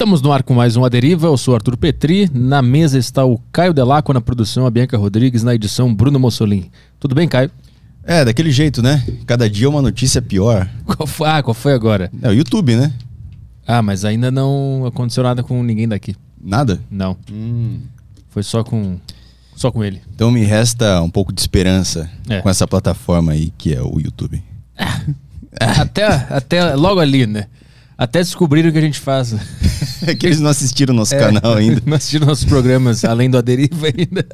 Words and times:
Estamos 0.00 0.22
no 0.22 0.32
ar 0.32 0.42
com 0.42 0.54
mais 0.54 0.78
um 0.78 0.84
A 0.86 0.88
Deriva, 0.88 1.26
eu 1.26 1.36
sou 1.36 1.54
Arthur 1.54 1.76
Petri, 1.76 2.26
na 2.32 2.62
mesa 2.62 2.98
está 2.98 3.22
o 3.22 3.38
Caio 3.52 3.74
Delaco 3.74 4.14
na 4.14 4.20
produção, 4.22 4.64
a 4.64 4.70
Bianca 4.70 4.96
Rodrigues 4.96 5.42
na 5.42 5.54
edição, 5.54 5.94
Bruno 5.94 6.18
Mussolini. 6.18 6.72
Tudo 6.98 7.14
bem, 7.14 7.28
Caio? 7.28 7.50
É, 8.02 8.24
daquele 8.24 8.50
jeito, 8.50 8.80
né? 8.82 9.06
Cada 9.26 9.48
dia 9.48 9.68
uma 9.68 9.82
notícia 9.82 10.22
pior. 10.22 10.66
Qual 10.86 11.06
foi, 11.06 11.28
ah, 11.28 11.42
qual 11.42 11.52
foi 11.52 11.74
agora? 11.74 12.10
É 12.22 12.30
o 12.30 12.32
YouTube, 12.32 12.76
né? 12.76 12.94
Ah, 13.66 13.82
mas 13.82 14.06
ainda 14.06 14.30
não 14.30 14.86
aconteceu 14.86 15.22
nada 15.22 15.42
com 15.42 15.62
ninguém 15.62 15.86
daqui. 15.86 16.16
Nada? 16.42 16.80
Não. 16.90 17.14
Foi 18.30 18.42
só 18.42 18.64
com 18.64 18.96
só 19.54 19.70
com 19.70 19.84
ele. 19.84 20.00
Então 20.14 20.30
me 20.30 20.44
resta 20.44 21.02
um 21.02 21.10
pouco 21.10 21.30
de 21.30 21.42
esperança 21.42 22.10
É. 22.26 22.40
com 22.40 22.48
essa 22.48 22.66
plataforma 22.66 23.32
aí 23.32 23.52
que 23.58 23.74
é 23.74 23.82
o 23.82 24.00
YouTube. 24.00 24.42
Até, 25.60 26.06
até 26.30 26.74
logo 26.74 27.00
ali, 27.00 27.26
né? 27.26 27.48
Até 28.00 28.20
descobrirem 28.20 28.70
o 28.70 28.72
que 28.72 28.78
a 28.78 28.80
gente 28.80 28.98
faz. 28.98 29.34
É 30.06 30.14
que 30.16 30.24
eles 30.24 30.40
não 30.40 30.48
assistiram 30.48 30.94
o 30.94 30.96
nosso 30.96 31.14
canal 31.14 31.52
ainda. 31.52 31.82
Não 31.84 31.98
assistiram 31.98 32.26
nossos 32.26 32.46
programas, 32.46 33.04
além 33.04 33.28
do 33.28 33.36
A 33.36 33.42
Deriva 33.42 33.88
ainda. 33.88 34.26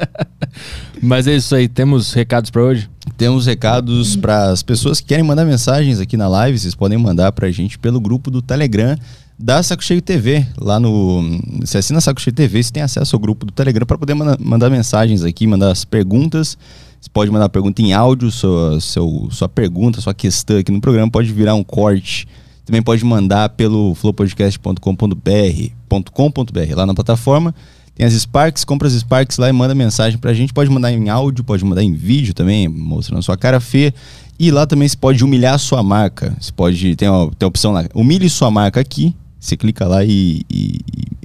Mas 1.02 1.26
é 1.26 1.34
isso 1.34 1.52
aí, 1.52 1.66
temos 1.66 2.12
recados 2.12 2.48
pra 2.48 2.62
hoje? 2.62 2.88
Temos 3.16 3.44
recados 3.44 4.14
para 4.14 4.50
as 4.50 4.62
pessoas 4.62 5.00
que 5.00 5.08
querem 5.08 5.24
mandar 5.24 5.44
mensagens 5.44 5.98
aqui 5.98 6.16
na 6.16 6.28
live. 6.28 6.56
Vocês 6.56 6.76
podem 6.76 6.96
mandar 6.96 7.32
pra 7.32 7.50
gente 7.50 7.76
pelo 7.76 8.00
grupo 8.00 8.30
do 8.30 8.40
Telegram 8.40 8.96
da 9.36 9.60
Saco 9.64 9.82
Cheio 9.82 10.00
TV. 10.00 10.46
Lá 10.56 10.78
no. 10.78 11.40
Você 11.58 11.78
assina 11.78 12.00
Saco 12.00 12.20
Cheio 12.20 12.36
TV, 12.36 12.62
você 12.62 12.70
tem 12.70 12.84
acesso 12.84 13.16
ao 13.16 13.20
grupo 13.20 13.44
do 13.44 13.52
Telegram 13.52 13.84
para 13.84 13.98
poder 13.98 14.14
mandar, 14.14 14.38
mandar 14.38 14.70
mensagens 14.70 15.24
aqui, 15.24 15.44
mandar 15.44 15.72
as 15.72 15.84
perguntas. 15.84 16.56
Você 17.00 17.10
pode 17.12 17.32
mandar 17.32 17.48
pergunta 17.48 17.82
em 17.82 17.92
áudio, 17.92 18.30
sua, 18.30 18.80
seu, 18.80 19.28
sua 19.32 19.48
pergunta, 19.48 20.00
sua 20.00 20.14
questão 20.14 20.56
aqui 20.56 20.70
no 20.70 20.80
programa. 20.80 21.10
Pode 21.10 21.32
virar 21.32 21.56
um 21.56 21.64
corte. 21.64 22.28
Também 22.66 22.82
pode 22.82 23.04
mandar 23.04 23.48
pelo 23.50 23.94
flowpodcast.com.br 23.94 26.74
lá 26.74 26.84
na 26.84 26.94
plataforma. 26.94 27.54
Tem 27.94 28.04
as 28.04 28.12
Sparks, 28.12 28.64
compra 28.64 28.88
as 28.88 28.94
Sparks 28.94 29.38
lá 29.38 29.48
e 29.48 29.52
manda 29.52 29.74
mensagem 29.74 30.18
pra 30.18 30.34
gente. 30.34 30.52
Pode 30.52 30.68
mandar 30.68 30.92
em 30.92 31.08
áudio, 31.08 31.44
pode 31.44 31.64
mandar 31.64 31.82
em 31.82 31.94
vídeo 31.94 32.34
também, 32.34 32.68
mostrando 32.68 33.22
sua 33.22 33.36
cara 33.36 33.60
feia. 33.60 33.94
E 34.38 34.50
lá 34.50 34.66
também 34.66 34.86
você 34.86 34.96
pode 34.96 35.24
humilhar 35.24 35.54
a 35.54 35.58
sua 35.58 35.82
marca. 35.82 36.36
Você 36.38 36.52
pode. 36.52 36.94
Tem 36.96 37.08
a, 37.08 37.12
tem 37.38 37.46
a 37.46 37.48
opção 37.48 37.72
lá, 37.72 37.86
humilhe 37.94 38.28
sua 38.28 38.50
marca 38.50 38.80
aqui. 38.80 39.14
Você 39.40 39.56
clica 39.56 39.86
lá 39.86 40.04
e, 40.04 40.42
e- 40.50 40.80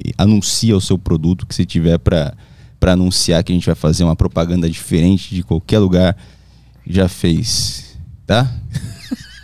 e 0.05 0.13
anuncia 0.17 0.77
o 0.77 0.81
seu 0.81 0.97
produto 0.97 1.45
que 1.45 1.53
você 1.55 1.65
tiver 1.65 1.97
pra 1.97 2.33
anunciar 2.85 3.43
que 3.43 3.51
a 3.51 3.55
gente 3.55 3.65
vai 3.65 3.75
fazer 3.75 4.03
uma 4.03 4.15
propaganda 4.15 4.69
diferente 4.69 5.33
de 5.35 5.43
qualquer 5.43 5.79
lugar 5.79 6.15
já 6.87 7.09
fez. 7.09 7.97
Tá? 8.25 8.49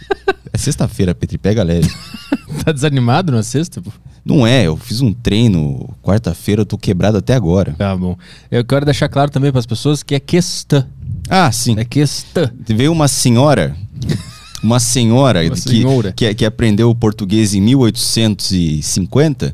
É 0.54 0.58
sexta-feira, 0.58 1.14
Petri, 1.14 1.38
pega 1.38 1.62
leve. 1.64 1.90
Tá 2.64 2.72
desanimado 2.72 3.32
na 3.32 3.44
sexta? 3.44 3.82
pô? 3.82 3.92
Não 4.26 4.46
é, 4.48 4.64
eu 4.66 4.76
fiz 4.76 5.02
um 5.02 5.14
treino 5.14 5.88
quarta-feira, 6.02 6.62
eu 6.62 6.66
tô 6.66 6.78
quebrado 6.78 7.18
até 7.18 7.34
agora. 7.36 7.76
Tá 7.78 7.96
bom. 7.96 8.18
Eu 8.50 8.64
quero 8.66 8.84
deixar 8.86 9.08
claro 9.10 9.30
também 9.30 9.52
para 9.52 9.60
as 9.60 9.66
pessoas 9.66 10.02
que 10.04 10.16
é 10.16 10.20
questão. 10.20 10.84
Ah, 11.30 11.52
sim. 11.52 11.76
É 11.78 11.86
questão. 11.86 12.50
Veio 12.68 12.92
uma 12.92 13.08
senhora, 13.08 13.76
uma 14.64 14.80
senhora, 14.80 15.46
Uma 15.46 15.56
que. 15.56 16.14
Que, 16.14 16.34
que 16.34 16.46
aprendeu 16.46 16.94
português 16.96 17.54
em 17.54 17.62
1850, 17.62 19.54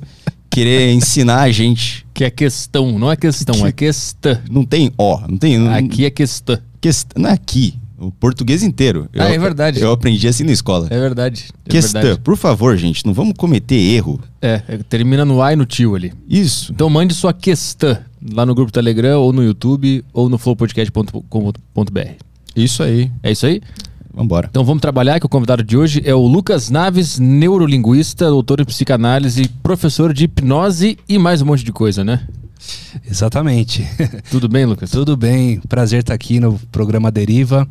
querer 0.49 0.93
ensinar 0.93 1.41
a 1.41 1.51
gente. 1.51 2.05
Que 2.13 2.23
é 2.23 2.29
questão, 2.29 2.97
não 2.97 3.11
é 3.11 3.15
questão, 3.15 3.65
é 3.65 3.71
questão. 3.71 4.37
Não 4.49 4.63
tem 4.65 4.91
ó, 4.97 5.21
não 5.27 5.37
tem. 5.37 5.57
não- 5.57 5.73
Aqui 5.73 6.05
é 6.05 6.09
questão. 6.09 6.57
quest- 6.79 7.11
não 7.15 7.29
é 7.29 7.33
aqui, 7.33 7.75
o 8.07 8.11
português 8.11 8.63
inteiro. 8.63 9.07
Ah, 9.17 9.29
é 9.29 9.37
verdade. 9.37 9.79
Eu 9.79 9.91
aprendi 9.91 10.27
assim 10.27 10.43
na 10.43 10.51
escola. 10.51 10.87
É 10.89 10.99
verdade. 10.99 11.45
É 11.65 11.69
Questão, 11.69 12.01
verdade. 12.01 12.21
por 12.21 12.37
favor, 12.37 12.77
gente, 12.77 13.05
não 13.05 13.13
vamos 13.13 13.33
cometer 13.37 13.75
erro. 13.75 14.19
É, 14.41 14.61
é, 14.67 14.77
termina 14.77 15.23
no 15.25 15.41
A 15.41 15.53
e 15.53 15.55
no 15.55 15.65
tio 15.65 15.95
ali. 15.95 16.13
Isso. 16.27 16.71
Então 16.71 16.89
mande 16.89 17.13
sua 17.13 17.33
questão 17.33 17.97
lá 18.33 18.45
no 18.45 18.55
grupo 18.55 18.71
Telegram, 18.71 19.19
ou 19.19 19.33
no 19.33 19.43
YouTube, 19.43 20.03
ou 20.13 20.29
no 20.29 20.37
flowpodcast.com.br. 20.37 21.99
Isso 22.55 22.83
aí. 22.83 23.11
É 23.21 23.31
isso 23.31 23.45
aí? 23.45 23.61
Vambora. 24.13 24.47
Então 24.49 24.63
vamos 24.63 24.81
trabalhar, 24.81 25.19
que 25.19 25.25
o 25.25 25.29
convidado 25.29 25.63
de 25.63 25.75
hoje 25.75 26.01
é 26.05 26.13
o 26.13 26.25
Lucas 26.27 26.69
Naves, 26.69 27.17
neurolinguista, 27.17 28.29
doutor 28.29 28.61
em 28.61 28.65
psicanálise, 28.65 29.47
professor 29.63 30.13
de 30.13 30.25
hipnose 30.25 30.99
e 31.09 31.17
mais 31.17 31.41
um 31.41 31.45
monte 31.47 31.63
de 31.63 31.71
coisa, 31.71 32.03
né? 32.03 32.21
Exatamente. 33.09 33.85
Tudo 34.29 34.47
bem, 34.47 34.65
Lucas? 34.65 34.91
Tudo 34.91 35.17
bem, 35.17 35.59
prazer 35.67 36.01
estar 36.01 36.13
aqui 36.13 36.39
no 36.39 36.59
programa 36.71 37.11
Deriva, 37.11 37.67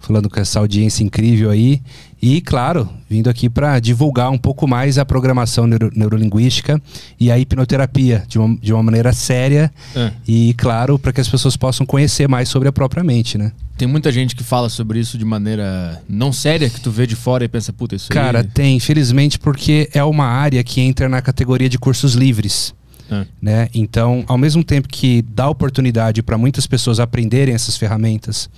falando 0.00 0.28
com 0.30 0.38
essa 0.40 0.58
audiência 0.60 1.02
incrível 1.02 1.50
aí. 1.50 1.80
E, 2.22 2.40
claro, 2.40 2.88
vindo 3.10 3.28
aqui 3.28 3.48
para 3.48 3.78
divulgar 3.78 4.30
um 4.30 4.38
pouco 4.38 4.66
mais 4.66 4.98
a 4.98 5.04
programação 5.04 5.66
neuro- 5.66 5.90
neurolinguística 5.94 6.80
e 7.20 7.30
a 7.30 7.38
hipnoterapia 7.38 8.24
de 8.26 8.38
uma, 8.38 8.56
de 8.56 8.72
uma 8.72 8.82
maneira 8.82 9.12
séria 9.12 9.70
É. 9.94 10.10
e, 10.26 10.54
claro, 10.54 10.98
para 10.98 11.12
que 11.12 11.20
as 11.20 11.28
pessoas 11.28 11.56
possam 11.56 11.84
conhecer 11.84 12.26
mais 12.28 12.48
sobre 12.48 12.68
a 12.68 12.72
própria 12.72 13.04
mente, 13.04 13.36
né? 13.36 13.52
Tem 13.76 13.86
muita 13.86 14.10
gente 14.10 14.34
que 14.34 14.42
fala 14.42 14.70
sobre 14.70 14.98
isso 14.98 15.18
de 15.18 15.24
maneira 15.24 16.02
não 16.08 16.32
séria, 16.32 16.70
que 16.70 16.80
tu 16.80 16.90
vê 16.90 17.06
de 17.06 17.14
fora 17.14 17.44
e 17.44 17.48
pensa, 17.48 17.72
puta, 17.72 17.94
isso 17.94 18.08
Cara, 18.08 18.38
aí... 18.40 18.44
tem, 18.46 18.76
infelizmente, 18.76 19.38
porque 19.38 19.90
é 19.92 20.02
uma 20.02 20.24
área 20.26 20.64
que 20.64 20.80
entra 20.80 21.08
na 21.10 21.20
categoria 21.20 21.68
de 21.68 21.78
cursos 21.78 22.14
livres. 22.14 22.74
É. 23.08 23.24
né? 23.40 23.68
Então, 23.72 24.24
ao 24.26 24.36
mesmo 24.36 24.64
tempo 24.64 24.88
que 24.88 25.22
dá 25.22 25.48
oportunidade 25.48 26.24
para 26.24 26.36
muitas 26.36 26.66
pessoas 26.66 26.98
aprenderem 26.98 27.54
essas 27.54 27.76
ferramentas 27.76 28.50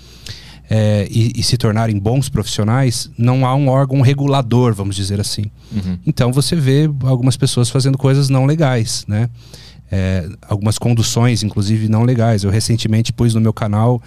é, 0.70 1.06
e, 1.10 1.32
e 1.36 1.42
se 1.42 1.56
tornarem 1.56 1.98
bons 1.98 2.28
profissionais, 2.28 3.10
não 3.16 3.46
há 3.46 3.54
um 3.54 3.68
órgão 3.68 4.00
regulador, 4.00 4.74
vamos 4.74 4.94
dizer 4.94 5.20
assim. 5.20 5.50
Uhum. 5.72 5.98
Então, 6.06 6.32
você 6.32 6.54
vê 6.54 6.88
algumas 7.02 7.36
pessoas 7.36 7.70
fazendo 7.70 7.96
coisas 7.96 8.28
não 8.28 8.44
legais, 8.44 9.04
né? 9.08 9.30
É, 9.90 10.28
algumas 10.46 10.76
conduções, 10.76 11.42
inclusive, 11.42 11.88
não 11.88 12.02
legais. 12.02 12.44
Eu 12.44 12.50
recentemente 12.50 13.10
pus 13.10 13.34
no 13.34 13.40
meu 13.40 13.54
canal 13.54 14.02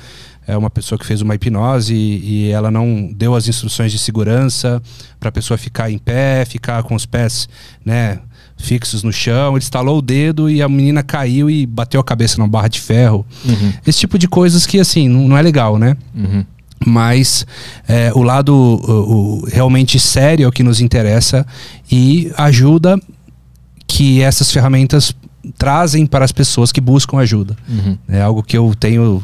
é, 0.45 0.55
uma 0.55 0.69
pessoa 0.69 0.97
que 0.99 1.05
fez 1.05 1.21
uma 1.21 1.33
hipnose 1.33 1.95
e, 1.95 2.47
e 2.47 2.51
ela 2.51 2.69
não 2.69 3.11
deu 3.11 3.33
as 3.33 3.47
instruções 3.47 3.91
de 3.91 3.97
segurança 3.97 4.81
para 5.19 5.29
a 5.29 5.31
pessoa 5.31 5.57
ficar 5.57 5.89
em 5.89 5.97
pé, 5.97 6.45
ficar 6.45 6.83
com 6.83 6.93
os 6.93 7.05
pés, 7.05 7.49
né? 7.83 8.19
Fixos 8.61 9.03
no 9.03 9.11
chão, 9.11 9.53
ele 9.55 9.63
estalou 9.63 9.97
o 9.97 10.01
dedo 10.01 10.49
e 10.49 10.61
a 10.61 10.69
menina 10.69 11.01
caiu 11.03 11.49
e 11.49 11.65
bateu 11.65 11.99
a 11.99 12.03
cabeça 12.03 12.37
numa 12.37 12.47
barra 12.47 12.67
de 12.67 12.79
ferro. 12.79 13.25
Uhum. 13.43 13.73
Esse 13.85 13.99
tipo 13.99 14.17
de 14.19 14.27
coisas 14.27 14.65
que, 14.65 14.79
assim, 14.79 15.09
não, 15.09 15.27
não 15.27 15.37
é 15.37 15.41
legal, 15.41 15.77
né? 15.77 15.97
Uhum. 16.15 16.45
mas 16.85 17.45
é, 17.87 18.11
o 18.15 18.23
lado 18.23 18.55
o- 18.55 19.41
o 19.41 19.45
realmente 19.47 19.99
sério 19.99 20.45
é 20.45 20.47
o 20.47 20.51
que 20.51 20.63
nos 20.63 20.81
interessa 20.81 21.45
e 21.91 22.31
ajuda 22.37 22.99
que 23.87 24.21
essas 24.21 24.49
ferramentas 24.51 25.13
trazem 25.57 26.05
para 26.05 26.23
as 26.25 26.31
pessoas 26.31 26.71
que 26.71 26.81
buscam 26.81 27.17
ajuda. 27.19 27.55
Uhum. 27.69 27.97
É 28.09 28.21
algo 28.21 28.41
que 28.41 28.57
eu 28.57 28.73
tenho 28.79 29.23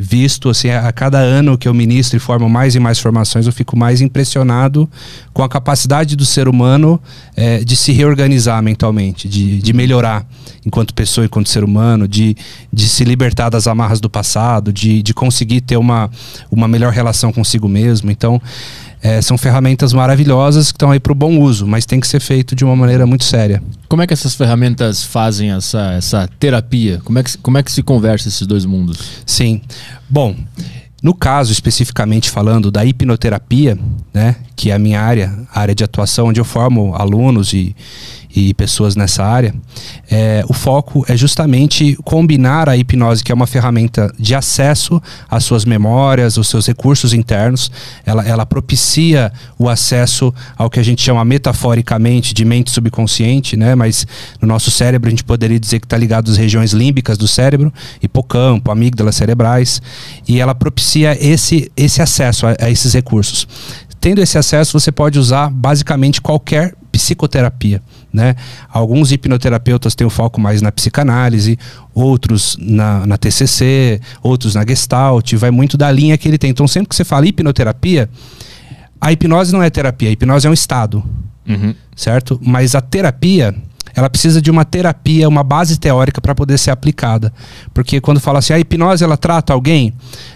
visto 0.00 0.48
assim 0.48 0.70
a 0.70 0.90
cada 0.92 1.18
ano 1.18 1.58
que 1.58 1.68
eu 1.68 1.74
ministro 1.74 2.16
e 2.16 2.20
formo 2.20 2.48
mais 2.48 2.74
e 2.74 2.80
mais 2.80 2.98
formações 2.98 3.46
eu 3.46 3.52
fico 3.52 3.76
mais 3.76 4.00
impressionado 4.00 4.88
com 5.32 5.42
a 5.42 5.48
capacidade 5.48 6.16
do 6.16 6.24
ser 6.24 6.48
humano 6.48 6.98
é, 7.36 7.58
de 7.58 7.76
se 7.76 7.92
reorganizar 7.92 8.62
mentalmente 8.62 9.28
de, 9.28 9.60
de 9.60 9.72
melhorar 9.74 10.26
enquanto 10.64 10.94
pessoa 10.94 11.26
enquanto 11.26 11.50
ser 11.50 11.62
humano 11.62 12.08
de, 12.08 12.34
de 12.72 12.88
se 12.88 13.04
libertar 13.04 13.50
das 13.50 13.66
amarras 13.66 14.00
do 14.00 14.08
passado 14.08 14.72
de, 14.72 15.02
de 15.02 15.12
conseguir 15.12 15.60
ter 15.60 15.76
uma, 15.76 16.10
uma 16.50 16.66
melhor 16.66 16.92
relação 16.92 17.32
consigo 17.32 17.68
mesmo. 17.68 18.10
Então 18.10 18.40
é, 19.02 19.20
são 19.22 19.38
ferramentas 19.38 19.92
maravilhosas 19.92 20.70
que 20.70 20.76
estão 20.76 20.90
aí 20.90 21.00
para 21.00 21.12
o 21.12 21.14
bom 21.14 21.38
uso 21.38 21.66
mas 21.66 21.86
tem 21.86 21.98
que 22.00 22.06
ser 22.06 22.20
feito 22.20 22.54
de 22.54 22.64
uma 22.64 22.76
maneira 22.76 23.06
muito 23.06 23.24
séria 23.24 23.62
Como 23.88 24.02
é 24.02 24.06
que 24.06 24.12
essas 24.12 24.34
ferramentas 24.34 25.02
fazem 25.04 25.50
essa, 25.52 25.92
essa 25.92 26.28
terapia? 26.38 27.00
Como 27.04 27.18
é, 27.18 27.22
que, 27.22 27.30
se- 27.32 27.38
como 27.38 27.58
é 27.58 27.62
que 27.62 27.72
se 27.72 27.82
conversa 27.82 28.28
esses 28.28 28.46
dois 28.46 28.64
mundos? 28.64 28.98
Sim. 29.26 29.60
Bom, 30.08 30.36
no 31.02 31.14
caso 31.14 31.50
especificamente 31.50 32.28
falando 32.30 32.70
da 32.70 32.84
hipnoterapia, 32.84 33.78
né, 34.12 34.36
que 34.54 34.70
é 34.70 34.74
a 34.74 34.78
minha 34.78 35.00
área, 35.00 35.34
a 35.52 35.60
área 35.60 35.74
de 35.74 35.82
atuação, 35.82 36.26
onde 36.26 36.38
eu 36.40 36.44
formo 36.44 36.94
alunos 36.94 37.52
e, 37.54 37.74
e 38.34 38.54
pessoas 38.54 38.94
nessa 38.94 39.24
área, 39.24 39.52
é, 40.10 40.44
o 40.48 40.52
foco 40.52 41.04
é 41.08 41.16
justamente 41.16 41.96
combinar 42.04 42.68
a 42.68 42.76
hipnose, 42.76 43.24
que 43.24 43.32
é 43.32 43.34
uma 43.34 43.46
ferramenta 43.46 44.12
de 44.18 44.34
acesso 44.34 45.02
às 45.28 45.44
suas 45.44 45.64
memórias, 45.64 46.38
aos 46.38 46.48
seus 46.48 46.66
recursos 46.66 47.12
internos. 47.12 47.70
Ela, 48.06 48.26
ela 48.26 48.46
propicia 48.46 49.32
o 49.58 49.68
acesso 49.68 50.32
ao 50.56 50.70
que 50.70 50.78
a 50.78 50.82
gente 50.82 51.02
chama 51.02 51.24
metaforicamente 51.24 52.32
de 52.32 52.44
mente 52.44 52.70
subconsciente, 52.70 53.56
né? 53.56 53.74
Mas 53.74 54.06
no 54.40 54.46
nosso 54.46 54.70
cérebro 54.70 55.08
a 55.08 55.10
gente 55.10 55.24
poderia 55.24 55.58
dizer 55.58 55.80
que 55.80 55.86
está 55.86 55.96
ligado 55.96 56.30
às 56.30 56.36
regiões 56.36 56.72
límbicas 56.72 57.18
do 57.18 57.26
cérebro, 57.26 57.72
hipocampo, 58.02 58.70
amígdalas 58.70 59.16
cerebrais, 59.16 59.82
e 60.26 60.40
ela 60.40 60.54
propicia 60.54 61.16
esse, 61.20 61.70
esse 61.76 62.00
acesso 62.00 62.46
a- 62.46 62.56
a 62.60 62.70
esses 62.70 62.94
recursos. 62.94 63.46
Tendo 64.00 64.20
esse 64.22 64.38
acesso, 64.38 64.78
você 64.78 64.90
pode 64.90 65.18
usar 65.18 65.50
basicamente 65.50 66.22
qualquer 66.22 66.74
psicoterapia. 67.00 67.80
Né? 68.12 68.36
Alguns 68.68 69.10
hipnoterapeutas 69.12 69.94
têm 69.94 70.06
o 70.06 70.10
foco 70.10 70.40
mais 70.40 70.60
na 70.60 70.70
psicanálise, 70.70 71.58
outros 71.94 72.56
na, 72.60 73.06
na 73.06 73.16
TCC, 73.16 74.00
outros 74.22 74.54
na 74.54 74.64
Gestalt, 74.66 75.32
vai 75.34 75.50
muito 75.50 75.78
da 75.78 75.90
linha 75.90 76.18
que 76.18 76.28
ele 76.28 76.36
tem. 76.38 76.50
Então, 76.50 76.68
sempre 76.68 76.88
que 76.90 76.96
você 76.96 77.04
fala 77.04 77.26
hipnoterapia, 77.26 78.08
a 79.00 79.12
hipnose 79.12 79.52
não 79.52 79.62
é 79.62 79.70
terapia, 79.70 80.08
a 80.08 80.12
hipnose 80.12 80.46
é 80.46 80.50
um 80.50 80.54
estado, 80.54 81.02
Uhum. 81.48 81.74
certo? 81.96 82.38
Mas 82.42 82.74
a 82.74 82.80
terapia 82.80 83.54
ela 84.00 84.08
precisa 84.08 84.40
de 84.40 84.50
uma 84.50 84.64
terapia, 84.64 85.28
uma 85.28 85.42
base 85.42 85.78
teórica 85.78 86.22
para 86.22 86.34
poder 86.34 86.56
ser 86.58 86.70
aplicada. 86.70 87.30
Porque 87.74 88.00
quando 88.00 88.18
fala 88.18 88.38
assim, 88.38 88.54
a 88.54 88.58
hipnose 88.58 89.04
ela 89.04 89.16
trata 89.16 89.52
alguém, 89.52 89.92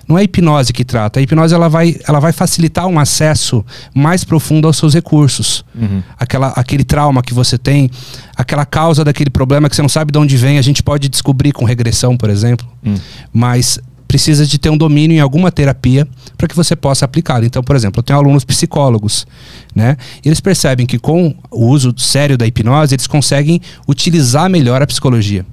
não 0.06 0.18
é 0.18 0.20
a 0.20 0.24
hipnose 0.24 0.70
que 0.70 0.84
trata. 0.84 1.18
A 1.18 1.22
hipnose 1.22 1.54
ela 1.54 1.66
vai, 1.66 1.96
ela 2.06 2.20
vai 2.20 2.30
facilitar 2.30 2.86
um 2.86 2.98
acesso 2.98 3.64
mais 3.94 4.22
profundo 4.22 4.66
aos 4.66 4.76
seus 4.76 4.92
recursos. 4.92 5.64
Uhum. 5.74 6.02
Aquela, 6.18 6.48
aquele 6.48 6.84
trauma 6.84 7.22
que 7.22 7.32
você 7.32 7.56
tem, 7.56 7.90
aquela 8.36 8.66
causa 8.66 9.02
daquele 9.02 9.30
problema 9.30 9.66
que 9.70 9.74
você 9.74 9.82
não 9.82 9.88
sabe 9.88 10.12
de 10.12 10.18
onde 10.18 10.36
vem, 10.36 10.58
a 10.58 10.62
gente 10.62 10.82
pode 10.82 11.08
descobrir 11.08 11.52
com 11.52 11.64
regressão, 11.64 12.18
por 12.18 12.28
exemplo. 12.28 12.68
Uhum. 12.84 12.96
Mas 13.32 13.78
precisa 14.14 14.46
de 14.46 14.60
ter 14.60 14.70
um 14.70 14.76
domínio 14.76 15.16
em 15.16 15.18
alguma 15.18 15.50
terapia 15.50 16.06
para 16.38 16.46
que 16.46 16.54
você 16.54 16.76
possa 16.76 17.04
aplicá-la. 17.04 17.44
Então, 17.46 17.64
por 17.64 17.74
exemplo, 17.74 17.98
eu 17.98 18.02
tenho 18.04 18.16
alunos 18.16 18.44
psicólogos, 18.44 19.26
né? 19.74 19.96
Eles 20.24 20.38
percebem 20.38 20.86
que 20.86 21.00
com 21.00 21.34
o 21.50 21.66
uso 21.66 21.92
sério 21.98 22.38
da 22.38 22.46
hipnose, 22.46 22.94
eles 22.94 23.08
conseguem 23.08 23.60
utilizar 23.88 24.48
melhor 24.48 24.80
a 24.80 24.86
psicologia. 24.86 25.44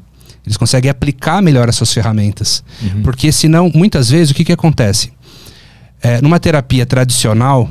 Eles 0.45 0.57
conseguem 0.57 0.91
aplicar 0.91 1.41
melhor 1.41 1.69
as 1.69 1.75
suas 1.75 1.91
ferramentas. 1.91 2.63
Uhum. 2.83 3.01
Porque 3.01 3.31
senão, 3.31 3.71
muitas 3.73 4.11
vezes, 4.11 4.29
o 4.29 4.35
que, 4.35 4.45
que 4.45 4.53
acontece? 4.53 5.11
É, 5.99 6.21
numa 6.21 6.39
terapia 6.39 6.85
tradicional, 6.85 7.67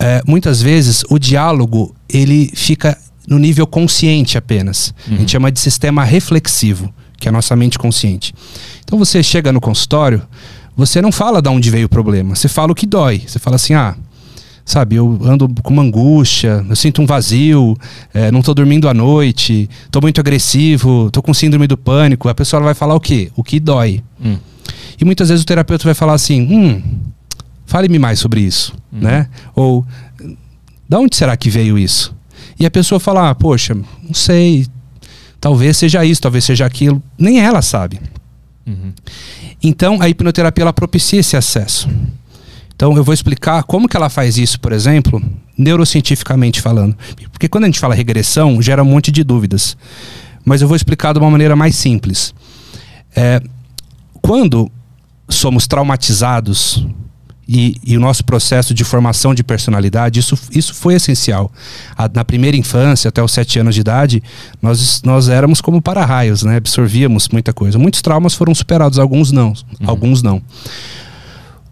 é, 0.00 0.22
muitas 0.26 0.62
vezes 0.62 1.04
o 1.10 1.18
diálogo 1.18 1.94
ele 2.08 2.50
fica 2.54 2.96
no 3.28 3.38
nível 3.38 3.66
consciente 3.66 4.38
apenas. 4.38 4.94
Uhum. 5.06 5.14
A 5.14 5.18
gente 5.18 5.32
chama 5.32 5.52
de 5.52 5.60
sistema 5.60 6.04
reflexivo 6.04 6.90
que 7.22 7.28
é 7.28 7.30
a 7.30 7.32
nossa 7.32 7.54
mente 7.54 7.78
consciente. 7.78 8.34
Então 8.84 8.98
você 8.98 9.22
chega 9.22 9.52
no 9.52 9.60
consultório, 9.60 10.20
você 10.76 11.00
não 11.00 11.12
fala 11.12 11.40
de 11.40 11.48
onde 11.48 11.70
veio 11.70 11.86
o 11.86 11.88
problema, 11.88 12.34
você 12.34 12.48
fala 12.48 12.72
o 12.72 12.74
que 12.74 12.84
dói. 12.84 13.22
Você 13.24 13.38
fala 13.38 13.54
assim, 13.54 13.74
ah, 13.74 13.94
sabe, 14.64 14.96
eu 14.96 15.20
ando 15.22 15.48
com 15.62 15.72
uma 15.72 15.82
angústia, 15.82 16.66
eu 16.68 16.74
sinto 16.74 17.00
um 17.00 17.06
vazio, 17.06 17.78
é, 18.12 18.32
não 18.32 18.40
estou 18.40 18.54
dormindo 18.56 18.88
à 18.88 18.94
noite, 18.94 19.70
estou 19.84 20.02
muito 20.02 20.20
agressivo, 20.20 21.06
estou 21.06 21.22
com 21.22 21.32
síndrome 21.32 21.68
do 21.68 21.78
pânico. 21.78 22.28
A 22.28 22.34
pessoa 22.34 22.60
vai 22.60 22.74
falar 22.74 22.96
o 22.96 23.00
quê? 23.00 23.30
O 23.36 23.44
que 23.44 23.60
dói. 23.60 24.02
Hum. 24.22 24.36
E 25.00 25.04
muitas 25.04 25.28
vezes 25.28 25.44
o 25.44 25.46
terapeuta 25.46 25.84
vai 25.84 25.94
falar 25.94 26.14
assim, 26.14 26.42
hum, 26.42 26.82
fale-me 27.66 28.00
mais 28.00 28.18
sobre 28.18 28.40
isso, 28.40 28.74
hum. 28.92 28.98
né? 29.00 29.28
Ou, 29.54 29.86
da 30.88 30.98
onde 30.98 31.14
será 31.14 31.36
que 31.36 31.48
veio 31.48 31.78
isso? 31.78 32.12
E 32.58 32.66
a 32.66 32.70
pessoa 32.70 32.98
fala, 32.98 33.30
ah, 33.30 33.34
poxa, 33.34 33.74
não 33.74 34.12
sei, 34.12 34.66
Talvez 35.42 35.76
seja 35.76 36.04
isso, 36.04 36.22
talvez 36.22 36.44
seja 36.44 36.64
aquilo. 36.64 37.02
Nem 37.18 37.40
ela 37.40 37.60
sabe. 37.62 38.00
Uhum. 38.64 38.92
Então, 39.60 40.00
a 40.00 40.08
hipnoterapia 40.08 40.62
ela 40.62 40.72
propicia 40.72 41.18
esse 41.18 41.36
acesso. 41.36 41.88
Então, 42.76 42.96
eu 42.96 43.02
vou 43.02 43.12
explicar 43.12 43.64
como 43.64 43.88
que 43.88 43.96
ela 43.96 44.08
faz 44.08 44.38
isso, 44.38 44.60
por 44.60 44.70
exemplo, 44.70 45.20
neurocientificamente 45.58 46.60
falando. 46.60 46.96
Porque 47.32 47.48
quando 47.48 47.64
a 47.64 47.66
gente 47.66 47.80
fala 47.80 47.92
regressão, 47.92 48.62
gera 48.62 48.84
um 48.84 48.86
monte 48.86 49.10
de 49.10 49.24
dúvidas. 49.24 49.76
Mas 50.44 50.62
eu 50.62 50.68
vou 50.68 50.76
explicar 50.76 51.12
de 51.12 51.18
uma 51.18 51.28
maneira 51.28 51.56
mais 51.56 51.74
simples. 51.74 52.32
É, 53.16 53.42
quando 54.20 54.70
somos 55.28 55.66
traumatizados 55.66 56.86
e, 57.52 57.76
e, 57.84 57.96
o 57.98 58.00
nosso 58.00 58.24
processo 58.24 58.72
de 58.72 58.82
formação 58.82 59.34
de 59.34 59.44
personalidade, 59.44 60.18
isso, 60.18 60.38
isso 60.50 60.74
foi 60.74 60.94
essencial. 60.94 61.52
A, 61.94 62.08
na 62.08 62.24
primeira 62.24 62.56
infância, 62.56 63.10
até 63.10 63.22
os 63.22 63.30
sete 63.30 63.58
anos 63.58 63.74
de 63.74 63.82
idade, 63.82 64.22
nós, 64.62 65.02
nós 65.04 65.28
éramos 65.28 65.60
como 65.60 65.82
para-raios, 65.82 66.42
né? 66.42 66.56
absorvíamos 66.56 67.28
muita 67.28 67.52
coisa. 67.52 67.78
Muitos 67.78 68.00
traumas 68.00 68.34
foram 68.34 68.54
superados, 68.54 68.98
alguns 68.98 69.30
não. 69.30 69.48
Uhum. 69.48 69.54
Alguns 69.84 70.22
não. 70.22 70.40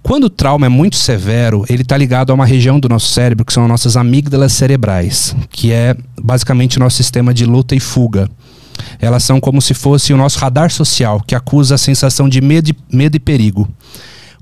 Quando 0.03 0.25
o 0.25 0.31
trauma 0.31 0.67
é 0.67 0.69
muito 0.69 0.97
severo, 0.97 1.65
ele 1.69 1.81
está 1.81 1.97
ligado 1.97 2.31
a 2.31 2.35
uma 2.35 2.45
região 2.45 2.79
do 2.79 2.89
nosso 2.89 3.09
cérebro, 3.09 3.45
que 3.45 3.53
são 3.53 3.63
as 3.63 3.69
nossas 3.69 3.97
amígdalas 3.97 4.53
cerebrais, 4.53 5.35
que 5.51 5.73
é 5.73 5.97
basicamente 6.21 6.77
o 6.77 6.81
nosso 6.81 6.97
sistema 6.97 7.33
de 7.33 7.47
luta 7.47 7.75
e 7.75 7.81
fuga. 7.81 8.29
Elas 9.01 9.25
são 9.25 9.41
como 9.41 9.63
se 9.63 9.73
fosse 9.73 10.13
o 10.13 10.17
nosso 10.17 10.39
radar 10.39 10.71
social, 10.71 11.23
que 11.27 11.35
acusa 11.35 11.75
a 11.75 11.79
sensação 11.79 12.29
de 12.29 12.41
medo 12.41 12.71
e, 12.71 12.97
medo 12.97 13.17
e 13.17 13.21
perigo. 13.21 13.69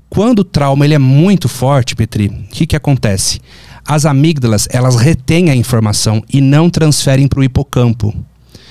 Quando 0.09 0.39
o 0.39 0.43
trauma 0.43 0.85
ele 0.85 0.95
é 0.95 0.99
muito 0.99 1.47
forte, 1.47 1.95
Petri, 1.95 2.27
o 2.27 2.49
que, 2.49 2.65
que 2.65 2.75
acontece? 2.75 3.39
As 3.85 4.05
amígdalas 4.05 4.67
elas 4.71 4.95
retêm 4.95 5.49
a 5.49 5.55
informação 5.55 6.23
e 6.31 6.41
não 6.41 6.69
transferem 6.69 7.27
para 7.27 7.39
o 7.39 7.43
hipocampo. 7.43 8.13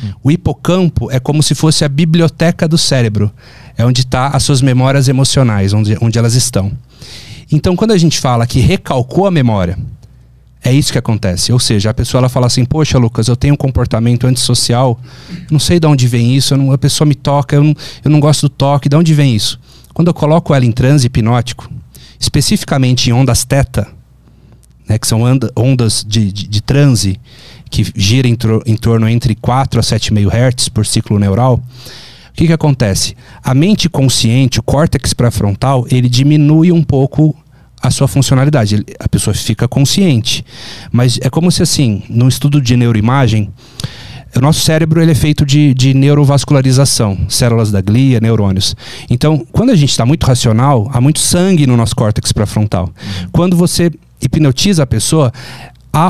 Hum. 0.03 0.13
O 0.23 0.31
hipocampo 0.31 1.11
é 1.11 1.21
como 1.21 1.43
se 1.43 1.55
fosse 1.55 1.85
a 1.85 1.89
biblioteca 1.89 2.67
do 2.67 2.79
cérebro. 2.79 3.31
É 3.77 3.85
onde 3.85 4.01
está 4.01 4.29
as 4.29 4.43
suas 4.43 4.61
memórias 4.61 5.09
emocionais, 5.09 5.73
onde, 5.73 5.97
onde 6.01 6.19
elas 6.19 6.35
estão. 6.35 6.73
Então, 7.51 7.77
quando 7.77 7.93
a 7.93 7.99
gente 7.99 8.19
fala 8.19 8.47
que 8.47 8.61
recalcou 8.61 9.27
a 9.27 9.31
memória, 9.31 9.79
é 10.63 10.73
isso 10.73 10.93
que 10.93 10.99
acontece. 10.99 11.53
Ou 11.53 11.59
seja, 11.59 11.91
a 11.91 11.95
pessoa 11.95 12.21
ela 12.21 12.29
fala 12.29 12.47
assim: 12.47 12.65
Poxa, 12.65 12.99
Lucas, 12.99 13.29
eu 13.29 13.37
tenho 13.37 13.55
um 13.55 13.57
comportamento 13.57 14.27
antissocial, 14.27 15.01
não 15.51 15.59
sei 15.59 15.79
de 15.81 15.87
onde 15.87 16.07
vem 16.07 16.35
isso, 16.37 16.57
não, 16.57 16.73
a 16.73 16.79
pessoa 16.79 17.07
me 17.07 17.15
toca, 17.15 17.57
eu 17.57 17.65
não, 17.65 17.75
eu 18.05 18.11
não 18.11 18.21
gosto 18.21 18.43
do 18.43 18.49
toque, 18.51 18.89
de 18.89 18.97
onde 18.97 19.15
vem 19.15 19.35
isso? 19.35 19.59
Quando 19.99 20.07
eu 20.07 20.15
coloco 20.15 20.55
ela 20.55 20.65
em 20.65 20.71
transe 20.71 21.09
hipnótico, 21.09 21.69
especificamente 22.21 23.11
em 23.11 23.13
ondas 23.13 23.45
teta, 23.45 23.89
né, 24.89 24.97
que 24.97 25.09
são 25.09 25.23
ondas 25.57 26.05
de, 26.07 26.31
de, 26.31 26.47
de 26.47 26.61
transe 26.63 27.21
que 27.69 27.85
gira 27.97 28.29
em, 28.29 28.39
em, 28.65 28.77
torno 28.77 29.09
entre 29.09 29.35
4 29.35 29.81
a 29.81 29.83
7,5 29.83 30.31
Hz 30.31 30.69
por 30.69 30.87
ciclo 30.87 31.19
neural, 31.19 31.55
o 31.55 32.33
que, 32.33 32.47
que 32.47 32.53
acontece? 32.53 33.17
A 33.43 33.53
mente 33.55 33.89
consciente, 33.89 34.61
o 34.61 34.63
córtex 34.63 35.13
pré-frontal, 35.13 35.85
ele 35.91 36.09
diminui 36.09 36.71
um 36.71 36.85
pouco 36.85 37.35
a 37.83 37.91
sua 37.91 38.07
funcionalidade. 38.07 38.85
A 39.01 39.09
pessoa 39.09 39.35
fica 39.35 39.67
consciente. 39.67 40.45
Mas 40.93 41.19
é 41.21 41.29
como 41.29 41.51
se 41.51 41.61
assim, 41.61 42.05
no 42.09 42.29
estudo 42.29 42.61
de 42.61 42.77
neuroimagem, 42.77 43.53
o 44.37 44.41
nosso 44.41 44.61
cérebro 44.61 45.01
ele 45.01 45.13
é 45.13 45.15
feito 45.15 45.45
de, 45.45 45.73
de 45.75 45.95
neurovascularização, 45.95 47.19
células 47.29 47.71
da 47.71 47.81
glia, 47.81 48.21
neurônios. 48.21 48.77
Então, 49.09 49.47
quando 49.53 49.71
a 49.71 49.77
gente 49.77 49.91
está 49.91 50.05
muito 50.05 50.25
racional, 50.25 50.89
há 50.93 51.01
muito 51.01 51.19
sangue 51.19 51.67
no 51.67 51.77
nosso 51.77 51.97
córtex 51.97 52.31
pré-frontal. 52.33 52.91
Quando 53.33 53.57
você 53.57 53.91
hipnotiza 54.21 54.83
a 54.83 54.87
pessoa, 54.87 55.33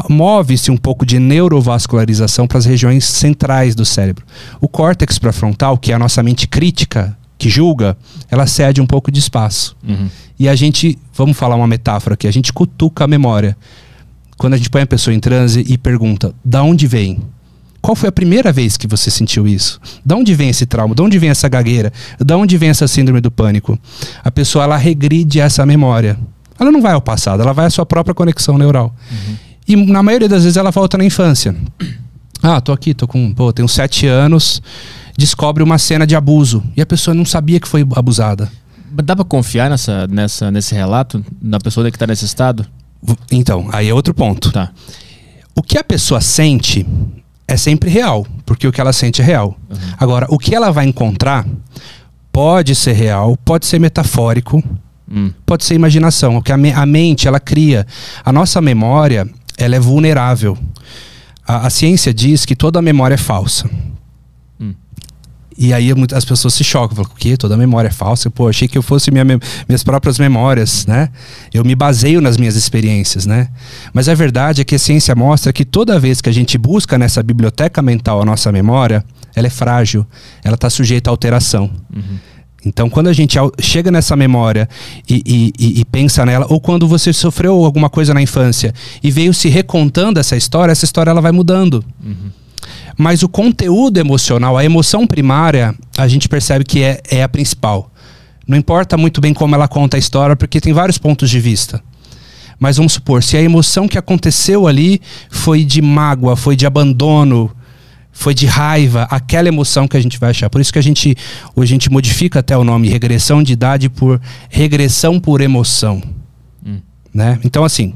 move-se 0.09 0.71
um 0.71 0.77
pouco 0.77 1.07
de 1.07 1.19
neurovascularização 1.19 2.47
para 2.47 2.59
as 2.59 2.65
regiões 2.65 3.05
centrais 3.05 3.75
do 3.75 3.85
cérebro. 3.85 4.25
O 4.61 4.69
córtex 4.69 5.19
pré-frontal, 5.19 5.79
que 5.79 5.93
é 5.93 5.95
a 5.95 5.99
nossa 5.99 6.23
mente 6.23 6.47
crítica, 6.47 7.17
que 7.39 7.49
julga, 7.49 7.97
ela 8.31 8.47
cede 8.47 8.81
um 8.81 8.87
pouco 8.87 9.13
de 9.13 9.21
espaço. 9.21 9.77
Uhum. 9.87 10.09
E 10.39 10.49
a 10.49 10.57
gente, 10.57 10.99
vamos 11.15 11.37
falar 11.37 11.55
uma 11.55 11.67
metáfora 11.67 12.15
aqui, 12.15 12.27
a 12.27 12.33
gente 12.33 12.53
cutuca 12.53 13.05
a 13.05 13.07
memória. 13.07 13.57
Quando 14.37 14.55
a 14.55 14.57
gente 14.57 14.71
põe 14.71 14.83
a 14.83 14.87
pessoa 14.87 15.15
em 15.15 15.21
transe 15.21 15.65
e 15.67 15.79
pergunta, 15.79 16.35
da 16.45 16.63
onde 16.63 16.87
vem? 16.87 17.21
Qual 17.81 17.95
foi 17.95 18.09
a 18.09 18.13
primeira 18.13 18.53
vez 18.53 18.77
que 18.77 18.87
você 18.87 19.11
sentiu 19.11 19.47
isso? 19.47 19.81
De 20.05 20.15
onde 20.15 20.35
vem 20.35 20.49
esse 20.49 20.67
trauma? 20.67 20.95
De 20.95 21.03
onde 21.03 21.19
vem 21.19 21.31
essa 21.31 21.49
gagueira? 21.49 21.93
De 22.19 22.35
onde 22.35 22.57
vem 22.59 22.71
essa 22.71 22.89
síndrome 22.89 23.21
do 23.21 23.31
pânico? 23.31 23.79
A 24.23 24.31
pessoa 24.31 24.65
ela 24.65 24.77
regride 24.77 25.41
essa 25.41 25.65
memória. 25.65 26.19
Ela 26.59 26.73
não 26.73 26.83
vai 26.83 26.93
ao 26.93 27.01
passado, 27.01 27.43
ela 27.43 27.53
vai 27.53 27.67
à 27.67 27.71
sua 27.71 27.87
própria 27.87 28.15
conexão 28.15 28.59
neural. 28.59 28.95
Uhum. 29.11 29.37
E 29.67 29.77
na 29.77 30.03
maioria 30.03 30.29
das 30.29 30.43
vezes 30.43 30.57
ela 30.57 30.71
volta 30.71 30.99
na 30.99 31.05
infância. 31.05 31.55
Ah, 32.43 32.61
tô 32.61 32.73
aqui, 32.73 32.95
tô 32.95 33.07
com, 33.07 33.33
pô, 33.33 33.53
tenho 33.53 33.69
sete 33.69 34.07
anos, 34.07 34.63
descobre 35.17 35.63
uma 35.63 35.79
cena 35.79 36.07
de 36.07 36.17
abuso 36.17 36.63
e 36.77 36.81
a 36.81 36.87
pessoa 36.87 37.15
não 37.15 37.25
sabia 37.25 37.61
que 37.61 37.69
foi 37.69 37.87
abusada. 37.95 38.51
Dá 39.05 39.15
pra 39.15 39.25
confiar 39.25 39.69
nessa, 39.69 40.07
nessa, 40.07 40.51
nesse 40.51 40.75
relato 40.75 41.25
da 41.41 41.59
pessoa 41.59 41.89
que 41.91 41.97
está 41.97 42.07
nesse 42.07 42.25
estado? 42.25 42.67
Então, 43.31 43.69
aí 43.73 43.89
é 43.89 43.95
outro 43.95 44.15
ponto. 44.15 44.51
Tá. 44.51 44.71
O 45.55 45.63
que 45.63 45.77
a 45.79 45.85
pessoa 45.85 46.21
sente 46.21 46.87
é 47.49 47.57
sempre 47.57 47.89
real, 47.89 48.27
porque 48.45 48.69
o 48.69 48.73
que 48.73 48.81
ela 48.81 48.93
sente 48.93 49.23
é 49.23 49.25
real. 49.25 49.57
Uhum. 49.71 49.77
Agora, 49.99 50.27
o 50.29 50.39
que 50.39 50.55
ela 50.55 50.71
vai 50.71 50.85
encontrar 50.85 51.47
pode 52.31 52.75
ser 52.75 52.93
real, 52.93 53.37
pode 53.43 53.65
ser 53.65 53.81
metafórico, 53.81 54.63
hum. 55.11 55.33
pode 55.47 55.65
ser 55.65 55.75
imaginação. 55.75 56.37
O 56.37 56.43
que 56.43 56.53
a, 56.53 56.57
me 56.59 56.71
a, 56.71 56.85
mente 56.85 57.27
ela 57.27 57.41
cria, 57.41 57.87
a 58.23 58.31
nossa 58.31 58.61
memória 58.61 59.27
ela 59.57 59.75
é 59.75 59.81
vulnerável. 59.81 60.57
A, 61.47 61.67
a 61.67 61.71
ciência 61.71 62.13
diz 62.13 62.45
que 62.45 62.55
toda 62.55 62.83
memória 62.83 63.15
é 63.15 63.19
falsa. 63.19 63.69
E 65.61 65.73
aí 65.73 65.93
as 66.15 66.25
pessoas 66.25 66.55
se 66.55 66.63
chocam, 66.63 66.95
falam, 66.95 67.11
o 67.11 67.15
quê? 67.17 67.37
Toda 67.37 67.57
memória 67.57 67.89
é 67.89 67.91
falsa? 67.91 68.31
Pô, 68.31 68.49
achei 68.49 68.69
que 68.69 68.79
eu 68.79 68.83
fosse 68.83 69.11
minha, 69.11 69.25
minhas 69.25 69.83
próprias 69.83 70.17
memórias, 70.17 70.87
né? 70.87 71.09
Eu 71.53 71.65
me 71.65 71.75
baseio 71.75 72.21
nas 72.21 72.37
minhas 72.37 72.55
experiências, 72.55 73.27
né? 73.27 73.49
Mas 73.93 74.09
a 74.09 74.15
verdade 74.15 74.61
é 74.61 74.65
que 74.65 74.77
a 74.77 74.79
ciência 74.79 75.17
mostra 75.17 75.53
que 75.53 75.65
toda 75.65 75.99
vez 75.99 76.21
que 76.21 76.29
a 76.29 76.33
gente 76.33 76.57
busca 76.57 76.97
nessa 76.97 77.25
biblioteca 77.25 77.83
mental 77.83 78.23
a 78.23 78.25
nossa 78.25 78.53
memória, 78.53 79.05
ela 79.35 79.49
é 79.49 79.51
frágil, 79.51 80.07
ela 80.45 80.55
está 80.55 80.71
sujeita 80.71 81.11
a 81.11 81.13
alteração. 81.13 81.69
Uhum. 81.93 82.19
Então, 82.65 82.89
quando 82.89 83.09
a 83.09 83.13
gente 83.13 83.37
chega 83.61 83.91
nessa 83.91 84.15
memória 84.15 84.69
e, 85.09 85.53
e, 85.59 85.81
e, 85.81 85.85
pensa 85.87 86.25
nela, 86.25 86.47
ou 86.49 86.61
quando 86.61 86.87
você 86.87 87.13
sofreu 87.13 87.65
alguma 87.65 87.91
coisa 87.91 88.15
na 88.15 88.23
infância 88.23 88.73
e 89.03 89.11
veio 89.11 89.35
se 89.35 89.49
recontando 89.49 90.21
essa 90.21 90.37
história, 90.37 90.71
essa 90.71 90.85
história 90.85 91.11
ela 91.11 91.21
vai 91.21 91.33
mudando. 91.33 91.85
Uhum. 92.05 92.31
Mas 92.99 93.23
o 93.23 93.29
conteúdo 93.29 93.99
emocional, 93.99 94.59
a 94.59 94.65
emoção 94.65 95.07
primária, 95.07 95.73
a 95.97 96.09
gente 96.09 96.29
percebe 96.29 96.65
que 96.65 96.83
é, 96.83 97.01
é 97.09 97.23
a 97.23 97.29
principal. 97.29 97.93
Não 98.47 98.59
importa 98.59 98.97
muito 98.97 99.21
bem 99.21 99.33
como 99.33 99.55
ela 99.55 99.69
conta 99.69 99.97
a 99.97 100.01
história, 100.01 100.35
porque 100.35 100.61
tem 100.61 100.73
vários 100.73 100.99
pontos 100.99 101.31
de 101.31 101.39
vista. 101.39 101.81
Mas 102.59 102.77
vamos 102.77 102.95
supor, 102.95 103.23
se 103.23 103.37
a 103.37 103.41
emoção 103.41 103.87
que 103.87 103.97
aconteceu 103.97 104.67
ali 104.67 105.01
foi 105.31 105.65
de 105.65 105.81
mágoa, 105.81 106.35
foi 106.35 106.57
de 106.57 106.67
abandono, 106.67 107.55
foi 108.11 108.35
de 108.35 108.47
raiva, 108.47 109.07
aquela 109.11 109.47
emoção 109.47 109.87
que 109.87 109.97
a 109.97 110.01
gente 110.01 110.19
vai 110.19 110.31
achar. 110.31 110.51
Por 110.51 110.61
isso 110.61 110.73
que 110.73 110.79
a 110.79 110.83
gente 110.83 111.15
hoje 111.55 111.73
a 111.73 111.75
gente 111.75 111.89
modifica 111.89 112.41
até 112.41 112.57
o 112.57 112.65
nome 112.65 112.89
regressão 112.89 113.45
de 113.45 113.53
idade 113.53 113.89
por 113.89 114.21
regressão 114.49 115.21
por 115.21 115.41
emoção, 115.41 116.03
Hum. 116.67 116.81
né? 117.15 117.39
Então 117.45 117.63
assim, 117.63 117.95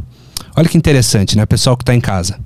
olha 0.55 0.69
que 0.69 0.79
interessante, 0.79 1.37
né, 1.37 1.45
pessoal 1.45 1.77
que 1.77 1.83
está 1.83 1.93
em 1.93 2.01
casa. 2.01 2.39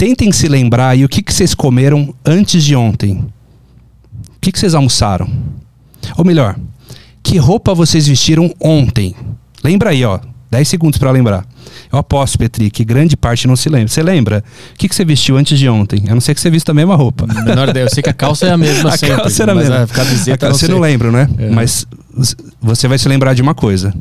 Tentem 0.00 0.32
se 0.32 0.48
lembrar 0.48 0.96
e 0.96 1.04
o 1.04 1.08
que, 1.10 1.20
que 1.22 1.30
vocês 1.30 1.54
comeram 1.54 2.14
antes 2.24 2.64
de 2.64 2.74
ontem. 2.74 3.18
O 3.18 4.40
que, 4.40 4.50
que 4.50 4.58
vocês 4.58 4.74
almoçaram? 4.74 5.30
Ou 6.16 6.24
melhor, 6.24 6.56
que 7.22 7.36
roupa 7.36 7.74
vocês 7.74 8.06
vestiram 8.06 8.50
ontem? 8.58 9.14
Lembra 9.62 9.90
aí, 9.90 10.02
ó. 10.02 10.18
10 10.50 10.66
segundos 10.66 10.98
para 10.98 11.10
lembrar. 11.10 11.44
Eu 11.92 11.98
aposto, 11.98 12.38
Petri, 12.38 12.70
que 12.70 12.82
grande 12.82 13.14
parte 13.14 13.46
não 13.46 13.54
se 13.54 13.68
lembra. 13.68 13.88
Você 13.88 14.02
lembra? 14.02 14.42
O 14.74 14.78
que, 14.78 14.88
que 14.88 14.94
você 14.94 15.04
vestiu 15.04 15.36
antes 15.36 15.58
de 15.58 15.68
ontem? 15.68 16.04
A 16.08 16.14
não 16.14 16.20
ser 16.22 16.34
que 16.34 16.40
você 16.40 16.48
vista 16.48 16.72
a 16.72 16.74
mesma 16.74 16.96
roupa. 16.96 17.26
Menor 17.26 17.68
ideia. 17.68 17.84
Eu 17.84 17.90
sei 17.90 18.02
que 18.02 18.08
a 18.08 18.14
calça 18.14 18.46
é 18.46 18.52
a 18.52 18.56
mesma 18.56 18.88
A 18.94 18.96
sempre. 18.96 19.16
calça 19.16 19.42
era 19.42 19.52
a 19.52 19.54
mesma. 19.54 19.82
a 19.82 19.86
camiseta 19.86 20.46
A 20.46 20.48
eu 20.48 20.54
você 20.54 20.64
sei. 20.64 20.74
não 20.74 20.80
lembra, 20.80 21.12
né? 21.12 21.28
É. 21.36 21.50
Mas 21.50 21.86
você 22.58 22.88
vai 22.88 22.98
se 22.98 23.06
lembrar 23.06 23.34
de 23.34 23.42
uma 23.42 23.54
coisa. 23.54 23.94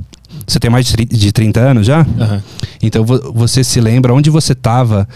Você 0.47 0.59
tem 0.59 0.69
mais 0.69 0.85
de 0.85 0.93
tri- 0.93 1.05
de 1.05 1.31
30 1.31 1.59
anos 1.59 1.85
já? 1.85 2.01
Aham. 2.19 2.41
Então 2.81 3.05
vo- 3.05 3.31
você 3.33 3.63
se 3.63 3.79
lembra 3.81 4.13
onde 4.13 4.29
você 4.29 4.53
estava 4.53 5.07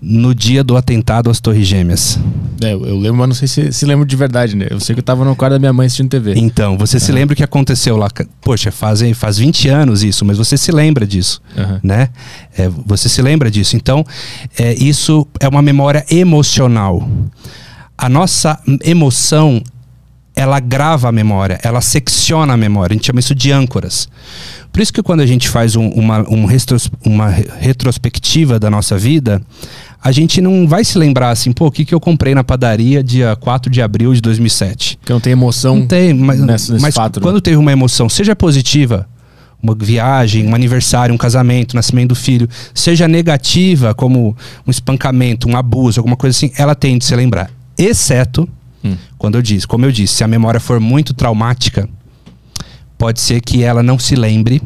no 0.00 0.34
dia 0.34 0.64
do 0.64 0.76
atentado 0.76 1.28
às 1.30 1.38
Torres 1.40 1.66
Gêmeas. 1.66 2.18
É, 2.62 2.72
eu 2.72 2.98
lembro, 2.98 3.16
mas 3.18 3.28
não 3.28 3.34
sei 3.34 3.46
se, 3.46 3.72
se 3.72 3.84
lembro 3.86 4.06
de 4.06 4.16
verdade, 4.16 4.56
né? 4.56 4.66
Eu 4.70 4.80
sei 4.80 4.94
que 4.94 5.00
eu 5.00 5.04
tava 5.04 5.24
no 5.24 5.36
quarto 5.36 5.52
da 5.52 5.58
minha 5.58 5.72
mãe 5.72 5.86
assistindo 5.86 6.08
TV. 6.08 6.34
Então, 6.36 6.76
você 6.78 6.98
se 6.98 7.12
lembra 7.12 7.34
o 7.34 7.36
que 7.36 7.42
aconteceu 7.44 7.96
lá? 7.96 8.08
Poxa, 8.40 8.70
fazem, 8.72 9.12
faz 9.14 9.36
20 9.38 9.68
anos 9.68 10.02
isso, 10.02 10.24
mas 10.24 10.38
você 10.38 10.56
se 10.56 10.72
lembra 10.72 11.06
disso, 11.06 11.40
Aham. 11.56 11.80
né? 11.82 12.08
É, 12.56 12.68
você 12.86 13.08
se 13.08 13.20
lembra 13.22 13.50
disso. 13.50 13.76
Então, 13.76 14.04
é, 14.58 14.74
isso 14.74 15.26
é 15.38 15.46
uma 15.48 15.62
memória 15.62 16.04
emocional. 16.10 17.06
A 17.96 18.08
nossa 18.08 18.58
emoção, 18.82 19.62
ela 20.40 20.58
grava 20.58 21.08
a 21.08 21.12
memória, 21.12 21.58
ela 21.62 21.80
secciona 21.80 22.54
a 22.54 22.56
memória. 22.56 22.94
A 22.94 22.96
gente 22.96 23.06
chama 23.06 23.20
isso 23.20 23.34
de 23.34 23.52
âncoras. 23.52 24.08
Por 24.72 24.80
isso 24.80 24.92
que 24.92 25.02
quando 25.02 25.20
a 25.20 25.26
gente 25.26 25.48
faz 25.48 25.76
um- 25.76 25.88
uma, 25.88 26.20
um 26.30 26.44
retros- 26.46 26.90
uma 27.04 27.28
re- 27.28 27.46
retrospectiva 27.58 28.58
da 28.58 28.70
nossa 28.70 28.96
vida, 28.96 29.42
a 30.02 30.10
gente 30.12 30.40
não 30.40 30.66
vai 30.66 30.82
se 30.84 30.96
lembrar 30.96 31.30
assim, 31.30 31.52
pô, 31.52 31.66
o 31.66 31.70
que, 31.70 31.84
que 31.84 31.94
eu 31.94 32.00
comprei 32.00 32.34
na 32.34 32.42
padaria 32.42 33.02
dia 33.02 33.36
4 33.36 33.70
de 33.70 33.82
abril 33.82 34.14
de 34.14 34.20
2007? 34.20 34.98
Que 35.04 35.12
não 35.12 35.20
tem 35.20 35.32
emoção. 35.32 35.76
Não 35.76 35.86
tem, 35.86 36.14
mas, 36.14 36.40
nessa- 36.40 36.78
mas 36.78 36.94
fato, 36.94 37.20
né? 37.20 37.22
quando 37.24 37.40
teve 37.40 37.56
uma 37.56 37.72
emoção, 37.72 38.08
seja 38.08 38.34
positiva, 38.34 39.06
uma 39.62 39.74
viagem, 39.78 40.46
um 40.46 40.54
aniversário, 40.54 41.14
um 41.14 41.18
casamento, 41.18 41.74
nascimento 41.76 42.10
do 42.10 42.14
filho, 42.14 42.48
seja 42.72 43.06
negativa, 43.06 43.94
como 43.94 44.34
um 44.66 44.70
espancamento, 44.70 45.46
um 45.48 45.56
abuso, 45.56 46.00
alguma 46.00 46.16
coisa 46.16 46.34
assim, 46.34 46.50
ela 46.56 46.74
tende 46.74 47.04
a 47.04 47.08
se 47.08 47.14
lembrar. 47.14 47.50
Exceto, 47.76 48.48
Hum. 48.84 48.96
quando 49.18 49.34
eu 49.36 49.42
disse, 49.42 49.66
como 49.66 49.84
eu 49.84 49.92
disse, 49.92 50.14
se 50.14 50.24
a 50.24 50.28
memória 50.28 50.58
for 50.60 50.80
muito 50.80 51.12
traumática, 51.14 51.88
pode 52.96 53.20
ser 53.20 53.40
que 53.40 53.62
ela 53.62 53.82
não 53.82 53.98
se 53.98 54.14
lembre, 54.14 54.62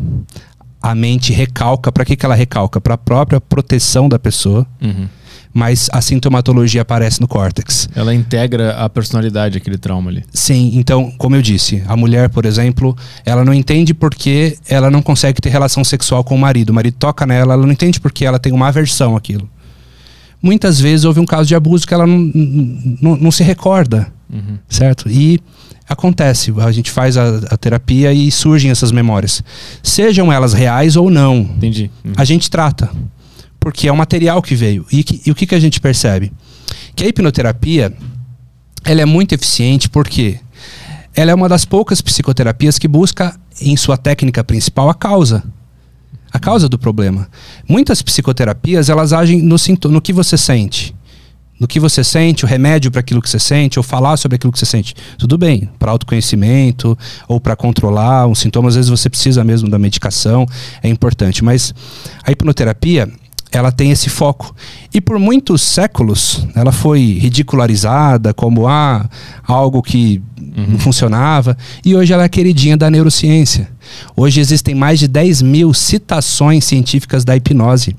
a 0.82 0.94
mente 0.94 1.32
recalca. 1.32 1.90
Para 1.90 2.04
que, 2.04 2.16
que 2.16 2.24
ela 2.26 2.34
recalca? 2.34 2.80
Para 2.80 2.94
a 2.94 2.98
própria 2.98 3.40
proteção 3.40 4.08
da 4.08 4.18
pessoa, 4.18 4.66
Uhum. 4.82 5.08
mas 5.52 5.88
a 5.92 6.00
sintomatologia 6.00 6.82
aparece 6.82 7.20
no 7.20 7.28
córtex. 7.28 7.88
Ela 7.94 8.14
integra 8.14 8.72
a 8.72 8.88
personalidade, 8.88 9.56
aquele 9.56 9.78
trauma 9.78 10.10
ali. 10.10 10.24
Sim, 10.32 10.72
então, 10.74 11.10
como 11.16 11.36
eu 11.36 11.42
disse, 11.42 11.82
a 11.86 11.96
mulher, 11.96 12.28
por 12.28 12.44
exemplo, 12.44 12.96
ela 13.24 13.44
não 13.44 13.54
entende 13.54 13.94
porque 13.94 14.58
ela 14.68 14.90
não 14.90 15.00
consegue 15.00 15.40
ter 15.40 15.48
relação 15.50 15.82
sexual 15.84 16.22
com 16.24 16.34
o 16.34 16.38
marido. 16.38 16.70
O 16.70 16.74
marido 16.74 16.96
toca 16.98 17.24
nela, 17.24 17.54
ela 17.54 17.62
não 17.64 17.72
entende 17.72 18.00
porque 18.00 18.24
ela 18.24 18.38
tem 18.38 18.52
uma 18.52 18.68
aversão 18.68 19.16
àquilo. 19.16 19.48
Muitas 20.44 20.78
vezes 20.78 21.04
houve 21.04 21.20
um 21.20 21.24
caso 21.24 21.48
de 21.48 21.54
abuso 21.54 21.86
que 21.86 21.94
ela 21.94 22.06
não, 22.06 22.30
não, 23.00 23.16
não 23.16 23.30
se 23.30 23.42
recorda, 23.42 24.12
Uhum. 24.30 24.58
certo? 24.68 25.08
E 25.08 25.40
acontece, 25.88 26.52
a 26.58 26.70
gente 26.72 26.90
faz 26.90 27.16
a, 27.16 27.38
a 27.50 27.56
terapia 27.56 28.12
e 28.12 28.30
surgem 28.30 28.70
essas 28.70 28.90
memórias. 28.92 29.42
Sejam 29.82 30.32
elas 30.32 30.52
reais 30.52 30.96
ou 30.96 31.08
não, 31.10 31.36
Entendi. 31.38 31.90
Uhum. 32.04 32.12
a 32.16 32.24
gente 32.24 32.50
trata. 32.50 32.90
Porque 33.60 33.88
é 33.88 33.92
o 33.92 33.96
material 33.96 34.42
que 34.42 34.54
veio. 34.54 34.84
E, 34.92 35.02
que- 35.02 35.22
e 35.24 35.30
o 35.30 35.34
que, 35.34 35.46
que 35.46 35.54
a 35.54 35.60
gente 35.60 35.80
percebe? 35.80 36.30
Que 36.94 37.04
a 37.04 37.08
hipnoterapia 37.08 37.92
ela 38.84 39.00
é 39.00 39.06
muito 39.06 39.34
eficiente 39.34 39.88
porque 39.88 40.38
ela 41.16 41.30
é 41.30 41.34
uma 41.34 41.48
das 41.48 41.64
poucas 41.64 42.02
psicoterapias 42.02 42.78
que 42.78 42.86
busca, 42.88 43.34
em 43.62 43.76
sua 43.76 43.96
técnica 43.96 44.44
principal, 44.44 44.90
a 44.90 44.94
causa. 44.94 45.42
A 46.34 46.38
causa 46.40 46.68
do 46.68 46.76
problema. 46.76 47.28
Muitas 47.68 48.02
psicoterapias 48.02 48.88
elas 48.88 49.12
agem 49.12 49.40
no, 49.40 49.54
no 49.88 50.02
que 50.02 50.12
você 50.12 50.36
sente. 50.36 50.92
No 51.60 51.68
que 51.68 51.78
você 51.78 52.02
sente, 52.02 52.44
o 52.44 52.48
remédio 52.48 52.90
para 52.90 52.98
aquilo 52.98 53.22
que 53.22 53.30
você 53.30 53.38
sente, 53.38 53.78
ou 53.78 53.84
falar 53.84 54.16
sobre 54.16 54.34
aquilo 54.34 54.52
que 54.52 54.58
você 54.58 54.66
sente. 54.66 54.96
Tudo 55.16 55.38
bem, 55.38 55.70
para 55.78 55.92
autoconhecimento, 55.92 56.98
ou 57.28 57.40
para 57.40 57.54
controlar 57.54 58.26
um 58.26 58.34
sintoma, 58.34 58.68
às 58.68 58.74
vezes 58.74 58.90
você 58.90 59.08
precisa 59.08 59.44
mesmo 59.44 59.70
da 59.70 59.78
medicação, 59.78 60.44
é 60.82 60.88
importante. 60.88 61.44
Mas 61.44 61.72
a 62.24 62.32
hipnoterapia, 62.32 63.08
ela 63.54 63.70
tem 63.70 63.92
esse 63.92 64.10
foco. 64.10 64.54
E 64.92 65.00
por 65.00 65.18
muitos 65.18 65.62
séculos, 65.62 66.46
ela 66.56 66.72
foi 66.72 67.18
ridicularizada 67.18 68.34
como 68.34 68.66
ah, 68.66 69.08
algo 69.46 69.80
que 69.80 70.20
não 70.56 70.78
funcionava. 70.78 71.56
E 71.84 71.94
hoje 71.94 72.12
ela 72.12 72.24
é 72.24 72.28
queridinha 72.28 72.76
da 72.76 72.90
neurociência. 72.90 73.68
Hoje 74.16 74.40
existem 74.40 74.74
mais 74.74 74.98
de 74.98 75.06
10 75.06 75.42
mil 75.42 75.72
citações 75.72 76.64
científicas 76.64 77.24
da 77.24 77.36
hipnose 77.36 77.96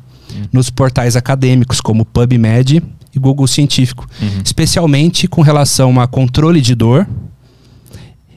nos 0.51 0.69
portais 0.69 1.15
acadêmicos, 1.15 1.79
como 1.79 2.03
PubMed 2.03 2.83
e 3.15 3.19
Google 3.19 3.47
Científico. 3.47 4.05
Especialmente 4.43 5.27
com 5.27 5.41
relação 5.41 5.99
a 6.01 6.07
controle 6.07 6.59
de 6.59 6.75
dor 6.75 7.07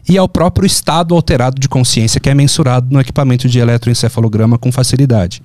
e 0.08 0.16
ao 0.16 0.28
próprio 0.28 0.66
estado 0.66 1.14
alterado 1.14 1.60
de 1.60 1.68
consciência 1.68 2.20
que 2.20 2.30
é 2.30 2.34
mensurado 2.34 2.86
no 2.90 3.00
equipamento 3.00 3.48
de 3.48 3.58
eletroencefalograma 3.58 4.56
com 4.56 4.72
facilidade. 4.72 5.42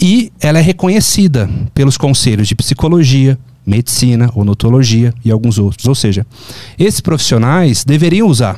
E 0.00 0.32
ela 0.40 0.58
é 0.58 0.62
reconhecida 0.62 1.48
pelos 1.74 1.96
conselhos 1.96 2.46
de 2.48 2.54
psicologia, 2.54 3.38
medicina, 3.66 4.30
odontologia 4.34 5.12
e 5.24 5.30
alguns 5.30 5.58
outros. 5.58 5.86
Ou 5.86 5.94
seja, 5.94 6.26
esses 6.78 7.00
profissionais 7.00 7.84
deveriam 7.84 8.28
usar, 8.28 8.56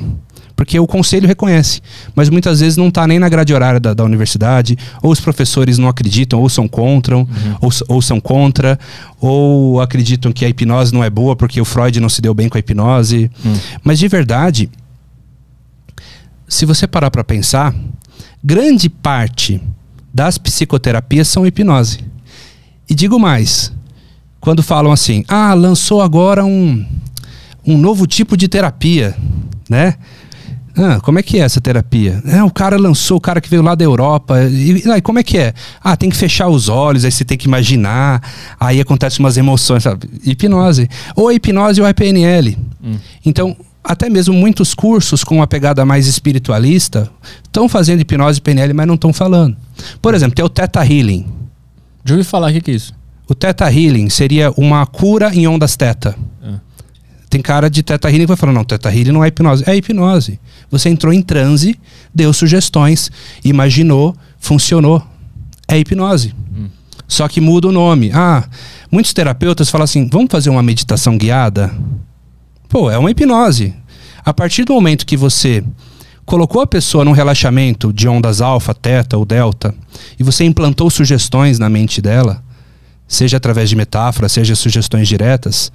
porque 0.55 0.79
o 0.79 0.85
conselho 0.85 1.27
reconhece, 1.27 1.81
mas 2.15 2.29
muitas 2.29 2.59
vezes 2.59 2.77
não 2.77 2.89
está 2.89 3.07
nem 3.07 3.17
na 3.17 3.27
grade 3.27 3.51
horária 3.53 3.79
da, 3.79 3.93
da 3.95 4.03
universidade, 4.03 4.77
ou 5.01 5.11
os 5.11 5.19
professores 5.19 5.79
não 5.79 5.87
acreditam, 5.89 6.39
ou 6.39 6.47
são 6.47 6.67
contra, 6.67 7.17
ou, 7.17 7.27
s- 7.69 7.83
ou 7.87 8.01
são 8.01 8.21
contra, 8.21 8.77
ou 9.19 9.81
acreditam 9.81 10.31
que 10.31 10.45
a 10.45 10.49
hipnose 10.49 10.93
não 10.93 11.03
é 11.03 11.09
boa 11.09 11.35
porque 11.35 11.59
o 11.59 11.65
Freud 11.65 11.99
não 11.99 12.07
se 12.09 12.21
deu 12.21 12.33
bem 12.35 12.47
com 12.47 12.57
a 12.57 12.59
hipnose. 12.59 13.31
Mas 13.83 13.97
de 13.97 14.07
verdade, 14.07 14.69
se 16.47 16.65
você 16.65 16.85
parar 16.87 17.09
para 17.09 17.23
pensar, 17.23 17.73
grande 18.43 18.87
parte 18.89 19.59
das 20.13 20.37
psicoterapias 20.37 21.27
são 21.27 21.45
hipnose. 21.45 21.99
E 22.89 22.95
digo 22.95 23.19
mais, 23.19 23.71
quando 24.39 24.61
falam 24.61 24.91
assim, 24.91 25.23
ah, 25.27 25.53
lançou 25.53 26.01
agora 26.01 26.43
um, 26.43 26.85
um 27.65 27.77
novo 27.77 28.05
tipo 28.05 28.35
de 28.35 28.47
terapia, 28.47 29.15
né? 29.69 29.95
Ah, 30.75 30.99
como 31.01 31.19
é 31.19 31.23
que 31.23 31.37
é 31.37 31.41
essa 31.41 31.59
terapia? 31.59 32.21
É, 32.25 32.41
o 32.43 32.49
cara 32.49 32.77
lançou, 32.77 33.17
o 33.17 33.21
cara 33.21 33.41
que 33.41 33.49
veio 33.49 33.61
lá 33.61 33.75
da 33.75 33.83
Europa. 33.83 34.41
E, 34.43 34.83
e 34.85 34.91
aí, 34.91 35.01
como 35.01 35.19
é 35.19 35.23
que 35.23 35.37
é? 35.37 35.53
Ah, 35.83 35.97
tem 35.97 36.09
que 36.09 36.15
fechar 36.15 36.47
os 36.47 36.69
olhos, 36.69 37.03
aí 37.03 37.11
você 37.11 37.25
tem 37.25 37.37
que 37.37 37.47
imaginar, 37.47 38.21
aí 38.59 38.79
acontecem 38.79 39.19
umas 39.19 39.37
emoções, 39.37 39.83
sabe? 39.83 40.09
Hipnose. 40.25 40.89
Ou 41.15 41.27
a 41.27 41.33
hipnose 41.33 41.81
ou 41.81 41.87
a 41.87 41.93
PNL. 41.93 42.57
Então, 43.25 43.55
até 43.83 44.09
mesmo 44.09 44.33
muitos 44.33 44.73
cursos 44.73 45.23
com 45.23 45.37
uma 45.37 45.47
pegada 45.47 45.83
mais 45.83 46.07
espiritualista 46.07 47.09
estão 47.43 47.67
fazendo 47.67 48.01
hipnose 48.01 48.41
PNL, 48.41 48.73
mas 48.73 48.87
não 48.87 48.95
estão 48.95 49.11
falando. 49.11 49.57
Por 50.01 50.13
exemplo, 50.13 50.35
tem 50.35 50.45
o 50.45 50.49
Theta 50.49 50.81
Healing. 50.85 51.25
Já 52.05 52.15
ouvi 52.15 52.23
falar, 52.23 52.49
o 52.49 52.53
que, 52.53 52.61
que 52.61 52.71
é 52.71 52.75
isso? 52.75 52.93
O 53.27 53.33
Theta 53.33 53.71
Healing 53.71 54.09
seria 54.09 54.51
uma 54.57 54.85
cura 54.85 55.33
em 55.33 55.47
ondas 55.47 55.75
teta. 55.75 56.15
Ah. 56.43 56.59
Tem 57.29 57.41
cara 57.41 57.69
de 57.69 57.81
Theta 57.81 58.09
Healing 58.09 58.21
que 58.21 58.27
vai 58.27 58.37
falar, 58.37 58.53
não, 58.53 58.63
Theta 58.63 58.93
Healing 58.93 59.11
não 59.11 59.23
é 59.23 59.27
hipnose. 59.27 59.63
É 59.65 59.75
hipnose. 59.75 60.39
Você 60.69 60.89
entrou 60.89 61.13
em 61.13 61.21
transe, 61.21 61.79
deu 62.13 62.33
sugestões, 62.33 63.09
imaginou, 63.43 64.15
funcionou. 64.39 65.01
É 65.67 65.77
hipnose. 65.77 66.35
Só 67.07 67.27
que 67.27 67.41
muda 67.41 67.67
o 67.67 67.71
nome. 67.71 68.09
Ah, 68.13 68.47
muitos 68.89 69.11
terapeutas 69.11 69.69
falam 69.69 69.83
assim, 69.83 70.07
vamos 70.09 70.29
fazer 70.29 70.49
uma 70.49 70.63
meditação 70.63 71.17
guiada? 71.17 71.69
Pô, 72.71 72.89
é 72.89 72.97
uma 72.97 73.11
hipnose. 73.11 73.73
A 74.23 74.33
partir 74.33 74.63
do 74.63 74.73
momento 74.73 75.05
que 75.05 75.17
você 75.17 75.63
colocou 76.25 76.61
a 76.61 76.67
pessoa 76.67 77.03
num 77.03 77.11
relaxamento 77.11 77.91
de 77.91 78.07
ondas 78.07 78.39
alfa, 78.41 78.73
teta 78.73 79.17
ou 79.17 79.25
delta, 79.25 79.75
e 80.17 80.23
você 80.23 80.45
implantou 80.45 80.89
sugestões 80.89 81.59
na 81.59 81.69
mente 81.69 82.01
dela, 82.01 82.41
seja 83.07 83.37
através 83.37 83.69
de 83.69 83.75
metáfora, 83.75 84.29
seja 84.29 84.55
sugestões 84.55 85.07
diretas, 85.07 85.71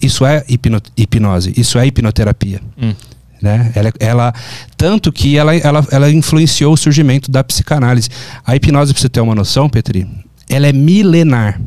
isso 0.00 0.24
é 0.24 0.44
hipno- 0.48 0.80
hipnose, 0.96 1.52
isso 1.56 1.78
é 1.78 1.86
hipnoterapia. 1.86 2.60
Hum. 2.80 2.94
Né? 3.42 3.72
Ela, 3.74 3.92
ela- 3.98 4.34
tanto 4.76 5.10
que 5.12 5.36
ela, 5.36 5.54
ela, 5.56 5.84
ela 5.90 6.10
influenciou 6.10 6.72
o 6.74 6.76
surgimento 6.76 7.30
da 7.30 7.42
psicanálise. 7.42 8.08
A 8.46 8.54
hipnose, 8.54 8.92
para 8.92 9.00
você 9.02 9.08
ter 9.08 9.20
uma 9.20 9.34
noção, 9.34 9.68
Petri, 9.68 10.06
ela 10.48 10.66
é 10.68 10.72
milenar. 10.72 11.60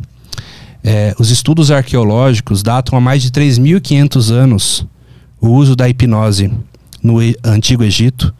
É, 0.83 1.13
os 1.19 1.29
estudos 1.29 1.71
arqueológicos 1.71 2.63
datam 2.63 2.97
há 2.97 3.01
mais 3.01 3.21
de 3.21 3.31
3.500 3.31 4.31
anos 4.31 4.85
o 5.41 5.49
uso 5.49 5.75
da 5.75 5.87
hipnose 5.89 6.51
no 7.03 7.17
Antigo 7.43 7.83
Egito, 7.83 8.33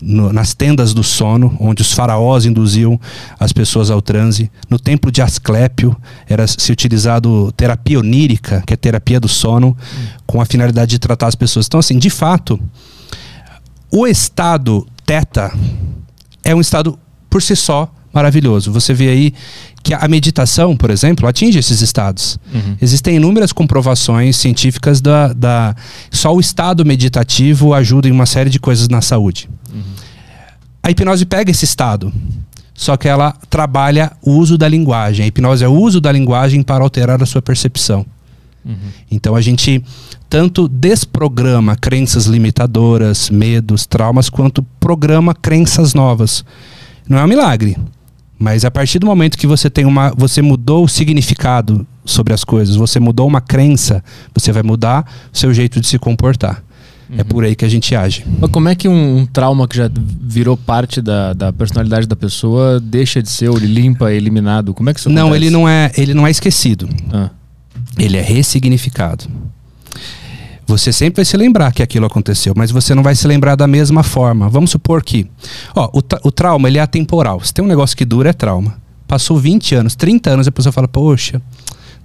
no- 0.00 0.32
nas 0.32 0.54
tendas 0.54 0.94
do 0.94 1.02
sono, 1.02 1.56
onde 1.60 1.82
os 1.82 1.92
faraós 1.92 2.44
induziam 2.44 2.98
as 3.38 3.52
pessoas 3.52 3.90
ao 3.90 4.00
transe. 4.00 4.50
No 4.68 4.78
templo 4.78 5.10
de 5.12 5.20
Asclépio 5.20 5.96
era 6.28 6.46
se 6.46 6.72
utilizado 6.72 7.52
terapia 7.52 7.98
onírica, 7.98 8.62
que 8.66 8.72
é 8.72 8.76
terapia 8.76 9.20
do 9.20 9.28
sono, 9.28 9.76
com 10.26 10.40
a 10.40 10.44
finalidade 10.46 10.90
de 10.92 10.98
tratar 10.98 11.26
as 11.26 11.34
pessoas. 11.34 11.66
Então, 11.66 11.78
assim, 11.80 11.98
de 11.98 12.08
fato, 12.10 12.58
o 13.90 14.06
estado 14.06 14.86
teta 15.04 15.52
é 16.42 16.54
um 16.54 16.60
estado 16.60 16.98
por 17.28 17.42
si 17.42 17.54
só 17.54 17.92
maravilhoso. 18.12 18.72
Você 18.72 18.92
vê 18.92 19.08
aí 19.08 19.34
que 19.82 19.94
a 19.94 20.06
meditação, 20.08 20.76
por 20.76 20.90
exemplo, 20.90 21.26
atinge 21.26 21.58
esses 21.58 21.80
estados. 21.80 22.38
Uhum. 22.52 22.76
Existem 22.80 23.16
inúmeras 23.16 23.52
comprovações 23.52 24.36
científicas 24.36 25.00
da, 25.00 25.32
da. 25.32 25.74
Só 26.10 26.34
o 26.34 26.40
estado 26.40 26.84
meditativo 26.84 27.72
ajuda 27.74 28.08
em 28.08 28.12
uma 28.12 28.26
série 28.26 28.50
de 28.50 28.58
coisas 28.58 28.88
na 28.88 29.00
saúde. 29.00 29.48
A 30.82 30.90
hipnose 30.90 31.26
pega 31.26 31.50
esse 31.50 31.64
estado, 31.64 32.12
só 32.74 32.96
que 32.96 33.06
ela 33.06 33.34
trabalha 33.50 34.12
o 34.22 34.32
uso 34.32 34.56
da 34.56 34.66
linguagem. 34.66 35.24
A 35.24 35.28
hipnose 35.28 35.62
é 35.62 35.68
o 35.68 35.74
uso 35.74 36.00
da 36.00 36.10
linguagem 36.10 36.62
para 36.62 36.82
alterar 36.82 37.22
a 37.22 37.26
sua 37.26 37.42
percepção. 37.42 38.04
Então 39.10 39.34
a 39.34 39.40
gente 39.40 39.82
tanto 40.28 40.68
desprograma 40.68 41.74
crenças 41.76 42.26
limitadoras, 42.26 43.30
medos, 43.30 43.86
traumas, 43.86 44.28
quanto 44.28 44.62
programa 44.78 45.34
crenças 45.34 45.94
novas. 45.94 46.44
Não 47.08 47.18
é 47.18 47.24
um 47.24 47.28
milagre, 47.28 47.76
mas 48.40 48.64
a 48.64 48.70
partir 48.70 48.98
do 48.98 49.06
momento 49.06 49.36
que 49.36 49.46
você 49.46 49.68
tem 49.68 49.84
uma, 49.84 50.12
você 50.16 50.40
mudou 50.40 50.82
o 50.84 50.88
significado 50.88 51.86
sobre 52.06 52.32
as 52.32 52.42
coisas, 52.42 52.74
você 52.74 52.98
mudou 52.98 53.26
uma 53.28 53.40
crença, 53.42 54.02
você 54.34 54.50
vai 54.50 54.62
mudar 54.62 55.04
o 55.30 55.36
seu 55.36 55.52
jeito 55.52 55.78
de 55.78 55.86
se 55.86 55.98
comportar. 55.98 56.62
É 57.18 57.22
por 57.22 57.44
aí 57.44 57.54
que 57.54 57.64
a 57.64 57.68
gente 57.68 57.94
age. 57.94 58.24
Mas 58.40 58.50
como 58.50 58.68
é 58.68 58.74
que 58.74 58.88
um, 58.88 59.18
um 59.18 59.26
trauma 59.26 59.68
que 59.68 59.76
já 59.76 59.90
virou 59.92 60.56
parte 60.56 61.02
da, 61.02 61.32
da 61.34 61.52
personalidade 61.52 62.06
da 62.06 62.16
pessoa 62.16 62.80
deixa 62.80 63.20
de 63.22 63.28
ser, 63.28 63.48
ou 63.50 63.58
ele 63.58 63.66
limpa, 63.66 64.10
é 64.10 64.14
eliminado? 64.16 64.72
Como 64.72 64.88
é 64.88 64.94
que 64.94 65.00
isso 65.00 65.10
Não, 65.10 65.26
acontece? 65.26 65.44
ele 65.44 65.50
não 65.50 65.68
é, 65.68 65.90
ele 65.98 66.14
não 66.14 66.26
é 66.26 66.30
esquecido. 66.30 66.88
Ah, 67.12 67.28
Ele 67.98 68.16
é 68.16 68.22
ressignificado. 68.22 69.24
Você 70.70 70.92
sempre 70.92 71.16
vai 71.16 71.24
se 71.24 71.36
lembrar 71.36 71.72
que 71.72 71.82
aquilo 71.82 72.06
aconteceu, 72.06 72.54
mas 72.56 72.70
você 72.70 72.94
não 72.94 73.02
vai 73.02 73.16
se 73.16 73.26
lembrar 73.26 73.56
da 73.56 73.66
mesma 73.66 74.04
forma. 74.04 74.48
Vamos 74.48 74.70
supor 74.70 75.02
que, 75.02 75.26
ó, 75.74 75.90
o, 75.92 76.00
o 76.28 76.30
trauma 76.30 76.68
ele 76.68 76.78
é 76.78 76.80
atemporal. 76.80 77.40
Se 77.42 77.52
tem 77.52 77.64
um 77.64 77.66
negócio 77.66 77.96
que 77.96 78.04
dura 78.04 78.30
é 78.30 78.32
trauma. 78.32 78.76
Passou 79.08 79.36
20 79.36 79.74
anos, 79.74 79.96
30 79.96 80.30
anos, 80.30 80.46
a 80.46 80.52
pessoa 80.52 80.72
fala: 80.72 80.86
"Poxa, 80.86 81.42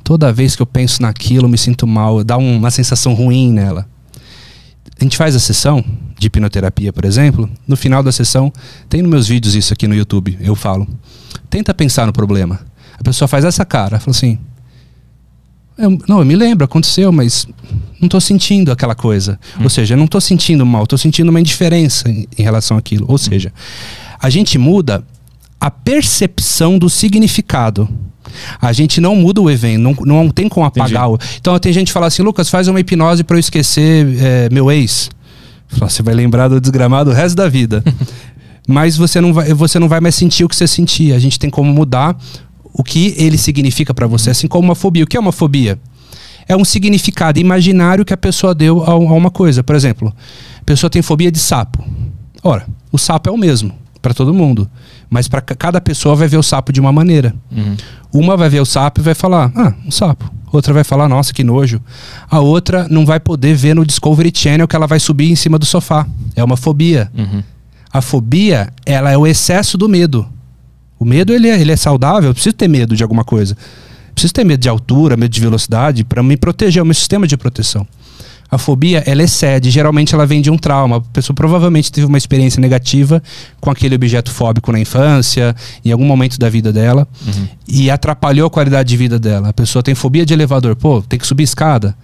toda 0.04 0.34
vez 0.34 0.56
que 0.56 0.64
eu 0.64 0.66
penso 0.66 1.00
naquilo, 1.04 1.48
me 1.48 1.60
sinto 1.60 1.86
mal, 1.86 2.24
dá 2.24 2.38
um- 2.38 2.58
uma 2.58 2.72
sensação 2.72 3.14
ruim 3.14 3.52
nela". 3.54 3.88
A 5.00 5.04
gente 5.04 5.16
faz 5.16 5.36
a 5.36 5.40
sessão 5.40 5.86
de 6.18 6.26
hipnoterapia, 6.26 6.92
por 6.92 7.06
exemplo, 7.06 7.48
no 7.68 7.78
final 7.78 8.02
da 8.02 8.12
sessão, 8.12 8.52
tem 8.90 9.04
nos 9.04 9.12
meus 9.12 9.28
vídeos 9.28 9.54
isso 9.54 9.74
aqui 9.74 9.88
no 9.88 9.94
YouTube, 9.94 10.40
eu 10.42 10.56
falo. 10.56 10.88
Tenta 11.52 11.72
pensar 11.72 12.08
no 12.08 12.14
problema. 12.14 12.60
A 13.00 13.04
pessoa 13.04 13.28
faz 13.28 13.46
essa 13.46 13.64
cara, 13.64 14.00
fala 14.00 14.16
assim: 14.18 14.40
eu- 15.78 15.98
não, 16.08 16.20
eu 16.20 16.26
me 16.26 16.36
lembro, 16.36 16.66
aconteceu, 16.66 17.12
mas 17.12 17.46
não 18.00 18.08
estou 18.08 18.22
sentindo 18.22 18.72
aquela 18.72 18.96
coisa. 18.96 19.40
Ou 19.62 19.70
seja, 19.70 19.94
eu 19.94 19.98
não 19.98 20.06
estou 20.06 20.22
sentindo 20.22 20.66
mal, 20.66 20.84
estou 20.84 20.98
sentindo 20.98 21.30
uma 21.30 21.40
indiferença 21.40 22.10
em, 22.10 22.28
em 22.38 22.44
relação 22.44 22.78
àquilo. 22.78 23.06
Ou 23.08 23.18
seja, 23.18 23.52
a 24.20 24.30
gente 24.30 24.58
muda 24.58 25.04
a 25.60 25.72
percepção 25.72 26.78
do 26.78 26.90
significado. 26.90 27.90
A 28.62 28.74
gente 28.74 29.00
não 29.00 29.16
muda 29.16 29.42
o 29.42 29.50
evento, 29.50 29.82
não, 29.82 29.96
não 30.06 30.30
tem 30.30 30.50
como 30.50 30.66
apagar. 30.66 31.10
O... 31.10 31.18
Então 31.40 31.58
tem 31.60 31.72
gente 31.72 31.88
que 31.88 31.94
fala 31.94 32.08
assim, 32.08 32.22
Lucas, 32.22 32.50
faz 32.50 32.68
uma 32.68 32.80
hipnose 32.80 33.24
para 33.24 33.38
eu 33.38 33.40
esquecer 33.40 34.06
é, 34.20 34.50
meu 34.52 34.72
ex. 34.72 35.10
Você 35.70 36.04
vai 36.04 36.14
lembrar 36.14 36.48
do 36.48 36.60
desgramado 36.60 37.12
o 37.12 37.14
resto 37.14 37.36
da 37.36 37.48
vida. 37.48 37.84
Mas 38.68 38.98
você 38.98 39.22
não, 39.22 39.32
vai, 39.34 39.54
você 39.54 39.78
não 39.78 39.88
vai 39.88 40.00
mais 40.00 40.16
sentir 40.16 40.44
o 40.44 40.50
que 40.50 40.56
você 40.56 40.68
sentia. 40.68 41.16
A 41.16 41.20
gente 41.20 41.38
tem 41.38 41.50
como 41.50 41.72
mudar 41.72 42.18
o 42.78 42.84
que 42.84 43.16
ele 43.18 43.38
significa 43.38 43.94
para 43.94 44.06
você, 44.06 44.30
assim 44.30 44.48
como 44.50 44.68
uma 44.68 44.76
fobia. 44.76 45.06
O 45.06 45.08
que 45.08 45.16
é 45.16 45.20
uma 45.20 45.32
fobia? 45.32 45.80
É 46.46 46.56
um 46.58 46.66
significado 46.66 47.40
imaginário 47.40 48.04
que 48.04 48.14
a 48.14 48.18
pessoa 48.18 48.54
deu 48.54 48.84
a, 48.84 48.92
a 48.92 48.96
uma 48.96 49.32
coisa. 49.32 49.64
Por 49.64 49.76
exemplo, 49.76 50.14
a 50.60 50.64
pessoa 50.66 50.90
tem 50.90 51.02
fobia 51.02 51.32
de 51.32 51.40
sapo. 51.40 51.84
Ora, 52.44 52.68
o 52.92 52.98
sapo 52.98 53.30
é 53.30 53.32
o 53.32 53.38
mesmo 53.38 53.74
para 54.02 54.14
todo 54.14 54.34
mundo, 54.34 54.70
mas 55.10 55.28
para 55.28 55.42
cada 55.42 55.80
pessoa 55.82 56.16
vai 56.16 56.28
ver 56.28 56.38
o 56.38 56.44
sapo 56.44 56.74
de 56.74 56.82
uma 56.82 56.92
maneira. 56.92 57.34
uhum. 57.52 57.76
Uma 58.14 58.38
vai 58.38 58.50
ver 58.50 58.60
o 58.60 58.66
sapo 58.66 59.02
e 59.02 59.04
vai 59.04 59.16
falar, 59.16 59.52
ah, 59.56 59.74
um 59.86 59.90
sapo. 59.90 60.32
Outra 60.52 60.74
vai 60.74 60.84
falar, 60.84 61.10
nossa, 61.10 61.34
que 61.34 61.44
nojo. 61.44 61.82
A 62.30 62.40
outra 62.40 62.88
não 62.90 63.06
vai 63.06 63.20
poder 63.20 63.56
ver 63.56 63.74
no 63.74 63.86
Discovery 63.86 64.32
Channel 64.34 64.68
que 64.68 64.76
ela 64.76 64.88
vai 64.88 65.00
subir 65.00 65.32
em 65.32 65.36
cima 65.36 65.58
do 65.58 65.66
sofá. 65.66 66.06
É 66.36 66.44
uma 66.44 66.56
fobia. 66.56 67.12
Uhum. 67.18 67.42
A 67.92 68.02
fobia, 68.02 68.70
ela 68.86 69.12
é 69.12 69.18
o 69.18 69.26
excesso 69.26 69.78
do 69.78 69.90
medo. 69.90 70.26
O 71.00 71.06
medo, 71.06 71.34
ele 71.34 71.50
é, 71.50 71.60
ele 71.60 71.72
é 71.72 71.76
saudável. 71.76 72.30
Eu 72.30 72.34
preciso 72.34 72.56
ter 72.56 72.68
medo 72.68 72.96
de 72.96 73.04
alguma 73.04 73.24
coisa. 73.24 73.56
Preciso 74.14 74.34
ter 74.34 74.46
medo 74.46 74.62
de 74.62 74.70
altura, 74.70 75.18
medo 75.18 75.32
de 75.32 75.42
velocidade, 75.42 76.04
para 76.04 76.24
me 76.24 76.38
proteger, 76.38 76.80
é 76.80 76.84
o 76.84 76.86
meu 76.86 76.96
sistema 76.96 77.28
de 77.28 77.36
proteção. 77.36 77.86
A 78.50 78.58
fobia, 78.58 79.04
ela 79.06 79.24
excede. 79.24 79.70
Geralmente, 79.70 80.14
ela 80.14 80.26
vem 80.26 80.42
de 80.42 80.50
um 80.50 80.58
trauma. 80.58 80.98
A 80.98 81.02
pessoa 81.02 81.36
provavelmente 81.36 81.92
teve 81.92 82.08
uma 82.08 82.18
experiência 82.18 82.62
negativa 82.62 83.22
com 83.60 83.70
aquele 83.70 83.96
objeto 83.96 84.32
fóbico 84.32 84.72
na 84.72 84.80
infância, 84.80 85.56
em 85.84 85.92
algum 85.92 86.06
momento 86.06 86.40
da 86.40 86.50
vida 86.50 86.72
dela, 86.72 87.08
e 87.68 87.90
atrapalhou 87.90 88.48
a 88.48 88.50
qualidade 88.50 88.88
de 88.88 88.96
vida 88.96 89.20
dela. 89.20 89.50
A 89.50 89.54
pessoa 89.54 89.82
tem 89.84 89.96
fobia 89.96 90.26
de 90.26 90.34
elevador. 90.34 90.76
Pô, 90.76 91.02
tem 91.02 91.20
que 91.20 91.28
subir 91.28 91.44
escada. 91.44 91.98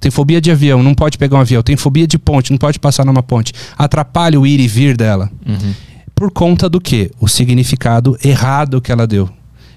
Tem 0.00 0.10
fobia 0.10 0.40
de 0.40 0.50
avião, 0.50 0.82
não 0.82 0.94
pode 0.94 1.16
pegar 1.16 1.38
um 1.38 1.40
avião. 1.40 1.62
Tem 1.62 1.76
fobia 1.76 2.06
de 2.06 2.18
ponte, 2.18 2.50
não 2.50 2.58
pode 2.58 2.78
passar 2.78 3.06
numa 3.06 3.22
ponte. 3.22 3.54
Atrapalha 3.78 4.38
o 4.38 4.46
ir 4.46 4.60
e 4.60 4.68
vir 4.68 4.96
dela. 4.96 5.30
Uhum. 5.46 5.72
Por 6.14 6.30
conta 6.30 6.68
do 6.68 6.80
quê? 6.80 7.10
O 7.20 7.28
significado 7.28 8.16
errado 8.24 8.80
que 8.80 8.92
ela 8.92 9.06
deu. 9.06 9.28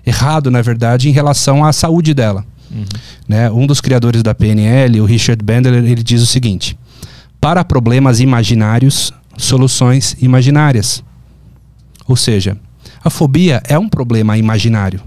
Errado, 0.05 0.49
na 0.51 0.61
verdade, 0.61 1.09
em 1.09 1.11
relação 1.11 1.65
à 1.65 1.73
saúde 1.73 2.13
dela. 2.13 2.45
Né? 3.27 3.49
Um 3.51 3.65
dos 3.65 3.81
criadores 3.81 4.21
da 4.23 4.35
PNL, 4.35 5.01
o 5.01 5.05
Richard 5.05 5.43
Bandler, 5.43 5.83
ele 5.83 6.03
diz 6.03 6.21
o 6.21 6.25
seguinte: 6.25 6.77
para 7.41 7.63
problemas 7.63 8.19
imaginários, 8.19 9.11
soluções 9.37 10.15
imaginárias. 10.21 11.03
Ou 12.07 12.15
seja, 12.15 12.57
a 13.03 13.09
fobia 13.09 13.61
é 13.67 13.77
um 13.77 13.89
problema 13.89 14.37
imaginário. 14.37 15.01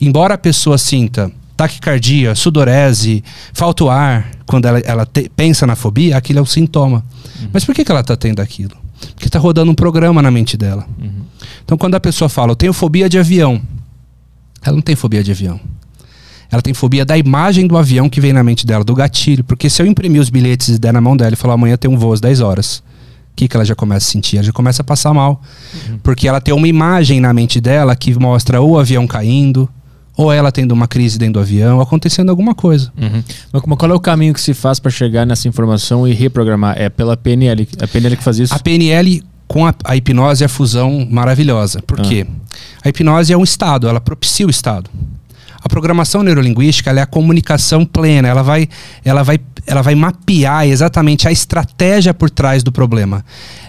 Embora 0.00 0.34
a 0.34 0.38
pessoa 0.38 0.76
sinta 0.78 1.30
taquicardia, 1.56 2.34
sudorese, 2.34 3.22
falta 3.52 3.84
o 3.84 3.90
ar, 3.90 4.30
quando 4.46 4.66
ela, 4.66 4.78
ela 4.80 5.06
te- 5.06 5.30
pensa 5.36 5.66
na 5.66 5.76
fobia, 5.76 6.16
aquilo 6.16 6.40
é 6.40 6.42
o 6.42 6.46
sintoma. 6.46 7.04
Mas 7.52 7.64
por 7.64 7.74
que, 7.74 7.84
que 7.84 7.90
ela 7.92 8.00
está 8.00 8.16
tendo 8.16 8.40
aquilo? 8.40 8.72
Porque 9.14 9.26
está 9.26 9.38
rodando 9.38 9.70
um 9.70 9.74
programa 9.74 10.22
na 10.22 10.30
mente 10.30 10.56
dela. 10.56 10.86
Então, 11.64 11.76
quando 11.78 11.94
a 11.94 12.00
pessoa 12.00 12.28
fala, 12.28 12.52
eu 12.52 12.56
tenho 12.56 12.72
fobia 12.72 13.08
de 13.08 13.18
avião, 13.18 13.60
ela 14.62 14.76
não 14.76 14.82
tem 14.82 14.94
fobia 14.94 15.22
de 15.22 15.30
avião. 15.30 15.60
Ela 16.50 16.60
tem 16.60 16.74
fobia 16.74 17.04
da 17.04 17.16
imagem 17.16 17.66
do 17.66 17.78
avião 17.78 18.10
que 18.10 18.20
vem 18.20 18.32
na 18.32 18.44
mente 18.44 18.66
dela, 18.66 18.84
do 18.84 18.94
gatilho. 18.94 19.42
Porque 19.42 19.70
se 19.70 19.80
eu 19.80 19.86
imprimir 19.86 20.20
os 20.20 20.28
bilhetes 20.28 20.68
e 20.68 20.78
der 20.78 20.92
na 20.92 21.00
mão 21.00 21.16
dela 21.16 21.32
e 21.32 21.36
falar 21.36 21.54
amanhã 21.54 21.78
tem 21.78 21.90
um 21.90 21.96
voo 21.96 22.12
às 22.12 22.20
10 22.20 22.40
horas, 22.40 22.82
o 23.32 23.34
que, 23.34 23.48
que 23.48 23.56
ela 23.56 23.64
já 23.64 23.74
começa 23.74 24.06
a 24.06 24.10
sentir? 24.12 24.36
Ela 24.36 24.44
já 24.44 24.52
começa 24.52 24.82
a 24.82 24.84
passar 24.84 25.14
mal. 25.14 25.40
Porque 26.02 26.28
ela 26.28 26.42
tem 26.42 26.54
uma 26.54 26.68
imagem 26.68 27.20
na 27.20 27.32
mente 27.32 27.58
dela 27.58 27.96
que 27.96 28.14
mostra 28.18 28.60
o 28.60 28.78
avião 28.78 29.06
caindo, 29.06 29.66
ou 30.22 30.32
ela 30.32 30.52
tendo 30.52 30.72
uma 30.72 30.86
crise 30.86 31.18
dentro 31.18 31.34
do 31.34 31.40
avião, 31.40 31.80
acontecendo 31.80 32.30
alguma 32.30 32.54
coisa. 32.54 32.92
Uhum. 32.96 33.22
Mas 33.52 33.62
qual 33.76 33.90
é 33.90 33.94
o 33.94 34.00
caminho 34.00 34.32
que 34.32 34.40
se 34.40 34.54
faz 34.54 34.78
para 34.78 34.90
chegar 34.90 35.26
nessa 35.26 35.48
informação 35.48 36.06
e 36.06 36.12
reprogramar? 36.12 36.76
É 36.78 36.88
pela 36.88 37.16
PNL. 37.16 37.68
A 37.80 37.88
PNL 37.88 38.16
que 38.16 38.22
faz 38.22 38.38
isso? 38.38 38.54
A 38.54 38.58
PNL 38.58 39.22
com 39.48 39.66
a, 39.66 39.74
a 39.84 39.96
hipnose 39.96 40.42
é 40.42 40.46
a 40.46 40.48
fusão 40.48 41.06
maravilhosa. 41.10 41.82
Por 41.82 42.00
quê? 42.00 42.26
A 42.84 42.88
hipnose 42.88 43.32
é 43.32 43.36
um 43.36 43.44
estado, 43.44 43.88
ela 43.88 44.00
propicia 44.00 44.46
o 44.46 44.50
estado. 44.50 44.88
A 45.64 45.68
programação 45.68 46.22
neurolinguística 46.22 46.90
ela 46.90 47.00
é 47.00 47.02
a 47.02 47.06
comunicação 47.06 47.84
plena, 47.84 48.26
ela 48.26 48.42
vai, 48.42 48.68
ela, 49.04 49.22
vai, 49.22 49.38
ela 49.66 49.80
vai 49.80 49.94
mapear 49.94 50.66
exatamente 50.66 51.28
a 51.28 51.32
estratégia 51.32 52.12
por 52.12 52.28
trás 52.28 52.64
do 52.64 52.72
problema. 52.72 53.24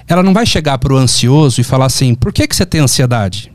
Ela 0.07 0.23
não 0.23 0.33
vai 0.33 0.45
chegar 0.45 0.77
para 0.79 0.93
o 0.93 0.97
ansioso 0.97 1.61
e 1.61 1.63
falar 1.63 1.85
assim: 1.85 2.15
por 2.15 2.33
que, 2.33 2.47
que 2.47 2.55
você 2.55 2.65
tem 2.65 2.81
ansiedade? 2.81 3.52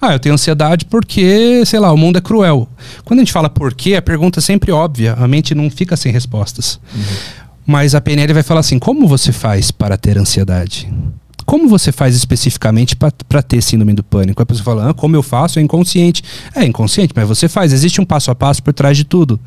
Ah, 0.00 0.12
eu 0.12 0.18
tenho 0.18 0.34
ansiedade 0.34 0.84
porque, 0.84 1.64
sei 1.64 1.78
lá, 1.78 1.92
o 1.92 1.96
mundo 1.96 2.18
é 2.18 2.20
cruel. 2.20 2.68
Quando 3.04 3.20
a 3.20 3.22
gente 3.22 3.32
fala 3.32 3.48
por 3.48 3.74
quê, 3.74 3.94
a 3.94 4.02
pergunta 4.02 4.40
é 4.40 4.42
sempre 4.42 4.70
óbvia, 4.70 5.14
a 5.14 5.26
mente 5.26 5.54
não 5.54 5.70
fica 5.70 5.96
sem 5.96 6.12
respostas. 6.12 6.78
Mas 7.66 7.94
a 7.94 8.00
PNL 8.00 8.32
vai 8.32 8.42
falar 8.42 8.60
assim: 8.60 8.78
como 8.78 9.08
você 9.08 9.32
faz 9.32 9.70
para 9.70 9.96
ter 9.96 10.18
ansiedade? 10.18 10.88
Como 11.44 11.68
você 11.68 11.92
faz 11.92 12.16
especificamente 12.16 12.96
para 12.96 13.42
ter 13.42 13.62
síndrome 13.62 13.94
do 13.94 14.02
pânico? 14.02 14.42
A 14.42 14.46
pessoa 14.46 14.64
fala, 14.64 14.90
ah, 14.90 14.94
como 14.94 15.14
eu 15.14 15.22
faço? 15.22 15.60
É 15.60 15.62
inconsciente. 15.62 16.22
É 16.52 16.64
inconsciente, 16.64 17.12
mas 17.14 17.28
você 17.28 17.48
faz. 17.48 17.72
Existe 17.72 18.00
um 18.00 18.04
passo 18.04 18.32
a 18.32 18.34
passo 18.34 18.60
por 18.62 18.74
trás 18.74 18.96
de 18.96 19.04
tudo. 19.04 19.38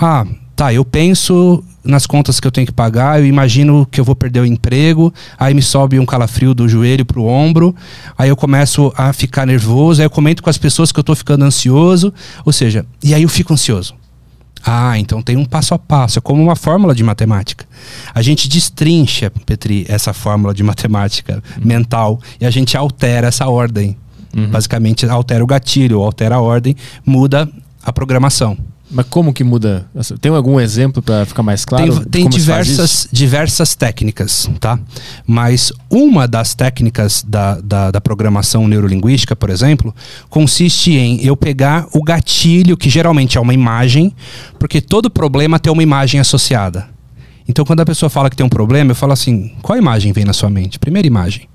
Ah, 0.00 0.26
Tá, 0.62 0.72
eu 0.72 0.84
penso 0.84 1.60
nas 1.82 2.06
contas 2.06 2.38
que 2.38 2.46
eu 2.46 2.52
tenho 2.52 2.64
que 2.64 2.72
pagar, 2.72 3.18
eu 3.18 3.26
imagino 3.26 3.84
que 3.84 3.98
eu 3.98 4.04
vou 4.04 4.14
perder 4.14 4.38
o 4.38 4.46
emprego, 4.46 5.12
aí 5.36 5.52
me 5.52 5.60
sobe 5.60 5.98
um 5.98 6.06
calafrio 6.06 6.54
do 6.54 6.68
joelho 6.68 7.04
pro 7.04 7.24
ombro, 7.24 7.74
aí 8.16 8.28
eu 8.28 8.36
começo 8.36 8.92
a 8.96 9.12
ficar 9.12 9.44
nervoso, 9.44 10.00
aí 10.00 10.06
eu 10.06 10.10
comento 10.10 10.40
com 10.40 10.48
as 10.48 10.56
pessoas 10.56 10.92
que 10.92 11.00
eu 11.00 11.02
tô 11.02 11.16
ficando 11.16 11.44
ansioso, 11.44 12.14
ou 12.44 12.52
seja, 12.52 12.86
e 13.02 13.12
aí 13.12 13.24
eu 13.24 13.28
fico 13.28 13.52
ansioso. 13.52 13.92
Ah, 14.64 14.96
então 15.00 15.20
tem 15.20 15.36
um 15.36 15.44
passo 15.44 15.74
a 15.74 15.78
passo, 15.80 16.20
é 16.20 16.22
como 16.22 16.40
uma 16.40 16.54
fórmula 16.54 16.94
de 16.94 17.02
matemática. 17.02 17.66
A 18.14 18.22
gente 18.22 18.48
destrincha, 18.48 19.32
Petri, 19.44 19.84
essa 19.88 20.12
fórmula 20.12 20.54
de 20.54 20.62
matemática 20.62 21.42
uhum. 21.58 21.66
mental 21.66 22.20
e 22.40 22.46
a 22.46 22.52
gente 22.52 22.76
altera 22.76 23.26
essa 23.26 23.48
ordem. 23.48 23.96
Uhum. 24.32 24.48
Basicamente, 24.48 25.04
altera 25.06 25.42
o 25.42 25.46
gatilho, 25.48 26.00
altera 26.02 26.36
a 26.36 26.40
ordem, 26.40 26.76
muda 27.04 27.50
a 27.84 27.92
programação. 27.92 28.56
Mas 28.92 29.06
como 29.06 29.32
que 29.32 29.42
muda? 29.42 29.86
Tem 30.20 30.30
algum 30.30 30.60
exemplo 30.60 31.02
para 31.02 31.24
ficar 31.24 31.42
mais 31.42 31.64
claro? 31.64 32.00
Tem, 32.00 32.22
tem 32.22 32.28
diversas, 32.28 33.08
diversas 33.10 33.74
técnicas, 33.74 34.50
tá? 34.60 34.78
Mas 35.26 35.72
uma 35.88 36.28
das 36.28 36.54
técnicas 36.54 37.24
da, 37.26 37.58
da, 37.60 37.90
da, 37.90 38.00
programação 38.02 38.68
neurolinguística, 38.68 39.34
por 39.34 39.48
exemplo, 39.48 39.94
consiste 40.28 40.92
em 40.92 41.24
eu 41.24 41.34
pegar 41.34 41.86
o 41.94 42.02
gatilho, 42.02 42.76
que 42.76 42.90
geralmente 42.90 43.38
é 43.38 43.40
uma 43.40 43.54
imagem, 43.54 44.14
porque 44.58 44.80
todo 44.80 45.10
problema 45.10 45.58
tem 45.58 45.72
uma 45.72 45.82
imagem 45.82 46.20
associada. 46.20 46.86
Então, 47.48 47.64
quando 47.64 47.80
a 47.80 47.86
pessoa 47.86 48.10
fala 48.10 48.28
que 48.28 48.36
tem 48.36 48.44
um 48.44 48.50
problema, 48.50 48.90
eu 48.90 48.94
falo 48.94 49.14
assim: 49.14 49.52
qual 49.62 49.78
imagem 49.78 50.12
vem 50.12 50.26
na 50.26 50.34
sua 50.34 50.50
mente? 50.50 50.78
Primeira 50.78 51.06
imagem. 51.06 51.48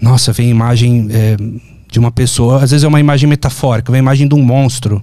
Nossa, 0.00 0.32
vem 0.32 0.48
imagem 0.48 1.08
é, 1.10 1.36
de 1.90 1.98
uma 1.98 2.12
pessoa, 2.12 2.62
às 2.62 2.70
vezes 2.70 2.84
é 2.84 2.88
uma 2.88 3.00
imagem 3.00 3.28
metafórica, 3.28 3.90
vem 3.90 3.98
imagem 3.98 4.28
de 4.28 4.34
um 4.34 4.42
monstro 4.42 5.02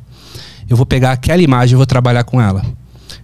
eu 0.69 0.77
vou 0.77 0.85
pegar 0.85 1.11
aquela 1.11 1.41
imagem 1.41 1.73
e 1.73 1.77
vou 1.77 1.85
trabalhar 1.85 2.23
com 2.23 2.41
ela. 2.41 2.63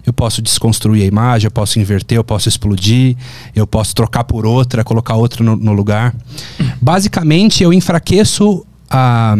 Eu 0.05 0.13
posso 0.13 0.41
desconstruir 0.41 1.03
a 1.03 1.05
imagem, 1.05 1.47
eu 1.47 1.51
posso 1.51 1.79
inverter, 1.79 2.17
eu 2.17 2.23
posso 2.23 2.47
explodir, 2.47 3.15
eu 3.55 3.67
posso 3.67 3.93
trocar 3.95 4.23
por 4.23 4.45
outra, 4.45 4.83
colocar 4.83 5.15
outra 5.15 5.43
no, 5.43 5.55
no 5.55 5.73
lugar. 5.73 6.15
Basicamente, 6.81 7.63
eu 7.63 7.73
enfraqueço 7.73 8.65
a, 8.89 9.35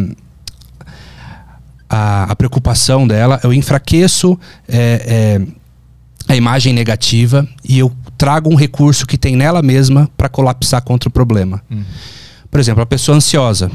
a, 1.89 2.23
a 2.23 2.35
preocupação 2.35 3.07
dela, 3.07 3.39
eu 3.43 3.53
enfraqueço 3.53 4.39
é, 4.67 5.39
é, 5.47 6.33
a 6.33 6.35
imagem 6.35 6.73
negativa 6.73 7.47
e 7.67 7.79
eu 7.79 7.91
trago 8.17 8.51
um 8.51 8.55
recurso 8.55 9.07
que 9.07 9.17
tem 9.17 9.35
nela 9.35 9.61
mesma 9.61 10.09
para 10.17 10.29
colapsar 10.29 10.81
contra 10.83 11.09
o 11.09 11.11
problema. 11.11 11.61
Uhum. 11.71 11.83
Por 12.51 12.59
exemplo, 12.59 12.83
a 12.83 12.85
pessoa 12.85 13.15
ansiosa. 13.15 13.71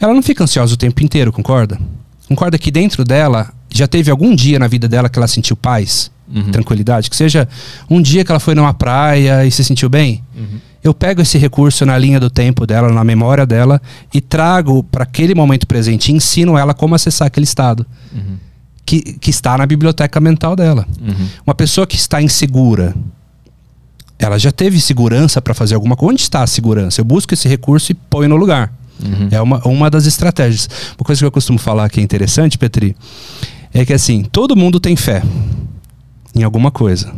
Ela 0.00 0.14
não 0.14 0.22
fica 0.22 0.42
ansiosa 0.42 0.74
o 0.74 0.76
tempo 0.76 1.02
inteiro, 1.02 1.32
concorda? 1.32 1.78
Concorda 2.28 2.58
que 2.58 2.70
dentro 2.70 3.04
dela 3.04 3.52
já 3.70 3.86
teve 3.86 4.10
algum 4.10 4.34
dia 4.34 4.58
na 4.58 4.68
vida 4.68 4.88
dela 4.88 5.08
que 5.08 5.18
ela 5.18 5.28
sentiu 5.28 5.56
paz, 5.56 6.10
uhum. 6.32 6.50
tranquilidade? 6.50 7.10
Que 7.10 7.16
seja 7.16 7.48
um 7.90 8.00
dia 8.00 8.24
que 8.24 8.32
ela 8.32 8.40
foi 8.40 8.54
numa 8.54 8.72
praia 8.72 9.44
e 9.44 9.50
se 9.50 9.64
sentiu 9.64 9.88
bem? 9.88 10.22
Uhum. 10.34 10.58
Eu 10.82 10.92
pego 10.92 11.22
esse 11.22 11.38
recurso 11.38 11.86
na 11.86 11.96
linha 11.96 12.20
do 12.20 12.28
tempo 12.28 12.66
dela, 12.66 12.92
na 12.92 13.02
memória 13.02 13.46
dela, 13.46 13.80
e 14.12 14.20
trago 14.20 14.82
para 14.84 15.04
aquele 15.04 15.34
momento 15.34 15.66
presente 15.66 16.12
e 16.12 16.14
ensino 16.14 16.58
ela 16.58 16.74
como 16.74 16.94
acessar 16.94 17.26
aquele 17.26 17.44
estado. 17.44 17.86
Uhum. 18.12 18.36
Que, 18.86 19.00
que 19.00 19.30
está 19.30 19.56
na 19.56 19.64
biblioteca 19.64 20.20
mental 20.20 20.54
dela. 20.54 20.86
Uhum. 21.00 21.28
Uma 21.46 21.54
pessoa 21.54 21.86
que 21.86 21.96
está 21.96 22.20
insegura, 22.20 22.94
ela 24.18 24.38
já 24.38 24.52
teve 24.52 24.78
segurança 24.78 25.40
para 25.40 25.54
fazer 25.54 25.74
alguma 25.74 25.96
coisa. 25.96 26.12
Onde 26.12 26.22
está 26.22 26.42
a 26.42 26.46
segurança? 26.46 27.00
Eu 27.00 27.04
busco 27.04 27.32
esse 27.32 27.48
recurso 27.48 27.92
e 27.92 27.94
ponho 27.94 28.28
no 28.28 28.36
lugar. 28.36 28.70
Uhum. 29.02 29.28
É 29.30 29.40
uma, 29.40 29.58
uma 29.66 29.90
das 29.90 30.06
estratégias. 30.06 30.68
Uma 30.98 31.04
coisa 31.04 31.20
que 31.20 31.24
eu 31.24 31.32
costumo 31.32 31.58
falar 31.58 31.88
que 31.88 32.00
é 32.00 32.02
interessante, 32.02 32.58
Petri, 32.58 32.96
é 33.72 33.84
que 33.84 33.92
assim, 33.92 34.22
todo 34.22 34.56
mundo 34.56 34.78
tem 34.78 34.96
fé 34.96 35.22
em 36.34 36.42
alguma 36.42 36.70
coisa. 36.70 37.12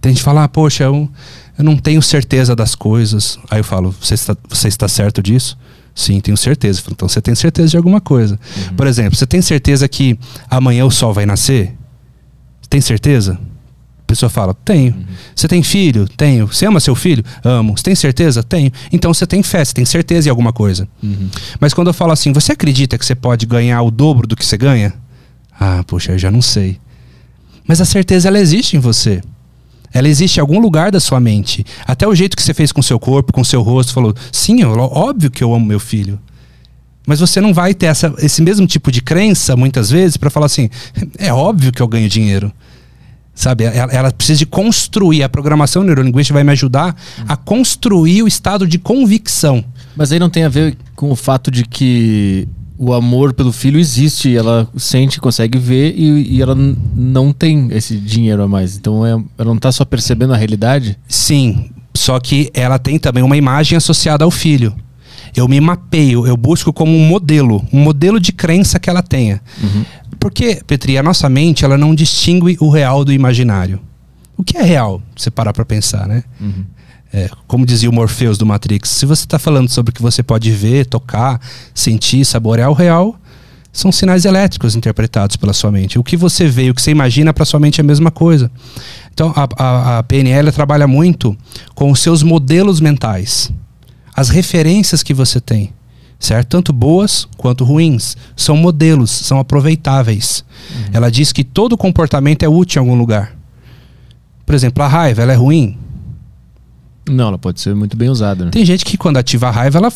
Tem 0.00 0.10
gente 0.10 0.18
que 0.18 0.24
fala, 0.24 0.44
ah, 0.44 0.48
poxa, 0.48 0.84
eu, 0.84 1.08
eu 1.56 1.64
não 1.64 1.76
tenho 1.76 2.02
certeza 2.02 2.56
das 2.56 2.74
coisas. 2.74 3.38
Aí 3.50 3.60
eu 3.60 3.64
falo, 3.64 3.94
você 4.00 4.14
está, 4.14 4.36
você 4.48 4.68
está 4.68 4.88
certo 4.88 5.22
disso? 5.22 5.56
Sim, 5.94 6.20
tenho 6.20 6.36
certeza. 6.36 6.82
Então 6.90 7.08
você 7.08 7.20
tem 7.20 7.34
certeza 7.34 7.70
de 7.70 7.76
alguma 7.76 8.00
coisa. 8.00 8.38
Uhum. 8.56 8.76
Por 8.76 8.86
exemplo, 8.86 9.16
você 9.16 9.26
tem 9.26 9.40
certeza 9.40 9.86
que 9.86 10.18
amanhã 10.50 10.84
o 10.84 10.90
sol 10.90 11.12
vai 11.12 11.26
nascer? 11.26 11.74
Tem 12.68 12.80
certeza? 12.80 13.38
Pessoa 14.12 14.30
fala: 14.30 14.54
Tenho. 14.54 14.94
Uhum. 14.94 15.04
Você 15.34 15.48
tem 15.48 15.62
filho? 15.62 16.08
Tenho. 16.08 16.46
Você 16.46 16.66
ama 16.66 16.80
seu 16.80 16.94
filho? 16.94 17.24
Amo. 17.44 17.76
Você 17.76 17.82
tem 17.82 17.94
certeza? 17.94 18.42
Tenho. 18.42 18.70
Então 18.92 19.12
você 19.12 19.26
tem 19.26 19.42
fé, 19.42 19.64
você 19.64 19.74
tem 19.74 19.84
certeza 19.84 20.28
em 20.28 20.30
alguma 20.30 20.52
coisa. 20.52 20.88
Uhum. 21.02 21.28
Mas 21.60 21.74
quando 21.74 21.88
eu 21.88 21.94
falo 21.94 22.12
assim, 22.12 22.32
você 22.32 22.52
acredita 22.52 22.98
que 22.98 23.04
você 23.04 23.14
pode 23.14 23.46
ganhar 23.46 23.82
o 23.82 23.90
dobro 23.90 24.26
do 24.26 24.36
que 24.36 24.44
você 24.44 24.56
ganha? 24.56 24.94
Ah, 25.58 25.84
poxa, 25.86 26.12
eu 26.12 26.18
já 26.18 26.30
não 26.30 26.42
sei. 26.42 26.78
Mas 27.66 27.80
a 27.80 27.84
certeza 27.84 28.28
ela 28.28 28.38
existe 28.38 28.76
em 28.76 28.80
você. 28.80 29.22
Ela 29.92 30.08
existe 30.08 30.38
em 30.38 30.40
algum 30.40 30.58
lugar 30.58 30.90
da 30.90 30.98
sua 30.98 31.20
mente. 31.20 31.64
Até 31.86 32.06
o 32.06 32.14
jeito 32.14 32.36
que 32.36 32.42
você 32.42 32.54
fez 32.54 32.72
com 32.72 32.80
seu 32.82 32.98
corpo, 32.98 33.32
com 33.32 33.44
seu 33.44 33.62
rosto, 33.62 33.92
falou: 33.92 34.14
sim, 34.30 34.64
óbvio 34.64 35.30
que 35.30 35.44
eu 35.44 35.54
amo 35.54 35.66
meu 35.66 35.80
filho. 35.80 36.18
Mas 37.06 37.20
você 37.20 37.40
não 37.40 37.52
vai 37.52 37.74
ter 37.74 37.86
essa, 37.86 38.14
esse 38.18 38.40
mesmo 38.42 38.66
tipo 38.66 38.90
de 38.90 39.02
crença, 39.02 39.56
muitas 39.56 39.90
vezes, 39.90 40.16
para 40.16 40.30
falar 40.30 40.46
assim: 40.46 40.70
é 41.18 41.32
óbvio 41.32 41.72
que 41.72 41.82
eu 41.82 41.88
ganho 41.88 42.08
dinheiro. 42.08 42.52
Sabe, 43.34 43.64
ela, 43.64 43.92
ela, 43.92 44.12
precisa 44.12 44.38
de 44.38 44.46
construir. 44.46 45.22
A 45.22 45.28
programação 45.28 45.82
neurolinguística 45.82 46.34
vai 46.34 46.44
me 46.44 46.52
ajudar 46.52 46.94
a 47.26 47.36
construir 47.36 48.22
o 48.22 48.28
estado 48.28 48.66
de 48.66 48.78
convicção. 48.78 49.64
Mas 49.96 50.12
aí 50.12 50.18
não 50.18 50.28
tem 50.28 50.44
a 50.44 50.48
ver 50.48 50.76
com 50.94 51.10
o 51.10 51.16
fato 51.16 51.50
de 51.50 51.64
que 51.64 52.46
o 52.78 52.92
amor 52.92 53.32
pelo 53.32 53.52
filho 53.52 53.78
existe, 53.78 54.36
ela 54.36 54.68
sente, 54.76 55.20
consegue 55.20 55.58
ver 55.58 55.94
e, 55.96 56.36
e 56.36 56.42
ela 56.42 56.54
não 56.94 57.32
tem 57.32 57.68
esse 57.70 57.96
dinheiro 57.96 58.42
a 58.42 58.48
mais. 58.48 58.76
Então 58.76 59.06
é, 59.06 59.10
ela 59.10 59.26
não 59.38 59.56
está 59.56 59.70
só 59.72 59.84
percebendo 59.84 60.34
a 60.34 60.36
realidade? 60.36 60.98
Sim, 61.08 61.70
só 61.94 62.18
que 62.18 62.50
ela 62.52 62.78
tem 62.78 62.98
também 62.98 63.22
uma 63.22 63.36
imagem 63.36 63.76
associada 63.76 64.24
ao 64.24 64.30
filho. 64.30 64.74
Eu 65.34 65.48
me 65.48 65.60
mapeio, 65.60 66.26
eu 66.26 66.36
busco 66.36 66.72
como 66.72 66.96
um 66.96 67.06
modelo, 67.06 67.64
um 67.72 67.80
modelo 67.80 68.20
de 68.20 68.32
crença 68.32 68.78
que 68.78 68.90
ela 68.90 69.02
tenha. 69.02 69.40
Uhum. 69.62 69.84
Porque, 70.20 70.62
Petri, 70.66 70.98
a 70.98 71.02
nossa 71.02 71.28
mente 71.28 71.64
ela 71.64 71.78
não 71.78 71.94
distingue 71.94 72.56
o 72.60 72.68
real 72.68 73.04
do 73.04 73.12
imaginário. 73.12 73.80
O 74.36 74.44
que 74.44 74.58
é 74.58 74.62
real? 74.62 75.02
Você 75.16 75.30
parar 75.30 75.52
para 75.52 75.64
pensar, 75.64 76.06
né? 76.06 76.24
Uhum. 76.40 76.64
É, 77.12 77.30
como 77.46 77.66
dizia 77.66 77.90
o 77.90 77.92
Morpheus 77.92 78.38
do 78.38 78.46
Matrix, 78.46 78.88
se 78.88 79.04
você 79.04 79.24
está 79.24 79.38
falando 79.38 79.68
sobre 79.68 79.90
o 79.90 79.94
que 79.94 80.00
você 80.00 80.22
pode 80.22 80.50
ver, 80.50 80.86
tocar, 80.86 81.40
sentir, 81.74 82.24
saborear, 82.24 82.70
o 82.70 82.74
real 82.74 83.16
são 83.72 83.90
sinais 83.90 84.24
elétricos 84.24 84.76
interpretados 84.76 85.36
pela 85.36 85.52
sua 85.52 85.72
mente. 85.72 85.98
O 85.98 86.04
que 86.04 86.16
você 86.16 86.46
vê, 86.46 86.70
o 86.70 86.74
que 86.74 86.82
você 86.82 86.90
imagina 86.90 87.32
para 87.32 87.44
sua 87.44 87.58
mente 87.58 87.80
é 87.80 87.82
a 87.82 87.86
mesma 87.86 88.10
coisa. 88.10 88.50
Então, 89.12 89.32
a, 89.34 89.48
a, 89.56 89.98
a 89.98 90.02
PNL 90.02 90.52
trabalha 90.52 90.86
muito 90.86 91.36
com 91.74 91.90
os 91.90 92.00
seus 92.00 92.22
modelos 92.22 92.80
mentais, 92.80 93.52
as 94.22 94.28
referências 94.28 95.02
que 95.02 95.12
você 95.12 95.40
tem 95.40 95.72
certo? 96.22 96.48
Tanto 96.48 96.72
boas 96.72 97.26
quanto 97.36 97.64
ruins. 97.64 98.16
São 98.36 98.56
modelos, 98.56 99.10
são 99.10 99.40
aproveitáveis. 99.40 100.44
Uhum. 100.70 100.84
Ela 100.92 101.10
diz 101.10 101.32
que 101.32 101.42
todo 101.42 101.76
comportamento 101.76 102.44
é 102.44 102.48
útil 102.48 102.80
em 102.80 102.86
algum 102.86 102.96
lugar. 102.96 103.36
Por 104.46 104.54
exemplo, 104.54 104.82
a 104.84 104.88
raiva, 104.88 105.22
ela 105.22 105.32
é 105.32 105.36
ruim? 105.36 105.76
Não, 107.10 107.28
ela 107.28 107.38
pode 107.38 107.60
ser 107.60 107.74
muito 107.74 107.96
bem 107.96 108.08
usada. 108.08 108.44
Né? 108.44 108.50
Tem 108.52 108.64
gente 108.64 108.84
que 108.84 108.96
quando 108.96 109.16
ativa 109.16 109.48
a 109.48 109.50
raiva, 109.50 109.78
ela 109.78 109.92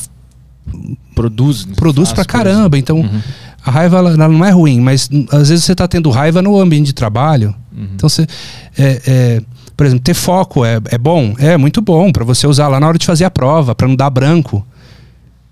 produz, 1.15 1.65
produz 1.77 2.13
pra 2.13 2.25
caramba. 2.25 2.77
Então, 2.77 2.99
uhum. 2.99 3.23
a 3.65 3.71
raiva 3.71 3.99
ela, 3.99 4.11
ela, 4.11 4.29
não 4.29 4.45
é 4.45 4.51
ruim, 4.51 4.81
mas 4.81 5.09
às 5.31 5.49
vezes 5.49 5.65
você 5.65 5.73
está 5.73 5.87
tendo 5.87 6.11
raiva 6.11 6.43
no 6.43 6.59
ambiente 6.59 6.87
de 6.87 6.93
trabalho. 6.93 7.55
Uhum. 7.73 7.89
Então, 7.95 8.09
você, 8.09 8.27
é, 8.77 9.03
é, 9.07 9.43
por 9.77 9.87
exemplo, 9.87 10.05
ter 10.05 10.15
foco 10.15 10.65
é, 10.65 10.81
é 10.91 10.99
bom? 10.99 11.35
É 11.39 11.57
muito 11.57 11.81
bom 11.81 12.11
para 12.11 12.25
você 12.25 12.47
usar 12.47 12.69
lá 12.69 12.81
na 12.81 12.89
hora 12.89 12.99
de 12.99 13.07
fazer 13.07 13.25
a 13.25 13.31
prova, 13.31 13.75
para 13.75 13.87
não 13.87 13.97
dar 13.97 14.11
branco 14.11 14.65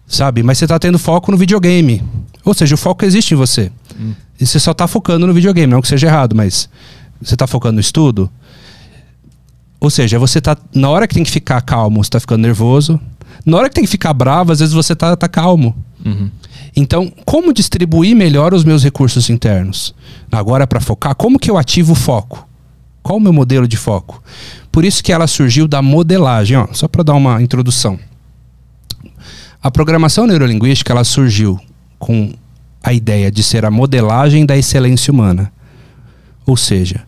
sabe? 0.06 0.42
Mas 0.42 0.58
você 0.58 0.66
tá 0.66 0.78
tendo 0.78 0.98
foco 0.98 1.30
no 1.30 1.37
videogame. 1.37 2.02
Ou 2.44 2.54
seja, 2.54 2.74
o 2.74 2.78
foco 2.78 3.04
existe 3.04 3.34
em 3.34 3.37
você. 3.37 3.70
Hum. 3.98 4.14
E 4.40 4.46
você 4.46 4.58
só 4.58 4.74
tá 4.74 4.87
focando 4.87 5.26
no 5.26 5.32
videogame. 5.32 5.72
Não 5.72 5.80
que 5.80 5.88
seja 5.88 6.06
errado, 6.06 6.34
mas 6.34 6.68
você 7.20 7.37
tá 7.37 7.46
focando 7.46 7.74
no 7.74 7.80
estudo. 7.80 8.30
Ou 9.80 9.90
seja, 9.90 10.18
você 10.18 10.40
tá. 10.40 10.56
Na 10.74 10.88
hora 10.90 11.06
que 11.06 11.14
tem 11.14 11.24
que 11.24 11.30
ficar 11.30 11.60
calmo, 11.62 12.02
você 12.02 12.10
tá 12.10 12.20
ficando 12.20 12.42
nervoso. 12.42 13.00
Na 13.44 13.56
hora 13.56 13.68
que 13.68 13.74
tem 13.74 13.84
que 13.84 13.90
ficar 13.90 14.12
bravo, 14.12 14.52
às 14.52 14.60
vezes 14.60 14.74
você 14.74 14.94
tá, 14.94 15.16
tá 15.16 15.28
calmo. 15.28 15.74
Uhum. 16.04 16.30
Então, 16.76 17.12
como 17.24 17.52
distribuir 17.52 18.16
melhor 18.16 18.52
os 18.52 18.64
meus 18.64 18.82
recursos 18.82 19.30
internos? 19.30 19.94
Agora, 20.30 20.66
para 20.66 20.80
focar, 20.80 21.14
como 21.14 21.38
que 21.38 21.50
eu 21.50 21.56
ativo 21.56 21.92
o 21.92 21.96
foco? 21.96 22.48
Qual 23.04 23.18
o 23.18 23.20
meu 23.20 23.34
modelo 23.34 23.68
de 23.68 23.76
foco? 23.76 24.22
Por 24.72 24.82
isso 24.82 25.04
que 25.04 25.12
ela 25.12 25.26
surgiu 25.26 25.68
da 25.68 25.82
modelagem, 25.82 26.56
ó, 26.56 26.66
só 26.72 26.88
para 26.88 27.04
dar 27.04 27.12
uma 27.12 27.42
introdução. 27.42 27.98
A 29.62 29.70
programação 29.70 30.26
neurolinguística 30.26 30.90
ela 30.90 31.04
surgiu 31.04 31.60
com 31.98 32.32
a 32.82 32.94
ideia 32.94 33.30
de 33.30 33.42
ser 33.42 33.66
a 33.66 33.70
modelagem 33.70 34.46
da 34.46 34.56
excelência 34.56 35.12
humana. 35.12 35.52
Ou 36.46 36.56
seja, 36.56 37.02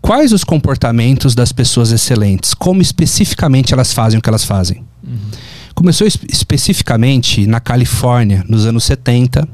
quais 0.00 0.32
os 0.32 0.42
comportamentos 0.42 1.34
das 1.34 1.52
pessoas 1.52 1.92
excelentes, 1.92 2.54
como 2.54 2.80
especificamente 2.80 3.74
elas 3.74 3.92
fazem 3.92 4.18
o 4.18 4.22
que 4.22 4.28
elas 4.28 4.44
fazem. 4.44 4.82
Uhum. 5.06 5.18
Começou 5.74 6.06
especificamente 6.06 7.46
na 7.46 7.60
Califórnia, 7.60 8.42
nos 8.48 8.64
anos 8.64 8.84
70. 8.84 9.46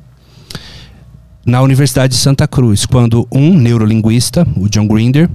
Na 1.46 1.62
Universidade 1.62 2.14
de 2.14 2.18
Santa 2.18 2.48
Cruz, 2.48 2.84
quando 2.84 3.26
um 3.30 3.56
neurolinguista, 3.56 4.46
o 4.56 4.68
John 4.68 4.88
Grinder, 4.88 5.30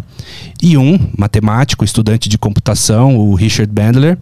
e 0.62 0.78
um 0.78 1.00
matemático, 1.18 1.86
estudante 1.86 2.28
de 2.28 2.38
computação, 2.38 3.18
o 3.18 3.34
Richard 3.34 3.72
Bandler, 3.72 4.18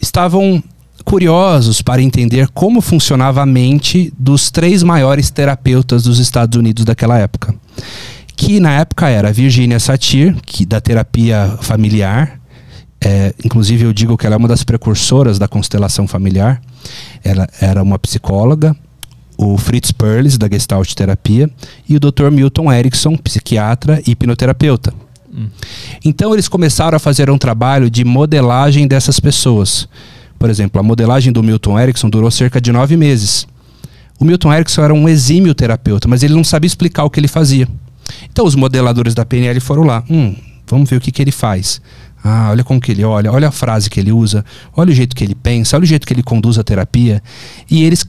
estavam 0.00 0.62
curiosos 1.04 1.82
para 1.82 2.00
entender 2.00 2.48
como 2.48 2.80
funcionava 2.80 3.42
a 3.42 3.46
mente 3.46 4.10
dos 4.18 4.50
três 4.50 4.82
maiores 4.82 5.30
terapeutas 5.30 6.04
dos 6.04 6.18
Estados 6.18 6.58
Unidos 6.58 6.84
daquela 6.84 7.18
época. 7.18 7.54
Que 8.34 8.58
na 8.58 8.72
época 8.72 9.08
era 9.08 9.32
Virginia 9.32 9.78
Satir, 9.78 10.34
que 10.46 10.64
da 10.64 10.80
terapia 10.80 11.58
familiar, 11.60 12.40
é, 13.04 13.34
inclusive 13.44 13.84
eu 13.84 13.92
digo 13.92 14.16
que 14.16 14.26
ela 14.26 14.34
é 14.34 14.38
uma 14.38 14.48
das 14.48 14.64
precursoras 14.64 15.38
da 15.38 15.46
constelação 15.46 16.08
familiar. 16.08 16.60
Ela 17.22 17.46
era 17.60 17.82
uma 17.82 17.98
psicóloga, 17.98 18.74
o 19.36 19.58
Fritz 19.58 19.92
Perls, 19.92 20.38
da 20.38 20.48
Gestalt 20.48 20.92
Terapia, 20.94 21.50
e 21.88 21.96
o 21.96 22.00
Dr. 22.00 22.30
Milton 22.30 22.72
Erickson, 22.72 23.16
psiquiatra 23.16 24.00
e 24.06 24.12
hipnoterapeuta. 24.12 24.92
Hum. 25.32 25.48
Então 26.04 26.32
eles 26.32 26.48
começaram 26.48 26.96
a 26.96 27.00
fazer 27.00 27.28
um 27.28 27.38
trabalho 27.38 27.90
de 27.90 28.04
modelagem 28.04 28.86
dessas 28.86 29.18
pessoas. 29.18 29.88
Por 30.38 30.48
exemplo, 30.48 30.80
a 30.80 30.82
modelagem 30.82 31.32
do 31.32 31.42
Milton 31.42 31.78
Erickson 31.78 32.08
durou 32.08 32.30
cerca 32.30 32.60
de 32.60 32.70
nove 32.70 32.96
meses. 32.96 33.46
O 34.18 34.24
Milton 34.24 34.52
Erickson 34.52 34.82
era 34.82 34.94
um 34.94 35.08
exímio 35.08 35.54
terapeuta, 35.54 36.06
mas 36.06 36.22
ele 36.22 36.34
não 36.34 36.44
sabia 36.44 36.66
explicar 36.66 37.04
o 37.04 37.10
que 37.10 37.18
ele 37.18 37.28
fazia. 37.28 37.66
Então 38.30 38.46
os 38.46 38.54
modeladores 38.54 39.14
da 39.14 39.24
PNL 39.24 39.58
foram 39.60 39.82
lá. 39.82 40.04
Hum, 40.08 40.36
vamos 40.66 40.88
ver 40.88 40.96
o 40.96 41.00
que, 41.00 41.10
que 41.10 41.22
ele 41.22 41.32
faz. 41.32 41.80
Ah, 42.26 42.48
olha 42.50 42.64
como 42.64 42.80
que 42.80 42.90
ele 42.90 43.04
olha, 43.04 43.30
olha 43.30 43.48
a 43.48 43.52
frase 43.52 43.90
que 43.90 44.00
ele 44.00 44.10
usa, 44.10 44.42
olha 44.74 44.90
o 44.90 44.94
jeito 44.94 45.14
que 45.14 45.22
ele 45.22 45.34
pensa, 45.34 45.76
olha 45.76 45.82
o 45.82 45.86
jeito 45.86 46.06
que 46.06 46.14
ele 46.14 46.22
conduz 46.22 46.58
a 46.58 46.64
terapia. 46.64 47.22
E 47.70 47.84
eles 47.84 48.02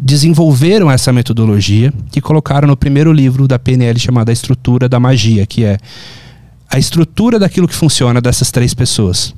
desenvolveram 0.00 0.88
essa 0.88 1.12
metodologia 1.12 1.92
e 2.14 2.20
colocaram 2.20 2.68
no 2.68 2.76
primeiro 2.76 3.12
livro 3.12 3.48
da 3.48 3.58
PNL 3.58 3.98
chamado 3.98 4.28
A 4.28 4.32
Estrutura 4.32 4.88
da 4.88 5.00
Magia, 5.00 5.44
que 5.46 5.64
é 5.64 5.78
a 6.70 6.78
estrutura 6.78 7.40
daquilo 7.40 7.66
que 7.66 7.74
funciona 7.74 8.20
dessas 8.20 8.52
três 8.52 8.72
pessoas. 8.72 9.34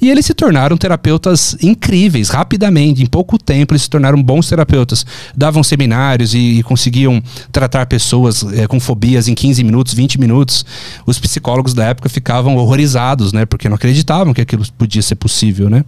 E 0.00 0.10
eles 0.10 0.26
se 0.26 0.34
tornaram 0.34 0.76
terapeutas 0.76 1.56
incríveis, 1.62 2.28
rapidamente, 2.28 3.02
em 3.02 3.06
pouco 3.06 3.38
tempo 3.38 3.72
eles 3.72 3.82
se 3.82 3.90
tornaram 3.90 4.22
bons 4.22 4.48
terapeutas. 4.48 5.06
Davam 5.36 5.62
seminários 5.62 6.34
e, 6.34 6.58
e 6.58 6.62
conseguiam 6.62 7.22
tratar 7.50 7.86
pessoas 7.86 8.44
é, 8.52 8.66
com 8.66 8.78
fobias 8.78 9.28
em 9.28 9.34
15 9.34 9.64
minutos, 9.64 9.94
20 9.94 10.20
minutos. 10.20 10.64
Os 11.06 11.18
psicólogos 11.18 11.74
da 11.74 11.84
época 11.84 12.08
ficavam 12.08 12.56
horrorizados, 12.56 13.32
né? 13.32 13.46
Porque 13.46 13.68
não 13.68 13.76
acreditavam 13.76 14.34
que 14.34 14.40
aquilo 14.40 14.64
podia 14.76 15.02
ser 15.02 15.16
possível, 15.16 15.70
né? 15.70 15.84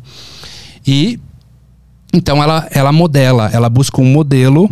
E 0.87 1.21
então 2.13 2.43
ela, 2.43 2.67
ela 2.71 2.93
modela, 2.93 3.51
ela 3.53 3.69
busca 3.69 4.01
um 4.01 4.05
modelo 4.05 4.71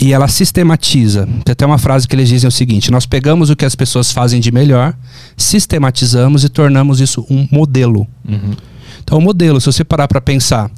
e 0.00 0.12
ela 0.12 0.28
sistematiza. 0.28 1.28
Tem 1.44 1.52
até 1.52 1.64
uma 1.64 1.78
frase 1.78 2.08
que 2.08 2.14
eles 2.14 2.28
dizem 2.28 2.48
o 2.48 2.52
seguinte: 2.52 2.90
nós 2.90 3.06
pegamos 3.06 3.50
o 3.50 3.56
que 3.56 3.64
as 3.64 3.74
pessoas 3.74 4.10
fazem 4.10 4.40
de 4.40 4.50
melhor, 4.50 4.94
sistematizamos 5.36 6.44
e 6.44 6.48
tornamos 6.48 7.00
isso 7.00 7.24
um 7.30 7.46
modelo. 7.50 8.06
Uhum. 8.28 8.54
Então, 9.02 9.18
o 9.18 9.20
modelo, 9.20 9.60
se 9.60 9.66
você 9.66 9.84
parar 9.84 10.08
para 10.08 10.20
pensar, 10.20 10.70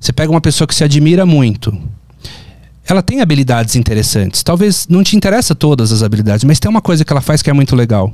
você 0.00 0.12
pega 0.12 0.30
uma 0.30 0.40
pessoa 0.40 0.66
que 0.66 0.74
se 0.74 0.82
admira 0.82 1.26
muito, 1.26 1.76
ela 2.88 3.02
tem 3.02 3.20
habilidades 3.20 3.76
interessantes. 3.76 4.42
Talvez 4.42 4.86
não 4.88 5.02
te 5.02 5.16
interessa 5.16 5.54
todas 5.54 5.92
as 5.92 6.02
habilidades, 6.02 6.44
mas 6.44 6.58
tem 6.58 6.70
uma 6.70 6.80
coisa 6.80 7.04
que 7.04 7.12
ela 7.12 7.20
faz 7.20 7.42
que 7.42 7.50
é 7.50 7.52
muito 7.52 7.76
legal. 7.76 8.12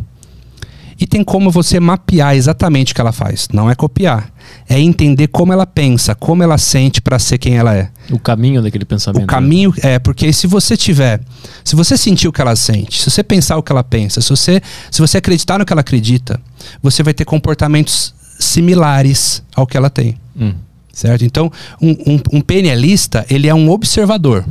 E 1.00 1.06
tem 1.06 1.24
como 1.24 1.50
você 1.50 1.80
mapear 1.80 2.34
exatamente 2.34 2.92
o 2.92 2.94
que 2.94 3.00
ela 3.00 3.12
faz. 3.12 3.48
Não 3.52 3.70
é 3.70 3.74
copiar. 3.74 4.32
É 4.68 4.78
entender 4.78 5.28
como 5.28 5.52
ela 5.52 5.66
pensa, 5.66 6.14
como 6.14 6.42
ela 6.42 6.58
sente 6.58 7.00
para 7.00 7.18
ser 7.18 7.38
quem 7.38 7.56
ela 7.56 7.74
é. 7.74 7.90
O 8.10 8.18
caminho 8.18 8.62
daquele 8.62 8.84
pensamento. 8.84 9.24
O 9.24 9.26
caminho 9.26 9.74
é, 9.82 9.98
porque 9.98 10.32
se 10.32 10.46
você 10.46 10.76
tiver, 10.76 11.20
se 11.64 11.74
você 11.74 11.96
sentir 11.96 12.28
o 12.28 12.32
que 12.32 12.40
ela 12.40 12.54
sente, 12.54 13.00
se 13.02 13.10
você 13.10 13.22
pensar 13.22 13.56
o 13.56 13.62
que 13.62 13.72
ela 13.72 13.82
pensa, 13.82 14.20
se 14.20 14.30
você, 14.30 14.60
se 14.90 15.00
você 15.00 15.18
acreditar 15.18 15.58
no 15.58 15.64
que 15.64 15.72
ela 15.72 15.80
acredita, 15.80 16.40
você 16.82 17.02
vai 17.02 17.14
ter 17.14 17.24
comportamentos 17.24 18.14
similares 18.38 19.42
ao 19.54 19.66
que 19.66 19.76
ela 19.76 19.90
tem. 19.90 20.16
Hum. 20.38 20.54
Certo? 20.92 21.24
Então, 21.24 21.50
um, 21.82 21.90
um, 21.90 22.20
um 22.34 22.40
PNLista, 22.40 23.26
ele 23.28 23.48
é 23.48 23.54
um 23.54 23.68
observador 23.70 24.44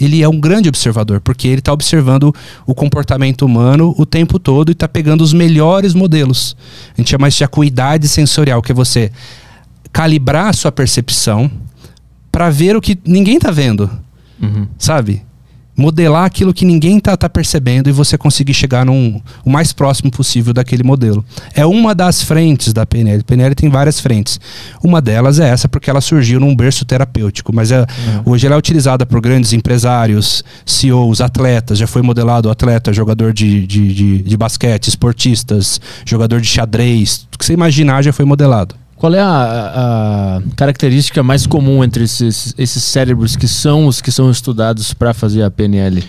ele 0.00 0.22
é 0.22 0.28
um 0.28 0.40
grande 0.40 0.68
observador, 0.68 1.20
porque 1.20 1.46
ele 1.46 1.58
está 1.58 1.72
observando 1.72 2.34
o 2.66 2.74
comportamento 2.74 3.42
humano 3.44 3.94
o 3.98 4.06
tempo 4.06 4.38
todo 4.38 4.70
e 4.70 4.72
está 4.72 4.88
pegando 4.88 5.22
os 5.22 5.32
melhores 5.32 5.94
modelos. 5.94 6.56
A 6.94 7.00
gente 7.00 7.10
chama 7.10 7.28
isso 7.28 7.38
de 7.38 7.44
acuidade 7.44 8.08
sensorial, 8.08 8.62
que 8.62 8.72
é 8.72 8.74
você 8.74 9.12
calibrar 9.92 10.46
a 10.46 10.52
sua 10.52 10.72
percepção 10.72 11.50
para 12.32 12.48
ver 12.48 12.76
o 12.76 12.80
que 12.80 12.98
ninguém 13.04 13.36
está 13.36 13.50
vendo. 13.50 13.90
Uhum. 14.40 14.66
Sabe? 14.78 15.22
Modelar 15.80 16.24
aquilo 16.24 16.54
que 16.54 16.64
ninguém 16.64 16.98
está 16.98 17.16
tá 17.16 17.28
percebendo 17.28 17.88
e 17.88 17.92
você 17.92 18.18
conseguir 18.18 18.54
chegar 18.54 18.84
num, 18.84 19.20
o 19.44 19.50
mais 19.50 19.72
próximo 19.72 20.10
possível 20.10 20.52
daquele 20.52 20.82
modelo. 20.82 21.24
É 21.54 21.64
uma 21.64 21.94
das 21.94 22.22
frentes 22.22 22.72
da 22.72 22.84
PNL. 22.86 23.20
A 23.20 23.24
PNL 23.24 23.54
tem 23.54 23.68
várias 23.68 23.98
frentes. 23.98 24.38
Uma 24.82 25.00
delas 25.00 25.38
é 25.38 25.48
essa 25.48 25.68
porque 25.68 25.88
ela 25.88 26.00
surgiu 26.00 26.38
num 26.38 26.54
berço 26.54 26.84
terapêutico, 26.84 27.52
mas 27.54 27.72
é, 27.72 27.80
uhum. 27.80 28.32
hoje 28.32 28.46
ela 28.46 28.54
é 28.54 28.58
utilizada 28.58 29.06
por 29.06 29.20
grandes 29.20 29.52
empresários, 29.52 30.44
CEOs, 30.66 31.20
atletas. 31.20 31.78
Já 31.78 31.86
foi 31.86 32.02
modelado 32.02 32.50
atleta, 32.50 32.92
jogador 32.92 33.32
de, 33.32 33.66
de, 33.66 33.94
de, 33.94 34.18
de 34.18 34.36
basquete, 34.36 34.88
esportistas, 34.88 35.80
jogador 36.04 36.40
de 36.40 36.46
xadrez. 36.46 37.26
O 37.34 37.38
que 37.38 37.44
você 37.44 37.54
imaginar 37.54 38.02
já 38.02 38.12
foi 38.12 38.24
modelado. 38.24 38.79
Qual 39.00 39.14
é 39.14 39.18
a, 39.18 40.36
a, 40.36 40.42
característica 40.54 41.22
mais 41.22 41.46
comum 41.46 41.82
entre 41.82 42.04
esses, 42.04 42.54
esses 42.58 42.84
cérebros 42.84 43.34
que 43.34 43.48
são 43.48 43.86
os 43.86 44.02
que 44.02 44.12
são 44.12 44.30
estudados 44.30 44.92
para 44.92 45.14
fazer 45.14 45.42
a 45.42 45.50
PNL? 45.50 46.04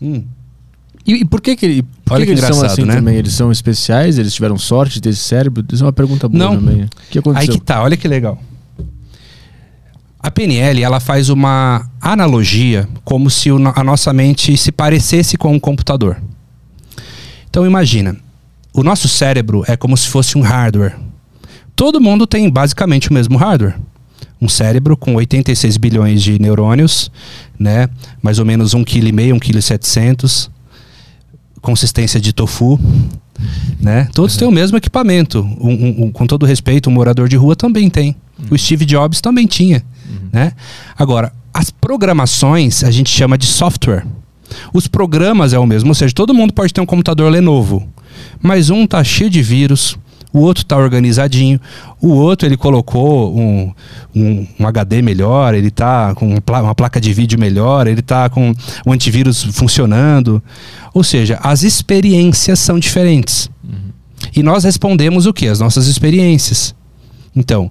Hum. 0.00 0.22
E, 1.04 1.14
e, 1.14 1.24
por 1.24 1.40
que, 1.40 1.56
que, 1.56 1.82
por 2.04 2.14
Olha 2.14 2.24
que, 2.24 2.32
que, 2.32 2.38
eles 2.38 2.56
são 2.56 2.64
assim 2.64 2.84
né? 2.84 2.94
também? 2.94 3.16
Eles 3.16 3.32
são 3.32 3.50
especiais? 3.50 4.16
Eles 4.16 4.32
tiveram 4.32 4.56
sorte 4.56 5.00
desse 5.00 5.18
cérebro? 5.24 5.64
Isso 5.72 5.82
é 5.82 5.86
uma 5.86 5.92
pergunta 5.92 6.28
boa 6.28 6.38
Não. 6.38 6.54
também. 6.54 6.84
O 6.84 6.88
que 7.10 7.18
aconteceu? 7.18 7.52
Aí 7.52 7.58
que 7.58 7.64
tá, 7.64 7.82
olha 7.82 7.96
que 7.96 8.06
legal. 8.06 8.40
A 10.20 10.30
PNL 10.30 10.84
ela 10.84 11.00
faz 11.00 11.28
uma 11.28 11.90
analogia 12.00 12.88
como 13.04 13.28
se 13.28 13.50
a 13.50 13.82
nossa 13.82 14.12
mente 14.12 14.56
se 14.56 14.70
parecesse 14.70 15.36
com 15.36 15.52
um 15.52 15.58
computador. 15.58 16.22
Então 17.50 17.66
imagina, 17.66 18.16
o 18.72 18.84
nosso 18.84 19.08
cérebro 19.08 19.64
é 19.66 19.76
como 19.76 19.96
se 19.96 20.06
fosse 20.06 20.38
um 20.38 20.42
hardware 20.42 20.94
Todo 21.76 22.00
mundo 22.00 22.26
tem 22.26 22.48
basicamente 22.48 23.10
o 23.10 23.12
mesmo 23.12 23.36
hardware. 23.36 23.76
Um 24.40 24.48
cérebro 24.48 24.96
com 24.96 25.14
86 25.14 25.76
bilhões 25.76 26.22
de 26.22 26.40
neurônios, 26.40 27.10
né? 27.58 27.88
Mais 28.22 28.38
ou 28.38 28.46
menos 28.46 28.74
1,5 28.74 28.84
kg, 28.84 29.02
1,7 29.38 30.16
kg. 30.16 30.50
Consistência 31.60 32.18
de 32.18 32.32
tofu, 32.32 32.80
né? 33.80 34.08
Todos 34.14 34.34
uhum. 34.34 34.38
têm 34.38 34.48
o 34.48 34.52
mesmo 34.52 34.78
equipamento. 34.78 35.40
Um, 35.60 35.70
um, 35.70 36.04
um, 36.04 36.12
com 36.12 36.26
todo 36.26 36.46
respeito, 36.46 36.88
um 36.88 36.92
morador 36.92 37.28
de 37.28 37.36
rua 37.36 37.54
também 37.54 37.90
tem. 37.90 38.16
Uhum. 38.38 38.46
O 38.52 38.58
Steve 38.58 38.84
Jobs 38.86 39.20
também 39.20 39.46
tinha, 39.46 39.84
uhum. 40.08 40.28
né? 40.32 40.52
Agora, 40.96 41.32
as 41.52 41.70
programações 41.70 42.84
a 42.84 42.90
gente 42.90 43.10
chama 43.10 43.36
de 43.36 43.46
software. 43.46 44.06
Os 44.72 44.86
programas 44.86 45.52
é 45.52 45.58
o 45.58 45.66
mesmo, 45.66 45.90
ou 45.90 45.94
seja, 45.94 46.14
todo 46.14 46.32
mundo 46.32 46.52
pode 46.52 46.72
ter 46.72 46.80
um 46.80 46.86
computador 46.86 47.30
Lenovo, 47.30 47.86
mas 48.40 48.70
um 48.70 48.86
tá 48.86 49.02
cheio 49.02 49.28
de 49.28 49.42
vírus, 49.42 49.98
o 50.36 50.40
outro 50.40 50.62
está 50.62 50.76
organizadinho, 50.76 51.58
o 52.00 52.10
outro 52.10 52.46
ele 52.46 52.58
colocou 52.58 53.34
um, 53.34 53.72
um, 54.14 54.46
um 54.60 54.66
HD 54.66 55.00
melhor, 55.00 55.54
ele 55.54 55.68
está 55.68 56.14
com 56.14 56.36
uma 56.46 56.74
placa 56.74 57.00
de 57.00 57.12
vídeo 57.14 57.38
melhor, 57.38 57.86
ele 57.86 58.00
está 58.00 58.28
com 58.28 58.54
o 58.84 58.92
antivírus 58.92 59.42
funcionando. 59.42 60.42
Ou 60.92 61.02
seja, 61.02 61.38
as 61.42 61.62
experiências 61.62 62.58
são 62.58 62.78
diferentes. 62.78 63.48
Uhum. 63.64 63.90
E 64.34 64.42
nós 64.42 64.64
respondemos 64.64 65.24
o 65.24 65.32
que? 65.32 65.48
As 65.48 65.58
nossas 65.58 65.86
experiências. 65.86 66.74
Então, 67.34 67.70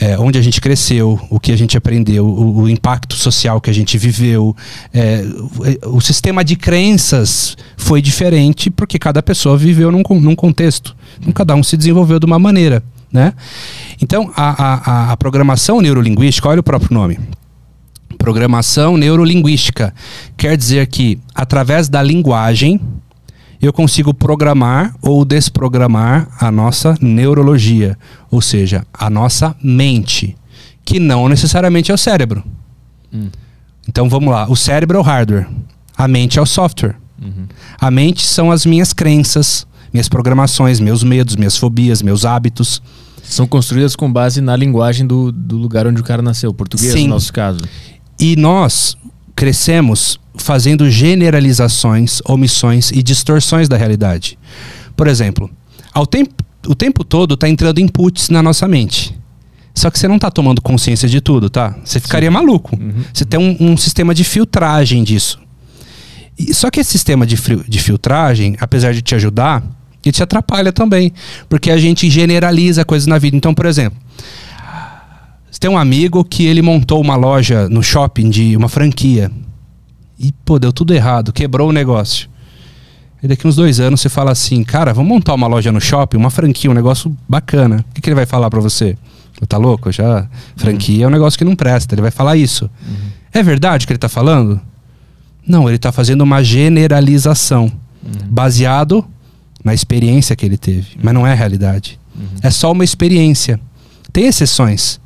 é, 0.00 0.18
onde 0.18 0.38
a 0.38 0.42
gente 0.42 0.60
cresceu, 0.60 1.20
o 1.30 1.38
que 1.38 1.52
a 1.52 1.56
gente 1.56 1.76
aprendeu, 1.76 2.26
o, 2.26 2.62
o 2.62 2.68
impacto 2.68 3.14
social 3.14 3.60
que 3.60 3.70
a 3.70 3.74
gente 3.74 3.96
viveu. 3.98 4.56
É, 4.92 5.22
o, 5.84 5.96
o, 5.96 6.00
sistema 6.00 6.44
de 6.44 6.56
crenças 6.56 7.56
foi 7.76 8.00
diferente 8.00 8.70
porque 8.70 8.98
cada 8.98 9.22
pessoa 9.22 9.56
viveu 9.56 9.92
num, 9.92 10.02
num 10.20 10.34
contexto. 10.34 10.96
Então, 11.20 11.32
cada 11.32 11.54
um 11.54 11.62
se 11.62 11.76
desenvolveu 11.76 12.18
de 12.18 12.26
uma 12.26 12.38
maneira. 12.38 12.82
Né? 13.12 13.34
Então, 14.00 14.32
a, 14.34 15.10
a, 15.10 15.12
a 15.12 15.16
programação 15.16 15.80
neurolinguística, 15.80 16.48
olha 16.48 16.60
o 16.60 16.64
próprio 16.64 16.94
nome. 16.94 17.20
Programação 18.16 18.96
neurolinguística 18.96 19.92
quer 20.36 20.56
dizer 20.56 20.86
que, 20.86 21.18
através 21.34 21.88
da 21.88 22.02
linguagem, 22.02 22.80
eu 23.62 23.72
consigo 23.72 24.12
programar 24.12 24.92
ou 25.00 25.24
desprogramar 25.24 26.28
a 26.40 26.50
nossa 26.50 26.96
neurologia, 27.00 27.96
ou 28.28 28.42
seja, 28.42 28.84
a 28.92 29.08
nossa 29.08 29.54
mente, 29.62 30.36
que 30.84 30.98
não 30.98 31.28
necessariamente 31.28 31.92
é 31.92 31.94
o 31.94 31.98
cérebro. 31.98 32.42
Hum. 33.14 33.28
Então 33.88 34.08
vamos 34.08 34.32
lá: 34.32 34.50
o 34.50 34.56
cérebro 34.56 34.98
é 34.98 35.00
o 35.00 35.04
hardware, 35.04 35.48
a 35.96 36.08
mente 36.08 36.40
é 36.40 36.42
o 36.42 36.46
software. 36.46 36.96
Uhum. 37.22 37.46
A 37.80 37.88
mente 37.88 38.26
são 38.26 38.50
as 38.50 38.66
minhas 38.66 38.92
crenças, 38.92 39.64
minhas 39.92 40.08
programações, 40.08 40.80
meus 40.80 41.04
medos, 41.04 41.36
minhas 41.36 41.56
fobias, 41.56 42.02
meus 42.02 42.24
hábitos. 42.24 42.82
São 43.22 43.46
construídas 43.46 43.94
com 43.94 44.12
base 44.12 44.40
na 44.40 44.56
linguagem 44.56 45.06
do, 45.06 45.30
do 45.30 45.56
lugar 45.56 45.86
onde 45.86 46.00
o 46.00 46.04
cara 46.04 46.20
nasceu, 46.20 46.52
português 46.52 46.92
Sim. 46.92 47.04
no 47.04 47.14
nosso 47.14 47.32
caso. 47.32 47.60
E 48.18 48.34
nós 48.34 48.96
crescemos 49.34 50.18
fazendo 50.36 50.90
generalizações, 50.90 52.20
omissões 52.24 52.90
e 52.90 53.02
distorções 53.02 53.68
da 53.68 53.76
realidade. 53.76 54.38
Por 54.96 55.06
exemplo, 55.06 55.50
ao 55.92 56.06
tempo, 56.06 56.32
o 56.66 56.74
tempo 56.74 57.04
todo 57.04 57.34
está 57.34 57.48
entrando 57.48 57.80
inputs 57.80 58.28
na 58.28 58.42
nossa 58.42 58.66
mente. 58.66 59.14
Só 59.74 59.90
que 59.90 59.98
você 59.98 60.06
não 60.06 60.16
está 60.16 60.30
tomando 60.30 60.60
consciência 60.60 61.08
de 61.08 61.20
tudo, 61.20 61.48
tá? 61.48 61.74
Você 61.84 61.98
ficaria 61.98 62.28
Sim. 62.28 62.34
maluco. 62.34 62.76
Uhum. 62.76 63.04
Você 63.12 63.24
tem 63.24 63.40
um, 63.40 63.72
um, 63.72 63.76
sistema 63.76 64.14
de 64.14 64.22
filtragem 64.22 65.02
disso. 65.02 65.40
E, 66.38 66.52
só 66.52 66.70
que 66.70 66.80
esse 66.80 66.90
sistema 66.90 67.26
de, 67.26 67.36
de 67.66 67.78
filtragem, 67.78 68.56
apesar 68.60 68.92
de 68.92 69.00
te 69.00 69.14
ajudar, 69.14 69.62
ele 70.04 70.12
te 70.12 70.22
atrapalha 70.22 70.72
também. 70.72 71.12
Porque 71.48 71.70
a 71.70 71.78
gente 71.78 72.08
generaliza 72.10 72.84
coisas 72.84 73.06
na 73.06 73.18
vida. 73.18 73.36
Então, 73.36 73.54
por 73.54 73.64
exemplo, 73.64 73.98
tem 75.62 75.70
um 75.70 75.78
amigo 75.78 76.24
que 76.24 76.44
ele 76.44 76.60
montou 76.60 77.00
uma 77.00 77.14
loja 77.14 77.68
no 77.68 77.84
shopping 77.84 78.28
de 78.28 78.56
uma 78.56 78.68
franquia. 78.68 79.30
E, 80.18 80.32
pô, 80.44 80.58
deu 80.58 80.72
tudo 80.72 80.92
errado, 80.92 81.32
quebrou 81.32 81.68
o 81.68 81.72
negócio. 81.72 82.28
E 83.22 83.28
daqui 83.28 83.46
uns 83.46 83.54
dois 83.54 83.78
anos 83.78 84.00
você 84.00 84.08
fala 84.08 84.32
assim, 84.32 84.64
cara, 84.64 84.92
vamos 84.92 85.08
montar 85.08 85.34
uma 85.34 85.46
loja 85.46 85.70
no 85.70 85.80
shopping, 85.80 86.16
uma 86.16 86.30
franquia, 86.30 86.68
um 86.68 86.74
negócio 86.74 87.16
bacana. 87.28 87.84
O 87.88 87.94
que, 87.94 88.00
que 88.00 88.08
ele 88.08 88.16
vai 88.16 88.26
falar 88.26 88.50
para 88.50 88.58
você? 88.58 88.98
Tá 89.46 89.56
louco? 89.56 89.92
Já 89.92 90.28
franquia 90.56 90.98
uhum. 90.98 91.04
é 91.04 91.06
um 91.06 91.10
negócio 91.10 91.38
que 91.38 91.44
não 91.44 91.54
presta. 91.54 91.94
Ele 91.94 92.02
vai 92.02 92.10
falar 92.10 92.36
isso. 92.36 92.64
Uhum. 92.64 93.10
É 93.32 93.40
verdade 93.40 93.86
que 93.86 93.92
ele 93.92 94.00
tá 94.00 94.08
falando? 94.08 94.60
Não, 95.46 95.68
ele 95.68 95.78
tá 95.78 95.92
fazendo 95.92 96.22
uma 96.22 96.42
generalização 96.42 97.70
uhum. 98.04 98.28
baseado 98.28 99.04
na 99.62 99.72
experiência 99.72 100.34
que 100.34 100.44
ele 100.44 100.56
teve, 100.56 100.96
mas 101.00 101.14
não 101.14 101.24
é 101.24 101.30
a 101.30 101.36
realidade. 101.36 102.00
Uhum. 102.16 102.26
É 102.42 102.50
só 102.50 102.72
uma 102.72 102.82
experiência. 102.82 103.60
Tem 104.12 104.26
exceções. 104.26 105.00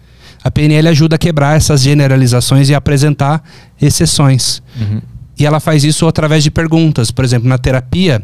A 0.46 0.50
PNL 0.52 0.86
ajuda 0.86 1.16
a 1.16 1.18
quebrar 1.18 1.56
essas 1.56 1.80
generalizações 1.80 2.68
e 2.68 2.74
apresentar 2.74 3.42
exceções. 3.82 4.62
Uhum. 4.80 5.02
E 5.36 5.44
ela 5.44 5.58
faz 5.58 5.82
isso 5.82 6.06
através 6.06 6.44
de 6.44 6.52
perguntas. 6.52 7.10
Por 7.10 7.24
exemplo, 7.24 7.48
na 7.48 7.58
terapia, 7.58 8.22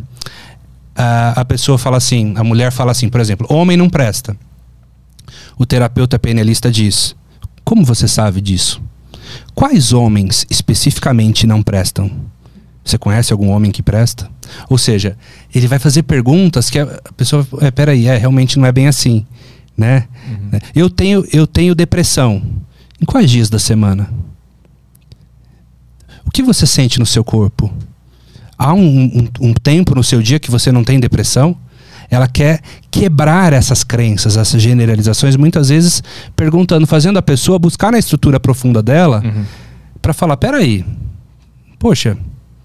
a, 0.95 1.41
a 1.41 1.45
pessoa 1.45 1.77
fala 1.77 1.97
assim, 1.97 2.33
a 2.37 2.45
mulher 2.45 2.71
fala 2.71 2.93
assim, 2.93 3.09
por 3.09 3.21
exemplo, 3.21 3.45
homem 3.51 3.77
não 3.77 3.91
presta. 3.91 4.37
O 5.59 5.67
terapeuta 5.67 6.17
penalista 6.17 6.71
diz: 6.71 7.17
Como 7.65 7.85
você 7.85 8.07
sabe 8.07 8.41
disso? 8.41 8.81
Quais 9.53 9.93
homens 9.93 10.47
especificamente 10.49 11.45
não 11.45 11.61
prestam? 11.61 12.09
Você 12.85 12.97
conhece 12.99 13.33
algum 13.33 13.51
homem 13.51 13.73
que 13.73 13.83
presta? 13.83 14.31
Ou 14.71 14.79
seja, 14.79 15.19
ele 15.53 15.67
vai 15.67 15.81
fazer 15.81 16.05
perguntas 16.05 16.71
que 16.71 16.79
a 16.79 16.87
pessoa, 17.17 17.45
é, 17.63 17.73
peraí, 17.73 18.07
é, 18.07 18.17
realmente 18.17 18.61
não 18.61 18.67
é 18.67 18.71
bem 18.71 18.87
assim, 18.87 19.27
né? 19.77 20.07
Uhum. 20.29 20.59
Eu 20.75 20.91
tenho 20.91 21.25
eu 21.33 21.47
tenho 21.47 21.75
depressão. 21.75 22.43
Em 23.01 23.05
quais 23.05 23.31
dias 23.31 23.51
da 23.51 23.59
semana? 23.59 24.09
O 26.25 26.31
que 26.31 26.43
você 26.43 26.67
sente 26.67 26.99
no 26.99 27.07
seu 27.07 27.25
corpo? 27.25 27.73
Há 28.57 28.73
um, 28.73 28.81
um, 28.81 29.49
um 29.49 29.53
tempo 29.53 29.95
no 29.95 30.05
seu 30.05 30.23
dia 30.23 30.39
que 30.39 30.51
você 30.51 30.71
não 30.71 30.85
tem 30.85 31.01
depressão? 31.01 31.57
Ela 32.09 32.29
quer 32.29 32.61
quebrar 32.91 33.53
essas 33.53 33.83
crenças, 33.83 34.37
essas 34.37 34.61
generalizações, 34.63 35.35
muitas 35.35 35.71
vezes 35.71 36.03
perguntando, 36.37 36.87
fazendo 36.87 37.19
a 37.19 37.23
pessoa 37.23 37.59
buscar 37.59 37.91
na 37.91 37.99
estrutura 37.99 38.39
profunda 38.39 38.83
dela 38.83 39.23
uhum. 39.25 39.45
para 40.01 40.13
falar: 40.13 40.37
peraí, 40.37 40.85
poxa, 41.79 42.17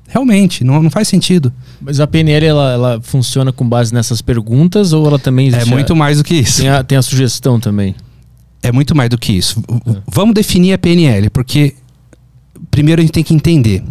realmente, 0.07 0.63
não, 0.63 0.81
não 0.81 0.89
faz 0.89 1.07
sentido. 1.07 1.53
Mas 1.79 1.99
a 1.99 2.07
PNL 2.07 2.45
ela, 2.45 2.71
ela 2.71 3.01
funciona 3.01 3.51
com 3.51 3.67
base 3.67 3.93
nessas 3.93 4.21
perguntas 4.21 4.93
ou 4.93 5.05
ela 5.05 5.19
também 5.19 5.53
É 5.53 5.65
muito 5.65 5.95
mais 5.95 6.17
do 6.17 6.23
que 6.23 6.35
isso. 6.35 6.61
Tem 6.61 6.69
a, 6.69 6.83
tem 6.83 6.97
a 6.97 7.01
sugestão 7.01 7.59
também. 7.59 7.93
É 8.63 8.71
muito 8.71 8.95
mais 8.95 9.09
do 9.09 9.17
que 9.17 9.33
isso. 9.33 9.61
É. 9.85 9.97
Vamos 10.07 10.33
definir 10.33 10.73
a 10.73 10.77
PNL, 10.77 11.29
porque 11.29 11.75
primeiro 12.71 13.01
a 13.01 13.03
gente 13.03 13.13
tem 13.13 13.23
que 13.23 13.33
entender. 13.33 13.83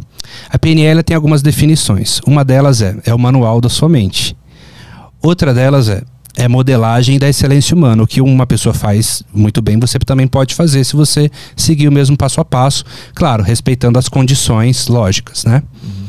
A 0.51 0.59
PNL 0.59 1.03
tem 1.03 1.15
algumas 1.15 1.43
definições. 1.43 2.21
Uma 2.27 2.45
delas 2.45 2.83
é, 2.83 2.97
é 3.05 3.15
o 3.15 3.19
manual 3.19 3.61
da 3.61 3.69
sua 3.69 3.89
mente. 3.89 4.37
Outra 5.23 5.55
delas 5.55 5.89
é 5.89 6.03
é 6.37 6.47
modelagem 6.47 7.19
da 7.19 7.29
excelência 7.29 7.75
humana. 7.75 8.03
O 8.03 8.07
que 8.07 8.21
uma 8.21 8.47
pessoa 8.47 8.75
faz 8.75 9.25
muito 9.33 9.63
bem, 9.63 9.81
você 9.81 9.99
também 9.99 10.29
pode 10.29 10.55
fazer 10.55 10.85
se 10.85 10.95
você 10.95 11.31
seguir 11.57 11.89
o 11.89 11.93
mesmo 11.93 12.17
passo 12.17 12.41
a 12.41 12.45
passo, 12.45 12.85
claro, 13.15 13.43
respeitando 13.43 13.99
as 13.99 14.09
condições 14.09 14.87
lógicas, 14.87 15.45
né? 15.45 15.63
Uhum. 15.83 16.07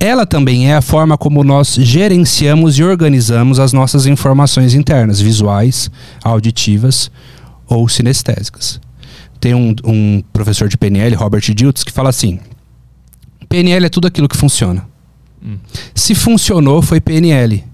Ela 0.00 0.26
também 0.26 0.68
é 0.68 0.74
a 0.74 0.82
forma 0.82 1.16
como 1.16 1.44
nós 1.44 1.76
gerenciamos 1.76 2.76
e 2.76 2.82
organizamos 2.82 3.60
as 3.60 3.72
nossas 3.72 4.04
informações 4.04 4.74
internas, 4.74 5.20
visuais, 5.20 5.88
auditivas 6.24 7.08
ou 7.68 7.88
sinestésicas. 7.88 8.80
Tem 9.38 9.54
um, 9.54 9.74
um 9.84 10.22
professor 10.32 10.68
de 10.68 10.76
PNL, 10.76 11.14
Robert 11.14 11.42
Diltz, 11.54 11.84
que 11.84 11.92
fala 11.92 12.08
assim: 12.08 12.40
PNL 13.48 13.86
é 13.86 13.88
tudo 13.88 14.08
aquilo 14.08 14.28
que 14.28 14.36
funciona. 14.36 14.84
Hum. 15.44 15.56
Se 15.94 16.16
funcionou, 16.16 16.82
foi 16.82 17.00
PNL 17.00 17.64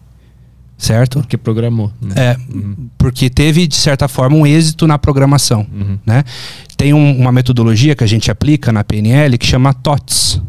certo? 0.78 1.18
Porque 1.20 1.36
programou. 1.36 1.92
Né? 2.00 2.14
É, 2.16 2.36
uhum. 2.54 2.88
porque 2.96 3.28
teve, 3.28 3.66
de 3.66 3.74
certa 3.74 4.06
forma, 4.06 4.36
um 4.36 4.46
êxito 4.46 4.86
na 4.86 4.96
programação. 4.96 5.66
Uhum. 5.70 5.98
Né? 6.06 6.24
Tem 6.76 6.94
um, 6.94 7.18
uma 7.18 7.32
metodologia 7.32 7.96
que 7.96 8.04
a 8.04 8.06
gente 8.06 8.30
aplica 8.30 8.72
na 8.72 8.84
PNL 8.84 9.36
que 9.36 9.44
chama 9.44 9.74
TOTS. 9.74 10.40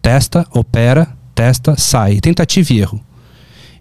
Testa, 0.00 0.46
opera, 0.52 1.08
testa, 1.34 1.74
sai. 1.76 2.20
Tentativa 2.20 2.72
e 2.72 2.78
erro. 2.78 3.00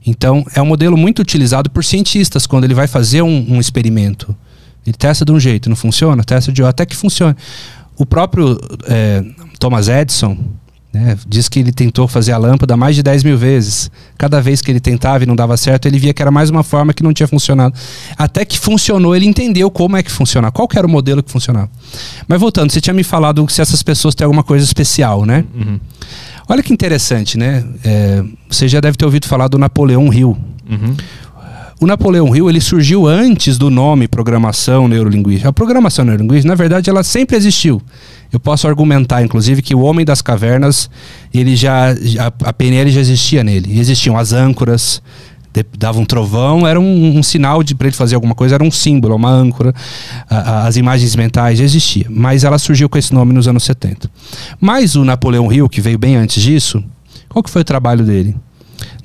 Então, 0.06 0.44
é 0.54 0.62
um 0.62 0.66
modelo 0.66 0.98
muito 0.98 1.22
utilizado 1.22 1.70
por 1.70 1.86
cientistas 1.86 2.48
quando 2.48 2.66
ele 2.66 2.74
vai 2.74 2.88
fazer 2.88 3.22
um, 3.22 3.54
um 3.54 3.60
experimento. 3.60 4.36
Ele 4.86 4.98
testa 4.98 5.24
de 5.24 5.32
um 5.32 5.40
jeito, 5.40 5.70
não 5.70 5.78
funciona, 5.78 6.24
testa 6.24 6.52
de 6.52 6.62
outro, 6.62 6.72
até 6.72 6.86
que 6.86 6.96
funcione. 6.96 7.36
O 7.96 8.06
próprio 8.06 8.60
é, 8.86 9.24
Thomas 9.60 9.88
Edison, 9.88 10.38
né? 10.94 11.18
Diz 11.28 11.50
que 11.50 11.60
ele 11.60 11.72
tentou 11.72 12.08
fazer 12.08 12.34
a 12.34 12.38
lâmpada 12.38 12.78
mais 12.78 12.96
de 12.96 13.02
10 13.02 13.24
mil 13.24 13.36
vezes. 13.36 13.90
Cada 14.16 14.40
vez 14.40 14.62
que 14.62 14.70
ele 14.70 14.80
tentava 14.80 15.24
e 15.24 15.28
não 15.28 15.36
dava 15.36 15.58
certo, 15.58 15.88
ele 15.88 15.98
via 15.98 16.14
que 16.14 16.22
era 16.22 16.30
mais 16.30 16.52
uma 16.52 16.62
forma 16.62 16.94
que 16.94 17.02
não 17.02 17.12
tinha 17.12 17.28
funcionado. 17.28 17.74
Até 18.16 18.46
que 18.46 18.60
funcionou, 18.60 19.16
ele 19.16 19.26
entendeu 19.26 19.72
como 19.72 19.98
é 19.98 20.04
que 20.04 20.12
funciona, 20.12 20.52
qual 20.52 20.68
que 20.68 20.78
era 20.78 20.86
o 20.86 20.90
modelo 20.90 21.24
que 21.24 21.32
funcionava. 21.32 21.70
Mas 22.28 22.40
voltando, 22.40 22.72
você 22.72 22.80
tinha 22.80 22.94
me 22.94 23.04
falado 23.04 23.44
se 23.50 23.60
essas 23.60 23.82
pessoas 23.82 24.14
têm 24.14 24.24
alguma 24.24 24.44
coisa 24.44 24.64
especial, 24.64 25.26
né? 25.26 25.44
Uhum. 25.56 25.80
Olha 26.48 26.62
que 26.62 26.72
interessante, 26.72 27.38
né? 27.38 27.64
É, 27.84 28.24
você 28.48 28.68
já 28.68 28.80
deve 28.80 28.96
ter 28.96 29.06
ouvido 29.06 29.28
falar 29.28 29.48
do 29.48 29.58
Napoleão 29.58 30.14
Hill. 30.14 30.38
Uhum. 30.70 30.96
O 31.82 31.88
Napoleão 31.88 32.34
Hill 32.36 32.50
ele 32.50 32.62
surgiu 32.62 33.08
antes 33.08 33.58
do 33.58 33.70
nome 33.70 34.08
programação 34.08 34.88
neurolinguística. 34.88 35.50
A 35.50 35.54
programação 35.54 36.06
neurolinguística, 36.06 36.48
na 36.48 36.56
verdade, 36.56 36.90
ela 36.90 37.04
sempre 37.04 37.36
existiu. 37.36 37.82
Eu 38.34 38.40
posso 38.40 38.68
argumentar, 38.68 39.22
inclusive, 39.22 39.62
que 39.62 39.76
o 39.76 39.82
homem 39.82 40.04
das 40.04 40.20
cavernas, 40.20 40.90
ele 41.32 41.56
já 41.56 41.92
a, 41.92 42.50
a 42.50 42.52
PNL 42.52 42.90
já 42.90 43.00
existia 43.00 43.44
nele. 43.44 43.80
Existiam 43.80 44.18
as 44.18 44.34
âncoras, 44.34 45.04
dava 45.78 46.00
um 46.00 46.06
trovão, 46.06 46.66
era 46.66 46.80
um, 46.80 47.18
um 47.20 47.22
sinal 47.22 47.62
de 47.62 47.76
para 47.76 47.88
ele 47.88 47.96
fazer 47.96 48.16
alguma 48.16 48.34
coisa, 48.34 48.56
era 48.56 48.64
um 48.64 48.72
símbolo, 48.72 49.16
uma 49.16 49.30
âncora. 49.30 49.72
A, 50.28 50.38
a, 50.38 50.68
as 50.68 50.78
imagens 50.78 51.16
mentais 51.16 51.60
já 51.60 51.64
existiam, 51.64 52.08
mas 52.10 52.44
ela 52.44 52.58
surgiu 52.58 52.90
com 52.90 52.98
esse 52.98 53.14
nome 53.14 53.34
nos 53.34 53.48
anos 53.48 53.64
70. 53.66 54.10
Mas 54.60 54.96
o 54.96 55.06
Napoleão 55.06 55.54
Hill, 55.54 55.70
que 55.70 55.80
veio 55.80 56.00
bem 56.00 56.16
antes 56.16 56.42
disso, 56.42 56.84
qual 57.30 57.44
que 57.44 57.52
foi 57.52 57.62
o 57.62 57.66
trabalho 57.66 58.04
dele? 58.04 58.36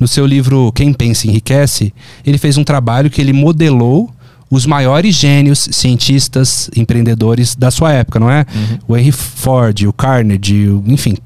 No 0.00 0.08
seu 0.08 0.24
livro 0.24 0.72
Quem 0.72 0.94
Pensa 0.94 1.26
Enriquece, 1.26 1.92
ele 2.24 2.38
fez 2.38 2.56
um 2.56 2.64
trabalho 2.64 3.10
que 3.10 3.20
ele 3.20 3.34
modelou 3.34 4.10
os 4.50 4.64
maiores 4.64 5.14
gênios, 5.14 5.68
cientistas, 5.72 6.70
empreendedores 6.74 7.54
da 7.54 7.70
sua 7.70 7.92
época, 7.92 8.18
não 8.18 8.30
é? 8.30 8.46
Uhum. 8.54 8.78
O 8.88 8.96
Henry 8.96 9.12
Ford, 9.12 9.82
o 9.86 9.92
Carnegie, 9.92 10.68
o, 10.68 10.82
enfim, 10.86 11.16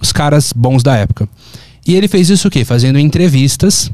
os 0.00 0.12
caras 0.12 0.52
bons 0.52 0.82
da 0.82 0.96
época. 0.96 1.28
E 1.86 1.94
ele 1.94 2.08
fez 2.08 2.28
isso 2.28 2.48
o 2.48 2.50
quê? 2.50 2.64
Fazendo 2.64 2.98
entrevistas. 2.98 3.92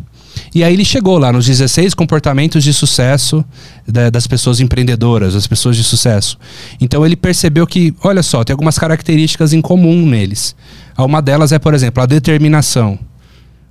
E 0.54 0.64
aí 0.64 0.72
ele 0.72 0.84
chegou 0.84 1.18
lá 1.18 1.30
nos 1.30 1.44
16 1.44 1.92
comportamentos 1.92 2.64
de 2.64 2.72
sucesso 2.72 3.44
da, 3.86 4.08
das 4.08 4.26
pessoas 4.26 4.60
empreendedoras, 4.60 5.34
das 5.34 5.46
pessoas 5.46 5.76
de 5.76 5.84
sucesso. 5.84 6.38
Então 6.80 7.04
ele 7.04 7.16
percebeu 7.16 7.66
que, 7.66 7.94
olha 8.02 8.22
só, 8.22 8.42
tem 8.42 8.54
algumas 8.54 8.78
características 8.78 9.52
em 9.52 9.60
comum 9.60 10.06
neles. 10.06 10.56
Uma 10.96 11.20
delas 11.20 11.52
é, 11.52 11.58
por 11.58 11.74
exemplo, 11.74 12.02
a 12.02 12.06
determinação. 12.06 12.98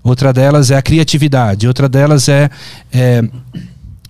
Outra 0.03 0.33
delas 0.33 0.71
é 0.71 0.77
a 0.77 0.81
criatividade. 0.81 1.67
Outra 1.67 1.87
delas 1.87 2.27
é, 2.27 2.49
é 2.91 3.23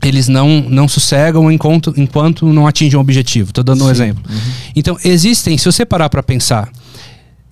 eles 0.03 0.27
não, 0.27 0.61
não 0.61 0.87
sossegam 0.87 1.51
enquanto, 1.51 1.93
enquanto 1.97 2.45
não 2.51 2.67
atingem 2.67 2.97
o 2.97 3.01
objetivo. 3.01 3.49
Estou 3.49 3.63
dando 3.63 3.83
um 3.83 3.87
Sim. 3.87 3.91
exemplo. 3.91 4.23
Uhum. 4.29 4.51
Então, 4.75 4.97
existem, 5.03 5.57
se 5.57 5.65
você 5.65 5.85
parar 5.85 6.09
para 6.09 6.23
pensar, 6.23 6.71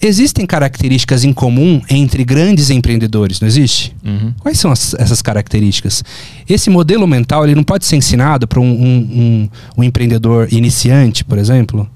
existem 0.02 0.45
características 0.45 1.24
em 1.24 1.34
comum 1.34 1.82
entre 1.89 2.24
grandes 2.24 2.70
empreendedores, 2.70 3.39
não 3.39 3.47
existe? 3.47 3.95
Uhum. 4.04 4.34
Quais 4.39 4.58
são 4.58 4.72
as, 4.72 4.93
essas 4.95 5.22
características? 5.22 6.04
Esse 6.47 6.70
modelo 6.70 7.06
mental 7.06 7.43
ele 7.45 7.56
não 7.56 7.64
pode 7.64 7.86
ser 7.86 7.97
ensinado 7.97 8.47
para 8.47 8.60
um, 8.60 8.64
um, 8.64 8.97
um, 8.97 9.50
um, 9.78 9.84
empreendedor 9.84 10.47
iniciante, 10.52 11.26
por 11.26 11.38
exemplo? 11.38 11.89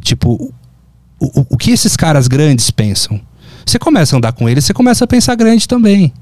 Tipo, 0.00 0.52
o, 1.20 1.40
o, 1.40 1.46
o 1.50 1.56
que 1.56 1.72
esses 1.72 1.96
caras 1.96 2.28
grandes 2.28 2.70
pensam? 2.70 3.20
Você 3.68 3.78
começa 3.78 4.16
a 4.16 4.18
andar 4.18 4.32
com 4.32 4.48
eles, 4.48 4.64
você 4.64 4.72
começa 4.72 5.04
a 5.04 5.06
pensar 5.06 5.34
grande 5.34 5.68
também. 5.68 6.12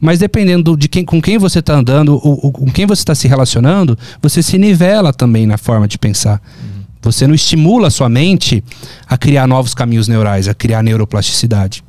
Mas 0.00 0.18
dependendo 0.18 0.76
de 0.76 0.88
quem, 0.88 1.04
com 1.04 1.22
quem 1.22 1.38
você 1.38 1.60
está 1.60 1.74
andando, 1.74 2.14
ou, 2.14 2.40
ou, 2.42 2.52
com 2.52 2.66
quem 2.66 2.86
você 2.86 3.02
está 3.02 3.14
se 3.14 3.28
relacionando, 3.28 3.96
você 4.20 4.42
se 4.42 4.58
nivela 4.58 5.12
também 5.12 5.46
na 5.46 5.56
forma 5.56 5.86
de 5.86 5.96
pensar. 5.96 6.42
Você 7.00 7.26
não 7.26 7.34
estimula 7.34 7.86
a 7.86 7.90
sua 7.90 8.08
mente 8.08 8.64
a 9.06 9.16
criar 9.16 9.46
novos 9.46 9.74
caminhos 9.74 10.08
neurais, 10.08 10.48
a 10.48 10.54
criar 10.54 10.82
neuroplasticidade. 10.82 11.84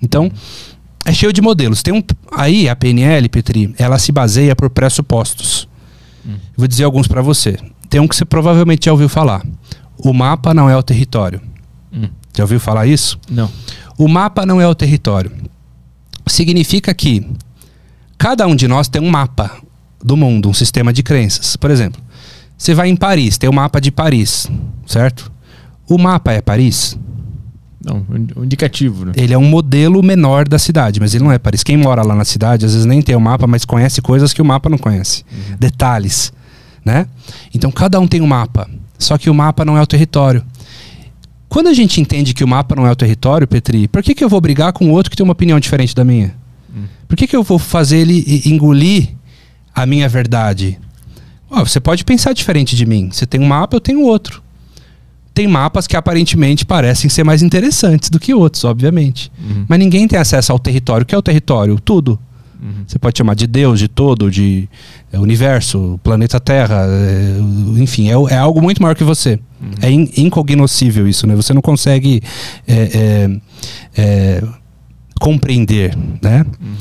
Então, 0.00 0.30
é 1.04 1.12
cheio 1.12 1.32
de 1.32 1.40
modelos. 1.40 1.82
Tem 1.82 1.92
um, 1.92 2.02
aí 2.30 2.68
a 2.68 2.76
PNL, 2.76 3.28
Petri, 3.28 3.74
ela 3.76 3.98
se 3.98 4.12
baseia 4.12 4.54
por 4.54 4.70
pressupostos. 4.70 5.68
Hum. 6.24 6.36
Vou 6.56 6.68
dizer 6.68 6.84
alguns 6.84 7.08
para 7.08 7.20
você. 7.20 7.58
Tem 7.90 8.00
um 8.00 8.06
que 8.06 8.14
você 8.14 8.24
provavelmente 8.24 8.86
já 8.86 8.92
ouviu 8.92 9.08
falar. 9.08 9.44
O 9.98 10.12
mapa 10.12 10.54
não 10.54 10.70
é 10.70 10.76
o 10.76 10.82
território. 10.82 11.40
Hum. 11.92 12.08
Já 12.36 12.44
ouviu 12.44 12.60
falar 12.60 12.86
isso? 12.86 13.18
Não. 13.30 13.50
O 13.98 14.08
mapa 14.08 14.44
não 14.44 14.60
é 14.60 14.66
o 14.66 14.74
território. 14.74 15.30
Significa 16.26 16.92
que 16.94 17.26
cada 18.18 18.46
um 18.46 18.56
de 18.56 18.66
nós 18.66 18.88
tem 18.88 19.00
um 19.00 19.10
mapa 19.10 19.50
do 20.02 20.16
mundo, 20.16 20.48
um 20.48 20.54
sistema 20.54 20.92
de 20.92 21.02
crenças. 21.02 21.56
Por 21.56 21.70
exemplo, 21.70 22.00
você 22.56 22.74
vai 22.74 22.88
em 22.88 22.96
Paris, 22.96 23.38
tem 23.38 23.48
o 23.48 23.52
mapa 23.52 23.80
de 23.80 23.90
Paris, 23.90 24.46
certo? 24.86 25.30
O 25.88 25.98
mapa 25.98 26.32
é 26.32 26.40
Paris? 26.40 26.98
Não, 27.84 28.04
um 28.36 28.44
indicativo, 28.44 29.04
né? 29.04 29.12
Ele 29.14 29.34
é 29.34 29.38
um 29.38 29.44
modelo 29.44 30.02
menor 30.02 30.48
da 30.48 30.58
cidade, 30.58 30.98
mas 31.00 31.14
ele 31.14 31.22
não 31.22 31.30
é 31.30 31.38
Paris. 31.38 31.62
Quem 31.62 31.76
mora 31.76 32.02
lá 32.02 32.14
na 32.14 32.24
cidade, 32.24 32.64
às 32.64 32.72
vezes 32.72 32.86
nem 32.86 33.02
tem 33.02 33.14
o 33.14 33.20
mapa, 33.20 33.46
mas 33.46 33.64
conhece 33.64 34.00
coisas 34.00 34.32
que 34.32 34.40
o 34.40 34.44
mapa 34.44 34.70
não 34.70 34.78
conhece. 34.78 35.24
Uhum. 35.30 35.56
Detalhes, 35.58 36.32
né? 36.84 37.06
Então 37.54 37.70
cada 37.70 38.00
um 38.00 38.06
tem 38.06 38.22
um 38.22 38.26
mapa, 38.26 38.68
só 38.98 39.18
que 39.18 39.28
o 39.28 39.34
mapa 39.34 39.64
não 39.64 39.76
é 39.76 39.82
o 39.82 39.86
território. 39.86 40.42
Quando 41.54 41.68
a 41.68 41.72
gente 41.72 42.00
entende 42.00 42.34
que 42.34 42.42
o 42.42 42.48
mapa 42.48 42.74
não 42.74 42.84
é 42.84 42.90
o 42.90 42.96
território, 42.96 43.46
Petri, 43.46 43.86
por 43.86 44.02
que, 44.02 44.12
que 44.12 44.24
eu 44.24 44.28
vou 44.28 44.40
brigar 44.40 44.72
com 44.72 44.88
o 44.88 44.90
outro 44.90 45.08
que 45.08 45.16
tem 45.16 45.22
uma 45.22 45.34
opinião 45.34 45.60
diferente 45.60 45.94
da 45.94 46.04
minha? 46.04 46.34
Hum. 46.76 46.82
Por 47.06 47.16
que, 47.16 47.28
que 47.28 47.36
eu 47.36 47.44
vou 47.44 47.60
fazer 47.60 47.98
ele 47.98 48.42
engolir 48.44 49.10
a 49.72 49.86
minha 49.86 50.08
verdade? 50.08 50.80
Oh, 51.48 51.64
você 51.64 51.78
pode 51.78 52.04
pensar 52.04 52.32
diferente 52.32 52.74
de 52.74 52.84
mim. 52.84 53.08
Você 53.12 53.24
tem 53.24 53.40
um 53.40 53.46
mapa, 53.46 53.76
eu 53.76 53.80
tenho 53.80 54.00
outro. 54.00 54.42
Tem 55.32 55.46
mapas 55.46 55.86
que 55.86 55.96
aparentemente 55.96 56.66
parecem 56.66 57.08
ser 57.08 57.22
mais 57.22 57.40
interessantes 57.40 58.10
do 58.10 58.18
que 58.18 58.34
outros, 58.34 58.64
obviamente. 58.64 59.30
Uhum. 59.38 59.64
Mas 59.68 59.78
ninguém 59.78 60.08
tem 60.08 60.18
acesso 60.18 60.50
ao 60.50 60.58
território. 60.58 61.04
O 61.04 61.06
que 61.06 61.14
é 61.14 61.18
o 61.18 61.22
território? 61.22 61.78
Tudo. 61.78 62.18
Uhum. 62.64 62.84
Você 62.86 62.98
pode 62.98 63.18
chamar 63.18 63.34
de 63.34 63.46
Deus, 63.46 63.78
de 63.78 63.88
todo, 63.88 64.30
de 64.30 64.66
é, 65.12 65.18
universo, 65.18 66.00
planeta 66.02 66.40
Terra, 66.40 66.86
é, 66.88 67.36
enfim, 67.78 68.08
é, 68.08 68.14
é, 68.32 68.38
algo 68.38 68.62
muito 68.62 68.80
maior 68.80 68.94
que 68.94 69.04
você. 69.04 69.38
Uhum. 69.60 69.70
É 69.82 69.90
in, 69.90 70.10
incognoscível 70.16 71.06
isso, 71.06 71.26
né? 71.26 71.36
Você 71.36 71.52
não 71.52 71.60
consegue 71.60 72.22
é, 72.66 73.28
é, 73.96 74.02
é 74.02 74.42
compreender, 75.20 75.94
né? 76.22 76.46
Uhum. 76.58 76.74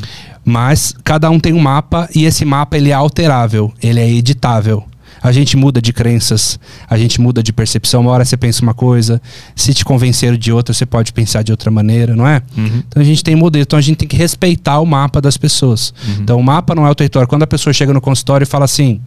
Mas 0.46 0.96
cada 1.04 1.30
um 1.30 1.38
tem 1.38 1.52
um 1.52 1.60
mapa 1.60 2.10
e 2.16 2.24
esse 2.24 2.46
mapa 2.46 2.78
ele 2.78 2.90
é 2.90 2.94
alterável, 2.94 3.72
ele 3.82 4.00
é 4.00 4.10
editável. 4.10 4.86
A 5.24 5.32
gente 5.32 5.56
muda 5.56 5.82
de 5.82 5.94
crenças, 5.94 6.60
a 6.90 6.98
gente 6.98 7.22
muda 7.22 7.42
de 7.42 7.54
percepção. 7.54 8.02
Uma 8.02 8.12
hora 8.12 8.26
você 8.26 8.36
pensa 8.36 8.62
uma 8.62 8.74
coisa, 8.74 9.22
se 9.56 9.74
te 9.74 9.86
convencer 9.86 10.36
de 10.36 10.52
outra, 10.52 10.74
você 10.74 10.86
pode 10.86 11.14
pensar 11.14 11.44
de 11.44 11.52
outra 11.52 11.72
maneira, 11.72 12.14
não 12.14 12.28
é? 12.28 12.42
Uhum. 12.58 12.84
Então 12.88 13.02
a 13.02 13.06
gente 13.06 13.24
tem 13.24 13.34
modelo, 13.34 13.64
então 13.64 13.80
a 13.80 13.82
gente 13.82 13.98
tem 13.98 14.08
que 14.08 14.18
respeitar 14.18 14.80
o 14.80 14.86
mapa 14.86 15.22
das 15.22 15.38
pessoas. 15.38 15.94
Uhum. 16.06 16.16
Então 16.22 16.38
o 16.38 16.44
mapa 16.44 16.76
não 16.76 16.86
é 16.86 16.92
o 16.92 16.96
território. 16.96 17.28
Quando 17.28 17.44
a 17.44 17.48
pessoa 17.48 17.72
chega 17.72 17.94
no 17.94 18.02
consultório 18.02 18.44
e 18.44 18.48
fala 18.48 18.66
assim: 18.66 19.00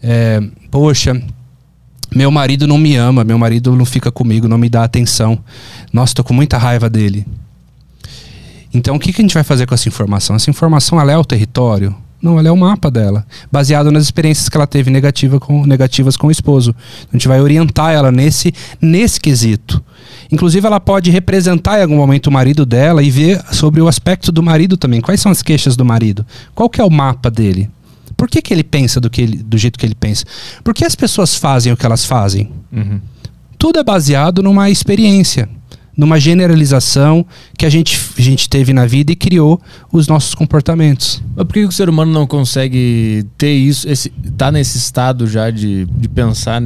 é, 0.00 0.40
Poxa, 0.70 1.20
meu 2.14 2.30
marido 2.30 2.66
não 2.66 2.78
me 2.78 2.94
ama, 2.94 3.24
meu 3.24 3.38
marido 3.38 3.74
não 3.74 3.84
fica 3.84 4.12
comigo, 4.12 4.46
não 4.46 4.58
me 4.58 4.68
dá 4.68 4.84
atenção. 4.84 5.38
Nossa, 5.92 6.14
tô 6.14 6.22
com 6.22 6.34
muita 6.34 6.56
raiva 6.56 6.88
dele. 6.88 7.26
Então, 8.74 8.96
o 8.96 8.98
que, 8.98 9.12
que 9.12 9.20
a 9.20 9.24
gente 9.24 9.34
vai 9.34 9.44
fazer 9.44 9.66
com 9.66 9.74
essa 9.74 9.88
informação? 9.88 10.36
Essa 10.36 10.50
informação 10.50 11.00
ela 11.00 11.12
é 11.12 11.18
o 11.18 11.24
território? 11.24 11.94
Não, 12.22 12.38
ela 12.38 12.48
é 12.48 12.52
o 12.52 12.56
mapa 12.56 12.88
dela, 12.88 13.26
baseado 13.50 13.90
nas 13.90 14.04
experiências 14.04 14.48
que 14.48 14.56
ela 14.56 14.66
teve 14.66 14.90
negativa 14.90 15.40
com, 15.40 15.66
negativas 15.66 16.16
com 16.16 16.28
o 16.28 16.30
esposo. 16.30 16.74
A 17.12 17.16
gente 17.16 17.26
vai 17.26 17.40
orientar 17.40 17.92
ela 17.92 18.12
nesse, 18.12 18.54
nesse 18.80 19.20
quesito. 19.20 19.82
Inclusive, 20.30 20.64
ela 20.64 20.78
pode 20.78 21.10
representar 21.10 21.80
em 21.80 21.82
algum 21.82 21.96
momento 21.96 22.28
o 22.28 22.32
marido 22.32 22.64
dela 22.64 23.02
e 23.02 23.10
ver 23.10 23.42
sobre 23.52 23.80
o 23.80 23.88
aspecto 23.88 24.30
do 24.30 24.42
marido 24.42 24.76
também. 24.76 25.00
Quais 25.00 25.20
são 25.20 25.32
as 25.32 25.42
queixas 25.42 25.74
do 25.76 25.84
marido? 25.84 26.24
Qual 26.54 26.70
que 26.70 26.80
é 26.80 26.84
o 26.84 26.90
mapa 26.90 27.28
dele? 27.28 27.68
Por 28.16 28.28
que, 28.28 28.40
que 28.40 28.54
ele 28.54 28.62
pensa 28.62 29.00
do, 29.00 29.10
que 29.10 29.20
ele, 29.20 29.38
do 29.38 29.58
jeito 29.58 29.76
que 29.76 29.84
ele 29.84 29.96
pensa? 29.96 30.24
Por 30.62 30.72
que 30.72 30.84
as 30.84 30.94
pessoas 30.94 31.34
fazem 31.34 31.72
o 31.72 31.76
que 31.76 31.84
elas 31.84 32.04
fazem? 32.04 32.50
Uhum. 32.70 33.00
Tudo 33.58 33.80
é 33.80 33.84
baseado 33.84 34.42
numa 34.42 34.70
experiência 34.70 35.48
numa 35.96 36.18
generalização 36.18 37.24
que 37.56 37.66
a 37.66 37.70
gente, 37.70 38.00
a 38.18 38.22
gente 38.22 38.48
teve 38.48 38.72
na 38.72 38.86
vida 38.86 39.12
e 39.12 39.16
criou 39.16 39.60
os 39.92 40.08
nossos 40.08 40.34
comportamentos. 40.34 41.22
Mas 41.36 41.46
por 41.46 41.52
que 41.52 41.64
o 41.64 41.72
ser 41.72 41.88
humano 41.88 42.12
não 42.12 42.26
consegue 42.26 43.26
ter 43.36 43.52
isso, 43.52 43.88
esse, 43.88 44.10
tá 44.36 44.50
nesse 44.50 44.78
estado 44.78 45.26
já 45.26 45.50
de, 45.50 45.86
de 45.86 46.08
pensar 46.08 46.62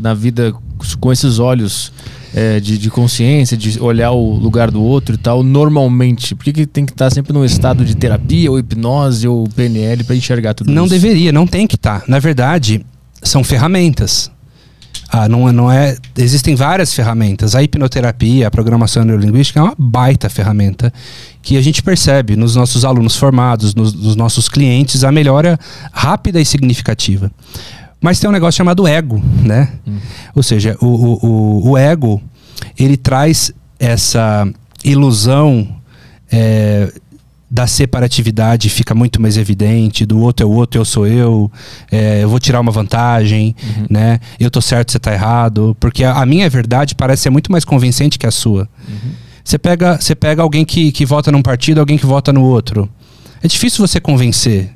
na 0.00 0.14
vida 0.14 0.52
com 1.00 1.12
esses 1.12 1.38
olhos 1.38 1.92
é, 2.34 2.58
de, 2.58 2.76
de, 2.76 2.90
consciência, 2.90 3.56
de 3.56 3.80
olhar 3.80 4.10
o 4.10 4.34
lugar 4.34 4.70
do 4.70 4.82
outro 4.82 5.14
e 5.14 5.18
tal, 5.18 5.42
normalmente? 5.42 6.34
Por 6.34 6.44
que, 6.44 6.52
que 6.52 6.66
tem 6.66 6.84
que 6.84 6.92
estar 6.92 7.08
tá 7.08 7.14
sempre 7.14 7.32
num 7.32 7.44
estado 7.44 7.84
de 7.84 7.94
terapia, 7.94 8.50
ou 8.50 8.58
hipnose, 8.58 9.28
ou 9.28 9.48
PNL 9.48 10.02
para 10.02 10.16
enxergar 10.16 10.52
tudo 10.52 10.66
não 10.66 10.84
isso? 10.84 10.94
Não 10.94 11.00
deveria, 11.00 11.30
não 11.30 11.46
tem 11.46 11.66
que 11.66 11.76
estar. 11.76 12.00
Tá. 12.00 12.06
Na 12.08 12.18
verdade, 12.18 12.84
são 13.22 13.44
ferramentas. 13.44 14.33
Ah, 15.08 15.28
não, 15.28 15.52
não 15.52 15.70
é. 15.70 15.96
Existem 16.16 16.54
várias 16.54 16.92
ferramentas. 16.92 17.54
A 17.54 17.62
hipnoterapia, 17.62 18.48
a 18.48 18.50
programação 18.50 19.04
neurolinguística 19.04 19.60
é 19.60 19.62
uma 19.62 19.74
baita 19.78 20.28
ferramenta 20.28 20.92
que 21.42 21.56
a 21.56 21.62
gente 21.62 21.82
percebe 21.82 22.36
nos 22.36 22.56
nossos 22.56 22.84
alunos 22.84 23.16
formados, 23.16 23.74
nos, 23.74 23.92
nos 23.92 24.16
nossos 24.16 24.48
clientes, 24.48 25.04
a 25.04 25.12
melhora 25.12 25.58
rápida 25.92 26.40
e 26.40 26.44
significativa. 26.44 27.30
Mas 28.00 28.18
tem 28.18 28.28
um 28.28 28.32
negócio 28.32 28.58
chamado 28.58 28.86
ego, 28.86 29.22
né? 29.42 29.72
Hum. 29.86 29.98
Ou 30.34 30.42
seja, 30.42 30.76
o, 30.80 30.86
o, 30.86 31.26
o, 31.26 31.70
o 31.70 31.78
ego 31.78 32.20
ele 32.78 32.96
traz 32.96 33.52
essa 33.78 34.46
ilusão 34.84 35.68
é, 36.30 36.92
da 37.54 37.68
separatividade 37.68 38.68
fica 38.68 38.96
muito 38.96 39.22
mais 39.22 39.36
evidente, 39.36 40.04
do 40.04 40.18
outro 40.18 40.44
é 40.44 40.48
o 40.48 40.52
outro, 40.52 40.80
eu 40.80 40.84
sou 40.84 41.06
eu, 41.06 41.48
é, 41.88 42.24
eu 42.24 42.28
vou 42.28 42.40
tirar 42.40 42.58
uma 42.58 42.72
vantagem, 42.72 43.54
uhum. 43.62 43.86
né? 43.88 44.18
Eu 44.40 44.50
tô 44.50 44.60
certo, 44.60 44.90
você 44.90 44.98
tá 44.98 45.12
errado, 45.12 45.76
porque 45.78 46.02
a, 46.02 46.14
a, 46.14 46.26
minha 46.26 46.50
verdade 46.50 46.96
parece 46.96 47.22
ser 47.22 47.30
muito 47.30 47.52
mais 47.52 47.64
convincente 47.64 48.18
que 48.18 48.26
a 48.26 48.30
sua. 48.32 48.68
Uhum. 48.88 49.12
Você 49.44 49.56
pega, 49.56 50.00
você 50.00 50.16
pega 50.16 50.42
alguém 50.42 50.64
que, 50.64 50.90
que 50.90 51.06
vota 51.06 51.30
num 51.30 51.42
partido, 51.42 51.78
alguém 51.78 51.96
que 51.96 52.04
vota 52.04 52.32
no 52.32 52.42
outro. 52.42 52.90
É 53.40 53.46
difícil 53.46 53.86
você 53.86 54.00
convencer. 54.00 54.72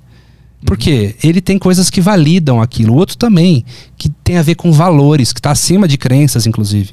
Porque 0.65 1.17
uhum. 1.25 1.29
ele 1.29 1.41
tem 1.41 1.59
coisas 1.59 1.91
que 1.91 2.01
validam 2.01 2.63
aquilo, 2.63 2.93
o 2.95 2.97
outro 2.97 3.17
também, 3.17 3.65
que 3.97 4.09
tem 4.09 4.39
a 4.39 4.43
ver 4.43 4.55
com 4.55 4.71
valores, 4.71 5.33
que 5.33 5.41
está 5.41 5.51
acima 5.51 5.89
de 5.89 5.99
crenças, 5.99 6.47
inclusive. 6.47 6.93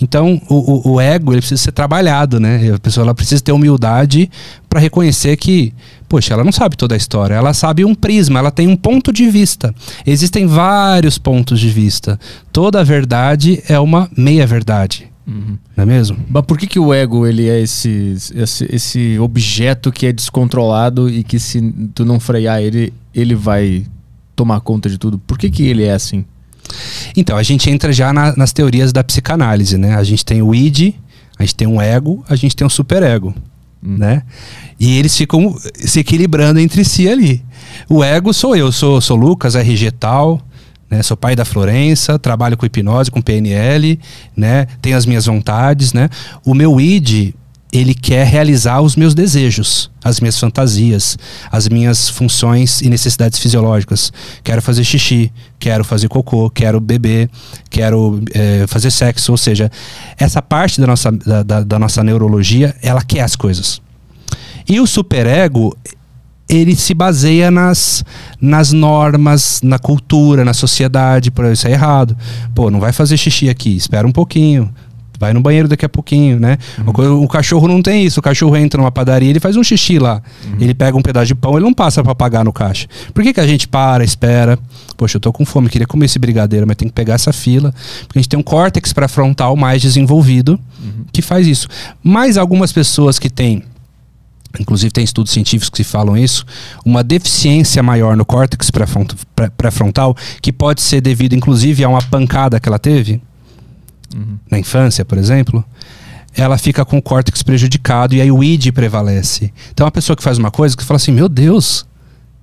Então, 0.00 0.40
o, 0.48 0.88
o, 0.88 0.94
o, 0.94 1.00
ego 1.00 1.32
ele 1.32 1.40
precisa 1.40 1.62
ser 1.62 1.72
trabalhado, 1.72 2.38
né? 2.38 2.72
A 2.74 2.78
pessoa 2.78 3.04
ela 3.04 3.14
precisa 3.14 3.42
ter 3.42 3.52
humildade 3.52 4.30
para 4.68 4.80
reconhecer 4.80 5.36
que, 5.36 5.72
poxa, 6.08 6.34
ela 6.34 6.44
não 6.44 6.52
sabe 6.52 6.76
toda 6.76 6.94
a 6.94 6.96
história, 6.96 7.34
ela 7.34 7.52
sabe 7.52 7.84
um 7.84 7.94
prisma, 7.94 8.38
ela 8.38 8.50
tem 8.50 8.68
um 8.68 8.76
ponto 8.76 9.12
de 9.12 9.28
vista. 9.28 9.74
Existem 10.06 10.46
vários 10.46 11.18
pontos 11.18 11.58
de 11.58 11.68
vista. 11.68 12.18
Toda 12.52 12.84
verdade 12.84 13.62
é 13.68 13.78
uma 13.78 14.08
meia-verdade. 14.16 15.10
Uhum. 15.26 15.58
Não 15.76 15.82
é 15.82 15.86
mesmo? 15.86 16.16
Mas 16.28 16.44
por 16.44 16.56
que, 16.56 16.68
que 16.68 16.78
o 16.78 16.94
ego 16.94 17.26
ele 17.26 17.48
é 17.48 17.60
esse, 17.60 18.16
esse, 18.34 18.68
esse 18.70 19.18
objeto 19.18 19.90
que 19.90 20.06
é 20.06 20.12
descontrolado 20.12 21.10
e 21.10 21.24
que 21.24 21.38
se 21.40 21.60
tu 21.94 22.04
não 22.04 22.20
frear 22.20 22.62
ele, 22.62 22.94
ele 23.12 23.34
vai 23.34 23.84
tomar 24.36 24.60
conta 24.60 24.88
de 24.88 24.98
tudo? 24.98 25.18
Por 25.18 25.36
que, 25.36 25.50
que 25.50 25.66
ele 25.66 25.82
é 25.82 25.92
assim? 25.92 26.24
Então, 27.16 27.36
a 27.36 27.42
gente 27.42 27.70
entra 27.70 27.92
já 27.92 28.12
na, 28.12 28.34
nas 28.36 28.52
teorias 28.52 28.92
da 28.92 29.02
psicanálise, 29.02 29.76
né? 29.76 29.96
A 29.96 30.04
gente 30.04 30.24
tem 30.24 30.42
o 30.42 30.54
id, 30.54 30.94
a 31.38 31.42
gente 31.42 31.54
tem 31.54 31.66
um 31.66 31.80
ego, 31.80 32.24
a 32.28 32.36
gente 32.36 32.56
tem 32.56 32.66
um 32.66 32.70
superego, 32.70 33.34
hum. 33.82 33.96
né? 33.98 34.22
E 34.78 34.98
eles 34.98 35.16
ficam 35.16 35.56
se 35.74 36.00
equilibrando 36.00 36.60
entre 36.60 36.84
si 36.84 37.08
ali. 37.08 37.42
O 37.88 38.02
ego 38.02 38.32
sou 38.32 38.56
eu, 38.56 38.70
sou, 38.70 39.00
sou 39.00 39.16
Lucas, 39.16 39.54
RG 39.54 39.90
tal, 39.92 40.40
né? 40.90 41.02
Sou 41.02 41.16
pai 41.16 41.34
da 41.34 41.44
Florença, 41.44 42.18
trabalho 42.18 42.56
com 42.56 42.66
hipnose, 42.66 43.10
com 43.10 43.20
PNL, 43.20 43.98
né? 44.36 44.66
Tenho 44.80 44.96
as 44.96 45.06
minhas 45.06 45.26
vontades, 45.26 45.92
né? 45.92 46.08
O 46.44 46.54
meu 46.54 46.80
id 46.80 47.34
ele 47.72 47.94
quer 47.94 48.26
realizar 48.26 48.80
os 48.80 48.96
meus 48.96 49.14
desejos, 49.14 49.90
as 50.02 50.20
minhas 50.20 50.38
fantasias, 50.38 51.18
as 51.50 51.68
minhas 51.68 52.08
funções 52.08 52.80
e 52.80 52.88
necessidades 52.88 53.38
fisiológicas. 53.38 54.12
Quero 54.42 54.62
fazer 54.62 54.84
xixi, 54.84 55.32
quero 55.58 55.84
fazer 55.84 56.08
cocô, 56.08 56.48
quero 56.48 56.80
beber, 56.80 57.28
quero 57.68 58.22
é, 58.32 58.66
fazer 58.68 58.90
sexo. 58.90 59.32
Ou 59.32 59.38
seja, 59.38 59.70
essa 60.16 60.40
parte 60.40 60.80
da 60.80 60.86
nossa, 60.86 61.10
da, 61.10 61.42
da, 61.42 61.62
da 61.62 61.78
nossa 61.78 62.02
neurologia, 62.04 62.74
ela 62.82 63.02
quer 63.02 63.22
as 63.22 63.34
coisas. 63.34 63.80
E 64.68 64.80
o 64.80 64.86
superego, 64.86 65.76
ele 66.48 66.76
se 66.76 66.94
baseia 66.94 67.50
nas, 67.50 68.04
nas 68.40 68.72
normas, 68.72 69.60
na 69.62 69.78
cultura, 69.78 70.44
na 70.44 70.54
sociedade, 70.54 71.30
por 71.30 71.44
isso 71.46 71.66
é 71.66 71.72
errado. 71.72 72.16
Pô, 72.54 72.70
não 72.70 72.78
vai 72.78 72.92
fazer 72.92 73.16
xixi 73.16 73.48
aqui, 73.48 73.76
espera 73.76 74.06
um 74.06 74.12
pouquinho 74.12 74.72
vai 75.18 75.32
no 75.32 75.40
banheiro 75.40 75.66
daqui 75.68 75.84
a 75.84 75.88
pouquinho, 75.88 76.38
né? 76.38 76.58
O, 76.86 77.24
o 77.24 77.28
cachorro 77.28 77.66
não 77.68 77.80
tem 77.82 78.04
isso. 78.04 78.20
O 78.20 78.22
cachorro 78.22 78.56
entra 78.56 78.80
numa 78.80 78.90
padaria, 78.92 79.30
ele 79.30 79.40
faz 79.40 79.56
um 79.56 79.62
xixi 79.64 79.98
lá. 79.98 80.22
Ele 80.60 80.74
pega 80.74 80.96
um 80.96 81.02
pedaço 81.02 81.26
de 81.26 81.34
pão, 81.34 81.54
ele 81.56 81.64
não 81.64 81.72
passa 81.74 82.02
pra 82.04 82.14
pagar 82.14 82.44
no 82.44 82.52
caixa. 82.52 82.86
Por 83.14 83.22
que, 83.22 83.32
que 83.32 83.40
a 83.40 83.46
gente 83.46 83.66
para, 83.68 84.04
espera? 84.04 84.58
Poxa, 84.96 85.16
eu 85.16 85.20
tô 85.20 85.32
com 85.32 85.44
fome, 85.44 85.68
queria 85.68 85.86
comer 85.86 86.06
esse 86.06 86.18
brigadeiro, 86.18 86.66
mas 86.66 86.76
tem 86.76 86.88
que 86.88 86.94
pegar 86.94 87.14
essa 87.14 87.32
fila. 87.32 87.74
Porque 88.06 88.18
a 88.18 88.22
gente 88.22 88.28
tem 88.28 88.38
um 88.38 88.42
córtex 88.42 88.92
pré-frontal 88.92 89.56
mais 89.56 89.82
desenvolvido 89.82 90.58
que 91.12 91.22
faz 91.22 91.46
isso. 91.46 91.68
Mas 92.02 92.36
algumas 92.36 92.72
pessoas 92.72 93.18
que 93.18 93.28
têm 93.30 93.62
inclusive 94.58 94.90
tem 94.90 95.04
estudos 95.04 95.32
científicos 95.32 95.68
que 95.68 95.84
falam 95.84 96.16
isso, 96.16 96.42
uma 96.82 97.04
deficiência 97.04 97.82
maior 97.82 98.16
no 98.16 98.24
córtex 98.24 98.70
pré-front- 98.70 99.12
pré- 99.34 99.50
pré-frontal, 99.54 100.16
que 100.40 100.50
pode 100.50 100.80
ser 100.80 101.02
devido 101.02 101.34
inclusive 101.34 101.84
a 101.84 101.88
uma 101.90 102.00
pancada 102.00 102.58
que 102.58 102.66
ela 102.66 102.78
teve 102.78 103.20
na 104.50 104.58
infância, 104.58 105.04
por 105.04 105.18
exemplo, 105.18 105.64
ela 106.34 106.58
fica 106.58 106.84
com 106.84 106.98
o 106.98 107.02
córtex 107.02 107.42
prejudicado 107.42 108.14
e 108.14 108.20
aí 108.20 108.30
o 108.30 108.44
id 108.44 108.70
prevalece. 108.72 109.52
Então 109.72 109.86
a 109.86 109.90
pessoa 109.90 110.16
que 110.16 110.22
faz 110.22 110.38
uma 110.38 110.50
coisa 110.50 110.76
que 110.76 110.84
fala 110.84 110.96
assim, 110.96 111.12
meu 111.12 111.28
Deus, 111.28 111.86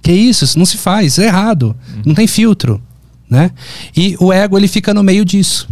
que 0.01 0.11
isso? 0.11 0.43
Isso 0.43 0.57
não 0.57 0.65
se 0.65 0.77
faz, 0.77 1.19
é 1.19 1.25
errado, 1.25 1.75
não 2.05 2.15
tem 2.15 2.27
filtro, 2.27 2.81
né? 3.29 3.51
E 3.95 4.17
o 4.19 4.33
ego 4.33 4.57
ele 4.57 4.67
fica 4.67 4.93
no 4.93 5.03
meio 5.03 5.23
disso. 5.23 5.67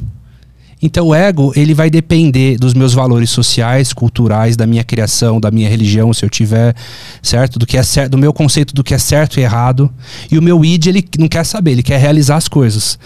Então 0.83 1.09
o 1.09 1.15
ego, 1.15 1.53
ele 1.55 1.75
vai 1.75 1.91
depender 1.91 2.57
dos 2.57 2.73
meus 2.73 2.91
valores 2.91 3.29
sociais, 3.29 3.93
culturais, 3.93 4.57
da 4.57 4.65
minha 4.65 4.83
criação, 4.83 5.39
da 5.39 5.51
minha 5.51 5.69
religião, 5.69 6.11
se 6.11 6.25
eu 6.25 6.29
tiver, 6.29 6.75
certo? 7.21 7.59
Do 7.59 7.67
que 7.67 7.77
é 7.77 7.83
certo, 7.83 8.11
do 8.11 8.17
meu 8.17 8.33
conceito 8.33 8.73
do 8.73 8.83
que 8.83 8.93
é 8.93 8.97
certo 8.97 9.39
e 9.39 9.43
errado. 9.43 9.93
E 10.31 10.39
o 10.39 10.41
meu 10.41 10.65
id, 10.65 10.87
ele 10.87 11.07
não 11.19 11.27
quer 11.27 11.45
saber, 11.45 11.71
ele 11.71 11.83
quer 11.83 11.99
realizar 11.99 12.37
as 12.37 12.47
coisas. 12.47 12.97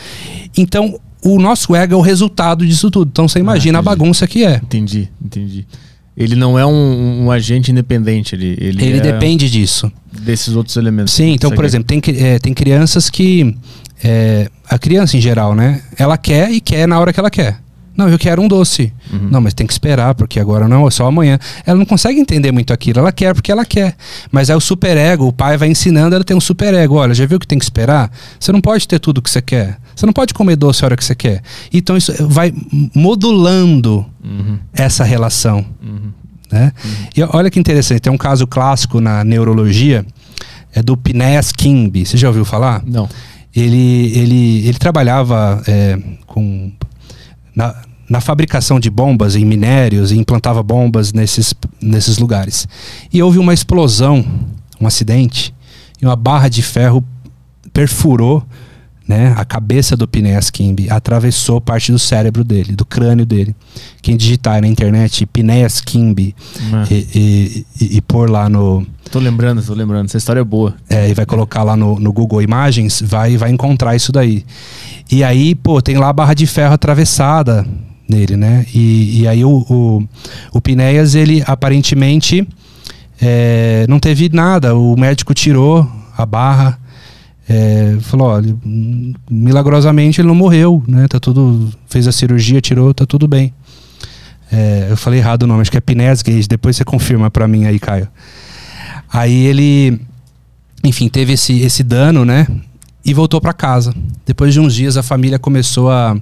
Então, 0.55 0.97
o 1.25 1.39
nosso 1.39 1.75
ego 1.75 1.93
é 1.93 1.97
o 1.97 2.01
resultado 2.01 2.65
disso 2.65 2.91
tudo. 2.91 3.09
Então 3.09 3.27
você 3.27 3.39
imagina 3.39 3.79
a 3.79 3.81
entendi. 3.81 3.97
bagunça 3.97 4.27
que 4.27 4.45
é. 4.45 4.57
Entendi, 4.63 5.09
entendi. 5.23 5.65
Ele 6.15 6.35
não 6.35 6.57
é 6.57 6.65
um, 6.65 7.25
um 7.25 7.31
agente 7.31 7.71
independente, 7.71 8.35
ele, 8.35 8.55
ele, 8.57 8.85
Ele 8.85 8.97
é 8.99 9.01
depende 9.01 9.49
disso. 9.49 9.91
desses 10.21 10.55
outros 10.55 10.77
elementos. 10.77 11.13
Sim, 11.13 11.31
então, 11.31 11.51
por 11.51 11.65
exemplo, 11.65 11.85
tem, 11.87 12.01
é, 12.15 12.39
tem 12.39 12.53
crianças 12.53 13.09
que. 13.09 13.55
é, 14.01 14.49
a 14.69 14.77
criança 14.79 15.17
em 15.17 15.21
geral, 15.21 15.53
né? 15.53 15.81
Ela 15.97 16.17
quer 16.17 16.51
e 16.51 16.61
quer 16.61 16.87
na 16.87 16.97
hora 16.99 17.11
que 17.11 17.19
ela 17.19 17.29
quer. 17.29 17.59
Não, 17.97 18.09
eu 18.09 18.19
quero 18.19 18.41
um 18.41 18.47
doce. 18.47 18.91
Uhum. 19.11 19.29
Não, 19.31 19.41
mas 19.41 19.53
tem 19.53 19.65
que 19.65 19.71
esperar, 19.71 20.13
porque 20.15 20.39
agora 20.39 20.67
não, 20.67 20.87
é 20.87 20.91
só 20.91 21.07
amanhã. 21.07 21.39
Ela 21.65 21.77
não 21.77 21.85
consegue 21.85 22.19
entender 22.19 22.51
muito 22.51 22.73
aquilo. 22.73 22.99
Ela 22.99 23.11
quer 23.11 23.33
porque 23.33 23.51
ela 23.51 23.65
quer. 23.65 23.95
Mas 24.31 24.49
é 24.49 24.55
o 24.55 24.59
superego, 24.59 25.27
o 25.27 25.33
pai 25.33 25.57
vai 25.57 25.69
ensinando, 25.69 26.13
ela 26.13 26.23
tem 26.23 26.35
um 26.35 26.41
superego. 26.41 26.95
Olha, 26.95 27.13
já 27.13 27.25
viu 27.25 27.39
que 27.39 27.47
tem 27.47 27.57
que 27.57 27.63
esperar? 27.63 28.11
Você 28.37 28.51
não 28.51 28.59
pode 28.59 28.85
ter 28.87 28.99
tudo 28.99 29.21
que 29.21 29.29
você 29.29 29.41
quer. 29.41 29.77
Você 29.95 30.05
não 30.05 30.13
pode 30.13 30.33
comer 30.33 30.55
doce 30.55 30.83
a 30.83 30.87
hora 30.87 30.97
que 30.97 31.03
você 31.03 31.15
quer. 31.15 31.41
Então 31.73 31.95
isso 31.95 32.11
vai 32.27 32.53
modulando 32.93 34.05
Uhum, 34.23 34.57
essa 34.73 35.03
relação. 35.03 35.63
uhum. 35.81 36.11
Né? 36.51 36.71
E 37.15 37.21
olha 37.23 37.49
que 37.49 37.59
interessante, 37.59 38.01
tem 38.01 38.11
um 38.13 38.17
caso 38.17 38.45
clássico 38.47 38.99
na 39.01 39.23
neurologia, 39.23 40.05
é 40.73 40.81
do 40.81 40.97
Phineas 41.03 41.51
Kimby. 41.51 42.05
Você 42.05 42.17
já 42.17 42.27
ouviu 42.27 42.43
falar? 42.45 42.83
Não. 42.85 43.07
Ele, 43.55 44.11
ele, 44.17 44.67
ele 44.67 44.77
trabalhava 44.77 45.63
é, 45.67 45.97
com 46.27 46.71
na, 47.55 47.73
na 48.09 48.19
fabricação 48.21 48.79
de 48.79 48.89
bombas 48.89 49.35
em 49.35 49.45
minérios 49.45 50.11
e 50.11 50.17
implantava 50.17 50.61
bombas 50.61 51.13
nesses, 51.13 51.53
nesses 51.81 52.17
lugares. 52.17 52.67
E 53.13 53.21
houve 53.23 53.37
uma 53.39 53.53
explosão, 53.53 54.25
um 54.79 54.85
acidente, 54.85 55.53
e 56.01 56.05
uma 56.05 56.15
barra 56.15 56.49
de 56.49 56.61
ferro 56.61 57.03
perfurou 57.73 58.43
né, 59.07 59.33
a 59.37 59.45
cabeça 59.45 59.95
do 59.95 60.09
Phineas 60.11 60.49
Kimby, 60.49 60.89
atravessou 60.89 61.61
parte 61.61 61.91
do 61.91 61.99
cérebro 61.99 62.43
dele, 62.43 62.75
do 62.75 62.83
crânio 62.83 63.25
dele. 63.25 63.55
Quem 64.01 64.17
digitar 64.17 64.59
na 64.61 64.67
internet 64.67 65.27
Phineas 65.31 65.79
Kimby 65.79 66.35
Ah, 66.73 66.85
e, 66.89 67.65
e, 67.79 67.97
e, 67.97 68.01
pôr 68.01 68.29
lá 68.29 68.49
no, 68.49 68.85
Tô 69.11 69.19
lembrando, 69.19 69.61
tô 69.63 69.73
lembrando. 69.73 70.05
Essa 70.07 70.17
história 70.17 70.39
é 70.39 70.43
boa. 70.43 70.73
é, 70.89 71.09
e 71.09 71.13
vai 71.13 71.25
colocar 71.25 71.63
lá 71.63 71.77
no, 71.77 71.99
no 71.99 72.11
Google 72.11 72.41
Imagens, 72.41 73.01
vai, 73.05 73.37
vai 73.37 73.51
encontrar 73.51 73.95
isso 73.95 74.11
daí. 74.11 74.43
E 75.11 75.23
aí, 75.23 75.53
pô, 75.53 75.81
tem 75.81 75.97
lá 75.97 76.09
a 76.09 76.13
barra 76.13 76.33
de 76.33 76.47
ferro 76.47 76.73
atravessada 76.73 77.65
nele, 78.09 78.35
né? 78.35 78.65
E, 78.73 79.21
e 79.21 79.27
aí 79.27 79.45
o, 79.45 79.65
o, 79.69 80.03
o 80.51 80.61
Pinéias, 80.61 81.15
ele 81.15 81.43
aparentemente 81.45 82.47
é, 83.21 83.85
não 83.87 83.99
teve 83.99 84.29
nada. 84.33 84.75
O 84.75 84.97
médico 84.97 85.33
tirou 85.33 85.87
a 86.17 86.25
barra, 86.25 86.79
é, 87.47 87.97
falou, 88.01 88.27
olha, 88.27 88.55
milagrosamente 89.29 90.19
ele 90.21 90.27
não 90.27 90.35
morreu, 90.35 90.83
né? 90.87 91.07
Tá 91.07 91.19
tudo, 91.19 91.71
fez 91.87 92.07
a 92.07 92.11
cirurgia, 92.11 92.59
tirou, 92.61 92.93
tá 92.93 93.05
tudo 93.05 93.27
bem. 93.27 93.53
É, 94.51 94.87
eu 94.89 94.97
falei 94.97 95.19
errado 95.19 95.43
o 95.43 95.47
nome, 95.47 95.61
acho 95.61 95.71
que 95.71 95.77
é 95.77 95.81
Pinés 95.81 96.21
Gage, 96.21 96.47
depois 96.47 96.75
você 96.75 96.83
confirma 96.85 97.29
pra 97.31 97.47
mim 97.47 97.65
aí, 97.65 97.79
Caio. 97.79 98.07
Aí 99.11 99.45
ele, 99.45 99.99
enfim, 100.83 101.07
teve 101.09 101.33
esse, 101.33 101.59
esse 101.61 101.83
dano, 101.83 102.25
né? 102.25 102.47
E 103.03 103.13
voltou 103.13 103.39
pra 103.39 103.53
casa. 103.53 103.93
Depois 104.25 104.53
de 104.53 104.59
uns 104.59 104.73
dias, 104.73 104.97
a 104.97 105.03
família 105.03 105.37
começou 105.39 105.91
a, 105.91 106.17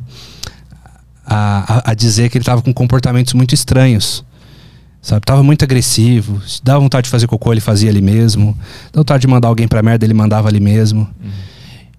a, 1.25 1.91
a- 1.91 1.93
dizer 1.93 2.29
que 2.29 2.37
ele 2.37 2.45
tava 2.45 2.61
com 2.61 2.73
comportamentos 2.73 3.33
muito 3.33 3.55
estranhos. 3.55 4.23
Sabe? 5.03 5.21
Tava 5.25 5.43
muito 5.43 5.63
agressivo. 5.63 6.41
Se 6.47 6.63
dava 6.63 6.79
vontade 6.79 7.03
de 7.03 7.11
fazer 7.11 7.27
cocô, 7.27 7.51
ele 7.51 7.59
fazia 7.59 7.89
ali 7.89 8.01
mesmo. 8.01 8.57
Dava 8.85 9.01
vontade 9.01 9.21
de 9.21 9.27
mandar 9.27 9.49
alguém 9.49 9.67
pra 9.67 9.83
merda, 9.83 10.05
ele 10.05 10.13
mandava 10.13 10.47
ali 10.47 10.61
mesmo. 10.61 11.07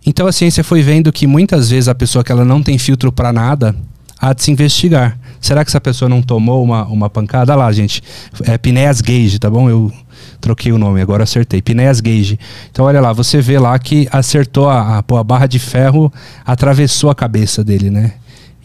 Então 0.07 0.27
a 0.27 0.33
ciência 0.33 0.65
foi 0.65 0.83
vendo 0.83 1.13
que 1.13 1.27
muitas 1.27 1.69
vezes 1.69 1.87
a 1.87 1.95
pessoa 1.95 2.25
que 2.25 2.33
ela 2.33 2.47
não 2.47 2.63
tem 2.63 2.79
filtro 2.79 3.13
pra 3.13 3.31
nada 3.31 3.77
há 4.19 4.33
de 4.33 4.43
se 4.43 4.51
investigar. 4.51 5.19
Será 5.39 5.63
que 5.63 5.71
essa 5.71 5.81
pessoa 5.81 6.09
não 6.09 6.23
tomou 6.23 6.65
uma, 6.65 6.87
uma 6.87 7.11
pancada? 7.11 7.53
Olha 7.53 7.65
lá, 7.65 7.73
gente. 7.73 8.03
É 8.45 8.57
Pineas 8.57 9.03
Gage, 9.03 9.39
tá 9.39 9.51
bom? 9.51 9.69
Eu 9.69 9.93
troquei 10.41 10.73
o 10.73 10.79
nome, 10.79 11.03
agora 11.03 11.25
acertei. 11.25 11.61
Pineas 11.61 12.01
Gage. 12.01 12.39
Então 12.71 12.87
olha 12.87 13.03
lá, 13.03 13.13
você 13.13 13.43
vê 13.43 13.59
lá 13.59 13.79
que 13.79 14.09
acertou 14.11 14.71
a, 14.71 14.99
a, 14.99 14.99
a 14.99 15.25
barra 15.25 15.47
de 15.47 15.59
ferro, 15.59 16.11
atravessou 16.47 17.11
a 17.11 17.15
cabeça 17.15 17.63
dele, 17.63 17.91
né? 17.91 18.15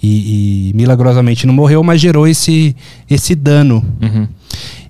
E, 0.01 0.69
e 0.69 0.73
milagrosamente 0.75 1.45
não 1.45 1.53
morreu, 1.53 1.83
mas 1.83 1.99
gerou 1.99 2.27
esse, 2.27 2.75
esse 3.09 3.35
dano. 3.35 3.83
Uhum. 4.01 4.27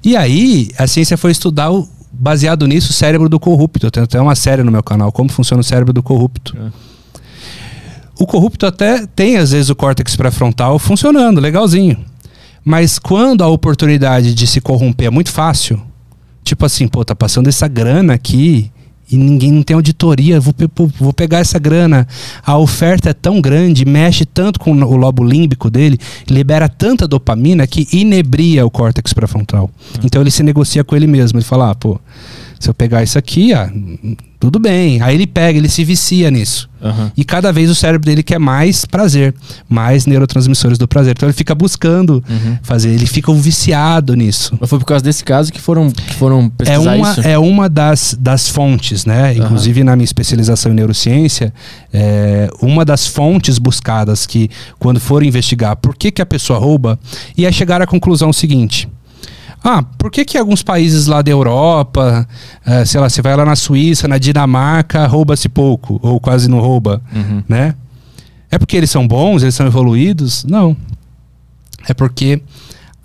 E 0.03 0.15
aí, 0.15 0.69
a 0.77 0.85
ciência 0.85 1.17
foi 1.17 1.31
estudar, 1.31 1.71
o, 1.71 1.87
baseado 2.11 2.67
nisso, 2.67 2.91
o 2.91 2.93
cérebro 2.93 3.27
do 3.27 3.39
corrupto. 3.39 3.85
Eu 3.85 3.91
tenho 3.91 4.03
até 4.03 4.21
uma 4.21 4.35
série 4.35 4.63
no 4.63 4.71
meu 4.71 4.83
canal, 4.83 5.11
como 5.11 5.29
funciona 5.29 5.61
o 5.61 5.63
cérebro 5.63 5.91
do 5.93 6.03
corrupto. 6.03 6.55
É. 6.57 6.69
O 8.19 8.27
corrupto 8.27 8.65
até 8.65 9.07
tem, 9.07 9.37
às 9.37 9.51
vezes, 9.51 9.69
o 9.69 9.75
córtex 9.75 10.15
pré-frontal 10.15 10.77
funcionando, 10.77 11.39
legalzinho. 11.39 11.97
Mas 12.63 12.99
quando 12.99 13.43
a 13.43 13.47
oportunidade 13.47 14.33
de 14.33 14.45
se 14.45 14.59
corromper 14.59 15.07
é 15.07 15.09
muito 15.09 15.31
fácil, 15.31 15.81
tipo 16.43 16.65
assim, 16.65 16.87
pô, 16.87 17.03
tá 17.05 17.15
passando 17.15 17.47
essa 17.47 17.67
grana 17.67 18.13
aqui 18.13 18.71
e 19.11 19.17
ninguém 19.17 19.51
não 19.51 19.63
tem 19.63 19.75
auditoria, 19.75 20.39
vou, 20.39 20.53
vou 20.99 21.13
pegar 21.13 21.39
essa 21.39 21.57
grana. 21.57 22.07
A 22.45 22.57
oferta 22.57 23.09
é 23.09 23.13
tão 23.13 23.41
grande, 23.41 23.85
mexe 23.85 24.25
tanto 24.25 24.59
com 24.59 24.71
o 24.71 24.95
lobo 24.95 25.23
límbico 25.23 25.69
dele, 25.69 25.97
libera 26.29 26.69
tanta 26.69 27.07
dopamina 27.07 27.65
que 27.65 27.87
inebria 27.91 28.65
o 28.65 28.69
córtex 28.71 29.13
pré-frontal. 29.13 29.69
Então 30.03 30.21
ele 30.21 30.31
se 30.31 30.43
negocia 30.43 30.83
com 30.83 30.95
ele 30.95 31.07
mesmo. 31.07 31.39
Ele 31.39 31.45
fala, 31.45 31.71
ah, 31.71 31.75
pô, 31.75 31.99
se 32.59 32.69
eu 32.69 32.73
pegar 32.73 33.01
isso 33.01 33.17
aqui, 33.17 33.53
ah, 33.53 33.71
tudo 34.39 34.57
bem. 34.59 35.01
Aí 35.01 35.15
ele 35.15 35.27
pega, 35.27 35.57
ele 35.59 35.67
se 35.67 35.83
vicia 35.83 36.31
nisso. 36.31 36.69
Aham. 36.81 37.11
E 37.17 37.25
cada 37.25 37.51
vez 37.51 37.69
o 37.69 37.75
cérebro 37.75 38.05
dele 38.05 38.23
quer 38.23 38.39
mais 38.39 38.85
prazer, 38.85 39.35
mais 39.67 40.05
neurotransmissores 40.05 40.77
do 40.77 40.87
prazer. 40.87 41.11
Então 41.11 41.27
ele 41.27 41.33
fica 41.33 41.53
buscando 41.53 42.23
Uhum. 42.29 42.57
fazer, 42.63 42.89
ele 42.91 43.05
fica 43.05 43.29
um 43.31 43.39
viciado 43.39 44.15
nisso. 44.15 44.55
Mas 44.59 44.69
foi 44.69 44.79
por 44.79 44.85
causa 44.85 45.03
desse 45.03 45.23
caso 45.25 45.51
que 45.51 45.59
foram, 45.59 45.91
que 45.91 46.13
foram 46.13 46.45
É 46.45 46.49
pesquisar 46.57 46.95
uma, 46.95 47.11
isso? 47.11 47.21
é 47.27 47.37
uma 47.37 47.67
das, 47.67 48.15
das 48.17 48.47
fontes, 48.47 49.05
né? 49.05 49.35
Inclusive 49.35 49.83
na 49.83 49.93
minha 49.95 50.05
especialização 50.05 50.71
em 50.71 50.75
neurociência, 50.75 51.53
é 51.91 52.49
uma 52.61 52.85
das 52.85 53.05
fontes 53.07 53.57
buscadas 53.59 54.25
que, 54.25 54.49
quando 54.79 55.01
foram 55.01 55.25
investigar 55.25 55.75
por 55.75 55.95
que, 55.97 56.11
que 56.11 56.21
a 56.21 56.25
pessoa 56.25 56.57
rouba, 56.59 56.97
aí 57.37 57.51
chegaram 57.51 57.83
à 57.83 57.87
conclusão 57.87 58.31
seguinte. 58.31 58.87
Ah, 59.63 59.83
por 59.97 60.09
que, 60.09 60.23
que 60.23 60.37
alguns 60.37 60.63
países 60.63 61.05
lá 61.07 61.21
da 61.21 61.29
Europa, 61.31 62.27
eh, 62.65 62.85
sei 62.85 62.99
lá, 63.01 63.09
você 63.09 63.21
vai 63.21 63.35
lá 63.35 63.43
na 63.45 63.55
Suíça, 63.55 64.07
na 64.07 64.17
Dinamarca, 64.17 65.05
rouba-se 65.05 65.49
pouco, 65.49 65.99
ou 66.01 66.19
quase 66.19 66.49
não 66.49 66.59
rouba, 66.59 67.01
Uhum. 67.13 67.43
né? 67.47 67.75
É 68.49 68.57
porque 68.57 68.77
eles 68.77 68.89
são 68.89 69.07
bons, 69.07 69.43
eles 69.43 69.53
são 69.55 69.65
evoluídos? 69.67 70.43
Não. 70.45 70.75
É 71.87 71.93
porque 71.93 72.41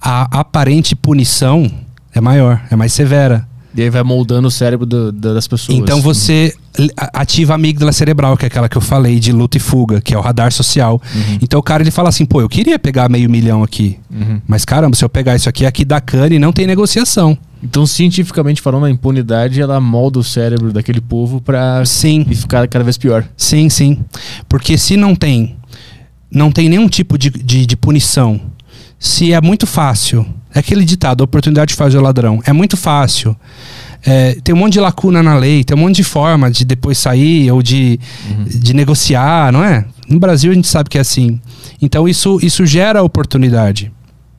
a 0.01 0.41
aparente 0.41 0.95
punição 0.97 1.71
é 2.15 2.21
maior, 2.21 2.61
é 2.71 2.77
mais 2.77 2.93
severa. 2.93 3.47
E 3.77 3.83
aí 3.83 3.91
vai 3.91 4.03
moldando 4.05 4.47
o 4.47 4.51
cérebro 4.51 4.87
do- 4.87 5.11
da- 5.11 5.35
das 5.35 5.49
pessoas. 5.49 5.77
Então 5.79 6.01
você 6.01 6.55
a- 6.97 7.21
ativa 7.23 7.55
a 7.55 7.57
amígdala 7.57 7.91
cerebral, 7.93 8.37
que 8.37 8.45
é 8.45 8.47
aquela 8.47 8.69
que 8.69 8.77
eu 8.77 8.81
falei 8.81 9.19
de 9.19 9.33
luta 9.33 9.57
e 9.57 9.61
fuga, 9.61 10.01
que 10.01 10.15
é 10.15 10.19
o 10.19 10.21
radar 10.21 10.53
social. 10.53 11.01
Uhum. 11.15 11.39
Então 11.43 11.59
o 11.59 11.63
cara 11.63 11.83
ele 11.83 11.91
fala 11.91 12.09
assim, 12.09 12.25
pô, 12.25 12.41
eu 12.41 12.49
queria 12.49 12.79
pegar 12.79 13.09
meio 13.09 13.29
milhão 13.29 13.63
aqui, 13.65 13.99
Uhum. 14.11 14.41
mas 14.47 14.65
caramba, 14.65 14.95
se 14.97 15.05
eu 15.05 15.09
pegar 15.09 15.35
isso 15.35 15.49
aqui, 15.49 15.67
aqui 15.67 15.85
dá 15.85 16.01
cana 16.01 16.33
e 16.35 16.39
não 16.39 16.53
tem 16.53 16.67
negociação. 16.69 17.37
Então, 17.63 17.85
cientificamente 17.87 18.61
falando, 18.61 18.85
a 18.85 18.91
impunidade 18.91 19.61
ela 19.61 19.81
molda 19.81 20.19
o 20.19 20.25
cérebro 20.25 20.71
daquele 20.73 21.01
povo 21.01 21.41
pra 21.41 21.83
Sim, 21.87 22.25
e 22.29 22.35
ficar 22.35 22.69
cada 22.69 22.85
vez 22.85 22.97
pior. 22.99 23.25
sim, 23.37 23.69
sim. 23.71 23.99
Porque 24.49 24.77
se 24.79 24.97
não 24.97 25.15
tem, 25.17 25.57
não 26.31 26.53
tem 26.53 26.69
nenhum 26.69 26.89
tipo 26.89 27.17
de, 27.19 27.31
de, 27.31 27.65
de 27.67 27.77
punição, 27.77 28.39
se 29.05 29.35
é 29.35 29.41
muito 29.43 29.67
fácil, 29.67 30.27
é 30.55 30.61
aquele 30.61 30.83
ditado, 30.83 31.21
a 31.21 31.25
oportunidade 31.25 31.75
faz 31.75 31.95
o 31.95 32.01
ladrão, 32.01 32.41
é 32.47 32.55
muito 32.55 32.75
fácil. 32.75 33.37
É, 34.03 34.39
tem 34.43 34.55
um 34.55 34.59
monte 34.59 34.73
de 34.73 34.81
lacuna 34.81 35.23
na 35.23 35.37
lei, 35.37 35.63
tem 35.63 35.77
um 35.77 35.81
monte 35.81 35.97
de 35.97 36.05
forma 36.05 36.51
de 36.51 36.65
depois 36.65 36.97
sair 36.97 37.53
ou 37.53 37.63
de, 37.63 38.01
uhum. 38.31 38.45
de 38.45 38.73
negociar, 38.73 39.53
não 39.53 39.63
é? 39.63 39.85
No 40.09 40.19
Brasil 40.19 40.53
a 40.53 40.55
gente 40.55 40.69
sabe 40.69 40.89
que 40.89 40.97
é 40.97 41.03
assim. 41.03 41.39
Então 41.83 42.09
isso, 42.09 42.39
isso 42.43 42.65
gera 42.65 43.03
oportunidade. 43.03 43.93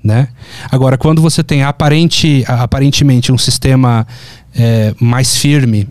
Né? 0.04 0.30
Agora, 0.72 0.98
quando 0.98 1.22
você 1.22 1.44
tem 1.44 1.62
aparente, 1.62 2.44
aparentemente 2.48 3.32
um 3.32 3.38
sistema 3.38 4.08
é, 4.56 4.96
mais 5.00 5.38
firme, 5.38 5.88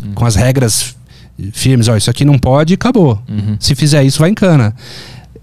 uhum. 0.00 0.12
com 0.14 0.24
as 0.24 0.36
regras 0.36 0.94
firmes, 1.52 1.88
ó, 1.88 1.96
isso 1.96 2.08
aqui 2.08 2.24
não 2.24 2.38
pode, 2.38 2.74
acabou. 2.74 3.20
Uhum. 3.28 3.56
Se 3.58 3.74
fizer 3.74 4.04
isso, 4.04 4.20
vai 4.20 4.30
em 4.30 4.34
cana. 4.34 4.76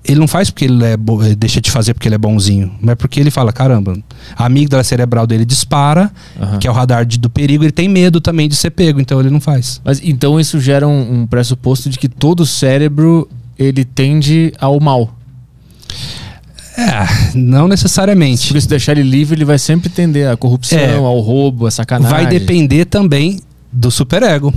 Ele 0.03 0.19
não 0.19 0.27
faz 0.27 0.49
porque 0.49 0.65
ele 0.65 0.83
é 0.83 0.97
deixa 1.37 1.59
de 1.59 1.69
fazer 1.69 1.93
porque 1.93 2.07
ele 2.07 2.15
é 2.15 2.17
bonzinho, 2.17 2.71
mas 2.81 2.95
porque 2.95 3.19
ele 3.19 3.29
fala, 3.29 3.51
caramba, 3.51 3.97
a 4.35 4.45
amígdala 4.45 4.83
cerebral 4.83 5.27
dele 5.27 5.45
dispara, 5.45 6.11
uhum. 6.39 6.57
que 6.57 6.67
é 6.67 6.71
o 6.71 6.73
radar 6.73 7.05
de, 7.05 7.19
do 7.19 7.29
perigo, 7.29 7.63
ele 7.63 7.71
tem 7.71 7.89
medo 7.89 8.21
também 8.21 8.47
de 8.47 8.55
ser 8.55 8.71
pego, 8.71 8.99
então 9.01 9.19
ele 9.19 9.29
não 9.29 9.41
faz. 9.41 9.81
Mas 9.83 10.01
então 10.03 10.39
isso 10.39 10.59
gera 10.59 10.87
um, 10.87 11.21
um 11.21 11.27
pressuposto 11.27 11.89
de 11.89 11.99
que 11.99 12.07
todo 12.07 12.45
cérebro 12.45 13.29
ele 13.57 13.83
tende 13.83 14.53
ao 14.59 14.79
mal. 14.79 15.13
É, 16.77 17.35
não 17.37 17.67
necessariamente. 17.67 18.59
Se 18.61 18.67
deixar 18.67 18.97
ele 18.97 19.09
livre, 19.09 19.35
ele 19.35 19.43
vai 19.43 19.59
sempre 19.59 19.89
tender 19.89 20.29
à 20.29 20.37
corrupção, 20.37 20.79
é, 20.79 20.95
ao 20.95 21.19
roubo, 21.19 21.67
à 21.67 21.71
sacanagem. 21.71 22.15
Vai 22.15 22.27
depender 22.27 22.85
também 22.85 23.41
do 23.71 23.91
superego. 23.91 24.53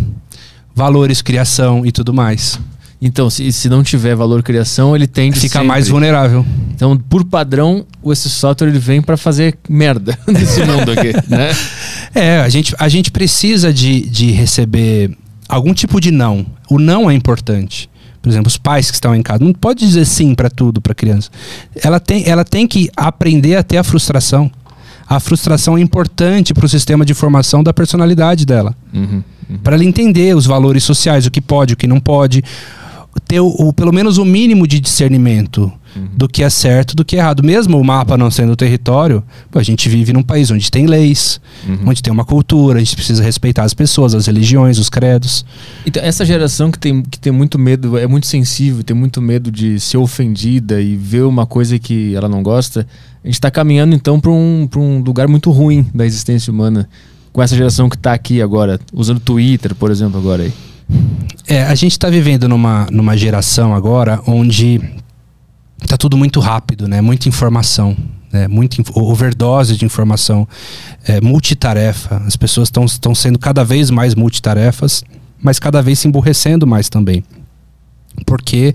Valores, 0.74 1.20
criação 1.20 1.84
e 1.84 1.90
tudo 1.90 2.14
mais. 2.14 2.60
Então, 3.04 3.28
se, 3.28 3.52
se 3.52 3.68
não 3.68 3.82
tiver 3.82 4.14
valor 4.14 4.44
criação, 4.44 4.94
ele 4.94 5.08
tende 5.08 5.34
fica 5.40 5.54
sempre. 5.54 5.66
mais 5.66 5.88
vulnerável. 5.88 6.46
Então, 6.72 6.96
por 6.96 7.24
padrão, 7.24 7.84
esse 8.06 8.30
software 8.30 8.68
ele 8.68 8.78
vem 8.78 9.02
para 9.02 9.16
fazer 9.16 9.58
merda 9.68 10.16
nesse 10.28 10.60
mundo 10.60 10.92
aqui, 10.92 11.12
né? 11.28 11.50
É, 12.14 12.38
a 12.38 12.48
gente, 12.48 12.72
a 12.78 12.88
gente 12.88 13.10
precisa 13.10 13.72
de, 13.72 14.08
de 14.08 14.30
receber 14.30 15.10
algum 15.48 15.74
tipo 15.74 16.00
de 16.00 16.12
não. 16.12 16.46
O 16.70 16.78
não 16.78 17.10
é 17.10 17.14
importante. 17.14 17.90
Por 18.22 18.28
exemplo, 18.28 18.46
os 18.46 18.56
pais 18.56 18.88
que 18.88 18.94
estão 18.94 19.12
em 19.16 19.20
casa. 19.20 19.42
Não 19.42 19.52
pode 19.52 19.80
dizer 19.84 20.04
sim 20.04 20.32
para 20.32 20.48
tudo 20.48 20.80
para 20.80 20.94
criança. 20.94 21.28
Ela 21.82 21.98
tem, 21.98 22.22
ela 22.28 22.44
tem 22.44 22.68
que 22.68 22.88
aprender 22.96 23.56
a 23.56 23.64
ter 23.64 23.78
a 23.78 23.82
frustração. 23.82 24.48
A 25.08 25.18
frustração 25.18 25.76
é 25.76 25.80
importante 25.80 26.54
para 26.54 26.64
o 26.64 26.68
sistema 26.68 27.04
de 27.04 27.14
formação 27.14 27.64
da 27.64 27.74
personalidade 27.74 28.46
dela. 28.46 28.76
Uhum, 28.94 29.24
uhum. 29.50 29.58
Para 29.58 29.74
ela 29.74 29.84
entender 29.84 30.36
os 30.36 30.46
valores 30.46 30.84
sociais, 30.84 31.26
o 31.26 31.32
que 31.32 31.40
pode, 31.40 31.74
o 31.74 31.76
que 31.76 31.88
não 31.88 31.98
pode 31.98 32.44
ter 33.20 33.40
o, 33.40 33.48
o, 33.48 33.72
pelo 33.72 33.92
menos 33.92 34.18
o 34.18 34.24
mínimo 34.24 34.66
de 34.66 34.80
discernimento 34.80 35.72
uhum. 35.94 36.08
do 36.16 36.28
que 36.28 36.42
é 36.42 36.50
certo 36.50 36.96
do 36.96 37.04
que 37.04 37.16
é 37.16 37.18
errado. 37.18 37.42
Mesmo 37.42 37.78
o 37.78 37.84
mapa 37.84 38.16
não 38.16 38.30
sendo 38.30 38.52
o 38.52 38.56
território, 38.56 39.22
pô, 39.50 39.58
a 39.58 39.62
gente 39.62 39.88
vive 39.88 40.12
num 40.12 40.22
país 40.22 40.50
onde 40.50 40.70
tem 40.70 40.86
leis, 40.86 41.40
uhum. 41.66 41.78
onde 41.86 42.02
tem 42.02 42.12
uma 42.12 42.24
cultura, 42.24 42.78
a 42.78 42.80
gente 42.80 42.94
precisa 42.94 43.22
respeitar 43.22 43.64
as 43.64 43.74
pessoas, 43.74 44.14
as 44.14 44.26
religiões, 44.26 44.78
os 44.78 44.88
credos. 44.88 45.44
Então, 45.86 46.02
essa 46.02 46.24
geração 46.24 46.70
que 46.70 46.78
tem, 46.78 47.02
que 47.02 47.18
tem 47.18 47.32
muito 47.32 47.58
medo, 47.58 47.98
é 47.98 48.06
muito 48.06 48.26
sensível, 48.26 48.82
tem 48.82 48.96
muito 48.96 49.20
medo 49.20 49.50
de 49.50 49.78
ser 49.78 49.98
ofendida 49.98 50.80
e 50.80 50.96
ver 50.96 51.22
uma 51.22 51.46
coisa 51.46 51.78
que 51.78 52.14
ela 52.14 52.28
não 52.28 52.42
gosta, 52.42 52.86
a 53.22 53.26
gente 53.26 53.34
está 53.34 53.50
caminhando 53.50 53.94
então 53.94 54.18
para 54.18 54.30
um, 54.30 54.68
um 54.76 54.98
lugar 55.00 55.28
muito 55.28 55.50
ruim 55.50 55.86
da 55.94 56.04
existência 56.06 56.52
humana. 56.52 56.88
Com 57.32 57.42
essa 57.42 57.56
geração 57.56 57.88
que 57.88 57.96
está 57.96 58.12
aqui 58.12 58.42
agora, 58.42 58.78
usando 58.92 59.18
Twitter, 59.18 59.74
por 59.74 59.90
exemplo, 59.90 60.18
agora 60.18 60.42
aí. 60.42 60.52
É, 61.46 61.64
a 61.64 61.74
gente 61.74 61.92
está 61.92 62.08
vivendo 62.08 62.48
numa, 62.48 62.86
numa 62.90 63.16
geração 63.16 63.74
agora 63.74 64.20
onde 64.26 64.80
está 65.82 65.96
tudo 65.96 66.16
muito 66.16 66.40
rápido, 66.40 66.88
né? 66.88 67.00
Muita 67.00 67.28
informação, 67.28 67.96
né? 68.32 68.48
Muita 68.48 68.82
overdose 68.94 69.76
de 69.76 69.84
informação, 69.84 70.46
é, 71.06 71.20
multitarefa. 71.20 72.22
As 72.26 72.36
pessoas 72.36 72.68
estão 72.68 73.14
sendo 73.14 73.38
cada 73.38 73.64
vez 73.64 73.90
mais 73.90 74.14
multitarefas, 74.14 75.04
mas 75.40 75.58
cada 75.58 75.82
vez 75.82 75.98
se 75.98 76.08
emburrecendo 76.08 76.66
mais 76.66 76.88
também. 76.88 77.24
Porque 78.26 78.74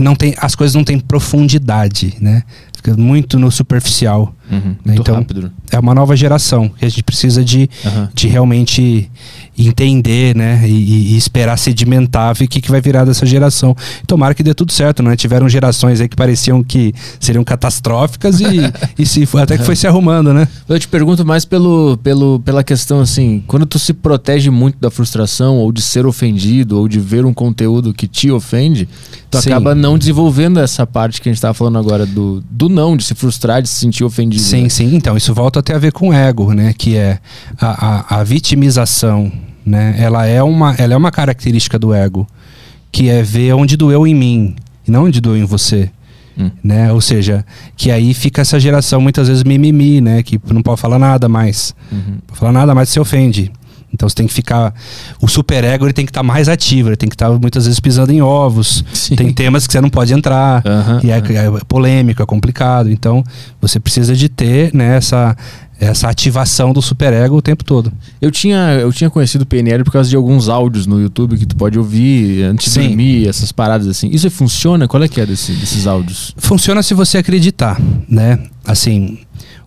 não 0.00 0.14
tem, 0.14 0.34
as 0.38 0.54
coisas 0.54 0.74
não 0.74 0.82
têm 0.82 0.98
profundidade, 0.98 2.14
né? 2.20 2.42
Fica 2.74 2.96
muito 2.96 3.38
no 3.38 3.50
superficial. 3.50 4.34
Uhum, 4.50 4.76
né? 4.84 4.96
Então, 4.98 5.16
rápido. 5.16 5.52
é 5.70 5.78
uma 5.78 5.94
nova 5.94 6.16
geração 6.16 6.68
que 6.68 6.84
a 6.84 6.88
gente 6.88 7.02
precisa 7.02 7.44
de, 7.44 7.70
uhum. 7.84 8.08
de 8.12 8.26
realmente 8.28 9.10
entender, 9.58 10.34
né? 10.34 10.62
E, 10.66 11.14
e, 11.14 11.16
esperar 11.16 11.58
sedimentar 11.58 12.32
o 12.32 12.48
que, 12.48 12.60
que 12.60 12.70
vai 12.70 12.80
virar 12.80 13.04
dessa 13.04 13.26
geração. 13.26 13.76
Tomara 14.06 14.34
que 14.34 14.42
dê 14.42 14.54
tudo 14.54 14.72
certo, 14.72 15.02
né? 15.02 15.14
Tiveram 15.14 15.48
gerações 15.48 16.00
aí 16.00 16.08
que 16.08 16.16
pareciam 16.16 16.62
que 16.62 16.94
seriam 17.20 17.44
catastróficas 17.44 18.40
e, 18.40 18.46
e 18.98 19.04
se, 19.04 19.28
até 19.38 19.58
que 19.58 19.64
foi 19.64 19.76
se 19.76 19.86
arrumando, 19.86 20.32
né? 20.32 20.48
Eu 20.68 20.78
te 20.78 20.88
pergunto 20.88 21.24
mais 21.24 21.44
pelo, 21.44 21.98
pelo, 21.98 22.40
pela 22.40 22.64
questão 22.64 23.00
assim, 23.00 23.42
quando 23.46 23.66
tu 23.66 23.78
se 23.78 23.92
protege 23.92 24.50
muito 24.50 24.78
da 24.80 24.90
frustração 24.90 25.58
ou 25.58 25.70
de 25.70 25.82
ser 25.82 26.06
ofendido 26.06 26.78
ou 26.78 26.88
de 26.88 26.98
ver 26.98 27.24
um 27.24 27.34
conteúdo 27.34 27.92
que 27.92 28.06
te 28.06 28.30
ofende, 28.30 28.88
tu 29.30 29.40
Sim. 29.40 29.50
acaba 29.50 29.74
não 29.74 29.98
desenvolvendo 29.98 30.60
essa 30.60 30.86
parte 30.86 31.20
que 31.20 31.28
a 31.28 31.30
gente 31.30 31.38
estava 31.38 31.54
falando 31.54 31.78
agora 31.78 32.06
do, 32.06 32.42
do 32.50 32.68
não, 32.68 32.96
de 32.96 33.04
se 33.04 33.14
frustrar, 33.14 33.60
de 33.60 33.68
se 33.68 33.76
sentir 33.76 34.04
ofendido. 34.04 34.42
Sim, 34.42 34.62
né? 34.62 34.68
sim. 34.68 34.94
Então, 34.94 35.16
isso 35.16 35.34
volta 35.34 35.60
até 35.60 35.74
a 35.74 35.78
ver 35.78 35.92
com 35.92 36.12
ego, 36.12 36.52
né? 36.52 36.74
Que 36.76 36.96
é 36.96 37.18
a, 37.60 38.16
a, 38.16 38.20
a 38.20 38.24
vitimização 38.24 39.30
né? 39.64 39.94
Ela 39.98 40.26
é 40.26 40.42
uma, 40.42 40.74
ela 40.76 40.94
é 40.94 40.96
uma 40.96 41.10
característica 41.10 41.78
do 41.78 41.94
ego, 41.94 42.26
que 42.90 43.08
é 43.08 43.22
ver 43.22 43.54
onde 43.54 43.76
doeu 43.76 44.06
em 44.06 44.14
mim 44.14 44.56
e 44.86 44.90
não 44.90 45.04
onde 45.04 45.20
doeu 45.20 45.36
em 45.36 45.44
você. 45.44 45.90
Hum. 46.38 46.50
Né? 46.62 46.92
Ou 46.92 47.00
seja, 47.00 47.44
que 47.76 47.90
aí 47.90 48.14
fica 48.14 48.40
essa 48.40 48.58
geração 48.58 49.00
muitas 49.00 49.28
vezes 49.28 49.44
mimimi, 49.44 50.00
né? 50.00 50.22
Que 50.22 50.40
não 50.50 50.62
pode 50.62 50.80
falar 50.80 50.98
nada 50.98 51.28
mais. 51.28 51.74
Uhum. 51.90 52.18
Pode 52.26 52.40
falar 52.40 52.52
nada 52.52 52.74
mais 52.74 52.88
se 52.88 52.98
ofende. 52.98 53.52
Então 53.92 54.08
você 54.08 54.14
tem 54.14 54.26
que 54.26 54.32
ficar. 54.32 54.74
O 55.20 55.28
superego 55.28 55.84
ele 55.84 55.92
tem 55.92 56.06
que 56.06 56.10
estar 56.10 56.20
tá 56.20 56.26
mais 56.26 56.48
ativo, 56.48 56.88
ele 56.88 56.96
tem 56.96 57.08
que 57.08 57.14
estar 57.14 57.28
tá, 57.28 57.38
muitas 57.38 57.66
vezes 57.66 57.78
pisando 57.78 58.12
em 58.12 58.22
ovos. 58.22 58.82
Sim. 58.92 59.14
Tem 59.14 59.32
temas 59.32 59.66
que 59.66 59.72
você 59.72 59.80
não 59.80 59.90
pode 59.90 60.14
entrar. 60.14 60.62
Uhum, 60.64 61.00
e 61.02 61.10
é, 61.10 61.18
uhum. 61.18 61.56
é, 61.58 61.60
polêmico, 61.68 62.22
é 62.22 62.26
complicado. 62.26 62.90
Então 62.90 63.22
você 63.60 63.78
precisa 63.78 64.16
de 64.16 64.28
ter 64.28 64.74
né, 64.74 64.96
essa, 64.96 65.36
essa 65.82 66.08
ativação 66.08 66.72
do 66.72 66.80
superego 66.80 67.36
o 67.36 67.42
tempo 67.42 67.64
todo. 67.64 67.92
Eu 68.20 68.30
tinha, 68.30 68.78
eu 68.80 68.92
tinha 68.92 69.10
conhecido 69.10 69.42
o 69.42 69.46
PNL 69.46 69.82
por 69.82 69.92
causa 69.92 70.08
de 70.08 70.14
alguns 70.14 70.48
áudios 70.48 70.86
no 70.86 71.00
YouTube 71.00 71.36
que 71.36 71.44
tu 71.44 71.56
pode 71.56 71.76
ouvir 71.76 72.44
antes 72.44 72.72
Sim. 72.72 72.82
de 72.82 72.88
dormir, 72.88 73.28
essas 73.28 73.50
paradas 73.50 73.88
assim. 73.88 74.08
Isso 74.08 74.30
funciona? 74.30 74.86
Qual 74.86 75.02
é 75.02 75.08
que 75.08 75.20
é 75.20 75.26
desse, 75.26 75.52
desses 75.52 75.88
áudios? 75.88 76.34
Funciona 76.36 76.84
se 76.84 76.94
você 76.94 77.18
acreditar, 77.18 77.80
né? 78.08 78.38
Assim, 78.64 79.18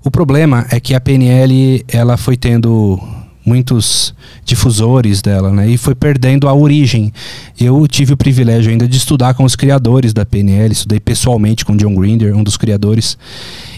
o 0.05 0.09
problema 0.09 0.65
é 0.69 0.79
que 0.79 0.93
a 0.93 1.01
PNL 1.01 1.83
ela 1.89 2.15
foi 2.15 2.37
tendo 2.37 2.97
muitos 3.45 4.13
difusores 4.45 5.21
dela, 5.21 5.51
né? 5.51 5.69
E 5.69 5.77
foi 5.77 5.93
perdendo 5.93 6.47
a 6.47 6.53
origem. 6.53 7.13
Eu 7.59 7.85
tive 7.87 8.13
o 8.13 8.17
privilégio 8.17 8.71
ainda 8.71 8.87
de 8.87 8.97
estudar 8.97 9.33
com 9.33 9.43
os 9.43 9.55
criadores 9.55 10.13
da 10.13 10.25
PNL, 10.25 10.71
estudei 10.71 10.99
pessoalmente 10.99 11.65
com 11.65 11.75
John 11.75 11.93
Grinder, 11.93 12.35
um 12.35 12.43
dos 12.43 12.55
criadores 12.55 13.17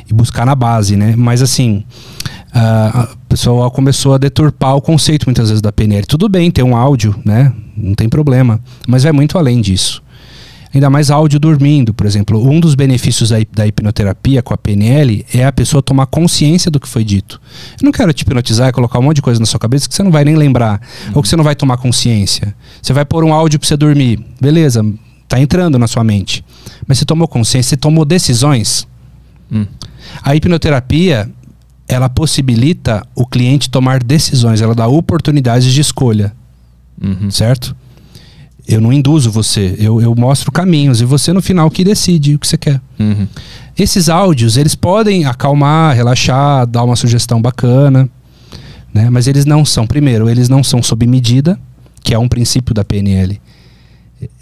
e 0.10 0.14
buscar 0.14 0.46
na 0.46 0.56
base, 0.56 0.96
né? 0.96 1.16
Mas 1.18 1.42
assim, 1.42 1.84
uh, 2.56 3.14
o 3.14 3.28
pessoal 3.30 3.70
começou 3.72 4.14
a 4.14 4.18
deturpar 4.18 4.76
o 4.76 4.82
conceito 4.82 5.26
muitas 5.26 5.50
vezes 5.50 5.62
da 5.62 5.72
PNL. 5.72 6.06
Tudo 6.06 6.30
bem 6.30 6.50
ter 6.52 6.64
um 6.64 6.76
áudio, 6.76 7.16
né? 7.24 7.54
Não 7.76 7.94
tem 7.94 8.10
problema, 8.10 8.60
mas 8.88 9.04
vai 9.04 9.12
muito 9.12 9.38
além 9.38 9.62
disso. 9.62 10.02
Ainda 10.74 10.90
mais 10.90 11.10
áudio 11.10 11.40
dormindo, 11.40 11.94
por 11.94 12.06
exemplo. 12.06 12.46
Um 12.48 12.60
dos 12.60 12.76
benefícios 12.76 13.30
da, 13.30 13.38
da 13.54 13.66
hipnoterapia 13.66 14.42
com 14.42 14.54
a 14.54 14.58
PNL 14.58 15.26
é 15.34 15.46
a 15.46 15.52
pessoa 15.52 15.82
tomar 15.82 16.06
consciência 16.08 16.70
do 16.70 16.80
que 16.80 16.88
foi 16.88 17.04
dito. 17.04 17.42
Eu 17.80 17.86
não 17.86 17.92
quero 17.92 18.14
te 18.14 18.22
hipnotizar 18.22 18.70
e 18.70 18.72
colocar 18.72 19.00
um 19.00 19.04
monte 19.04 19.16
de 19.18 19.22
coisa 19.22 19.40
na 19.40 19.46
sua 19.46 19.60
cabeça 19.60 19.88
que 19.88 19.96
você 19.96 20.04
não 20.04 20.12
vai 20.12 20.24
nem 20.26 20.36
lembrar, 20.36 20.82
uhum. 21.08 21.14
ou 21.16 21.22
que 21.24 21.30
você 21.30 21.36
não 21.36 21.44
vai 21.44 21.56
tomar 21.56 21.78
consciência. 21.78 22.54
Você 22.82 22.94
vai 22.94 23.06
pôr 23.06 23.24
um 23.24 23.34
áudio 23.34 23.60
para 23.60 23.68
você 23.68 23.78
dormir. 23.78 24.20
Beleza, 24.40 24.86
tá 25.28 25.40
entrando 25.40 25.80
na 25.80 25.88
sua 25.88 26.04
mente. 26.04 26.44
Mas 26.86 27.00
você 27.00 27.06
tomou 27.06 27.28
consciência, 27.28 27.70
você 27.70 27.78
tomou 27.78 28.06
decisões. 28.06 28.88
Hum. 29.52 29.66
A 30.22 30.36
hipnoterapia, 30.36 31.30
ela 31.88 32.10
possibilita 32.10 33.06
o 33.16 33.26
cliente 33.26 33.70
tomar 33.70 34.04
decisões, 34.04 34.62
ela 34.62 34.76
dá 34.76 34.88
oportunidades 34.88 35.72
de 35.72 35.82
escolha. 35.82 36.34
Uhum. 37.02 37.32
Certo? 37.32 37.76
Eu 38.68 38.82
não 38.82 38.92
induzo 38.92 39.32
você, 39.32 39.76
eu, 39.80 40.02
eu 40.02 40.14
mostro 40.14 40.52
caminhos 40.52 41.00
e 41.00 41.06
você 41.06 41.32
no 41.32 41.42
final 41.42 41.72
que 41.72 41.86
decide 41.86 42.36
o 42.36 42.40
que 42.40 42.48
você 42.48 42.58
quer. 42.58 42.82
Uhum. 43.00 43.26
Esses 43.78 44.10
áudios, 44.10 44.58
eles 44.58 44.76
podem 44.76 45.24
acalmar, 45.24 45.96
relaxar, 45.96 46.68
dar 46.68 46.84
uma 46.84 46.98
sugestão 46.98 47.42
bacana, 47.42 48.10
né? 48.94 49.10
mas 49.10 49.28
eles 49.28 49.46
não 49.46 49.64
são, 49.64 49.88
primeiro, 49.88 50.30
eles 50.30 50.50
não 50.50 50.64
são 50.64 50.84
sob 50.84 51.08
medida, 51.08 51.58
que 52.04 52.14
é 52.14 52.20
um 52.20 52.28
princípio 52.28 52.74
da 52.74 52.84
PNL 52.84 53.40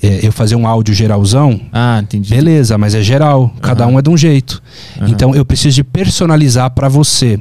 eu 0.01 0.31
fazer 0.31 0.55
um 0.55 0.67
áudio 0.67 0.93
geralzão, 0.93 1.59
ah, 1.71 1.99
entendi. 2.01 2.29
beleza, 2.29 2.77
mas 2.77 2.95
é 2.95 3.01
geral, 3.01 3.53
cada 3.61 3.85
um 3.87 3.99
é 3.99 4.01
de 4.01 4.09
um 4.09 4.17
jeito. 4.17 4.61
Uhum. 4.99 5.07
Então 5.07 5.35
eu 5.35 5.43
preciso 5.45 5.75
de 5.75 5.83
personalizar 5.83 6.69
para 6.71 6.87
você 6.87 7.39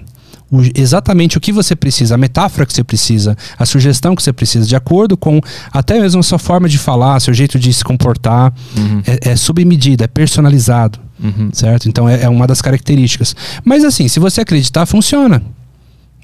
o, 0.51 0.63
exatamente 0.75 1.39
o 1.39 1.41
que 1.41 1.53
você 1.53 1.75
precisa, 1.75 2.15
a 2.15 2.19
metáfora 2.19 2.67
que 2.67 2.73
você 2.73 2.85
precisa, 2.85 3.37
a 3.59 3.65
sugestão 3.65 4.15
que 4.15 4.23
você 4.23 4.33
precisa, 4.33 4.67
de 4.67 4.77
acordo 4.77 5.17
com 5.17 5.41
até 5.73 5.99
mesmo 6.01 6.21
a 6.21 6.23
sua 6.23 6.39
forma 6.39 6.69
de 6.69 6.79
falar, 6.79 7.19
seu 7.21 7.35
jeito 7.35 7.59
de 7.59 7.73
se 7.73 7.85
comportar. 7.85 8.53
Uhum. 8.77 9.03
É, 9.07 9.31
é 9.31 9.37
sob 9.37 9.65
medida, 9.65 10.05
é 10.05 10.09
personalizado. 10.09 10.99
Uhum. 11.23 11.49
certo? 11.53 11.89
Então 11.89 12.09
é, 12.09 12.23
é 12.23 12.29
uma 12.29 12.47
das 12.47 12.61
características. 12.61 13.37
Mas 13.65 13.85
assim, 13.85 14.09
se 14.09 14.19
você 14.19 14.41
acreditar, 14.41 14.85
funciona. 14.85 15.41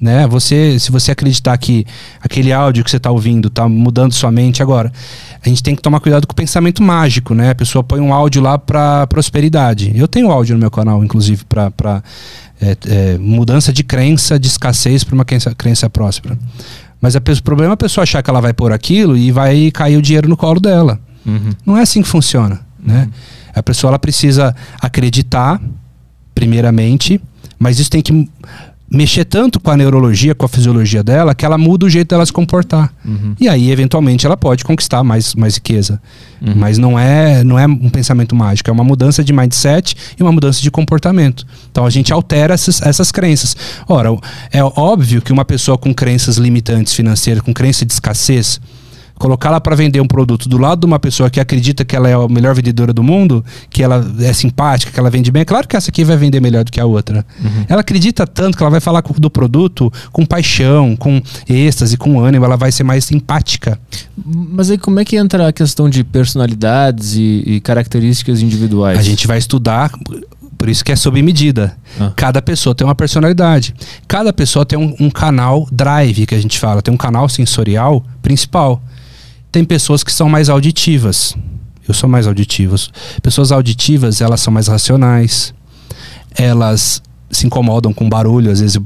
Né? 0.01 0.27
Você, 0.29 0.79
se 0.79 0.91
você 0.91 1.11
acreditar 1.13 1.57
que 1.59 1.85
aquele 2.23 2.53
áudio 2.53 2.83
que 2.83 2.91
você 2.91 2.97
está 2.97 3.11
ouvindo 3.11 3.49
está 3.49 3.69
mudando 3.69 4.15
sua 4.15 4.33
mente 4.33 4.63
agora, 4.63 4.91
a 5.45 5.49
gente 5.49 5.63
tem 5.63 5.77
que 5.77 5.83
tomar 5.83 6.01
cuidado 6.01 6.27
com 6.27 6.33
o 6.33 6.37
pensamento 6.37 6.83
mágico, 6.83 7.35
né? 7.35 7.51
A 7.51 7.55
pessoa 7.55 7.85
põe 7.85 8.01
um 8.01 8.15
áudio 8.15 8.41
lá 8.41 8.59
para 8.59 9.07
prosperidade. 9.09 9.93
Eu 9.95 10.09
tenho 10.09 10.31
áudio 10.31 10.55
no 10.55 10.61
meu 10.61 10.71
canal, 10.71 11.05
inclusive, 11.05 11.45
para 11.45 12.03
é, 12.61 12.77
é, 12.89 13.19
mudança 13.19 13.75
de 13.75 13.85
crença, 13.85 14.39
de 14.39 14.49
escassez 14.49 15.05
para 15.05 15.15
uma 15.15 15.25
crença, 15.25 15.55
crença 15.55 15.91
próspera. 15.91 16.39
Mas 16.99 17.15
a, 17.15 17.19
o 17.19 17.43
problema 17.43 17.73
é 17.73 17.75
a 17.75 17.77
pessoa 17.77 18.03
achar 18.03 18.23
que 18.23 18.31
ela 18.31 18.41
vai 18.41 18.55
pôr 18.55 18.73
aquilo 18.73 19.19
e 19.19 19.31
vai 19.31 19.71
cair 19.71 19.99
o 19.99 20.03
dinheiro 20.03 20.29
no 20.31 20.37
colo 20.37 20.61
dela. 20.61 20.99
Uhum. 21.27 21.53
Não 21.67 21.77
é 21.77 21.83
assim 21.83 22.01
que 22.01 22.09
funciona, 22.09 22.61
né? 22.83 23.07
A 23.55 23.63
pessoa 23.63 23.91
ela 23.91 23.99
precisa 23.99 24.55
acreditar, 24.81 25.61
primeiramente, 26.35 27.21
mas 27.59 27.79
isso 27.79 27.91
tem 27.91 28.01
que 28.01 28.29
mexer 28.91 29.25
tanto 29.25 29.61
com 29.61 29.71
a 29.71 29.77
neurologia, 29.77 30.35
com 30.35 30.45
a 30.45 30.49
fisiologia 30.49 31.03
dela, 31.03 31.35
que 31.35 31.45
ela 31.45 31.57
muda 31.57 31.87
o 31.87 31.91
jeito 31.91 32.09
dela 32.09 32.27
se 32.27 32.33
comportar. 32.33 32.93
Uhum. 33.05 33.35
E 33.41 33.49
aí, 33.49 33.71
eventualmente, 33.71 34.27
ela 34.27 34.37
pode 34.37 34.65
conquistar 34.65 35.05
mais, 35.05 35.35
mais 35.35 35.55
riqueza. 35.55 36.03
Uhum. 36.41 36.55
Mas 36.57 36.77
não 36.77 36.99
é, 36.99 37.45
não 37.45 37.59
é 37.59 37.67
um 37.67 37.89
pensamento 37.89 38.35
mágico, 38.35 38.69
é 38.69 38.73
uma 38.73 38.83
mudança 38.83 39.23
de 39.23 39.33
mindset 39.33 39.95
e 40.19 40.23
uma 40.23 40.33
mudança 40.33 40.61
de 40.61 40.71
comportamento. 40.71 41.47
Então 41.71 41.87
a 41.87 41.91
gente 41.91 42.13
altera 42.13 42.55
essas, 42.55 42.83
essas 42.83 43.13
crenças. 43.13 43.57
Ora, 43.89 44.09
é 44.51 44.65
óbvio 44.65 45.23
que 45.23 45.33
uma 45.33 45.45
pessoa 45.45 45.79
com 45.79 45.95
crenças 45.95 46.37
limitantes 46.37 46.93
financeiras, 46.93 47.43
com 47.43 47.55
crença 47.55 47.87
de 47.87 47.93
escassez, 47.93 48.61
colocá-la 49.21 49.61
para 49.61 49.77
vender 49.77 50.01
um 50.01 50.07
produto 50.07 50.49
do 50.49 50.57
lado 50.57 50.81
de 50.81 50.87
uma 50.87 50.99
pessoa 50.99 51.29
que 51.29 51.39
acredita 51.39 51.85
que 51.85 51.95
ela 51.95 52.09
é 52.09 52.15
a 52.15 52.27
melhor 52.27 52.55
vendedora 52.55 52.91
do 52.91 53.03
mundo, 53.03 53.45
que 53.69 53.83
ela 53.83 54.03
é 54.19 54.33
simpática, 54.33 54.91
que 54.91 54.99
ela 54.99 55.11
vende 55.11 55.31
bem, 55.31 55.43
é 55.43 55.45
claro 55.45 55.69
que 55.69 55.77
essa 55.77 55.91
aqui 55.91 56.03
vai 56.05 56.17
vender 56.17 56.41
melhor 56.41 56.65
do 56.65 56.73
que 56.73 56.81
a 56.81 56.87
outra. 56.87 57.25
Ela 57.69 57.83
acredita 57.83 58.27
tanto 58.27 58.57
que 58.57 58.63
ela 58.63 58.71
vai 58.71 58.81
falar 58.81 59.03
do 59.03 59.31
produto 59.31 59.93
com 60.11 60.25
paixão, 60.25 60.97
com 60.97 61.21
êxtase, 61.47 61.99
com 61.99 62.19
ânimo, 62.19 62.47
ela 62.47 62.57
vai 62.57 62.73
ser 62.73 62.83
mais 62.83 63.05
simpática. 63.05 63.79
Mas 64.25 64.71
aí 64.71 64.79
como 64.79 64.99
é 64.99 65.05
que 65.05 65.17
entra 65.17 65.49
a 65.49 65.53
questão 65.53 65.91
de 65.91 66.03
personalidades 66.03 67.15
e, 67.15 67.43
e 67.45 67.61
características 67.61 68.41
individuais? 68.41 68.99
A 68.99 69.03
gente 69.03 69.27
vai 69.27 69.37
estudar, 69.37 69.93
por 70.57 70.67
isso 70.67 70.83
que 70.83 70.93
é 70.93 70.97
sob 70.97 71.21
medida. 71.21 71.77
Ah. 72.01 72.11
Cada 72.17 72.41
pessoa 72.41 72.75
tem 72.75 72.87
uma 72.87 72.95
personalidade. 72.95 73.75
Cada 74.09 74.33
pessoa 74.33 74.65
tem 74.65 74.79
um, 74.79 74.97
um 74.99 75.11
canal 75.11 75.69
drive, 75.71 76.25
que 76.25 76.35
a 76.35 76.41
gente 76.41 76.59
fala, 76.59 76.81
tem 76.81 76.93
um 76.95 76.97
canal 76.97 77.29
sensorial 77.29 78.03
principal. 78.23 78.83
Tem 79.53 79.65
pessoas 79.65 80.03
que 80.05 80.13
são 80.13 80.29
mais 80.29 80.49
auditivas. 80.49 81.37
Eu 81.89 81.95
sou 81.95 82.09
mais 82.09 82.27
auditivo. 82.27 82.77
Pessoas 83.23 83.51
auditivas, 83.51 84.21
elas 84.21 84.41
são 84.41 84.53
mais 84.53 84.69
racionais. 84.69 85.53
Elas 86.37 87.03
se 87.31 87.47
incomodam 87.47 87.93
com 87.93 88.09
barulho, 88.09 88.51
às 88.51 88.61
vezes 88.61 88.79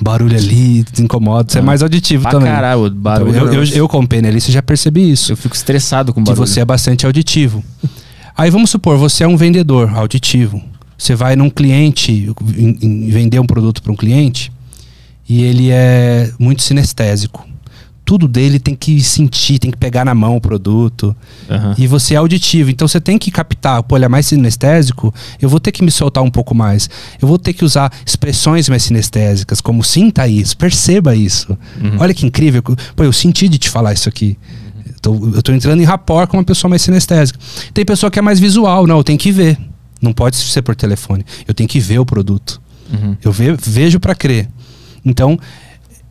barulho 0.00 0.36
ali 0.36 0.84
te 0.84 1.02
incomoda. 1.02 1.50
Você 1.52 1.58
é 1.58 1.62
mais 1.62 1.82
auditivo 1.82 2.22
Pra 2.22 2.32
também. 2.32 2.50
caralho, 2.50 2.84
o 2.86 2.90
barulho. 2.90 3.30
Então, 3.30 3.46
eu, 3.52 3.64
eu, 3.64 3.74
eu, 3.76 3.88
como 3.88 4.06
penelista, 4.06 4.50
já 4.52 4.62
percebi 4.62 5.10
isso 5.10 5.32
eu 5.32 5.36
fico 5.36 5.54
estressado 5.54 6.12
com 6.12 6.22
que 6.22 6.30
barulho. 6.30 6.46
você 6.46 6.60
é 6.60 6.64
bastante 6.64 7.04
auditivo. 7.06 7.62
Aí 8.36 8.50
vamos 8.50 8.70
supor, 8.70 8.96
você 8.96 9.24
é 9.24 9.28
um 9.28 9.36
vendedor 9.36 9.90
auditivo. 9.96 10.62
Você 10.96 11.14
vai 11.14 11.34
num 11.36 11.48
cliente, 11.50 12.30
em- 12.56 12.78
em 12.82 13.08
vender 13.10 13.38
um 13.38 13.46
produto 13.46 13.82
para 13.82 13.92
um 13.92 13.96
cliente, 13.96 14.52
e 15.28 15.42
ele 15.42 15.70
é 15.70 16.30
muito 16.38 16.62
sinestésico. 16.62 17.46
Tudo 18.10 18.26
dele 18.26 18.58
tem 18.58 18.74
que 18.74 19.00
sentir, 19.00 19.60
tem 19.60 19.70
que 19.70 19.76
pegar 19.76 20.04
na 20.04 20.16
mão 20.16 20.34
o 20.34 20.40
produto. 20.40 21.14
Aham. 21.48 21.76
E 21.78 21.86
você 21.86 22.14
é 22.14 22.16
auditivo, 22.16 22.68
então 22.68 22.88
você 22.88 23.00
tem 23.00 23.16
que 23.16 23.30
captar, 23.30 23.80
pô, 23.84 23.94
ele 23.96 24.04
é 24.04 24.08
mais 24.08 24.26
sinestésico, 24.26 25.14
eu 25.40 25.48
vou 25.48 25.60
ter 25.60 25.70
que 25.70 25.80
me 25.84 25.92
soltar 25.92 26.24
um 26.24 26.30
pouco 26.30 26.52
mais. 26.52 26.90
Eu 27.22 27.28
vou 27.28 27.38
ter 27.38 27.52
que 27.52 27.64
usar 27.64 27.88
expressões 28.04 28.68
mais 28.68 28.82
sinestésicas, 28.82 29.60
como 29.60 29.84
sinta 29.84 30.26
isso, 30.26 30.56
perceba 30.56 31.14
isso. 31.14 31.56
Uhum. 31.80 31.98
Olha 32.00 32.12
que 32.12 32.26
incrível, 32.26 32.60
pô, 32.96 33.04
eu 33.04 33.12
senti 33.12 33.48
de 33.48 33.58
te 33.58 33.70
falar 33.70 33.92
isso 33.92 34.08
aqui. 34.08 34.36
Eu 34.88 34.94
tô, 35.00 35.30
eu 35.36 35.40
tô 35.42 35.52
entrando 35.52 35.80
em 35.80 35.84
rapport 35.84 36.28
com 36.28 36.36
uma 36.36 36.42
pessoa 36.42 36.68
mais 36.68 36.82
sinestésica. 36.82 37.38
Tem 37.72 37.84
pessoa 37.84 38.10
que 38.10 38.18
é 38.18 38.22
mais 38.22 38.40
visual, 38.40 38.88
não, 38.88 38.96
eu 38.96 39.04
tenho 39.04 39.20
que 39.20 39.30
ver. 39.30 39.56
Não 40.02 40.12
pode 40.12 40.34
ser 40.34 40.62
por 40.62 40.74
telefone. 40.74 41.24
Eu 41.46 41.54
tenho 41.54 41.68
que 41.68 41.78
ver 41.78 42.00
o 42.00 42.04
produto. 42.04 42.60
Uhum. 42.92 43.16
Eu 43.22 43.30
ve- 43.30 43.56
vejo 43.56 44.00
para 44.00 44.16
crer. 44.16 44.48
Então, 45.04 45.38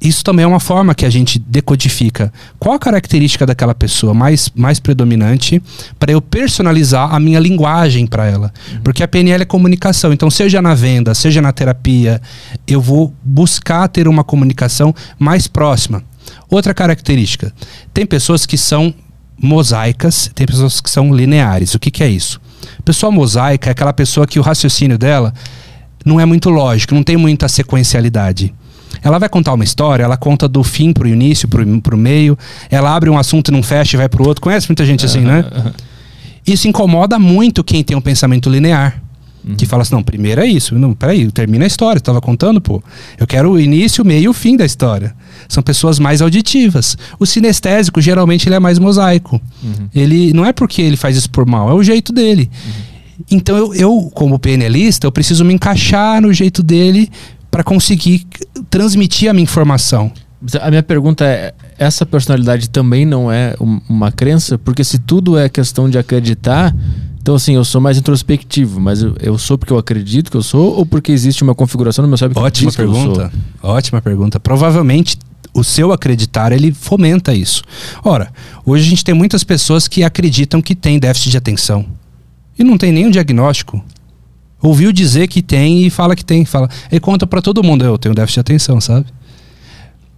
isso 0.01 0.23
também 0.23 0.43
é 0.43 0.47
uma 0.47 0.59
forma 0.59 0.95
que 0.95 1.05
a 1.05 1.09
gente 1.09 1.37
decodifica 1.37 2.31
qual 2.57 2.75
a 2.75 2.79
característica 2.79 3.45
daquela 3.45 3.75
pessoa 3.75 4.13
mais, 4.13 4.49
mais 4.55 4.79
predominante 4.79 5.61
para 5.97 6.11
eu 6.11 6.21
personalizar 6.21 7.13
a 7.13 7.19
minha 7.19 7.39
linguagem 7.39 8.07
para 8.07 8.25
ela. 8.25 8.53
Porque 8.81 9.03
a 9.03 9.07
PNL 9.07 9.43
é 9.43 9.45
comunicação. 9.45 10.13
Então, 10.13 10.29
seja 10.29 10.61
na 10.61 10.73
venda, 10.73 11.13
seja 11.13 11.41
na 11.41 11.51
terapia, 11.51 12.21
eu 12.65 12.79
vou 12.79 13.13
buscar 13.21 13.87
ter 13.89 14.07
uma 14.07 14.23
comunicação 14.23 14.95
mais 15.17 15.47
próxima. 15.47 16.01
Outra 16.49 16.73
característica: 16.73 17.53
tem 17.93 18.05
pessoas 18.05 18.45
que 18.45 18.57
são 18.57 18.93
mosaicas, 19.37 20.31
tem 20.33 20.47
pessoas 20.47 20.79
que 20.79 20.89
são 20.89 21.13
lineares. 21.13 21.75
O 21.75 21.79
que, 21.79 21.91
que 21.91 22.03
é 22.03 22.09
isso? 22.09 22.39
Pessoa 22.85 23.11
mosaica 23.11 23.69
é 23.69 23.71
aquela 23.71 23.93
pessoa 23.93 24.25
que 24.25 24.39
o 24.39 24.41
raciocínio 24.41 24.97
dela 24.97 25.33
não 26.05 26.19
é 26.19 26.25
muito 26.25 26.49
lógico, 26.49 26.95
não 26.95 27.03
tem 27.03 27.17
muita 27.17 27.47
sequencialidade. 27.47 28.53
Ela 29.01 29.17
vai 29.17 29.29
contar 29.29 29.53
uma 29.53 29.63
história, 29.63 30.03
ela 30.03 30.17
conta 30.17 30.47
do 30.47 30.63
fim 30.63 30.93
pro 30.93 31.07
início, 31.07 31.47
pro, 31.47 31.81
pro 31.81 31.97
meio, 31.97 32.37
ela 32.69 32.95
abre 32.95 33.09
um 33.09 33.17
assunto 33.17 33.49
e 33.49 33.51
não 33.51 33.63
fecha 33.63 33.95
e 33.95 33.97
vai 33.97 34.09
pro 34.09 34.27
outro. 34.27 34.41
Conhece 34.41 34.67
muita 34.67 34.85
gente 34.85 35.05
assim, 35.05 35.21
né? 35.21 35.45
Isso 36.45 36.67
incomoda 36.67 37.19
muito 37.19 37.63
quem 37.63 37.83
tem 37.83 37.95
um 37.95 38.01
pensamento 38.01 38.49
linear. 38.49 39.01
Que 39.57 39.65
fala 39.65 39.81
assim, 39.81 39.95
não, 39.95 40.03
primeiro 40.03 40.41
é 40.41 40.45
isso. 40.45 40.75
Não, 40.75 40.93
peraí, 40.93 41.31
termina 41.31 41.63
a 41.63 41.67
história, 41.67 41.97
eu 41.97 42.03
tava 42.03 42.19
contando, 42.21 42.59
pô. 42.59 42.83
Eu 43.17 43.25
quero 43.25 43.51
o 43.51 43.59
início, 43.59 44.03
o 44.03 44.07
meio 44.07 44.23
e 44.23 44.27
o 44.27 44.33
fim 44.33 44.55
da 44.55 44.65
história. 44.65 45.15
São 45.47 45.63
pessoas 45.63 45.97
mais 45.97 46.21
auditivas. 46.21 46.97
O 47.17 47.25
sinestésico, 47.25 48.01
geralmente, 48.01 48.47
ele 48.47 48.55
é 48.55 48.59
mais 48.59 48.77
mosaico. 48.77 49.41
Ele 49.95 50.33
não 50.33 50.45
é 50.45 50.51
porque 50.51 50.81
ele 50.81 50.97
faz 50.97 51.15
isso 51.15 51.29
por 51.29 51.45
mal, 51.45 51.69
é 51.69 51.73
o 51.73 51.81
jeito 51.81 52.11
dele. 52.11 52.49
Então 53.31 53.57
eu, 53.57 53.73
eu, 53.73 54.11
como 54.13 54.37
PNLista, 54.39 55.07
eu 55.07 55.11
preciso 55.11 55.43
me 55.43 55.53
encaixar 55.53 56.21
no 56.21 56.31
jeito 56.31 56.61
dele 56.61 57.09
para 57.51 57.63
conseguir 57.63 58.25
transmitir 58.69 59.29
a 59.29 59.33
minha 59.33 59.43
informação. 59.43 60.11
A 60.61 60.69
minha 60.69 60.83
pergunta 60.83 61.25
é: 61.25 61.53
essa 61.77 62.05
personalidade 62.05 62.69
também 62.69 63.05
não 63.05 63.31
é 63.31 63.55
um- 63.59 63.81
uma 63.89 64.11
crença? 64.11 64.57
Porque 64.57 64.83
se 64.83 64.97
tudo 64.99 65.37
é 65.37 65.49
questão 65.49 65.89
de 65.89 65.97
acreditar, 65.97 66.73
então 67.21 67.35
assim, 67.35 67.55
eu 67.55 67.65
sou 67.65 67.81
mais 67.81 67.97
introspectivo, 67.97 68.79
mas 68.79 69.01
eu, 69.01 69.15
eu 69.19 69.37
sou 69.37 69.57
porque 69.57 69.73
eu 69.73 69.77
acredito 69.77 70.31
que 70.31 70.37
eu 70.37 70.43
sou 70.43 70.77
ou 70.77 70.85
porque 70.85 71.11
existe 71.11 71.43
uma 71.43 71.53
configuração 71.53 72.03
no 72.03 72.07
meu 72.07 72.17
cérebro 72.17 72.39
que 72.39 72.45
Ótima 72.47 72.67
diz 72.69 72.75
que 72.75 72.81
eu 72.81 72.91
pergunta. 72.91 73.31
Ótima 73.61 74.01
pergunta. 74.01 74.39
Provavelmente 74.39 75.17
o 75.53 75.63
seu 75.63 75.91
acreditar 75.91 76.51
ele 76.53 76.71
fomenta 76.71 77.33
isso. 77.33 77.61
Ora, 78.03 78.31
hoje 78.65 78.85
a 78.85 78.89
gente 78.89 79.03
tem 79.03 79.13
muitas 79.15 79.43
pessoas 79.43 79.87
que 79.87 80.03
acreditam 80.03 80.61
que 80.61 80.73
tem 80.75 80.97
déficit 80.99 81.31
de 81.31 81.37
atenção 81.37 81.85
e 82.57 82.63
não 82.63 82.77
tem 82.77 82.91
nenhum 82.93 83.09
diagnóstico. 83.11 83.83
Ouviu 84.62 84.91
dizer 84.91 85.28
que 85.28 85.41
tem 85.41 85.86
e 85.86 85.89
fala 85.89 86.16
que 86.16 86.26
tem, 86.26 86.43
fala. 86.45 86.70
E 86.91 86.99
conta 86.99 87.26
para 87.26 87.41
todo 87.41 87.64
mundo, 87.64 87.84
eu 87.86 87.97
tenho 87.97 88.14
déficit 88.14 88.36
de 88.36 88.39
atenção, 88.41 88.82
sabe? 88.82 89.05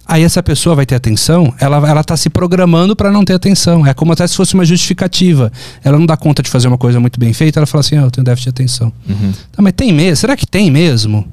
Aí 0.06 0.22
essa 0.22 0.42
pessoa 0.42 0.74
vai 0.74 0.84
ter 0.84 0.96
atenção, 0.96 1.54
ela, 1.60 1.88
ela 1.88 2.02
tá 2.02 2.16
se 2.16 2.28
programando 2.28 2.96
para 2.96 3.10
não 3.10 3.24
ter 3.24 3.34
atenção. 3.34 3.86
É 3.86 3.94
como 3.94 4.12
até 4.12 4.26
se 4.26 4.36
fosse 4.36 4.52
uma 4.54 4.64
justificativa. 4.64 5.50
Ela 5.82 5.96
não 5.96 6.06
dá 6.06 6.16
conta 6.16 6.42
de 6.42 6.50
fazer 6.50 6.66
uma 6.66 6.76
coisa 6.76 6.98
muito 6.98 7.20
bem 7.20 7.32
feita, 7.32 7.60
ela 7.60 7.66
fala 7.66 7.80
assim: 7.80 7.96
ah, 7.96 8.02
eu 8.02 8.10
tenho 8.10 8.24
déficit 8.24 8.46
de 8.46 8.50
atenção. 8.50 8.92
Uhum. 9.08 9.32
Tá, 9.52 9.62
mas 9.62 9.72
tem 9.74 9.92
mesmo? 9.92 10.16
Será 10.16 10.36
que 10.36 10.46
tem 10.46 10.70
mesmo? 10.70 11.26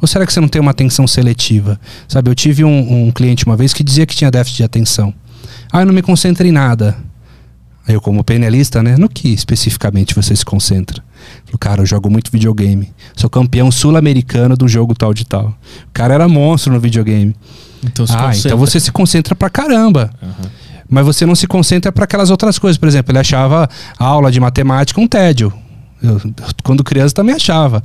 Ou 0.00 0.06
será 0.06 0.26
que 0.26 0.32
você 0.32 0.40
não 0.40 0.48
tem 0.48 0.60
uma 0.60 0.72
atenção 0.72 1.06
seletiva? 1.06 1.80
Sabe, 2.06 2.28
eu 2.28 2.34
tive 2.34 2.64
um, 2.64 3.06
um 3.06 3.10
cliente 3.10 3.46
uma 3.46 3.56
vez 3.56 3.72
que 3.72 3.82
dizia 3.82 4.04
que 4.04 4.14
tinha 4.14 4.30
déficit 4.30 4.58
de 4.58 4.64
atenção. 4.64 5.14
Ah, 5.72 5.80
eu 5.80 5.86
não 5.86 5.94
me 5.94 6.02
concentro 6.02 6.46
em 6.46 6.52
nada. 6.52 6.96
Aí 7.86 7.94
eu, 7.94 8.00
como 8.00 8.22
penalista, 8.22 8.82
né? 8.82 8.96
No 8.96 9.08
que 9.08 9.28
especificamente 9.28 10.14
você 10.14 10.36
se 10.36 10.44
concentra? 10.44 11.02
Falei, 11.44 11.58
cara, 11.58 11.82
eu 11.82 11.86
jogo 11.86 12.08
muito 12.08 12.30
videogame. 12.30 12.92
Sou 13.16 13.28
campeão 13.28 13.70
sul-americano 13.70 14.56
do 14.56 14.68
jogo 14.68 14.94
tal 14.94 15.12
de 15.12 15.26
tal. 15.26 15.46
O 15.46 15.92
cara 15.92 16.14
era 16.14 16.28
monstro 16.28 16.72
no 16.72 16.78
videogame. 16.78 17.34
Então 17.84 18.06
ah, 18.08 18.26
concentra. 18.26 18.48
então 18.48 18.58
você 18.58 18.78
se 18.78 18.92
concentra 18.92 19.34
pra 19.34 19.50
caramba. 19.50 20.10
Aham. 20.22 20.50
Mas 20.88 21.06
você 21.06 21.24
não 21.24 21.34
se 21.34 21.46
concentra 21.46 21.90
para 21.90 22.04
aquelas 22.04 22.30
outras 22.30 22.58
coisas. 22.58 22.76
Por 22.76 22.86
exemplo, 22.86 23.10
ele 23.12 23.18
achava 23.18 23.68
a 23.98 24.04
aula 24.04 24.30
de 24.30 24.38
matemática 24.38 25.00
um 25.00 25.08
tédio. 25.08 25.52
Eu, 26.02 26.20
quando 26.62 26.84
criança, 26.84 27.14
também 27.14 27.34
achava. 27.34 27.82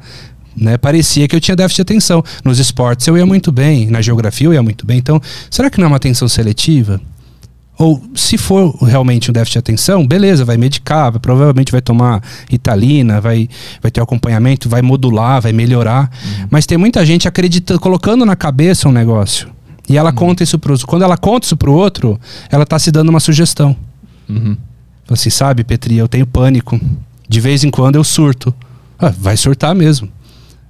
Né? 0.56 0.78
Parecia 0.78 1.28
que 1.28 1.36
eu 1.36 1.40
tinha 1.40 1.56
déficit 1.56 1.78
de 1.78 1.82
atenção. 1.84 2.24
Nos 2.44 2.60
esportes 2.60 3.08
eu 3.08 3.18
ia 3.18 3.26
muito 3.26 3.52
bem, 3.52 3.88
na 3.88 4.02
geografia 4.02 4.48
eu 4.48 4.54
ia 4.54 4.62
muito 4.62 4.86
bem. 4.86 4.98
Então, 4.98 5.22
será 5.50 5.70
que 5.70 5.78
não 5.78 5.86
é 5.86 5.88
uma 5.88 5.98
atenção 5.98 6.28
seletiva? 6.28 7.00
Ou 7.80 8.02
se 8.16 8.38
for 8.38 8.76
realmente 8.84 9.30
um 9.30 9.34
déficit 9.34 9.54
de 9.54 9.60
atenção, 9.60 10.06
beleza, 10.06 10.44
vai 10.44 10.58
medicar, 10.58 11.12
vai- 11.12 11.20
provavelmente 11.20 11.72
vai 11.72 11.82
tomar 11.82 12.24
Italina, 12.52 13.22
vai, 13.22 13.48
vai 13.82 13.92
ter 13.92 14.02
acompanhamento, 14.02 14.68
vai 14.68 14.82
modular, 14.82 15.42
vai 15.42 15.54
melhorar. 15.54 16.10
Mas 16.50 16.66
tem 16.66 16.78
muita 16.78 17.06
gente 17.06 17.28
acreditando, 17.28 17.80
colocando 17.80 18.26
na 18.26 18.36
cabeça 18.36 18.90
um 18.90 18.92
negócio. 18.92 19.50
E 19.88 19.96
ela 19.96 20.12
conta 20.12 20.44
isso 20.44 20.58
pro 20.60 20.78
Quando 20.86 21.04
ela 21.04 21.18
conta 21.18 21.46
isso 21.46 21.56
pro 21.56 21.72
outro, 21.72 22.20
ela 22.50 22.66
tá 22.66 22.78
se 22.80 22.92
dando 22.92 23.10
uma 23.10 23.20
sugestão. 23.20 23.76
Uhum. 24.28 24.58
Assim, 25.10 25.30
sabe, 25.30 25.64
Petri, 25.64 25.98
eu 25.98 26.08
tenho 26.08 26.26
pânico. 26.26 26.80
De 27.30 27.40
vez 27.40 27.64
em 27.64 27.70
quando 27.70 27.96
eu 27.96 28.04
surto. 28.04 28.54
Ah, 29.00 29.14
vai 29.18 29.38
surtar 29.38 29.76
mesmo. 29.76 30.10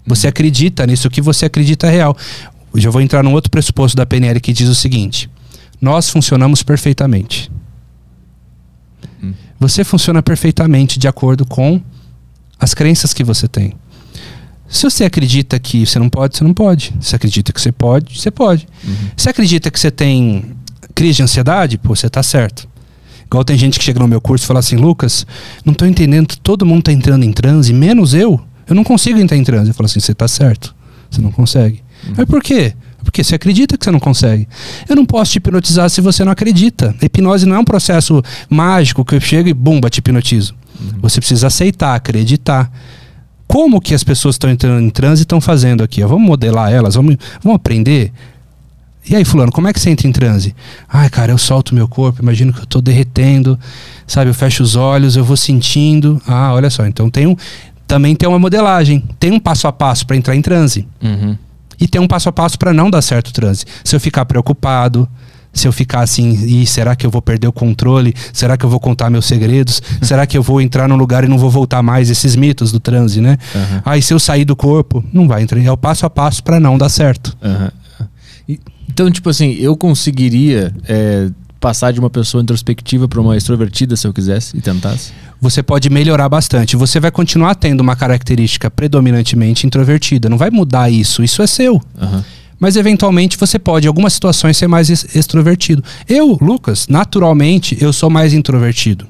Você 0.06 0.28
acredita 0.28 0.86
nisso, 0.86 1.08
o 1.08 1.12
que 1.12 1.22
você 1.22 1.46
acredita 1.46 1.88
é 1.88 1.90
real. 1.92 2.16
Eu 2.74 2.80
já 2.82 2.90
vou 2.90 3.02
entrar 3.02 3.24
num 3.24 3.32
outro 3.34 3.50
pressuposto 3.50 3.96
da 3.98 4.06
PNL 4.06 4.40
que 4.40 4.54
diz 4.54 4.68
o 4.70 4.76
seguinte: 4.76 5.30
nós 5.80 6.10
funcionamos 6.10 6.64
perfeitamente. 6.64 7.52
Hum. 9.24 9.34
Você 9.60 9.84
funciona 9.84 10.22
perfeitamente 10.22 11.00
de 11.00 11.08
acordo 11.08 11.46
com 11.46 11.82
as 12.60 12.74
crenças 12.74 13.14
que 13.14 13.24
você 13.24 13.48
tem. 13.48 13.74
Se 14.68 14.84
você 14.84 15.06
acredita 15.06 15.60
que 15.60 15.86
você 15.86 15.98
não 15.98 16.10
pode, 16.10 16.38
você 16.38 16.44
não 16.44 16.54
pode. 16.54 16.94
Se 17.00 17.16
acredita 17.16 17.54
que 17.54 17.62
você 17.62 17.72
pode, 17.72 18.20
você 18.20 18.30
pode. 18.30 18.68
Uhum. 18.84 18.96
Se 19.16 19.30
acredita 19.30 19.72
que 19.72 19.80
você 19.80 19.90
tem 19.90 20.58
crise 20.94 21.18
de 21.18 21.24
ansiedade, 21.24 21.78
pô, 21.78 21.96
você 21.96 22.10
tá 22.10 22.22
certo. 22.22 22.68
Igual 23.26 23.46
tem 23.46 23.58
gente 23.58 23.78
que 23.78 23.86
chega 23.86 24.00
no 24.00 24.08
meu 24.08 24.20
curso 24.20 24.44
e 24.44 24.48
fala 24.48 24.60
assim, 24.60 24.76
Lucas, 24.76 25.26
não 25.64 25.74
tô 25.74 25.86
entendendo, 25.86 26.36
todo 26.38 26.66
mundo 26.66 26.84
tá 26.84 26.92
entrando 26.92 27.24
em 27.24 27.32
transe, 27.32 27.74
menos 27.74 28.14
eu. 28.14 28.42
Eu 28.68 28.76
não 28.76 28.84
consigo 28.84 29.20
entrar 29.20 29.38
em 29.38 29.44
transe. 29.44 29.70
Eu 29.70 29.74
falo 29.74 29.86
assim, 29.86 30.00
você 30.00 30.14
tá 30.14 30.28
certo. 30.28 30.76
Você 31.10 31.22
não 31.22 31.32
consegue. 31.32 31.82
Mas 32.16 32.26
por 32.26 32.44
quê? 32.44 32.74
Porque 33.04 33.24
você 33.24 33.36
acredita 33.36 33.78
que 33.78 33.86
você 33.86 33.92
não 33.92 34.00
consegue. 34.00 34.48
Eu 34.88 34.96
não 34.96 35.06
posso 35.06 35.32
te 35.32 35.38
hipnotizar 35.38 35.90
se 35.90 36.02
você 36.02 36.24
não 36.24 36.32
acredita. 36.32 36.96
hipnose 37.02 37.46
não 37.46 37.56
é 37.56 37.60
um 37.60 37.66
processo 37.66 38.22
mágico 38.50 39.06
que 39.06 39.16
eu 39.16 39.22
chego 39.22 39.50
e 39.50 39.54
bumba, 39.54 39.90
te 39.90 40.00
hipnotizo. 40.00 40.56
Você 41.02 41.20
precisa 41.20 41.48
aceitar, 41.48 41.96
acreditar. 41.96 42.72
Como 43.48 43.80
que 43.80 43.94
as 43.94 44.04
pessoas 44.04 44.36
estão 44.36 44.50
entrando 44.50 44.84
em 44.84 44.90
transe 44.90 45.22
e 45.22 45.24
estão 45.24 45.40
fazendo 45.40 45.84
aqui? 45.84 46.04
ó? 46.04 46.08
Vamos 46.08 46.28
modelar 46.28 46.72
elas, 46.72 46.96
vamos, 46.96 47.16
vamos 47.42 47.56
aprender. 47.56 48.12
E 49.10 49.16
aí, 49.16 49.24
fulano, 49.24 49.52
como 49.52 49.68
é 49.70 49.74
que 49.74 49.80
você 49.80 49.90
entra 49.90 50.06
em 50.06 50.12
transe? 50.12 50.54
Ai, 50.90 51.10
cara, 51.10 51.32
eu 51.32 51.38
solto 51.38 51.74
meu 51.74 51.88
corpo, 51.88 52.22
imagino 52.22 52.52
que 52.52 52.60
eu 52.60 52.66
tô 52.66 52.82
derretendo, 52.82 53.58
sabe? 54.06 54.30
Eu 54.30 54.34
fecho 54.34 54.62
os 54.62 54.76
olhos, 54.76 55.16
eu 55.16 55.24
vou 55.24 55.38
sentindo. 55.38 56.22
Ah, 56.28 56.54
olha 56.54 56.70
só, 56.70 56.86
então 56.86 57.10
tem 57.10 57.26
um, 57.26 57.36
também 57.88 58.16
tem 58.16 58.28
uma 58.28 58.38
modelagem, 58.38 59.02
tem 59.18 59.32
um 59.32 59.40
passo 59.40 59.66
a 59.66 59.72
passo 59.72 60.06
para 60.06 60.18
entrar 60.18 60.36
em 60.36 60.42
transe. 60.42 60.86
Uhum. 61.02 61.38
E 61.80 61.88
tem 61.88 62.02
um 62.02 62.08
passo 62.08 62.30
a 62.30 62.32
passo 62.32 62.58
para 62.58 62.74
não 62.74 62.90
dar 62.90 63.02
certo 63.02 63.28
o 63.28 63.32
transe. 63.34 63.66
Se 63.84 63.96
eu 63.96 64.00
ficar 64.00 64.26
preocupado, 64.26 65.08
se 65.54 65.68
eu 65.68 65.72
ficar 65.72 66.02
assim, 66.02 66.32
e 66.46 66.66
será 66.68 66.96
que 66.96 67.06
eu 67.06 67.10
vou 67.10 67.22
perder 67.22 67.48
o 67.48 67.52
controle? 67.52 68.14
Será 68.34 68.56
que 68.58 68.64
eu 68.66 68.70
vou 68.70 68.80
contar 68.80 69.10
meus 69.10 69.26
segredos? 69.26 69.82
será 70.02 70.26
que 70.28 70.38
eu 70.38 70.44
vou 70.44 70.62
entrar 70.62 70.88
num 70.88 70.96
lugar 70.96 71.24
e 71.24 71.28
não 71.28 71.38
vou 71.38 71.50
voltar 71.50 71.82
mais? 71.82 72.10
Esses 72.10 72.36
mitos 72.36 72.72
do 72.72 72.80
transe, 72.80 73.22
né? 73.22 73.38
Uhum. 73.56 73.82
Ah, 73.86 73.98
e 73.98 74.02
se 74.02 74.14
eu 74.14 74.20
sair 74.20 74.46
do 74.46 74.56
corpo? 74.56 75.04
Não 75.12 75.28
vai 75.28 75.42
entrar. 75.42 75.60
É 75.64 75.72
o 75.72 75.78
passo 75.78 76.06
a 76.06 76.10
passo 76.10 76.44
para 76.44 76.60
não 76.60 76.78
dar 76.78 76.90
certo. 76.90 77.36
E- 78.48 78.60
Então, 78.90 79.10
tipo 79.12 79.30
assim, 79.30 79.54
eu 79.60 79.76
conseguiria 79.76 80.74
é, 80.88 81.30
passar 81.60 81.92
de 81.92 82.00
uma 82.00 82.10
pessoa 82.10 82.42
introspectiva 82.42 83.08
para 83.08 83.20
uma 83.20 83.36
extrovertida 83.36 83.96
se 83.96 84.08
eu 84.08 84.14
quisesse 84.14 84.56
e 84.58 84.62
tentasse? 84.62 85.12
Você 85.40 85.62
pode 85.62 85.90
melhorar 85.90 86.28
bastante. 86.30 86.76
Você 86.76 87.00
vai 87.00 87.12
continuar 87.12 87.54
tendo 87.56 87.82
uma 87.82 87.96
característica 87.96 88.72
predominantemente 88.72 89.68
introvertida. 89.68 90.28
Não 90.30 90.38
vai 90.38 90.50
mudar 90.50 90.90
isso. 90.90 91.24
Isso 91.24 91.42
é 91.42 91.48
seu. 91.48 91.82
Aham. 92.00 92.24
Mas 92.60 92.76
eventualmente 92.76 93.38
você 93.38 93.60
pode, 93.60 93.86
em 93.86 93.88
algumas 93.88 94.14
situações, 94.14 94.58
ser 94.58 94.68
mais 94.68 94.90
ex- 94.90 95.16
extrovertido. 95.16 95.84
Eu, 96.10 96.38
Lucas, 96.42 96.88
naturalmente, 96.88 97.78
eu 97.80 97.94
sou 97.94 98.10
mais 98.10 98.34
introvertido. 98.34 99.06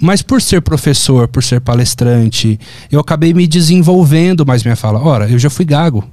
Mas 0.00 0.22
por 0.22 0.40
ser 0.40 0.60
professor, 0.62 1.26
por 1.26 1.42
ser 1.42 1.60
palestrante, 1.60 2.58
eu 2.92 3.00
acabei 3.00 3.34
me 3.34 3.44
desenvolvendo 3.48 4.46
mais 4.46 4.62
minha 4.62 4.76
fala. 4.76 5.00
Ora, 5.02 5.28
eu 5.28 5.36
já 5.38 5.50
fui 5.50 5.64
gago. 5.64 6.04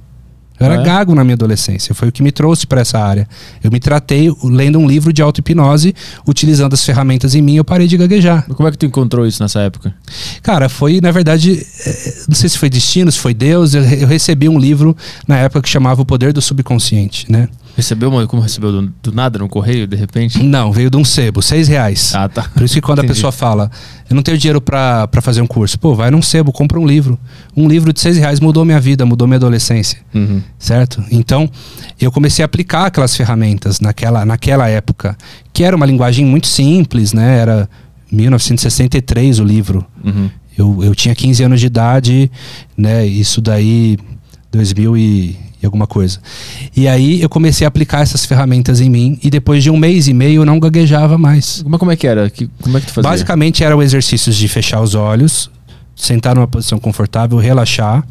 Eu 0.58 0.66
era 0.66 0.80
é? 0.80 0.82
gago 0.82 1.14
na 1.14 1.22
minha 1.22 1.34
adolescência. 1.34 1.94
Foi 1.94 2.08
o 2.08 2.12
que 2.12 2.22
me 2.22 2.32
trouxe 2.32 2.66
para 2.66 2.80
essa 2.80 2.98
área. 2.98 3.28
Eu 3.62 3.70
me 3.70 3.78
tratei 3.78 4.34
lendo 4.42 4.78
um 4.78 4.86
livro 4.86 5.12
de 5.12 5.22
auto-hipnose, 5.22 5.94
utilizando 6.26 6.72
as 6.72 6.84
ferramentas 6.84 7.34
em 7.34 7.42
mim, 7.42 7.56
eu 7.56 7.64
parei 7.64 7.86
de 7.86 7.96
gaguejar. 7.96 8.44
Mas 8.48 8.56
Como 8.56 8.68
é 8.68 8.72
que 8.72 8.78
tu 8.78 8.86
encontrou 8.86 9.26
isso 9.26 9.42
nessa 9.42 9.60
época? 9.60 9.94
Cara, 10.42 10.68
foi, 10.68 11.00
na 11.00 11.10
verdade, 11.10 11.64
eh, 11.86 12.14
não 12.28 12.34
sei 12.34 12.48
se 12.48 12.58
foi 12.58 12.70
destino, 12.70 13.10
se 13.12 13.18
foi 13.18 13.34
Deus, 13.34 13.74
eu 13.74 14.06
recebi 14.06 14.48
um 14.48 14.58
livro 14.58 14.96
na 15.26 15.36
época 15.38 15.62
que 15.62 15.68
chamava 15.68 16.02
O 16.02 16.06
Poder 16.06 16.32
do 16.32 16.40
Subconsciente, 16.40 17.30
né? 17.30 17.48
Recebeu 17.76 18.08
uma, 18.08 18.26
como 18.26 18.40
recebeu 18.40 18.72
do, 18.72 18.92
do 19.02 19.12
nada 19.12 19.38
no 19.38 19.48
correio, 19.48 19.86
de 19.86 19.94
repente? 19.96 20.42
Não, 20.42 20.72
veio 20.72 20.88
de 20.90 20.96
um 20.96 21.04
sebo, 21.04 21.42
seis 21.42 21.68
reais. 21.68 22.14
Ah, 22.14 22.26
tá. 22.26 22.44
Por 22.54 22.62
isso 22.62 22.72
que 22.74 22.80
quando 22.80 23.00
a 23.00 23.04
pessoa 23.04 23.30
fala, 23.30 23.70
eu 24.08 24.16
não 24.16 24.22
tenho 24.22 24.38
dinheiro 24.38 24.62
pra 24.62 25.06
fazer 25.20 25.42
um 25.42 25.46
curso, 25.46 25.78
pô, 25.78 25.94
vai 25.94 26.10
num 26.10 26.22
sebo, 26.22 26.52
compra 26.52 26.80
um 26.80 26.86
livro. 26.86 27.18
Um 27.54 27.68
livro 27.68 27.92
de 27.92 28.00
seis 28.00 28.16
reais 28.16 28.40
mudou 28.40 28.64
minha 28.64 28.80
vida, 28.80 29.04
mudou 29.04 29.28
minha 29.28 29.36
adolescência, 29.36 29.98
Uhum. 30.14 30.40
certo? 30.58 31.04
Então, 31.10 31.50
eu 32.00 32.10
comecei 32.10 32.42
a 32.42 32.46
aplicar 32.46 32.86
aquelas 32.86 33.14
ferramentas 33.14 33.78
naquela, 33.78 34.24
naquela 34.24 34.66
época, 34.68 35.14
que 35.52 35.62
era 35.62 35.76
uma 35.76 35.84
linguagem 35.84 36.24
muito 36.24 36.46
simples, 36.46 37.12
né? 37.12 37.38
Era 37.38 37.68
1963 38.10 39.38
o 39.38 39.44
livro. 39.44 39.84
Uhum. 40.02 40.30
Eu, 40.56 40.82
eu 40.82 40.94
tinha 40.94 41.14
15 41.14 41.42
anos 41.44 41.60
de 41.60 41.66
idade, 41.66 42.30
né? 42.76 43.04
Isso 43.04 43.40
daí, 43.42 43.98
2000 44.50 44.96
e, 44.96 45.36
e 45.66 45.68
alguma 45.68 45.86
coisa. 45.86 46.18
E 46.74 46.86
aí 46.88 47.20
eu 47.20 47.28
comecei 47.28 47.64
a 47.64 47.68
aplicar 47.68 48.00
essas 48.00 48.24
ferramentas 48.24 48.80
em 48.80 48.88
mim 48.88 49.18
e 49.22 49.28
depois 49.28 49.62
de 49.62 49.70
um 49.70 49.76
mês 49.76 50.08
e 50.08 50.14
meio 50.14 50.42
eu 50.42 50.46
não 50.46 50.58
gaguejava 50.58 51.18
mais. 51.18 51.62
Mas 51.66 51.78
como 51.78 51.90
é 51.90 51.96
que 51.96 52.06
era? 52.06 52.30
Que, 52.30 52.48
como 52.62 52.76
é 52.78 52.80
que 52.80 52.86
tu 52.86 52.92
fazia? 52.92 53.10
Basicamente 53.10 53.62
eram 53.64 53.82
exercícios 53.82 54.36
de 54.36 54.48
fechar 54.48 54.80
os 54.80 54.94
olhos, 54.94 55.50
sentar 55.94 56.34
numa 56.34 56.46
posição 56.48 56.78
confortável, 56.78 57.36
relaxar, 57.38 58.06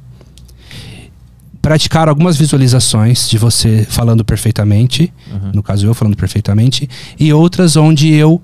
praticar 1.61 2.07
algumas 2.07 2.37
visualizações 2.37 3.27
de 3.29 3.37
você 3.37 3.85
falando 3.89 4.23
perfeitamente, 4.23 5.11
Uhum. 5.31 5.51
no 5.55 5.63
caso 5.63 5.87
eu 5.87 5.93
falando 5.95 6.15
perfeitamente, 6.15 6.87
e 7.19 7.33
outras 7.33 7.75
onde 7.75 8.13
eu 8.13 8.39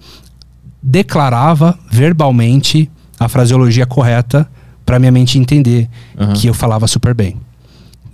declarava 0.81 1.77
verbalmente 1.91 2.89
a 3.19 3.29
fraseologia 3.29 3.85
correta 3.85 4.49
para 4.83 4.97
minha 4.97 5.11
mente 5.11 5.37
entender 5.37 5.87
Uhum. 6.19 6.33
que 6.33 6.47
eu 6.47 6.53
falava 6.53 6.87
super 6.87 7.13
bem. 7.13 7.35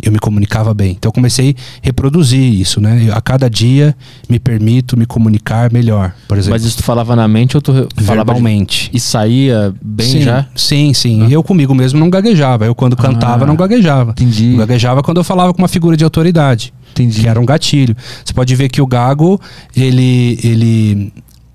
Eu 0.01 0.11
me 0.11 0.19
comunicava 0.19 0.73
bem. 0.73 0.91
Então 0.91 1.09
eu 1.09 1.13
comecei 1.13 1.55
a 1.57 1.79
reproduzir 1.81 2.41
isso, 2.41 2.79
né? 2.79 3.03
Eu, 3.07 3.15
a 3.15 3.21
cada 3.21 3.49
dia 3.49 3.95
me 4.29 4.39
permito 4.39 4.95
me 4.97 5.05
comunicar 5.07 5.71
melhor, 5.73 6.13
por 6.27 6.37
exemplo. 6.37 6.53
Mas 6.53 6.63
isso 6.65 6.77
tu 6.77 6.83
falava 6.83 7.15
na 7.15 7.27
mente 7.27 7.57
ou 7.57 7.61
tu 7.61 7.71
falava 7.73 7.87
de- 7.95 8.03
verbalmente. 8.03 8.91
e 8.93 8.99
saía 8.99 9.73
bem 9.81 10.07
sim, 10.07 10.21
já? 10.21 10.45
Sim, 10.55 10.93
sim. 10.93 11.23
Ah. 11.25 11.29
Eu 11.29 11.41
comigo 11.41 11.73
mesmo 11.73 11.99
não 11.99 12.09
gaguejava. 12.11 12.65
Eu 12.65 12.75
quando 12.75 12.95
cantava 12.95 13.43
Ah, 13.43 13.47
não 13.47 13.55
gaguejava. 13.55 14.11
Entendi. 14.11 14.51
Eu 14.51 14.57
gaguejava 14.57 15.01
quando 15.01 15.17
eu 15.17 15.23
falava 15.23 15.51
com 15.53 15.61
uma 15.61 15.67
figura 15.67 15.97
de 15.97 16.03
autoridade, 16.03 16.71
Entendi. 16.91 17.21
que 17.21 17.27
era 17.27 17.39
um 17.39 17.45
gatilho. 17.45 17.95
Você 18.23 18.33
pode 18.33 18.55
ver 18.55 18.69
que 18.69 18.81
o 18.81 18.85
gago, 18.87 19.41
ele 19.75 20.39
ele 20.43 21.13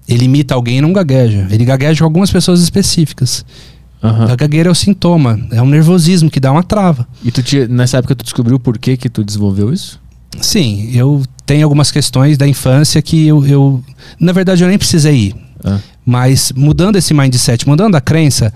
ele 0.09 0.25
imita 0.25 0.55
alguém 0.55 0.79
e 0.79 0.81
não 0.81 0.93
gagueja. 0.93 1.47
Ele 1.49 1.65
gagueja 1.65 2.01
com 2.01 2.05
algumas 2.05 2.31
pessoas 2.31 2.61
específicas. 2.61 3.45
Aham. 4.03 4.33
A 4.33 4.37
gagueira 4.37 4.69
é 4.69 4.73
o 4.73 4.75
sintoma, 4.75 5.39
é 5.53 5.63
um 5.63 5.67
nervosismo 5.67 6.31
que 6.31 6.41
dá 6.41 6.51
uma 6.51 6.63
trava. 6.63 7.07
E 7.23 7.31
tu 7.31 7.43
tinha, 7.43 7.69
nessa 7.69 7.99
época 7.99 8.17
tu 8.17 8.25
descobriu 8.25 8.59
por 8.59 8.77
que 8.79 8.97
que 8.97 9.09
tu 9.09 9.23
desenvolveu 9.23 9.73
isso? 9.73 10.01
Sim, 10.41 10.91
eu 10.93 11.23
tenho 11.47 11.65
algumas 11.65 11.91
questões 11.91 12.37
da 12.37 12.47
infância 12.49 13.01
que 13.01 13.27
eu, 13.27 13.47
eu 13.47 13.85
na 14.19 14.33
verdade 14.33 14.65
eu 14.65 14.69
nem 14.69 14.79
precisei 14.79 15.15
ir. 15.15 15.37
Ah. 15.65 15.79
Mas 16.05 16.53
mudando 16.57 16.97
esse 16.97 17.15
mindset, 17.15 17.69
mudando 17.69 17.95
a 17.95 18.01
crença, 18.01 18.53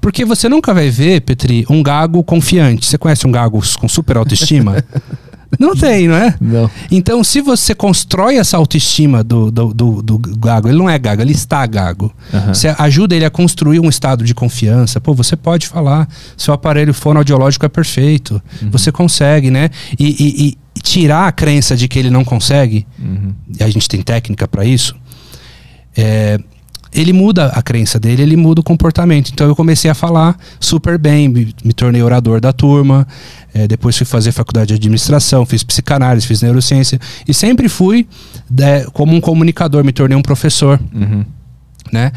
porque 0.00 0.24
você 0.24 0.48
nunca 0.48 0.74
vai 0.74 0.90
ver, 0.90 1.20
Petri, 1.22 1.64
um 1.70 1.82
gago 1.82 2.22
confiante. 2.22 2.84
Você 2.84 2.98
conhece 2.98 3.26
um 3.26 3.32
gago 3.32 3.62
com 3.78 3.88
super 3.88 4.16
autoestima? 4.16 4.84
não 5.58 5.74
tem, 5.76 6.08
não 6.08 6.14
é? 6.16 6.34
Não. 6.40 6.70
Então, 6.90 7.22
se 7.22 7.40
você 7.40 7.74
constrói 7.74 8.36
essa 8.36 8.56
autoestima 8.56 9.22
do, 9.22 9.50
do, 9.50 9.72
do, 9.74 10.02
do 10.02 10.18
gago, 10.18 10.68
ele 10.68 10.78
não 10.78 10.88
é 10.88 10.98
gago, 10.98 11.22
ele 11.22 11.32
está 11.32 11.64
gago. 11.66 12.12
Aham. 12.32 12.54
Você 12.54 12.74
ajuda 12.78 13.14
ele 13.14 13.24
a 13.24 13.30
construir 13.30 13.78
um 13.80 13.88
estado 13.88 14.24
de 14.24 14.34
confiança. 14.34 15.00
Pô, 15.00 15.14
você 15.14 15.36
pode 15.36 15.66
falar, 15.68 16.08
seu 16.36 16.52
aparelho 16.54 16.94
fonoaudiológico 16.94 17.66
é 17.66 17.68
perfeito. 17.68 18.42
Você 18.70 18.90
consegue, 18.90 19.50
né? 19.50 19.70
E, 19.98 20.06
e- 20.08 20.48
e 20.48 20.80
tirar 20.80 21.28
a 21.28 21.32
crença 21.32 21.76
de 21.76 21.86
que 21.86 21.98
ele 21.98 22.10
não 22.10 22.24
consegue, 22.24 22.86
Uhum. 22.98 23.32
e 23.58 23.62
a 23.62 23.68
gente 23.68 23.86
tem 23.88 24.00
técnica 24.02 24.48
para 24.48 24.64
isso, 24.64 24.96
é, 25.96 26.38
ele 26.94 27.12
muda 27.12 27.46
a 27.46 27.62
crença 27.62 27.98
dele, 27.98 28.22
ele 28.22 28.36
muda 28.36 28.60
o 28.60 28.64
comportamento. 28.64 29.30
Então 29.32 29.46
eu 29.46 29.56
comecei 29.56 29.90
a 29.90 29.94
falar 29.94 30.36
super 30.60 30.98
bem, 30.98 31.28
me, 31.28 31.54
me 31.64 31.72
tornei 31.72 32.02
orador 32.02 32.40
da 32.40 32.52
turma, 32.52 33.06
é, 33.54 33.66
depois 33.66 33.96
fui 33.96 34.06
fazer 34.06 34.32
faculdade 34.32 34.68
de 34.68 34.74
administração, 34.74 35.46
fiz 35.46 35.62
psicanálise, 35.62 36.26
fiz 36.26 36.42
neurociência, 36.42 37.00
e 37.26 37.32
sempre 37.32 37.68
fui 37.68 38.06
né, 38.50 38.84
como 38.92 39.14
um 39.14 39.20
comunicador, 39.20 39.82
me 39.84 39.92
tornei 39.92 40.16
um 40.16 40.22
professor 40.22 40.80
Uhum. 40.92 41.24
né? 41.90 42.12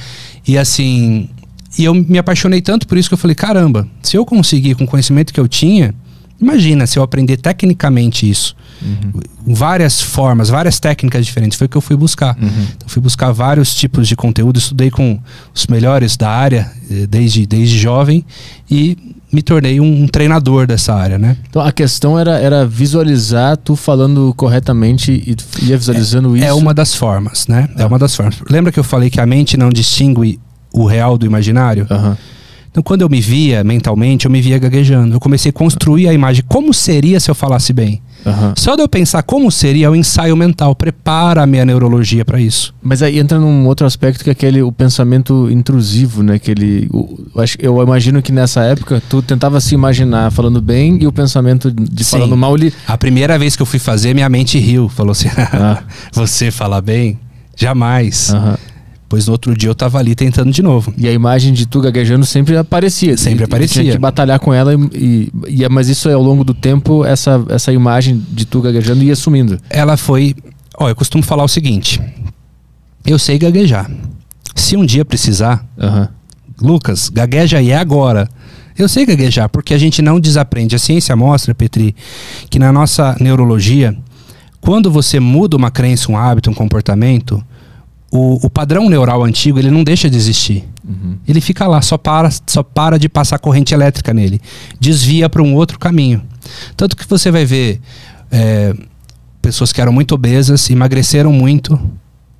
E 0.47 0.57
assim, 0.57 1.30
e 1.78 1.84
eu 1.86 1.93
me 1.93 2.17
apaixonei 2.17 2.61
tanto 2.61 2.88
por 2.88 2.97
isso 2.97 3.09
que 3.09 3.13
eu 3.13 3.17
falei, 3.17 3.36
caramba, 3.36 3.88
se 4.01 4.17
eu 4.17 4.26
conseguir 4.26 4.76
com 4.76 4.84
o 4.84 4.88
conhecimento 4.88 5.34
que 5.34 5.39
eu 5.39 5.47
tinha, 5.47 5.93
imagina 6.41 6.86
se 6.88 6.97
eu 6.99 7.03
aprender 7.03 7.38
tecnicamente 7.38 8.29
isso, 8.29 8.55
Uhum. 8.81 9.21
várias 9.55 10.01
formas, 10.01 10.49
várias 10.49 10.79
técnicas 10.79 11.25
diferentes, 11.25 11.57
foi 11.57 11.65
o 11.65 11.69
que 11.69 11.77
eu 11.77 11.81
fui 11.81 11.95
buscar. 11.95 12.38
Uhum. 12.41 12.49
Então, 12.75 12.88
fui 12.89 13.01
buscar 13.01 13.31
vários 13.31 13.73
tipos 13.73 14.07
de 14.07 14.15
conteúdo, 14.15 14.57
estudei 14.59 14.91
com 14.91 15.17
os 15.53 15.65
melhores 15.67 16.17
da 16.17 16.29
área 16.29 16.69
eh, 16.91 17.07
desde, 17.07 17.45
desde 17.45 17.77
jovem 17.79 18.25
e 18.69 18.97
me 19.31 19.41
tornei 19.41 19.79
um, 19.79 20.03
um 20.03 20.07
treinador 20.07 20.67
dessa 20.67 20.93
área, 20.93 21.17
né? 21.17 21.36
Então 21.49 21.61
a 21.61 21.71
questão 21.71 22.17
era, 22.19 22.38
era 22.39 22.65
visualizar 22.65 23.57
tu 23.57 23.75
falando 23.75 24.33
corretamente 24.36 25.11
e 25.11 25.36
ia 25.67 25.77
visualizando 25.77 26.36
isso. 26.38 26.45
É 26.45 26.53
uma 26.53 26.73
das 26.73 26.93
formas, 26.93 27.47
né? 27.47 27.67
É 27.77 27.83
Ah. 27.83 27.88
uma 27.88 27.97
das 27.99 28.15
formas. 28.15 28.36
Lembra 28.49 28.71
que 28.71 28.79
eu 28.79 28.83
falei 28.83 29.09
que 29.09 29.19
a 29.19 29.25
mente 29.25 29.57
não 29.57 29.69
distingue 29.69 30.39
o 30.73 30.86
real 30.86 31.17
do 31.17 31.25
imaginário? 31.25 31.88
Aham. 31.89 32.17
Então, 32.76 32.84
quando 32.84 33.03
eu 33.03 33.09
me 33.09 33.21
via 33.21 33.63
mentalmente, 33.63 34.26
eu 34.26 34.32
me 34.32 34.41
via 34.41 34.59
gaguejando. 34.59 35.15
Eu 35.15 35.19
comecei 35.21 35.49
a 35.49 35.53
construir 35.53 36.09
a 36.09 36.13
imagem. 36.13 36.43
Como 36.45 36.73
seria 36.73 37.21
se 37.21 37.32
eu 37.32 37.36
falasse 37.36 37.71
bem? 37.71 38.01
Aham. 38.26 38.53
Só 38.57 38.76
de 38.76 38.82
eu 38.82 38.89
pensar 38.89 39.23
como 39.23 39.49
seria 39.49 39.89
o 39.89 39.95
ensaio 39.95 40.36
mental, 40.36 40.76
prepara 40.76 41.43
a 41.43 41.47
minha 41.47 41.63
neurologia 41.63 42.26
para 42.26 42.38
isso. 42.38 42.76
Mas 42.84 43.01
aí 43.01 43.17
entra 43.17 43.39
num 43.39 43.65
outro 43.65 43.88
aspecto 43.88 44.26
que 44.26 44.30
é 44.30 44.34
aquele 44.34 44.61
o 44.61 44.73
pensamento 44.73 45.49
intrusivo, 45.49 46.21
né? 46.21 46.34
Aquele, 46.36 46.89
o- 46.91 47.17
eu 47.59 47.82
imagino 47.82 48.21
que 48.21 48.34
nessa 48.34 48.61
época 48.63 49.01
tu 49.09 49.21
tentava 49.21 49.61
se 49.61 49.73
imaginar 49.73 50.30
falando 50.30 50.61
bem 50.61 50.97
e 51.01 51.07
o 51.07 51.13
pensamento 51.13 51.71
de 51.71 52.03
Sim. 52.03 52.17
falando 52.17 52.36
mal 52.36 52.55
ele. 52.57 52.73
A 52.86 52.97
primeira 52.97 53.39
vez 53.39 53.55
que 53.55 53.61
eu 53.61 53.65
fui 53.65 53.80
fazer, 53.80 54.13
minha 54.13 54.28
mente 54.28 54.59
riu. 54.59 54.89
Falou 54.89 55.13
assim: 55.13 55.30
Ah. 55.53 55.82
Você 56.11 56.51
fala 56.51 56.82
bem? 56.82 57.17
Jamais. 57.55 58.34
Aham. 58.34 58.57
Pois 59.07 59.27
no 59.27 59.33
outro 59.33 59.55
dia 59.55 59.69
eu 59.69 59.75
tava 59.75 59.99
ali 59.99 60.15
tentando 60.15 60.51
de 60.51 60.63
novo. 60.63 60.93
E 60.97 61.07
a 61.07 61.11
imagem 61.11 61.53
de 61.53 61.65
tu 61.67 61.79
gaguejando 61.79 62.25
sempre 62.25 62.57
aparecia. 62.57 63.15
Sempre 63.17 63.43
E- 63.43 63.45
aparecia. 63.45 63.81
Tinha 63.83 63.93
que 63.93 63.99
batalhar 63.99 64.39
com 64.39 64.53
ela 64.53 64.73
e, 64.73 65.31
e- 65.47 65.61
e- 65.63 65.69
mas 65.69 65.89
isso 65.89 66.09
é 66.09 66.13
ao 66.13 66.23
longo 66.23 66.43
do 66.43 66.53
tempo 66.53 67.05
essa 67.05 67.43
essa 67.49 67.71
imagem 67.71 68.21
de 68.31 68.45
tu 68.45 68.61
gaguejando 68.61 69.03
ia 69.03 69.15
sumindo. 69.15 69.59
Ela 69.69 69.95
foi. 69.95 70.35
Ó, 70.77 70.89
eu 70.89 70.95
costumo 70.95 71.23
falar 71.23 71.43
o 71.43 71.47
seguinte: 71.47 72.01
Eu 73.05 73.19
sei 73.19 73.37
gaguejar. 73.37 73.89
Se 74.55 74.75
um 74.75 74.85
dia 74.85 75.05
precisar, 75.05 75.63
Aham. 75.79 76.09
Lucas, 76.61 77.09
gagueja 77.09 77.57
aí 77.59 77.71
agora. 77.73 78.27
Eu 78.77 78.89
sei 78.89 79.05
gaguejar, 79.05 79.47
porque 79.49 79.73
a 79.73 79.77
gente 79.77 80.01
não 80.01 80.19
desaprende. 80.19 80.75
A 80.75 80.79
ciência 80.79 81.15
mostra, 81.15 81.53
Petri, 81.53 81.95
que 82.49 82.57
na 82.59 82.71
nossa 82.71 83.15
neurologia, 83.21 83.95
quando 84.59 84.89
você 84.89 85.19
muda 85.19 85.55
uma 85.55 85.69
crença, 85.69 86.11
um 86.11 86.17
hábito, 86.17 86.49
um 86.49 86.53
comportamento, 86.53 87.41
o, 88.16 88.39
o 88.41 88.49
padrão 88.49 88.89
neural 88.89 89.24
antigo 89.24 89.59
ele 89.59 89.70
não 89.70 89.84
deixa 89.84 90.09
de 90.09 90.18
existir. 90.18 90.63
Uhum. 90.88 91.18
Ele 91.28 91.41
fica 91.41 91.68
lá, 91.68 91.82
só 91.82 91.97
para, 91.97 92.30
só 92.47 92.63
para 92.63 92.97
de 92.97 93.09
passar 93.09 93.38
corrente 93.39 93.74
elétrica 93.74 94.13
nele. 94.13 94.41
Desvia 94.80 95.30
para 95.30 95.41
um 95.41 95.53
outro 95.53 95.78
caminho. 95.78 96.22
Tanto 96.78 96.95
que 96.95 97.07
você 97.07 97.30
vai 97.30 97.45
ver 97.45 97.82
é, 98.32 98.74
pessoas 99.41 99.72
que 99.72 99.82
eram 99.82 99.91
muito 99.91 100.16
obesas, 100.16 100.70
emagreceram 100.70 101.32
muito 101.32 101.80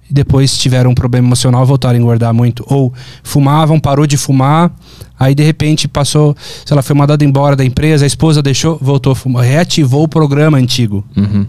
e 0.10 0.14
depois 0.14 0.58
tiveram 0.58 0.92
um 0.92 0.96
problema 0.96 1.28
emocional, 1.28 1.66
voltaram 1.66 1.98
a 1.98 2.02
engordar 2.02 2.34
muito. 2.34 2.64
Ou 2.68 2.94
fumavam, 3.24 3.80
parou 3.80 4.06
de 4.06 4.18
fumar, 4.18 4.72
aí 5.20 5.34
de 5.34 5.44
repente 5.44 5.88
passou, 5.88 6.36
sei 6.66 6.76
lá, 6.76 6.82
foi 6.82 6.96
mandado 6.96 7.24
embora 7.24 7.56
da 7.56 7.66
empresa, 7.66 8.06
a 8.06 8.08
esposa 8.08 8.42
deixou, 8.42 8.78
voltou 8.82 9.12
a 9.12 9.16
fumar, 9.16 9.44
reativou 9.44 10.04
o 10.04 10.08
programa 10.08 10.58
antigo. 10.58 11.04
Uhum. 11.16 11.46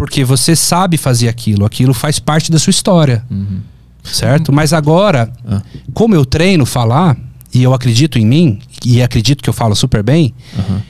Porque 0.00 0.24
você 0.24 0.56
sabe 0.56 0.96
fazer 0.96 1.28
aquilo, 1.28 1.64
aquilo 1.66 1.92
faz 1.92 2.18
parte 2.18 2.50
da 2.50 2.58
sua 2.58 2.70
história 2.70 3.22
Uhum. 3.30 3.60
certo? 4.02 4.50
Mas 4.50 4.72
agora, 4.72 5.30
Ah. 5.46 5.60
como 5.92 6.14
eu 6.14 6.24
treino 6.24 6.64
falar, 6.64 7.16
e 7.52 7.62
eu 7.62 7.74
acredito 7.74 8.18
em 8.18 8.24
mim, 8.24 8.60
e 8.84 9.02
acredito 9.02 9.42
que 9.42 9.50
eu 9.50 9.52
falo 9.52 9.76
super 9.76 10.02
bem, 10.02 10.32
Aham. 10.58 10.80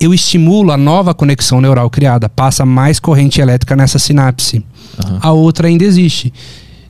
eu 0.00 0.12
estimulo 0.12 0.72
a 0.72 0.76
nova 0.76 1.14
conexão 1.14 1.60
neural 1.60 1.88
criada, 1.88 2.28
passa 2.28 2.66
mais 2.66 2.98
corrente 2.98 3.40
elétrica 3.40 3.76
nessa 3.76 3.98
sinapse. 3.98 4.64
Aham. 4.98 5.18
A 5.22 5.30
outra 5.32 5.68
ainda 5.68 5.84
existe. 5.84 6.32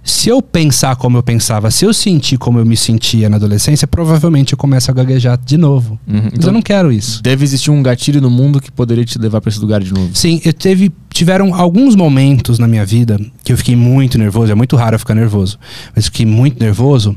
Se 0.09 0.29
eu 0.29 0.41
pensar 0.41 0.95
como 0.95 1.19
eu 1.19 1.23
pensava, 1.23 1.69
se 1.69 1.85
eu 1.85 1.93
sentir 1.93 2.39
como 2.39 2.61
eu 2.61 2.65
me 2.65 2.77
sentia 2.77 3.29
na 3.29 3.37
adolescência, 3.39 3.89
provavelmente 3.89 4.53
eu 4.53 4.57
começo 4.57 4.89
a 4.89 4.95
gaguejar 4.95 5.37
de 5.37 5.59
novo. 5.59 5.99
Uhum. 6.07 6.23
Mas 6.27 6.33
Então 6.35 6.51
eu 6.51 6.53
não 6.53 6.63
quero 6.63 6.93
isso. 6.93 7.21
deve 7.25 7.43
existir 7.45 7.73
um 7.73 7.83
gatilho 7.83 8.21
no 8.21 8.31
mundo 8.31 8.61
que 8.61 8.71
poderia 8.71 9.05
te 9.05 9.19
levar 9.19 9.41
para 9.41 9.51
esse 9.51 9.59
lugar 9.59 9.83
de 9.83 9.93
novo. 9.93 10.11
Sim, 10.15 10.41
eu 10.45 10.53
teve, 10.53 10.93
tiveram 11.13 11.53
alguns 11.53 11.97
momentos 11.97 12.57
na 12.61 12.69
minha 12.69 12.87
vida 12.87 13.19
que 13.43 13.53
eu 13.53 13.59
fiquei 13.59 13.75
muito 13.75 14.17
nervoso. 14.17 14.53
É 14.53 14.55
muito 14.55 14.77
raro 14.77 14.95
eu 14.95 14.99
ficar 15.01 15.15
nervoso, 15.17 15.59
mas 15.95 16.05
fiquei 16.05 16.25
muito 16.25 16.61
nervoso 16.63 17.17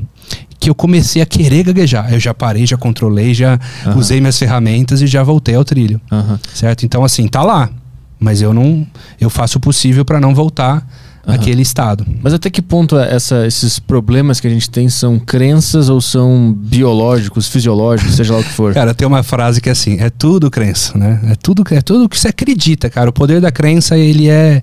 que 0.58 0.68
eu 0.68 0.74
comecei 0.74 1.22
a 1.22 1.26
querer 1.26 1.62
gaguejar. 1.62 2.12
Eu 2.12 2.18
já 2.18 2.34
parei, 2.34 2.66
já 2.66 2.76
controlei, 2.76 3.32
já 3.32 3.56
Aham. 3.86 3.98
usei 3.98 4.20
minhas 4.20 4.36
ferramentas 4.36 5.00
e 5.00 5.06
já 5.06 5.22
voltei 5.22 5.54
ao 5.54 5.64
trilho, 5.64 6.00
Aham. 6.10 6.40
certo? 6.52 6.84
Então 6.84 7.04
assim, 7.04 7.28
tá 7.28 7.42
lá, 7.44 7.70
mas 8.18 8.42
eu 8.42 8.52
não, 8.52 8.84
eu 9.20 9.30
faço 9.30 9.58
o 9.58 9.60
possível 9.60 10.04
para 10.04 10.20
não 10.20 10.34
voltar 10.34 10.84
Aham. 11.26 11.34
àquele 11.36 11.62
estado. 11.62 12.06
Mas 12.22 12.32
até 12.34 12.48
que 12.50 12.62
ponto 12.62 12.98
é 12.98 13.14
essa- 13.14 13.46
esses 13.46 13.78
problemas 13.78 14.40
que 14.40 14.46
a 14.46 14.50
gente 14.50 14.68
tem 14.70 14.88
são 14.88 15.18
crenças 15.18 15.88
ou 15.88 16.00
são 16.00 16.52
biológicos, 16.56 17.46
fisiológicos, 17.48 18.14
seja 18.14 18.32
lá 18.34 18.40
o 18.40 18.42
que 18.44 18.50
for? 18.50 18.72
Cara, 18.74 18.94
tem 18.94 19.06
uma 19.06 19.22
frase 19.22 19.60
que 19.60 19.68
é 19.68 19.72
assim, 19.72 19.98
é 20.00 20.08
tudo 20.10 20.50
crença, 20.50 20.96
né? 20.96 21.20
É 21.30 21.34
tudo, 21.34 21.62
é 21.70 21.80
tudo 21.82 22.08
que 22.08 22.18
você 22.18 22.28
acredita, 22.28 22.88
cara. 22.90 23.10
O 23.10 23.12
poder 23.12 23.40
da 23.40 23.50
crença, 23.52 23.96
ele 23.96 24.28
é 24.28 24.62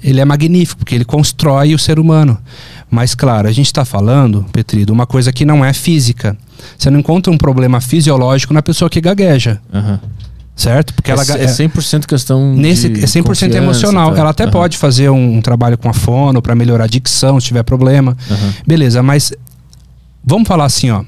ele 0.00 0.20
é 0.20 0.24
magnífico, 0.24 0.78
porque 0.78 0.94
ele 0.94 1.04
constrói 1.04 1.74
o 1.74 1.78
ser 1.78 1.98
humano. 1.98 2.38
Mas 2.88 3.16
claro, 3.16 3.48
a 3.48 3.52
gente 3.52 3.66
está 3.66 3.84
falando, 3.84 4.46
Petri, 4.52 4.84
de 4.84 4.92
uma 4.92 5.04
coisa 5.06 5.32
que 5.32 5.44
não 5.44 5.64
é 5.64 5.72
física. 5.72 6.36
Você 6.78 6.88
não 6.88 7.00
encontra 7.00 7.32
um 7.32 7.36
problema 7.36 7.80
fisiológico 7.80 8.54
na 8.54 8.62
pessoa 8.62 8.88
que 8.88 9.00
gagueja, 9.00 9.60
Aham. 9.74 9.98
Certo? 10.58 10.92
Porque 10.92 11.10
É, 11.10 11.14
ela 11.14 11.22
é 11.22 11.46
100% 11.46 12.04
questão 12.06 12.52
Nesse, 12.54 12.88
de 12.90 13.02
é 13.02 13.06
100% 13.06 13.22
confiança, 13.22 13.56
emocional. 13.56 14.12
tá? 14.12 14.20
Ela 14.20 14.30
até 14.30 14.42
Aham. 14.42 14.52
pode 14.52 14.76
fazer 14.76 15.08
um, 15.08 15.36
um 15.36 15.40
trabalho 15.40 15.78
com 15.78 15.88
a 15.88 15.94
fono 15.94 16.42
para 16.42 16.54
melhorar 16.54 16.84
a 16.84 16.88
dicção, 16.88 17.40
se 17.40 17.46
tiver 17.46 17.62
problema. 17.62 18.16
Aham. 18.30 18.54
Beleza, 18.66 19.02
mas 19.02 19.32
vamos 20.24 20.46
falar 20.48 20.64
assim, 20.66 20.90
ó. 20.90 21.04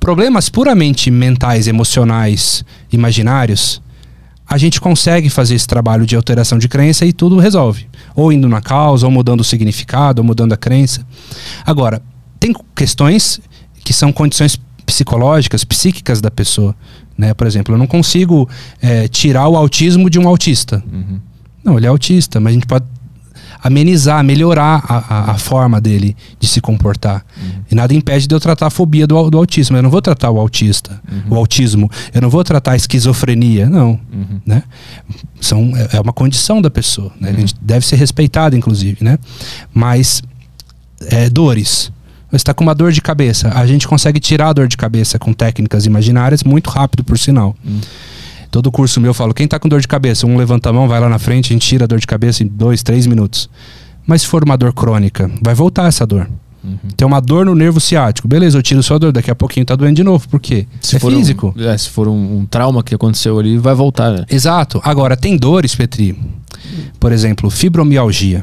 Problemas 0.00 0.48
puramente 0.48 1.10
mentais, 1.10 1.66
emocionais, 1.68 2.64
imaginários, 2.92 3.80
a 4.48 4.56
gente 4.58 4.80
consegue 4.80 5.28
fazer 5.28 5.54
esse 5.54 5.66
trabalho 5.66 6.04
de 6.06 6.16
alteração 6.16 6.58
de 6.58 6.68
crença 6.68 7.04
e 7.06 7.12
tudo 7.12 7.38
resolve. 7.38 7.86
Ou 8.16 8.32
indo 8.32 8.48
na 8.48 8.60
causa, 8.60 9.06
ou 9.06 9.12
mudando 9.12 9.40
o 9.40 9.44
significado, 9.44 10.20
ou 10.22 10.26
mudando 10.26 10.52
a 10.52 10.56
crença. 10.56 11.04
Agora, 11.64 12.00
tem 12.40 12.54
questões 12.74 13.40
que 13.84 13.92
são 13.92 14.12
condições 14.12 14.58
psicológicas, 14.86 15.64
psíquicas 15.64 16.20
da 16.20 16.30
pessoa. 16.30 16.74
Né? 17.18 17.34
Por 17.34 17.46
exemplo, 17.46 17.74
eu 17.74 17.78
não 17.78 17.86
consigo 17.86 18.48
eh, 18.80 19.08
tirar 19.08 19.48
o 19.48 19.56
autismo 19.56 20.08
de 20.08 20.18
um 20.20 20.28
autista. 20.28 20.82
Uhum. 20.90 21.18
Não, 21.64 21.76
ele 21.76 21.86
é 21.86 21.88
autista, 21.88 22.38
mas 22.38 22.52
a 22.52 22.54
gente 22.54 22.66
pode 22.66 22.84
amenizar, 23.62 24.22
melhorar 24.22 24.84
a, 24.88 24.98
a, 24.98 25.30
a 25.32 25.38
forma 25.38 25.80
dele 25.80 26.16
de 26.38 26.46
se 26.46 26.60
comportar. 26.60 27.24
E 27.70 27.74
nada 27.74 27.92
impede 27.92 28.26
de 28.26 28.34
eu 28.34 28.40
tratar 28.40 28.68
a 28.68 28.70
fobia 28.70 29.06
do, 29.06 29.30
do 29.30 29.36
autismo. 29.36 29.76
Eu 29.76 29.82
não 29.82 29.90
vou 29.90 30.00
tratar 30.00 30.30
o 30.30 30.38
autista, 30.38 31.00
o 31.28 31.34
autismo. 31.34 31.90
Eu 32.14 32.22
não 32.22 32.30
vou 32.30 32.44
tratar 32.44 32.72
a 32.72 32.76
esquizofrenia, 32.76 33.68
não. 33.68 33.98
Uhum. 34.12 34.40
Né? 34.46 34.62
São, 35.40 35.72
é 35.76 35.96
é 35.96 36.00
uma 36.00 36.12
condição 36.12 36.62
da 36.62 36.70
pessoa. 36.70 37.12
Né? 37.20 37.30
A 37.30 37.32
gente 37.32 37.54
deve 37.60 37.84
ser 37.84 37.96
respeitado, 37.96 38.56
inclusive. 38.56 39.02
Né? 39.02 39.18
Mas 39.74 40.22
é, 41.06 41.28
dores. 41.28 41.90
Você 42.30 42.36
está 42.36 42.54
com 42.54 42.62
uma 42.62 42.74
dor 42.74 42.92
de 42.92 43.00
cabeça. 43.00 43.50
A 43.54 43.66
gente 43.66 43.88
consegue 43.88 44.20
tirar 44.20 44.48
a 44.48 44.52
dor 44.52 44.68
de 44.68 44.76
cabeça 44.76 45.18
com 45.18 45.32
técnicas 45.32 45.86
imaginárias 45.86 46.42
muito 46.42 46.68
rápido, 46.68 47.02
por 47.02 47.18
sinal. 47.18 47.56
Hum. 47.66 47.80
Todo 48.50 48.70
curso 48.70 49.00
meu 49.00 49.10
eu 49.10 49.14
falo, 49.14 49.34
quem 49.34 49.44
está 49.44 49.58
com 49.58 49.68
dor 49.68 49.80
de 49.80 49.88
cabeça, 49.88 50.26
um 50.26 50.36
levanta 50.36 50.70
a 50.70 50.72
mão, 50.72 50.88
vai 50.88 50.98
lá 51.00 51.08
na 51.08 51.18
frente, 51.18 51.52
a 51.52 51.54
gente 51.54 51.66
tira 51.66 51.84
a 51.84 51.86
dor 51.86 52.00
de 52.00 52.06
cabeça 52.06 52.42
em 52.42 52.46
dois, 52.46 52.82
três 52.82 53.06
minutos. 53.06 53.48
Mas 54.06 54.22
se 54.22 54.28
for 54.28 54.42
uma 54.42 54.56
dor 54.56 54.72
crônica, 54.72 55.30
vai 55.42 55.54
voltar 55.54 55.86
essa 55.86 56.06
dor. 56.06 56.28
Uhum. 56.64 56.76
Tem 56.96 57.06
uma 57.06 57.20
dor 57.20 57.46
no 57.46 57.54
nervo 57.54 57.78
ciático. 57.78 58.26
Beleza, 58.26 58.58
eu 58.58 58.62
tiro 58.62 58.82
sua 58.82 58.98
dor, 58.98 59.12
daqui 59.12 59.30
a 59.30 59.34
pouquinho 59.34 59.64
tá 59.64 59.76
doendo 59.76 59.96
de 59.96 60.02
novo. 60.02 60.28
Por 60.28 60.40
quê? 60.40 60.66
Se 60.80 60.96
é 60.96 60.98
for 60.98 61.12
físico. 61.12 61.54
Um, 61.56 61.62
é, 61.62 61.76
se 61.76 61.88
for 61.90 62.08
um, 62.08 62.38
um 62.38 62.46
trauma 62.46 62.82
que 62.82 62.94
aconteceu 62.94 63.38
ali, 63.38 63.58
vai 63.58 63.74
voltar, 63.74 64.10
né? 64.10 64.24
Exato. 64.30 64.80
Agora, 64.82 65.16
tem 65.16 65.36
dores, 65.36 65.74
Petri. 65.74 66.18
Por 66.98 67.12
exemplo, 67.12 67.50
fibromialgia. 67.50 68.42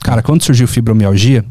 Cara, 0.00 0.22
quando 0.22 0.42
surgiu 0.42 0.68
fibromialgia, 0.68 1.44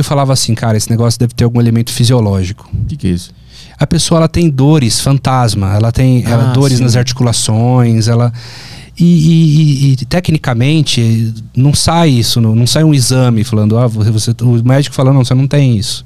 eu 0.00 0.04
falava 0.04 0.32
assim, 0.32 0.54
cara, 0.54 0.76
esse 0.76 0.90
negócio 0.90 1.18
deve 1.18 1.34
ter 1.34 1.44
algum 1.44 1.60
elemento 1.60 1.92
fisiológico. 1.92 2.68
O 2.72 2.86
que, 2.86 2.96
que 2.96 3.06
é 3.06 3.10
isso? 3.10 3.30
A 3.78 3.86
pessoa 3.86 4.18
ela 4.18 4.28
tem 4.28 4.48
dores, 4.50 5.00
fantasma, 5.00 5.74
ela 5.74 5.92
tem 5.92 6.24
ela, 6.24 6.50
Ah, 6.50 6.52
dores 6.52 6.78
sim. 6.78 6.82
nas 6.84 6.96
articulações, 6.96 8.08
ela. 8.08 8.32
E, 8.98 9.04
e- 9.04 9.90
e- 9.90 9.92
e, 9.92 9.96
tecnicamente 10.06 11.32
não 11.56 11.72
sai 11.72 12.10
isso, 12.10 12.40
não, 12.40 12.54
não 12.56 12.66
sai 12.66 12.82
um 12.82 12.92
exame 12.92 13.44
falando, 13.44 13.78
ah, 13.78 13.86
você, 13.86 14.10
você- 14.10 14.34
o 14.42 14.62
médico 14.64 14.94
falando, 14.96 15.14
não, 15.16 15.24
você 15.24 15.34
não 15.34 15.46
tem 15.46 15.76
isso. 15.76 16.04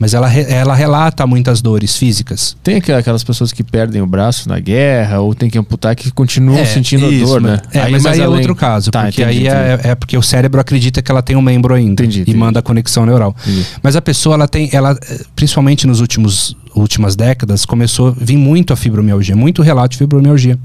Mas 0.00 0.14
ela, 0.14 0.32
ela 0.32 0.74
relata 0.74 1.26
muitas 1.26 1.60
dores 1.60 1.94
físicas. 1.94 2.56
Tem 2.64 2.76
aqu- 2.76 2.90
aquelas 2.92 3.22
pessoas 3.22 3.52
que 3.52 3.62
perdem 3.62 4.00
o 4.00 4.06
braço 4.06 4.48
na 4.48 4.58
guerra 4.58 5.20
ou 5.20 5.34
tem 5.34 5.50
que 5.50 5.58
amputar 5.58 5.94
que 5.94 6.10
continuam 6.10 6.58
É, 6.58 6.64
sentindo 6.64 7.12
isso, 7.12 7.24
a 7.24 7.26
dor, 7.26 7.40
mas- 7.42 7.50
né? 7.52 7.60
É, 7.70 7.88
mas 7.90 8.02
mais 8.02 8.06
aí 8.16 8.22
é 8.22 8.24
além- 8.24 8.38
outro 8.38 8.56
caso, 8.56 8.90
Tá, 8.90 9.02
porque 9.02 9.20
entendi, 9.22 9.46
aí 9.46 9.54
é, 9.54 9.74
entendi. 9.74 9.88
é 9.88 9.94
porque 9.94 10.16
o 10.16 10.22
cérebro 10.22 10.58
acredita 10.58 11.02
que 11.02 11.10
ela 11.12 11.20
tem 11.20 11.36
um 11.36 11.42
membro 11.42 11.74
ainda 11.74 12.02
Entendi, 12.02 12.24
e 12.26 12.34
manda 12.34 12.60
a 12.60 12.62
conexão 12.62 13.04
neural. 13.04 13.36
Mas 13.82 13.94
a 13.94 14.00
pessoa, 14.00 14.36
ela 14.36 14.48
tem, 14.48 14.70
ela, 14.72 14.98
principalmente 15.36 15.86
nos 15.86 16.00
últimos 16.00 16.56
últimas 16.74 17.14
décadas, 17.16 17.66
começou 17.66 18.08
a 18.08 18.10
vir 18.16 18.36
muito 18.36 18.72
a 18.72 18.76
fibromialgia, 18.76 19.34
muito 19.36 19.60
relato 19.60 19.90
de 19.90 19.98
fibromialgia. 19.98 20.56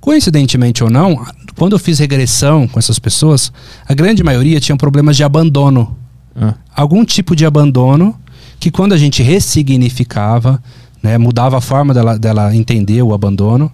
Coincidentemente 0.00 0.82
ou 0.82 0.90
não, 0.90 1.24
quando 1.56 1.74
eu 1.74 1.78
fiz 1.78 1.98
regressão 1.98 2.66
com 2.66 2.78
essas 2.78 2.98
pessoas, 2.98 3.52
a 3.86 3.92
grande 3.94 4.24
maioria 4.24 4.58
tinha 4.58 4.74
problemas 4.76 5.16
de 5.16 5.22
abandono. 5.22 5.96
Ah, 6.34 6.54
Algum 6.74 7.04
tipo 7.04 7.36
de 7.36 7.44
abandono 7.44 8.16
que 8.60 8.70
quando 8.70 8.92
a 8.92 8.98
gente 8.98 9.22
ressignificava, 9.22 10.62
né, 11.02 11.16
mudava 11.16 11.56
a 11.56 11.60
forma 11.62 11.94
dela, 11.94 12.18
dela 12.18 12.54
entender 12.54 13.02
o 13.02 13.14
abandono, 13.14 13.72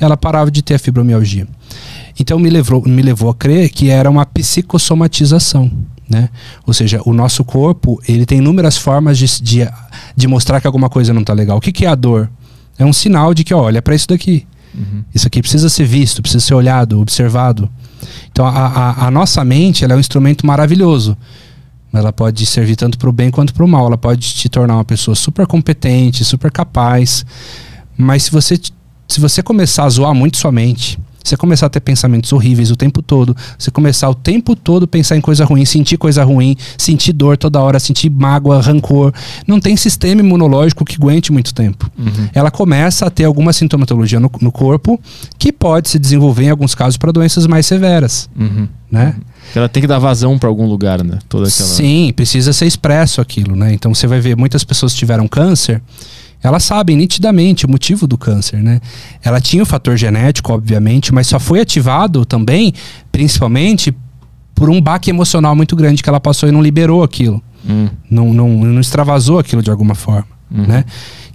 ela 0.00 0.16
parava 0.16 0.50
de 0.50 0.62
ter 0.62 0.74
a 0.74 0.78
fibromialgia. 0.78 1.46
Então 2.18 2.38
me 2.38 2.48
levou, 2.48 2.82
me 2.86 3.02
levou 3.02 3.28
a 3.28 3.34
crer 3.34 3.68
que 3.68 3.90
era 3.90 4.10
uma 4.10 4.24
psicossomatização. 4.24 5.70
Né? 6.08 6.28
Ou 6.66 6.74
seja, 6.74 7.00
o 7.04 7.12
nosso 7.12 7.44
corpo 7.44 8.00
ele 8.08 8.26
tem 8.26 8.38
inúmeras 8.38 8.76
formas 8.76 9.16
de, 9.18 9.26
de, 9.42 9.68
de 10.16 10.26
mostrar 10.26 10.60
que 10.60 10.66
alguma 10.66 10.88
coisa 10.88 11.12
não 11.12 11.20
está 11.20 11.32
legal. 11.32 11.58
O 11.58 11.60
que, 11.60 11.72
que 11.72 11.84
é 11.84 11.88
a 11.88 11.94
dor? 11.94 12.30
É 12.78 12.84
um 12.84 12.92
sinal 12.92 13.34
de 13.34 13.44
que, 13.44 13.52
ó, 13.52 13.62
olha 13.62 13.82
para 13.82 13.94
isso 13.94 14.08
daqui. 14.08 14.46
Uhum. 14.74 15.04
Isso 15.14 15.26
aqui 15.26 15.40
precisa 15.40 15.68
ser 15.68 15.84
visto, 15.84 16.22
precisa 16.22 16.44
ser 16.44 16.54
olhado, 16.54 17.00
observado. 17.00 17.68
Então, 18.30 18.46
a, 18.46 18.50
a, 18.50 19.06
a 19.06 19.10
nossa 19.10 19.44
mente 19.44 19.84
é 19.84 19.94
um 19.94 20.00
instrumento 20.00 20.46
maravilhoso. 20.46 21.16
Ela 21.92 22.12
pode 22.12 22.46
servir 22.46 22.76
tanto 22.76 22.98
para 22.98 23.08
o 23.08 23.12
bem 23.12 23.30
quanto 23.30 23.52
para 23.52 23.64
o 23.64 23.68
mal. 23.68 23.86
Ela 23.86 23.98
pode 23.98 24.34
te 24.34 24.48
tornar 24.48 24.74
uma 24.74 24.84
pessoa 24.84 25.14
super 25.14 25.46
competente, 25.46 26.24
super 26.24 26.50
capaz. 26.50 27.24
Mas 27.96 28.24
se 28.24 28.30
você, 28.30 28.58
se 29.06 29.20
você 29.20 29.42
começar 29.42 29.84
a 29.84 29.88
zoar 29.90 30.14
muito 30.14 30.38
sua 30.38 30.50
mente, 30.50 30.98
você 31.22 31.36
começar 31.36 31.66
a 31.66 31.70
ter 31.70 31.80
pensamentos 31.80 32.32
horríveis 32.32 32.70
o 32.70 32.76
tempo 32.76 33.02
todo, 33.02 33.36
você 33.58 33.70
começar 33.70 34.08
o 34.08 34.14
tempo 34.14 34.54
todo 34.56 34.86
pensar 34.86 35.16
em 35.16 35.20
coisa 35.20 35.44
ruim, 35.44 35.64
sentir 35.64 35.96
coisa 35.96 36.24
ruim, 36.24 36.56
sentir 36.76 37.12
dor 37.12 37.36
toda 37.36 37.60
hora, 37.60 37.78
sentir 37.78 38.10
mágoa, 38.10 38.60
rancor, 38.60 39.12
não 39.46 39.60
tem 39.60 39.76
sistema 39.76 40.20
imunológico 40.20 40.84
que 40.84 40.96
aguente 40.96 41.32
muito 41.32 41.54
tempo. 41.54 41.90
Uhum. 41.98 42.28
Ela 42.34 42.50
começa 42.50 43.06
a 43.06 43.10
ter 43.10 43.24
alguma 43.24 43.52
sintomatologia 43.52 44.20
no, 44.20 44.30
no, 44.40 44.52
corpo 44.52 45.00
que 45.38 45.52
pode 45.52 45.88
se 45.88 45.98
desenvolver 45.98 46.44
em 46.44 46.50
alguns 46.50 46.74
casos 46.74 46.96
para 46.96 47.12
doenças 47.12 47.46
mais 47.46 47.66
severas, 47.66 48.28
uhum. 48.38 48.68
né? 48.90 49.16
Ela 49.54 49.68
tem 49.68 49.80
que 49.80 49.86
dar 49.86 49.98
vazão 49.98 50.38
para 50.38 50.48
algum 50.48 50.66
lugar, 50.66 51.02
né? 51.02 51.18
Toda 51.28 51.48
aquela... 51.48 51.68
Sim, 51.68 52.12
precisa 52.14 52.52
ser 52.52 52.66
expresso 52.66 53.20
aquilo, 53.20 53.56
né? 53.56 53.72
Então 53.72 53.94
você 53.94 54.06
vai 54.06 54.20
ver 54.20 54.36
muitas 54.36 54.64
pessoas 54.64 54.92
que 54.92 54.98
tiveram 54.98 55.26
câncer 55.26 55.82
elas 56.42 56.64
sabem 56.64 56.96
nitidamente 56.96 57.66
o 57.66 57.70
motivo 57.70 58.06
do 58.06 58.18
câncer, 58.18 58.62
né? 58.62 58.80
Ela 59.22 59.40
tinha 59.40 59.62
o 59.62 59.66
fator 59.66 59.96
genético, 59.96 60.52
obviamente, 60.52 61.14
mas 61.14 61.26
só 61.26 61.38
foi 61.38 61.60
ativado 61.60 62.24
também, 62.24 62.74
principalmente, 63.10 63.94
por 64.54 64.68
um 64.68 64.80
baque 64.80 65.10
emocional 65.10 65.54
muito 65.54 65.76
grande 65.76 66.02
que 66.02 66.08
ela 66.08 66.20
passou 66.20 66.48
e 66.48 66.52
não 66.52 66.62
liberou 66.62 67.02
aquilo. 67.02 67.42
Hum. 67.68 67.88
Não, 68.10 68.32
não, 68.32 68.48
não 68.48 68.80
extravasou 68.80 69.38
aquilo 69.38 69.62
de 69.62 69.70
alguma 69.70 69.94
forma, 69.94 70.26
uhum. 70.50 70.66
né? 70.66 70.84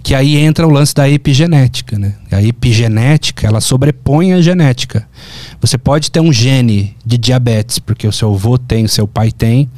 Que 0.02 0.14
aí 0.14 0.36
entra 0.36 0.66
o 0.66 0.70
lance 0.70 0.94
da 0.94 1.08
epigenética, 1.08 1.98
né? 1.98 2.14
A 2.30 2.42
epigenética, 2.42 3.46
ela 3.46 3.60
sobrepõe 3.60 4.32
a 4.32 4.40
genética. 4.40 5.06
Você 5.60 5.76
pode 5.76 6.10
ter 6.10 6.20
um 6.20 6.32
gene 6.32 6.96
de 7.04 7.18
diabetes, 7.18 7.78
porque 7.78 8.06
o 8.06 8.12
seu 8.12 8.32
avô 8.32 8.56
tem, 8.56 8.84
o 8.84 8.88
seu 8.88 9.06
pai 9.06 9.30
tem. 9.30 9.68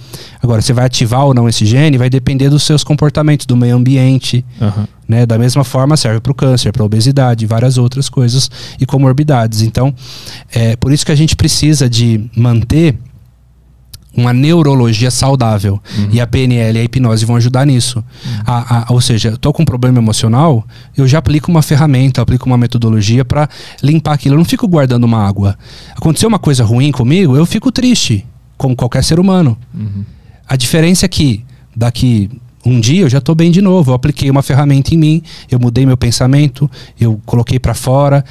Agora, 0.43 0.61
você 0.61 0.73
vai 0.73 0.87
ativar 0.87 1.25
ou 1.25 1.35
não 1.35 1.49
esse 1.49 1.64
gene 1.64 1.99
vai 1.99 2.11
depender 2.11 2.49
dos 2.49 2.62
seus 2.62 2.85
comportamentos, 2.85 3.47
do 3.47 3.57
meio 3.57 3.75
ambiente. 3.75 4.45
Uhum. 4.61 4.85
Né? 5.09 5.27
Da 5.27 5.39
mesma 5.39 5.64
forma, 5.64 5.97
serve 5.97 6.21
para 6.21 6.33
o 6.33 6.35
câncer, 6.35 6.73
para 6.73 6.83
a 6.83 6.87
obesidade, 6.87 7.47
várias 7.47 7.79
outras 7.79 8.09
coisas 8.09 8.51
e 8.79 8.87
comorbidades. 8.87 9.62
Então, 9.62 9.93
é 10.53 10.77
por 10.77 10.93
isso 10.93 11.05
que 11.05 11.12
a 11.12 11.16
gente 11.16 11.35
precisa 11.35 11.89
de 11.89 12.31
manter 12.37 12.97
uma 14.17 14.33
neurologia 14.33 15.11
saudável. 15.11 15.81
Uhum. 15.97 16.09
E 16.13 16.21
a 16.21 16.27
PNL 16.27 16.77
e 16.77 16.81
a 16.81 16.85
hipnose 16.85 17.25
vão 17.25 17.37
ajudar 17.37 17.65
nisso. 17.65 17.99
Uhum. 17.99 18.43
A, 18.47 18.79
a, 18.79 18.93
ou 18.93 19.01
seja, 19.01 19.31
estou 19.31 19.53
com 19.53 19.63
um 19.63 19.67
problema 19.67 19.99
emocional, 19.99 20.67
eu 20.97 21.07
já 21.07 21.19
aplico 21.19 21.51
uma 21.51 21.63
ferramenta, 21.63 22.21
aplico 22.21 22.47
uma 22.47 22.59
metodologia 22.59 23.25
para 23.25 23.49
limpar 23.83 24.15
aquilo. 24.15 24.35
Eu 24.35 24.39
não 24.39 24.45
fico 24.45 24.67
guardando 24.67 25.05
uma 25.05 25.25
água. 25.27 25.57
Aconteceu 25.97 26.29
uma 26.29 26.39
coisa 26.39 26.65
ruim 26.65 26.91
comigo, 26.91 27.37
eu 27.37 27.47
fico 27.47 27.71
triste, 27.71 28.27
como 28.57 28.75
qualquer 28.75 29.05
ser 29.05 29.21
humano. 29.21 29.57
Uhum. 29.73 30.05
A 30.49 30.57
diferença 30.57 31.07
é 31.07 31.09
que 31.09 31.45
daqui 31.75 32.29
um 32.65 32.79
dia 32.79 33.03
eu 33.03 33.09
já 33.09 33.19
estou 33.19 33.35
bem 33.35 33.51
de 33.51 33.63
novo. 33.63 33.91
Eu 33.91 33.95
apliquei 33.95 34.31
uma 34.31 34.43
ferramenta 34.43 34.95
em 34.95 34.99
mim, 34.99 35.23
eu 35.51 35.59
mudei 35.59 35.87
meu 35.87 35.97
pensamento, 35.97 36.71
eu 37.01 37.21
coloquei 37.25 37.59
para 37.59 37.75
fora, 37.75 38.25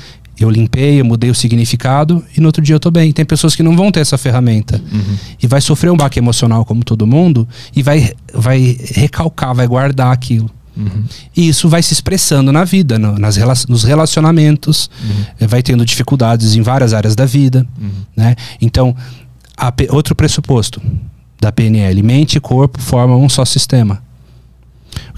eu 0.44 0.50
limpei, 0.50 1.02
eu 1.02 1.06
mudei 1.06 1.30
o 1.30 1.36
significado 1.36 2.24
e 2.36 2.40
no 2.40 2.48
outro 2.48 2.62
dia 2.62 2.76
eu 2.76 2.80
tô 2.80 2.90
bem. 2.90 3.12
Tem 3.12 3.26
pessoas 3.26 3.56
que 3.56 3.64
não 3.64 3.76
vão 3.76 3.92
ter 3.92 4.00
essa 4.00 4.18
ferramenta 4.18 4.82
uhum. 4.92 5.18
e 5.42 5.48
vai 5.48 5.62
sofrer 5.62 5.92
um 5.92 5.98
baque 5.98 6.20
emocional 6.20 6.64
como 6.64 6.84
todo 6.84 7.06
mundo 7.06 7.48
e 7.76 7.84
vai, 7.84 8.12
vai 8.34 8.78
recalcar, 8.94 9.54
vai 9.54 9.68
guardar 9.68 10.12
aquilo. 10.12 10.50
Uhum. 10.78 11.04
E 11.36 11.50
isso 11.50 11.68
vai 11.68 11.84
se 11.84 11.94
expressando 11.94 12.52
na 12.52 12.64
vida, 12.64 12.98
no, 12.98 13.20
nas, 13.20 13.66
nos 13.68 13.84
relacionamentos, 13.84 14.90
uhum. 15.04 15.48
Vai 15.48 15.62
tendo 15.62 15.86
dificuldades 15.86 16.56
em 16.56 16.62
várias 16.62 16.94
áreas 16.94 17.16
da 17.16 17.26
vida. 17.26 17.68
Uhum. 17.80 17.90
Né? 18.16 18.36
Então, 18.62 18.96
a, 19.58 19.74
outro 19.90 20.16
pressuposto 20.16 20.82
da 21.40 21.52
PNL: 21.52 22.02
mente 22.02 22.38
e 22.38 22.40
corpo 22.40 22.80
formam 22.82 23.22
um 23.22 23.28
só 23.28 23.44
sistema 23.44 24.02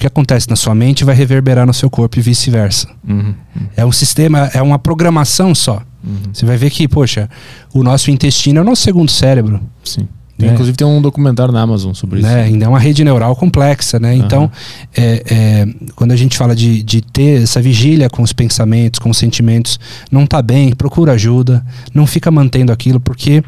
que 0.01 0.07
acontece 0.07 0.49
na 0.49 0.55
sua 0.55 0.73
mente 0.73 1.03
vai 1.03 1.15
reverberar 1.15 1.65
no 1.65 1.73
seu 1.73 1.89
corpo 1.89 2.17
e 2.17 2.21
vice-versa. 2.21 2.87
Uhum, 3.07 3.35
uhum. 3.55 3.67
É 3.77 3.85
um 3.85 3.91
sistema, 3.91 4.49
é 4.53 4.61
uma 4.61 4.79
programação 4.79 5.53
só. 5.53 5.81
Uhum. 6.03 6.33
Você 6.33 6.45
vai 6.45 6.57
ver 6.57 6.71
que, 6.71 6.87
poxa, 6.87 7.29
o 7.73 7.83
nosso 7.83 8.09
intestino 8.09 8.59
é 8.59 8.61
o 8.61 8.65
nosso 8.65 8.81
segundo 8.81 9.11
cérebro. 9.11 9.61
Sim. 9.83 10.07
Né? 10.39 10.53
Inclusive 10.53 10.75
tem 10.75 10.87
um 10.87 11.01
documentário 11.01 11.53
na 11.53 11.61
Amazon 11.61 11.93
sobre 11.93 12.19
isso. 12.19 12.27
Né? 12.27 12.43
Ainda 12.43 12.65
é 12.65 12.67
uma 12.67 12.79
rede 12.79 13.03
neural 13.03 13.35
complexa, 13.35 13.99
né? 13.99 14.15
Então, 14.15 14.51
é, 14.95 15.23
é, 15.29 15.67
quando 15.95 16.11
a 16.11 16.15
gente 16.15 16.35
fala 16.35 16.55
de, 16.55 16.81
de 16.81 17.01
ter 17.01 17.43
essa 17.43 17.61
vigília 17.61 18.09
com 18.09 18.23
os 18.23 18.33
pensamentos, 18.33 18.99
com 18.99 19.09
os 19.11 19.17
sentimentos, 19.17 19.79
não 20.11 20.23
está 20.23 20.41
bem, 20.41 20.73
procura 20.73 21.11
ajuda, 21.13 21.63
não 21.93 22.07
fica 22.07 22.31
mantendo 22.31 22.71
aquilo, 22.71 22.99
porque 22.99 23.43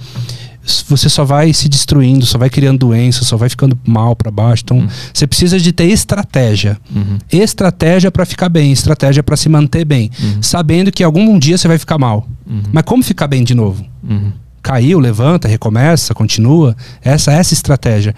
você 0.87 1.09
só 1.09 1.25
vai 1.25 1.51
se 1.53 1.67
destruindo, 1.67 2.25
só 2.25 2.37
vai 2.37 2.49
criando 2.49 2.79
doença, 2.79 3.23
só 3.25 3.35
vai 3.35 3.49
ficando 3.49 3.77
mal 3.85 4.15
para 4.15 4.31
baixo. 4.31 4.63
Então, 4.63 4.77
uhum. 4.79 4.87
você 5.13 5.27
precisa 5.27 5.59
de 5.59 5.73
ter 5.73 5.85
estratégia. 5.85 6.77
Uhum. 6.93 7.17
Estratégia 7.31 8.09
para 8.09 8.25
ficar 8.25 8.47
bem, 8.47 8.71
estratégia 8.71 9.21
para 9.21 9.35
se 9.35 9.49
manter 9.49 9.83
bem, 9.83 10.09
uhum. 10.19 10.41
sabendo 10.41 10.91
que 10.91 11.03
algum 11.03 11.37
dia 11.37 11.57
você 11.57 11.67
vai 11.67 11.77
ficar 11.77 11.97
mal. 11.97 12.27
Uhum. 12.47 12.63
Mas 12.71 12.83
como 12.83 13.03
ficar 13.03 13.27
bem 13.27 13.43
de 13.43 13.53
novo? 13.53 13.85
Uhum. 14.07 14.31
Caiu, 14.61 14.99
levanta, 14.99 15.47
recomeça, 15.47 16.13
continua. 16.13 16.75
Essa 17.01 17.33
essa 17.33 17.53
estratégia. 17.53 18.15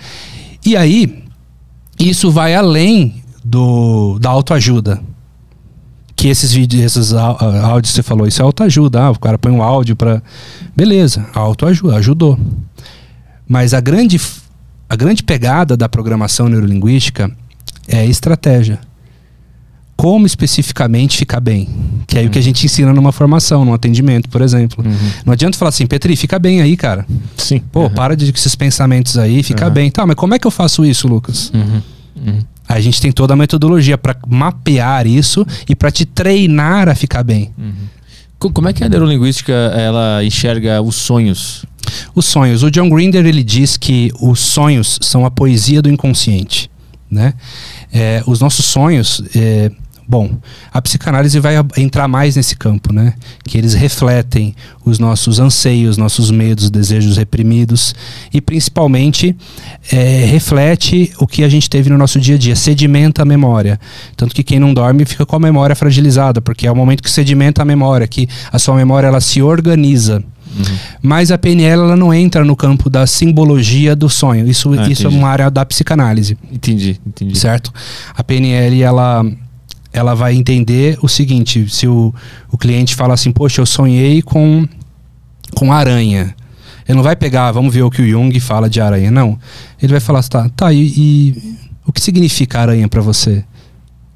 E 0.63 0.77
aí, 0.77 1.23
isso 1.99 2.31
vai 2.31 2.53
além 2.53 3.23
do 3.43 4.19
da 4.19 4.29
autoajuda 4.29 5.01
que 6.25 6.29
esses 6.29 6.51
vídeos, 6.51 6.83
esses 6.83 7.13
áudios 7.13 7.91
que 7.91 7.97
você 7.97 8.01
falou, 8.01 8.25
isso 8.25 8.41
é 8.41 8.45
autoajuda. 8.45 8.99
Ah, 8.99 9.11
o 9.11 9.19
cara 9.19 9.37
põe 9.37 9.51
um 9.51 9.61
áudio 9.61 9.95
para. 9.95 10.23
Beleza, 10.75 11.23
autoajuda, 11.35 11.97
ajudou. 11.97 12.39
Mas 13.47 13.75
a 13.75 13.79
grande, 13.79 14.19
a 14.89 14.95
grande 14.95 15.21
pegada 15.21 15.77
da 15.77 15.87
programação 15.87 16.49
neurolinguística 16.49 17.29
é 17.87 17.99
a 17.99 18.05
estratégia. 18.05 18.79
Como 19.95 20.25
especificamente 20.25 21.15
ficar 21.15 21.39
bem. 21.39 21.69
Que 22.07 22.17
é 22.17 22.21
uhum. 22.21 22.27
o 22.27 22.29
que 22.31 22.39
a 22.39 22.41
gente 22.41 22.65
ensina 22.65 22.91
numa 22.91 23.11
formação, 23.11 23.63
num 23.63 23.73
atendimento, 23.73 24.27
por 24.27 24.41
exemplo. 24.41 24.83
Uhum. 24.83 25.11
Não 25.27 25.33
adianta 25.33 25.55
falar 25.59 25.69
assim, 25.69 25.85
Petri, 25.85 26.15
fica 26.15 26.39
bem 26.39 26.59
aí, 26.59 26.75
cara. 26.75 27.05
Sim. 27.37 27.61
Pô, 27.71 27.83
uhum. 27.83 27.89
para 27.91 28.17
de 28.17 28.31
esses 28.31 28.55
pensamentos 28.55 29.15
aí, 29.15 29.43
fica 29.43 29.69
bem. 29.69 29.91
Tá, 29.91 30.07
mas 30.07 30.15
como 30.15 30.33
é 30.33 30.39
que 30.39 30.47
eu 30.47 30.51
faço 30.51 30.83
isso, 30.83 31.07
Lucas? 31.07 31.51
Uhum. 31.53 32.39
A 32.67 32.79
gente 32.79 32.99
tem 32.99 33.11
toda 33.11 33.33
a 33.33 33.37
metodologia 33.37 33.97
para 33.97 34.15
mapear 34.27 35.05
isso 35.05 35.45
e 35.69 35.75
para 35.75 35.91
te 35.91 36.05
treinar 36.05 36.89
a 36.89 36.95
ficar 36.95 37.23
bem. 37.23 37.51
Uhum. 37.57 38.51
Como 38.51 38.67
é 38.67 38.73
que 38.73 38.83
a 38.83 38.89
neurolinguística 38.89 39.53
ela 39.53 40.23
enxerga 40.23 40.81
os 40.81 40.95
sonhos? 40.95 41.65
Os 42.13 42.25
sonhos. 42.25 42.63
O 42.63 42.71
John 42.71 42.89
Grinder 42.89 43.25
ele 43.25 43.43
diz 43.43 43.77
que 43.77 44.11
os 44.19 44.39
sonhos 44.39 44.99
são 45.01 45.25
a 45.25 45.31
poesia 45.31 45.81
do 45.81 45.89
inconsciente, 45.89 46.69
né? 47.09 47.33
É, 47.93 48.21
os 48.25 48.39
nossos 48.39 48.65
sonhos 48.65 49.23
é, 49.35 49.71
Bom, 50.07 50.37
a 50.71 50.81
psicanálise 50.81 51.39
vai 51.39 51.55
entrar 51.77 52.07
mais 52.07 52.35
nesse 52.35 52.55
campo, 52.55 52.93
né? 52.93 53.13
Que 53.43 53.57
eles 53.57 53.73
refletem 53.73 54.55
os 54.85 54.99
nossos 54.99 55.39
anseios, 55.39 55.97
nossos 55.97 56.29
medos, 56.29 56.69
desejos 56.69 57.17
reprimidos 57.17 57.95
e 58.31 58.39
principalmente 58.39 59.35
é, 59.91 60.25
reflete 60.25 61.11
o 61.19 61.25
que 61.25 61.43
a 61.43 61.49
gente 61.49 61.67
teve 61.69 61.89
no 61.89 61.97
nosso 61.97 62.19
dia 62.19 62.35
a 62.35 62.37
dia, 62.37 62.55
sedimenta 62.55 63.23
a 63.23 63.25
memória. 63.25 63.79
Tanto 64.15 64.35
que 64.35 64.43
quem 64.43 64.59
não 64.59 64.73
dorme 64.73 65.05
fica 65.05 65.25
com 65.25 65.35
a 65.35 65.39
memória 65.39 65.75
fragilizada, 65.75 66.39
porque 66.39 66.67
é 66.67 66.71
o 66.71 66.75
momento 66.75 67.01
que 67.01 67.09
sedimenta 67.09 67.63
a 67.63 67.65
memória, 67.65 68.07
que 68.07 68.29
a 68.51 68.59
sua 68.59 68.75
memória 68.75 69.07
ela 69.07 69.19
se 69.19 69.41
organiza. 69.41 70.23
Uhum. 70.55 70.77
Mas 71.01 71.31
a 71.31 71.37
PNL 71.37 71.81
ela 71.81 71.95
não 71.95 72.13
entra 72.13 72.45
no 72.45 72.55
campo 72.55 72.89
da 72.89 73.05
simbologia 73.05 73.95
do 73.95 74.07
sonho. 74.07 74.47
Isso, 74.47 74.71
ah, 74.73 74.87
isso 74.87 75.05
é 75.05 75.09
uma 75.09 75.27
área 75.27 75.49
da 75.49 75.65
psicanálise. 75.65 76.37
Entendi, 76.51 76.99
entendi. 77.05 77.37
Certo? 77.37 77.73
A 78.15 78.23
PNL 78.23 78.81
ela 78.81 79.25
ela 79.95 80.13
vai 80.13 80.35
entender 80.35 80.99
o 81.01 81.07
seguinte: 81.07 81.69
se 81.69 81.87
o, 81.87 82.13
o 82.51 82.57
cliente 82.57 82.93
fala 82.93 83.13
assim, 83.13 83.31
poxa, 83.31 83.61
eu 83.61 83.65
sonhei 83.65 84.21
com, 84.21 84.67
com 85.55 85.71
aranha. 85.71 86.35
Ele 86.87 86.97
não 86.97 87.03
vai 87.03 87.15
pegar, 87.15 87.51
vamos 87.53 87.73
ver 87.73 87.81
o 87.81 87.89
que 87.89 88.01
o 88.01 88.07
Jung 88.07 88.37
fala 88.41 88.69
de 88.69 88.81
aranha, 88.81 89.09
não. 89.09 89.39
Ele 89.81 89.93
vai 89.93 90.01
falar, 90.01 90.21
tá, 90.23 90.49
tá 90.49 90.73
e, 90.73 90.93
e 90.97 91.57
o 91.87 91.93
que 91.93 92.01
significa 92.01 92.59
aranha 92.59 92.87
para 92.89 93.01
você? 93.01 93.43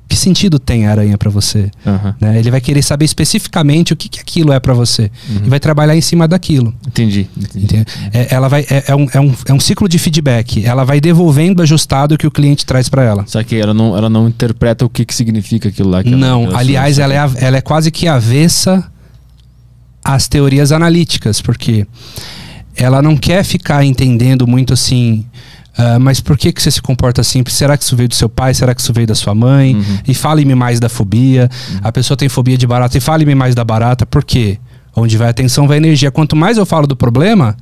Que 0.09 0.15
sentido 0.15 0.57
tem 0.57 0.87
a 0.87 0.91
aranha 0.91 1.17
para 1.19 1.29
você? 1.29 1.69
Uhum. 1.85 2.13
Né? 2.19 2.39
Ele 2.39 2.49
vai 2.49 2.59
querer 2.59 2.81
saber 2.81 3.05
especificamente 3.05 3.93
o 3.93 3.95
que, 3.95 4.09
que 4.09 4.19
aquilo 4.19 4.51
é 4.51 4.59
para 4.59 4.73
você 4.73 5.11
uhum. 5.29 5.45
e 5.45 5.49
vai 5.49 5.59
trabalhar 5.59 5.95
em 5.95 6.01
cima 6.01 6.27
daquilo. 6.27 6.73
Entendi. 6.87 7.29
entendi. 7.37 7.85
É, 8.11 8.33
ela 8.33 8.47
vai, 8.47 8.65
é, 8.71 8.85
é, 8.87 8.95
um, 8.95 9.07
é, 9.13 9.19
um, 9.19 9.33
é 9.45 9.53
um 9.53 9.59
ciclo 9.59 9.87
de 9.87 9.99
feedback. 9.99 10.65
Ela 10.65 10.83
vai 10.83 10.99
devolvendo 10.99 11.61
ajustado 11.61 12.15
o 12.15 12.17
que 12.17 12.25
o 12.25 12.31
cliente 12.31 12.65
traz 12.65 12.89
para 12.89 13.03
ela. 13.03 13.23
Só 13.27 13.43
que 13.43 13.55
ela 13.55 13.73
não, 13.73 13.95
ela 13.95 14.09
não 14.09 14.27
interpreta 14.27 14.83
o 14.83 14.89
que, 14.89 15.05
que 15.05 15.13
significa 15.13 15.69
aquilo 15.69 15.89
lá. 15.89 16.01
não, 16.03 16.45
ela 16.45 16.59
aliás, 16.59 16.97
ela 16.97 17.13
é, 17.13 17.45
ela 17.45 17.57
é 17.57 17.61
quase 17.61 17.91
que 17.91 18.07
avessa 18.07 18.91
às 20.03 20.27
teorias 20.27 20.71
analíticas, 20.71 21.39
porque 21.39 21.85
ela 22.75 22.99
não 22.99 23.15
quer 23.15 23.43
ficar 23.43 23.85
entendendo 23.85 24.47
muito 24.47 24.73
assim 24.73 25.23
Ah, 25.81 25.97
mas 25.97 26.19
por 26.19 26.37
que, 26.37 26.51
que 26.51 26.61
você 26.61 26.69
se 26.69 26.81
comporta 26.81 27.21
assim? 27.21 27.41
Será 27.47 27.77
que 27.77 27.85
isso 27.85 27.95
veio 27.95 28.09
do 28.09 28.15
seu 28.15 28.27
pai? 28.27 28.53
Será 28.53 28.75
que 28.75 28.81
isso 28.81 28.91
veio 28.91 29.07
da 29.07 29.15
sua 29.15 29.33
mãe? 29.33 29.75
Uhum. 29.75 29.97
E 30.05 30.13
fale-me 30.13 30.53
mais 30.53 30.77
da 30.77 30.89
fobia. 30.89 31.49
A 31.81 31.89
pessoa 31.89 32.17
tem 32.17 32.27
fobia 32.27 32.57
de 32.57 32.67
barata 32.67 32.97
e 32.97 32.99
fale-me 32.99 33.33
mais 33.33 33.55
da 33.55 33.63
barata. 33.63 34.05
Por 34.05 34.23
quê? 34.25 34.57
Onde 34.93 35.15
vai 35.15 35.27
a 35.27 35.29
atenção, 35.31 35.67
vai 35.67 35.77
a 35.77 35.79
energia. 35.79 36.11
Quanto 36.11 36.35
mais 36.35 36.57
eu 36.57 36.65
falo 36.65 36.85
do 36.85 36.97
problema, 36.97 37.55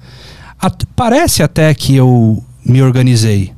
at- 0.59 0.83
parece 0.95 1.43
até 1.43 1.71
que 1.75 1.95
eu 1.95 2.43
me 2.65 2.81
organizei. 2.81 3.51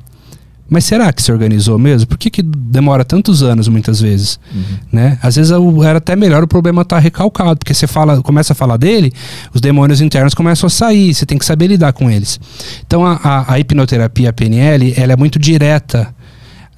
Mas 0.70 0.84
será 0.84 1.12
que 1.12 1.20
se 1.20 1.32
organizou 1.32 1.76
mesmo? 1.78 2.06
Por 2.06 2.16
que, 2.16 2.30
que 2.30 2.42
demora 2.42 3.04
tantos 3.04 3.42
anos 3.42 3.66
muitas 3.66 4.00
vezes? 4.00 4.38
Né? 4.92 5.18
Às 5.20 5.34
vezes 5.34 5.50
era 5.84 5.98
até 5.98 6.14
melhor 6.14 6.44
o 6.44 6.46
problema 6.46 6.82
estar 6.82 7.00
recalcado, 7.00 7.58
porque 7.58 7.74
você 7.74 7.88
fala, 7.88 8.22
começa 8.22 8.52
a 8.52 8.56
falar 8.56 8.76
dele, 8.76 9.12
os 9.52 9.60
demônios 9.60 10.00
internos 10.00 10.32
começam 10.32 10.68
a 10.68 10.70
sair, 10.70 11.12
você 11.12 11.26
tem 11.26 11.36
que 11.36 11.44
saber 11.44 11.66
lidar 11.66 11.92
com 11.92 12.08
eles. 12.08 12.38
Então 12.86 13.04
a, 13.04 13.18
a- 13.22 13.52
a 13.54 13.58
hipnoterapia, 13.58 14.30
a 14.30 14.32
PNL, 14.32 14.94
ela 14.96 15.12
é 15.12 15.16
muito 15.16 15.40
direta. 15.40 16.14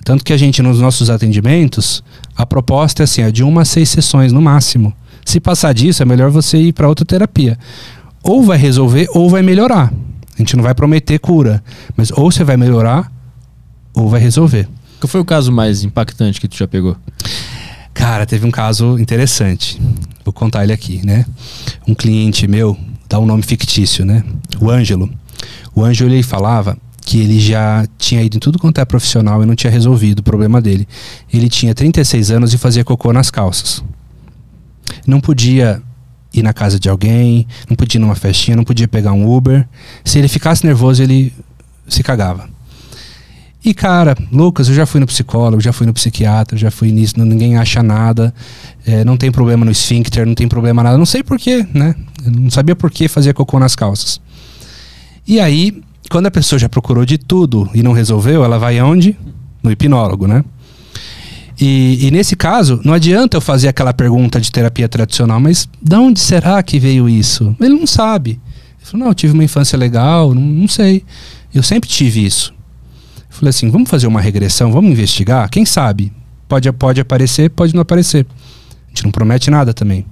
Tanto 0.03 0.25
que 0.25 0.33
a 0.33 0.37
gente, 0.39 0.63
nos 0.63 0.81
nossos 0.81 1.11
atendimentos, 1.11 2.03
a 2.35 2.47
proposta 2.47 3.03
é 3.03 3.05
assim, 3.05 3.23
é 3.23 3.31
de 3.31 3.45
uma 3.45 3.61
a 3.63 3.65
seis 3.65 3.91
sessões 3.91 4.33
no 4.33 4.41
máximo. 4.41 4.93
Se 5.25 5.39
passar 5.39 5.73
disso, 5.75 6.03
é 6.03 6.07
melhor 6.07 6.31
você 6.31 6.57
ir 6.59 6.73
para 6.73 6.89
outra 6.89 7.05
terapia. 7.05 7.59
Ou 8.23 8.43
vai 8.43 8.57
resolver 8.57 9.07
ou 9.15 9.29
vai 9.29 9.43
melhorar. 9.43 9.93
A 10.35 10.39
gente 10.39 10.57
não 10.57 10.63
vai 10.65 10.75
prometer 10.75 11.19
cura, 11.19 11.63
mas 11.97 12.11
ou 12.11 12.33
você 12.33 12.43
vai 12.43 12.57
melhorar 12.57 13.13
ou 13.95 14.09
vai 14.09 14.21
resolver. 14.21 14.69
Qual 15.01 15.09
foi 15.09 15.21
o 15.21 15.25
caso 15.25 15.51
mais 15.51 15.85
impactante 15.85 16.41
que 16.41 16.49
tu 16.49 16.57
já 16.57 16.69
pegou? 16.69 16.97
Cara, 17.93 18.25
teve 18.25 18.47
um 18.47 18.51
caso 18.51 18.99
interessante. 18.99 19.81
Vou 20.25 20.33
contar 20.33 20.65
ele 20.65 20.73
aqui, 20.73 21.05
né? 21.05 21.27
Um 21.87 21.95
cliente 21.95 22.47
meu, 22.47 22.77
dá 23.09 23.19
um 23.19 23.27
nome 23.27 23.43
fictício, 23.43 24.05
né? 24.05 24.25
O 24.61 24.71
Ângelo. 24.71 25.11
O 25.75 25.85
Ângelo 25.85 26.11
ele 26.11 26.23
falava 26.23 26.79
que 27.05 27.21
ele 27.21 27.41
já 27.41 27.87
tinha 27.99 28.23
ido 28.23 28.37
em 28.37 28.41
tudo 28.41 28.59
quanto 28.59 28.81
é 28.81 28.85
profissional 28.85 29.43
e 29.43 29.47
não 29.47 29.55
tinha 29.55 29.71
resolvido 29.71 30.21
o 30.21 30.23
problema 30.23 30.61
dele. 30.61 30.87
Ele 31.33 31.49
tinha 31.49 31.75
36 31.75 32.31
anos 32.31 32.55
e 32.55 32.59
fazia 32.59 32.85
cocô 32.85 33.13
nas 33.13 33.31
calças. 33.31 33.83
Não 35.07 35.21
podia 35.21 35.83
ir 36.33 36.43
na 36.43 36.53
casa 36.53 36.79
de 36.79 36.89
alguém, 36.89 37.47
não 37.69 37.77
podia 37.77 37.99
ir 37.99 38.01
numa 38.01 38.15
festinha, 38.15 38.57
não 38.57 38.65
podia 38.65 38.89
pegar 38.89 39.13
um 39.13 39.31
Uber. 39.31 39.69
Se 40.05 40.19
ele 40.19 40.29
ficasse 40.29 40.65
nervoso, 40.65 41.03
ele 41.03 41.33
se 41.89 42.03
cagava. 42.03 42.49
E 43.65 43.73
cara, 43.73 44.17
Lucas, 44.33 44.69
eu 44.69 44.75
já 44.75 44.85
fui 44.85 44.99
no 44.99 45.07
psicólogo, 45.07 45.61
já 45.61 45.73
fui 45.73 45.87
no 45.87 45.95
psiquiatra, 45.95 46.59
já 46.59 46.71
fui 46.71 46.91
nisso, 46.91 47.15
ninguém 47.19 47.57
acha 47.57 47.81
nada, 47.81 48.35
é, 48.85 49.05
não 49.05 49.17
tem 49.17 49.31
problema 49.31 49.65
no 49.65 49.71
esfíncter, 49.71 50.27
não 50.27 50.35
tem 50.35 50.49
problema 50.49 50.83
nada, 50.83 50.99
não 50.99 51.07
sei 51.07 51.23
porquê, 51.23 51.65
né? 51.73 51.95
Eu 52.25 52.33
não 52.33 52.51
sabia 52.51 52.75
por 52.75 52.91
que 52.91 53.07
fazia 53.07 53.33
cocô 53.33 53.61
nas 53.61 53.77
calças. 53.77 54.21
E 55.27 55.39
aí, 55.39 55.81
quando 56.11 56.27
a 56.27 56.31
pessoa 56.31 56.59
já 56.59 56.69
procurou 56.69 57.05
de 57.05 57.19
tudo 57.19 57.71
e 57.73 57.83
não 57.83 57.93
resolveu, 57.93 58.45
ela 58.45 58.59
vai 58.59 58.81
aonde? 58.81 59.17
No 59.63 59.71
hipnólogo, 59.71 60.27
né? 60.27 60.45
E, 61.61 62.09
e 62.09 62.11
nesse 62.11 62.35
caso, 62.35 62.81
não 62.85 62.93
adianta 62.93 63.37
eu 63.37 63.41
fazer 63.41 63.69
aquela 63.69 63.93
pergunta 63.93 64.41
de 64.41 64.51
terapia 64.51 64.89
tradicional, 64.89 65.39
mas 65.39 65.69
de 65.81 65.95
onde 65.95 66.19
será 66.19 66.61
que 66.65 66.81
veio 66.81 67.09
isso? 67.09 67.55
Ele 67.61 67.75
não 67.75 67.87
sabe. 67.87 68.33
Ele 68.33 68.41
falou, 68.91 69.05
não, 69.05 69.11
eu 69.13 69.15
tive 69.15 69.33
uma 69.33 69.45
infância 69.45 69.79
legal, 69.79 70.35
não, 70.35 70.43
não 70.43 70.67
sei. 70.67 71.05
Eu 71.55 71.63
sempre 71.63 71.89
tive 71.89 72.25
isso. 72.25 72.53
Falei 73.43 73.51
assim, 73.51 73.71
vamos 73.71 73.91
fazer 73.91 74.07
uma 74.07 74.21
regressão, 74.21 74.71
vamos 74.71 74.93
investigar? 74.93 75.51
Quem 75.51 75.67
sabe? 75.67 76.13
Pode, 76.47 76.71
pode 76.71 77.01
aparecer, 77.01 77.51
pode 77.51 77.75
não 77.75 77.83
aparecer. 77.83 78.25
A 78.25 78.89
gente 78.91 79.03
não 79.03 79.11
promete 79.11 79.51
nada 79.51 79.75
também. 79.75 80.07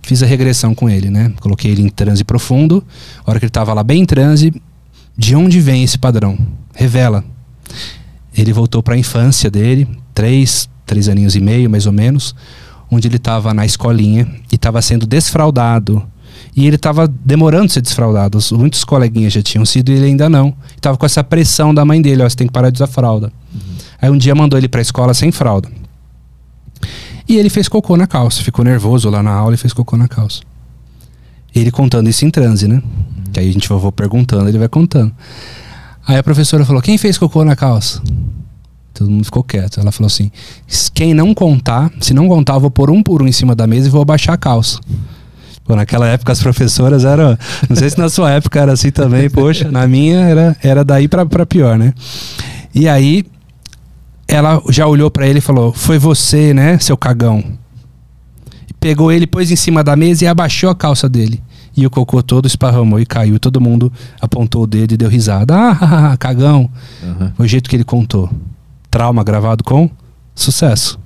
Fiz 0.00 0.22
a 0.22 0.26
regressão 0.26 0.76
com 0.76 0.88
ele, 0.88 1.10
né? 1.10 1.32
Coloquei 1.40 1.72
ele 1.72 1.82
em 1.82 1.88
transe 1.88 2.22
profundo. 2.22 2.84
A 3.26 3.30
hora 3.30 3.40
que 3.40 3.46
ele 3.46 3.50
estava 3.50 3.74
lá 3.74 3.82
bem 3.82 4.02
em 4.02 4.04
transe, 4.04 4.54
de 5.16 5.34
onde 5.34 5.58
vem 5.58 5.82
esse 5.82 5.98
padrão? 5.98 6.38
Revela. 6.72 7.24
Ele 8.32 8.52
voltou 8.52 8.80
para 8.80 8.94
a 8.94 8.98
infância 8.98 9.50
dele, 9.50 9.88
três, 10.14 10.70
três 10.86 11.08
aninhos 11.08 11.34
e 11.34 11.40
meio, 11.40 11.68
mais 11.68 11.84
ou 11.84 11.92
menos, 11.92 12.32
onde 12.88 13.08
ele 13.08 13.16
estava 13.16 13.52
na 13.52 13.66
escolinha 13.66 14.24
e 14.52 14.54
estava 14.54 14.80
sendo 14.80 15.04
desfraudado. 15.04 16.06
E 16.58 16.66
ele 16.66 16.74
estava 16.74 17.06
demorando 17.06 17.66
a 17.66 17.68
ser 17.68 17.80
desfraudado. 17.80 18.36
Os- 18.36 18.50
Muitos 18.50 18.82
coleguinhas 18.82 19.32
já 19.32 19.40
tinham 19.42 19.64
sido 19.64 19.90
e 19.90 19.94
ele 19.94 20.06
ainda 20.06 20.28
não. 20.28 20.52
Estava 20.74 20.96
com 20.96 21.06
essa 21.06 21.22
pressão 21.22 21.72
da 21.72 21.84
mãe 21.84 22.02
dele, 22.02 22.22
ó, 22.22 22.28
você 22.28 22.34
tem 22.34 22.48
que 22.48 22.52
parar 22.52 22.70
de 22.70 22.78
usar 22.78 22.88
fralda. 22.88 23.32
Aí 24.02 24.10
um 24.10 24.16
dia 24.18 24.34
mandou 24.34 24.58
ele 24.58 24.66
para 24.68 24.80
a 24.80 24.82
escola 24.82 25.14
sem 25.14 25.30
fralda. 25.30 25.68
E 27.28 27.36
ele 27.36 27.48
fez 27.48 27.68
cocô 27.68 27.96
na 27.96 28.06
calça, 28.08 28.42
ficou 28.42 28.64
nervoso 28.64 29.08
lá 29.08 29.22
na 29.22 29.30
aula 29.30 29.54
e 29.54 29.56
fez 29.58 29.72
cocô 29.72 29.96
na 29.96 30.08
calça. 30.08 30.40
Ele 31.54 31.70
contando 31.70 32.08
isso 32.08 32.24
em 32.24 32.30
transe, 32.30 32.66
né? 32.66 32.82
Que 33.32 33.38
aí 33.40 33.48
a 33.48 33.52
gente 33.52 33.68
vai 33.68 33.78
vou 33.78 33.92
perguntando, 33.92 34.48
ele 34.48 34.58
vai 34.58 34.68
contando. 34.68 35.12
Aí 36.06 36.16
a 36.16 36.22
professora 36.22 36.64
falou: 36.64 36.80
Quem 36.82 36.98
fez 36.98 37.18
cocô 37.18 37.44
na 37.44 37.54
calça? 37.54 38.02
Todo 38.94 39.10
mundo 39.10 39.24
ficou 39.24 39.44
quieto. 39.44 39.78
Ela 39.78 39.92
falou 39.92 40.06
assim: 40.08 40.30
Quem 40.94 41.14
não 41.14 41.34
contar, 41.34 41.90
se 42.00 42.12
não 42.14 42.26
contar, 42.26 42.54
eu 42.54 42.60
vou 42.60 42.70
pôr 42.70 42.90
um 42.90 43.02
por 43.02 43.22
um 43.22 43.28
em 43.28 43.32
cima 43.32 43.54
da 43.54 43.66
mesa 43.66 43.86
e 43.88 43.90
vou 43.90 44.02
abaixar 44.02 44.34
a 44.34 44.38
calça. 44.38 44.80
Pô, 45.68 45.76
naquela 45.76 46.06
época 46.06 46.32
as 46.32 46.40
professoras 46.42 47.04
eram. 47.04 47.36
Não 47.68 47.76
sei 47.76 47.90
se 47.90 47.98
na 47.98 48.08
sua 48.08 48.30
época 48.30 48.58
era 48.58 48.72
assim 48.72 48.90
também, 48.90 49.28
poxa. 49.28 49.70
Na 49.70 49.86
minha 49.86 50.20
era, 50.20 50.56
era 50.62 50.82
daí 50.82 51.06
pra, 51.06 51.26
pra 51.26 51.44
pior, 51.44 51.76
né? 51.76 51.92
E 52.74 52.88
aí 52.88 53.22
ela 54.26 54.62
já 54.70 54.86
olhou 54.86 55.10
pra 55.10 55.28
ele 55.28 55.40
e 55.40 55.42
falou: 55.42 55.70
Foi 55.70 55.98
você, 55.98 56.54
né, 56.54 56.78
seu 56.78 56.96
cagão? 56.96 57.44
E 58.66 58.72
pegou 58.80 59.12
ele, 59.12 59.26
pôs 59.26 59.50
em 59.50 59.56
cima 59.56 59.84
da 59.84 59.94
mesa 59.94 60.24
e 60.24 60.26
abaixou 60.26 60.70
a 60.70 60.74
calça 60.74 61.06
dele. 61.06 61.42
E 61.76 61.86
o 61.86 61.90
cocô 61.90 62.22
todo 62.22 62.46
esparramou 62.46 62.98
e 62.98 63.04
caiu. 63.04 63.38
Todo 63.38 63.60
mundo 63.60 63.92
apontou 64.22 64.62
o 64.62 64.66
dedo 64.66 64.94
e 64.94 64.96
deu 64.96 65.10
risada. 65.10 65.54
Ah, 65.54 66.16
cagão. 66.16 66.70
Aham. 67.04 67.32
Foi 67.36 67.44
o 67.44 67.48
jeito 67.48 67.68
que 67.68 67.76
ele 67.76 67.84
contou. 67.84 68.30
Trauma 68.90 69.22
gravado 69.22 69.62
com 69.62 69.90
sucesso. 70.34 70.98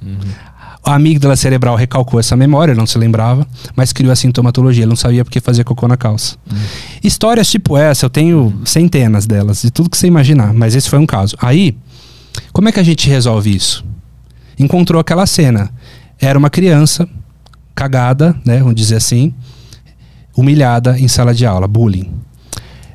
A 0.84 0.94
amígdala 0.96 1.36
cerebral 1.36 1.76
recalcou 1.76 2.18
essa 2.18 2.36
memória, 2.36 2.74
não 2.74 2.86
se 2.86 2.98
lembrava, 2.98 3.46
mas 3.76 3.92
criou 3.92 4.12
a 4.12 4.16
sintomatologia. 4.16 4.82
Ele 4.82 4.88
não 4.88 4.96
sabia 4.96 5.24
porque 5.24 5.40
fazia 5.40 5.62
cocô 5.62 5.86
na 5.86 5.96
calça. 5.96 6.36
Histórias 7.04 7.48
tipo 7.48 7.76
essa, 7.76 8.06
eu 8.06 8.10
tenho 8.10 8.60
centenas 8.64 9.24
delas, 9.24 9.62
de 9.62 9.70
tudo 9.70 9.88
que 9.88 9.96
você 9.96 10.08
imaginar, 10.08 10.52
mas 10.52 10.74
esse 10.74 10.90
foi 10.90 10.98
um 10.98 11.06
caso. 11.06 11.36
Aí, 11.40 11.76
como 12.52 12.68
é 12.68 12.72
que 12.72 12.80
a 12.80 12.82
gente 12.82 13.08
resolve 13.08 13.54
isso? 13.54 13.84
Encontrou 14.58 15.00
aquela 15.00 15.24
cena. 15.24 15.70
Era 16.20 16.36
uma 16.38 16.50
criança 16.50 17.08
cagada, 17.74 18.36
né, 18.44 18.58
vamos 18.58 18.74
dizer 18.74 18.96
assim, 18.96 19.32
humilhada 20.36 20.98
em 20.98 21.06
sala 21.08 21.32
de 21.32 21.46
aula, 21.46 21.68
bullying. 21.68 22.10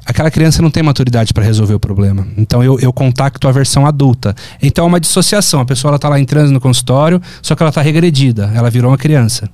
Aquela 0.09 0.31
criança 0.31 0.61
não 0.61 0.71
tem 0.71 0.81
maturidade 0.81 1.33
para 1.33 1.43
resolver 1.43 1.73
o 1.73 1.79
problema. 1.79 2.25
Então 2.37 2.63
eu, 2.63 2.79
eu 2.79 2.93
contacto 2.93 3.45
a 3.45 3.51
versão 3.51 3.85
adulta. 3.85 4.33
Então 4.63 4.85
é 4.85 4.87
uma 4.87 5.01
dissociação. 5.01 5.59
A 5.59 5.65
pessoa 5.65 5.91
ela 5.91 5.99
tá 5.99 6.07
lá 6.07 6.17
entrando 6.17 6.49
no 6.49 6.61
consultório, 6.61 7.21
só 7.41 7.55
que 7.55 7.61
ela 7.61 7.73
tá 7.73 7.81
regredida. 7.81 8.49
Ela 8.55 8.69
virou 8.69 8.89
uma 8.89 8.97
criança. 8.97 9.49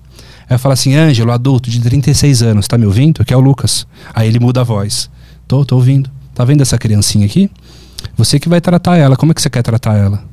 Aí 0.48 0.54
eu 0.56 0.60
falo 0.60 0.74
assim, 0.74 0.94
Ângelo, 0.96 1.32
adulto 1.32 1.72
de 1.72 1.80
36 1.80 2.44
anos, 2.44 2.68
tá 2.68 2.78
me 2.78 2.86
ouvindo? 2.86 3.20
Aqui 3.24 3.34
é 3.34 3.38
o 3.38 3.40
Lucas. 3.40 3.88
Aí 4.14 4.28
ele 4.28 4.40
muda 4.40 4.62
a 4.62 4.64
voz. 4.64 5.10
Tô, 5.48 5.66
tô 5.66 5.76
ouvindo. 5.76 6.08
Tá 6.36 6.46
vendo 6.46 6.62
essa 6.62 6.78
criancinha 6.78 7.26
aqui? 7.26 7.50
Você 8.16 8.40
que 8.40 8.48
vai 8.48 8.62
tratar 8.62 8.96
ela. 8.98 9.16
Como 9.16 9.32
é 9.32 9.36
que 9.36 9.42
você 9.42 9.50
quer 9.50 9.64
tratar 9.64 9.98
ela? 9.98 10.24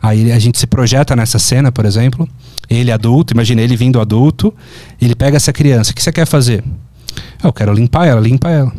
Aí 0.00 0.32
a 0.32 0.38
gente 0.38 0.58
se 0.58 0.66
projeta 0.66 1.14
nessa 1.14 1.38
cena, 1.38 1.70
por 1.70 1.84
exemplo. 1.84 2.26
Ele 2.70 2.90
adulto, 2.90 3.34
imagina 3.34 3.60
ele 3.60 3.76
vindo 3.76 4.00
adulto. 4.00 4.54
Ele 4.98 5.14
pega 5.14 5.36
essa 5.36 5.52
criança. 5.52 5.90
O 5.90 5.94
que 5.94 6.02
você 6.02 6.10
quer 6.10 6.26
fazer? 6.26 6.64
"Ah, 7.42 7.48
Eu 7.48 7.52
quero 7.52 7.74
limpar 7.74 8.06
ela, 8.06 8.20
limpa 8.20 8.48
ela. 8.50 8.72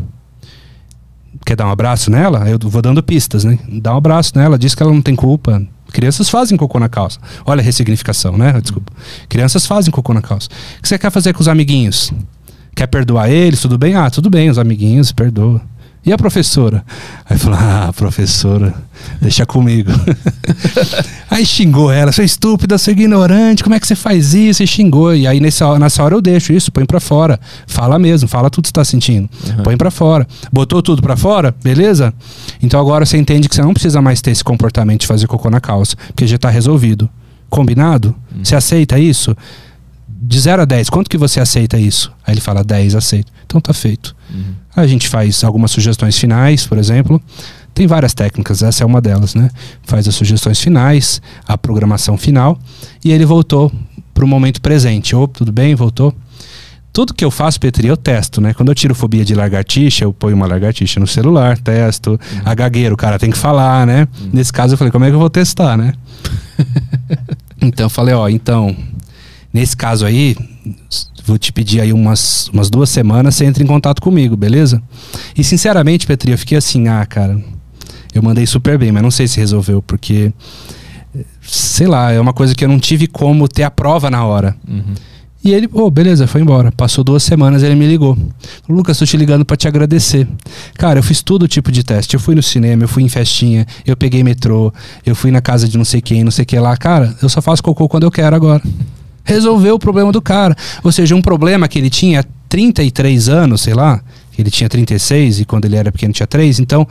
Quer 1.48 1.56
dar 1.56 1.66
um 1.66 1.72
abraço 1.72 2.12
nela? 2.12 2.46
Eu 2.50 2.60
vou 2.62 2.82
dando 2.82 3.02
pistas, 3.02 3.46
né? 3.46 3.58
Dá 3.70 3.94
um 3.94 3.98
abraço 3.98 4.34
nela, 4.36 4.60
diz 4.60 4.76
que 4.76 4.84
ela 4.84 4.92
não 4.92 5.02
tem 5.02 5.16
culpa. 5.16 5.66
Crianças 5.94 6.28
fazem 6.28 6.58
cocô 6.58 6.78
na 6.78 6.90
calça. 6.90 7.22
Olha 7.46 7.62
a 7.62 7.64
ressignificação, 7.64 8.38
né? 8.38 8.60
Desculpa. 8.62 8.92
Crianças 9.30 9.66
fazem 9.66 9.90
cocô 9.90 10.14
na 10.14 10.22
calça. 10.22 10.50
O 10.78 10.82
que 10.82 10.90
você 10.90 10.98
quer 10.98 11.10
fazer 11.10 11.32
com 11.32 11.40
os 11.40 11.48
amiguinhos? 11.48 12.12
Quer 12.76 12.88
perdoar 12.88 13.30
eles? 13.30 13.62
Tudo 13.62 13.78
bem? 13.78 13.96
Ah, 13.96 14.10
tudo 14.10 14.30
bem, 14.30 14.50
os 14.50 14.60
amiguinhos, 14.60 15.14
perdoa. 15.14 15.62
E 16.06 16.14
a 16.14 16.18
professora? 16.18 16.86
Aí 17.30 17.38
falou: 17.38 17.60
Ah, 17.60 17.92
professora, 17.94 18.74
deixa 19.22 19.46
comigo. 19.46 19.92
aí 21.30 21.46
xingou 21.46 21.92
ela, 21.92 22.12
sua 22.12 22.24
estúpida, 22.24 22.78
sua 22.78 22.92
ignorante, 22.94 23.62
como 23.62 23.76
é 23.76 23.80
que 23.80 23.86
você 23.86 23.96
faz 23.96 24.34
isso? 24.34 24.64
E 24.64 24.68
xingou. 24.68 25.14
E 25.14 25.28
aí 25.28 25.40
nessa, 25.40 25.78
nessa 25.78 26.04
hora 26.04 26.16
eu 26.16 26.22
deixo 26.22 26.54
isso, 26.54 26.72
põe 26.72 26.86
pra 26.86 27.00
fora. 27.00 27.40
Fala 27.66 28.00
mesmo, 28.00 28.28
fala 28.30 28.50
tudo 28.50 28.64
que 28.64 28.70
você 28.70 28.74
tá 28.74 28.86
sentindo. 28.86 29.30
Põe 29.64 29.76
pra 29.76 29.92
fora. 29.92 30.26
Botou 30.52 30.82
tudo 30.82 31.02
pra 31.02 31.18
fora, 31.18 31.54
beleza? 31.64 32.14
Então 32.62 32.80
agora 32.80 33.06
você 33.06 33.18
entende 33.18 33.50
que 33.50 33.56
você 33.56 33.62
não 33.62 33.74
precisa 33.74 34.02
mais 34.02 34.22
ter 34.22 34.32
esse 34.32 34.44
comportamento 34.44 35.02
de 35.02 35.08
fazer 35.08 35.28
cocô 35.28 35.50
na 35.50 35.60
calça, 35.60 35.96
porque 36.08 36.26
já 36.26 36.38
tá 36.38 36.50
resolvido. 36.50 37.10
Combinado? 37.50 38.16
Você 38.44 38.56
aceita 38.56 38.98
isso? 39.00 39.36
De 40.08 40.40
0 40.40 40.62
a 40.62 40.66
10, 40.66 40.90
quanto 40.90 41.10
que 41.10 41.18
você 41.18 41.40
aceita 41.40 41.78
isso? 41.78 42.12
Aí 42.26 42.34
ele 42.34 42.42
fala 42.42 42.64
10, 42.64 42.96
aceito. 42.96 43.32
Então 43.48 43.62
tá 43.62 43.74
feito. 43.74 44.14
A 44.76 44.86
gente 44.86 45.08
faz 45.08 45.44
algumas 45.44 45.72
sugestões 45.72 46.18
finais, 46.18 46.68
por 46.68 46.78
exemplo. 46.78 47.20
Tem 47.74 47.88
várias 47.88 48.14
técnicas, 48.14 48.62
essa 48.62 48.84
é 48.84 48.86
uma 48.86 49.00
delas, 49.00 49.34
né? 49.34 49.50
Faz 49.84 50.08
as 50.08 50.16
sugestões 50.16 50.60
finais, 50.60 51.22
a 51.48 51.58
programação 51.58 52.18
final, 52.18 52.60
e 53.06 53.12
ele 53.12 53.26
voltou 53.26 53.72
para 54.14 54.26
o 54.26 54.28
momento 54.28 54.62
presente. 54.62 55.16
Ô, 55.16 55.28
tudo 55.28 55.52
bem? 55.52 55.76
Voltou. 55.76 56.14
tudo 56.92 57.14
que 57.14 57.24
eu 57.24 57.30
faço, 57.30 57.60
Petri, 57.60 57.88
eu 57.88 57.96
testo, 57.96 58.42
né? 58.42 58.54
Quando 58.54 58.70
eu 58.70 58.76
tiro 58.76 58.96
fobia 58.96 59.24
de 59.24 59.36
lagartixa, 59.36 60.04
eu 60.04 60.12
ponho 60.12 60.36
uma 60.36 60.48
lagartixa 60.48 61.00
no 61.00 61.06
celular, 61.06 61.58
testo. 61.60 62.12
Uhum. 62.12 62.42
A 62.44 62.56
gagueira, 62.56 62.94
o 62.94 62.98
cara 62.98 63.20
tem 63.20 63.30
que 63.30 63.38
falar, 63.38 63.86
né? 63.86 64.08
Uhum. 64.20 64.32
Nesse 64.34 64.52
caso, 64.52 64.74
eu 64.74 64.78
falei, 64.78 64.92
como 64.92 65.06
é 65.06 65.10
que 65.10 65.16
eu 65.16 65.20
vou 65.20 65.30
testar, 65.30 65.78
né? 65.78 65.94
então, 67.62 67.86
eu 67.86 67.90
falei, 67.90 68.16
ó, 68.16 68.28
então, 68.28 68.76
nesse 69.54 69.78
caso 69.78 70.04
aí, 70.04 70.36
vou 71.28 71.38
te 71.38 71.52
pedir 71.52 71.82
aí 71.82 71.92
umas, 71.92 72.48
umas 72.54 72.70
duas 72.70 72.90
semanas, 72.90 73.36
você 73.36 73.46
entra 73.46 73.62
em 73.62 73.68
contato 73.68 74.02
comigo, 74.02 74.38
beleza? 74.38 74.82
E, 75.38 75.44
sinceramente, 75.44 76.08
Petri, 76.08 76.32
eu 76.32 76.38
fiquei 76.38 76.58
assim, 76.58 76.88
ah, 76.88 77.06
cara, 77.06 77.38
eu 78.14 78.24
mandei 78.24 78.46
super 78.46 78.78
bem, 78.78 78.92
mas 78.92 79.04
não 79.04 79.12
sei 79.12 79.28
se 79.28 79.38
resolveu, 79.38 79.82
porque, 79.82 80.32
sei 81.42 81.86
lá, 81.86 82.12
é 82.14 82.20
uma 82.20 82.34
coisa 82.34 82.56
que 82.56 82.64
eu 82.64 82.70
não 82.70 82.80
tive 82.80 83.08
como 83.08 83.48
ter 83.48 83.64
a 83.64 83.72
prova 83.72 84.10
na 84.10 84.24
hora. 84.24 84.56
Uhum. 84.68 84.94
E 85.44 85.54
ele, 85.54 85.70
oh, 85.72 85.90
beleza, 85.90 86.28
foi 86.28 86.42
embora. 86.42 86.72
Passou 86.72 87.04
duas 87.04 87.24
semanas, 87.24 87.62
ele 87.64 87.76
me 87.76 87.88
ligou. 87.88 88.18
Lucas, 88.68 88.98
tô 88.98 89.06
te 89.06 89.16
ligando 89.16 89.46
para 89.46 89.56
te 89.56 89.68
agradecer. 89.68 90.28
Cara, 90.78 91.00
eu 91.00 91.04
fiz 91.04 91.22
todo 91.22 91.48
tipo 91.48 91.72
de 91.72 91.84
teste. 91.84 92.16
Eu 92.16 92.20
fui 92.20 92.36
no 92.36 92.44
cinema, 92.44 92.84
eu 92.84 92.88
fui 92.88 93.04
em 93.04 93.08
festinha, 93.08 93.66
eu 93.86 93.96
peguei 93.96 94.24
metrô, 94.24 94.74
eu 95.06 95.16
fui 95.16 95.32
na 95.32 95.40
casa 95.40 95.68
de 95.68 95.78
não 95.78 95.86
sei 95.86 96.02
quem, 96.02 96.24
não 96.24 96.32
sei 96.32 96.44
o 96.44 96.46
que 96.46 96.60
lá. 96.60 96.76
Cara, 96.76 97.16
eu 97.22 97.30
só 97.30 97.42
faço 97.42 97.64
cocô 97.64 97.88
quando 97.88 98.04
eu 98.04 98.12
quero 98.12 98.36
agora. 98.36 98.62
Resolveu 99.28 99.76
o 99.76 99.80
problema 99.80 100.12
do 100.12 100.22
cara. 100.22 100.56
Ou 100.84 100.92
seja, 100.92 101.16
um 101.16 101.22
problema 101.22 101.68
que 101.68 101.78
ele 101.78 101.90
tinha 101.90 102.24
33 102.50 103.30
anos, 103.30 103.62
sei 103.62 103.74
lá, 103.74 104.02
ele 104.40 104.50
tinha 104.50 104.70
36 104.70 105.42
e 105.42 105.46
quando 105.46 105.66
ele 105.66 105.76
era 105.76 105.92
pequeno 105.92 106.14
tinha 106.14 106.26
3. 106.26 106.60
Então, 106.60 106.88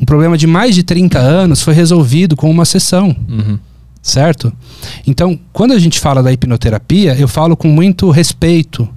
um 0.00 0.04
problema 0.04 0.38
de 0.38 0.46
mais 0.46 0.74
de 0.74 0.82
30 0.82 1.18
anos 1.18 1.60
foi 1.60 1.74
resolvido 1.74 2.36
com 2.36 2.50
uma 2.50 2.64
sessão. 2.64 3.14
Uhum 3.28 3.58
certo? 4.02 4.52
Então, 5.06 5.38
quando 5.52 5.72
a 5.72 5.78
gente 5.78 6.00
fala 6.00 6.22
da 6.22 6.32
hipnoterapia, 6.32 7.14
eu 7.14 7.28
falo 7.28 7.56
com 7.56 7.68
muito 7.68 8.10
respeito. 8.10 8.88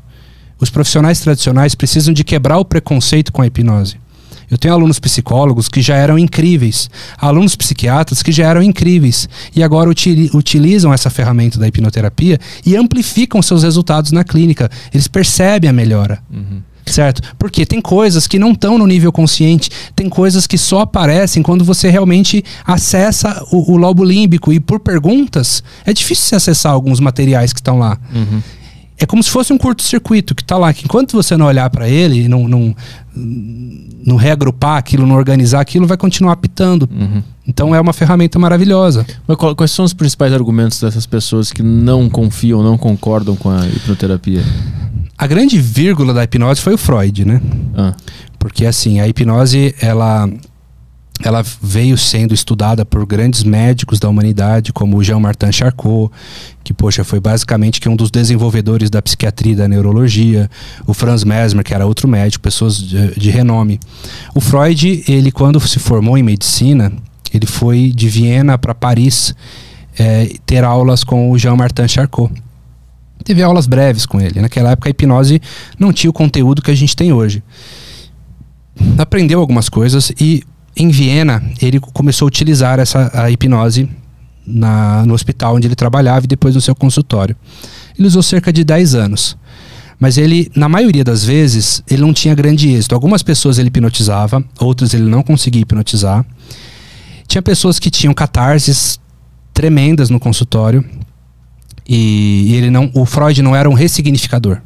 Os 0.59 0.69
profissionais 0.69 1.19
tradicionais 1.19 1.75
precisam 1.75 2.13
de 2.13 2.23
quebrar 2.23 2.57
o 2.57 2.65
preconceito 2.65 3.31
com 3.31 3.41
a 3.41 3.47
hipnose. 3.47 3.97
Eu 4.49 4.57
tenho 4.57 4.73
alunos 4.73 4.99
psicólogos 4.99 5.67
que 5.67 5.81
já 5.81 5.95
eram 5.95 6.17
incríveis, 6.17 6.89
alunos 7.17 7.55
psiquiatras 7.55 8.21
que 8.21 8.31
já 8.31 8.47
eram 8.47 8.61
incríveis 8.61 9.27
e 9.55 9.63
agora 9.63 9.89
utilizam 9.89 10.93
essa 10.93 11.09
ferramenta 11.09 11.59
da 11.59 11.67
hipnoterapia 11.67 12.39
e 12.65 12.75
amplificam 12.75 13.41
seus 13.41 13.63
resultados 13.63 14.11
na 14.11 14.23
clínica. 14.23 14.69
Eles 14.93 15.07
percebem 15.07 15.69
a 15.69 15.73
melhora. 15.73 16.19
Uhum 16.31 16.61
certo? 16.91 17.21
Porque 17.37 17.65
tem 17.65 17.81
coisas 17.81 18.27
que 18.27 18.39
não 18.39 18.51
estão 18.51 18.77
no 18.77 18.85
nível 18.85 19.11
consciente, 19.11 19.69
tem 19.95 20.07
coisas 20.09 20.45
que 20.45 20.57
só 20.57 20.81
aparecem 20.81 21.41
quando 21.41 21.63
você 21.63 21.89
realmente 21.89 22.43
acessa 22.65 23.43
o, 23.51 23.73
o 23.73 23.77
lobo 23.77 24.03
límbico 24.03 24.53
e 24.53 24.59
por 24.59 24.79
perguntas 24.79 25.63
é 25.85 25.93
difícil 25.93 26.25
se 26.25 26.35
acessar 26.35 26.73
alguns 26.73 26.99
materiais 26.99 27.51
que 27.53 27.59
estão 27.59 27.79
lá. 27.79 27.97
Uhum. 28.13 28.41
É 28.97 29.05
como 29.05 29.21
se 29.21 29.29
fosse 29.29 29.51
um 29.51 29.57
curto-circuito 29.57 30.33
que 30.33 30.41
está 30.41 30.57
lá, 30.57 30.73
que 30.73 30.85
enquanto 30.85 31.13
você 31.13 31.35
não 31.35 31.47
olhar 31.47 31.69
para 31.69 31.89
ele 31.89 32.23
e 32.23 32.27
não, 32.29 32.47
não, 32.47 32.75
não 33.13 34.15
reagrupar 34.15 34.77
aquilo, 34.77 35.05
não 35.05 35.15
organizar 35.15 35.59
aquilo, 35.59 35.85
vai 35.85 35.97
continuar 35.97 36.31
apitando. 36.31 36.87
Uhum. 36.89 37.21
Então 37.45 37.75
é 37.75 37.79
uma 37.79 37.91
ferramenta 37.91 38.39
maravilhosa. 38.39 39.05
Mas 39.27 39.37
quais 39.37 39.71
são 39.71 39.83
os 39.83 39.93
principais 39.93 40.31
argumentos 40.31 40.79
dessas 40.79 41.05
pessoas 41.05 41.51
que 41.51 41.61
não 41.61 42.09
confiam, 42.09 42.63
não 42.63 42.77
concordam 42.77 43.35
com 43.35 43.49
a 43.49 43.67
hipnoterapia? 43.67 44.41
A 45.17 45.27
grande 45.27 45.59
vírgula 45.59 46.13
da 46.13 46.23
hipnose 46.23 46.61
foi 46.61 46.73
o 46.73 46.77
Freud, 46.77 47.25
né? 47.25 47.41
Ah. 47.75 47.93
Porque 48.39 48.65
assim, 48.65 48.99
a 48.99 49.07
hipnose, 49.07 49.75
ela 49.81 50.29
ela 51.23 51.43
veio 51.61 51.97
sendo 51.97 52.33
estudada 52.33 52.85
por 52.85 53.05
grandes 53.05 53.43
médicos 53.43 53.99
da 53.99 54.09
humanidade, 54.09 54.73
como 54.73 55.01
Jean-Martin 55.01 55.51
Charcot, 55.51 56.11
que, 56.65 56.73
poxa, 56.73 57.03
foi 57.03 57.19
basicamente 57.19 57.79
que 57.79 57.87
um 57.87 57.95
dos 57.95 58.11
desenvolvedores 58.11 58.89
da 58.89 59.01
psiquiatria 59.01 59.53
e 59.53 59.55
da 59.55 59.67
neurologia, 59.67 60.49
o 60.85 60.93
Franz 60.93 61.23
Mesmer, 61.23 61.63
que 61.63 61.73
era 61.73 61.85
outro 61.85 62.07
médico, 62.07 62.41
pessoas 62.41 62.77
de, 62.77 63.17
de 63.17 63.29
renome. 63.29 63.79
O 64.33 64.41
Freud, 64.41 65.03
ele 65.07 65.31
quando 65.31 65.59
se 65.59 65.79
formou 65.79 66.17
em 66.17 66.23
medicina, 66.23 66.91
ele 67.33 67.45
foi 67.45 67.91
de 67.95 68.09
Viena 68.09 68.57
para 68.57 68.73
Paris 68.73 69.33
é, 69.97 70.33
ter 70.45 70.63
aulas 70.63 71.03
com 71.03 71.31
o 71.31 71.37
Jean-Martin 71.37 71.87
Charcot 71.87 72.31
teve 73.23 73.41
aulas 73.41 73.65
breves 73.65 74.05
com 74.05 74.21
ele. 74.21 74.39
Naquela 74.39 74.71
época 74.71 74.87
a 74.87 74.91
hipnose 74.91 75.41
não 75.79 75.91
tinha 75.91 76.09
o 76.09 76.13
conteúdo 76.13 76.61
que 76.61 76.69
a 76.69 76.75
gente 76.75 76.95
tem 76.95 77.11
hoje. 77.11 77.43
Aprendeu 78.97 79.39
algumas 79.39 79.67
coisas 79.67 80.11
e 80.21 80.43
em 80.77 80.89
Viena 80.89 81.41
ele 81.59 81.79
começou 81.79 82.25
a 82.25 82.27
utilizar 82.27 82.79
essa 82.79 83.09
a 83.13 83.31
hipnose 83.31 83.89
na, 84.45 85.05
no 85.05 85.13
hospital 85.13 85.55
onde 85.55 85.67
ele 85.67 85.75
trabalhava 85.75 86.25
e 86.25 86.27
depois 86.27 86.55
no 86.55 86.61
seu 86.61 86.75
consultório. 86.75 87.35
Ele 87.97 88.07
usou 88.07 88.21
cerca 88.21 88.51
de 88.51 88.63
10 88.63 88.95
anos. 88.95 89.37
Mas 89.99 90.17
ele, 90.17 90.51
na 90.55 90.67
maioria 90.67 91.03
das 91.03 91.23
vezes, 91.23 91.81
ele 91.89 92.01
não 92.01 92.13
tinha 92.13 92.35
grande 92.35 92.69
êxito. 92.69 92.93
Algumas 92.93 93.23
pessoas 93.23 93.57
ele 93.57 93.69
hipnotizava, 93.69 94.43
outras 94.59 94.93
ele 94.93 95.03
não 95.03 95.23
conseguia 95.23 95.61
hipnotizar. 95.61 96.25
Tinha 97.27 97.41
pessoas 97.41 97.79
que 97.79 97.89
tinham 97.89 98.13
catarses 98.13 98.99
tremendas 99.53 100.09
no 100.09 100.19
consultório 100.19 100.83
e, 101.87 102.53
ele 102.53 102.69
não, 102.69 102.91
o 102.93 103.05
Freud 103.05 103.41
não 103.41 103.55
era 103.55 103.69
um 103.69 103.73
ressignificador. 103.73 104.61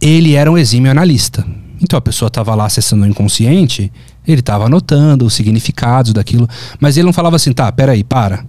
Ele 0.00 0.34
era 0.34 0.50
um 0.50 0.58
exímio 0.58 0.90
analista. 0.90 1.46
Então 1.80 1.98
a 1.98 2.02
pessoa 2.02 2.28
estava 2.28 2.54
lá 2.54 2.66
acessando 2.66 3.04
o 3.04 3.06
inconsciente, 3.08 3.92
ele 4.26 4.40
estava 4.40 4.66
anotando 4.66 5.24
os 5.24 5.34
significados 5.34 6.12
daquilo, 6.12 6.48
mas 6.80 6.96
ele 6.96 7.06
não 7.06 7.12
falava 7.12 7.36
assim, 7.36 7.52
tá, 7.52 7.70
peraí, 7.72 8.04
para. 8.04 8.44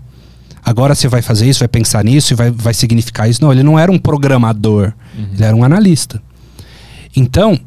Agora 0.64 0.96
você 0.96 1.08
vai 1.08 1.22
fazer 1.22 1.50
isso, 1.50 1.60
vai 1.60 1.68
pensar 1.68 2.04
nisso 2.04 2.34
e 2.34 2.36
vai, 2.36 2.50
vai 2.50 2.74
significar 2.74 3.30
isso. 3.30 3.42
Não, 3.42 3.52
ele 3.52 3.64
não 3.64 3.78
era 3.78 3.92
um 3.92 3.98
programador, 3.98 4.94
uhum. 5.18 5.28
ele 5.34 5.44
era 5.44 5.56
um 5.56 5.64
analista. 5.64 6.22
Então, 7.16 7.60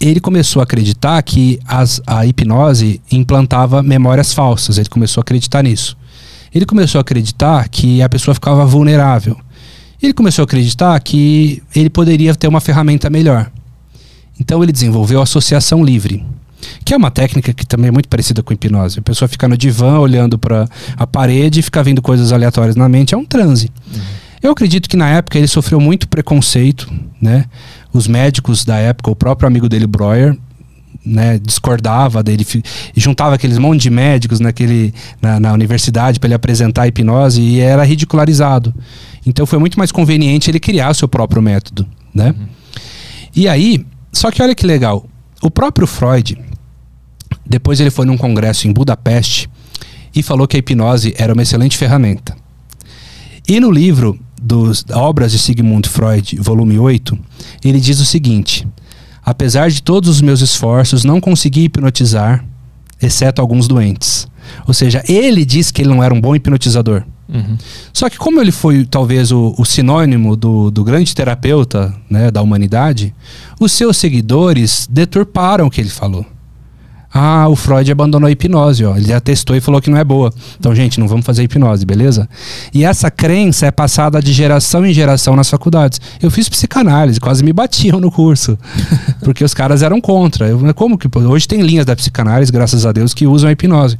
ele 0.00 0.20
começou 0.20 0.60
a 0.60 0.64
acreditar 0.64 1.22
que 1.22 1.60
as, 1.66 2.02
a 2.06 2.26
hipnose 2.26 3.00
implantava 3.10 3.82
memórias 3.82 4.32
falsas. 4.32 4.78
Ele 4.78 4.88
começou 4.88 5.20
a 5.20 5.22
acreditar 5.22 5.62
nisso. 5.62 5.96
Ele 6.52 6.66
começou 6.66 6.98
a 6.98 7.02
acreditar 7.02 7.68
que 7.68 8.02
a 8.02 8.08
pessoa 8.08 8.34
ficava 8.34 8.66
vulnerável. 8.66 9.36
Ele 10.02 10.12
começou 10.12 10.42
a 10.42 10.44
acreditar 10.44 10.98
que 11.00 11.62
ele 11.74 11.88
poderia 11.88 12.34
ter 12.34 12.48
uma 12.48 12.60
ferramenta 12.60 13.08
melhor. 13.08 13.50
Então 14.38 14.62
ele 14.62 14.72
desenvolveu 14.72 15.20
a 15.20 15.22
associação 15.22 15.84
livre, 15.84 16.24
que 16.84 16.94
é 16.94 16.96
uma 16.96 17.10
técnica 17.10 17.52
que 17.52 17.66
também 17.66 17.88
é 17.88 17.90
muito 17.90 18.08
parecida 18.08 18.42
com 18.42 18.52
hipnose. 18.52 18.98
A 18.98 19.02
pessoa 19.02 19.28
fica 19.28 19.48
no 19.48 19.56
divã 19.56 19.98
olhando 19.98 20.38
para 20.38 20.68
a 20.96 21.06
parede 21.06 21.60
e 21.60 21.62
fica 21.62 21.82
vendo 21.82 22.00
coisas 22.00 22.32
aleatórias 22.32 22.76
na 22.76 22.88
mente, 22.88 23.14
é 23.14 23.16
um 23.16 23.24
transe. 23.24 23.70
Uhum. 23.92 24.00
Eu 24.42 24.52
acredito 24.52 24.88
que 24.88 24.96
na 24.96 25.08
época 25.08 25.38
ele 25.38 25.46
sofreu 25.46 25.80
muito 25.80 26.06
preconceito, 26.06 26.90
né? 27.20 27.46
Os 27.92 28.06
médicos 28.06 28.64
da 28.64 28.76
época, 28.76 29.10
o 29.10 29.16
próprio 29.16 29.46
amigo 29.46 29.68
dele, 29.68 29.86
Breuer, 29.86 30.36
né, 31.04 31.38
discordava 31.38 32.22
dele, 32.22 32.46
juntava 32.96 33.34
aqueles 33.34 33.58
monte 33.58 33.82
de 33.82 33.90
médicos 33.90 34.40
naquele, 34.40 34.94
na, 35.20 35.38
na 35.38 35.52
universidade 35.52 36.18
para 36.18 36.28
ele 36.28 36.34
apresentar 36.34 36.82
a 36.82 36.88
hipnose 36.88 37.40
e 37.40 37.60
era 37.60 37.84
ridicularizado. 37.84 38.74
Então 39.26 39.46
foi 39.46 39.58
muito 39.58 39.78
mais 39.78 39.92
conveniente 39.92 40.50
ele 40.50 40.60
criar 40.60 40.90
o 40.90 40.94
seu 40.94 41.08
próprio 41.08 41.42
método, 41.42 41.86
né? 42.12 42.34
Uhum. 42.38 42.46
E 43.34 43.48
aí, 43.48 43.84
só 44.12 44.30
que 44.30 44.42
olha 44.42 44.54
que 44.54 44.66
legal, 44.66 45.06
o 45.44 45.50
próprio 45.50 45.86
Freud, 45.86 46.38
depois 47.44 47.78
ele 47.78 47.90
foi 47.90 48.06
num 48.06 48.16
congresso 48.16 48.66
em 48.66 48.72
Budapeste 48.72 49.46
e 50.16 50.22
falou 50.22 50.48
que 50.48 50.56
a 50.56 50.58
hipnose 50.58 51.14
era 51.18 51.34
uma 51.34 51.42
excelente 51.42 51.76
ferramenta. 51.76 52.34
E 53.46 53.60
no 53.60 53.70
livro 53.70 54.18
dos 54.40 54.86
Obras 54.90 55.32
de 55.32 55.38
Sigmund 55.38 55.86
Freud, 55.86 56.36
volume 56.40 56.78
8, 56.78 57.18
ele 57.62 57.78
diz 57.78 58.00
o 58.00 58.06
seguinte: 58.06 58.66
Apesar 59.22 59.68
de 59.68 59.82
todos 59.82 60.08
os 60.08 60.22
meus 60.22 60.40
esforços, 60.40 61.04
não 61.04 61.20
consegui 61.20 61.64
hipnotizar, 61.64 62.42
exceto 63.02 63.42
alguns 63.42 63.68
doentes. 63.68 64.26
Ou 64.66 64.72
seja, 64.72 65.04
ele 65.06 65.44
diz 65.44 65.70
que 65.70 65.82
ele 65.82 65.90
não 65.90 66.02
era 66.02 66.14
um 66.14 66.20
bom 66.22 66.34
hipnotizador. 66.34 67.04
Uhum. 67.28 67.56
Só 67.92 68.10
que 68.10 68.18
como 68.18 68.40
ele 68.40 68.52
foi 68.52 68.84
talvez 68.84 69.32
o, 69.32 69.54
o 69.58 69.64
sinônimo 69.64 70.36
do, 70.36 70.70
do, 70.70 70.84
grande 70.84 71.14
terapeuta 71.14 71.94
né, 72.08 72.30
da 72.30 72.42
humanidade, 72.42 73.14
os 73.58 73.72
seus 73.72 73.96
seguidores 73.96 74.86
deturparam 74.90 75.66
o 75.66 75.70
que 75.70 75.80
ele 75.80 75.90
falou. 75.90 76.26
Ah, 77.16 77.46
o 77.48 77.54
Freud 77.54 77.90
abandonou 77.92 78.26
a 78.26 78.30
hipnose, 78.32 78.84
ó. 78.84 78.96
Ele 78.96 79.06
já 79.06 79.20
testou 79.20 79.54
e 79.54 79.60
falou 79.60 79.80
que 79.80 79.88
não 79.88 79.96
é 79.96 80.02
boa. 80.02 80.32
Então, 80.58 80.74
gente, 80.74 80.98
não 80.98 81.06
vamos 81.06 81.24
fazer 81.24 81.44
hipnose, 81.44 81.86
beleza? 81.86 82.28
E 82.74 82.84
essa 82.84 83.08
crença 83.08 83.66
é 83.66 83.70
passada 83.70 84.20
de 84.20 84.32
geração 84.32 84.84
em 84.84 84.92
geração 84.92 85.36
nas 85.36 85.48
faculdades. 85.48 86.00
Eu 86.20 86.28
fiz 86.28 86.48
psicanálise, 86.48 87.20
quase 87.20 87.44
me 87.44 87.52
batiam 87.52 88.00
no 88.00 88.10
curso. 88.10 88.58
Porque 89.22 89.44
os 89.44 89.54
caras 89.54 89.80
eram 89.80 90.00
contra. 90.00 90.48
Eu, 90.48 90.74
como 90.74 90.98
que 90.98 91.08
hoje 91.16 91.46
tem 91.46 91.62
linhas 91.62 91.86
da 91.86 91.94
psicanálise, 91.94 92.50
graças 92.50 92.84
a 92.84 92.90
Deus, 92.90 93.14
que 93.14 93.28
usam 93.28 93.48
a 93.48 93.52
hipnose. 93.52 93.96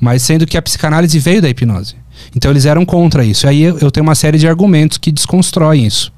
Mas 0.00 0.22
sendo 0.22 0.44
que 0.44 0.56
a 0.56 0.62
psicanálise 0.62 1.16
veio 1.20 1.40
da 1.40 1.48
hipnose. 1.48 1.94
Então 2.34 2.50
eles 2.50 2.66
eram 2.66 2.84
contra 2.84 3.24
isso. 3.24 3.46
Aí 3.46 3.62
eu, 3.62 3.90
tenho 3.90 4.04
uma 4.04 4.14
série 4.14 4.38
de 4.38 4.46
argumentos 4.46 4.98
que 4.98 5.10
desconstroem 5.10 5.86
isso. 5.86 6.12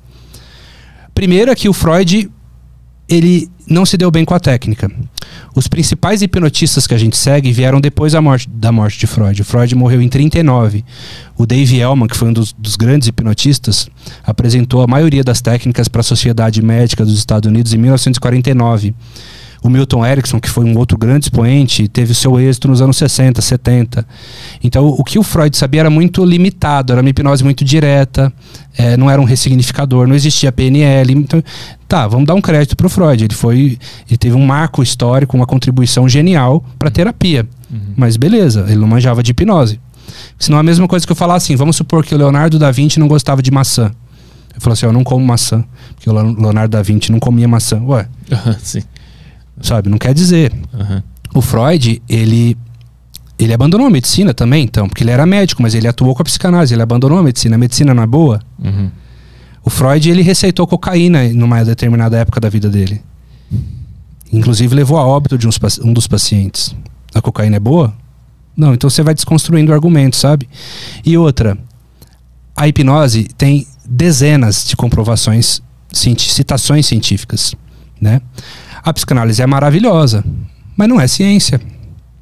Primeiro 1.14 1.50
é 1.50 1.54
que 1.54 1.68
o 1.68 1.72
Freud 1.72 2.30
ele 3.08 3.50
não 3.66 3.84
se 3.84 3.96
deu 3.96 4.10
bem 4.10 4.24
com 4.24 4.34
a 4.34 4.40
técnica. 4.40 4.90
Os 5.54 5.66
principais 5.66 6.22
hipnotistas 6.22 6.86
que 6.86 6.94
a 6.94 6.98
gente 6.98 7.16
segue 7.16 7.52
vieram 7.52 7.80
depois 7.80 8.12
da 8.12 8.20
morte, 8.20 8.48
da 8.48 8.70
morte 8.70 8.98
de 8.98 9.06
Freud. 9.06 9.42
O 9.42 9.44
Freud 9.44 9.74
morreu 9.74 10.00
em 10.00 10.08
39. 10.08 10.84
O 11.36 11.44
Dave 11.44 11.78
Ellman, 11.78 12.06
que 12.06 12.16
foi 12.16 12.28
um 12.28 12.32
dos, 12.32 12.52
dos 12.52 12.76
grandes 12.76 13.08
hipnotistas, 13.08 13.88
apresentou 14.24 14.82
a 14.82 14.86
maioria 14.86 15.24
das 15.24 15.40
técnicas 15.40 15.88
para 15.88 16.00
a 16.00 16.04
Sociedade 16.04 16.62
Médica 16.62 17.04
dos 17.04 17.18
Estados 17.18 17.48
Unidos 17.48 17.74
em 17.74 17.78
1949. 17.78 18.94
O 19.62 19.68
Milton 19.68 20.04
Erickson, 20.06 20.40
que 20.40 20.48
foi 20.48 20.64
um 20.64 20.76
outro 20.78 20.96
grande 20.96 21.26
expoente, 21.26 21.86
teve 21.86 22.12
o 22.12 22.14
seu 22.14 22.40
êxito 22.40 22.66
nos 22.66 22.80
anos 22.80 22.96
60, 22.96 23.42
70. 23.42 24.06
Então, 24.64 24.86
o 24.86 25.04
que 25.04 25.18
o 25.18 25.22
Freud 25.22 25.54
sabia 25.54 25.80
era 25.80 25.90
muito 25.90 26.24
limitado, 26.24 26.92
era 26.92 27.02
uma 27.02 27.10
hipnose 27.10 27.44
muito 27.44 27.62
direta, 27.62 28.32
é, 28.76 28.96
não 28.96 29.10
era 29.10 29.20
um 29.20 29.24
ressignificador, 29.24 30.06
não 30.06 30.14
existia 30.14 30.50
PNL. 30.50 31.12
Então, 31.12 31.42
tá, 31.86 32.08
vamos 32.08 32.26
dar 32.26 32.34
um 32.34 32.40
crédito 32.40 32.74
para 32.74 32.86
o 32.86 32.90
Freud. 32.90 33.22
Ele 33.22 33.34
foi, 33.34 33.78
ele 34.08 34.16
teve 34.18 34.34
um 34.34 34.46
marco 34.46 34.82
histórico, 34.82 35.36
uma 35.36 35.46
contribuição 35.46 36.08
genial 36.08 36.64
para 36.78 36.88
a 36.88 36.90
terapia. 36.90 37.46
Uhum. 37.70 37.80
Mas 37.96 38.16
beleza, 38.16 38.64
ele 38.66 38.76
não 38.76 38.88
manjava 38.88 39.22
de 39.22 39.32
hipnose. 39.32 39.78
Senão 40.38 40.56
é 40.56 40.60
a 40.60 40.64
mesma 40.64 40.88
coisa 40.88 41.04
que 41.04 41.12
eu 41.12 41.16
falar 41.16 41.34
assim, 41.34 41.54
vamos 41.54 41.76
supor 41.76 42.02
que 42.02 42.14
o 42.14 42.18
Leonardo 42.18 42.58
da 42.58 42.70
Vinci 42.70 42.98
não 42.98 43.06
gostava 43.06 43.42
de 43.42 43.50
maçã. 43.50 43.92
Eu 44.54 44.60
falo 44.60 44.72
assim, 44.72 44.86
eu 44.86 44.92
não 44.92 45.04
como 45.04 45.24
maçã, 45.24 45.62
porque 45.94 46.08
o 46.08 46.12
Leonardo 46.14 46.76
da 46.76 46.82
Vinci 46.82 47.12
não 47.12 47.20
comia 47.20 47.46
maçã. 47.46 47.78
Ué, 47.82 48.08
Sim 48.62 48.82
sabe? 49.62 49.88
Não 49.88 49.98
quer 49.98 50.14
dizer. 50.14 50.52
Uhum. 50.72 51.02
O 51.34 51.40
Freud, 51.40 52.02
ele 52.08 52.56
ele 53.38 53.54
abandonou 53.54 53.86
a 53.86 53.90
medicina 53.90 54.34
também, 54.34 54.64
então, 54.64 54.86
porque 54.86 55.02
ele 55.02 55.10
era 55.10 55.24
médico, 55.24 55.62
mas 55.62 55.74
ele 55.74 55.88
atuou 55.88 56.14
com 56.14 56.20
a 56.20 56.24
psicanálise, 56.24 56.74
ele 56.74 56.82
abandonou 56.82 57.18
a 57.18 57.22
medicina. 57.22 57.54
A 57.54 57.58
medicina 57.58 57.94
não 57.94 58.02
é 58.02 58.06
boa. 58.06 58.40
Uhum. 58.58 58.90
O 59.64 59.70
Freud, 59.70 60.10
ele 60.10 60.20
receitou 60.20 60.66
cocaína 60.66 61.26
numa 61.32 61.64
determinada 61.64 62.18
época 62.18 62.38
da 62.38 62.50
vida 62.50 62.68
dele. 62.68 63.00
Inclusive 64.32 64.74
levou 64.74 64.98
a 64.98 65.06
óbito 65.06 65.38
de 65.38 65.48
uns, 65.48 65.58
um 65.82 65.92
dos 65.92 66.06
pacientes. 66.06 66.74
A 67.14 67.22
cocaína 67.22 67.56
é 67.56 67.60
boa? 67.60 67.94
Não, 68.56 68.74
então 68.74 68.90
você 68.90 69.02
vai 69.02 69.14
desconstruindo 69.14 69.72
o 69.72 69.74
argumento, 69.74 70.16
sabe? 70.16 70.48
E 71.04 71.16
outra, 71.16 71.56
a 72.54 72.68
hipnose 72.68 73.24
tem 73.38 73.66
dezenas 73.88 74.64
de 74.66 74.76
comprovações, 74.76 75.62
citações 75.90 76.86
científicas, 76.86 77.54
né? 78.00 78.20
A 78.82 78.92
psicanálise 78.92 79.40
é 79.42 79.46
maravilhosa, 79.46 80.24
mas 80.76 80.88
não 80.88 81.00
é 81.00 81.06
ciência. 81.06 81.60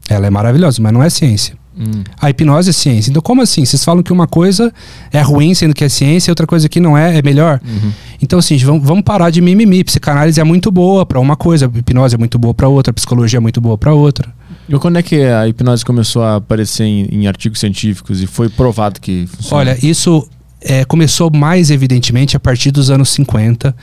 Ela 0.08 0.26
é 0.26 0.30
maravilhosa, 0.30 0.80
mas 0.82 0.92
não 0.92 1.02
é 1.02 1.10
ciência. 1.10 1.56
Hum. 1.78 2.02
A 2.20 2.28
hipnose 2.28 2.70
é 2.70 2.72
ciência. 2.72 3.10
Então, 3.10 3.22
como 3.22 3.40
assim? 3.40 3.64
Vocês 3.64 3.84
falam 3.84 4.02
que 4.02 4.12
uma 4.12 4.26
coisa 4.26 4.72
é 5.12 5.20
ruim, 5.20 5.54
sendo 5.54 5.72
que 5.74 5.84
é 5.84 5.88
ciência, 5.88 6.30
e 6.30 6.32
outra 6.32 6.46
coisa 6.46 6.68
que 6.68 6.80
não 6.80 6.98
é, 6.98 7.18
é 7.18 7.22
melhor? 7.22 7.60
Uhum. 7.64 7.92
Então, 8.20 8.40
assim, 8.40 8.56
vamos, 8.56 9.02
parar 9.02 9.30
de 9.30 9.40
mimimi. 9.40 9.84
Psicanálise 9.84 10.40
é 10.40 10.44
muito 10.44 10.72
boa 10.72 11.06
para 11.06 11.20
uma 11.20 11.36
coisa, 11.36 11.70
hipnose 11.72 12.16
é 12.16 12.18
muito 12.18 12.38
boa 12.38 12.52
para 12.52 12.66
outra, 12.66 12.92
psicologia 12.92 13.36
é 13.36 13.40
muito 13.40 13.60
boa 13.60 13.78
para 13.78 13.94
outra. 13.94 14.34
E 14.68 14.76
quando 14.78 14.96
é 14.96 15.02
que 15.02 15.22
a 15.22 15.46
hipnose 15.46 15.84
começou 15.84 16.22
a 16.22 16.36
aparecer 16.36 16.84
em, 16.84 17.06
em 17.12 17.26
artigos 17.28 17.60
científicos 17.60 18.20
e 18.20 18.26
foi 18.26 18.48
provado 18.48 19.00
que 19.00 19.26
funciona? 19.28 19.60
Olha, 19.60 19.78
isso 19.80 20.28
é, 20.60 20.84
começou 20.84 21.30
mais 21.32 21.70
evidentemente 21.70 22.36
a 22.36 22.40
partir 22.40 22.70
dos 22.70 22.90
anos 22.90 23.08
50 23.10 23.74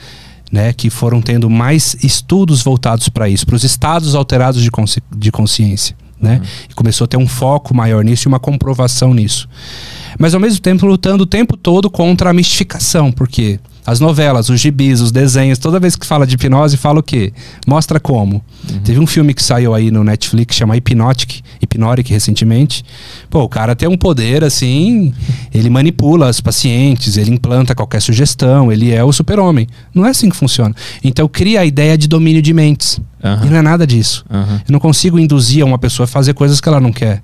né, 0.50 0.72
que 0.72 0.90
foram 0.90 1.20
tendo 1.20 1.50
mais 1.50 1.96
estudos 2.02 2.62
voltados 2.62 3.08
para 3.08 3.28
isso, 3.28 3.46
para 3.46 3.56
os 3.56 3.64
estados 3.64 4.14
alterados 4.14 4.62
de, 4.62 4.70
consci 4.70 5.02
de 5.14 5.32
consciência. 5.32 5.96
Né? 6.20 6.36
Uhum. 6.36 6.46
E 6.70 6.74
começou 6.74 7.04
a 7.04 7.08
ter 7.08 7.16
um 7.16 7.26
foco 7.26 7.74
maior 7.74 8.02
nisso 8.02 8.26
e 8.26 8.28
uma 8.28 8.40
comprovação 8.40 9.12
nisso. 9.12 9.48
Mas 10.18 10.34
ao 10.34 10.40
mesmo 10.40 10.60
tempo 10.60 10.86
lutando 10.86 11.24
o 11.24 11.26
tempo 11.26 11.56
todo 11.56 11.90
contra 11.90 12.30
a 12.30 12.32
mistificação, 12.32 13.12
porque 13.12 13.60
as 13.86 14.00
novelas, 14.00 14.48
os 14.48 14.60
gibis, 14.60 15.00
os 15.00 15.12
desenhos, 15.12 15.58
toda 15.58 15.78
vez 15.78 15.94
que 15.94 16.04
fala 16.04 16.26
de 16.26 16.34
hipnose, 16.34 16.76
fala 16.76 16.98
o 16.98 17.02
quê? 17.02 17.32
Mostra 17.66 18.00
como. 18.00 18.42
Uhum. 18.68 18.80
Teve 18.80 18.98
um 18.98 19.06
filme 19.06 19.32
que 19.32 19.42
saiu 19.42 19.74
aí 19.74 19.90
no 19.92 20.02
Netflix, 20.02 20.56
chama 20.56 20.74
Hypnotic, 20.74 21.40
Hypnotic 21.62 22.10
recentemente. 22.10 22.84
Pô, 23.30 23.44
o 23.44 23.48
cara 23.48 23.76
tem 23.76 23.88
um 23.88 23.96
poder 23.96 24.42
assim, 24.42 25.14
ele 25.54 25.70
manipula 25.70 26.28
os 26.28 26.40
pacientes, 26.40 27.16
ele 27.16 27.30
implanta 27.30 27.74
qualquer 27.74 28.02
sugestão, 28.02 28.72
ele 28.72 28.92
é 28.92 29.04
o 29.04 29.12
super-homem. 29.12 29.68
Não 29.94 30.04
é 30.04 30.10
assim 30.10 30.28
que 30.28 30.36
funciona. 30.36 30.74
Então 31.04 31.28
cria 31.28 31.60
a 31.60 31.64
ideia 31.64 31.96
de 31.96 32.08
domínio 32.08 32.42
de 32.42 32.52
mentes. 32.52 32.98
Uhum. 33.22 33.46
E 33.46 33.50
não 33.50 33.56
é 33.56 33.62
nada 33.62 33.86
disso. 33.86 34.24
Uhum. 34.28 34.56
Eu 34.68 34.72
não 34.72 34.80
consigo 34.80 35.18
induzir 35.18 35.64
uma 35.64 35.78
pessoa 35.78 36.04
a 36.04 36.08
fazer 36.08 36.34
coisas 36.34 36.60
que 36.60 36.68
ela 36.68 36.80
não 36.80 36.92
quer. 36.92 37.22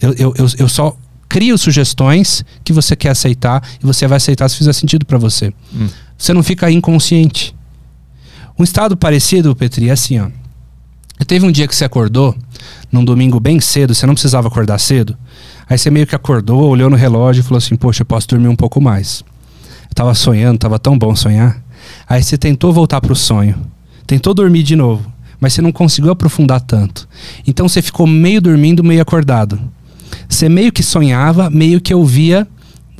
Eu, 0.00 0.14
eu, 0.18 0.34
eu, 0.36 0.46
eu 0.58 0.68
só 0.68 0.94
crio 1.28 1.58
sugestões 1.58 2.44
que 2.64 2.72
você 2.72 2.96
quer 2.96 3.10
aceitar 3.10 3.62
e 3.82 3.86
você 3.86 4.06
vai 4.06 4.16
aceitar 4.16 4.48
se 4.48 4.56
fizer 4.56 4.72
sentido 4.72 5.04
para 5.04 5.18
você. 5.18 5.52
Hum. 5.74 5.88
Você 6.16 6.32
não 6.32 6.42
fica 6.42 6.70
inconsciente. 6.70 7.54
Um 8.58 8.64
estado 8.64 8.96
parecido, 8.96 9.54
Petri, 9.54 9.88
é 9.88 9.92
assim, 9.92 10.18
ó. 10.18 10.28
Teve 11.26 11.44
um 11.44 11.50
dia 11.50 11.66
que 11.66 11.74
você 11.74 11.84
acordou, 11.84 12.34
num 12.90 13.04
domingo 13.04 13.38
bem 13.38 13.60
cedo, 13.60 13.94
você 13.94 14.06
não 14.06 14.14
precisava 14.14 14.48
acordar 14.48 14.78
cedo. 14.78 15.16
Aí 15.68 15.76
você 15.76 15.90
meio 15.90 16.06
que 16.06 16.14
acordou, 16.14 16.62
olhou 16.68 16.88
no 16.88 16.96
relógio 16.96 17.40
e 17.40 17.42
falou 17.42 17.58
assim: 17.58 17.76
Poxa, 17.76 18.02
eu 18.02 18.06
posso 18.06 18.28
dormir 18.28 18.48
um 18.48 18.56
pouco 18.56 18.80
mais. 18.80 19.22
Eu 19.88 19.94
tava 19.94 20.14
sonhando, 20.14 20.58
tava 20.58 20.78
tão 20.78 20.98
bom 20.98 21.14
sonhar. 21.14 21.62
Aí 22.08 22.22
você 22.22 22.38
tentou 22.38 22.72
voltar 22.72 23.00
pro 23.00 23.14
sonho, 23.14 23.56
tentou 24.06 24.32
dormir 24.32 24.62
de 24.62 24.74
novo, 24.74 25.12
mas 25.40 25.52
você 25.52 25.60
não 25.60 25.72
conseguiu 25.72 26.10
aprofundar 26.10 26.60
tanto. 26.60 27.08
Então 27.46 27.68
você 27.68 27.82
ficou 27.82 28.06
meio 28.06 28.40
dormindo, 28.40 28.82
meio 28.82 29.02
acordado. 29.02 29.60
Você 30.28 30.48
meio 30.48 30.70
que 30.70 30.82
sonhava, 30.82 31.48
meio 31.48 31.80
que 31.80 31.94
ouvia 31.94 32.46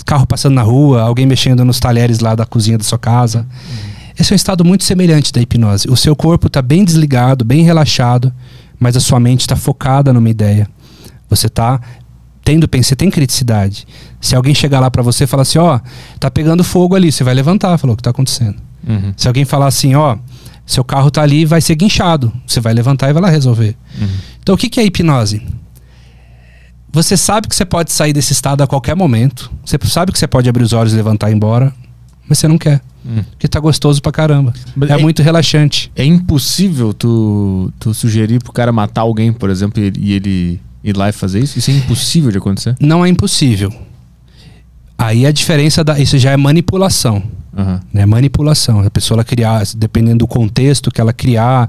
carro 0.08 0.26
passando 0.26 0.54
na 0.54 0.62
rua, 0.62 1.02
alguém 1.02 1.26
mexendo 1.26 1.62
nos 1.66 1.78
talheres 1.78 2.20
lá 2.20 2.34
da 2.34 2.46
cozinha 2.46 2.78
da 2.78 2.84
sua 2.84 2.98
casa. 2.98 3.40
Uhum. 3.40 3.88
Esse 4.18 4.32
é 4.32 4.34
um 4.34 4.36
estado 4.36 4.64
muito 4.64 4.82
semelhante 4.82 5.30
da 5.30 5.40
hipnose. 5.40 5.86
O 5.90 5.96
seu 5.96 6.16
corpo 6.16 6.46
está 6.46 6.62
bem 6.62 6.82
desligado, 6.82 7.44
bem 7.44 7.62
relaxado, 7.62 8.32
mas 8.80 8.96
a 8.96 9.00
sua 9.00 9.20
mente 9.20 9.42
está 9.42 9.54
focada 9.54 10.10
numa 10.10 10.30
ideia. 10.30 10.66
Você 11.28 11.46
está 11.46 11.78
tendo 12.42 12.66
você 12.82 12.96
tem 12.96 13.10
criticidade. 13.10 13.86
Se 14.18 14.34
alguém 14.34 14.54
chegar 14.54 14.80
lá 14.80 14.90
para 14.90 15.02
você 15.02 15.24
e 15.24 15.26
falar 15.26 15.42
assim, 15.42 15.58
ó, 15.58 15.76
oh, 15.76 15.80
tá 16.18 16.30
pegando 16.30 16.64
fogo 16.64 16.96
ali, 16.96 17.12
você 17.12 17.22
vai 17.22 17.34
levantar, 17.34 17.76
falou 17.76 17.92
o 17.92 17.96
que 17.96 18.00
está 18.00 18.10
acontecendo. 18.10 18.56
Uhum. 18.88 19.12
Se 19.14 19.28
alguém 19.28 19.44
falar 19.44 19.66
assim, 19.66 19.94
ó, 19.94 20.14
oh, 20.14 20.18
seu 20.64 20.82
carro 20.82 21.10
tá 21.10 21.20
ali, 21.20 21.44
vai 21.44 21.60
ser 21.60 21.74
guinchado, 21.74 22.32
você 22.46 22.60
vai 22.60 22.72
levantar 22.72 23.10
e 23.10 23.12
vai 23.12 23.20
lá 23.20 23.28
resolver. 23.28 23.76
Uhum. 24.00 24.08
Então 24.40 24.54
o 24.54 24.58
que, 24.58 24.70
que 24.70 24.80
é 24.80 24.84
hipnose? 24.86 25.42
Você 26.92 27.16
sabe 27.16 27.48
que 27.48 27.54
você 27.54 27.64
pode 27.64 27.92
sair 27.92 28.12
desse 28.12 28.32
estado 28.32 28.62
a 28.62 28.66
qualquer 28.66 28.96
momento. 28.96 29.50
Você 29.64 29.78
sabe 29.84 30.12
que 30.12 30.18
você 30.18 30.26
pode 30.26 30.48
abrir 30.48 30.62
os 30.62 30.72
olhos 30.72 30.92
e 30.92 30.96
levantar 30.96 31.28
e 31.28 31.32
ir 31.32 31.36
embora. 31.36 31.72
Mas 32.28 32.38
você 32.38 32.48
não 32.48 32.58
quer. 32.58 32.80
Hum. 33.06 33.22
Porque 33.30 33.48
tá 33.48 33.60
gostoso 33.60 34.02
pra 34.02 34.12
caramba. 34.12 34.52
É, 34.88 34.92
é, 34.92 34.96
muito 34.98 35.22
relaxante. 35.22 35.90
É 35.96 36.04
impossível 36.04 36.92
tu, 36.92 37.72
tu 37.78 37.94
sugerir 37.94 38.42
pro 38.42 38.52
cara 38.52 38.72
matar 38.72 39.02
alguém, 39.02 39.32
por 39.32 39.48
exemplo, 39.48 39.82
e, 39.82 39.92
e 39.98 40.12
ele 40.12 40.60
ir 40.82 40.96
lá 40.96 41.08
e 41.08 41.12
fazer 41.12 41.40
isso? 41.40 41.58
Isso 41.58 41.70
é 41.70 41.74
impossível 41.74 42.30
de 42.30 42.38
acontecer? 42.38 42.76
Não 42.80 43.04
é 43.04 43.08
impossível. 43.08 43.72
Aí 44.96 45.26
a 45.26 45.32
diferença 45.32 45.84
da. 45.84 45.98
Isso 45.98 46.18
já 46.18 46.32
é 46.32 46.36
manipulação. 46.36 47.22
Uhum. 47.56 47.80
Né? 47.92 48.04
Manipulação. 48.04 48.80
A 48.80 48.90
pessoa 48.90 49.16
ela 49.16 49.24
criar, 49.24 49.62
dependendo 49.76 50.18
do 50.18 50.26
contexto 50.26 50.90
que 50.90 51.00
ela 51.00 51.12
criar. 51.12 51.68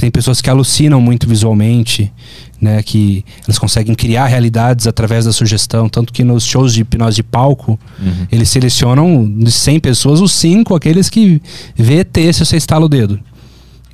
Tem 0.00 0.10
pessoas 0.10 0.40
que 0.40 0.48
alucinam 0.48 0.98
muito 0.98 1.28
visualmente 1.28 2.10
né, 2.58 2.82
que 2.82 3.22
eles 3.46 3.58
conseguem 3.58 3.94
criar 3.94 4.28
realidades 4.28 4.86
através 4.86 5.26
da 5.26 5.32
sugestão, 5.32 5.90
tanto 5.90 6.10
que 6.10 6.24
nos 6.24 6.42
shows 6.42 6.72
de 6.72 6.80
hipnose 6.80 7.16
de 7.16 7.22
palco, 7.22 7.78
uhum. 8.00 8.26
eles 8.32 8.48
selecionam 8.48 9.30
de 9.30 9.52
100 9.52 9.78
pessoas 9.80 10.22
os 10.22 10.32
5 10.32 10.74
aqueles 10.74 11.10
que 11.10 11.42
vê 11.76 11.98
ET 11.98 12.16
se 12.32 12.46
você 12.46 12.56
estala 12.56 12.86
o 12.86 12.88
dedo. 12.88 13.20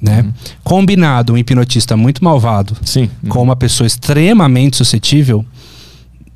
Né? 0.00 0.20
Uhum. 0.22 0.32
Combinado 0.62 1.32
um 1.32 1.38
hipnotista 1.38 1.96
muito 1.96 2.22
malvado 2.22 2.76
Sim. 2.84 3.10
Com 3.28 3.42
uma 3.42 3.56
pessoa 3.56 3.84
extremamente 3.84 4.76
suscetível, 4.76 5.44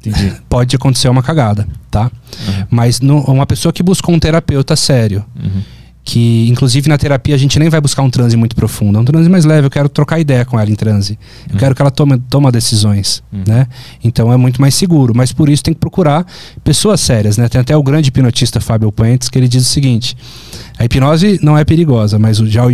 Entendi. 0.04 0.32
pode 0.50 0.74
acontecer 0.74 1.08
uma 1.08 1.22
cagada, 1.22 1.68
tá? 1.88 2.04
Uhum. 2.04 2.66
Mas 2.68 3.00
no, 3.00 3.20
uma 3.20 3.46
pessoa 3.46 3.72
que 3.72 3.84
buscou 3.84 4.12
um 4.12 4.18
terapeuta 4.18 4.74
sério, 4.74 5.24
uhum 5.40 5.62
que 6.02 6.48
inclusive 6.48 6.88
na 6.88 6.96
terapia 6.96 7.34
a 7.34 7.38
gente 7.38 7.58
nem 7.58 7.68
vai 7.68 7.80
buscar 7.80 8.02
um 8.02 8.10
transe 8.10 8.36
muito 8.36 8.56
profundo, 8.56 8.98
é 8.98 9.00
um 9.00 9.04
transe 9.04 9.28
mais 9.28 9.44
leve, 9.44 9.66
eu 9.66 9.70
quero 9.70 9.88
trocar 9.88 10.18
ideia 10.18 10.44
com 10.44 10.58
ela 10.58 10.70
em 10.70 10.74
transe. 10.74 11.18
Eu 11.48 11.56
hum. 11.56 11.58
quero 11.58 11.74
que 11.74 11.82
ela 11.82 11.90
tome, 11.90 12.18
tome 12.28 12.50
decisões, 12.50 13.22
hum. 13.32 13.42
né? 13.46 13.66
Então 14.02 14.32
é 14.32 14.36
muito 14.36 14.60
mais 14.60 14.74
seguro, 14.74 15.12
mas 15.14 15.32
por 15.32 15.48
isso 15.48 15.62
tem 15.62 15.74
que 15.74 15.80
procurar 15.80 16.26
pessoas 16.64 17.00
sérias, 17.00 17.36
né? 17.36 17.48
Tem 17.48 17.60
até 17.60 17.76
o 17.76 17.82
grande 17.82 18.08
hipnotista 18.08 18.60
Fábio 18.60 18.90
Puentes 18.90 19.28
que 19.28 19.38
ele 19.38 19.48
diz 19.48 19.62
o 19.66 19.68
seguinte: 19.68 20.16
a 20.78 20.84
hipnose 20.84 21.38
não 21.42 21.56
é 21.58 21.64
perigosa, 21.64 22.18
mas 22.18 22.38
já 22.38 22.64
o, 22.64 22.68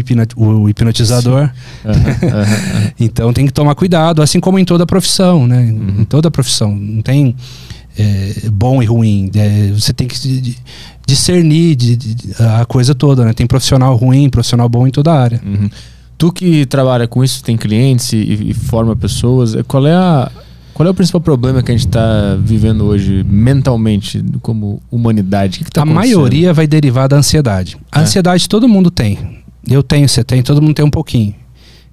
o 0.44 0.68
hipnotizador. 0.68 1.50
Uhum, 1.84 1.92
uhum, 1.92 2.90
então 3.00 3.32
tem 3.32 3.46
que 3.46 3.52
tomar 3.52 3.74
cuidado, 3.74 4.22
assim 4.22 4.38
como 4.38 4.58
em 4.58 4.64
toda 4.64 4.86
profissão, 4.86 5.46
né? 5.46 5.58
Uhum. 5.58 6.02
Em 6.02 6.04
toda 6.04 6.30
profissão. 6.30 6.74
Não 6.74 7.02
tem 7.02 7.34
é, 7.98 8.50
bom 8.52 8.82
e 8.82 8.86
ruim. 8.86 9.30
É, 9.34 9.70
você 9.72 9.92
tem 9.92 10.06
que 10.06 10.56
discernir 11.06 11.76
de, 11.76 11.96
de, 11.96 12.42
a 12.42 12.64
coisa 12.66 12.94
toda, 12.94 13.24
né? 13.24 13.32
Tem 13.32 13.46
profissional 13.46 13.94
ruim, 13.96 14.28
profissional 14.28 14.68
bom 14.68 14.86
em 14.86 14.90
toda 14.90 15.12
a 15.12 15.20
área. 15.20 15.40
Uhum. 15.46 15.70
Tu 16.18 16.32
que 16.32 16.66
trabalha 16.66 17.06
com 17.06 17.22
isso, 17.22 17.44
tem 17.44 17.56
clientes 17.56 18.12
e, 18.12 18.48
e, 18.50 18.54
forma 18.54 18.96
pessoas, 18.96 19.54
é, 19.54 19.62
qual 19.62 19.86
é 19.86 19.94
a 19.94 20.30
qual 20.74 20.86
é 20.86 20.90
o 20.90 20.94
principal 20.94 21.22
problema 21.22 21.62
que 21.62 21.70
a 21.70 21.74
gente 21.74 21.86
está 21.86 22.36
vivendo 22.38 22.84
hoje 22.84 23.24
mentalmente 23.26 24.22
como 24.42 24.82
humanidade? 24.90 25.60
Que 25.60 25.64
que 25.64 25.70
tá 25.70 25.80
a 25.80 25.86
maioria 25.86 26.52
vai 26.52 26.66
derivar 26.66 27.08
da 27.08 27.16
ansiedade. 27.16 27.78
A 27.90 28.00
é. 28.00 28.02
ansiedade 28.02 28.46
todo 28.46 28.68
mundo 28.68 28.90
tem. 28.90 29.42
Eu 29.66 29.82
tenho, 29.82 30.06
você 30.06 30.22
tem, 30.22 30.42
todo 30.42 30.60
mundo 30.60 30.74
tem 30.74 30.84
um 30.84 30.90
pouquinho. 30.90 31.34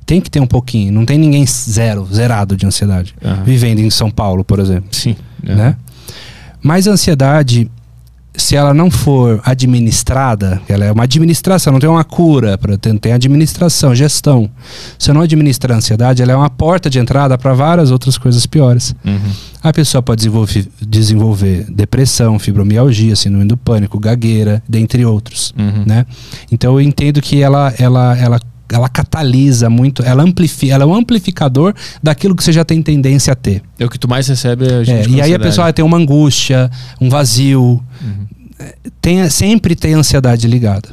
Tem 0.06 0.19
que 0.19 0.30
ter 0.30 0.41
um 0.41 0.45
pouquinho. 0.45 0.91
Não 0.91 1.06
tem 1.06 1.18
ninguém 1.18 1.45
zero, 1.45 2.06
zerado 2.14 2.57
de 2.57 2.65
ansiedade. 2.65 3.15
Aham. 3.23 3.44
Vivendo 3.45 3.80
em 3.80 3.90
São 3.90 4.11
Paulo, 4.11 4.44
por 4.44 4.60
exemplo. 4.60 4.90
Sim. 4.91 5.15
Né? 5.41 5.77
Mas 6.61 6.85
a 6.85 6.91
ansiedade, 6.91 7.72
se 8.36 8.56
ela 8.56 8.74
não 8.74 8.90
for 8.90 9.40
administrada, 9.46 10.62
ela 10.68 10.86
é 10.86 10.92
uma 10.92 11.04
administração, 11.04 11.74
não 11.74 11.80
tem 11.80 11.90
uma 11.90 12.04
cura, 12.04 12.58
tem, 12.82 12.98
tem 12.98 13.14
administração, 13.14 13.94
gestão. 13.94 14.50
Se 14.98 15.12
eu 15.12 15.14
não 15.14 15.22
administrar 15.22 15.76
a 15.76 15.78
ansiedade, 15.78 16.22
ela 16.22 16.32
é 16.32 16.36
uma 16.36 16.50
porta 16.50 16.90
de 16.90 17.00
entrada 17.00 17.38
para 17.38 17.54
várias 17.54 17.92
outras 17.92 18.18
coisas 18.18 18.46
piores. 18.46 18.96
Uhum. 19.06 19.32
A 19.62 19.72
pessoa 19.72 20.02
pode 20.02 20.20
desenvolver, 20.20 20.68
desenvolver 20.82 21.66
depressão, 21.70 22.40
fibromialgia, 22.40 23.16
síndrome 23.16 23.46
do 23.46 23.56
pânico, 23.56 24.00
gagueira, 24.00 24.64
dentre 24.68 25.06
outros. 25.06 25.54
Uhum. 25.58 25.84
Né? 25.86 26.06
Então 26.52 26.74
eu 26.74 26.82
entendo 26.82 27.22
que 27.22 27.42
ela, 27.42 27.74
ela, 27.78 28.18
ela, 28.18 28.40
ela 28.74 28.90
catalisa 28.90 29.70
muito, 29.70 30.02
ela 30.04 30.24
amplifica, 30.24 30.74
ela 30.74 30.84
é 30.84 30.88
um 30.88 30.95
amplificador 30.95 31.74
daquilo 32.02 32.36
que 32.36 32.44
você 32.44 32.52
já 32.52 32.66
tem 32.66 32.82
tendência 32.82 33.34
a 33.34 33.36
ter. 33.36 33.62
É 33.78 33.86
o 33.86 33.90
que 33.90 34.00
tu 34.00 34.08
mais 34.08 34.28
recebe 34.28 34.66
a 34.66 34.84
gente 34.84 35.10
É, 35.10 35.18
e 35.18 35.22
aí 35.22 35.34
a 35.34 35.40
pessoa 35.40 35.72
tem 35.72 35.86
uma 35.86 35.98
angústia, 35.98 36.72
um 37.00 37.10
vazio. 37.10 37.62
Uhum. 37.62 38.26
Tem, 39.00 39.30
sempre 39.30 39.76
tem 39.76 39.94
ansiedade 39.94 40.48
ligada. 40.48 40.90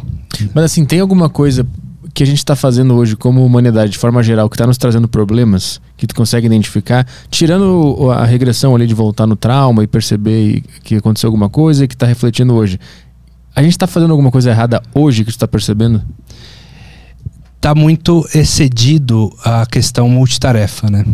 Mas 0.54 0.64
assim, 0.64 0.84
tem 0.84 1.00
alguma 1.00 1.28
coisa 1.28 1.66
que 2.12 2.22
a 2.22 2.26
gente 2.26 2.38
está 2.38 2.56
fazendo 2.56 2.94
hoje 2.94 3.16
como 3.16 3.44
humanidade, 3.44 3.92
de 3.92 3.98
forma 3.98 4.22
geral, 4.22 4.48
que 4.50 4.56
está 4.56 4.66
nos 4.66 4.76
trazendo 4.76 5.08
problemas, 5.08 5.80
que 5.96 6.06
tu 6.06 6.14
consegue 6.14 6.46
identificar, 6.46 7.06
tirando 7.30 8.10
a 8.10 8.24
regressão 8.24 8.74
ali 8.74 8.86
de 8.86 8.94
voltar 8.94 9.26
no 9.26 9.36
trauma 9.36 9.82
e 9.84 9.86
perceber 9.86 10.62
que 10.82 10.96
aconteceu 10.96 11.28
alguma 11.28 11.48
coisa 11.48 11.84
e 11.84 11.88
que 11.88 11.94
está 11.94 12.06
refletindo 12.06 12.54
hoje. 12.54 12.78
A 13.54 13.62
gente 13.62 13.72
está 13.72 13.86
fazendo 13.86 14.10
alguma 14.10 14.30
coisa 14.30 14.50
errada 14.50 14.82
hoje 14.94 15.24
que 15.24 15.30
tu 15.30 15.36
está 15.36 15.48
percebendo? 15.48 16.02
Tá 17.60 17.74
muito 17.74 18.26
excedido 18.34 19.30
a 19.44 19.66
questão 19.66 20.08
multitarefa, 20.08 20.88
né? 20.90 21.04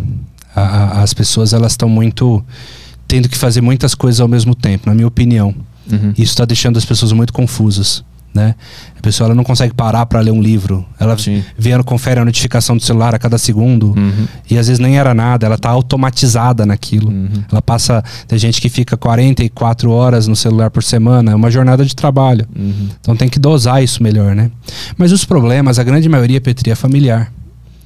A- 0.55 0.61
a- 0.61 1.01
as 1.03 1.13
pessoas 1.13 1.53
elas 1.53 1.73
estão 1.73 1.89
muito 1.89 2.43
tendo 3.07 3.27
que 3.29 3.37
fazer 3.37 3.61
muitas 3.61 3.93
coisas 3.93 4.19
ao 4.21 4.27
mesmo 4.27 4.55
tempo, 4.55 4.87
na 4.87 4.95
minha 4.95 5.07
opinião. 5.07 5.53
Uhum. 5.91 6.11
Isso 6.11 6.31
está 6.33 6.45
deixando 6.45 6.77
as 6.77 6.85
pessoas 6.85 7.11
muito 7.11 7.31
confusas, 7.33 8.03
né? 8.37 8.55
A 8.97 9.01
pessoa 9.01 9.27
ela 9.27 9.35
não 9.35 9.43
consegue 9.43 9.73
parar 9.73 10.05
para 10.05 10.19
ler 10.19 10.31
um 10.31 10.41
livro. 10.41 10.85
Ela 10.99 11.17
Sim. 11.17 11.43
vê, 11.57 11.71
confere 11.83 12.19
a 12.19 12.25
notificação 12.25 12.77
do 12.77 12.83
celular 12.83 13.15
a 13.15 13.19
cada 13.19 13.37
segundo. 13.37 13.87
Uhum. 13.97 14.27
E 14.49 14.57
às 14.57 14.67
vezes 14.67 14.79
nem 14.79 14.97
era 14.97 15.13
nada, 15.13 15.45
ela 15.45 15.57
tá 15.57 15.69
automatizada 15.69 16.65
naquilo. 16.65 17.09
Uhum. 17.09 17.43
Ela 17.51 17.61
passa. 17.61 18.03
Tem 18.27 18.37
gente 18.37 18.61
que 18.61 18.69
fica 18.69 18.95
44 18.95 19.91
horas 19.91 20.27
no 20.27 20.35
celular 20.35 20.69
por 20.69 20.83
semana, 20.83 21.31
é 21.31 21.35
uma 21.35 21.49
jornada 21.49 21.83
de 21.83 21.95
trabalho. 21.95 22.45
Uhum. 22.55 22.89
Então 23.01 23.15
tem 23.15 23.27
que 23.27 23.39
dosar 23.39 23.83
isso 23.83 24.03
melhor, 24.03 24.35
né? 24.35 24.51
Mas 24.97 25.11
os 25.11 25.25
problemas, 25.25 25.79
a 25.79 25.83
grande 25.83 26.07
maioria, 26.07 26.39
Petri, 26.39 26.71
é 26.71 26.75
familiar. 26.75 27.31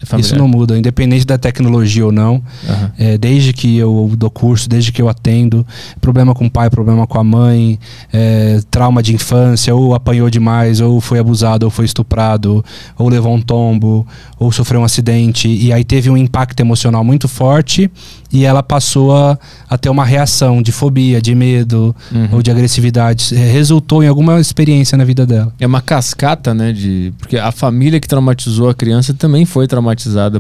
É 0.02 0.06
familiar. 0.06 0.26
Isso 0.26 0.36
não 0.38 0.48
muda, 0.48 0.78
independente 0.78 1.26
da 1.26 1.38
tecnologia 1.38 2.06
ou 2.06 2.12
não. 2.12 2.42
Aham. 2.68 2.92
É, 2.98 3.18
desde 3.18 3.54
que 3.54 3.78
eu 3.78 4.12
dou 4.18 4.30
curso, 4.30 4.68
desde 4.68 4.92
que 4.92 5.02
eu 5.02 5.08
atendo, 5.08 5.66
problema 6.00 6.34
com 6.34 6.46
o 6.46 6.50
pai, 6.50 6.70
problema 6.70 7.06
com 7.06 7.20
a 7.20 7.24
mãe, 7.24 7.80
é, 8.12 8.60
trauma 8.72 9.04
de 9.04 9.14
infância, 9.14 9.76
ou 9.76 9.94
apanhou 9.94 10.30
demais, 10.30 10.82
ou 10.82 11.00
foi 11.00 11.20
abusado, 11.20 11.66
ou 11.66 11.70
foi 11.70 11.86
estuprado, 11.86 12.64
ou 12.98 13.10
levou 13.10 13.34
um 13.34 13.42
tombo, 13.42 14.08
ou 14.40 14.52
sofreu 14.52 14.82
um 14.82 14.84
acidente, 14.84 15.48
e 15.48 15.72
aí 15.72 15.84
teve 15.84 16.10
um 16.10 16.18
impacto 16.18 16.60
emocional 16.60 17.04
muito 17.04 17.28
forte 17.28 17.90
e 18.34 18.46
ela 18.46 18.64
passou 18.64 19.16
a, 19.16 19.38
a 19.70 19.78
ter 19.78 19.90
uma 19.90 20.06
reação 20.06 20.62
de 20.62 20.72
fobia, 20.72 21.22
de 21.22 21.36
medo 21.36 21.96
Uhum. 22.12 22.28
ou 22.34 22.42
de 22.42 22.50
agressividade. 22.50 23.36
É, 23.36 23.52
resultou 23.52 24.04
em 24.04 24.08
alguma 24.08 24.40
experiência 24.40 24.98
na 24.98 25.04
vida 25.04 25.26
dela. 25.26 25.54
É 25.60 25.68
uma 25.68 25.82
cascata, 25.82 26.54
né? 26.54 26.72
De... 26.74 27.14
Porque 27.18 27.38
a 27.38 27.52
família 27.52 28.00
que 28.00 28.08
traumatizou 28.08 28.70
a 28.70 28.74
criança 28.74 29.14
também 29.14 29.46
foi 29.46 29.68
traumatizada 29.68 29.91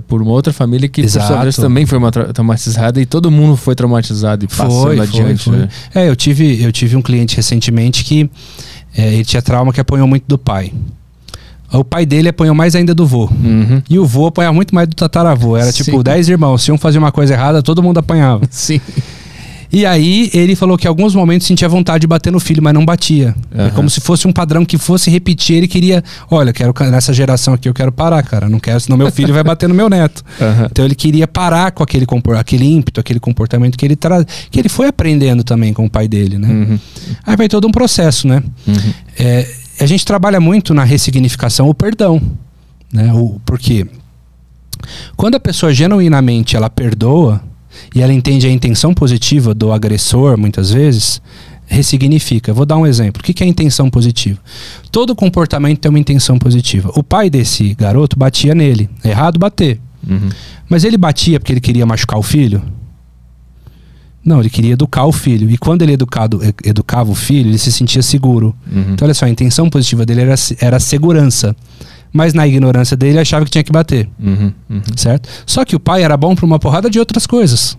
por 0.07 0.21
uma 0.21 0.31
outra 0.31 0.51
família 0.53 0.87
que, 0.89 1.01
por 1.01 1.09
sua 1.09 1.43
vez, 1.43 1.55
também 1.55 1.85
foi 1.85 1.97
uma 1.97 2.11
tra- 2.11 2.31
traumatizada 2.33 3.01
e 3.01 3.05
todo 3.05 3.29
mundo 3.31 3.55
foi 3.57 3.75
traumatizado 3.75 4.45
e 4.45 4.47
passando 4.47 5.01
adiante. 5.01 5.43
foi. 5.43 5.57
né? 5.57 5.69
É, 5.93 6.09
eu 6.09 6.15
tive, 6.15 6.61
eu 6.61 6.71
tive 6.71 6.95
um 6.95 7.01
cliente 7.01 7.35
recentemente 7.35 8.03
que 8.03 8.29
é, 8.95 9.13
ele 9.13 9.25
tinha 9.25 9.41
trauma 9.41 9.71
que 9.73 9.79
apanhou 9.81 10.07
muito 10.07 10.23
do 10.27 10.37
pai. 10.37 10.71
O 11.73 11.85
pai 11.85 12.05
dele 12.05 12.27
apanhou 12.27 12.53
mais 12.53 12.75
ainda 12.75 12.93
do 12.93 13.07
vô. 13.07 13.29
Uhum. 13.31 13.81
E 13.89 13.97
o 13.97 14.05
vô 14.05 14.25
apanhava 14.27 14.53
muito 14.53 14.75
mais 14.75 14.87
do 14.89 14.93
tataravô. 14.95 15.55
Era 15.55 15.71
Sim. 15.71 15.83
tipo 15.85 16.03
10 16.03 16.27
irmãos. 16.27 16.63
Se 16.63 16.71
um 16.71 16.77
fazia 16.77 16.99
uma 16.99 17.13
coisa 17.13 17.33
errada, 17.33 17.63
todo 17.63 17.81
mundo 17.81 17.97
apanhava. 17.97 18.41
Sim. 18.51 18.81
E 19.71 19.85
aí 19.85 20.29
ele 20.33 20.55
falou 20.55 20.77
que 20.77 20.85
em 20.85 20.89
alguns 20.89 21.15
momentos 21.15 21.47
sentia 21.47 21.69
vontade 21.69 22.01
de 22.01 22.07
bater 22.07 22.31
no 22.31 22.39
filho, 22.39 22.61
mas 22.61 22.73
não 22.73 22.83
batia. 22.83 23.33
É 23.53 23.63
Aham. 23.63 23.71
como 23.71 23.89
se 23.89 24.01
fosse 24.01 24.27
um 24.27 24.31
padrão 24.33 24.65
que 24.65 24.77
fosse 24.77 25.09
repetir. 25.09 25.55
Ele 25.55 25.67
queria, 25.67 26.03
olha, 26.29 26.51
quero 26.51 26.73
nessa 26.91 27.13
geração 27.13 27.53
aqui 27.53 27.69
eu 27.69 27.73
quero 27.73 27.91
parar, 27.91 28.21
cara. 28.23 28.49
Não 28.49 28.59
quero, 28.59 28.79
senão 28.79 28.97
meu 28.97 29.11
filho 29.11 29.33
vai 29.33 29.43
bater 29.43 29.69
no 29.69 29.75
meu 29.75 29.89
neto. 29.89 30.23
Aham. 30.41 30.67
Então 30.69 30.83
ele 30.83 30.95
queria 30.95 31.27
parar 31.27 31.71
com 31.71 31.83
aquele, 31.83 32.05
aquele 32.37 32.65
ímpeto, 32.65 32.99
aquele 32.99 33.19
comportamento 33.19 33.77
que 33.77 33.85
ele 33.85 33.95
traz, 33.95 34.25
que 34.49 34.59
ele 34.59 34.69
foi 34.69 34.87
aprendendo 34.87 35.43
também 35.43 35.73
com 35.73 35.85
o 35.85 35.89
pai 35.89 36.07
dele, 36.07 36.37
né? 36.37 36.47
Uhum. 36.47 36.79
Aí 37.25 37.37
vai 37.37 37.47
todo 37.47 37.67
um 37.67 37.71
processo, 37.71 38.27
né? 38.27 38.43
Uhum. 38.67 38.93
É, 39.17 39.47
a 39.79 39.85
gente 39.85 40.05
trabalha 40.05 40.39
muito 40.39 40.73
na 40.73 40.83
ressignificação, 40.83 41.69
o 41.69 41.73
perdão, 41.73 42.21
né? 42.91 43.13
O, 43.13 43.39
porque 43.45 43.87
quando 45.15 45.35
a 45.35 45.39
pessoa 45.39 45.73
genuinamente 45.73 46.55
ela 46.55 46.69
perdoa 46.69 47.41
e 47.93 48.01
ela 48.01 48.13
entende 48.13 48.47
a 48.47 48.51
intenção 48.51 48.93
positiva 48.93 49.53
do 49.53 49.71
agressor, 49.71 50.37
muitas 50.37 50.71
vezes, 50.71 51.21
ressignifica. 51.65 52.53
Vou 52.53 52.65
dar 52.65 52.77
um 52.77 52.85
exemplo. 52.85 53.21
O 53.21 53.23
que 53.23 53.43
é 53.43 53.47
intenção 53.47 53.89
positiva? 53.89 54.39
Todo 54.91 55.15
comportamento 55.15 55.79
tem 55.79 55.89
uma 55.89 55.99
intenção 55.99 56.37
positiva. 56.37 56.91
O 56.95 57.03
pai 57.03 57.29
desse 57.29 57.73
garoto 57.75 58.17
batia 58.17 58.53
nele. 58.53 58.89
É 59.03 59.09
Errado 59.09 59.39
bater. 59.39 59.79
Uhum. 60.07 60.29
Mas 60.69 60.83
ele 60.83 60.97
batia 60.97 61.39
porque 61.39 61.53
ele 61.53 61.61
queria 61.61 61.85
machucar 61.85 62.19
o 62.19 62.23
filho? 62.23 62.61
Não, 64.23 64.39
ele 64.39 64.49
queria 64.49 64.73
educar 64.73 65.05
o 65.05 65.11
filho. 65.11 65.49
E 65.49 65.57
quando 65.57 65.81
ele 65.81 65.93
educado, 65.93 66.41
educava 66.63 67.11
o 67.11 67.15
filho, 67.15 67.49
ele 67.49 67.57
se 67.57 67.71
sentia 67.71 68.01
seguro. 68.01 68.55
Uhum. 68.71 68.93
Então, 68.93 69.05
olha 69.05 69.13
só, 69.13 69.25
a 69.25 69.29
intenção 69.29 69.69
positiva 69.69 70.05
dele 70.05 70.21
era, 70.21 70.35
era 70.59 70.77
a 70.77 70.79
segurança. 70.79 71.55
Mas 72.13 72.33
na 72.33 72.45
ignorância 72.47 72.97
dele, 72.97 73.13
ele 73.13 73.19
achava 73.19 73.45
que 73.45 73.51
tinha 73.51 73.63
que 73.63 73.71
bater, 73.71 74.09
Uhum. 74.19 74.51
Uhum. 74.69 74.81
certo? 74.97 75.29
Só 75.45 75.63
que 75.63 75.75
o 75.75 75.79
pai 75.79 76.03
era 76.03 76.17
bom 76.17 76.35
para 76.35 76.45
uma 76.45 76.59
porrada 76.59 76.89
de 76.89 76.99
outras 76.99 77.25
coisas, 77.25 77.77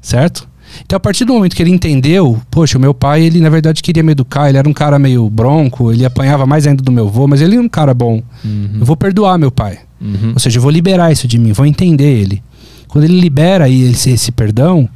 certo? 0.00 0.48
Então, 0.84 0.96
a 0.96 1.00
partir 1.00 1.24
do 1.26 1.34
momento 1.34 1.54
que 1.54 1.62
ele 1.62 1.70
entendeu, 1.70 2.40
poxa, 2.50 2.78
o 2.78 2.80
meu 2.80 2.94
pai, 2.94 3.22
ele 3.24 3.40
na 3.40 3.50
verdade 3.50 3.82
queria 3.82 4.02
me 4.02 4.12
educar, 4.12 4.48
ele 4.48 4.56
era 4.56 4.66
um 4.68 4.72
cara 4.72 4.98
meio 4.98 5.28
bronco, 5.28 5.92
ele 5.92 6.04
apanhava 6.04 6.46
mais 6.46 6.66
ainda 6.66 6.82
do 6.82 6.90
meu 6.90 7.06
avô, 7.08 7.28
mas 7.28 7.42
ele 7.42 7.56
era 7.56 7.62
um 7.62 7.68
cara 7.68 7.92
bom. 7.92 8.22
Uhum. 8.44 8.78
Eu 8.80 8.86
vou 8.86 8.96
perdoar 8.96 9.38
meu 9.38 9.50
pai. 9.50 9.78
Uhum. 10.00 10.30
Ou 10.32 10.38
seja, 10.40 10.58
eu 10.58 10.62
vou 10.62 10.70
liberar 10.70 11.12
isso 11.12 11.28
de 11.28 11.38
mim, 11.38 11.52
vou 11.52 11.66
entender 11.66 12.10
ele. 12.18 12.42
Quando 12.88 13.04
ele 13.04 13.20
libera 13.20 13.68
esse, 13.68 14.10
esse 14.10 14.32
perdão, 14.32 14.88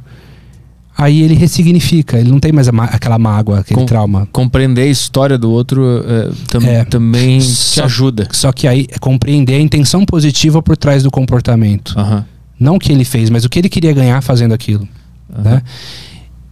aí 0.97 1.21
ele 1.21 1.35
ressignifica, 1.35 2.17
ele 2.17 2.31
não 2.31 2.39
tem 2.39 2.51
mais 2.51 2.67
aquela 2.67 3.19
mágoa, 3.19 3.59
aquele 3.59 3.79
Com- 3.81 3.85
trauma. 3.85 4.27
Compreender 4.31 4.81
a 4.83 4.87
história 4.87 5.37
do 5.37 5.51
outro 5.51 5.83
é, 6.07 6.29
tam- 6.47 6.61
É. 6.67 6.83
também 6.85 7.39
te 7.39 7.45
Só- 7.45 7.83
ajuda. 7.85 8.27
Só 8.31 8.51
que 8.51 8.67
aí 8.67 8.87
é 8.89 8.97
compreender 8.97 9.55
a 9.55 9.61
intenção 9.61 10.05
positiva 10.05 10.61
por 10.61 10.75
trás 10.75 11.03
do 11.03 11.11
comportamento. 11.11 11.95
Não 12.59 12.75
o 12.75 12.79
que 12.79 12.91
ele 12.91 13.05
fez, 13.05 13.29
mas 13.29 13.45
o 13.45 13.49
que 13.49 13.59
ele 13.59 13.69
queria 13.69 13.93
ganhar 13.93 14.21
fazendo 14.21 14.53
aquilo. 14.53 14.87
Né? 15.29 15.61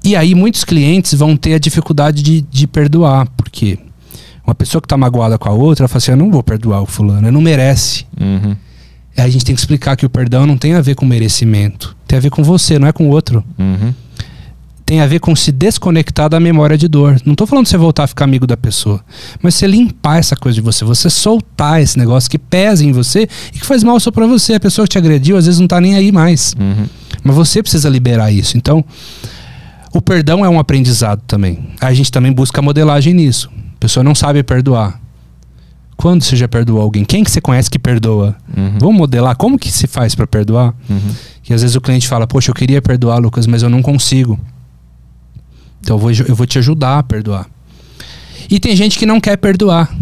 E 0.03 0.15
aí 0.15 0.35
muitos 0.35 0.63
clientes 0.63 1.13
vão 1.15 1.35
ter 1.35 1.55
a 1.55 1.59
dificuldade 1.59 2.21
de, 2.21 2.41
de 2.41 2.67
perdoar, 2.67 3.27
porque 3.35 3.79
uma 4.45 4.53
pessoa 4.53 4.79
que 4.79 4.85
está 4.85 4.95
magoada 4.95 5.37
com 5.39 5.49
a 5.49 5.53
outra, 5.53 5.83
ela 5.83 5.87
fala 5.87 5.97
assim, 5.97 6.11
eu 6.11 6.17
não 6.17 6.29
vou 6.29 6.43
perdoar 6.43 6.81
o 6.83 6.85
fulano, 6.85 7.21
ele 7.27 7.31
não 7.31 7.41
merece. 7.41 8.05
Uhum. 8.21 8.55
Aí 9.17 9.23
a 9.25 9.29
gente 9.29 9.43
tem 9.45 9.55
que 9.55 9.61
explicar 9.61 9.95
que 9.95 10.05
o 10.05 10.09
perdão 10.09 10.45
não 10.45 10.57
tem 10.57 10.73
a 10.75 10.81
ver 10.81 10.93
com 10.93 11.05
merecimento. 11.05 11.95
Tem 12.05 12.17
a 12.17 12.21
ver 12.21 12.29
com 12.29 12.43
você, 12.43 12.77
não 12.77 12.87
é 12.87 12.91
com 12.91 13.07
o 13.07 13.09
outro. 13.09 13.43
Uhum. 13.57 13.93
Tem 14.85 15.01
a 15.01 15.07
ver 15.07 15.19
com 15.19 15.35
se 15.35 15.51
desconectar 15.51 16.29
da 16.29 16.39
memória 16.39 16.77
de 16.77 16.87
dor. 16.87 17.19
Não 17.25 17.33
tô 17.33 17.47
falando 17.47 17.65
de 17.65 17.71
você 17.71 17.77
voltar 17.77 18.03
a 18.03 18.07
ficar 18.07 18.25
amigo 18.25 18.45
da 18.45 18.55
pessoa, 18.55 19.03
mas 19.41 19.55
você 19.55 19.65
limpar 19.65 20.19
essa 20.19 20.35
coisa 20.35 20.53
de 20.53 20.61
você, 20.61 20.85
você 20.85 21.09
soltar 21.09 21.81
esse 21.81 21.97
negócio 21.97 22.29
que 22.29 22.37
pesa 22.37 22.85
em 22.85 22.91
você 22.91 23.27
e 23.53 23.59
que 23.59 23.65
faz 23.65 23.83
mal 23.83 23.99
só 23.99 24.11
pra 24.11 24.27
você. 24.27 24.53
A 24.53 24.59
pessoa 24.59 24.85
que 24.85 24.91
te 24.91 24.97
agrediu 24.99 25.37
às 25.37 25.45
vezes 25.45 25.59
não 25.59 25.67
tá 25.67 25.81
nem 25.81 25.95
aí 25.95 26.11
mais. 26.11 26.53
Uhum. 26.59 26.85
Mas 27.23 27.35
você 27.35 27.63
precisa 27.63 27.89
liberar 27.89 28.31
isso. 28.31 28.57
Então, 28.57 28.85
o 29.91 29.99
perdão 29.99 30.45
é 30.45 30.49
um 30.49 30.59
aprendizado 30.59 31.21
também. 31.25 31.67
A 31.81 31.91
gente 31.91 32.11
também 32.11 32.31
busca 32.31 32.61
modelagem 32.61 33.13
nisso. 33.13 33.49
A 33.77 33.79
pessoa 33.79 34.03
não 34.03 34.13
sabe 34.13 34.43
perdoar. 34.43 35.01
Quando 35.97 36.23
você 36.23 36.35
já 36.35 36.47
perdoou 36.47 36.81
alguém? 36.81 37.03
Quem 37.03 37.23
que 37.23 37.31
você 37.31 37.41
conhece 37.41 37.71
que 37.71 37.79
perdoa? 37.79 38.35
Uhum. 38.55 38.77
Vamos 38.79 38.97
modelar 38.97 39.35
como 39.35 39.57
que 39.57 39.71
se 39.71 39.87
faz 39.87 40.13
para 40.13 40.27
perdoar? 40.27 40.75
Uhum. 40.87 41.15
Que 41.41 41.53
às 41.53 41.61
vezes 41.61 41.75
o 41.75 41.81
cliente 41.81 42.07
fala: 42.07 42.27
"Poxa, 42.27 42.51
eu 42.51 42.55
queria 42.55 42.81
perdoar, 42.81 43.17
Lucas, 43.17 43.47
mas 43.47 43.63
eu 43.63 43.69
não 43.69 43.81
consigo". 43.81 44.39
Então 45.85 45.97
eu 45.97 45.99
vou, 45.99 46.11
eu 46.11 46.35
vou 46.35 46.47
te 46.47 46.57
ajudar 46.57 46.97
a 46.97 47.03
perdoar. 47.03 47.47
E 48.49 48.59
tem 48.59 48.75
gente 48.75 48.97
que 48.97 49.05
não 49.05 49.21
quer 49.21 49.37
perdoar. 49.37 49.95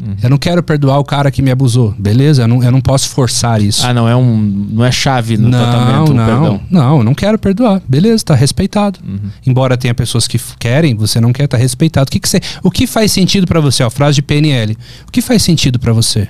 Uhum. 0.00 0.16
Eu 0.22 0.30
não 0.30 0.38
quero 0.38 0.62
perdoar 0.62 0.98
o 0.98 1.04
cara 1.04 1.30
que 1.30 1.42
me 1.42 1.50
abusou. 1.50 1.94
Beleza? 1.98 2.44
Eu 2.44 2.48
não, 2.48 2.62
eu 2.62 2.72
não 2.72 2.80
posso 2.80 3.10
forçar 3.10 3.60
isso. 3.60 3.86
Ah, 3.86 3.92
não 3.92 4.08
é 4.08 4.16
um. 4.16 4.34
Não 4.70 4.82
é 4.82 4.90
chave 4.90 5.36
no 5.36 5.50
não, 5.50 5.58
tratamento, 5.58 6.14
não, 6.14 6.26
perdão. 6.26 6.60
não, 6.70 6.98
eu 6.98 7.04
não 7.04 7.14
quero 7.14 7.38
perdoar. 7.38 7.82
Beleza, 7.86 8.24
tá 8.24 8.34
respeitado. 8.34 8.98
Uhum. 9.06 9.30
Embora 9.46 9.76
tenha 9.76 9.94
pessoas 9.94 10.26
que 10.26 10.40
querem, 10.58 10.94
você 10.94 11.20
não 11.20 11.34
quer, 11.34 11.46
tá 11.46 11.58
respeitado. 11.58 12.08
O 12.08 12.10
que, 12.10 12.18
que, 12.18 12.28
você, 12.28 12.40
o 12.62 12.70
que 12.70 12.86
faz 12.86 13.12
sentido 13.12 13.46
pra 13.46 13.60
você? 13.60 13.82
Ó, 13.82 13.90
frase 13.90 14.14
de 14.14 14.22
PNL. 14.22 14.74
O 15.06 15.12
que 15.12 15.20
faz 15.20 15.42
sentido 15.42 15.78
pra 15.78 15.92
você? 15.92 16.28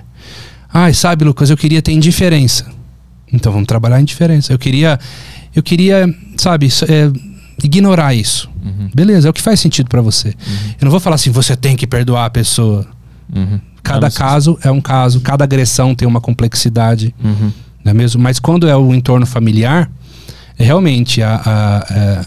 Ai, 0.72 0.92
sabe, 0.92 1.24
Lucas, 1.24 1.48
eu 1.48 1.56
queria 1.56 1.80
ter 1.80 1.92
indiferença. 1.92 2.66
Então 3.32 3.52
vamos 3.52 3.68
trabalhar 3.68 3.96
a 3.96 4.00
indiferença. 4.00 4.52
Eu 4.52 4.58
queria, 4.58 4.98
eu 5.54 5.62
queria, 5.62 6.12
sabe, 6.36 6.68
é, 6.88 7.10
ignorar 7.62 8.14
isso. 8.14 8.48
Uhum. 8.64 8.90
Beleza, 8.94 9.28
é 9.28 9.30
o 9.30 9.32
que 9.32 9.42
faz 9.42 9.60
sentido 9.60 9.88
pra 9.88 10.00
você. 10.02 10.28
Eu 10.80 10.84
não 10.84 10.90
vou 10.90 11.00
falar 11.00 11.16
assim, 11.16 11.30
você 11.30 11.56
tem 11.56 11.76
que 11.76 11.86
perdoar 11.86 12.26
a 12.26 12.30
pessoa. 12.30 12.86
Uhum. 13.34 13.60
Cada 13.82 14.10
caso 14.10 14.58
é 14.62 14.70
um 14.70 14.80
caso, 14.80 15.20
cada 15.20 15.44
agressão 15.44 15.94
tem 15.94 16.06
uma 16.08 16.20
complexidade, 16.20 17.14
Uhum. 17.22 17.52
não 17.84 17.90
é 17.90 17.94
mesmo? 17.94 18.20
Mas 18.22 18.38
quando 18.40 18.68
é 18.68 18.76
o 18.76 18.92
entorno 18.94 19.24
familiar, 19.26 19.88
é 20.58 20.64
realmente 20.64 21.22
a, 21.22 21.40
a- 21.44 21.86
é, 21.94 22.20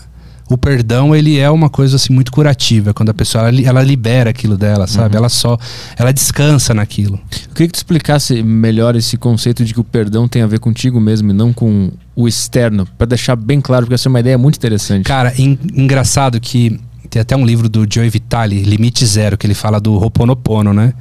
o 0.50 0.58
perdão 0.58 1.16
ele 1.16 1.38
é 1.38 1.50
uma 1.50 1.70
coisa 1.70 1.96
assim 1.96 2.12
muito 2.14 2.32
curativa. 2.32 2.94
Quando 2.94 3.10
a 3.10 3.14
pessoa 3.14 3.48
ela, 3.48 3.62
ela 3.62 3.82
libera 3.84 4.30
aquilo 4.32 4.58
dela, 4.58 4.88
sabe? 4.88 5.16
Ela 5.16 5.30
só 5.30 5.58
ela 5.98 6.12
descansa 6.12 6.74
naquilo. 6.74 7.20
Eu 7.48 7.54
queria 7.54 7.68
que 7.68 7.74
tu 7.74 7.76
explicasse 7.78 8.42
melhor 8.42 8.96
esse 8.96 9.16
conceito 9.18 9.64
de 9.64 9.74
que 9.74 9.80
o 9.80 9.84
perdão 9.84 10.28
tem 10.28 10.42
a 10.42 10.48
ver 10.48 10.60
contigo 10.60 11.00
mesmo 11.00 11.30
e 11.32 11.34
não 11.34 11.54
com 11.54 11.92
o 12.16 12.28
externo, 12.28 12.86
Pra 12.98 13.06
deixar 13.06 13.36
bem 13.36 13.62
claro, 13.62 13.86
porque 13.86 13.94
essa 13.96 14.08
é 14.08 14.12
uma 14.12 14.20
ideia 14.20 14.38
muito 14.38 14.56
interessante. 14.58 15.04
Cara, 15.06 15.34
en- 15.38 15.58
engraçado 15.74 16.40
que 16.42 16.80
tem 17.10 17.20
até 17.22 17.36
um 17.36 17.44
livro 17.46 17.68
do 17.68 17.88
Joey 17.92 18.08
Vitale, 18.10 18.62
Limite 18.62 19.04
Zero, 19.06 19.36
que 19.38 19.48
ele 19.48 19.56
fala 19.56 19.80
do 19.80 19.94
Ho'oponopono, 19.96 20.74
né? 20.74 20.94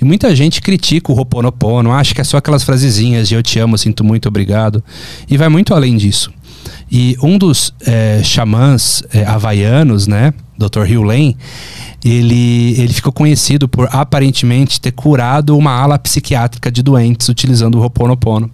E 0.00 0.04
muita 0.04 0.34
gente 0.34 0.60
critica 0.60 1.12
o 1.12 1.14
Ho'oponopono, 1.16 1.92
acha 1.92 2.12
que 2.14 2.20
é 2.20 2.24
só 2.24 2.36
aquelas 2.38 2.64
frasezinhas 2.64 3.28
de 3.28 3.34
eu 3.36 3.42
te 3.44 3.58
amo, 3.60 3.78
sinto 3.78 4.02
muito, 4.02 4.26
obrigado. 4.26 4.82
E 5.30 5.36
vai 5.36 5.48
muito 5.48 5.72
além 5.72 5.96
disso. 5.96 6.32
E 6.90 7.16
um 7.22 7.38
dos 7.38 7.72
eh, 7.86 8.20
xamãs 8.22 9.02
eh, 9.12 9.24
havaianos, 9.24 10.06
né? 10.06 10.32
Dr. 10.58 10.80
Hugh 10.80 11.02
Lane, 11.02 11.36
ele, 12.04 12.80
ele 12.80 12.92
ficou 12.92 13.12
conhecido 13.12 13.68
por 13.68 13.88
aparentemente 13.90 14.80
ter 14.80 14.92
curado 14.92 15.56
uma 15.56 15.72
ala 15.72 15.98
psiquiátrica 15.98 16.70
de 16.70 16.82
doentes 16.82 17.28
utilizando 17.28 17.76
o 17.76 17.80
Ho'oponopono. 17.80 18.50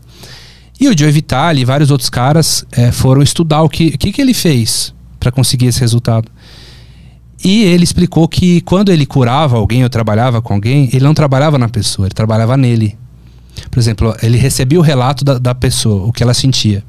E 0.80 0.88
o 0.88 0.96
Joe 0.96 1.10
Vitale 1.10 1.62
e 1.62 1.64
vários 1.64 1.90
outros 1.90 2.08
caras 2.08 2.64
eh, 2.72 2.92
foram 2.92 3.22
estudar 3.22 3.62
o 3.62 3.68
que, 3.68 3.96
que, 3.96 4.12
que 4.12 4.22
ele 4.22 4.32
fez 4.32 4.94
para 5.18 5.32
conseguir 5.32 5.66
esse 5.66 5.80
resultado. 5.80 6.30
E 7.44 7.64
ele 7.64 7.84
explicou 7.84 8.28
que 8.28 8.60
quando 8.62 8.90
ele 8.90 9.06
curava 9.06 9.56
alguém 9.56 9.82
ou 9.82 9.90
trabalhava 9.90 10.40
com 10.40 10.54
alguém, 10.54 10.88
ele 10.92 11.04
não 11.04 11.14
trabalhava 11.14 11.58
na 11.58 11.68
pessoa, 11.68 12.06
ele 12.06 12.14
trabalhava 12.14 12.56
nele. 12.56 12.96
Por 13.70 13.78
exemplo, 13.78 14.14
ele 14.22 14.36
recebia 14.38 14.78
o 14.78 14.82
relato 14.82 15.24
da, 15.24 15.38
da 15.38 15.54
pessoa, 15.54 16.06
o 16.06 16.12
que 16.12 16.22
ela 16.22 16.34
sentia. 16.34 16.84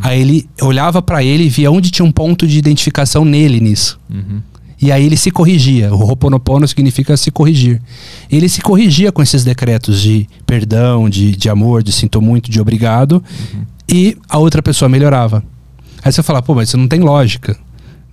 Aí 0.00 0.20
ele 0.20 0.48
olhava 0.60 1.02
para 1.02 1.22
ele 1.22 1.44
e 1.44 1.48
via 1.48 1.70
onde 1.70 1.90
tinha 1.90 2.06
um 2.06 2.12
ponto 2.12 2.46
de 2.46 2.58
identificação 2.58 3.24
nele 3.24 3.60
nisso. 3.60 3.98
Uhum. 4.08 4.40
E 4.80 4.90
aí 4.90 5.06
ele 5.06 5.16
se 5.16 5.30
corrigia. 5.30 5.94
O 5.94 5.98
Ho'oponopono 5.98 6.66
significa 6.66 7.16
se 7.16 7.30
corrigir. 7.30 7.80
Ele 8.30 8.48
se 8.48 8.60
corrigia 8.60 9.12
com 9.12 9.22
esses 9.22 9.44
decretos 9.44 10.00
de 10.00 10.28
perdão, 10.44 11.08
de, 11.08 11.36
de 11.36 11.48
amor, 11.48 11.84
de 11.84 11.92
sinto 11.92 12.20
muito, 12.20 12.50
de 12.50 12.60
obrigado. 12.60 13.22
E 13.88 14.16
a 14.28 14.38
outra 14.38 14.60
pessoa 14.60 14.88
melhorava. 14.88 15.44
Aí 16.02 16.10
você 16.10 16.20
fala, 16.22 16.42
pô, 16.42 16.54
mas 16.54 16.68
isso 16.68 16.76
não 16.76 16.88
tem 16.88 16.98
lógica. 16.98 17.56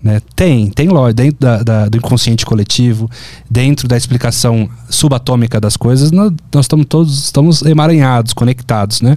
Né? 0.01 0.21
Tem, 0.35 0.69
tem 0.69 0.88
lógica. 0.88 1.23
Dentro 1.23 1.38
da- 1.39 1.63
da- 1.63 1.89
do 1.89 1.97
inconsciente 1.97 2.45
coletivo, 2.45 3.09
dentro 3.49 3.88
da 3.88 3.97
explicação 3.97 4.69
subatômica 4.89 5.59
das 5.59 5.76
coisas, 5.76 6.09
nós, 6.11 6.31
nós 6.53 6.65
estamos 6.65 6.85
todos 6.88 7.26
estamos 7.26 7.61
emaranhados, 7.63 8.31
conectados. 8.34 9.01
Né? 9.01 9.15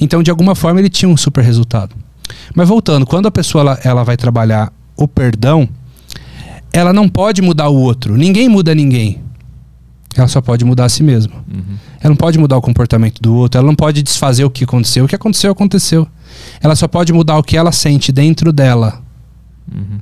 Então, 0.00 0.22
de 0.22 0.30
alguma 0.30 0.54
forma, 0.54 0.78
ele 0.80 0.88
tinha 0.88 1.08
um 1.08 1.16
super 1.16 1.42
resultado. 1.42 1.94
Mas 2.54 2.68
voltando, 2.68 3.04
quando 3.04 3.26
a 3.26 3.30
pessoa 3.32 3.62
ela, 3.62 3.80
ela 3.82 4.04
vai 4.04 4.16
trabalhar 4.16 4.72
o 4.96 5.08
perdão, 5.08 5.68
ela 6.72 6.92
não 6.92 7.08
pode 7.08 7.42
mudar 7.42 7.68
o 7.68 7.74
outro. 7.74 8.16
Ninguém 8.16 8.48
muda 8.48 8.74
ninguém. 8.74 9.20
Ela 10.14 10.28
só 10.28 10.40
pode 10.40 10.64
mudar 10.64 10.84
a 10.84 10.88
si 10.88 11.02
mesma. 11.02 11.34
Uhum. 11.52 11.76
Ela 12.00 12.10
não 12.10 12.16
pode 12.16 12.38
mudar 12.38 12.56
o 12.56 12.62
comportamento 12.62 13.20
do 13.20 13.34
outro. 13.34 13.58
Ela 13.58 13.66
não 13.66 13.74
pode 13.74 14.02
desfazer 14.02 14.44
o 14.44 14.50
que 14.50 14.64
aconteceu. 14.64 15.04
O 15.04 15.08
que 15.08 15.16
aconteceu, 15.16 15.50
aconteceu. 15.50 16.06
Ela 16.60 16.76
só 16.76 16.86
pode 16.86 17.12
mudar 17.12 17.38
o 17.38 17.42
que 17.42 17.56
ela 17.56 17.72
sente 17.72 18.12
dentro 18.12 18.52
dela. 18.52 19.02
Uhum. 19.74 19.98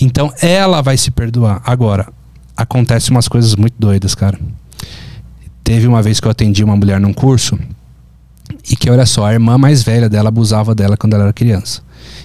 Então 0.00 0.32
ela 0.40 0.80
vai 0.80 0.96
se 0.96 1.10
perdoar. 1.10 1.62
Agora, 1.64 2.12
acontece 2.56 3.10
umas 3.10 3.28
coisas 3.28 3.54
muito 3.56 3.74
doidas, 3.78 4.14
cara. 4.14 4.38
Teve 5.64 5.86
uma 5.86 6.02
vez 6.02 6.20
que 6.20 6.26
eu 6.26 6.30
atendi 6.30 6.62
uma 6.64 6.76
mulher 6.76 7.00
num 7.00 7.12
curso 7.12 7.58
e 8.68 8.76
que, 8.76 8.90
olha 8.90 9.06
só, 9.06 9.26
a 9.26 9.32
irmã 9.32 9.56
mais 9.56 9.82
velha 9.82 10.08
dela 10.08 10.28
abusava 10.28 10.74
dela 10.74 10.96
quando 10.96 11.14
ela 11.14 11.24
era 11.24 11.32
criança. 11.32 11.82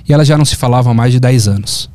E 0.07 0.13
ela 0.13 0.25
já 0.25 0.37
não 0.37 0.45
se 0.45 0.55
falava 0.55 0.91
há 0.91 0.93
mais 0.93 1.11
de 1.11 1.19
10 1.19 1.47
anos. 1.47 1.89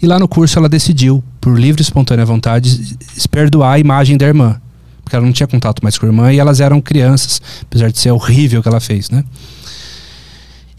E 0.00 0.06
lá 0.06 0.18
no 0.18 0.28
curso 0.28 0.58
ela 0.58 0.68
decidiu, 0.68 1.22
por 1.40 1.58
livre 1.58 1.80
e 1.80 1.84
espontânea 1.84 2.24
vontade, 2.24 2.96
perdoar 3.30 3.74
a 3.74 3.78
imagem 3.78 4.16
da 4.16 4.26
irmã. 4.26 4.60
Porque 5.02 5.14
ela 5.14 5.24
não 5.24 5.32
tinha 5.32 5.46
contato 5.46 5.82
mais 5.82 5.96
com 5.96 6.06
a 6.06 6.08
irmã 6.08 6.32
e 6.32 6.38
elas 6.38 6.60
eram 6.60 6.80
crianças, 6.80 7.40
apesar 7.62 7.90
de 7.90 7.98
ser 7.98 8.10
horrível 8.10 8.60
o 8.60 8.62
que 8.62 8.68
ela 8.68 8.80
fez, 8.80 9.08
né? 9.08 9.24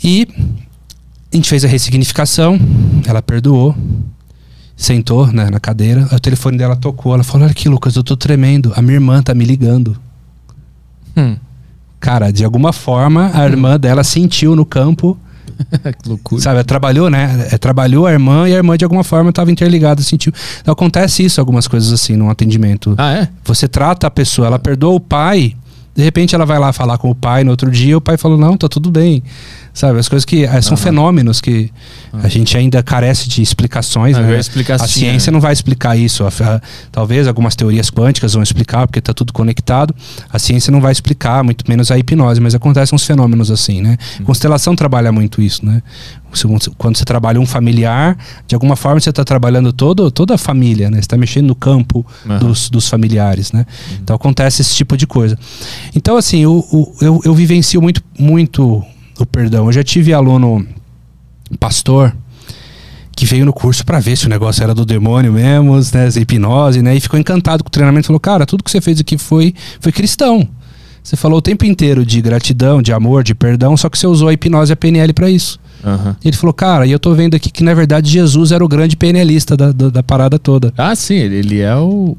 E 0.03 0.27
a 1.31 1.35
gente 1.35 1.49
fez 1.49 1.63
a 1.63 1.67
ressignificação, 1.67 2.59
ela 3.05 3.21
perdoou, 3.21 3.75
sentou 4.77 5.27
né, 5.27 5.49
na 5.49 5.59
cadeira, 5.59 6.07
o 6.13 6.19
telefone 6.19 6.57
dela 6.57 6.75
tocou, 6.75 7.15
ela 7.15 7.23
falou: 7.23 7.43
Olha 7.43 7.51
aqui, 7.51 7.67
Lucas, 7.67 7.95
eu 7.95 8.03
tô 8.03 8.15
tremendo, 8.15 8.71
a 8.75 8.81
minha 8.81 8.93
irmã 8.93 9.21
tá 9.23 9.33
me 9.33 9.43
ligando. 9.43 9.97
Hum. 11.17 11.35
Cara, 11.99 12.31
de 12.31 12.45
alguma 12.45 12.71
forma, 12.71 13.31
a 13.33 13.43
irmã 13.45 13.79
dela 13.79 14.03
sentiu 14.03 14.55
no 14.55 14.63
campo, 14.63 15.17
que 16.03 16.07
loucura. 16.07 16.39
sabe? 16.39 16.63
Trabalhou, 16.63 17.09
né? 17.09 17.47
É, 17.51 17.57
trabalhou 17.57 18.05
a 18.05 18.11
irmã 18.11 18.47
e 18.47 18.53
a 18.53 18.57
irmã, 18.57 18.77
de 18.77 18.85
alguma 18.85 19.03
forma, 19.03 19.31
estava 19.31 19.51
interligada, 19.51 20.03
sentiu. 20.03 20.31
Então 20.61 20.71
acontece 20.71 21.25
isso, 21.25 21.41
algumas 21.41 21.67
coisas 21.67 21.91
assim, 21.91 22.15
num 22.15 22.29
atendimento. 22.29 22.93
Ah, 22.99 23.13
é? 23.13 23.29
Você 23.45 23.67
trata 23.67 24.05
a 24.05 24.11
pessoa, 24.11 24.45
ela 24.45 24.59
perdoa 24.59 24.93
o 24.93 24.99
pai, 24.99 25.55
de 25.95 26.03
repente 26.03 26.35
ela 26.35 26.45
vai 26.45 26.59
lá 26.59 26.71
falar 26.71 26.99
com 26.99 27.09
o 27.09 27.15
pai 27.15 27.43
no 27.43 27.49
outro 27.49 27.71
dia, 27.71 27.97
o 27.97 28.01
pai 28.01 28.15
falou: 28.17 28.37
Não, 28.37 28.55
tá 28.55 28.69
tudo 28.69 28.91
bem. 28.91 29.23
Sabe? 29.77 29.99
As 29.99 30.09
coisas 30.09 30.25
que 30.25 30.43
eh, 30.43 30.59
são 30.63 30.73
Aham. 30.73 30.83
fenômenos 30.83 31.39
que 31.39 31.71
a 32.11 32.27
gente 32.27 32.57
ainda 32.57 32.81
carece 32.81 33.29
de 33.29 33.43
explicações. 33.43 34.17
Eu 34.17 34.23
né? 34.23 34.37
a 34.37 34.73
assim, 34.73 35.01
ciência 35.01 35.29
né? 35.29 35.35
não 35.35 35.39
vai 35.39 35.53
explicar 35.53 35.95
isso. 35.95 36.23
A- 36.25 36.29
a- 36.29 36.61
talvez 36.91 37.27
algumas 37.27 37.55
teorias 37.55 37.91
quânticas 37.91 38.33
vão 38.33 38.41
explicar, 38.41 38.87
porque 38.87 38.97
está 38.97 39.13
tudo 39.13 39.31
conectado. 39.31 39.93
A 40.33 40.39
ciência 40.39 40.71
não 40.71 40.81
vai 40.81 40.91
explicar, 40.91 41.43
muito 41.43 41.63
menos 41.69 41.91
a 41.91 41.97
hipnose, 41.99 42.41
mas 42.41 42.55
acontecem 42.55 42.95
uns 42.95 43.03
fenômenos 43.03 43.51
assim, 43.51 43.79
né? 43.79 43.97
Hum. 44.19 44.23
Constelação 44.23 44.75
trabalha 44.75 45.11
muito 45.11 45.43
isso, 45.43 45.63
né? 45.63 45.83
Quando 46.77 46.97
você 46.97 47.05
trabalha 47.05 47.39
um 47.39 47.45
familiar, 47.45 48.17
de 48.47 48.55
alguma 48.55 48.75
forma 48.75 48.99
você 48.99 49.11
está 49.11 49.23
trabalhando 49.23 49.71
todo, 49.71 50.09
toda 50.09 50.33
a 50.33 50.37
família, 50.39 50.89
né? 50.89 50.97
Você 50.97 51.01
está 51.01 51.17
mexendo 51.17 51.45
no 51.45 51.55
campo 51.55 52.03
dos, 52.39 52.67
dos 52.71 52.89
familiares, 52.89 53.51
né? 53.51 53.63
Então 54.01 54.15
acontece 54.15 54.63
esse 54.63 54.75
tipo 54.75 54.97
de 54.97 55.05
coisa. 55.05 55.37
Então, 55.95 56.17
assim, 56.17 56.47
o- 56.47 56.65
eu, 56.99 57.21
eu 57.23 57.35
vivencio 57.35 57.79
muito, 57.79 58.01
muito 58.17 58.83
o 59.23 59.25
perdão. 59.25 59.65
Eu 59.65 59.73
já 59.73 59.83
tive 59.83 60.13
aluno 60.13 60.65
pastor 61.59 62.15
que 63.15 63.25
veio 63.25 63.45
no 63.45 63.53
curso 63.53 63.83
para 63.83 63.99
ver 63.99 64.15
se 64.15 64.27
o 64.27 64.29
negócio 64.29 64.63
era 64.63 64.75
do 64.75 64.85
demônio 64.85 65.33
mesmo, 65.33 65.75
né, 65.93 66.05
essa 66.05 66.19
hipnose, 66.19 66.83
né, 66.83 66.95
e 66.95 66.99
ficou 66.99 67.19
encantado 67.19 67.63
com 67.63 67.67
o 67.67 67.71
treinamento, 67.71 68.07
falou: 68.07 68.19
"Cara, 68.19 68.45
tudo 68.45 68.63
que 68.63 68.69
você 68.69 68.79
fez 68.79 68.99
aqui 68.99 69.17
foi 69.17 69.55
foi 69.79 69.91
cristão. 69.91 70.47
Você 71.01 71.15
falou 71.15 71.39
o 71.39 71.41
tempo 71.41 71.65
inteiro 71.65 72.05
de 72.05 72.21
gratidão, 72.21 72.81
de 72.81 72.93
amor, 72.93 73.23
de 73.23 73.33
perdão, 73.33 73.75
só 73.75 73.89
que 73.89 73.97
você 73.97 74.05
usou 74.05 74.27
a 74.27 74.33
hipnose 74.33 74.71
e 74.71 74.73
a 74.73 74.75
PNL 74.75 75.13
para 75.13 75.29
isso". 75.29 75.59
Aham. 75.83 76.15
Ele 76.23 76.35
falou: 76.37 76.53
"Cara, 76.53 76.85
e 76.85 76.91
eu 76.91 76.99
tô 76.99 77.13
vendo 77.15 77.35
aqui 77.35 77.49
que 77.49 77.63
na 77.63 77.73
verdade 77.73 78.09
Jesus 78.11 78.51
era 78.51 78.63
o 78.63 78.67
grande 78.67 78.95
PNLista 78.95 79.57
da, 79.57 79.71
da, 79.71 79.89
da 79.89 80.03
parada 80.03 80.37
toda". 80.37 80.71
Ah, 80.77 80.95
sim, 80.95 81.15
ele, 81.15 81.37
ele 81.37 81.59
é 81.61 81.75
o, 81.75 82.15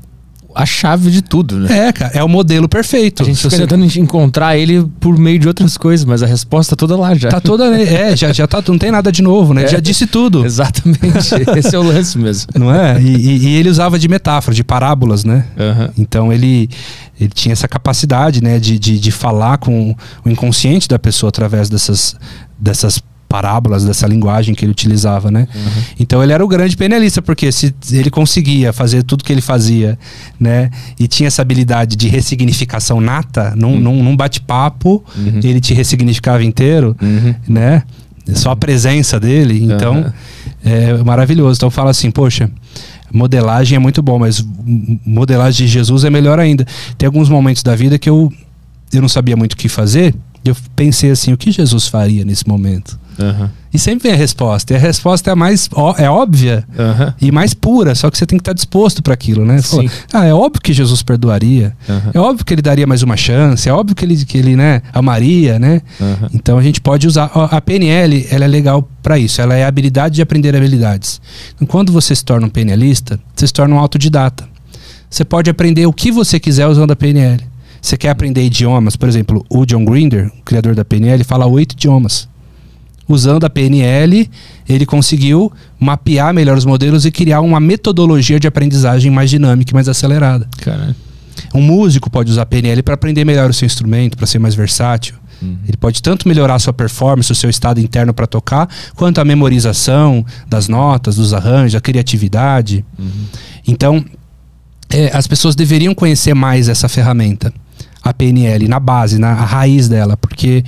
a 0.59 0.67
chave 0.67 1.11
de 1.11 1.23
tudo, 1.23 1.57
né? 1.61 1.89
É, 1.89 1.93
cara, 1.93 2.11
é 2.15 2.23
o 2.25 2.29
modelo 2.29 2.69
perfeito. 2.69 3.23
A 3.23 3.27
gente 3.27 3.37
Se 3.37 3.43
fica 3.45 3.57
você- 3.57 3.63
tentando 3.63 3.85
encontrar 3.99 4.57
ele 4.57 4.85
por 4.99 5.17
meio 5.19 5.39
de 5.39 5.47
outras 5.47 5.77
coisas, 5.77 6.05
mas 6.05 6.23
a 6.23 6.27
resposta 6.27 6.75
toda 6.75 6.97
lá 6.97 7.15
já. 7.15 7.29
Tá 7.29 7.41
toda. 7.41 7.65
É, 7.81 8.17
já, 8.17 8.33
já 8.33 8.47
tá, 8.47 8.63
não 8.67 8.77
tem 8.79 8.91
nada 8.91 9.13
de 9.13 9.23
novo, 9.23 9.55
né? 9.55 9.65
É. 9.65 9.69
Já 9.69 9.79
disse 9.81 10.07
tudo. 10.07 10.45
Exatamente. 10.45 10.99
Esse 11.57 11.75
é 11.75 11.79
o 11.79 11.83
lance 11.83 12.19
mesmo. 12.19 12.49
Não 12.57 12.75
é? 12.75 13.01
E, 13.01 13.07
e- 13.07 13.39
e 13.49 13.57
ele 13.57 13.69
usava 13.69 13.99
de 13.99 14.09
metáfora, 14.09 14.55
de 14.55 14.65
parábolas, 14.65 15.25
né? 15.25 15.45
Aham. 15.59 15.91
Então 15.97 16.33
ele, 16.33 16.69
ele 17.21 17.31
tinha 17.31 17.53
essa 17.53 17.69
capacidade, 17.69 18.43
né, 18.43 18.59
de, 18.59 18.79
de, 18.79 18.99
de 18.99 19.11
falar 19.13 19.59
com 19.59 19.95
o 20.25 20.29
inconsciente 20.29 20.89
da 20.89 20.99
pessoa 20.99 21.29
através 21.29 21.69
dessas, 21.69 22.17
dessas 22.59 23.01
parábolas, 23.29 23.85
dessa 23.85 24.07
linguagem 24.07 24.55
que 24.55 24.65
ele 24.65 24.73
utilizava, 24.73 25.31
né? 25.31 25.47
Então 26.01 26.23
ele 26.23 26.33
era 26.33 26.43
o 26.45 26.49
grande 26.49 26.77
penalista, 26.77 27.21
porque 27.21 27.53
se 27.53 27.75
ele 27.93 28.11
conseguia 28.11 28.73
fazer 28.73 29.03
tudo 29.03 29.23
que 29.23 29.31
ele 29.33 29.43
fazia, 29.43 29.99
né, 30.41 30.71
e 30.99 31.07
tinha 31.07 31.27
essa 31.27 31.43
habilidade 31.43 31.95
de 31.95 32.09
ressignificação 32.09 33.01
nata, 33.01 33.53
num, 33.55 33.79
num, 33.79 34.03
num 34.03 34.17
bate-papo, 34.17 35.05
Uhum. 35.17 35.41
ele 35.45 35.61
te 35.61 35.75
ressignificava 35.75 36.43
inteiro, 36.43 36.97
Uhum. 37.03 37.35
né? 37.49 37.83
Só 38.35 38.51
a 38.51 38.57
presença 38.57 39.19
dele, 39.19 39.65
então 39.65 40.13
é 40.65 40.95
maravilhoso. 41.03 41.59
Então 41.59 41.71
fala 41.71 41.91
assim, 41.91 42.11
poxa, 42.11 42.51
modelagem 43.13 43.77
é 43.77 43.79
muito 43.79 44.03
bom, 44.03 44.19
mas 44.19 44.45
modelagem 45.05 45.67
de 45.67 45.73
Jesus 45.73 46.05
é 46.05 46.11
melhor 46.11 46.39
ainda. 46.39 46.67
Tem 46.97 47.07
alguns 47.07 47.29
momentos 47.29 47.63
da 47.63 47.75
vida 47.75 47.99
que 47.99 48.09
eu, 48.09 48.31
eu 48.93 49.01
não 49.01 49.09
sabia 49.09 49.37
muito 49.37 49.55
o 49.55 49.57
que 49.57 49.69
fazer, 49.69 50.15
eu 50.45 50.57
pensei 50.77 51.11
assim, 51.11 51.33
o 51.33 51.37
que 51.37 51.51
Jesus 51.51 51.87
faria 51.89 52.25
nesse 52.25 52.47
momento? 52.49 52.99
Aham. 53.21 53.51
E 53.75 53.79
sempre 53.79 54.05
vem 54.09 54.13
a 54.17 54.17
resposta. 54.17 54.73
E 54.73 54.77
a 54.77 54.79
resposta 54.79 55.29
é 55.29 55.33
a 55.33 55.37
mais 55.37 55.69
ó- 55.75 55.95
é 55.99 56.09
óbvia 56.09 56.65
Aham. 56.79 57.15
e 57.21 57.31
mais 57.33 57.53
pura, 57.53 57.95
só 57.95 58.11
que 58.11 58.17
você 58.17 58.25
tem 58.25 58.39
que 58.39 58.41
estar 58.43 58.53
disposto 58.55 59.03
para 59.03 59.13
aquilo, 59.13 59.45
né? 59.45 59.61
Fala, 59.61 59.85
ah, 60.13 60.25
é 60.25 60.33
óbvio 60.33 60.63
que 60.63 60.73
Jesus 60.73 61.03
perdoaria. 61.03 61.77
Aham. 61.89 62.11
É 62.15 62.19
óbvio 62.19 62.45
que 62.47 62.55
ele 62.55 62.63
daria 62.63 62.87
mais 62.87 63.03
uma 63.03 63.17
chance, 63.17 63.69
é 63.69 63.73
óbvio 63.73 63.95
que 63.97 64.05
ele, 64.05 64.25
que 64.25 64.39
ele 64.39 64.57
né, 64.57 64.81
amaria, 64.93 65.59
né? 65.59 65.83
Então 66.33 66.57
a 66.57 66.63
gente 66.63 66.81
pode 66.81 67.07
usar. 67.09 67.25
A 67.51 67.61
PNL 67.61 68.27
ela 68.31 68.45
é 68.45 68.49
legal 68.49 68.89
para 69.03 69.19
isso. 69.19 69.41
Ela 69.43 69.55
é 69.57 69.65
a 69.65 69.69
habilidade 69.69 70.15
de 70.15 70.23
aprender 70.23 70.55
habilidades. 70.57 71.21
Então, 71.57 71.67
quando 71.67 71.93
você 71.93 72.15
se 72.15 72.25
torna 72.25 72.47
um 72.47 72.51
PNLista, 72.51 73.19
você 73.35 73.47
se 73.49 73.53
torna 73.53 73.75
um 73.75 73.79
autodidata. 73.79 74.49
Você 75.11 75.25
pode 75.25 75.51
aprender 75.51 75.85
o 75.87 75.93
que 75.93 76.11
você 76.13 76.39
quiser 76.39 76.67
usando 76.69 76.93
a 76.93 76.97
PNL. 76.97 77.43
Você 77.81 77.97
quer 77.97 78.11
aprender 78.11 78.43
idiomas, 78.45 78.97
por 78.97 79.09
exemplo, 79.09 79.45
o 79.49 79.65
John 79.65 79.85
Grinder, 79.85 80.31
o 80.39 80.43
criador 80.43 80.75
da 80.75 80.85
PNL, 80.85 81.23
fala 81.25 81.47
oito 81.47 81.73
idiomas. 81.73 82.29
Usando 83.09 83.45
a 83.45 83.51
PNL, 83.51 84.29
ele 84.69 84.85
conseguiu 84.85 85.51
mapear 85.81 86.35
melhor 86.35 86.59
os 86.59 86.67
modelos 86.67 87.07
e 87.07 87.11
criar 87.11 87.41
uma 87.41 87.59
metodologia 87.59 88.39
de 88.39 88.47
aprendizagem 88.47 89.11
mais 89.11 89.31
dinâmica 89.31 89.73
e 89.73 89.75
mais 89.75 89.89
acelerada. 89.89 90.47
Caralho. 90.59 90.95
Um 91.55 91.63
músico 91.63 92.11
pode 92.11 92.31
usar 92.31 92.45
PNL 92.47 92.83
para 92.83 92.95
aprender 92.95 93.25
melhor 93.25 93.49
o 93.49 93.55
seu 93.55 93.65
instrumento, 93.65 94.17
para 94.17 94.27
ser 94.27 94.39
mais 94.39 94.55
versátil. 94.55 95.15
Ele 95.67 95.77
pode 95.77 96.03
tanto 96.03 96.27
melhorar 96.27 96.57
a 96.57 96.59
sua 96.59 96.73
performance, 96.73 97.31
o 97.31 97.35
seu 97.35 97.49
estado 97.49 97.81
interno 97.81 98.13
para 98.13 98.27
tocar, 98.27 98.69
quanto 98.97 99.21
a 99.21 99.25
memorização 99.25 100.27
das 100.49 100.69
notas, 100.69 101.17
dos 101.17 101.33
arranjos, 101.33 101.77
a 101.77 101.81
criatividade. 101.81 102.85
Então, 103.67 104.05
é, 104.91 105.17
as 105.17 105.27
pessoas 105.27 105.55
deveriam 105.55 105.95
conhecer 105.95 106.35
mais 106.35 106.69
essa 106.69 106.89
ferramenta, 106.89 107.53
a 108.03 108.13
PNL, 108.13 108.69
na 108.69 108.81
base, 108.81 109.19
na 109.19 109.35
raiz 109.35 109.89
dela, 109.89 110.17
porque 110.17 110.65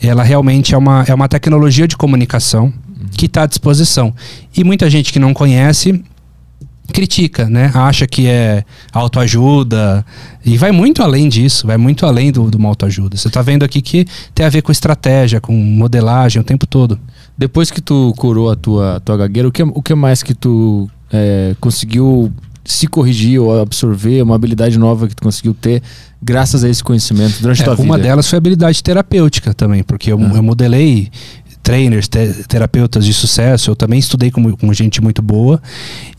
ela 0.00 0.22
realmente 0.22 0.74
é 0.74 0.78
uma, 0.78 1.04
é 1.06 1.14
uma 1.14 1.28
tecnologia 1.28 1.86
de 1.86 1.96
comunicação 1.96 2.72
que 3.12 3.26
está 3.26 3.42
à 3.42 3.46
disposição. 3.46 4.14
E 4.56 4.64
muita 4.64 4.88
gente 4.90 5.12
que 5.12 5.18
não 5.18 5.32
conhece 5.32 6.02
critica, 6.92 7.48
né? 7.48 7.70
Acha 7.74 8.06
que 8.06 8.26
é 8.26 8.64
autoajuda 8.92 10.04
e 10.44 10.58
vai 10.58 10.72
muito 10.72 11.02
além 11.02 11.28
disso, 11.28 11.66
vai 11.66 11.76
muito 11.76 12.04
além 12.04 12.30
do, 12.30 12.50
do 12.50 12.58
uma 12.58 12.68
autoajuda. 12.68 13.16
Você 13.16 13.28
está 13.28 13.40
vendo 13.40 13.64
aqui 13.64 13.80
que 13.80 14.04
tem 14.34 14.44
a 14.44 14.48
ver 14.48 14.62
com 14.62 14.70
estratégia, 14.70 15.40
com 15.40 15.52
modelagem 15.52 16.40
o 16.40 16.44
tempo 16.44 16.66
todo. 16.66 16.98
Depois 17.36 17.70
que 17.70 17.80
tu 17.80 18.12
curou 18.16 18.50
a 18.50 18.56
tua, 18.56 19.00
tua 19.00 19.16
gagueira, 19.16 19.48
o 19.48 19.52
que, 19.52 19.62
o 19.62 19.82
que 19.82 19.94
mais 19.94 20.22
que 20.22 20.34
tu 20.34 20.88
é, 21.10 21.56
conseguiu 21.60 22.32
se 22.64 22.86
corrigir 22.86 23.40
ou 23.40 23.60
absorver, 23.60 24.22
uma 24.22 24.34
habilidade 24.34 24.78
nova 24.78 25.08
que 25.08 25.14
tu 25.16 25.22
conseguiu 25.22 25.52
ter 25.54 25.82
graças 26.22 26.62
a 26.64 26.68
esse 26.68 26.82
conhecimento 26.82 27.40
durante 27.40 27.60
a 27.60 27.62
É, 27.62 27.64
tua 27.66 27.74
vida? 27.76 27.84
uma 27.88 27.98
delas 27.98 28.28
foi 28.28 28.36
a 28.36 28.38
habilidade 28.38 28.82
terapêutica 28.82 29.52
também, 29.52 29.82
porque 29.82 30.12
eu, 30.12 30.18
Ah. 30.20 30.30
eu 30.36 30.42
modelei 30.42 31.10
trainers, 31.62 32.08
te- 32.08 32.44
terapeutas 32.48 33.04
de 33.04 33.12
sucesso, 33.12 33.70
eu 33.70 33.76
também 33.76 33.98
estudei 33.98 34.30
com, 34.30 34.56
com 34.56 34.72
gente 34.72 35.00
muito 35.00 35.20
boa 35.22 35.60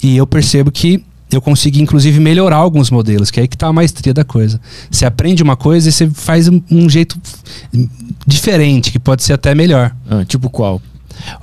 e 0.01 0.15
eu 0.17 0.25
percebo 0.27 0.71
que 0.71 1.03
eu 1.31 1.41
consegui 1.41 1.81
inclusive 1.81 2.19
melhorar 2.19 2.57
alguns 2.57 2.91
modelos, 2.91 3.31
que 3.31 3.39
é 3.39 3.41
aí 3.43 3.47
que 3.47 3.57
tá 3.57 3.67
a 3.67 3.73
maestria 3.73 4.13
da 4.13 4.23
coisa. 4.23 4.61
Você 4.91 5.03
aprende 5.05 5.41
uma 5.41 5.55
coisa 5.55 5.89
e 5.89 5.91
você 5.91 6.07
faz 6.09 6.47
um, 6.47 6.61
um 6.69 6.87
jeito 6.89 7.17
diferente, 8.25 8.91
que 8.91 8.99
pode 8.99 9.23
ser 9.23 9.33
até 9.33 9.53
melhor. 9.55 9.95
Ah, 10.09 10.23
tipo 10.25 10.49
qual? 10.49 10.81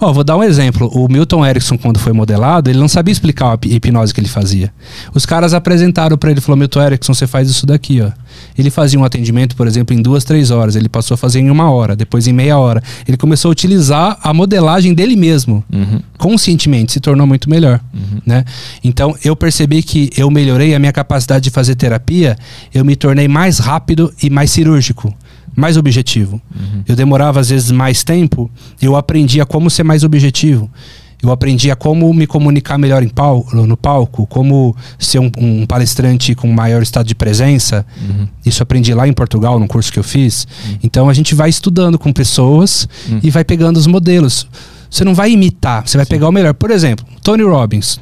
Ó, 0.01 0.13
vou 0.13 0.25
dar 0.25 0.37
um 0.37 0.43
exemplo. 0.43 0.89
O 0.95 1.09
Milton 1.11 1.45
Erickson, 1.47 1.77
quando 1.79 1.99
foi 1.99 2.13
modelado, 2.13 2.71
ele 2.71 2.79
não 2.79 2.89
sabia 2.89 3.13
explicar 3.13 3.51
a 3.51 3.55
hip- 3.55 3.75
hipnose 3.75 4.13
que 4.13 4.21
ele 4.21 4.29
fazia. 4.29 4.73
Os 5.15 5.25
caras 5.27 5.55
apresentaram 5.55 6.17
para 6.19 6.31
ele, 6.31 6.41
falou, 6.41 6.57
Milton 6.57 6.83
Erickson, 6.83 7.15
você 7.15 7.27
faz 7.27 7.49
isso 7.49 7.67
daqui, 7.67 8.01
ó. 8.01 8.11
Ele 8.57 8.71
fazia 8.71 8.99
um 8.99 9.05
atendimento, 9.05 9.57
por 9.57 9.67
exemplo, 9.67 9.95
em 9.95 10.01
duas, 10.03 10.25
três 10.25 10.51
horas. 10.51 10.77
Ele 10.77 10.89
passou 10.89 11.15
a 11.15 11.19
fazer 11.19 11.41
em 11.41 11.51
uma 11.51 11.71
hora, 11.71 11.95
depois 11.97 12.27
em 12.27 12.33
meia 12.33 12.59
hora. 12.59 12.83
Ele 13.07 13.17
começou 13.17 13.49
a 13.51 13.53
utilizar 13.53 14.19
a 14.23 14.33
modelagem 14.33 14.95
dele 14.95 15.17
mesmo. 15.17 15.65
Uhum. 15.73 16.01
Conscientemente, 16.19 16.93
se 16.93 17.01
tornou 17.01 17.27
muito 17.27 17.49
melhor. 17.51 17.81
Né? 18.27 18.45
Então, 18.85 19.15
eu 19.25 19.35
percebi 19.35 19.83
que 19.83 20.11
eu 20.17 20.31
melhorei 20.31 20.75
a 20.75 20.79
minha 20.79 20.93
capacidade 20.93 21.45
de 21.45 21.51
fazer 21.51 21.75
terapia. 21.75 22.37
Eu 22.73 22.85
me 22.85 22.95
tornei 22.97 23.27
mais 23.29 23.59
rápido 23.59 24.13
e 24.23 24.29
mais 24.31 24.51
cirúrgico. 24.51 25.13
Mais 25.61 25.77
objetivo. 25.77 26.41
Eu 26.89 26.97
demorava 26.97 27.39
às 27.39 27.51
vezes 27.51 27.71
mais 27.71 28.03
tempo, 28.03 28.51
eu 28.81 28.97
aprendia 28.97 29.45
como 29.47 29.71
ser 29.71 29.85
mais 29.85 30.03
objetivo. 30.03 30.71
Eu 31.23 31.31
aprendi 31.31 31.71
a 31.71 31.77
como 31.77 32.13
me 32.15 32.27
comunicar 32.27 32.79
melhor 32.79 33.07
pal 33.11 33.47
no 33.53 33.77
palco, 33.77 34.27
como 34.27 34.75
ser 34.99 35.19
um, 35.19 35.31
um 35.37 35.67
palestrante 35.67 36.35
com 36.35 36.51
maior 36.51 36.83
estado 36.83 37.07
de 37.07 37.15
presença. 37.15 37.85
Isso 38.45 38.63
aprendi 38.63 38.95
lá 38.95 39.07
em 39.07 39.13
Portugal, 39.13 39.61
num 39.61 39.67
curso 39.67 39.93
que 39.93 39.99
eu 39.99 40.03
fiz. 40.03 40.47
Então 40.83 41.11
a 41.11 41.13
gente 41.13 41.35
vai 41.35 41.51
estudando 41.51 41.99
com 41.99 42.11
pessoas 42.11 42.89
e 43.23 43.31
vai 43.31 43.45
pegando 43.45 43.77
os 43.77 43.87
modelos. 43.87 44.47
Você 44.91 45.05
não 45.05 45.15
vai 45.15 45.31
imitar, 45.31 45.87
você 45.87 45.99
vai 45.99 46.07
pegar 46.07 46.27
o 46.29 46.33
melhor. 46.33 46.55
Por 46.55 46.71
exemplo, 46.71 47.05
Tony 47.23 47.43
Robbins. 47.43 48.01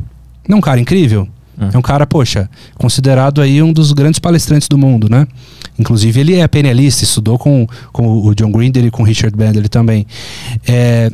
Não 0.49 0.57
é 0.57 0.59
um 0.59 0.63
cara 0.63 0.81
incrível? 0.81 1.29
É 1.73 1.79
um 1.79 1.83
cara, 1.83 2.07
poxa, 2.07 2.49
considerado 2.77 3.41
aí 3.41 3.63
um 3.63 3.73
dos 3.73 3.93
grandes 3.93 4.19
palestrantes 4.19 4.69
do 4.69 4.79
mundo, 4.79 5.09
né? 5.09 5.27
Inclusive 5.79 6.21
ele 6.21 6.35
é 6.37 6.47
PNLista, 6.47 7.05
estudou 7.05 7.39
com, 7.39 7.67
com 7.93 8.27
o 8.27 8.35
John 8.35 8.51
Grinder 8.51 8.85
e 8.85 8.91
com 8.91 9.03
o 9.03 9.07
Richard 9.07 9.37
Bandler 9.37 9.69
também. 9.69 10.07
É, 10.67 11.11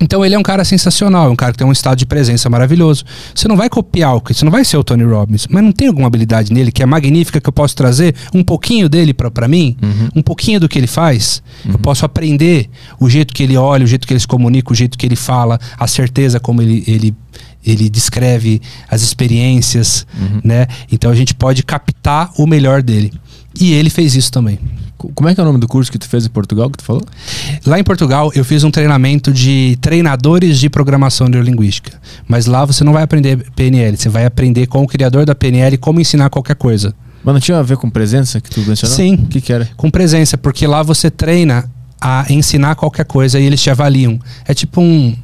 então 0.00 0.24
ele 0.24 0.34
é 0.34 0.38
um 0.38 0.42
cara 0.42 0.62
sensacional, 0.64 1.26
é 1.26 1.30
um 1.30 1.36
cara 1.36 1.52
que 1.52 1.58
tem 1.58 1.66
um 1.66 1.72
estado 1.72 1.96
de 1.96 2.04
presença 2.04 2.50
maravilhoso. 2.50 3.04
Você 3.34 3.48
não 3.48 3.56
vai 3.56 3.70
copiar 3.70 4.14
o 4.16 4.20
que, 4.20 4.34
você 4.34 4.44
não 4.44 4.52
vai 4.52 4.64
ser 4.64 4.76
o 4.76 4.84
Tony 4.84 5.04
Robbins, 5.04 5.46
mas 5.48 5.62
não 5.62 5.72
tem 5.72 5.88
alguma 5.88 6.06
habilidade 6.06 6.52
nele 6.52 6.70
que 6.70 6.82
é 6.82 6.86
magnífica 6.86 7.40
que 7.40 7.48
eu 7.48 7.52
posso 7.52 7.74
trazer 7.74 8.14
um 8.34 8.42
pouquinho 8.42 8.88
dele 8.88 9.14
pra 9.14 9.30
pra 9.30 9.48
mim, 9.48 9.76
um 10.14 10.22
pouquinho 10.22 10.60
do 10.60 10.68
que 10.68 10.78
ele 10.78 10.86
faz. 10.86 11.42
Eu 11.72 11.78
posso 11.78 12.04
aprender 12.04 12.68
o 13.00 13.08
jeito 13.08 13.32
que 13.32 13.42
ele 13.42 13.56
olha, 13.56 13.84
o 13.84 13.86
jeito 13.86 14.06
que 14.06 14.12
ele 14.12 14.20
se 14.20 14.28
comunica, 14.28 14.70
o 14.70 14.74
jeito 14.76 14.98
que 14.98 15.06
ele 15.06 15.16
fala, 15.16 15.58
a 15.78 15.86
certeza 15.86 16.38
como 16.38 16.60
ele, 16.60 16.84
ele 16.86 17.14
ele 17.66 17.88
descreve 17.90 18.62
as 18.88 19.02
experiências, 19.02 20.06
né? 20.44 20.66
Então 20.90 21.10
a 21.10 21.14
gente 21.14 21.34
pode 21.34 21.62
captar 21.62 22.30
o 22.38 22.46
melhor 22.46 22.82
dele. 22.82 23.12
E 23.60 23.72
ele 23.72 23.90
fez 23.90 24.14
isso 24.14 24.30
também. 24.30 24.58
Co- 24.98 25.10
Como 25.14 25.28
é 25.28 25.34
que 25.34 25.40
é 25.40 25.42
o 25.42 25.46
nome 25.46 25.58
do 25.58 25.66
curso 25.66 25.90
que 25.90 25.98
tu 25.98 26.06
fez 26.08 26.26
em 26.26 26.28
Portugal 26.28 26.70
que 26.70 26.78
tu 26.78 26.84
falou? 26.84 27.02
Lá 27.66 27.78
em 27.80 27.84
Portugal, 27.84 28.30
eu 28.34 28.44
fiz 28.44 28.64
um 28.64 28.70
treinamento 28.70 29.32
de 29.32 29.76
treinadores 29.80 30.58
de 30.58 30.68
programação 30.68 31.26
neurolinguística. 31.28 31.98
Mas 32.28 32.46
lá 32.46 32.64
você 32.64 32.84
não 32.84 32.92
vai 32.92 33.02
aprender 33.02 33.50
PNL, 33.56 33.96
você 33.96 34.08
vai 34.08 34.24
aprender 34.26 34.66
com 34.66 34.82
o 34.82 34.86
criador 34.86 35.24
da 35.24 35.34
PNL 35.34 35.76
como 35.78 36.00
ensinar 36.00 36.28
qualquer 36.30 36.56
coisa. 36.56 36.94
Mas 37.24 37.32
não 37.34 37.40
tinha 37.40 37.58
a 37.58 37.62
ver 37.62 37.76
com 37.78 37.90
presença 37.90 38.40
que 38.40 38.48
tu 38.50 38.60
mencionou? 38.60 38.94
Sim. 38.96 39.14
O 39.14 39.26
que 39.26 39.40
que 39.40 39.52
era? 39.52 39.68
Com 39.76 39.90
presença, 39.90 40.38
porque 40.38 40.66
lá 40.66 40.82
você 40.82 41.10
treina 41.10 41.68
a 42.00 42.24
ensinar 42.30 42.74
qualquer 42.76 43.04
coisa 43.06 43.40
e 43.40 43.44
eles 43.44 43.60
te 43.60 43.70
avaliam. 43.70 44.20
É 44.46 44.52
tipo 44.54 44.80
um. 44.80 45.16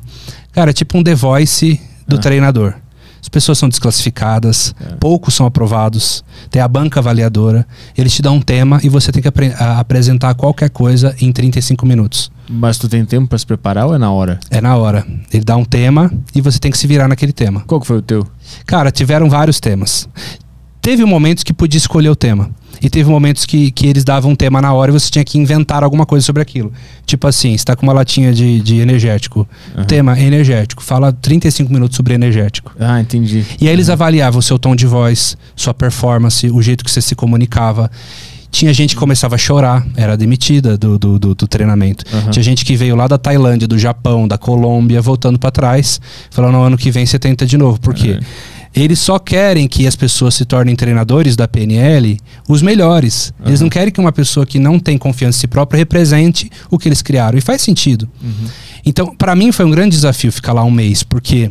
Cara, 0.52 0.70
é 0.70 0.72
tipo 0.72 0.98
um 0.98 1.02
The 1.02 1.14
Voice 1.14 1.78
do 2.06 2.16
Ah. 2.16 2.18
treinador. 2.20 2.74
As 3.20 3.28
pessoas 3.28 3.56
são 3.56 3.68
desclassificadas, 3.68 4.74
É. 4.80 4.94
poucos 4.96 5.34
são 5.34 5.46
aprovados, 5.46 6.24
tem 6.50 6.60
a 6.60 6.66
banca 6.66 6.98
avaliadora, 6.98 7.64
eles 7.96 8.12
te 8.12 8.20
dão 8.20 8.36
um 8.36 8.40
tema 8.40 8.80
e 8.82 8.88
você 8.88 9.12
tem 9.12 9.22
que 9.22 9.28
apre- 9.28 9.54
apresentar 9.58 10.34
qualquer 10.34 10.68
coisa 10.70 11.14
em 11.20 11.30
35 11.30 11.86
minutos. 11.86 12.32
Mas 12.50 12.78
tu 12.78 12.88
tem 12.88 13.04
tempo 13.04 13.28
pra 13.28 13.38
se 13.38 13.46
preparar 13.46 13.86
ou 13.86 13.94
é 13.94 13.98
na 13.98 14.10
hora? 14.10 14.40
É 14.50 14.60
na 14.60 14.76
hora. 14.76 15.06
Ele 15.32 15.44
dá 15.44 15.56
um 15.56 15.64
tema 15.64 16.12
e 16.34 16.40
você 16.40 16.58
tem 16.58 16.70
que 16.72 16.76
se 16.76 16.86
virar 16.88 17.06
naquele 17.06 17.32
tema. 17.32 17.60
Qual 17.66 17.80
que 17.80 17.86
foi 17.86 17.98
o 17.98 18.02
teu? 18.02 18.26
Cara, 18.66 18.90
tiveram 18.90 19.30
vários 19.30 19.60
temas. 19.60 20.08
Teve 20.80 21.04
momentos 21.04 21.44
que 21.44 21.52
podia 21.52 21.78
escolher 21.78 22.08
o 22.08 22.16
tema. 22.16 22.50
E 22.80 22.88
teve 22.90 23.08
momentos 23.10 23.44
que, 23.46 23.70
que 23.70 23.86
eles 23.86 24.02
davam 24.04 24.32
um 24.32 24.34
tema 24.34 24.60
na 24.60 24.72
hora 24.72 24.90
e 24.90 24.92
você 24.92 25.10
tinha 25.10 25.24
que 25.24 25.38
inventar 25.38 25.84
alguma 25.84 26.04
coisa 26.06 26.24
sobre 26.24 26.42
aquilo. 26.42 26.72
Tipo 27.06 27.26
assim, 27.28 27.56
você 27.56 27.64
tá 27.64 27.76
com 27.76 27.84
uma 27.86 27.92
latinha 27.92 28.32
de, 28.32 28.60
de 28.60 28.78
energético. 28.78 29.46
Aham. 29.76 29.84
Tema 29.84 30.18
energético. 30.18 30.82
Fala 30.82 31.12
35 31.12 31.72
minutos 31.72 31.96
sobre 31.96 32.14
energético. 32.14 32.72
Ah, 32.80 33.00
entendi. 33.00 33.44
E 33.60 33.68
aí 33.68 33.72
eles 33.74 33.88
avaliavam 33.88 34.38
o 34.38 34.42
seu 34.42 34.58
tom 34.58 34.74
de 34.74 34.86
voz, 34.86 35.36
sua 35.54 35.74
performance, 35.74 36.48
o 36.50 36.60
jeito 36.62 36.84
que 36.84 36.90
você 36.90 37.00
se 37.02 37.14
comunicava. 37.14 37.90
Tinha 38.50 38.70
gente 38.74 38.90
que 38.94 39.00
começava 39.00 39.34
a 39.34 39.38
chorar, 39.38 39.82
era 39.96 40.14
demitida 40.14 40.76
do, 40.76 40.98
do, 40.98 41.18
do- 41.18 41.34
do 41.34 41.46
treinamento. 41.46 42.04
Aham. 42.12 42.30
Tinha 42.30 42.42
gente 42.42 42.66
que 42.66 42.76
veio 42.76 42.94
lá 42.94 43.08
da 43.08 43.16
Tailândia, 43.16 43.66
do 43.66 43.78
Japão, 43.78 44.28
da 44.28 44.36
Colômbia, 44.36 45.00
voltando 45.00 45.38
para 45.38 45.50
trás, 45.50 45.98
falando: 46.30 46.52
no 46.52 46.62
ano 46.62 46.76
que 46.76 46.90
vem 46.90 47.06
você 47.06 47.18
tenta 47.18 47.46
de 47.46 47.56
novo. 47.56 47.80
Por 47.80 47.94
quê? 47.94 48.20
Eles 48.74 48.98
só 48.98 49.18
querem 49.18 49.68
que 49.68 49.86
as 49.86 49.94
pessoas 49.94 50.34
se 50.34 50.44
tornem 50.44 50.74
treinadores 50.74 51.36
da 51.36 51.46
PNL 51.46 52.18
os 52.48 52.62
melhores. 52.62 53.32
Eles 53.44 53.60
não 53.60 53.68
querem 53.68 53.92
que 53.92 54.00
uma 54.00 54.12
pessoa 54.12 54.46
que 54.46 54.58
não 54.58 54.78
tem 54.78 54.96
confiança 54.96 55.38
em 55.38 55.40
si 55.40 55.46
própria 55.46 55.78
represente 55.78 56.50
o 56.70 56.78
que 56.78 56.88
eles 56.88 57.02
criaram. 57.02 57.36
E 57.36 57.40
faz 57.40 57.60
sentido. 57.60 58.08
Então, 58.84 59.14
para 59.14 59.36
mim 59.36 59.52
foi 59.52 59.64
um 59.66 59.70
grande 59.70 59.94
desafio 59.94 60.32
ficar 60.32 60.52
lá 60.54 60.64
um 60.64 60.70
mês, 60.70 61.02
porque 61.02 61.50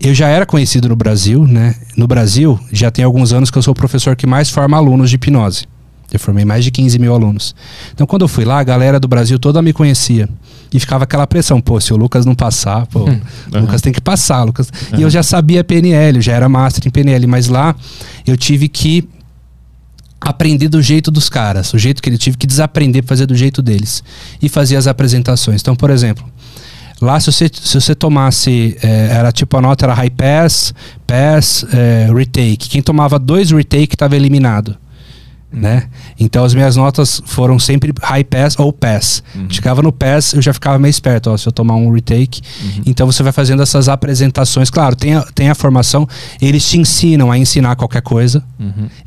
eu 0.00 0.14
já 0.14 0.28
era 0.28 0.44
conhecido 0.44 0.88
no 0.88 0.96
Brasil, 0.96 1.46
né? 1.46 1.74
No 1.96 2.06
Brasil, 2.06 2.58
já 2.72 2.90
tem 2.90 3.04
alguns 3.04 3.32
anos 3.32 3.50
que 3.50 3.58
eu 3.58 3.62
sou 3.62 3.72
o 3.72 3.74
professor 3.74 4.16
que 4.16 4.26
mais 4.26 4.50
forma 4.50 4.76
alunos 4.76 5.10
de 5.10 5.16
hipnose. 5.16 5.66
Eu 6.10 6.18
formei 6.18 6.44
mais 6.44 6.64
de 6.64 6.70
15 6.70 6.98
mil 6.98 7.14
alunos. 7.14 7.54
Então, 7.92 8.06
quando 8.06 8.22
eu 8.22 8.28
fui 8.28 8.44
lá, 8.44 8.58
a 8.58 8.64
galera 8.64 8.98
do 8.98 9.06
Brasil 9.06 9.38
toda 9.38 9.60
me 9.60 9.72
conhecia. 9.72 10.28
E 10.72 10.80
ficava 10.80 11.04
aquela 11.04 11.26
pressão, 11.26 11.60
pô, 11.60 11.80
se 11.80 11.92
o 11.92 11.96
Lucas 11.96 12.24
não 12.24 12.34
passar, 12.34 12.86
pô, 12.86 13.00
o 13.00 13.08
aham. 13.08 13.20
Lucas 13.60 13.80
tem 13.80 13.92
que 13.92 14.00
passar, 14.00 14.42
Lucas. 14.44 14.70
E 14.96 15.02
eu 15.02 15.10
já 15.10 15.22
sabia 15.22 15.62
PNL, 15.62 16.18
eu 16.18 16.22
já 16.22 16.32
era 16.32 16.48
master 16.48 16.86
em 16.86 16.90
PNL, 16.90 17.26
mas 17.26 17.48
lá 17.48 17.74
eu 18.26 18.36
tive 18.36 18.68
que 18.68 19.08
aprender 20.20 20.68
do 20.68 20.82
jeito 20.82 21.10
dos 21.10 21.28
caras, 21.28 21.72
o 21.72 21.78
jeito 21.78 22.02
que 22.02 22.08
ele 22.08 22.18
tive 22.18 22.36
que 22.36 22.46
desaprender 22.46 23.02
pra 23.02 23.08
fazer 23.10 23.26
do 23.26 23.34
jeito 23.34 23.62
deles 23.62 24.02
e 24.42 24.48
fazer 24.48 24.76
as 24.76 24.86
apresentações. 24.86 25.60
Então, 25.60 25.76
por 25.76 25.90
exemplo, 25.90 26.24
lá 27.00 27.20
se 27.20 27.30
você, 27.30 27.48
se 27.52 27.80
você 27.80 27.94
tomasse, 27.94 28.76
é, 28.82 29.08
era 29.12 29.30
tipo 29.30 29.56
a 29.56 29.60
nota 29.62 29.86
era 29.86 29.94
high 29.94 30.10
pass, 30.10 30.74
pass, 31.06 31.64
é, 31.72 32.08
retake. 32.12 32.68
Quem 32.68 32.82
tomava 32.82 33.18
dois 33.18 33.50
retake 33.50 33.94
estava 33.94 34.16
eliminado. 34.16 34.76
Né? 35.50 35.88
Então 36.20 36.44
as 36.44 36.52
minhas 36.52 36.76
notas 36.76 37.22
foram 37.24 37.58
sempre 37.58 37.90
high 38.02 38.22
pass 38.22 38.54
ou 38.58 38.70
pass. 38.70 39.22
Chegava 39.48 39.80
no 39.80 39.90
pass, 39.90 40.34
eu 40.34 40.42
já 40.42 40.52
ficava 40.52 40.78
meio 40.78 40.90
esperto, 40.90 41.30
ó, 41.30 41.36
se 41.38 41.48
eu 41.48 41.52
tomar 41.52 41.74
um 41.74 41.90
retake. 41.90 42.42
Então 42.84 43.06
você 43.06 43.22
vai 43.22 43.32
fazendo 43.32 43.62
essas 43.62 43.88
apresentações. 43.88 44.68
Claro, 44.68 44.94
tem 44.94 45.14
a, 45.14 45.22
tem 45.22 45.48
a 45.48 45.54
formação, 45.54 46.06
eles 46.40 46.68
te 46.68 46.78
ensinam 46.78 47.32
a 47.32 47.38
ensinar 47.38 47.76
qualquer 47.76 48.02
coisa 48.02 48.44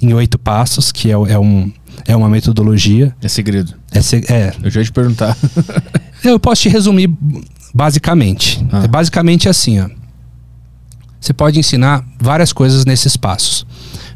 em 0.02 0.14
oito 0.14 0.40
passos, 0.40 0.92
que 0.92 1.10
é, 1.10 1.14
é 1.14 1.38
um, 1.38 1.72
é 2.08 2.16
uma 2.16 2.28
metodologia. 2.28 3.16
É 3.22 3.28
segredo. 3.28 3.76
É, 3.92 4.02
se- 4.02 4.26
é, 4.28 4.52
Eu 4.64 4.72
já 4.72 4.80
ia 4.80 4.86
te 4.86 4.92
perguntar. 4.92 5.38
eu 6.26 6.40
posso 6.40 6.64
te 6.64 6.70
resumir 6.70 7.08
basicamente. 7.72 8.66
Ah. 8.72 8.84
É 8.84 8.88
basicamente 8.88 9.48
assim, 9.48 9.80
ó. 9.80 9.88
Você 11.20 11.34
pode 11.34 11.60
ensinar 11.60 12.04
várias 12.20 12.52
coisas 12.52 12.84
nesses 12.84 13.16
passos. 13.16 13.66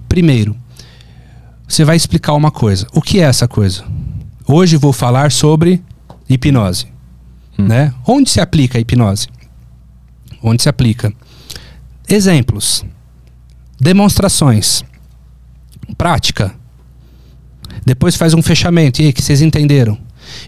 Primeiro, 0.10 0.56
você 1.68 1.84
vai 1.84 1.96
explicar 1.96 2.34
uma 2.34 2.52
coisa. 2.52 2.88
O 2.94 3.02
que 3.02 3.20
é 3.20 3.24
essa 3.24 3.48
coisa? 3.48 3.84
Hoje 4.48 4.78
vou 4.78 4.94
falar 4.94 5.32
sobre 5.32 5.82
hipnose, 6.30 6.88
né? 7.58 7.94
Onde 8.06 8.30
se 8.30 8.40
aplica 8.40 8.78
a 8.78 8.82
hipnose? 8.82 9.28
Onde 10.42 10.62
se 10.62 10.70
aplica? 10.70 11.12
Exemplos. 12.08 12.86
Demonstrações. 13.80 14.84
Prática. 15.98 16.54
Depois 17.86 18.16
faz 18.16 18.34
um 18.34 18.42
fechamento. 18.42 19.02
E 19.02 19.06
aí, 19.06 19.14
que 19.14 19.22
vocês 19.22 19.42
entenderam? 19.42 19.98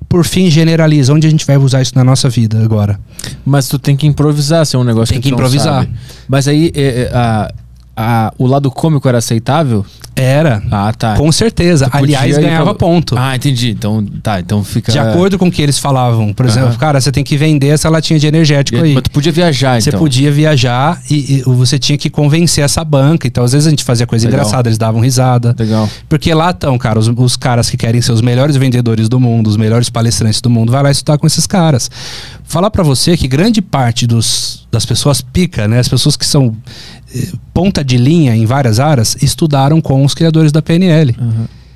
Por 0.07 0.25
fim, 0.25 0.49
generaliza. 0.49 1.13
Onde 1.13 1.27
a 1.27 1.29
gente 1.29 1.45
vai 1.45 1.57
usar 1.57 1.81
isso 1.81 1.93
na 1.95 2.03
nossa 2.03 2.29
vida 2.29 2.63
agora? 2.63 2.99
Mas 3.45 3.67
tu 3.67 3.77
tem 3.79 3.95
que 3.95 4.07
improvisar, 4.07 4.65
se 4.65 4.75
é 4.75 4.79
um 4.79 4.83
negócio 4.83 5.13
Tem 5.13 5.21
que, 5.21 5.29
que 5.29 5.35
tu 5.35 5.39
improvisar. 5.39 5.87
Mas 6.27 6.47
aí 6.47 6.71
é, 6.75 6.81
é, 6.81 7.11
a, 7.13 7.51
a, 7.97 8.31
o 8.37 8.45
lado 8.45 8.69
cômico 8.69 9.07
era 9.09 9.17
aceitável? 9.17 9.83
Era. 10.15 10.63
Ah, 10.71 10.91
tá. 10.97 11.15
Com 11.15 11.31
certeza. 11.31 11.89
Aliás, 11.91 12.37
ganhava 12.37 12.73
pra- 12.73 12.87
ponto. 12.87 13.15
Ah, 13.17 13.35
entendi. 13.35 13.69
Então, 13.71 14.03
tá, 14.23 14.39
então 14.39 14.63
fica. 14.63 14.91
De 14.91 14.97
acordo 14.97 15.37
com 15.37 15.47
o 15.47 15.51
que 15.51 15.61
eles 15.61 15.77
falavam. 15.77 16.33
Por 16.33 16.45
exemplo, 16.45 16.75
cara, 16.77 16.99
você 16.99 17.11
tem 17.11 17.23
que 17.23 17.37
vender 17.37 17.67
essa 17.67 17.87
latinha 17.87 18.17
de 18.19 18.25
energético 18.25 18.81
aí. 18.83 18.93
Mas 18.95 19.03
tu 19.03 19.11
podia 19.11 19.31
viajar, 19.31 19.79
Você 19.79 19.89
então. 19.89 19.99
podia 19.99 20.31
viajar 20.31 20.99
e, 21.09 21.35
e 21.35 21.41
você 21.43 21.77
tinha 21.77 21.97
que 21.99 22.09
convencer 22.09 22.63
essa 22.63 22.83
banca. 22.83 23.27
Então, 23.27 23.43
às 23.43 23.51
vezes 23.51 23.67
a 23.67 23.69
gente 23.69 23.83
fazia 23.83 24.07
coisa 24.07 24.25
Legal. 24.25 24.39
engraçada, 24.41 24.67
eles 24.69 24.77
davam 24.79 25.01
risada. 25.01 25.55
Legal. 25.57 25.87
Porque 26.09 26.33
lá 26.33 26.49
estão, 26.49 26.75
cara, 26.79 26.97
os, 26.97 27.07
os 27.07 27.35
caras 27.35 27.69
que 27.69 27.77
querem 27.77 28.01
ser 28.01 28.11
os 28.11 28.21
melhores 28.21 28.55
vendedores 28.55 29.07
do 29.07 29.19
mundo, 29.19 29.47
os 29.47 29.57
melhores 29.57 29.87
palestrantes 29.89 30.41
do 30.41 30.49
mundo, 30.49 30.71
vai 30.71 30.81
lá 30.81 30.89
estudar 30.89 31.19
com 31.19 31.27
esses 31.27 31.45
caras. 31.45 31.91
Falar 32.43 32.71
pra 32.71 32.81
você 32.81 33.15
que 33.15 33.27
grande 33.27 33.61
parte 33.61 34.07
dos, 34.07 34.65
das 34.71 34.83
pessoas 34.85 35.21
pica, 35.21 35.67
né? 35.67 35.79
As 35.79 35.87
pessoas 35.87 36.15
que 36.17 36.25
são 36.25 36.55
ponta 37.53 37.83
de 37.83 37.97
linha 37.97 38.35
em 38.35 38.45
várias 38.45 38.79
áreas, 38.79 39.15
estudaram 39.21 39.81
com 39.81 40.03
os 40.03 40.13
criadores 40.13 40.51
da 40.51 40.61
PNL. 40.61 41.15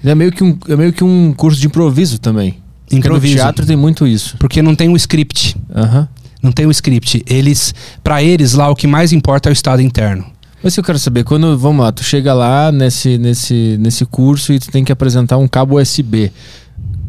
É 0.03 0.15
meio 0.15 0.31
que 0.31 0.43
um, 0.43 0.57
é 0.67 0.75
meio 0.75 0.93
que 0.93 1.03
um 1.03 1.33
curso 1.33 1.59
de 1.59 1.67
improviso 1.67 2.19
também. 2.19 2.57
Porque 2.85 2.95
Improviso. 2.97 3.35
No 3.35 3.39
teatro 3.41 3.65
tem 3.65 3.77
muito 3.77 4.05
isso. 4.05 4.35
Porque 4.37 4.61
não 4.61 4.75
tem 4.75 4.89
um 4.89 4.95
script. 4.95 5.55
Aham. 5.73 6.07
Não 6.41 6.51
tem 6.51 6.65
um 6.65 6.71
script. 6.71 7.23
Eles, 7.27 7.73
para 8.03 8.21
eles 8.21 8.53
lá, 8.53 8.69
o 8.69 8.75
que 8.75 8.87
mais 8.87 9.13
importa 9.13 9.47
é 9.47 9.51
o 9.51 9.53
estado 9.53 9.81
interno. 9.81 10.25
Mas 10.63 10.75
eu 10.75 10.83
quero 10.83 10.99
saber, 10.99 11.23
quando, 11.23 11.57
vamos 11.57 11.83
lá, 11.83 11.91
tu 11.91 12.03
chega 12.03 12.33
lá 12.33 12.71
nesse, 12.71 13.17
nesse, 13.17 13.77
nesse 13.79 14.05
curso 14.05 14.51
e 14.51 14.59
tu 14.59 14.69
tem 14.69 14.83
que 14.83 14.91
apresentar 14.91 15.37
um 15.37 15.47
cabo 15.47 15.79
USB. 15.79 16.31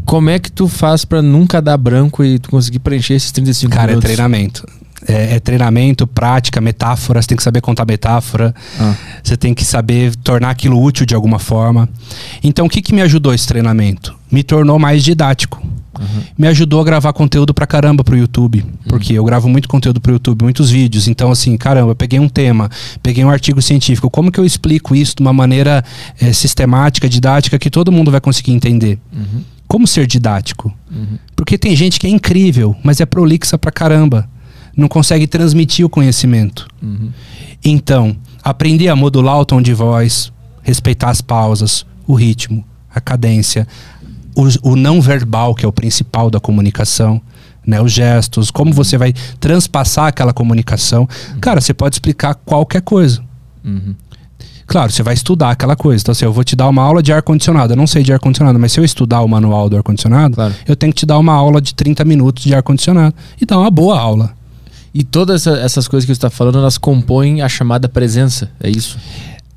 Como 0.05 0.31
é 0.31 0.39
que 0.39 0.51
tu 0.51 0.69
faz 0.69 1.05
pra 1.05 1.21
nunca 1.21 1.61
dar 1.61 1.77
branco 1.77 2.25
e 2.25 2.39
tu 2.39 2.51
conseguir 2.51 2.79
preencher 2.79 3.15
esses 3.15 3.33
35 3.33 3.73
Cara, 3.73 3.85
é 3.85 3.87
minutos? 3.89 4.07
treinamento. 4.07 4.67
É, 5.07 5.37
é 5.37 5.41
treinamento, 5.41 6.07
prática, 6.07 6.61
metáfora. 6.61 7.21
Você 7.21 7.29
tem 7.29 7.37
que 7.37 7.43
saber 7.43 7.61
contar 7.61 7.85
metáfora. 7.85 8.55
Ah. 8.79 8.95
Você 9.23 9.37
tem 9.37 9.53
que 9.53 9.65
saber 9.65 10.15
tornar 10.17 10.51
aquilo 10.51 10.81
útil 10.81 11.05
de 11.05 11.15
alguma 11.15 11.39
forma. 11.39 11.89
Então, 12.43 12.67
o 12.67 12.69
que, 12.69 12.81
que 12.81 12.95
me 12.95 13.03
ajudou 13.03 13.35
esse 13.35 13.47
treinamento? 13.47 14.15
Me 14.31 14.43
tornou 14.43 14.79
mais 14.79 15.03
didático. 15.03 15.63
Me 16.37 16.49
ajudou 16.49 16.81
a 16.81 16.85
gravar 16.85 17.13
conteúdo 17.13 17.53
pra 17.53 17.67
caramba 17.67 18.03
pro 18.03 18.17
YouTube. 18.17 18.65
Porque 18.89 19.13
eu 19.13 19.25
gravo 19.25 19.49
muito 19.49 19.69
conteúdo 19.69 20.01
pro 20.01 20.13
YouTube, 20.13 20.43
muitos 20.43 20.71
vídeos. 20.71 21.07
Então, 21.07 21.31
assim, 21.31 21.57
caramba, 21.57 21.93
eu 21.93 21.97
peguei 21.97 22.19
um 22.19 22.29
tema, 22.29 22.71
peguei 23.03 23.25
um 23.25 23.31
artigo 23.31 23.61
científico. 23.61 24.11
Como 24.11 24.33
que 24.33 24.41
eu 24.41 24.45
explico 24.45 24.95
isso 24.95 25.17
de 25.17 25.23
uma 25.23 25.33
maneira 25.33 25.85
eh, 26.21 26.33
sistemática, 26.33 27.09
didática, 27.09 27.59
que 27.59 27.71
todo 27.71 27.93
mundo 27.93 28.11
vai 28.11 28.21
conseguir 28.21 28.53
entender? 28.53 28.99
Como 29.69 29.87
ser 29.87 30.07
didático? 30.07 30.73
Porque 31.37 31.57
tem 31.57 31.75
gente 31.77 32.01
que 32.01 32.07
é 32.07 32.11
incrível, 32.11 32.77
mas 32.83 33.01
é 33.01 33.07
prolixa 33.07 33.57
pra 33.57 33.71
caramba. 33.71 34.29
Não 34.77 34.89
consegue 34.89 35.27
transmitir 35.27 35.85
o 35.85 35.89
conhecimento. 35.89 36.67
Então, 37.65 38.17
aprender 38.43 38.89
a 38.89 38.97
modular 38.97 39.39
o 39.39 39.45
tom 39.45 39.61
de 39.63 39.73
voz, 39.73 40.33
respeitar 40.63 41.11
as 41.11 41.21
pausas, 41.21 41.85
o 42.07 42.15
ritmo, 42.15 42.65
a 42.93 43.01
cadência, 43.01 43.67
o, 44.35 44.71
o 44.73 44.77
não 44.77 45.01
verbal, 45.01 45.55
que 45.55 45.65
é 45.65 45.69
o 45.69 45.73
principal 45.73 46.31
da 46.31 46.41
comunicação, 46.41 47.21
né? 47.67 47.81
Os 47.81 47.93
gestos, 47.93 48.51
como 48.51 48.73
você 48.73 48.99
vai 48.99 49.13
transpassar 49.39 50.07
aquela 50.07 50.33
comunicação. 50.33 51.09
Cara, 51.41 51.61
você 51.61 51.73
pode 51.73 51.95
explicar 51.97 52.35
qualquer 52.35 52.83
coisa. 52.83 53.23
Uhum. 53.65 53.95
Claro, 54.67 54.91
você 54.91 55.03
vai 55.03 55.15
estudar 55.15 55.51
aquela 55.51 55.77
coisa. 55.77 56.03
Então, 56.03 56.13
assim, 56.13 56.25
eu 56.25 56.33
vou 56.33 56.43
te 56.43 56.57
dar 56.57 56.69
uma 56.69 56.83
aula 56.83 57.03
de 57.03 57.13
ar-condicionado. 57.13 57.75
Eu 57.75 57.77
não 57.77 57.87
sei 57.87 58.03
de 58.03 58.13
ar-condicionado, 58.13 58.59
mas 58.59 58.73
se 58.73 58.81
eu 58.81 58.85
estudar 58.85 59.21
o 59.21 59.29
manual 59.29 59.69
do 59.69 59.77
ar-condicionado, 59.77 60.35
Claro. 60.35 60.55
eu 60.67 60.75
tenho 60.75 60.93
que 60.93 61.01
te 61.01 61.07
dar 61.07 61.19
uma 61.19 61.35
aula 61.35 61.61
de 61.61 61.75
30 61.75 62.05
minutos 62.05 62.43
de 62.43 62.55
ar-condicionado. 62.55 63.15
E 63.41 63.45
dar 63.45 63.59
uma 63.59 63.71
boa 63.71 64.01
aula. 64.01 64.33
E 64.95 65.03
todas 65.03 65.47
essa- 65.47 65.59
essas 65.61 65.89
coisas 65.89 66.05
que 66.05 66.09
você 66.15 66.19
está 66.19 66.31
falando, 66.31 66.59
elas 66.59 66.77
compõem 66.79 67.41
a 67.43 67.49
chamada 67.49 67.89
presença, 67.89 68.51
é 68.61 68.69
isso? 68.71 68.99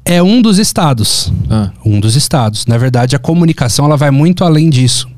É 0.06 0.22
um 0.22 0.42
dos 0.42 0.60
estados. 0.60 1.34
Ah, 1.50 1.72
Um 1.86 2.00
dos 2.00 2.16
estados. 2.16 2.66
Na 2.68 2.78
verdade, 2.78 3.16
a 3.16 3.20
comunicação 3.20 3.86
ela 3.86 3.98
vai 3.98 4.12
muito 4.12 4.44
além 4.44 4.70
disso. 4.70 5.10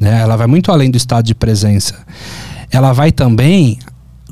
Né? 0.00 0.20
Ela 0.20 0.34
vai 0.36 0.46
muito 0.46 0.72
além 0.72 0.90
do 0.90 0.96
estado 0.96 1.24
de 1.26 1.34
presença. 1.34 1.94
Ela 2.70 2.92
vai 2.92 3.12
também 3.12 3.78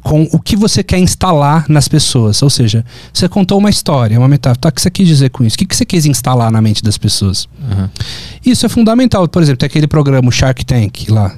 com 0.03 0.27
o 0.33 0.41
que 0.41 0.57
você 0.57 0.83
quer 0.83 0.99
instalar 0.99 1.67
nas 1.69 1.87
pessoas. 1.87 2.43
Ou 2.43 2.51
seja, 2.51 2.85
você 3.13 3.29
contou 3.29 3.59
uma 3.59 3.71
história, 3.71 4.19
uma 4.19 4.27
metáfora. 4.27 4.59
Tá, 4.61 4.69
o 4.71 4.73
que 4.73 4.83
você 4.83 4.91
quis 4.91 5.07
dizer 5.07 5.31
com 5.31 5.45
isso? 5.45 5.55
O 5.55 5.59
que 5.67 5.77
você 5.77 5.85
quis 5.85 6.05
instalar 6.07 6.51
na 6.51 6.61
mente 6.61 6.83
das 6.83 6.99
pessoas? 6.99 7.47
aham. 7.71 7.89
Isso 8.45 8.67
é 8.67 8.69
fundamental. 8.69 9.29
Por 9.29 9.41
exemplo, 9.43 9.59
tem 9.59 9.67
aquele 9.69 9.87
programa 9.87 10.29
o 10.29 10.33
Shark 10.33 10.65
Tank 10.65 11.09
lá. 11.11 11.37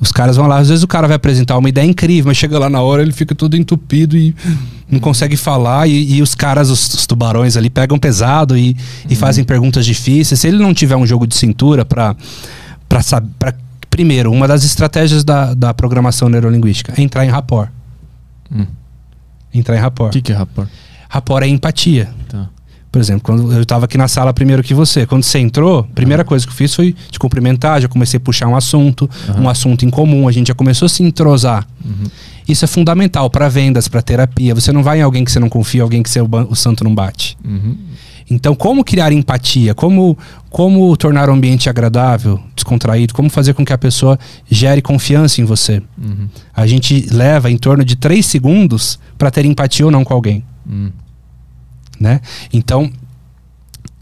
Os 0.00 0.10
caras 0.10 0.36
vão 0.36 0.46
lá, 0.46 0.58
às 0.58 0.68
vezes 0.70 0.82
o 0.82 0.88
cara 0.88 1.06
vai 1.06 1.16
apresentar 1.16 1.58
uma 1.58 1.68
ideia 1.68 1.86
incrível, 1.86 2.28
mas 2.28 2.36
chega 2.38 2.58
lá 2.58 2.70
na 2.70 2.80
hora 2.80 3.02
ele 3.02 3.12
fica 3.12 3.34
todo 3.34 3.54
entupido 3.54 4.16
e 4.16 4.34
não 4.90 4.98
consegue 4.98 5.36
falar. 5.36 5.86
E, 5.88 6.14
e 6.14 6.22
os 6.22 6.34
caras, 6.34 6.70
os, 6.70 6.94
os 6.94 7.06
tubarões 7.06 7.56
ali, 7.56 7.68
pegam 7.68 7.98
pesado 7.98 8.56
e, 8.56 8.74
e 9.08 9.14
fazem 9.14 9.44
perguntas 9.44 9.84
difíceis. 9.84 10.40
Se 10.40 10.48
ele 10.48 10.58
não 10.58 10.72
tiver 10.72 10.96
um 10.96 11.06
jogo 11.06 11.26
de 11.26 11.34
cintura 11.34 11.84
para 11.84 12.16
saber. 13.02 13.54
Primeiro, 13.90 14.32
uma 14.32 14.46
das 14.48 14.64
estratégias 14.64 15.24
da, 15.24 15.52
da 15.52 15.74
programação 15.74 16.28
neurolinguística 16.28 16.94
é 16.96 17.02
entrar 17.02 17.26
em 17.26 17.28
rapport. 17.28 17.68
Hum. 18.50 18.64
Entrar 19.52 19.74
em 19.76 19.80
O 19.80 19.82
rapport. 19.82 20.12
que, 20.12 20.22
que 20.22 20.32
é 20.32 20.36
rapport? 20.36 20.68
Rapport 21.08 21.42
é 21.44 21.48
empatia. 21.48 22.08
Tá. 22.28 22.48
Por 22.90 23.00
exemplo, 23.00 23.22
quando 23.22 23.52
eu 23.52 23.62
estava 23.62 23.84
aqui 23.84 23.96
na 23.96 24.08
sala 24.08 24.32
primeiro 24.34 24.62
que 24.62 24.74
você, 24.74 25.06
quando 25.06 25.22
você 25.22 25.38
entrou, 25.38 25.80
a 25.80 25.94
primeira 25.94 26.24
coisa 26.24 26.44
que 26.44 26.50
eu 26.50 26.56
fiz 26.56 26.74
foi 26.74 26.94
te 27.10 27.18
cumprimentar, 27.18 27.80
já 27.80 27.88
comecei 27.88 28.18
a 28.18 28.20
puxar 28.20 28.48
um 28.48 28.56
assunto, 28.56 29.08
um 29.38 29.48
assunto 29.48 29.84
em 29.84 29.90
comum, 29.90 30.26
a 30.26 30.32
gente 30.32 30.48
já 30.48 30.54
começou 30.54 30.86
a 30.86 30.88
se 30.88 31.02
entrosar. 31.02 31.66
Isso 32.48 32.64
é 32.64 32.68
fundamental 32.68 33.30
para 33.30 33.48
vendas, 33.48 33.86
para 33.86 34.02
terapia. 34.02 34.54
Você 34.56 34.72
não 34.72 34.82
vai 34.82 34.98
em 34.98 35.02
alguém 35.02 35.24
que 35.24 35.30
você 35.30 35.38
não 35.38 35.48
confia, 35.48 35.82
alguém 35.82 36.02
que 36.02 36.10
você, 36.10 36.20
o, 36.20 36.54
santo 36.56 36.82
não 36.82 36.92
bate. 36.92 37.38
Uhum. 37.44 37.76
Então, 38.28 38.56
como 38.56 38.84
criar 38.84 39.12
empatia? 39.12 39.72
Como, 39.72 40.18
como 40.48 40.96
tornar 40.96 41.28
o 41.28 41.32
ambiente 41.32 41.68
agradável, 41.68 42.40
descontraído? 42.56 43.14
Como 43.14 43.30
fazer 43.30 43.54
com 43.54 43.64
que 43.64 43.72
a 43.72 43.78
pessoa 43.78 44.18
gere 44.50 44.82
confiança 44.82 45.40
em 45.40 45.44
você? 45.44 45.80
Uhum. 45.96 46.28
A 46.54 46.66
gente 46.66 47.06
leva 47.12 47.50
em 47.50 47.56
torno 47.56 47.84
de 47.84 47.94
três 47.94 48.26
segundos 48.26 48.98
para 49.16 49.30
ter 49.30 49.44
empatia 49.44 49.84
ou 49.84 49.92
não 49.92 50.02
com 50.02 50.12
alguém 50.12 50.44
Uhum. 50.70 50.90
Né? 52.00 52.20
Então, 52.52 52.90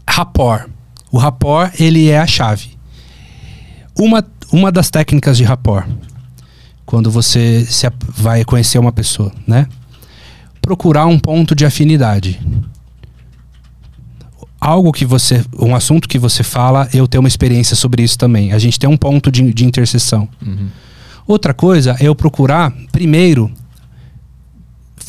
rapport. 0.07 0.69
O 1.11 1.17
rapport, 1.17 1.73
ele 1.79 2.09
é 2.09 2.19
a 2.19 2.25
chave. 2.25 2.77
Uma, 3.97 4.25
uma 4.51 4.71
das 4.71 4.89
técnicas 4.89 5.37
de 5.37 5.43
rapport, 5.43 5.85
quando 6.85 7.11
você 7.11 7.65
se 7.65 7.87
vai 8.15 8.45
conhecer 8.45 8.79
uma 8.79 8.91
pessoa, 8.91 9.31
né? 9.45 9.67
Procurar 10.61 11.05
um 11.05 11.19
ponto 11.19 11.53
de 11.53 11.65
afinidade. 11.65 12.39
Algo 14.61 14.91
que 14.91 15.05
você, 15.05 15.43
um 15.59 15.75
assunto 15.75 16.07
que 16.07 16.19
você 16.19 16.43
fala, 16.43 16.87
eu 16.93 17.07
tenho 17.07 17.21
uma 17.21 17.27
experiência 17.27 17.75
sobre 17.75 18.03
isso 18.03 18.17
também. 18.17 18.51
A 18.51 18.59
gente 18.59 18.79
tem 18.79 18.89
um 18.89 18.97
ponto 18.97 19.31
de, 19.31 19.53
de 19.53 19.65
interseção. 19.65 20.27
Uhum. 20.45 20.67
Outra 21.25 21.53
coisa 21.53 21.95
é 21.99 22.07
eu 22.07 22.15
procurar, 22.15 22.71
primeiro, 22.91 23.51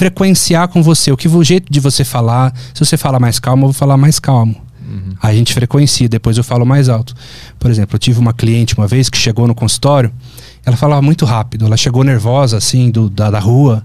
frequenciar 0.01 0.66
com 0.68 0.82
você. 0.82 1.12
O 1.12 1.16
que 1.16 1.28
o 1.28 1.44
jeito 1.44 1.70
de 1.70 1.78
você 1.78 2.05
falar. 2.05 2.55
Se 2.72 2.82
você 2.82 2.97
fala 2.97 3.20
mais 3.20 3.39
calmo, 3.39 3.64
eu 3.64 3.68
vou 3.68 3.74
falar 3.74 3.98
mais 3.98 4.18
calmo. 4.18 4.56
Uhum. 4.81 5.12
A 5.22 5.35
gente 5.35 5.52
frequencia, 5.52 6.09
depois 6.09 6.39
eu 6.39 6.43
falo 6.43 6.64
mais 6.64 6.89
alto. 6.89 7.14
Por 7.59 7.70
exemplo, 7.70 7.97
eu 7.97 7.98
tive 7.98 8.18
uma 8.18 8.32
cliente 8.32 8.74
uma 8.74 8.86
vez 8.86 9.10
que 9.10 9.18
chegou 9.18 9.47
no 9.47 9.55
consultório, 9.55 10.10
ela 10.64 10.74
falava 10.74 11.02
muito 11.02 11.27
rápido, 11.27 11.66
ela 11.66 11.77
chegou 11.77 12.02
nervosa, 12.02 12.56
assim, 12.56 12.90
do, 12.90 13.10
da, 13.10 13.31
da 13.31 13.39
rua. 13.39 13.85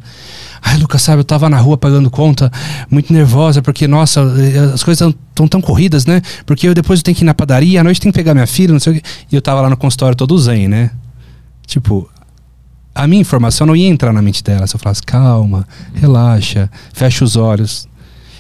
Ai, 0.62 0.78
Lucas, 0.78 1.02
sabe, 1.02 1.20
eu 1.20 1.26
tava 1.26 1.50
na 1.50 1.60
rua 1.60 1.78
pagando 1.78 2.10
conta, 2.10 2.50
muito 2.90 3.12
nervosa, 3.12 3.62
porque, 3.62 3.86
nossa, 3.86 4.22
eh, 4.22 4.74
as 4.74 4.84
coisas 4.84 5.14
estão 5.30 5.48
tão 5.50 5.62
corridas, 5.62 6.06
né? 6.06 6.22
Porque 6.46 6.66
eu 6.66 6.74
depois 6.74 7.00
eu 7.00 7.04
tenho 7.04 7.16
que 7.16 7.24
ir 7.24 7.26
na 7.26 7.34
padaria, 7.34 7.82
à 7.82 7.84
noite 7.84 8.00
tem 8.00 8.10
que 8.12 8.18
pegar 8.18 8.34
minha 8.34 8.48
filha, 8.48 8.72
não 8.72 8.80
sei 8.80 8.94
o 8.94 8.96
quê. 8.96 9.02
E 9.32 9.36
eu 9.36 9.42
tava 9.42 9.60
lá 9.62 9.70
no 9.70 9.78
consultório 9.78 10.16
todo 10.16 10.38
zen, 10.40 10.70
né? 10.70 10.92
Tipo, 11.68 12.10
a 12.96 13.06
minha 13.06 13.22
informação 13.22 13.68
não 13.68 13.76
ia 13.76 13.88
entrar 13.88 14.14
na 14.14 14.22
mente 14.22 14.42
dela. 14.42 14.66
Se 14.66 14.76
eu 14.76 14.80
falasse, 14.80 15.04
calma, 15.04 15.68
relaxa, 15.94 16.72
fecha 16.94 17.26
os 17.26 17.36
olhos. 17.36 17.88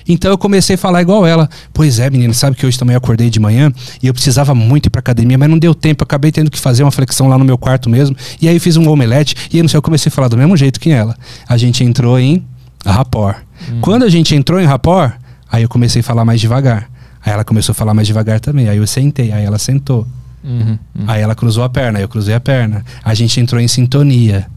Então 0.07 0.31
eu 0.31 0.37
comecei 0.37 0.75
a 0.75 0.77
falar 0.77 1.01
igual 1.01 1.25
ela. 1.25 1.49
Pois 1.73 1.99
é, 1.99 2.09
menina, 2.09 2.33
sabe 2.33 2.55
que 2.55 2.65
hoje 2.65 2.77
também 2.77 2.93
eu 2.93 2.99
acordei 2.99 3.29
de 3.29 3.39
manhã 3.39 3.71
e 4.01 4.07
eu 4.07 4.13
precisava 4.13 4.55
muito 4.55 4.85
ir 4.85 4.89
pra 4.89 4.99
academia, 4.99 5.37
mas 5.37 5.49
não 5.49 5.57
deu 5.57 5.75
tempo. 5.75 6.03
Eu 6.03 6.05
acabei 6.05 6.31
tendo 6.31 6.49
que 6.49 6.59
fazer 6.59 6.83
uma 6.83 6.91
flexão 6.91 7.27
lá 7.27 7.37
no 7.37 7.43
meu 7.43 7.57
quarto 7.57 7.89
mesmo. 7.89 8.15
E 8.41 8.47
aí 8.47 8.55
eu 8.55 8.61
fiz 8.61 8.77
um 8.77 8.87
omelete 8.89 9.35
e 9.51 9.57
eu 9.57 9.63
não 9.63 9.67
sei, 9.67 9.77
eu 9.77 9.81
comecei 9.81 10.09
a 10.09 10.11
falar 10.11 10.27
do 10.27 10.37
mesmo 10.37 10.55
jeito 10.55 10.79
que 10.79 10.89
ela. 10.89 11.15
A 11.47 11.57
gente 11.57 11.83
entrou 11.83 12.17
em 12.17 12.45
rapport. 12.85 13.37
Quando 13.81 14.03
a 14.03 14.09
gente 14.09 14.35
entrou 14.35 14.61
em 14.61 14.65
rapport, 14.65 15.13
aí 15.51 15.63
eu 15.63 15.69
comecei 15.69 16.01
a 16.01 16.03
falar 16.03 16.23
mais 16.23 16.39
devagar. 16.39 16.89
Aí 17.25 17.33
ela 17.33 17.43
começou 17.43 17.71
a 17.73 17.75
falar 17.75 17.93
mais 17.93 18.07
devagar 18.07 18.39
também. 18.39 18.69
Aí 18.69 18.77
eu 18.77 18.85
sentei, 18.85 19.31
aí 19.31 19.43
ela 19.43 19.57
sentou. 19.57 20.07
Uhum. 20.45 20.77
Uhum. 20.95 21.03
Aí 21.07 21.21
ela 21.21 21.33
cruzou 21.35 21.63
a 21.63 21.69
perna, 21.69 21.99
eu 21.99 22.07
cruzei 22.07 22.35
a 22.35 22.39
perna. 22.39 22.83
A 23.03 23.13
gente 23.13 23.39
entrou 23.39 23.59
em 23.59 23.67
sintonia. 23.67 24.47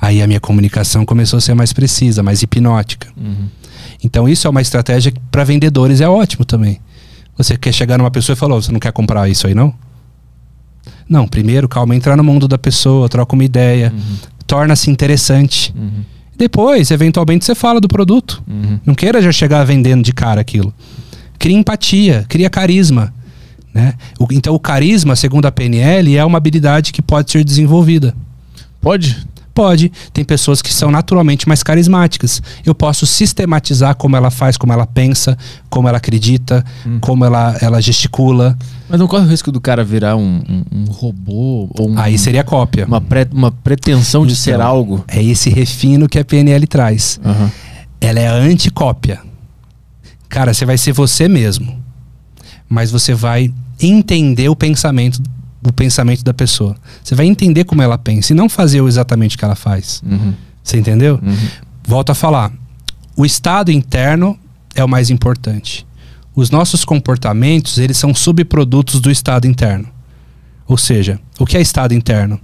Aí 0.00 0.22
a 0.22 0.26
minha 0.26 0.40
comunicação 0.40 1.04
começou 1.04 1.38
a 1.38 1.40
ser 1.40 1.54
mais 1.54 1.72
precisa, 1.72 2.22
mais 2.22 2.42
hipnótica. 2.42 3.08
Uhum. 3.16 3.48
Então 4.02 4.28
isso 4.28 4.46
é 4.46 4.50
uma 4.50 4.60
estratégia 4.60 5.12
que 5.12 5.20
para 5.30 5.44
vendedores 5.44 6.00
é 6.00 6.08
ótimo 6.08 6.44
também. 6.44 6.80
Você 7.36 7.56
quer 7.56 7.72
chegar 7.72 7.98
numa 7.98 8.10
pessoa 8.10 8.34
e 8.34 8.36
falar, 8.36 8.56
"Ô, 8.56 8.62
você 8.62 8.70
não 8.72 8.80
quer 8.80 8.92
comprar 8.92 9.28
isso 9.28 9.46
aí 9.46 9.54
não? 9.54 9.74
Não, 11.08 11.26
primeiro, 11.26 11.68
calma, 11.68 11.94
entrar 11.94 12.16
no 12.16 12.24
mundo 12.24 12.48
da 12.48 12.58
pessoa, 12.58 13.08
troca 13.08 13.34
uma 13.34 13.44
ideia, 13.44 13.92
torna-se 14.46 14.90
interessante. 14.90 15.74
Uhum. 15.76 16.02
Depois, 16.36 16.90
eventualmente, 16.90 17.44
você 17.44 17.54
fala 17.54 17.80
do 17.80 17.88
produto. 17.88 18.42
Uhum. 18.48 18.80
Não 18.84 18.94
queira 18.94 19.22
já 19.22 19.30
chegar 19.30 19.62
vendendo 19.64 20.02
de 20.02 20.12
cara 20.12 20.40
aquilo. 20.40 20.72
Cria 21.38 21.56
empatia, 21.56 22.24
cria 22.28 22.50
carisma. 22.50 23.12
Né? 23.74 23.94
O- 24.20 24.28
então, 24.30 24.54
o 24.54 24.60
carisma, 24.60 25.16
segundo 25.16 25.46
a 25.46 25.52
PNL, 25.52 26.16
é 26.16 26.24
uma 26.24 26.38
habilidade 26.38 26.92
que 26.92 27.02
pode 27.02 27.32
ser 27.32 27.42
desenvolvida. 27.44 28.14
Pode? 28.80 29.26
Pode. 29.52 29.90
Tem 30.12 30.24
pessoas 30.24 30.60
que 30.60 30.72
são 30.72 30.90
naturalmente 30.90 31.46
mais 31.46 31.62
carismáticas. 31.62 32.42
Eu 32.66 32.74
posso 32.74 33.06
sistematizar 33.06 33.94
como 33.94 34.16
ela 34.16 34.28
faz, 34.30 34.56
como 34.56 34.72
ela 34.72 34.84
pensa, 34.86 35.38
como 35.70 35.88
ela 35.88 35.98
acredita, 35.98 36.64
como 37.00 37.24
ela, 37.24 37.56
ela 37.60 37.80
gesticula. 37.80 38.56
Mas 38.88 38.98
não 38.98 39.06
corre 39.06 39.24
o 39.24 39.28
risco 39.28 39.50
do 39.52 39.60
cara 39.60 39.84
virar 39.84 40.16
um, 40.16 40.42
um- 40.48 40.64
um 40.80 40.84
robô 40.86 41.68
ou 41.78 41.90
um- 41.90 41.98
Aí 41.98 42.18
seria 42.18 42.42
cópia. 42.42 42.84
uma, 42.86 43.00
pre- 43.00 43.28
uma 43.32 43.50
pretensão 43.52 44.26
de 44.26 44.34
ser 44.34 44.54
Então, 44.54 44.66
algo? 44.66 45.04
É 45.08 45.22
esse 45.22 45.50
refino 45.50 46.08
que 46.08 46.18
a 46.18 46.24
PNL 46.24 46.66
traz. 46.66 47.20
Aham. 47.24 47.50
Ela 48.00 48.18
é 48.20 48.26
anticópia. 48.28 49.20
Cara, 50.28 50.52
você 50.52 50.64
vai 50.64 50.76
ser 50.78 50.92
você 50.92 51.28
mesmo. 51.28 51.78
Mas 52.68 52.90
você 52.90 53.14
vai 53.14 53.52
entender 53.80 54.48
o 54.48 54.56
pensamento 54.56 55.20
o 55.66 55.72
pensamento 55.72 56.22
da 56.22 56.34
pessoa. 56.34 56.76
Você 57.02 57.14
vai 57.14 57.26
entender 57.26 57.64
como 57.64 57.80
ela 57.80 57.96
pensa 57.96 58.32
e 58.32 58.36
não 58.36 58.48
fazer 58.48 58.82
exatamente 58.82 59.34
o 59.34 59.38
que 59.38 59.44
ela 59.44 59.54
faz. 59.54 60.02
Uhum. 60.04 60.34
Você 60.62 60.76
entendeu? 60.76 61.18
Uhum. 61.22 61.36
Volto 61.86 62.10
a 62.10 62.14
falar. 62.14 62.52
O 63.16 63.24
estado 63.24 63.72
interno 63.72 64.38
é 64.74 64.84
o 64.84 64.88
mais 64.88 65.08
importante. 65.08 65.86
Os 66.34 66.50
nossos 66.50 66.84
comportamentos, 66.84 67.78
eles 67.78 67.96
são 67.96 68.14
subprodutos 68.14 69.00
do 69.00 69.10
estado 69.10 69.46
interno. 69.46 69.88
Ou 70.66 70.76
seja, 70.76 71.18
o 71.38 71.46
que 71.46 71.56
é 71.56 71.60
estado 71.60 71.94
interno? 71.94 72.40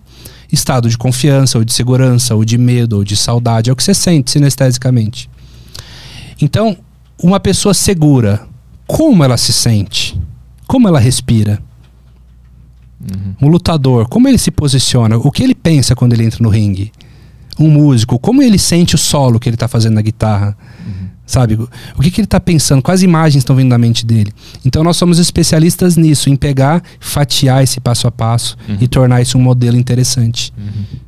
Estado 0.50 0.88
de 0.88 0.96
confiança, 0.96 1.58
ou 1.58 1.64
de 1.64 1.72
segurança, 1.72 2.34
ou 2.34 2.44
de 2.44 2.56
medo, 2.56 2.96
ou 2.96 3.04
de 3.04 3.16
saudade. 3.16 3.68
É 3.68 3.72
o 3.72 3.76
que 3.76 3.82
você 3.82 3.94
sente 3.94 4.30
sinestesicamente. 4.30 5.28
Então, 6.40 6.76
uma 7.22 7.38
pessoa 7.38 7.74
segura, 7.74 8.46
como 8.86 9.22
ela 9.22 9.36
se 9.36 9.52
sente? 9.52 10.18
Como 10.70 10.86
ela 10.86 11.00
respira? 11.00 11.60
Um 13.42 13.48
lutador, 13.48 14.08
como 14.08 14.28
ele 14.28 14.38
se 14.38 14.52
posiciona? 14.52 15.16
O 15.16 15.28
que 15.32 15.42
ele 15.42 15.52
pensa 15.52 15.96
quando 15.96 16.12
ele 16.12 16.24
entra 16.24 16.40
no 16.40 16.48
ringue? 16.48 16.92
Um 17.58 17.68
músico, 17.68 18.20
como 18.20 18.40
ele 18.40 18.56
sente 18.56 18.94
o 18.94 18.98
solo 18.98 19.40
que 19.40 19.48
ele 19.48 19.56
está 19.56 19.66
fazendo 19.66 19.94
na 19.94 20.00
guitarra? 20.00 20.56
Sabe? 21.30 21.54
O 21.54 22.02
que, 22.02 22.10
que 22.10 22.20
ele 22.20 22.26
está 22.26 22.40
pensando? 22.40 22.82
Quais 22.82 23.04
imagens 23.04 23.42
estão 23.42 23.54
vindo 23.54 23.68
na 23.68 23.78
mente 23.78 24.04
dele? 24.04 24.32
Então 24.64 24.82
nós 24.82 24.96
somos 24.96 25.20
especialistas 25.20 25.96
nisso, 25.96 26.28
em 26.28 26.34
pegar, 26.34 26.82
fatiar 26.98 27.62
esse 27.62 27.78
passo 27.78 28.08
a 28.08 28.10
passo 28.10 28.56
e 28.80 28.88
tornar 28.88 29.22
isso 29.22 29.38
um 29.38 29.40
modelo 29.40 29.76
interessante. 29.76 30.52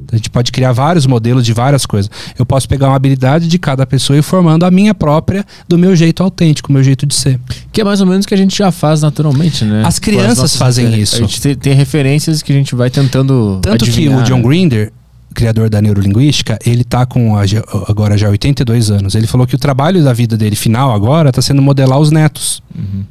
Então, 0.01 0.11
a 0.13 0.17
gente 0.17 0.31
pode 0.31 0.53
criar 0.53 0.71
vários 0.71 1.07
modelos 1.07 1.45
de 1.45 1.53
várias 1.53 1.85
coisas. 1.85 2.09
Eu 2.39 2.47
posso 2.47 2.69
pegar 2.69 2.87
uma 2.89 2.95
habilidade 2.95 3.49
de 3.49 3.59
cada 3.59 3.85
pessoa 3.85 4.17
e 4.17 4.23
formando 4.23 4.65
a 4.65 4.71
minha 4.71 4.95
própria, 4.95 5.45
do 5.69 5.77
meu 5.77 5.97
jeito 5.97 6.23
autêntico, 6.23 6.73
meu 6.73 6.85
jeito 6.85 7.05
de 7.05 7.17
ser. 7.17 7.41
Que 7.73 7.81
é 7.81 7.85
mais 7.85 8.01
ou 8.01 8.07
menos 8.07 8.25
o 8.25 8.29
que 8.29 8.35
a 8.35 8.39
gente 8.39 8.57
já 8.57 8.71
faz 8.71 9.03
naturalmente, 9.03 9.65
né? 9.65 9.83
As 9.85 9.99
crianças 9.99 10.39
nossas 10.39 10.57
fazem 10.57 10.85
referen- 10.85 11.03
isso. 11.03 11.17
A 11.17 11.19
gente 11.19 11.41
tem, 11.41 11.55
tem 11.57 11.75
referências 11.75 12.43
que 12.43 12.53
a 12.53 12.55
gente 12.55 12.77
vai 12.77 12.91
tentando. 12.91 13.59
Tanto 13.61 13.85
que 13.85 13.91
adivinhar, 13.91 14.21
o 14.21 14.23
John 14.23 14.37
né? 14.37 14.43
Grinder, 14.45 14.93
criador 15.33 15.69
da 15.71 15.81
neurolinguística, 15.81 16.59
ele 16.65 16.85
tá 16.85 17.05
com 17.07 17.37
a 17.37 17.43
agora 17.89 18.17
já 18.17 18.29
82 18.29 18.91
anos. 18.91 19.15
Ele 19.15 19.27
falou 19.27 19.47
que 19.47 19.55
o 19.55 19.59
trabalho 19.59 20.03
da 20.03 20.13
vida 20.13 20.37
dele 20.37 20.57
final 20.57 20.93
agora 20.93 21.31
está 21.31 21.43
sendo 21.43 21.63
modelar 21.63 21.99
os 21.99 22.11
netos. 22.11 22.63
Uhum. 22.75 23.05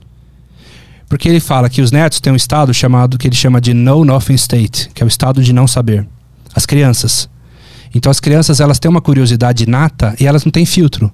Porque 1.08 1.28
ele 1.28 1.40
fala 1.40 1.70
que 1.70 1.82
os 1.82 1.92
netos 1.92 2.20
têm 2.22 2.32
um 2.32 2.38
estado 2.38 2.74
chamado 2.74 3.18
que 3.18 3.28
ele 3.28 3.36
chama 3.36 3.60
de 3.60 3.74
know 3.74 4.06
nothing 4.06 4.36
state, 4.36 4.90
que 4.94 5.04
é 5.04 5.06
o 5.06 5.08
estado 5.08 5.44
de 5.44 5.52
não 5.52 5.68
saber. 5.68 6.08
As 6.56 6.66
crianças. 6.66 7.30
Então 7.94 8.10
as 8.10 8.20
crianças 8.20 8.60
elas 8.60 8.80
têm 8.80 8.90
uma 8.90 9.02
curiosidade 9.02 9.64
inata 9.64 10.16
e 10.20 10.26
elas 10.26 10.46
não 10.46 10.52
têm 10.52 10.66
filtro. 10.66 11.12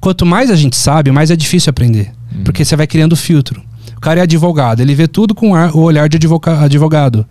Quanto 0.00 0.26
mais 0.26 0.50
a 0.50 0.56
gente 0.56 0.76
sabe, 0.76 1.10
mais 1.10 1.30
é 1.30 1.36
difícil 1.36 1.70
aprender, 1.70 2.12
porque 2.44 2.64
você 2.64 2.76
vai 2.76 2.86
criando 2.86 3.16
filtro. 3.16 3.62
O 3.98 4.00
cara 4.00 4.20
é 4.20 4.22
advogado, 4.22 4.80
ele 4.80 4.94
vê 4.94 5.08
tudo 5.08 5.34
com 5.34 5.50
o 5.52 5.80
olhar 5.80 6.08
de 6.08 6.16
advoca- 6.16 6.60
advogado. 6.60 7.26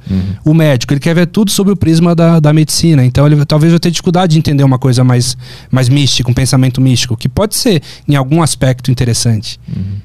O 0.46 0.54
médico, 0.54 0.94
ele 0.94 1.00
quer 1.00 1.16
ver 1.16 1.26
tudo 1.28 1.50
sob 1.50 1.72
o 1.72 1.78
prisma 1.78 2.14
da, 2.14 2.40
da 2.42 2.52
medicina. 2.52 3.06
Então 3.06 3.26
ele 3.26 3.44
talvez 3.46 3.72
vai 3.72 3.80
ter 3.80 3.90
dificuldade 3.90 4.34
de 4.34 4.40
entender 4.40 4.64
uma 4.66 4.78
coisa 4.78 5.02
mais, 5.04 5.38
mais 5.72 5.88
mística, 5.88 6.30
um 6.30 6.34
pensamento 6.34 6.82
místico, 6.82 7.16
que 7.16 7.30
pode 7.30 7.56
ser 7.56 7.82
em 8.08 8.16
algum 8.18 8.42
aspecto 8.44 8.92
interessante. 8.92 9.58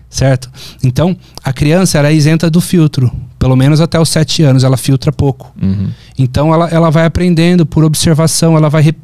Certo? 0.09 0.49
Então, 0.85 1.17
a 1.43 1.53
criança 1.53 1.99
ela 1.99 2.09
é 2.09 2.15
isenta 2.15 2.49
do 2.49 2.61
filtro. 2.61 3.11
Pelo 3.39 3.57
menos 3.57 3.81
até 3.81 3.99
os 3.99 4.09
sete 4.09 4.43
anos, 4.45 4.63
ela 4.63 4.77
filtra 4.77 5.11
pouco. 5.11 5.53
Uhum. 5.61 5.89
Então 6.17 6.55
ela, 6.55 6.69
ela 6.69 6.91
vai 6.91 7.05
aprendendo 7.07 7.67
por 7.67 7.83
observação, 7.83 8.57
ela 8.57 8.69
vai. 8.71 8.83
rep- 8.83 8.99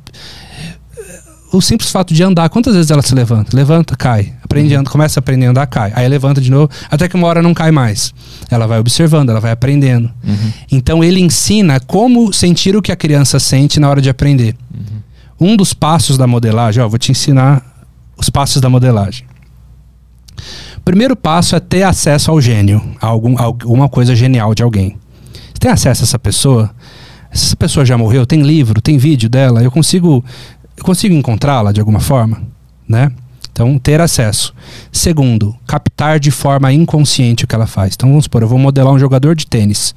O 1.51 1.63
simples 1.63 1.91
fato 1.91 2.13
de 2.13 2.23
andar, 2.23 2.49
quantas 2.51 2.75
vezes 2.75 2.91
ela 2.91 3.01
se 3.01 3.15
levanta? 3.15 3.57
Levanta, 3.57 3.97
cai. 3.97 4.35
Aprende, 4.43 4.75
anda, 4.75 4.91
começa 4.91 5.19
a 5.19 5.21
aprender 5.21 5.47
a 5.47 5.51
andar, 5.51 5.67
cai. 5.67 5.93
Aí 5.95 6.07
levanta 6.07 6.41
de 6.41 6.51
novo, 6.51 6.71
até 6.91 7.09
que 7.09 7.17
uma 7.17 7.27
hora 7.27 7.41
não 7.41 7.55
cai 7.55 7.71
mais. 7.71 8.13
Ela 8.51 8.67
vai 8.67 8.79
observando, 8.79 9.31
ela 9.31 9.41
vai 9.41 9.53
aprendendo. 9.53 10.11
Então 10.71 11.03
ele 11.03 11.21
ensina 11.21 11.81
como 11.81 12.33
sentir 12.33 12.77
o 12.77 12.83
que 12.83 12.93
a 12.93 12.97
criança 12.97 13.39
sente 13.41 13.81
na 13.81 13.89
hora 13.89 14.03
de 14.03 14.11
aprender. 14.11 14.55
Um 15.41 15.57
dos 15.57 15.73
passos 15.73 16.19
da 16.19 16.27
modelagem, 16.27 16.83
ó, 16.83 16.89
vou 16.89 16.99
te 16.99 17.13
ensinar 17.13 17.65
os 18.17 18.29
passos 18.29 18.61
da 18.61 18.69
modelagem. 18.69 19.25
O 20.77 20.81
primeiro 20.81 21.17
passo 21.17 21.57
é 21.57 21.61
ter 21.61 21.83
acesso 21.83 22.31
ao 22.31 22.41
gênio, 22.41 22.83
a 23.01 23.07
algum, 23.07 23.39
a 23.39 23.43
alguma 23.43 23.89
coisa 23.89 24.15
genial 24.15 24.55
de 24.55 24.63
alguém. 24.63 24.97
Você 25.33 25.61
tem 25.61 25.71
acesso 25.71 26.03
a 26.03 26.05
essa 26.05 26.19
pessoa? 26.19 26.71
Essa 27.31 27.55
pessoa 27.57 27.85
já 27.85 27.97
morreu, 27.99 28.25
tem 28.25 28.43
livro, 28.43 28.81
tem 28.81 28.97
vídeo 28.97 29.29
dela, 29.29 29.63
eu 29.63 29.71
consigo, 29.71 30.25
eu 30.79 30.85
consigo 30.85 31.15
encontrá-la 31.15 31.73
de 31.73 31.81
alguma 31.81 32.01
forma, 32.01 32.41
né? 32.89 33.11
Então, 33.51 33.77
ter 33.77 34.01
acesso. 34.01 34.55
Segundo, 34.93 35.57
captar 35.67 36.21
de 36.21 36.31
forma 36.31 36.73
inconsciente 36.73 37.45
o 37.45 37.49
que 37.49 37.55
ela 37.55 37.67
faz. 37.67 37.95
Então, 37.95 38.09
vamos 38.09 38.25
supor, 38.25 38.43
eu 38.43 38.49
vou 38.49 38.59
modelar 38.59 38.95
um 38.95 38.99
jogador 38.99 39.35
de 39.35 39.47
tênis. 39.47 39.95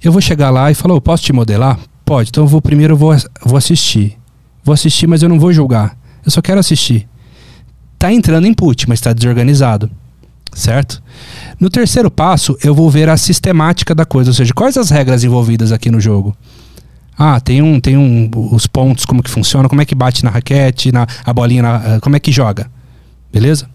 Eu 0.00 0.12
vou 0.12 0.20
chegar 0.20 0.50
lá 0.50 0.70
e 0.70 0.74
falar, 0.74 0.94
"Ô, 0.94 1.00
posso 1.00 1.24
te 1.24 1.32
modelar? 1.32 1.78
Pode. 2.04 2.28
Então, 2.28 2.44
eu 2.44 2.48
vou 2.48 2.62
primeiro 2.62 2.92
eu 2.92 2.96
vou, 2.96 3.16
vou 3.44 3.56
assistir. 3.56 4.16
Vou 4.62 4.72
assistir, 4.72 5.08
mas 5.08 5.22
eu 5.22 5.28
não 5.28 5.40
vou 5.40 5.52
julgar. 5.52 5.96
Eu 6.24 6.30
só 6.30 6.40
quero 6.40 6.60
assistir. 6.60 7.08
Tá 7.98 8.12
entrando 8.12 8.46
input, 8.46 8.88
mas 8.88 8.98
está 8.98 9.12
desorganizado. 9.12 9.90
Certo? 10.52 11.02
No 11.58 11.68
terceiro 11.68 12.08
passo, 12.10 12.56
eu 12.62 12.72
vou 12.74 12.88
ver 12.88 13.08
a 13.08 13.16
sistemática 13.16 13.94
da 13.94 14.04
coisa, 14.04 14.30
ou 14.30 14.34
seja, 14.34 14.54
quais 14.54 14.76
as 14.76 14.90
regras 14.90 15.24
envolvidas 15.24 15.72
aqui 15.72 15.90
no 15.90 16.00
jogo. 16.00 16.36
Ah, 17.16 17.38
tem 17.40 17.62
um, 17.62 17.78
tem 17.80 17.96
um, 17.96 18.28
os 18.52 18.66
pontos, 18.66 19.04
como 19.04 19.22
que 19.22 19.30
funciona, 19.30 19.68
como 19.68 19.80
é 19.80 19.84
que 19.84 19.94
bate 19.94 20.24
na 20.24 20.30
raquete, 20.30 20.90
na, 20.90 21.06
a 21.24 21.32
bolinha, 21.32 21.62
na- 21.62 22.00
como 22.00 22.16
é 22.16 22.20
que 22.20 22.32
joga. 22.32 22.68
Beleza? 23.32 23.68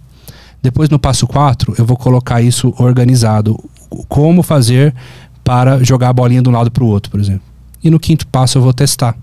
Depois 0.61 0.89
no 0.89 0.99
passo 0.99 1.25
4, 1.25 1.75
eu 1.77 1.85
vou 1.85 1.95
colocar 1.95 2.41
isso 2.41 2.73
organizado. 2.77 3.57
Como 4.09 4.43
fazer 4.43 4.93
para 5.43 5.81
jogar 5.83 6.09
a 6.09 6.13
bolinha 6.13 6.41
de 6.41 6.49
um 6.49 6.51
lado 6.51 6.69
para 6.69 6.83
o 6.83 6.87
outro, 6.87 7.09
por 7.09 7.19
exemplo. 7.19 7.41
E 7.83 7.89
no 7.89 7.99
quinto 7.99 8.27
passo 8.27 8.57
eu 8.57 8.61
vou 8.61 8.73
testar. 8.73 9.15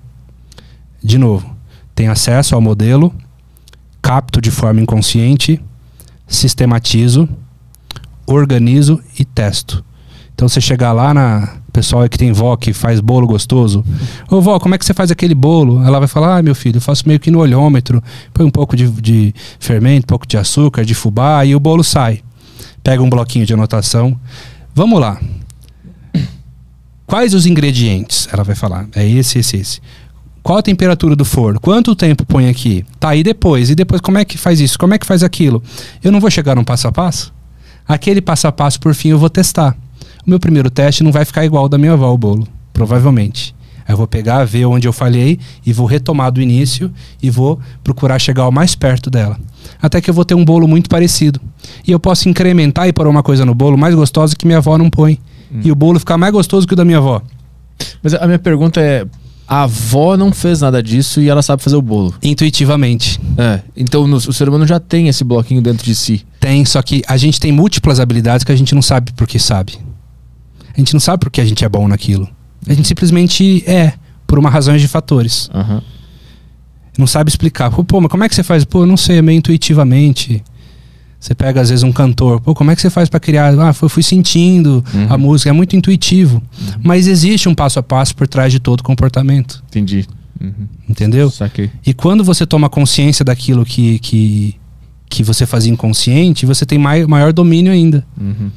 De 1.02 1.18
novo, 1.18 1.54
tem 1.94 2.08
acesso 2.08 2.54
ao 2.54 2.60
modelo, 2.60 3.14
capto 4.00 4.40
de 4.40 4.50
forma 4.50 4.80
inconsciente, 4.80 5.60
sistematizo, 6.26 7.28
organizo 8.26 9.00
e 9.18 9.24
testo. 9.24 9.84
Então 10.34 10.48
você 10.48 10.60
chegar 10.60 10.92
lá 10.92 11.14
na 11.14 11.48
pessoal 11.76 12.08
que 12.08 12.16
tem 12.16 12.32
vó 12.32 12.56
que 12.56 12.72
faz 12.72 13.00
bolo 13.00 13.26
gostoso. 13.26 13.84
Ô 14.30 14.40
vó, 14.40 14.58
como 14.58 14.74
é 14.74 14.78
que 14.78 14.84
você 14.86 14.94
faz 14.94 15.10
aquele 15.10 15.34
bolo? 15.34 15.84
Ela 15.84 15.98
vai 15.98 16.08
falar: 16.08 16.38
Ah, 16.38 16.42
meu 16.42 16.54
filho, 16.54 16.78
eu 16.78 16.80
faço 16.80 17.06
meio 17.06 17.20
que 17.20 17.30
no 17.30 17.38
olhômetro. 17.38 18.02
Põe 18.32 18.46
um 18.46 18.50
pouco 18.50 18.74
de, 18.74 18.88
de 18.90 19.34
fermento, 19.60 20.04
um 20.04 20.08
pouco 20.08 20.26
de 20.26 20.38
açúcar, 20.38 20.86
de 20.86 20.94
fubá 20.94 21.44
e 21.44 21.54
o 21.54 21.60
bolo 21.60 21.84
sai. 21.84 22.22
Pega 22.82 23.02
um 23.02 23.10
bloquinho 23.10 23.44
de 23.44 23.52
anotação. 23.52 24.18
Vamos 24.74 24.98
lá. 24.98 25.20
Quais 27.06 27.34
os 27.34 27.44
ingredientes? 27.44 28.26
Ela 28.32 28.42
vai 28.42 28.54
falar. 28.54 28.88
É 28.94 29.06
esse, 29.06 29.38
esse, 29.38 29.58
esse. 29.58 29.80
Qual 30.42 30.58
a 30.58 30.62
temperatura 30.62 31.14
do 31.14 31.24
forno? 31.24 31.60
Quanto 31.60 31.94
tempo 31.94 32.24
põe 32.24 32.48
aqui? 32.48 32.86
Tá, 32.98 33.14
e 33.14 33.22
depois? 33.22 33.68
E 33.68 33.74
depois 33.74 34.00
como 34.00 34.16
é 34.16 34.24
que 34.24 34.38
faz 34.38 34.60
isso? 34.60 34.78
Como 34.78 34.94
é 34.94 34.98
que 34.98 35.04
faz 35.04 35.22
aquilo? 35.22 35.62
Eu 36.02 36.10
não 36.10 36.20
vou 36.20 36.30
chegar 36.30 36.56
num 36.56 36.64
passo 36.64 36.88
a 36.88 36.92
passo? 36.92 37.34
Aquele 37.86 38.20
passo 38.22 38.46
a 38.46 38.52
passo, 38.52 38.80
por 38.80 38.94
fim, 38.94 39.08
eu 39.08 39.18
vou 39.18 39.28
testar. 39.28 39.76
O 40.26 40.30
meu 40.30 40.40
primeiro 40.40 40.68
teste 40.70 41.04
não 41.04 41.12
vai 41.12 41.24
ficar 41.24 41.44
igual 41.44 41.64
ao 41.64 41.68
da 41.68 41.78
minha 41.78 41.92
avó, 41.92 42.12
o 42.12 42.18
bolo. 42.18 42.46
Provavelmente. 42.72 43.54
Aí 43.86 43.92
eu 43.92 43.96
vou 43.96 44.08
pegar, 44.08 44.44
ver 44.44 44.66
onde 44.66 44.88
eu 44.88 44.92
falhei 44.92 45.38
e 45.64 45.72
vou 45.72 45.86
retomar 45.86 46.32
do 46.32 46.42
início 46.42 46.90
e 47.22 47.30
vou 47.30 47.60
procurar 47.84 48.18
chegar 48.18 48.42
ao 48.42 48.50
mais 48.50 48.74
perto 48.74 49.08
dela. 49.08 49.38
Até 49.80 50.00
que 50.00 50.10
eu 50.10 50.14
vou 50.14 50.24
ter 50.24 50.34
um 50.34 50.44
bolo 50.44 50.66
muito 50.66 50.90
parecido. 50.90 51.40
E 51.86 51.92
eu 51.92 52.00
posso 52.00 52.28
incrementar 52.28 52.88
e 52.88 52.92
pôr 52.92 53.06
uma 53.06 53.22
coisa 53.22 53.44
no 53.44 53.54
bolo 53.54 53.78
mais 53.78 53.94
gostosa 53.94 54.34
que 54.34 54.44
minha 54.44 54.58
avó 54.58 54.76
não 54.76 54.90
põe. 54.90 55.20
Hum. 55.52 55.60
E 55.62 55.70
o 55.70 55.76
bolo 55.76 56.00
ficar 56.00 56.18
mais 56.18 56.32
gostoso 56.32 56.66
que 56.66 56.72
o 56.72 56.76
da 56.76 56.84
minha 56.84 56.98
avó. 56.98 57.22
Mas 58.02 58.14
a 58.14 58.26
minha 58.26 58.38
pergunta 58.38 58.80
é: 58.80 59.06
a 59.46 59.62
avó 59.62 60.16
não 60.16 60.32
fez 60.32 60.60
nada 60.60 60.82
disso 60.82 61.20
e 61.20 61.28
ela 61.28 61.42
sabe 61.42 61.62
fazer 61.62 61.76
o 61.76 61.82
bolo. 61.82 62.12
Intuitivamente. 62.22 63.20
É. 63.38 63.60
Então 63.76 64.06
no, 64.08 64.16
o 64.16 64.32
ser 64.32 64.48
humano 64.48 64.66
já 64.66 64.80
tem 64.80 65.06
esse 65.06 65.22
bloquinho 65.22 65.62
dentro 65.62 65.84
de 65.84 65.94
si. 65.94 66.24
Tem, 66.40 66.64
só 66.64 66.82
que 66.82 67.02
a 67.06 67.16
gente 67.16 67.38
tem 67.38 67.52
múltiplas 67.52 68.00
habilidades 68.00 68.42
que 68.42 68.50
a 68.50 68.56
gente 68.56 68.74
não 68.74 68.82
sabe 68.82 69.12
porque 69.12 69.38
sabe. 69.38 69.78
A 70.76 70.80
gente 70.80 70.92
não 70.92 71.00
sabe 71.00 71.20
porque 71.20 71.40
a 71.40 71.44
gente 71.44 71.64
é 71.64 71.68
bom 71.68 71.88
naquilo. 71.88 72.28
A 72.68 72.74
gente 72.74 72.86
simplesmente 72.86 73.64
é, 73.66 73.94
por 74.26 74.38
uma 74.38 74.50
razão 74.50 74.76
de 74.76 74.86
fatores. 74.86 75.48
Uhum. 75.54 75.80
Não 76.98 77.06
sabe 77.06 77.30
explicar. 77.30 77.70
Pô, 77.70 78.00
mas 78.00 78.10
como 78.10 78.24
é 78.24 78.28
que 78.28 78.34
você 78.34 78.42
faz? 78.42 78.64
Pô, 78.64 78.82
eu 78.82 78.86
não 78.86 78.96
sei, 78.96 79.18
é 79.18 79.22
meio 79.22 79.38
intuitivamente. 79.38 80.42
Você 81.18 81.34
pega, 81.34 81.60
às 81.60 81.70
vezes, 81.70 81.82
um 81.82 81.92
cantor. 81.92 82.40
Pô, 82.40 82.54
como 82.54 82.70
é 82.70 82.76
que 82.76 82.82
você 82.82 82.90
faz 82.90 83.08
para 83.08 83.18
criar? 83.18 83.58
Ah, 83.58 83.74
eu 83.82 83.88
fui 83.88 84.02
sentindo 84.02 84.84
uhum. 84.94 85.06
a 85.08 85.18
música. 85.18 85.50
É 85.50 85.52
muito 85.52 85.74
intuitivo. 85.74 86.36
Uhum. 86.36 86.80
Mas 86.82 87.06
existe 87.06 87.48
um 87.48 87.54
passo 87.54 87.78
a 87.78 87.82
passo 87.82 88.14
por 88.14 88.28
trás 88.28 88.52
de 88.52 88.60
todo 88.60 88.82
comportamento. 88.82 89.62
Entendi. 89.68 90.06
Uhum. 90.40 90.68
Entendeu? 90.88 91.30
Saquei. 91.30 91.70
E 91.84 91.94
quando 91.94 92.22
você 92.22 92.46
toma 92.46 92.68
consciência 92.68 93.24
daquilo 93.24 93.64
que, 93.64 93.98
que, 93.98 94.54
que 95.08 95.22
você 95.22 95.46
fazia 95.46 95.72
inconsciente, 95.72 96.44
você 96.44 96.66
tem 96.66 96.78
mai, 96.78 97.06
maior 97.06 97.32
domínio 97.32 97.72
ainda. 97.72 98.06
Uhum. 98.20 98.50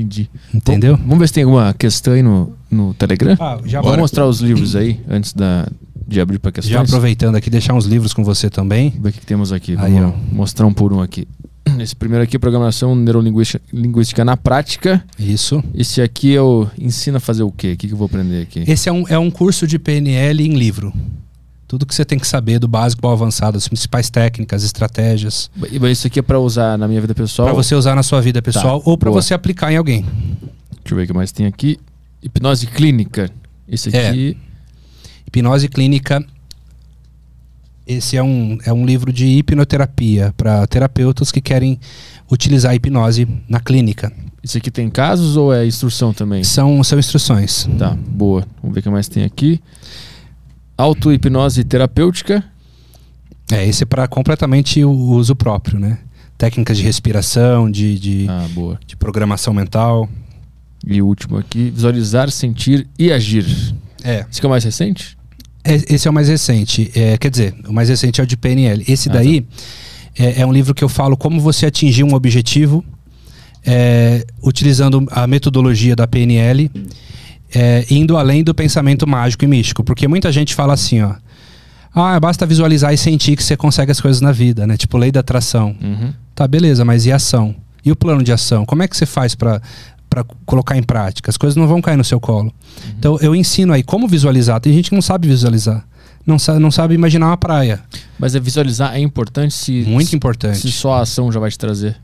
Entendi. 0.00 0.30
Entendeu? 0.52 0.96
Vamos 0.96 1.18
ver 1.18 1.28
se 1.28 1.34
tem 1.34 1.44
alguma 1.44 1.72
questão 1.74 2.14
aí 2.14 2.22
no, 2.22 2.52
no 2.70 2.94
Telegram. 2.94 3.36
Ah, 3.38 3.58
já 3.64 3.80
Vamos 3.80 3.98
mostrar 3.98 4.26
os 4.26 4.40
livros 4.40 4.74
aí 4.74 5.00
antes 5.08 5.32
da, 5.32 5.68
de 6.06 6.20
abrir 6.20 6.38
para 6.38 6.52
questões. 6.52 6.72
Já 6.72 6.80
aproveitando 6.80 7.36
aqui, 7.36 7.50
deixar 7.50 7.74
uns 7.74 7.86
livros 7.86 8.12
com 8.12 8.24
você 8.24 8.50
também. 8.50 8.90
Ver 8.98 9.08
o 9.08 9.12
que, 9.12 9.24
temos 9.24 9.52
aqui. 9.52 9.76
Aí, 9.78 9.94
Vamos 9.94 10.14
mostrar 10.32 10.66
um 10.66 10.72
por 10.72 10.92
um 10.92 11.00
aqui. 11.00 11.26
Esse 11.78 11.96
primeiro 11.96 12.24
aqui 12.24 12.36
é 12.36 12.38
programação 12.38 12.94
neurolinguística 12.94 13.64
linguística 13.72 14.24
na 14.24 14.36
prática. 14.36 15.04
Isso. 15.18 15.62
Esse 15.74 16.02
aqui 16.02 16.30
eu 16.30 16.70
ensino 16.78 17.16
a 17.16 17.20
fazer 17.20 17.42
o 17.42 17.50
quê? 17.50 17.72
O 17.72 17.76
que, 17.76 17.88
que 17.88 17.94
eu 17.94 17.98
vou 17.98 18.06
aprender 18.06 18.42
aqui? 18.42 18.64
Esse 18.66 18.88
é 18.88 18.92
um, 18.92 19.08
é 19.08 19.18
um 19.18 19.30
curso 19.30 19.66
de 19.66 19.78
PNL 19.78 20.44
em 20.44 20.54
livro. 20.54 20.92
Tudo 21.66 21.86
que 21.86 21.94
você 21.94 22.04
tem 22.04 22.18
que 22.18 22.26
saber 22.26 22.58
do 22.58 22.68
básico 22.68 23.06
ao 23.06 23.12
avançado, 23.12 23.56
as 23.56 23.66
principais 23.66 24.10
técnicas, 24.10 24.62
estratégias. 24.62 25.50
E 25.70 25.90
isso 25.90 26.06
aqui 26.06 26.18
é 26.18 26.22
para 26.22 26.38
usar 26.38 26.76
na 26.76 26.86
minha 26.86 27.00
vida 27.00 27.14
pessoal? 27.14 27.48
Para 27.48 27.54
você 27.54 27.74
usar 27.74 27.94
na 27.94 28.02
sua 28.02 28.20
vida 28.20 28.42
pessoal 28.42 28.80
tá, 28.80 28.90
ou 28.90 28.98
para 28.98 29.10
você 29.10 29.32
aplicar 29.34 29.72
em 29.72 29.76
alguém. 29.76 30.02
Deixa 30.02 30.92
eu 30.92 30.96
ver 30.96 31.04
o 31.04 31.06
que 31.06 31.12
mais 31.12 31.32
tem 31.32 31.46
aqui. 31.46 31.78
Hipnose 32.22 32.66
clínica. 32.66 33.30
Esse 33.68 33.94
é. 33.96 34.08
aqui. 34.08 34.36
É. 34.38 35.08
Hipnose 35.26 35.68
clínica. 35.68 36.24
Esse 37.86 38.16
é 38.16 38.22
um, 38.22 38.58
é 38.64 38.72
um 38.72 38.86
livro 38.86 39.12
de 39.12 39.26
hipnoterapia 39.26 40.32
para 40.36 40.66
terapeutas 40.66 41.30
que 41.30 41.40
querem 41.40 41.78
utilizar 42.30 42.72
a 42.72 42.74
hipnose 42.74 43.28
na 43.48 43.60
clínica. 43.60 44.12
Isso 44.42 44.58
aqui 44.58 44.70
tem 44.70 44.90
casos 44.90 45.36
ou 45.36 45.52
é 45.52 45.66
instrução 45.66 46.12
também? 46.12 46.44
São, 46.44 46.84
são 46.84 46.98
instruções. 46.98 47.66
Tá, 47.78 47.96
boa. 48.08 48.46
Vamos 48.60 48.74
ver 48.74 48.80
o 48.80 48.82
que 48.82 48.90
mais 48.90 49.08
tem 49.08 49.24
aqui. 49.24 49.60
Auto-hipnose 50.76 51.64
terapêutica. 51.64 52.44
É, 53.52 53.66
esse 53.66 53.82
é 53.82 53.86
para 53.86 54.08
completamente 54.08 54.82
o 54.84 54.90
uso 54.90 55.36
próprio, 55.36 55.78
né? 55.78 55.98
Técnicas 56.36 56.76
de 56.76 56.82
respiração, 56.82 57.70
de, 57.70 57.98
de, 57.98 58.26
ah, 58.28 58.46
boa. 58.52 58.78
de 58.86 58.96
programação 58.96 59.54
mental. 59.54 60.08
E 60.86 61.00
o 61.00 61.06
último 61.06 61.38
aqui, 61.38 61.70
visualizar, 61.70 62.30
sentir 62.30 62.86
e 62.98 63.12
agir. 63.12 63.46
É. 64.02 64.26
Esse 64.30 64.40
que 64.40 64.46
é 64.46 64.48
o 64.48 64.50
mais 64.50 64.64
recente? 64.64 65.16
É, 65.64 65.74
esse 65.94 66.06
é 66.06 66.10
o 66.10 66.14
mais 66.14 66.28
recente. 66.28 66.90
É, 66.94 67.16
quer 67.16 67.30
dizer, 67.30 67.54
o 67.66 67.72
mais 67.72 67.88
recente 67.88 68.20
é 68.20 68.24
o 68.24 68.26
de 68.26 68.36
PNL. 68.36 68.84
Esse 68.86 69.08
ah, 69.08 69.12
daí 69.12 69.40
tá. 69.40 69.46
é, 70.18 70.40
é, 70.40 70.46
um 70.46 70.52
livro 70.52 70.74
que 70.74 70.84
eu 70.84 70.88
falo 70.88 71.16
como 71.16 71.40
você 71.40 71.66
atingir 71.66 72.04
um 72.04 72.14
objetivo 72.14 72.84
é, 73.64 74.26
utilizando 74.42 75.06
a 75.10 75.26
metodologia 75.26 75.96
da 75.96 76.06
PNL 76.06 76.70
é, 77.54 77.86
indo 77.90 78.16
além 78.16 78.42
do 78.42 78.54
pensamento 78.54 79.06
mágico 79.06 79.44
e 79.44 79.46
místico. 79.46 79.84
Porque 79.84 80.08
muita 80.08 80.32
gente 80.32 80.54
fala 80.54 80.74
assim, 80.74 81.02
ó. 81.02 81.14
Ah, 81.94 82.18
basta 82.18 82.44
visualizar 82.44 82.92
e 82.92 82.98
sentir 82.98 83.36
que 83.36 83.42
você 83.42 83.56
consegue 83.56 83.92
as 83.92 84.00
coisas 84.00 84.20
na 84.20 84.32
vida, 84.32 84.66
né? 84.66 84.76
Tipo, 84.76 84.98
lei 84.98 85.12
da 85.12 85.20
atração. 85.20 85.76
Uhum. 85.80 86.12
Tá, 86.34 86.48
beleza, 86.48 86.84
mas 86.84 87.06
e 87.06 87.12
a 87.12 87.16
ação? 87.16 87.54
E 87.84 87.92
o 87.92 87.96
plano 87.96 88.22
de 88.22 88.32
ação? 88.32 88.66
Como 88.66 88.82
é 88.82 88.88
que 88.88 88.96
você 88.96 89.06
faz 89.06 89.34
para 89.34 89.62
para 90.10 90.24
colocar 90.46 90.76
em 90.76 90.82
prática? 90.82 91.28
As 91.28 91.36
coisas 91.36 91.56
não 91.56 91.66
vão 91.66 91.82
cair 91.82 91.96
no 91.96 92.04
seu 92.04 92.20
colo. 92.20 92.52
Uhum. 92.84 92.92
Então, 92.98 93.18
eu 93.20 93.34
ensino 93.34 93.72
aí 93.72 93.82
como 93.82 94.06
visualizar. 94.06 94.60
Tem 94.60 94.72
gente 94.72 94.90
que 94.90 94.94
não 94.94 95.02
sabe 95.02 95.26
visualizar. 95.26 95.84
Não 96.26 96.38
sabe, 96.38 96.58
não 96.58 96.70
sabe 96.70 96.94
imaginar 96.94 97.26
uma 97.26 97.36
praia. 97.36 97.80
Mas 98.18 98.34
é 98.34 98.40
visualizar 98.40 98.94
é 98.94 99.00
importante 99.00 99.52
se. 99.54 99.82
Muito 99.82 100.14
importante. 100.14 100.58
Se 100.58 100.72
só 100.72 100.94
a 100.94 101.00
ação 101.00 101.30
já 101.30 101.40
vai 101.40 101.50
te 101.50 101.58
trazer. 101.58 101.96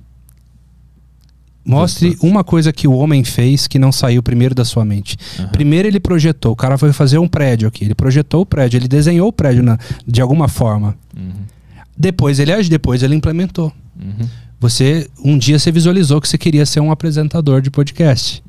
Mostre 1.64 2.16
uma 2.22 2.42
coisa 2.42 2.72
que 2.72 2.88
o 2.88 2.92
homem 2.92 3.22
fez 3.22 3.66
que 3.66 3.78
não 3.78 3.92
saiu 3.92 4.22
primeiro 4.22 4.54
da 4.54 4.64
sua 4.64 4.84
mente. 4.84 5.16
Uhum. 5.38 5.48
Primeiro 5.48 5.86
ele 5.86 6.00
projetou, 6.00 6.52
o 6.52 6.56
cara 6.56 6.78
foi 6.78 6.92
fazer 6.92 7.18
um 7.18 7.28
prédio 7.28 7.68
aqui, 7.68 7.84
ele 7.84 7.94
projetou 7.94 8.42
o 8.42 8.46
prédio, 8.46 8.78
ele 8.78 8.88
desenhou 8.88 9.28
o 9.28 9.32
prédio 9.32 9.62
na, 9.62 9.78
de 10.06 10.20
alguma 10.20 10.48
forma. 10.48 10.96
Uhum. 11.16 11.32
Depois 11.96 12.38
ele 12.38 12.50
depois 12.68 13.02
ele 13.02 13.14
implementou. 13.14 13.72
Uhum. 13.98 14.26
Você 14.58 15.08
um 15.22 15.36
dia 15.36 15.58
você 15.58 15.70
visualizou 15.70 16.20
que 16.20 16.28
você 16.28 16.38
queria 16.38 16.64
ser 16.64 16.80
um 16.80 16.90
apresentador 16.90 17.60
de 17.60 17.70
podcast. 17.70 18.42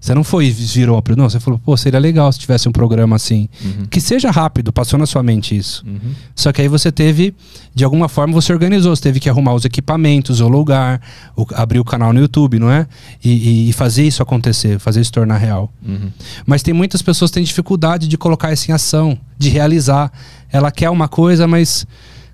Você 0.00 0.14
não 0.14 0.24
foi 0.24 0.50
virou 0.50 1.02
não, 1.14 1.28
você 1.28 1.38
falou, 1.38 1.60
pô, 1.62 1.76
seria 1.76 2.00
legal 2.00 2.32
se 2.32 2.38
tivesse 2.38 2.66
um 2.66 2.72
programa 2.72 3.16
assim, 3.16 3.50
uhum. 3.62 3.84
que 3.84 4.00
seja 4.00 4.30
rápido, 4.30 4.72
passou 4.72 4.98
na 4.98 5.04
sua 5.04 5.22
mente 5.22 5.54
isso. 5.54 5.84
Uhum. 5.86 6.14
Só 6.34 6.50
que 6.52 6.62
aí 6.62 6.68
você 6.68 6.90
teve, 6.90 7.34
de 7.74 7.84
alguma 7.84 8.08
forma 8.08 8.32
você 8.32 8.50
organizou, 8.50 8.96
você 8.96 9.02
teve 9.02 9.20
que 9.20 9.28
arrumar 9.28 9.52
os 9.52 9.66
equipamentos, 9.66 10.40
o 10.40 10.48
lugar, 10.48 11.02
o, 11.36 11.44
abrir 11.54 11.78
o 11.80 11.84
canal 11.84 12.14
no 12.14 12.20
YouTube, 12.20 12.58
não 12.58 12.70
é? 12.70 12.86
E, 13.22 13.68
e, 13.68 13.72
fazer 13.74 14.04
isso 14.04 14.22
acontecer, 14.22 14.78
fazer 14.78 15.02
isso 15.02 15.12
tornar 15.12 15.36
real. 15.36 15.70
Uhum. 15.86 16.10
Mas 16.46 16.62
tem 16.62 16.72
muitas 16.72 17.02
pessoas 17.02 17.30
que 17.30 17.34
têm 17.34 17.44
dificuldade 17.44 18.08
de 18.08 18.16
colocar 18.16 18.50
isso 18.54 18.70
em 18.70 18.74
ação, 18.74 19.18
de 19.36 19.50
realizar. 19.50 20.10
Ela 20.50 20.70
quer 20.70 20.88
uma 20.88 21.08
coisa, 21.08 21.46
mas 21.46 21.86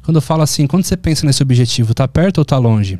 quando 0.04 0.18
eu 0.18 0.22
falo 0.22 0.42
assim, 0.42 0.68
quando 0.68 0.84
você 0.84 0.96
pensa 0.96 1.26
nesse 1.26 1.42
objetivo, 1.42 1.92
tá 1.94 2.06
perto 2.06 2.38
ou 2.38 2.44
tá 2.44 2.58
longe? 2.58 2.96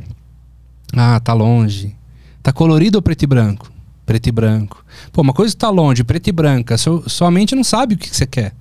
Ah, 0.93 1.20
tá 1.20 1.32
longe. 1.32 1.94
Tá 2.43 2.52
colorido 2.52 2.98
ou 2.98 3.02
preto 3.02 3.22
e 3.22 3.26
branco? 3.28 3.76
Preto 4.07 4.28
e 4.28 4.33
branco. 4.33 4.85
Pô, 5.12 5.20
uma 5.20 5.33
coisa 5.33 5.53
está 5.53 5.69
longe, 5.69 6.05
preto 6.05 6.28
e 6.28 6.33
branca, 6.33 6.78
sua, 6.78 7.03
sua 7.09 7.31
mente 7.31 7.55
não 7.55 7.65
sabe 7.65 7.95
o 7.95 7.99
que, 7.99 8.09
que 8.09 8.16
você 8.16 8.27
quer. 8.27 8.55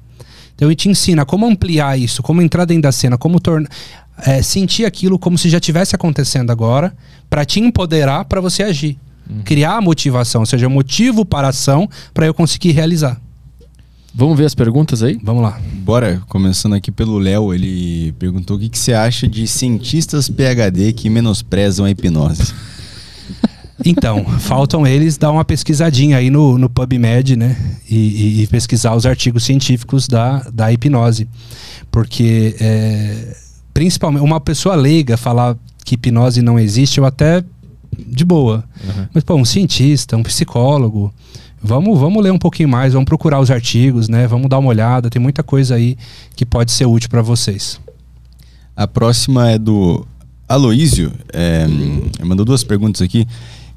Então 0.55 0.67
ele 0.67 0.75
te 0.75 0.89
ensina 0.89 1.23
como 1.25 1.45
ampliar 1.45 1.97
isso, 1.97 2.23
como 2.23 2.41
entrar 2.41 2.65
dentro 2.65 2.83
da 2.83 2.91
cena, 2.91 3.17
como 3.17 3.39
tornar. 3.39 3.69
É, 4.25 4.41
sentir 4.41 4.85
aquilo 4.85 5.19
como 5.19 5.37
se 5.37 5.49
já 5.49 5.59
tivesse 5.59 5.93
acontecendo 5.93 6.49
agora, 6.49 6.95
para 7.29 7.43
te 7.43 7.59
empoderar 7.59 8.23
para 8.25 8.39
você 8.39 8.63
agir. 8.63 8.97
Uhum. 9.29 9.41
Criar 9.43 9.75
a 9.75 9.81
motivação, 9.81 10.41
ou 10.41 10.45
seja, 10.45 10.69
motivo 10.69 11.25
para 11.25 11.47
a 11.47 11.49
ação 11.49 11.89
para 12.13 12.25
eu 12.25 12.33
conseguir 12.33 12.71
realizar. 12.71 13.19
Vamos 14.13 14.37
ver 14.37 14.45
as 14.45 14.55
perguntas 14.55 15.03
aí? 15.03 15.19
Vamos 15.21 15.43
lá. 15.43 15.59
Bora, 15.83 16.21
começando 16.29 16.73
aqui 16.73 16.89
pelo 16.89 17.19
Léo, 17.19 17.53
ele 17.53 18.13
perguntou 18.13 18.55
o 18.55 18.59
que, 18.59 18.69
que 18.69 18.79
você 18.79 18.93
acha 18.93 19.27
de 19.27 19.45
cientistas 19.45 20.29
PhD 20.29 20.93
que 20.93 21.09
menosprezam 21.09 21.85
a 21.85 21.91
hipnose. 21.91 22.53
Então, 23.83 24.23
faltam 24.39 24.85
eles 24.87 25.17
dar 25.17 25.31
uma 25.31 25.43
pesquisadinha 25.43 26.17
aí 26.17 26.29
no, 26.29 26.57
no 26.57 26.69
PubMed, 26.69 27.35
né? 27.35 27.57
E, 27.89 28.43
e, 28.43 28.47
pesquisar 28.47 28.95
os 28.95 29.05
artigos 29.05 29.43
científicos 29.43 30.07
da, 30.07 30.39
da 30.53 30.71
hipnose. 30.71 31.27
Porque, 31.91 32.55
é, 32.59 33.35
principalmente, 33.73 34.23
uma 34.23 34.39
pessoa 34.39 34.75
leiga 34.75 35.17
falar 35.17 35.57
que 35.83 35.95
hipnose 35.95 36.41
não 36.41 36.57
existe, 36.57 36.99
eu 36.99 37.05
até 37.05 37.43
de 38.07 38.23
boa. 38.23 38.63
Uhum. 38.83 39.07
Mas, 39.13 39.23
pô, 39.23 39.35
um 39.35 39.45
cientista, 39.45 40.15
um 40.15 40.23
psicólogo, 40.23 41.13
vamos, 41.61 41.99
vamos 41.99 42.23
ler 42.23 42.31
um 42.31 42.39
pouquinho 42.39 42.69
mais, 42.69 42.93
vamos 42.93 43.05
procurar 43.05 43.39
os 43.39 43.51
artigos, 43.51 44.07
né? 44.07 44.25
Vamos 44.25 44.49
dar 44.49 44.59
uma 44.59 44.69
olhada, 44.69 45.09
tem 45.09 45.21
muita 45.21 45.43
coisa 45.43 45.75
aí 45.75 45.97
que 46.35 46.45
pode 46.45 46.71
ser 46.71 46.85
útil 46.85 47.09
para 47.09 47.21
vocês. 47.21 47.79
A 48.75 48.87
próxima 48.87 49.51
é 49.51 49.57
do 49.57 50.05
Aloísio 50.47 51.11
é, 51.33 51.65
mandou 52.23 52.45
duas 52.45 52.63
perguntas 52.63 53.01
aqui. 53.01 53.27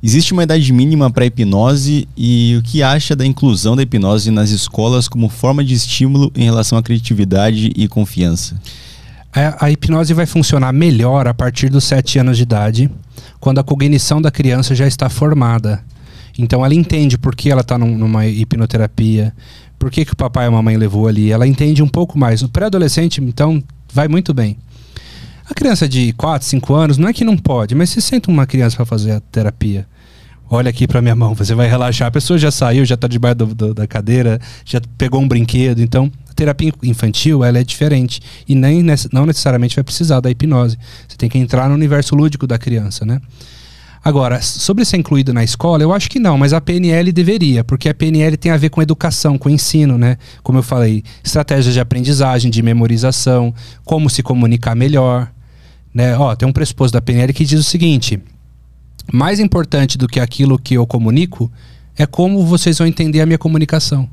Existe 0.01 0.33
uma 0.33 0.45
idade 0.45 0.73
mínima 0.73 1.11
para 1.11 1.27
hipnose 1.27 2.07
e 2.17 2.57
o 2.57 2.63
que 2.63 2.83
acha 2.85 3.17
da 3.17 3.27
inclusão 3.27 3.75
da 3.75 3.83
hipnose 3.83 4.31
nas 4.31 4.51
escolas 4.51 5.09
como 5.09 5.29
forma 5.29 5.65
de 5.65 5.75
estímulo 5.75 6.31
em 6.37 6.45
relação 6.45 6.79
à 6.79 6.83
criatividade 6.83 7.73
e 7.75 7.89
confiança? 7.89 8.61
A, 9.33 9.67
a 9.67 9.71
hipnose 9.71 10.15
vai 10.15 10.25
funcionar 10.25 10.73
melhor 10.73 11.27
a 11.27 11.35
partir 11.35 11.69
dos 11.69 11.83
7 11.85 12.21
anos 12.21 12.37
de 12.37 12.45
idade, 12.45 12.91
quando 13.41 13.59
a 13.59 13.65
cognição 13.65 14.23
da 14.23 14.31
criança 14.31 14.73
já 14.73 14.87
está 14.87 15.09
formada. 15.09 15.83
Então 16.39 16.65
ela 16.65 16.75
entende 16.75 17.19
por 17.19 17.35
que 17.35 17.51
ela 17.51 17.63
está 17.63 17.77
num, 17.77 17.99
numa 17.99 18.25
hipnoterapia, 18.25 19.35
por 19.79 19.91
que, 19.91 20.05
que 20.05 20.13
o 20.13 20.17
papai 20.17 20.47
e 20.47 20.49
a 20.49 20.51
mamãe 20.51 20.77
levou 20.77 21.09
ali. 21.09 21.33
Ela 21.33 21.47
entende 21.47 21.83
um 21.83 21.89
pouco 21.89 22.17
mais. 22.17 22.43
O 22.43 22.49
pré-adolescente, 22.49 23.21
então, 23.21 23.63
vai 23.93 24.07
muito 24.07 24.33
bem. 24.33 24.57
A 25.51 25.55
criança 25.55 25.89
de 25.89 26.13
4, 26.13 26.47
5 26.47 26.75
anos, 26.75 26.99
não 26.99 27.09
é 27.09 27.13
que 27.13 27.25
não 27.25 27.37
pode, 27.37 27.75
mas 27.75 27.91
se 27.91 28.03
senta 28.03 28.31
uma 28.31 28.47
criança 28.47 28.77
para 28.77 28.85
fazer 28.85 29.13
a 29.13 29.21
terapia. 29.21 29.87
Olha 30.51 30.71
aqui 30.71 30.87
para 30.87 31.03
minha 31.03 31.15
mão, 31.15 31.35
você 31.35 31.55
vai 31.55 31.69
relaxar. 31.69 32.09
A 32.09 32.11
pessoa 32.11 32.39
já 32.39 32.51
saiu, 32.51 32.85
já 32.85 32.95
está 32.95 33.07
debaixo 33.07 33.37
do, 33.37 33.55
do, 33.55 33.75
da 33.75 33.87
cadeira, 33.87 34.41
já 34.65 34.81
pegou 34.97 35.21
um 35.21 35.29
brinquedo. 35.29 35.81
Então, 35.81 36.11
a 36.29 36.35
terapia 36.35 36.73
infantil 36.83 37.45
ela 37.45 37.59
é 37.59 37.65
diferente 37.65 38.21
e 38.47 38.55
nem 38.55 38.83
não 39.13 39.27
necessariamente 39.27 39.75
vai 39.75 39.85
precisar 39.85 40.21
da 40.21 40.31
hipnose. 40.31 40.79
Você 41.07 41.17
tem 41.17 41.29
que 41.29 41.39
entrar 41.39 41.69
no 41.69 41.75
universo 41.75 42.15
lúdico 42.15 42.47
da 42.47 42.59
criança, 42.59 43.05
né? 43.05 43.21
Agora, 44.03 44.41
sobre 44.41 44.85
ser 44.85 44.97
incluído 44.97 45.35
na 45.35 45.45
escola, 45.45 45.83
eu 45.83 45.93
acho 45.93 46.09
que 46.09 46.19
não, 46.19 46.39
mas 46.39 46.53
a 46.53 46.61
PNL 46.61 47.13
deveria, 47.13 47.65
porque 47.65 47.89
a 47.89 47.95
PNL 47.95 48.37
tem 48.37 48.51
a 48.53 48.57
ver 48.57 48.71
com 48.71 48.81
educação, 48.81 49.37
com 49.37 49.51
ensino, 49.51 49.99
né? 49.99 50.17
Como 50.43 50.59
eu 50.59 50.63
falei, 50.63 51.03
estratégias 51.23 51.75
de 51.75 51.81
aprendizagem, 51.81 52.51
de 52.51 52.63
memorização, 52.63 53.53
como 53.85 54.09
se 54.09 54.23
comunicar 54.23 54.75
melhor, 54.75 55.31
né? 55.99 56.17
Ó, 56.17 56.37
tem 56.37 56.49
um 56.49 56.53
pressuposto 56.53 56.93
da 56.93 57.01
PNL 57.01 57.33
que 57.33 57.45
diz 57.45 57.59
o 57.59 57.65
seguinte: 57.65 58.23
mais 59.13 59.41
importante 59.41 59.99
do 59.99 60.07
que 60.07 60.21
aquilo 60.21 60.57
que 60.57 60.75
eu 60.75 60.87
comunico 60.87 61.51
é 61.97 62.07
como 62.07 62.47
vocês 62.47 62.79
vão 62.79 62.87
entender 62.87 63.21
a 63.21 63.27
minha 63.27 63.37
comunicação. 63.37 64.09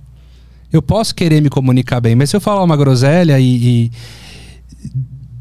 Eu 0.74 0.82
posso 0.82 1.14
querer 1.14 1.44
me 1.44 1.50
comunicar 1.50 2.02
bem, 2.02 2.16
mas 2.16 2.32
se 2.32 2.36
eu 2.36 2.42
falar 2.42 2.64
uma 2.64 2.76
groselha 2.76 3.40
e, 3.40 3.86
e 3.86 3.92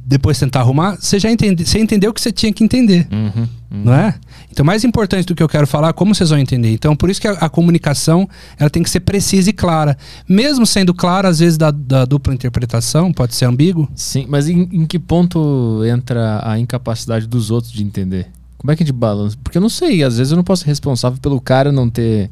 depois 0.06 0.38
tentar 0.38 0.60
arrumar, 0.60 0.96
você 1.00 1.18
já 1.18 1.30
entende, 1.30 1.66
você 1.66 1.78
entendeu 1.78 2.10
o 2.10 2.14
que 2.14 2.20
você 2.20 2.30
tinha 2.30 2.52
que 2.52 2.62
entender. 2.62 3.06
Uhum, 3.10 3.48
uhum. 3.70 3.84
Não 3.84 3.94
é? 3.94 4.14
Então, 4.50 4.64
mais 4.64 4.84
importante 4.84 5.26
do 5.26 5.34
que 5.34 5.42
eu 5.42 5.48
quero 5.48 5.66
falar, 5.66 5.92
como 5.94 6.14
vocês 6.14 6.30
vão 6.30 6.38
entender. 6.38 6.70
Então, 6.72 6.94
por 6.94 7.08
isso 7.10 7.20
que 7.20 7.26
a, 7.26 7.32
a 7.32 7.48
comunicação 7.48 8.28
ela 8.58 8.68
tem 8.70 8.82
que 8.82 8.90
ser 8.90 9.00
precisa 9.00 9.50
e 9.50 9.52
clara. 9.52 9.96
Mesmo 10.28 10.66
sendo 10.66 10.92
clara, 10.94 11.28
às 11.28 11.38
vezes, 11.40 11.56
da, 11.58 11.70
da 11.70 12.04
dupla 12.04 12.34
interpretação, 12.34 13.12
pode 13.12 13.34
ser 13.34 13.46
ambíguo. 13.46 13.88
Sim, 13.94 14.26
mas 14.28 14.48
em, 14.48 14.68
em, 14.70 14.86
que 14.86 14.98
ponto 14.98 15.82
entra 15.84 16.40
a 16.48 16.58
incapacidade 16.58 17.26
dos 17.26 17.50
outros 17.50 17.72
de 17.72 17.82
entender? 17.82 18.28
Como 18.58 18.70
é 18.70 18.76
que 18.76 18.82
a 18.82 18.86
gente 18.86 18.94
balança? 18.94 19.36
Porque 19.42 19.58
eu 19.58 19.62
não 19.62 19.68
sei, 19.68 20.04
às 20.04 20.18
vezes 20.18 20.30
eu 20.30 20.36
não 20.36 20.44
posso 20.44 20.62
ser 20.62 20.68
responsável 20.68 21.18
pelo 21.20 21.40
cara 21.40 21.72
não 21.72 21.90
ter 21.90 22.30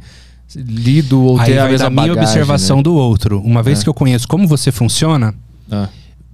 lido 0.55 1.20
ou 1.23 1.39
Aí 1.40 1.47
ter 1.53 1.59
a 1.59 1.65
mesma 1.66 1.85
da 1.86 1.90
minha 1.90 2.09
bagagem, 2.09 2.23
observação 2.23 2.77
né? 2.78 2.82
do 2.82 2.94
outro. 2.94 3.40
Uma 3.40 3.62
vez 3.62 3.81
É. 3.81 3.82
que 3.82 3.89
eu 3.89 3.94
conheço 3.94 4.28
como 4.28 4.47
você 4.47 4.70
funciona, 4.70 5.35
Ah, 5.70 5.89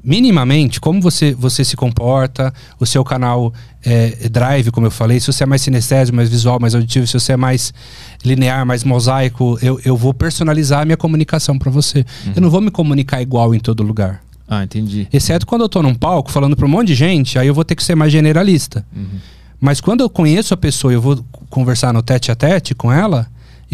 minimamente 0.08 0.80
como 0.80 1.02
você, 1.02 1.34
você 1.34 1.62
se 1.62 1.76
comporta, 1.76 2.50
o 2.80 2.86
seu 2.86 3.04
canal 3.04 3.52
é, 3.84 4.28
drive, 4.30 4.70
como 4.70 4.86
eu 4.86 4.90
falei, 4.90 5.20
se 5.20 5.26
você 5.26 5.42
é 5.42 5.46
mais 5.46 5.60
sinestésico, 5.60 6.16
mais 6.16 6.30
visual, 6.30 6.58
mais 6.58 6.74
auditivo, 6.74 7.06
se 7.06 7.12
você 7.12 7.34
é 7.34 7.36
mais 7.36 7.74
linear, 8.24 8.64
mais 8.64 8.84
mosaico, 8.84 9.58
eu, 9.60 9.78
eu 9.84 9.94
vou 9.98 10.14
personalizar 10.14 10.80
a 10.80 10.84
minha 10.86 10.96
comunicação 10.96 11.58
para 11.58 11.70
você. 11.70 12.06
Eu 12.34 12.40
não 12.40 12.48
vou 12.48 12.62
me 12.62 12.70
comunicar 12.70 13.20
igual 13.20 13.54
em 13.54 13.60
todo 13.60 13.82
lugar. 13.82 14.22
ah, 14.48 14.64
entendi. 14.64 15.06
Exceto 15.12 15.46
quando 15.46 15.60
eu 15.60 15.68
tô 15.68 15.82
num 15.82 15.94
palco 15.94 16.30
falando 16.30 16.56
para 16.56 16.64
um 16.64 16.70
monte 16.70 16.86
de 16.88 16.94
gente, 16.94 17.38
aí 17.38 17.46
eu 17.46 17.52
vou 17.52 17.62
ter 17.62 17.74
que 17.74 17.84
ser 17.84 17.94
mais 17.94 18.10
generalista. 18.10 18.86
Mas 19.60 19.78
quando 19.78 20.00
eu 20.00 20.08
conheço 20.08 20.54
a 20.54 20.56
pessoa 20.56 20.90
e 20.90 20.96
eu 20.96 21.02
vou 21.02 21.22
conversar 21.50 21.92
no 21.92 22.02
tete 22.02 22.32
a 22.32 22.34
tete 22.34 22.74
com 22.74 22.90
ela, 22.90 23.26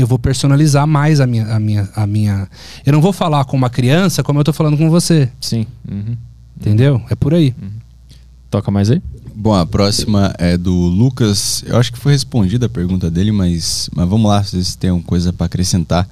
eu 0.03 0.07
vou 0.07 0.19
personalizar 0.19 0.87
mais 0.87 1.21
a 1.21 1.27
minha, 1.27 1.47
a 1.47 1.59
minha, 1.61 1.89
a 1.95 2.07
minha. 2.07 2.49
Eu 2.85 2.93
não 2.93 3.01
vou 3.01 3.12
falar 3.12 3.45
com 3.45 3.57
uma 3.57 3.71
criança 3.71 4.23
como 4.23 4.41
eu 4.41 4.45
tô 4.45 4.53
falando 4.53 4.77
com 4.77 4.91
você. 4.91 5.29
Sim. 5.41 5.66
Uhum. 5.91 6.16
Entendeu? 6.57 7.01
É 7.11 7.15
por 7.15 7.35
aí. 7.35 7.55
Toca 8.51 8.71
mais 8.71 8.91
aí? 8.91 9.03
Bom, 9.35 9.53
a 9.53 9.66
próxima 9.66 10.33
é 10.39 10.57
do 10.57 10.73
Lucas. 10.73 11.65
Eu 11.66 11.77
acho 11.77 11.93
que 11.93 11.99
foi 11.99 12.12
respondida 12.12 12.66
a 12.66 12.69
pergunta 12.69 13.11
dele, 13.11 13.33
mas, 13.33 13.91
mas 13.93 14.09
vamos 14.09 14.31
lá, 14.31 14.43
vocês 14.43 14.77
têm 14.77 14.91
alguma 14.91 15.07
coisa 15.07 15.33
para 15.33 15.47
acrescentar. 15.47 16.09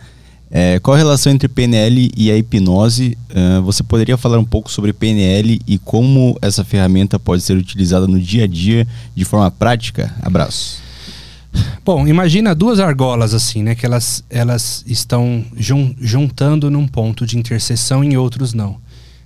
É, 0.55 0.79
qual 0.81 0.95
a 0.95 0.99
relação 0.99 1.33
entre 1.33 1.49
PNL 1.49 2.11
e 2.15 2.31
a 2.31 2.37
hipnose? 2.37 3.17
Ah, 3.35 3.61
você 3.61 3.83
poderia 3.83 4.19
falar 4.19 4.39
um 4.39 4.45
pouco 4.45 4.71
sobre 4.71 4.93
PNL 4.93 5.59
e 5.67 5.79
como 5.79 6.37
essa 6.43 6.63
ferramenta 6.63 7.19
pode 7.19 7.43
ser 7.43 7.57
utilizada 7.57 8.07
no 8.07 8.21
dia 8.21 8.45
a 8.45 8.47
dia 8.47 8.87
de 9.15 9.25
forma 9.25 9.51
prática? 9.51 10.15
Abraço. 10.21 10.82
Bom, 11.85 12.07
imagina 12.07 12.55
duas 12.55 12.79
argolas 12.81 13.35
assim, 13.35 13.63
né? 13.63 13.75
Que 13.75 13.85
elas, 13.85 14.25
elas 14.31 14.85
estão 14.87 15.45
jun- 15.57 15.95
juntando 16.01 16.71
num 16.71 16.87
ponto 16.87 17.27
de 17.27 17.37
interseção 17.39 18.03
e 18.05 18.09
em 18.09 18.17
outros 18.17 18.55
não. 18.55 18.79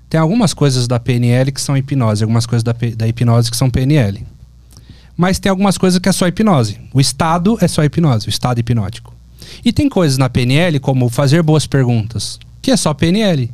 Tem 0.08 0.18
algumas 0.18 0.54
coisas 0.54 0.86
da 0.88 0.98
PNL 0.98 1.52
que 1.52 1.60
são 1.60 1.76
hipnose, 1.76 2.22
algumas 2.24 2.46
coisas 2.46 2.62
da, 2.62 2.74
da 2.96 3.06
hipnose 3.08 3.50
que 3.50 3.56
são 3.56 3.68
PNL. 3.68 4.24
Mas 5.16 5.38
tem 5.38 5.50
algumas 5.50 5.76
coisas 5.78 5.98
que 5.98 6.08
é 6.08 6.12
só 6.12 6.26
hipnose. 6.26 6.78
O 6.92 7.00
estado 7.00 7.56
é 7.60 7.68
só 7.68 7.82
hipnose, 7.84 8.26
o 8.26 8.30
estado 8.30 8.58
hipnótico. 8.58 9.14
E 9.64 9.72
tem 9.72 9.88
coisas 9.88 10.18
na 10.18 10.28
PNL 10.28 10.78
como 10.80 11.08
fazer 11.08 11.42
boas 11.42 11.66
perguntas, 11.66 12.38
que 12.62 12.70
é 12.70 12.76
só 12.76 12.92
PNL. 12.94 13.50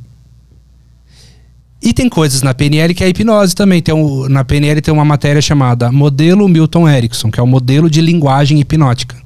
E 1.83 1.93
tem 1.93 2.09
coisas 2.09 2.43
na 2.43 2.55
PNL 2.55 2.95
que 2.95 3.03
é 3.03 3.09
hipnose 3.09 3.57
também. 3.57 3.83
Tem 3.83 3.93
um, 3.93 4.29
na 4.29 4.45
PNL 4.45 4.81
tem 4.81 4.95
uma 4.95 5.05
matéria 5.05 5.43
chamada 5.43 5.91
Modelo 5.91 6.49
Milton 6.49 6.89
Erickson, 6.89 7.29
que 7.29 7.41
é 7.41 7.43
o 7.43 7.47
modelo 7.47 7.91
de 7.91 8.01
linguagem 8.01 8.61
hipnótica. 8.61 9.17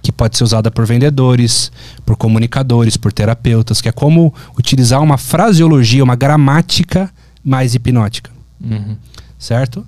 Que 0.00 0.10
pode 0.10 0.38
ser 0.38 0.44
usada 0.44 0.70
por 0.70 0.86
vendedores, 0.86 1.70
por 2.06 2.16
comunicadores, 2.16 2.96
por 2.96 3.12
terapeutas, 3.12 3.82
que 3.82 3.90
é 3.90 3.92
como 3.92 4.32
utilizar 4.58 5.02
uma 5.02 5.18
fraseologia, 5.18 6.02
uma 6.02 6.16
gramática 6.16 7.10
mais 7.44 7.74
hipnótica. 7.74 8.30
Uhum. 8.58 8.96
Certo? 9.38 9.86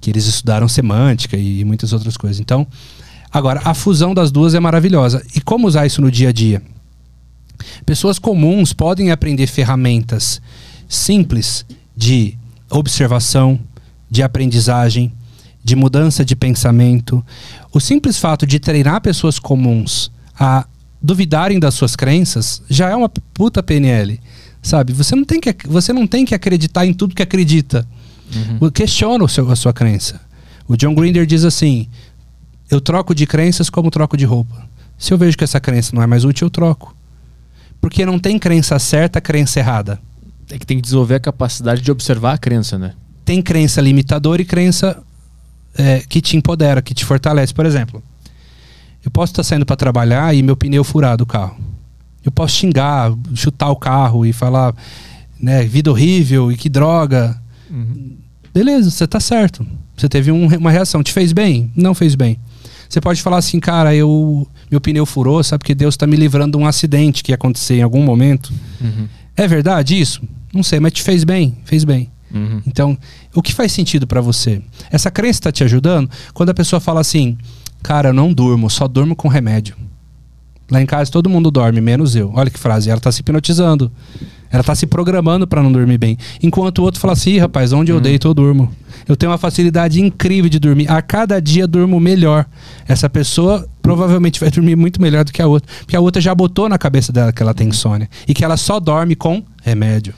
Que 0.00 0.10
eles 0.10 0.26
estudaram 0.26 0.66
semântica 0.66 1.36
e 1.36 1.64
muitas 1.64 1.92
outras 1.92 2.16
coisas. 2.16 2.40
Então, 2.40 2.66
agora, 3.30 3.60
a 3.64 3.74
fusão 3.74 4.12
das 4.12 4.32
duas 4.32 4.54
é 4.54 4.60
maravilhosa. 4.60 5.24
E 5.36 5.40
como 5.40 5.68
usar 5.68 5.86
isso 5.86 6.02
no 6.02 6.10
dia 6.10 6.30
a 6.30 6.32
dia? 6.32 6.60
Pessoas 7.86 8.18
comuns 8.18 8.72
podem 8.72 9.12
aprender 9.12 9.46
ferramentas 9.46 10.40
simples 10.88 11.66
de 11.96 12.36
observação, 12.70 13.60
de 14.10 14.22
aprendizagem, 14.22 15.12
de 15.62 15.76
mudança 15.76 16.24
de 16.24 16.34
pensamento. 16.34 17.24
O 17.72 17.78
simples 17.78 18.18
fato 18.18 18.46
de 18.46 18.58
treinar 18.58 19.00
pessoas 19.00 19.38
comuns 19.38 20.10
a 20.38 20.66
duvidarem 21.00 21.60
das 21.60 21.74
suas 21.74 21.94
crenças 21.94 22.62
já 22.68 22.88
é 22.88 22.96
uma 22.96 23.08
puta 23.08 23.62
PNL. 23.62 24.18
Sabe? 24.62 24.92
Você 24.92 25.14
não 25.14 25.24
tem 25.24 25.40
que, 25.40 25.54
você 25.66 25.92
não 25.92 26.06
tem 26.06 26.24
que 26.24 26.34
acreditar 26.34 26.84
em 26.84 26.92
tudo 26.92 27.14
que 27.14 27.22
acredita. 27.22 27.86
Questiona 28.74 29.24
o 29.24 29.28
seu, 29.28 29.50
a 29.50 29.56
sua 29.56 29.72
crença. 29.72 30.20
O 30.66 30.76
John 30.76 30.94
Grinder 30.94 31.24
diz 31.24 31.44
assim: 31.44 31.88
Eu 32.70 32.80
troco 32.80 33.14
de 33.14 33.26
crenças 33.26 33.70
como 33.70 33.90
troco 33.90 34.16
de 34.16 34.24
roupa. 34.24 34.68
Se 34.98 35.12
eu 35.12 35.18
vejo 35.18 35.38
que 35.38 35.44
essa 35.44 35.60
crença 35.60 35.94
não 35.94 36.02
é 36.02 36.06
mais 36.06 36.24
útil, 36.24 36.46
eu 36.46 36.50
troco. 36.50 36.94
Porque 37.80 38.04
não 38.04 38.18
tem 38.18 38.38
crença 38.38 38.78
certa, 38.78 39.20
crença 39.20 39.60
errada. 39.60 40.00
É 40.50 40.58
que 40.58 40.66
tem 40.66 40.76
que 40.78 40.82
desenvolver 40.82 41.16
a 41.16 41.20
capacidade 41.20 41.80
de 41.82 41.90
observar 41.90 42.32
a 42.34 42.38
crença, 42.38 42.78
né? 42.78 42.94
Tem 43.24 43.42
crença 43.42 43.80
limitadora 43.80 44.40
e 44.40 44.44
crença 44.44 45.02
é, 45.76 46.00
que 46.08 46.20
te 46.20 46.36
empodera, 46.36 46.80
que 46.80 46.94
te 46.94 47.04
fortalece. 47.04 47.52
Por 47.52 47.66
exemplo, 47.66 48.02
eu 49.04 49.10
posso 49.10 49.32
estar 49.32 49.42
saindo 49.42 49.66
para 49.66 49.76
trabalhar 49.76 50.34
e 50.34 50.42
meu 50.42 50.56
pneu 50.56 50.82
furar 50.82 51.16
do 51.16 51.26
carro. 51.26 51.56
Eu 52.24 52.32
posso 52.32 52.56
xingar, 52.56 53.12
chutar 53.34 53.70
o 53.70 53.76
carro 53.76 54.24
e 54.26 54.32
falar, 54.32 54.74
né, 55.40 55.64
vida 55.64 55.90
horrível 55.90 56.50
e 56.50 56.56
que 56.56 56.68
droga. 56.68 57.38
Beleza, 58.52 58.90
você 58.90 59.06
tá 59.06 59.20
certo. 59.20 59.66
Você 59.96 60.08
teve 60.08 60.32
um- 60.32 60.46
uma 60.56 60.70
reação. 60.70 61.02
Te 61.02 61.12
fez 61.12 61.32
bem? 61.32 61.70
Não 61.76 61.94
fez 61.94 62.14
bem. 62.14 62.38
Você 62.88 63.00
pode 63.00 63.20
falar 63.22 63.36
assim, 63.38 63.60
cara, 63.60 63.94
eu 63.94 64.48
meu 64.70 64.80
pneu 64.80 65.04
furou, 65.06 65.42
sabe 65.44 65.64
que 65.64 65.74
Deus 65.74 65.94
está 65.94 66.06
me 66.06 66.16
livrando 66.16 66.56
de 66.56 66.62
um 66.62 66.66
acidente 66.66 67.22
que 67.22 67.30
ia 67.32 67.34
acontecer 67.34 67.76
em 67.76 67.82
algum 67.82 68.02
momento. 68.02 68.52
É 69.36 69.46
verdade 69.46 69.98
isso? 69.98 70.22
Não 70.52 70.62
sei, 70.62 70.80
mas 70.80 70.92
te 70.92 71.02
fez 71.02 71.24
bem? 71.24 71.56
Fez 71.64 71.84
bem. 71.84 72.10
Uhum. 72.32 72.60
Então, 72.66 72.98
o 73.34 73.42
que 73.42 73.54
faz 73.54 73.72
sentido 73.72 74.06
pra 74.06 74.20
você? 74.20 74.60
Essa 74.90 75.10
crença 75.10 75.38
está 75.38 75.52
te 75.52 75.64
ajudando? 75.64 76.10
Quando 76.34 76.50
a 76.50 76.54
pessoa 76.54 76.80
fala 76.80 77.00
assim, 77.00 77.36
cara, 77.82 78.10
eu 78.10 78.14
não 78.14 78.32
durmo, 78.32 78.68
só 78.68 78.86
durmo 78.86 79.16
com 79.16 79.28
remédio. 79.28 79.76
Lá 80.70 80.82
em 80.82 80.86
casa 80.86 81.10
todo 81.10 81.30
mundo 81.30 81.50
dorme, 81.50 81.80
menos 81.80 82.14
eu. 82.14 82.30
Olha 82.34 82.50
que 82.50 82.58
frase, 82.58 82.90
ela 82.90 83.00
tá 83.00 83.10
se 83.10 83.20
hipnotizando. 83.20 83.90
Ela 84.50 84.62
tá 84.62 84.74
se 84.74 84.86
programando 84.86 85.46
pra 85.46 85.62
não 85.62 85.72
dormir 85.72 85.96
bem. 85.98 86.18
Enquanto 86.42 86.78
o 86.78 86.82
outro 86.82 87.00
fala 87.00 87.12
assim, 87.14 87.32
"Ih, 87.32 87.38
rapaz, 87.38 87.72
onde 87.72 87.90
eu 87.92 88.00
deito 88.00 88.28
eu 88.28 88.34
durmo. 88.34 88.70
Eu 89.06 89.16
tenho 89.16 89.30
uma 89.32 89.38
facilidade 89.38 90.00
incrível 90.00 90.50
de 90.50 90.58
dormir. 90.58 90.90
A 90.90 91.00
cada 91.00 91.40
dia 91.40 91.66
durmo 91.66 91.98
melhor. 91.98 92.46
Essa 92.86 93.08
pessoa 93.08 93.66
provavelmente 93.80 94.40
vai 94.40 94.50
dormir 94.50 94.76
muito 94.76 95.00
melhor 95.00 95.24
do 95.24 95.32
que 95.32 95.40
a 95.40 95.46
outra. 95.46 95.70
Porque 95.80 95.96
a 95.96 96.00
outra 96.00 96.20
já 96.20 96.34
botou 96.34 96.68
na 96.68 96.76
cabeça 96.78 97.12
dela 97.12 97.32
que 97.32 97.42
ela 97.42 97.54
tem 97.54 97.68
insônia. 97.68 98.08
E 98.26 98.34
que 98.34 98.44
ela 98.44 98.56
só 98.56 98.78
dorme 98.78 99.14
com 99.14 99.42
remédio. 99.62 100.14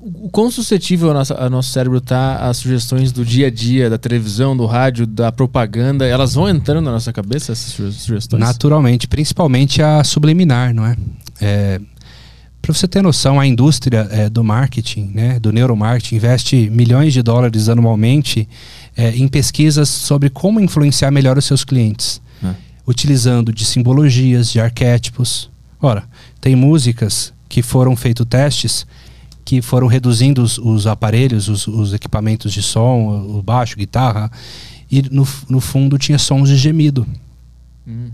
O 0.00 0.28
quão 0.30 0.48
suscetível 0.50 1.10
a 1.10 1.14
nossa, 1.14 1.34
a 1.34 1.50
nosso 1.50 1.70
cérebro 1.72 2.00
tá 2.00 2.36
às 2.36 2.58
sugestões 2.58 3.10
do 3.10 3.24
dia 3.24 3.48
a 3.48 3.50
dia, 3.50 3.90
da 3.90 3.98
televisão, 3.98 4.56
do 4.56 4.64
rádio, 4.64 5.06
da 5.06 5.32
propaganda? 5.32 6.06
Elas 6.06 6.34
vão 6.34 6.48
entrando 6.48 6.84
na 6.84 6.92
nossa 6.92 7.12
cabeça, 7.12 7.50
essas 7.50 7.72
suge- 7.72 7.98
sugestões? 7.98 8.40
Naturalmente, 8.40 9.08
principalmente 9.08 9.82
a 9.82 10.04
subliminar, 10.04 10.72
não 10.72 10.86
é? 10.86 10.96
é 11.40 11.80
para 12.60 12.72
você 12.72 12.86
ter 12.86 13.02
noção, 13.02 13.40
a 13.40 13.46
indústria 13.46 14.06
é, 14.12 14.30
do 14.30 14.44
marketing, 14.44 15.10
né, 15.12 15.40
do 15.40 15.50
neuromarketing, 15.50 16.14
investe 16.14 16.70
milhões 16.70 17.12
de 17.12 17.20
dólares 17.20 17.68
anualmente 17.68 18.48
é, 18.96 19.10
em 19.16 19.26
pesquisas 19.26 19.88
sobre 19.88 20.30
como 20.30 20.60
influenciar 20.60 21.10
melhor 21.10 21.36
os 21.36 21.44
seus 21.44 21.64
clientes, 21.64 22.22
É. 22.40 22.54
utilizando 22.86 23.52
de 23.52 23.64
simbologias, 23.64 24.48
de 24.52 24.60
arquétipos. 24.60 25.50
Ora, 25.80 26.04
tem 26.40 26.54
músicas 26.54 27.32
que 27.48 27.62
foram 27.62 27.96
feitos 27.96 28.24
testes 28.30 28.86
que 29.44 29.60
foram 29.62 29.86
reduzindo 29.86 30.42
os, 30.42 30.58
os 30.58 30.86
aparelhos, 30.86 31.48
os, 31.48 31.66
os 31.66 31.92
equipamentos 31.92 32.52
de 32.52 32.62
som, 32.62 33.26
o 33.36 33.42
baixo, 33.42 33.76
guitarra, 33.76 34.30
e 34.90 35.02
no, 35.10 35.26
no 35.48 35.60
fundo 35.60 35.98
tinha 35.98 36.18
sons 36.18 36.48
de 36.48 36.56
gemido. 36.56 37.06
Hum. 37.86 38.10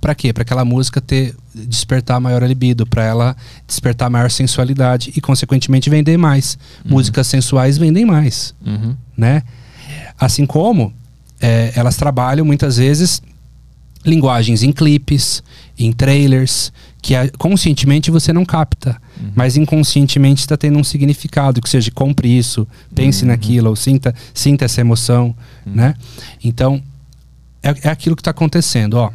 Pra 0.00 0.14
quê? 0.14 0.32
Pra 0.32 0.42
aquela 0.42 0.64
música 0.64 1.00
ter 1.00 1.34
despertar 1.54 2.20
maior 2.20 2.42
libido, 2.42 2.86
pra 2.86 3.02
ela 3.02 3.36
despertar 3.66 4.10
maior 4.10 4.30
sensualidade 4.30 5.12
e 5.16 5.20
consequentemente 5.20 5.88
vender 5.88 6.16
mais. 6.18 6.58
Músicas 6.84 7.26
sensuais 7.26 7.78
vendem 7.78 8.04
mais, 8.04 8.54
Uhum. 8.64 8.94
né? 9.16 9.42
Assim 10.18 10.44
como 10.44 10.92
é, 11.40 11.72
elas 11.74 11.96
trabalham 11.96 12.44
muitas 12.44 12.76
vezes 12.76 13.22
linguagens 14.04 14.62
em 14.62 14.72
clipes, 14.72 15.42
em 15.78 15.92
trailers, 15.92 16.72
que 17.02 17.14
conscientemente 17.38 18.10
você 18.10 18.32
não 18.32 18.44
capta, 18.44 19.00
mas 19.34 19.56
inconscientemente 19.56 20.40
está 20.40 20.56
tendo 20.56 20.78
um 20.78 20.84
significado, 20.84 21.60
que 21.60 21.68
seja 21.68 21.90
compre 21.90 22.28
isso, 22.28 22.66
pense 22.94 23.24
naquilo, 23.24 23.70
ou 23.70 23.76
sinta, 23.76 24.14
sinta 24.34 24.64
essa 24.64 24.80
emoção, 24.80 25.34
né? 25.64 25.94
Então 26.42 26.82
é, 27.62 27.74
é 27.82 27.88
aquilo 27.88 28.16
que 28.16 28.20
está 28.20 28.30
acontecendo, 28.30 28.94
ó. 28.94 29.10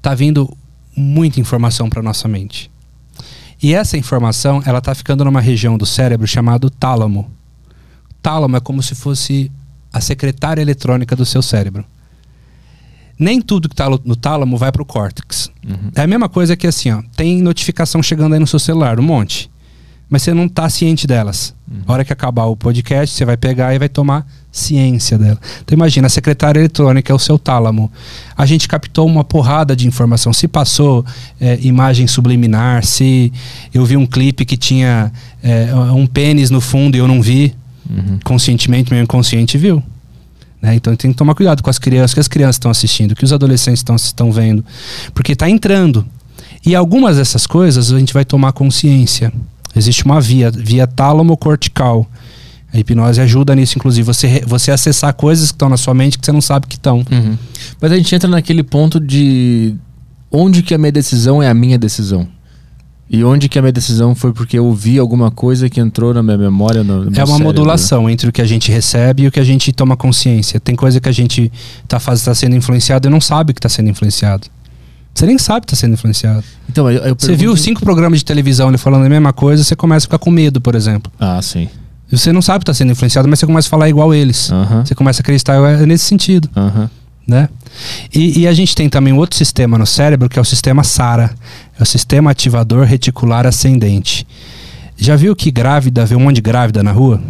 Tá 0.00 0.14
vindo 0.14 0.56
muita 0.96 1.40
informação 1.40 1.88
para 1.88 2.02
nossa 2.02 2.26
mente. 2.28 2.70
E 3.62 3.74
essa 3.74 3.96
informação, 3.96 4.60
ela 4.66 4.80
tá 4.80 4.94
ficando 4.94 5.24
numa 5.24 5.40
região 5.40 5.78
do 5.78 5.86
cérebro 5.86 6.26
chamado 6.26 6.68
tálamo. 6.68 7.30
Tálamo 8.20 8.56
é 8.56 8.60
como 8.60 8.82
se 8.82 8.94
fosse 8.94 9.50
a 9.92 10.00
secretária 10.00 10.60
eletrônica 10.60 11.14
do 11.14 11.24
seu 11.24 11.40
cérebro. 11.42 11.84
Nem 13.18 13.40
tudo 13.40 13.68
que 13.68 13.74
está 13.74 13.88
no 13.88 14.16
tálamo 14.16 14.56
vai 14.56 14.72
para 14.72 14.82
o 14.82 14.86
córtex. 14.86 15.50
É 15.94 16.02
a 16.02 16.06
mesma 16.06 16.28
coisa 16.28 16.56
que 16.56 16.66
assim, 16.66 16.90
ó, 16.90 17.02
tem 17.16 17.40
notificação 17.40 18.02
chegando 18.02 18.32
aí 18.32 18.40
no 18.40 18.46
seu 18.46 18.58
celular, 18.58 18.98
um 18.98 19.02
monte. 19.02 19.50
Mas 20.08 20.22
você 20.22 20.34
não 20.34 20.44
está 20.44 20.68
ciente 20.68 21.06
delas. 21.06 21.54
A 21.86 21.92
hora 21.92 22.04
que 22.04 22.12
acabar 22.12 22.44
o 22.44 22.54
podcast, 22.54 23.16
você 23.16 23.24
vai 23.24 23.36
pegar 23.36 23.74
e 23.74 23.78
vai 23.78 23.88
tomar 23.88 24.26
ciência 24.50 25.16
dela. 25.16 25.38
Então 25.64 25.74
imagina, 25.74 26.06
a 26.06 26.10
secretária 26.10 26.60
eletrônica 26.60 27.10
é 27.10 27.14
o 27.14 27.18
seu 27.18 27.38
tálamo. 27.38 27.90
A 28.36 28.44
gente 28.44 28.68
captou 28.68 29.06
uma 29.06 29.24
porrada 29.24 29.74
de 29.74 29.86
informação. 29.86 30.32
Se 30.34 30.46
passou 30.46 31.02
é, 31.40 31.58
imagem 31.62 32.06
subliminar, 32.06 32.84
se 32.84 33.32
eu 33.72 33.86
vi 33.86 33.96
um 33.96 34.04
clipe 34.04 34.44
que 34.44 34.56
tinha 34.56 35.10
é, 35.42 35.74
um 35.74 36.06
pênis 36.06 36.50
no 36.50 36.60
fundo 36.60 36.94
e 36.94 36.98
eu 36.98 37.08
não 37.08 37.22
vi, 37.22 37.54
conscientemente, 38.22 38.92
meu 38.92 39.02
inconsciente 39.02 39.56
viu. 39.56 39.82
Né? 40.62 40.76
Então 40.76 40.94
tem 40.94 41.10
que 41.10 41.18
tomar 41.18 41.34
cuidado 41.34 41.62
com 41.62 41.68
as 41.68 41.78
crianças, 41.78 42.14
que 42.14 42.20
as 42.20 42.28
crianças 42.28 42.56
estão 42.56 42.70
assistindo, 42.70 43.16
que 43.16 43.24
os 43.24 43.32
adolescentes 43.32 43.82
estão 44.04 44.30
vendo, 44.30 44.64
porque 45.12 45.32
está 45.32 45.50
entrando. 45.50 46.06
E 46.64 46.76
algumas 46.76 47.16
dessas 47.16 47.46
coisas 47.46 47.92
a 47.92 47.98
gente 47.98 48.14
vai 48.14 48.24
tomar 48.24 48.52
consciência. 48.52 49.32
Existe 49.74 50.04
uma 50.04 50.20
via, 50.20 50.50
via 50.50 50.86
tálamo-cortical. 50.86 52.06
A 52.72 52.78
hipnose 52.78 53.20
ajuda 53.20 53.54
nisso, 53.54 53.76
inclusive, 53.76 54.06
você, 54.06 54.42
você 54.46 54.70
acessar 54.70 55.12
coisas 55.12 55.48
que 55.48 55.54
estão 55.54 55.68
na 55.68 55.76
sua 55.76 55.92
mente 55.92 56.18
que 56.18 56.24
você 56.24 56.32
não 56.32 56.40
sabe 56.40 56.66
que 56.66 56.76
estão. 56.76 56.98
Uhum. 57.10 57.36
Mas 57.80 57.92
a 57.92 57.96
gente 57.96 58.14
entra 58.14 58.30
naquele 58.30 58.62
ponto 58.62 59.00
de 59.00 59.74
onde 60.30 60.62
que 60.62 60.72
a 60.72 60.78
minha 60.78 60.92
decisão 60.92 61.42
é 61.42 61.48
a 61.48 61.54
minha 61.54 61.78
decisão. 61.78 62.26
E 63.12 63.22
onde 63.22 63.46
que 63.46 63.58
a 63.58 63.62
minha 63.62 63.72
decisão 63.72 64.14
foi 64.14 64.32
porque 64.32 64.58
eu 64.58 64.64
ouvi 64.64 64.98
alguma 64.98 65.30
coisa 65.30 65.68
que 65.68 65.78
entrou 65.78 66.14
na 66.14 66.22
minha 66.22 66.38
memória. 66.38 66.82
No, 66.82 67.04
no 67.04 67.10
É 67.10 67.20
uma 67.20 67.26
cérebro. 67.26 67.44
modulação 67.44 68.08
entre 68.08 68.30
o 68.30 68.32
que 68.32 68.40
a 68.40 68.46
gente 68.46 68.72
recebe 68.72 69.24
e 69.24 69.26
o 69.26 69.30
que 69.30 69.38
a 69.38 69.44
gente 69.44 69.70
toma 69.70 69.98
consciência. 69.98 70.58
Tem 70.58 70.74
coisa 70.74 70.98
que 70.98 71.08
a 71.10 71.12
gente 71.12 71.52
está 71.84 72.00
tá 72.00 72.34
sendo 72.34 72.56
influenciado 72.56 73.06
e 73.06 73.10
não 73.10 73.20
sabe 73.20 73.52
que 73.52 73.58
está 73.58 73.68
sendo 73.68 73.90
influenciado. 73.90 74.46
Você 75.14 75.26
nem 75.26 75.36
sabe 75.36 75.66
que 75.66 75.74
está 75.74 75.80
sendo 75.86 75.92
influenciado. 75.92 76.42
Então, 76.70 76.90
eu, 76.90 77.02
eu 77.02 77.14
Você 77.18 77.34
viu 77.36 77.54
cinco 77.54 77.82
programas 77.82 78.20
de 78.20 78.24
televisão 78.24 78.68
ele 78.70 78.78
falando 78.78 79.04
a 79.04 79.08
mesma 79.10 79.30
coisa, 79.32 79.62
você 79.62 79.76
começa 79.76 80.06
a 80.06 80.08
ficar 80.08 80.18
com 80.18 80.30
medo, 80.30 80.58
por 80.58 80.74
exemplo. 80.74 81.12
Ah, 81.20 81.38
sim. 81.42 81.68
Você 82.10 82.32
não 82.32 82.40
sabe 82.40 82.60
que 82.60 82.70
está 82.70 82.74
sendo 82.74 82.92
influenciado, 82.92 83.28
mas 83.28 83.38
você 83.38 83.46
começa 83.46 83.68
a 83.68 83.70
falar 83.70 83.88
igual 83.90 84.14
eles. 84.14 84.50
Aham. 84.50 84.86
Você 84.86 84.94
começa 84.94 85.20
a 85.20 85.22
acreditar 85.22 85.54
é 85.56 85.84
nesse 85.84 86.04
sentido, 86.06 86.48
Aham. 86.56 86.90
né? 87.26 87.48
E, 88.14 88.40
e 88.40 88.46
a 88.46 88.52
gente 88.52 88.74
tem 88.74 88.88
também 88.88 89.12
outro 89.12 89.36
sistema 89.36 89.78
no 89.78 89.86
cérebro 89.86 90.28
que 90.28 90.38
é 90.38 90.42
o 90.42 90.44
sistema 90.44 90.82
SARA, 90.84 91.34
é 91.78 91.82
o 91.82 91.86
sistema 91.86 92.30
ativador 92.30 92.84
reticular 92.84 93.46
ascendente. 93.46 94.26
Já 94.96 95.16
viu 95.16 95.34
que 95.34 95.50
grávida 95.50 96.06
vê 96.06 96.14
um 96.14 96.20
monte 96.20 96.36
de 96.36 96.42
grávida 96.42 96.82
na 96.82 96.92
rua? 96.92 97.20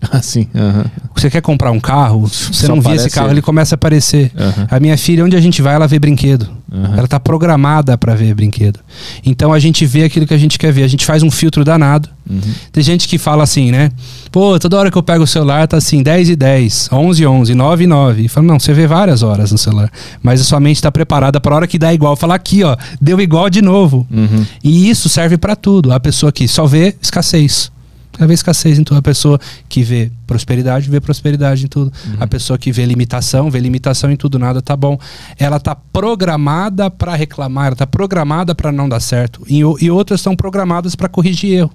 Ah, 0.12 0.22
sim. 0.22 0.46
Aham. 0.54 0.84
Você 1.14 1.28
quer 1.28 1.40
comprar 1.42 1.72
um 1.72 1.80
carro, 1.80 2.20
você 2.28 2.66
Só 2.66 2.74
não 2.74 2.80
vê 2.80 2.94
esse 2.94 3.10
carro, 3.10 3.30
ele. 3.32 3.42
começa 3.42 3.74
a 3.74 3.76
aparecer. 3.76 4.30
Aham. 4.38 4.66
A 4.70 4.78
minha 4.78 4.96
filha, 4.96 5.24
onde 5.24 5.34
a 5.34 5.40
gente 5.40 5.60
vai, 5.60 5.74
ela 5.74 5.88
vê 5.88 5.98
brinquedo. 5.98 6.48
Aham. 6.72 6.92
Ela 6.94 7.04
está 7.04 7.18
programada 7.18 7.98
para 7.98 8.14
ver 8.14 8.32
brinquedo. 8.32 8.78
Então 9.26 9.52
a 9.52 9.58
gente 9.58 9.84
vê 9.84 10.04
aquilo 10.04 10.24
que 10.24 10.32
a 10.32 10.38
gente 10.38 10.56
quer 10.56 10.72
ver. 10.72 10.84
A 10.84 10.88
gente 10.88 11.04
faz 11.04 11.24
um 11.24 11.30
filtro 11.32 11.64
danado. 11.64 12.08
Uhum. 12.30 12.40
Tem 12.70 12.82
gente 12.82 13.08
que 13.08 13.18
fala 13.18 13.42
assim, 13.42 13.72
né? 13.72 13.90
Pô, 14.30 14.56
toda 14.58 14.76
hora 14.78 14.88
que 14.90 14.96
eu 14.96 15.02
pego 15.02 15.24
o 15.24 15.26
celular 15.26 15.66
tá 15.66 15.78
assim, 15.78 16.00
10 16.00 16.30
e 16.30 16.36
10, 16.36 16.90
11 16.92 17.22
e 17.22 17.26
11, 17.26 17.54
9 17.54 17.84
e 17.84 17.86
9. 17.88 18.22
E 18.22 18.28
fala, 18.28 18.46
não, 18.46 18.60
você 18.60 18.72
vê 18.72 18.86
várias 18.86 19.24
horas 19.24 19.50
no 19.50 19.58
celular. 19.58 19.90
Mas 20.22 20.40
a 20.40 20.44
sua 20.44 20.60
mente 20.60 20.76
está 20.76 20.92
preparada 20.92 21.40
para 21.40 21.56
hora 21.56 21.66
que 21.66 21.78
dá 21.78 21.92
igual. 21.92 22.14
Falar 22.14 22.36
aqui, 22.36 22.62
ó, 22.62 22.76
deu 23.00 23.20
igual 23.20 23.50
de 23.50 23.60
novo. 23.62 24.06
Uhum. 24.12 24.46
E 24.62 24.88
isso 24.88 25.08
serve 25.08 25.36
para 25.36 25.56
tudo. 25.56 25.92
A 25.92 25.98
pessoa 25.98 26.30
que 26.30 26.46
só 26.46 26.66
vê 26.66 26.94
escassez. 27.02 27.72
Ela 28.18 28.26
vê 28.26 28.34
escassez 28.34 28.78
em 28.78 28.84
tudo. 28.84 28.98
A 28.98 29.02
pessoa 29.02 29.40
que 29.68 29.82
vê 29.82 30.10
prosperidade, 30.26 30.90
vê 30.90 31.00
prosperidade 31.00 31.64
em 31.64 31.68
tudo. 31.68 31.92
A 32.18 32.26
pessoa 32.26 32.58
que 32.58 32.72
vê 32.72 32.84
limitação, 32.84 33.50
vê 33.50 33.60
limitação 33.60 34.10
em 34.10 34.16
tudo. 34.16 34.38
Nada 34.38 34.60
tá 34.60 34.76
bom. 34.76 34.98
Ela 35.38 35.60
tá 35.60 35.74
programada 35.74 36.90
para 36.90 37.14
reclamar, 37.14 37.68
ela 37.68 37.76
tá 37.76 37.86
programada 37.86 38.54
para 38.54 38.72
não 38.72 38.88
dar 38.88 39.00
certo. 39.00 39.44
E, 39.48 39.58
e 39.58 39.90
outras 39.90 40.20
estão 40.20 40.34
programadas 40.34 40.94
para 40.94 41.08
corrigir 41.08 41.52
erro. 41.52 41.72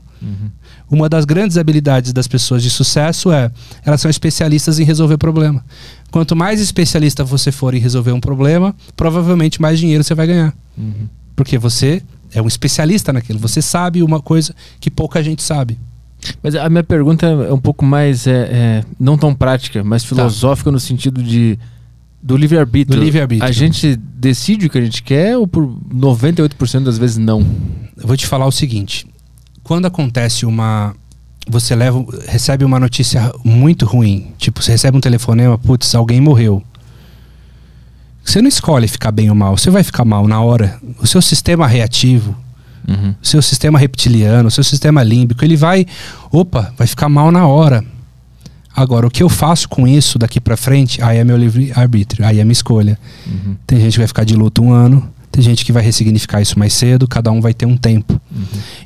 Uma 0.89 1.09
das 1.09 1.25
grandes 1.25 1.57
habilidades 1.57 2.13
das 2.13 2.27
pessoas 2.27 2.63
de 2.63 2.69
sucesso 2.69 3.31
é 3.31 3.51
elas 3.85 3.99
são 3.99 4.09
especialistas 4.09 4.79
em 4.79 4.83
resolver 4.83 5.17
problema. 5.17 5.63
Quanto 6.11 6.35
mais 6.35 6.61
especialista 6.61 7.23
você 7.23 7.51
for 7.51 7.73
em 7.73 7.79
resolver 7.79 8.11
um 8.11 8.19
problema, 8.19 8.75
provavelmente 8.95 9.61
mais 9.61 9.79
dinheiro 9.79 10.03
você 10.03 10.13
vai 10.13 10.27
ganhar. 10.27 10.53
Uhum. 10.77 11.09
Porque 11.35 11.57
você 11.57 12.01
é 12.33 12.41
um 12.41 12.47
especialista 12.47 13.11
naquilo. 13.11 13.39
Você 13.39 13.61
sabe 13.61 14.03
uma 14.03 14.21
coisa 14.21 14.53
que 14.79 14.91
pouca 14.91 15.23
gente 15.23 15.41
sabe. 15.41 15.77
Mas 16.41 16.55
a 16.55 16.69
minha 16.69 16.83
pergunta 16.83 17.25
é 17.25 17.53
um 17.53 17.59
pouco 17.59 17.85
mais, 17.85 18.27
é, 18.27 18.31
é, 18.31 18.83
não 18.99 19.17
tão 19.17 19.33
prática, 19.33 19.83
mas 19.83 20.03
filosófica 20.03 20.71
no 20.71 20.79
sentido 20.79 21.21
de 21.21 21.57
do 22.23 22.37
livre-arbítrio. 22.37 22.97
Do 22.97 23.03
livre-arbítrio. 23.03 23.47
A 23.47 23.51
gente 23.51 23.97
decide 23.97 24.67
o 24.67 24.69
que 24.69 24.77
a 24.77 24.81
gente 24.81 25.03
quer 25.03 25.37
ou 25.37 25.45
por 25.45 25.67
98% 25.93 26.83
das 26.83 26.97
vezes 26.97 27.17
não? 27.17 27.45
Eu 27.97 28.07
vou 28.07 28.15
te 28.15 28.25
falar 28.25 28.45
o 28.45 28.51
seguinte: 28.51 29.05
quando 29.61 29.85
acontece 29.85 30.45
uma. 30.45 30.95
Você 31.45 31.75
leva, 31.75 32.05
recebe 32.25 32.63
uma 32.63 32.79
notícia 32.79 33.33
muito 33.43 33.85
ruim, 33.85 34.31
tipo, 34.37 34.63
você 34.63 34.71
recebe 34.71 34.97
um 34.97 35.01
telefonema, 35.01 35.57
putz, 35.57 35.93
alguém 35.93 36.21
morreu. 36.21 36.63
Você 38.23 38.41
não 38.41 38.47
escolhe 38.47 38.87
ficar 38.87 39.11
bem 39.11 39.29
ou 39.29 39.35
mal, 39.35 39.57
você 39.57 39.69
vai 39.69 39.83
ficar 39.83 40.05
mal 40.05 40.25
na 40.25 40.39
hora. 40.39 40.79
O 41.01 41.05
seu 41.05 41.21
sistema 41.21 41.67
reativo, 41.67 42.33
Uhum. 42.87 43.15
seu 43.21 43.41
sistema 43.41 43.79
reptiliano, 43.79 44.51
seu 44.51 44.63
sistema 44.63 45.03
límbico, 45.03 45.43
ele 45.43 45.55
vai, 45.55 45.85
opa, 46.31 46.73
vai 46.77 46.85
ficar 46.85 47.07
mal 47.09 47.31
na 47.31 47.47
hora. 47.47 47.83
Agora, 48.75 49.05
o 49.05 49.09
que 49.09 49.21
eu 49.21 49.29
faço 49.29 49.69
com 49.69 49.87
isso 49.87 50.17
daqui 50.17 50.39
pra 50.39 50.57
frente, 50.57 51.01
aí 51.01 51.19
é 51.19 51.23
meu 51.23 51.37
livre 51.37 51.71
arbítrio, 51.75 52.25
aí 52.25 52.39
é 52.39 52.43
minha 52.43 52.53
escolha. 52.53 52.99
Uhum. 53.25 53.55
Tem 53.67 53.79
gente 53.79 53.93
que 53.93 53.99
vai 53.99 54.07
ficar 54.07 54.23
de 54.23 54.35
luto 54.35 54.63
um 54.63 54.73
ano, 54.73 55.07
tem 55.31 55.43
gente 55.43 55.65
que 55.65 55.71
vai 55.71 55.81
ressignificar 55.83 56.41
isso 56.41 56.59
mais 56.59 56.73
cedo, 56.73 57.07
cada 57.07 57.31
um 57.31 57.41
vai 57.41 57.53
ter 57.53 57.65
um 57.65 57.75
tempo. 57.75 58.19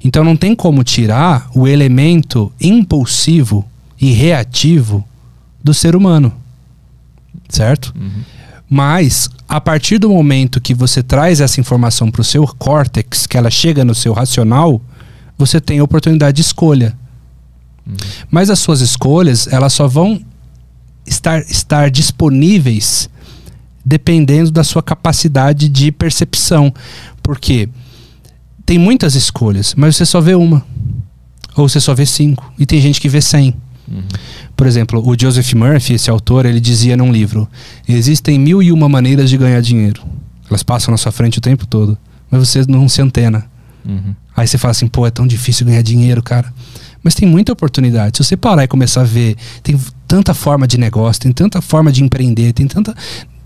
Então 0.04 0.24
não 0.24 0.36
tem 0.36 0.56
como 0.56 0.84
tirar 0.84 1.50
o 1.54 1.68
elemento 1.68 2.52
impulsivo 2.60 3.66
e 4.00 4.12
reativo 4.12 5.06
do 5.64 5.74
ser 5.74 5.96
humano. 5.96 6.34
Certo? 7.50 7.94
Mas 8.70 9.30
a 9.48 9.62
partir 9.62 9.98
do 9.98 10.10
momento 10.10 10.60
que 10.60 10.74
você 10.74 11.02
traz 11.02 11.40
essa 11.40 11.60
informação 11.60 12.12
para 12.12 12.22
o 12.22 12.26
seu 12.26 12.46
córtex, 12.46 13.26
que 13.26 13.38
ela 13.38 13.50
chega 13.50 13.86
no 13.86 13.96
seu 13.96 14.14
racional, 14.14 14.82
você 15.38 15.62
tem 15.62 15.80
a 15.80 15.84
oportunidade 15.84 16.36
de 16.36 16.42
escolha. 16.42 16.98
Mas 18.30 18.50
as 18.50 18.60
suas 18.60 18.82
escolhas, 18.82 19.48
elas 19.48 19.72
só 19.72 19.88
vão 19.88 20.22
estar, 21.06 21.40
estar 21.50 21.90
disponíveis 21.90 23.10
dependendo 23.86 24.52
da 24.52 24.66
sua 24.66 24.84
capacidade 24.84 25.70
de 25.70 25.92
percepção. 25.92 26.74
Porque 27.24 27.70
tem 28.66 28.78
muitas 28.78 29.16
escolhas, 29.16 29.74
mas 29.76 29.96
você 29.96 30.06
só 30.06 30.20
vê 30.20 30.36
uma. 30.36 30.66
Ou 31.56 31.70
você 31.70 31.80
só 31.80 31.96
vê 31.96 32.06
5. 32.06 32.54
E 32.60 32.66
tem 32.66 32.82
gente 32.82 33.00
que 33.00 33.08
vê 33.08 33.22
100. 33.22 33.56
Por 34.58 34.66
exemplo, 34.66 35.08
o 35.08 35.16
Joseph 35.18 35.54
Murphy, 35.54 35.94
esse 35.94 36.10
autor, 36.10 36.48
ele 36.48 36.60
dizia 36.60 36.98
num 36.98 37.12
livro: 37.12 37.48
existem 37.88 38.40
mil 38.40 38.62
e 38.62 38.72
uma 38.72 38.90
maneiras 38.90 39.30
de 39.30 39.38
ganhar 39.38 39.62
dinheiro. 39.62 40.02
Elas 40.50 40.64
passam 40.64 40.92
na 40.92 40.98
sua 40.98 41.12
frente 41.12 41.38
o 41.38 41.42
tempo 41.42 41.68
todo, 41.68 41.96
mas 42.32 42.50
você 42.50 42.66
não 42.68 42.90
se 42.90 43.00
antena. 43.00 43.46
Uhum. 43.86 44.16
Aí 44.36 44.48
você 44.48 44.58
fala 44.58 44.72
assim, 44.72 44.88
pô, 44.88 45.06
é 45.06 45.12
tão 45.12 45.28
difícil 45.28 45.66
ganhar 45.66 45.82
dinheiro, 45.82 46.24
cara. 46.24 46.52
Mas 47.04 47.14
tem 47.14 47.28
muita 47.28 47.54
oportunidade. 47.54 48.18
Se 48.18 48.24
você 48.24 48.36
parar 48.36 48.64
e 48.64 48.68
começar 48.68 49.02
a 49.02 49.06
ver, 49.06 49.36
tem 49.62 49.80
tanta 50.08 50.34
forma 50.34 50.68
de 50.68 50.78
negócio, 50.78 51.22
tem 51.22 51.32
tanta 51.32 51.62
forma 51.62 51.92
de 51.92 52.04
empreender, 52.04 52.54
tem 52.54 52.68
tanta, 52.68 52.96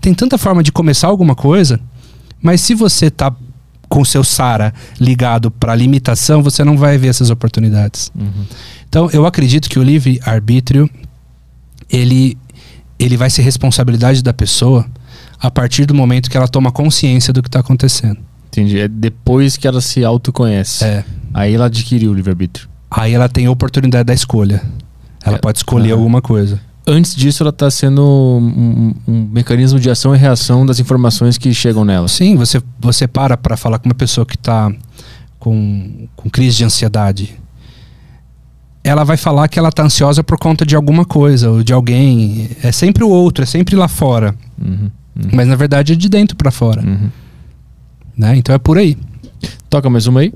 tem 0.00 0.14
tanta 0.14 0.38
forma 0.38 0.62
de 0.62 0.72
começar 0.72 1.08
alguma 1.08 1.34
coisa. 1.34 1.78
Mas 2.40 2.60
se 2.60 2.74
você 2.74 3.10
tá 3.10 3.32
com 3.88 4.00
o 4.00 4.06
seu 4.06 4.24
Sara 4.24 4.72
ligado 4.98 5.50
para 5.50 5.74
limitação, 5.74 6.42
você 6.42 6.64
não 6.64 6.76
vai 6.78 6.96
ver 6.96 7.08
essas 7.08 7.28
oportunidades. 7.28 8.10
Uhum. 8.18 8.44
Então, 8.88 9.10
eu 9.12 9.26
acredito 9.26 9.68
que 9.68 9.78
o 9.78 9.82
livre 9.82 10.20
arbítrio 10.24 10.88
ele 11.92 12.36
ele 12.98 13.16
vai 13.16 13.28
ser 13.30 13.42
responsabilidade 13.42 14.22
da 14.22 14.32
pessoa 14.32 14.86
a 15.40 15.50
partir 15.50 15.84
do 15.86 15.94
momento 15.94 16.30
que 16.30 16.36
ela 16.36 16.46
toma 16.46 16.70
consciência 16.70 17.32
do 17.32 17.42
que 17.42 17.48
está 17.48 17.58
acontecendo. 17.60 18.18
Entendi. 18.48 18.78
É 18.78 18.86
depois 18.86 19.56
que 19.56 19.66
ela 19.66 19.80
se 19.80 20.04
autoconhece. 20.04 20.84
É. 20.84 21.04
Aí 21.34 21.54
ela 21.54 21.66
adquiriu 21.66 22.12
o 22.12 22.14
livre-arbítrio. 22.14 22.68
Aí 22.90 23.12
ela 23.12 23.28
tem 23.28 23.46
a 23.46 23.50
oportunidade 23.50 24.04
da 24.04 24.14
escolha. 24.14 24.62
Ela 25.24 25.36
É. 25.36 25.38
pode 25.40 25.58
escolher 25.58 25.90
Aham. 25.92 25.98
alguma 25.98 26.22
coisa. 26.22 26.60
Antes 26.86 27.14
disso, 27.14 27.42
ela 27.42 27.50
está 27.50 27.70
sendo 27.70 28.02
um, 28.04 28.94
um 29.08 29.28
mecanismo 29.32 29.80
de 29.80 29.88
ação 29.88 30.14
e 30.14 30.18
reação 30.18 30.66
das 30.66 30.78
informações 30.80 31.38
que 31.38 31.52
chegam 31.54 31.84
nela. 31.84 32.08
Sim, 32.08 32.36
você, 32.36 32.60
você 32.78 33.06
para 33.08 33.36
para 33.36 33.56
falar 33.56 33.78
com 33.78 33.88
uma 33.88 33.94
pessoa 33.94 34.26
que 34.26 34.34
está 34.36 34.70
com, 35.38 36.06
com 36.14 36.28
crise 36.30 36.56
de 36.58 36.64
ansiedade. 36.64 37.36
Ela 38.84 39.04
vai 39.04 39.16
falar 39.16 39.48
que 39.48 39.58
ela 39.58 39.68
está 39.68 39.84
ansiosa 39.84 40.24
por 40.24 40.38
conta 40.38 40.66
de 40.66 40.74
alguma 40.74 41.04
coisa 41.04 41.50
ou 41.50 41.62
de 41.62 41.72
alguém. 41.72 42.50
É 42.62 42.72
sempre 42.72 43.04
o 43.04 43.08
outro, 43.08 43.44
é 43.44 43.46
sempre 43.46 43.76
lá 43.76 43.88
fora. 43.88 44.34
Uhum. 44.60 44.90
Uhum. 45.14 45.30
Mas 45.32 45.46
na 45.46 45.56
verdade 45.56 45.92
é 45.92 45.96
de 45.96 46.08
dentro 46.08 46.36
para 46.36 46.50
fora. 46.50 46.82
Uhum. 46.82 47.08
Né? 48.16 48.36
Então 48.36 48.54
é 48.54 48.58
por 48.58 48.78
aí. 48.78 48.96
Toca 49.70 49.88
mais 49.88 50.06
uma 50.06 50.20
aí. 50.20 50.32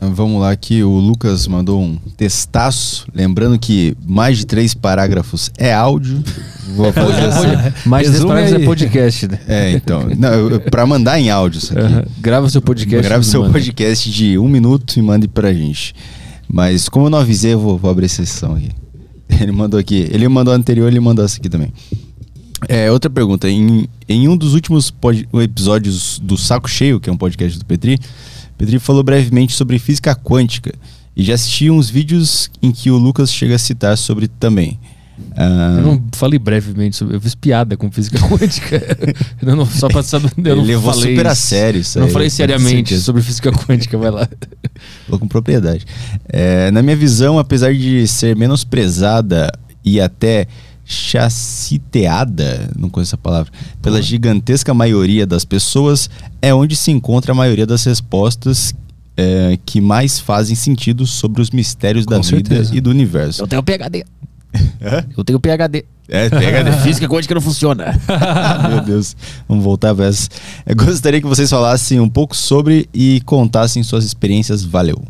Vamos 0.00 0.40
lá 0.40 0.54
que 0.54 0.82
o 0.84 0.90
Lucas 0.90 1.48
mandou 1.48 1.82
um 1.82 1.96
testaço. 2.16 3.06
Lembrando 3.12 3.58
que 3.58 3.96
mais 4.06 4.38
de 4.38 4.46
três 4.46 4.72
parágrafos 4.72 5.50
é 5.58 5.74
áudio. 5.74 6.22
Vou 6.76 6.92
fazer 6.92 7.24
assim. 7.24 7.72
Mais 7.84 8.06
de 8.06 8.12
Resume 8.12 8.28
parágrafos 8.28 8.62
é 8.62 8.64
podcast, 8.64 9.28
né? 9.28 9.40
É, 9.48 9.72
então. 9.72 10.04
Pra 10.70 10.86
mandar 10.86 11.18
em 11.18 11.30
áudio 11.30 11.58
isso 11.58 11.76
aqui. 11.76 12.08
Grava 12.20 12.48
seu 12.48 12.62
podcast. 12.62 13.08
Grave 13.08 13.24
e 13.24 13.28
seu 13.28 13.40
manda. 13.40 13.52
podcast 13.52 14.10
de 14.10 14.38
um 14.38 14.46
minuto 14.46 14.96
e 14.98 15.02
mande 15.02 15.26
pra 15.26 15.52
gente. 15.52 15.94
Mas 16.48 16.88
como 16.88 17.06
eu 17.06 17.10
não 17.10 17.18
avisei, 17.18 17.52
eu 17.52 17.60
vou, 17.60 17.76
vou 17.76 17.90
abrir 17.90 18.06
essa 18.06 18.24
sessão 18.24 18.54
aqui. 18.54 18.70
Ele 19.40 19.52
mandou 19.52 19.78
aqui. 19.78 20.08
Ele 20.10 20.26
mandou 20.28 20.54
anterior, 20.54 20.88
ele 20.88 21.00
mandou 21.00 21.24
essa 21.24 21.38
aqui 21.38 21.48
também. 21.48 21.72
É, 22.66 22.90
outra 22.90 23.10
pergunta. 23.10 23.48
Em, 23.48 23.86
em 24.08 24.26
um 24.26 24.36
dos 24.36 24.54
últimos 24.54 24.92
episódios 25.34 26.18
do 26.18 26.36
Saco 26.36 26.68
Cheio, 26.68 26.98
que 26.98 27.08
é 27.08 27.12
um 27.12 27.16
podcast 27.16 27.58
do 27.58 27.64
Petri, 27.64 28.00
Petri 28.56 28.78
falou 28.78 29.02
brevemente 29.02 29.52
sobre 29.52 29.78
física 29.78 30.14
quântica. 30.16 30.74
E 31.16 31.22
já 31.22 31.34
assisti 31.34 31.70
uns 31.70 31.90
vídeos 31.90 32.50
em 32.62 32.72
que 32.72 32.90
o 32.90 32.96
Lucas 32.96 33.32
chega 33.32 33.54
a 33.54 33.58
citar 33.58 33.96
sobre 33.98 34.26
também. 34.26 34.78
Ah, 35.36 35.76
Eu 35.78 35.82
não 35.82 36.04
falei 36.12 36.38
brevemente 36.38 36.96
sobre. 36.96 37.16
Eu 37.16 37.20
fiz 37.20 37.34
piada 37.34 37.76
com 37.76 37.90
física 37.90 38.18
quântica. 38.28 38.80
eu 39.42 39.56
não, 39.56 39.66
só 39.66 39.88
pra 39.88 40.02
saber. 40.02 40.30
Eu 40.38 40.42
ele 40.52 40.54
não 40.56 40.64
levou 40.64 40.92
falei 40.92 41.10
super 41.10 41.26
a 41.26 41.34
sério 41.34 41.80
isso 41.80 41.98
Eu 41.98 42.00
não 42.00 42.06
aí, 42.08 42.12
falei 42.12 42.26
eu 42.26 42.30
seriamente 42.30 42.96
sobre 42.98 43.22
física 43.22 43.50
quântica, 43.52 43.96
vai 43.96 44.10
lá. 44.10 44.28
Falou 45.06 45.18
com 45.20 45.28
propriedade. 45.28 45.84
É, 46.28 46.70
na 46.70 46.82
minha 46.82 46.96
visão, 46.96 47.38
apesar 47.38 47.72
de 47.74 48.06
ser 48.06 48.36
menosprezada 48.36 49.50
e 49.84 50.00
até 50.00 50.46
chaciteada, 50.84 52.70
não 52.76 52.88
conheço 52.88 53.10
essa 53.10 53.16
palavra, 53.18 53.52
pela 53.82 54.00
gigantesca 54.00 54.72
maioria 54.72 55.26
das 55.26 55.44
pessoas, 55.44 56.08
é 56.40 56.52
onde 56.54 56.74
se 56.76 56.90
encontra 56.90 57.32
a 57.32 57.34
maioria 57.34 57.66
das 57.66 57.84
respostas 57.84 58.74
é, 59.16 59.58
que 59.66 59.80
mais 59.80 60.18
fazem 60.18 60.54
sentido 60.56 61.06
sobre 61.06 61.42
os 61.42 61.50
mistérios 61.50 62.06
da 62.06 62.16
Com 62.16 62.22
certeza. 62.22 62.62
vida 62.64 62.76
e 62.76 62.80
do 62.80 62.88
universo. 62.90 63.46
tenho 63.46 63.62
PHD. 63.62 64.04
Hã? 64.80 65.04
Eu 65.16 65.24
tenho 65.24 65.40
PHD. 65.40 65.84
É, 66.08 66.30
pega 66.30 66.72
Física 66.80 67.06
quântica 67.06 67.34
não 67.34 67.40
funciona. 67.40 67.98
Meu 68.68 68.80
Deus, 68.80 69.14
vamos 69.46 69.62
voltar 69.62 69.94
para 69.94 70.06
essa. 70.06 70.28
Eu 70.64 70.74
gostaria 70.74 71.20
que 71.20 71.26
vocês 71.26 71.50
falassem 71.50 72.00
um 72.00 72.08
pouco 72.08 72.34
sobre 72.34 72.88
e 72.94 73.20
contassem 73.26 73.82
suas 73.82 74.04
experiências. 74.04 74.64
Valeu. 74.64 75.02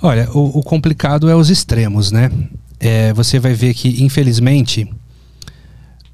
Olha, 0.00 0.28
o, 0.32 0.58
o 0.58 0.62
complicado 0.62 1.28
é 1.28 1.34
os 1.34 1.50
extremos, 1.50 2.10
né? 2.10 2.30
É, 2.78 3.12
você 3.12 3.38
vai 3.38 3.54
ver 3.54 3.74
que, 3.74 4.02
infelizmente, 4.02 4.88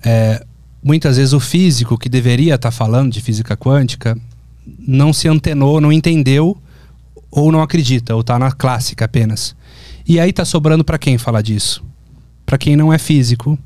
é, 0.05 0.45
muitas 0.83 1.17
vezes 1.17 1.33
o 1.33 1.41
físico 1.41 1.97
que 1.99 2.09
deveria 2.09 2.55
estar 2.55 2.71
falando 2.71 3.13
de 3.13 3.21
física 3.21 3.57
quântica 3.57 4.17
não 4.87 5.13
se 5.13 5.29
antenou, 5.29 5.81
não 5.81 5.91
entendeu 5.91 6.57
ou 7.31 7.53
não 7.53 7.63
acredita, 7.63 8.15
ou 8.15 8.21
está 8.21 8.39
na 8.39 8.53
clássica 8.53 9.05
apenas. 9.05 9.55
E 10.09 10.19
aí 10.19 10.33
tá 10.33 10.43
sobrando 10.43 10.83
para 10.83 10.99
quem 10.99 11.19
falar 11.19 11.43
disso? 11.43 11.85
Para 12.47 12.57
quem 12.57 12.75
não 12.75 12.91
é 12.91 12.97
físico 12.97 13.59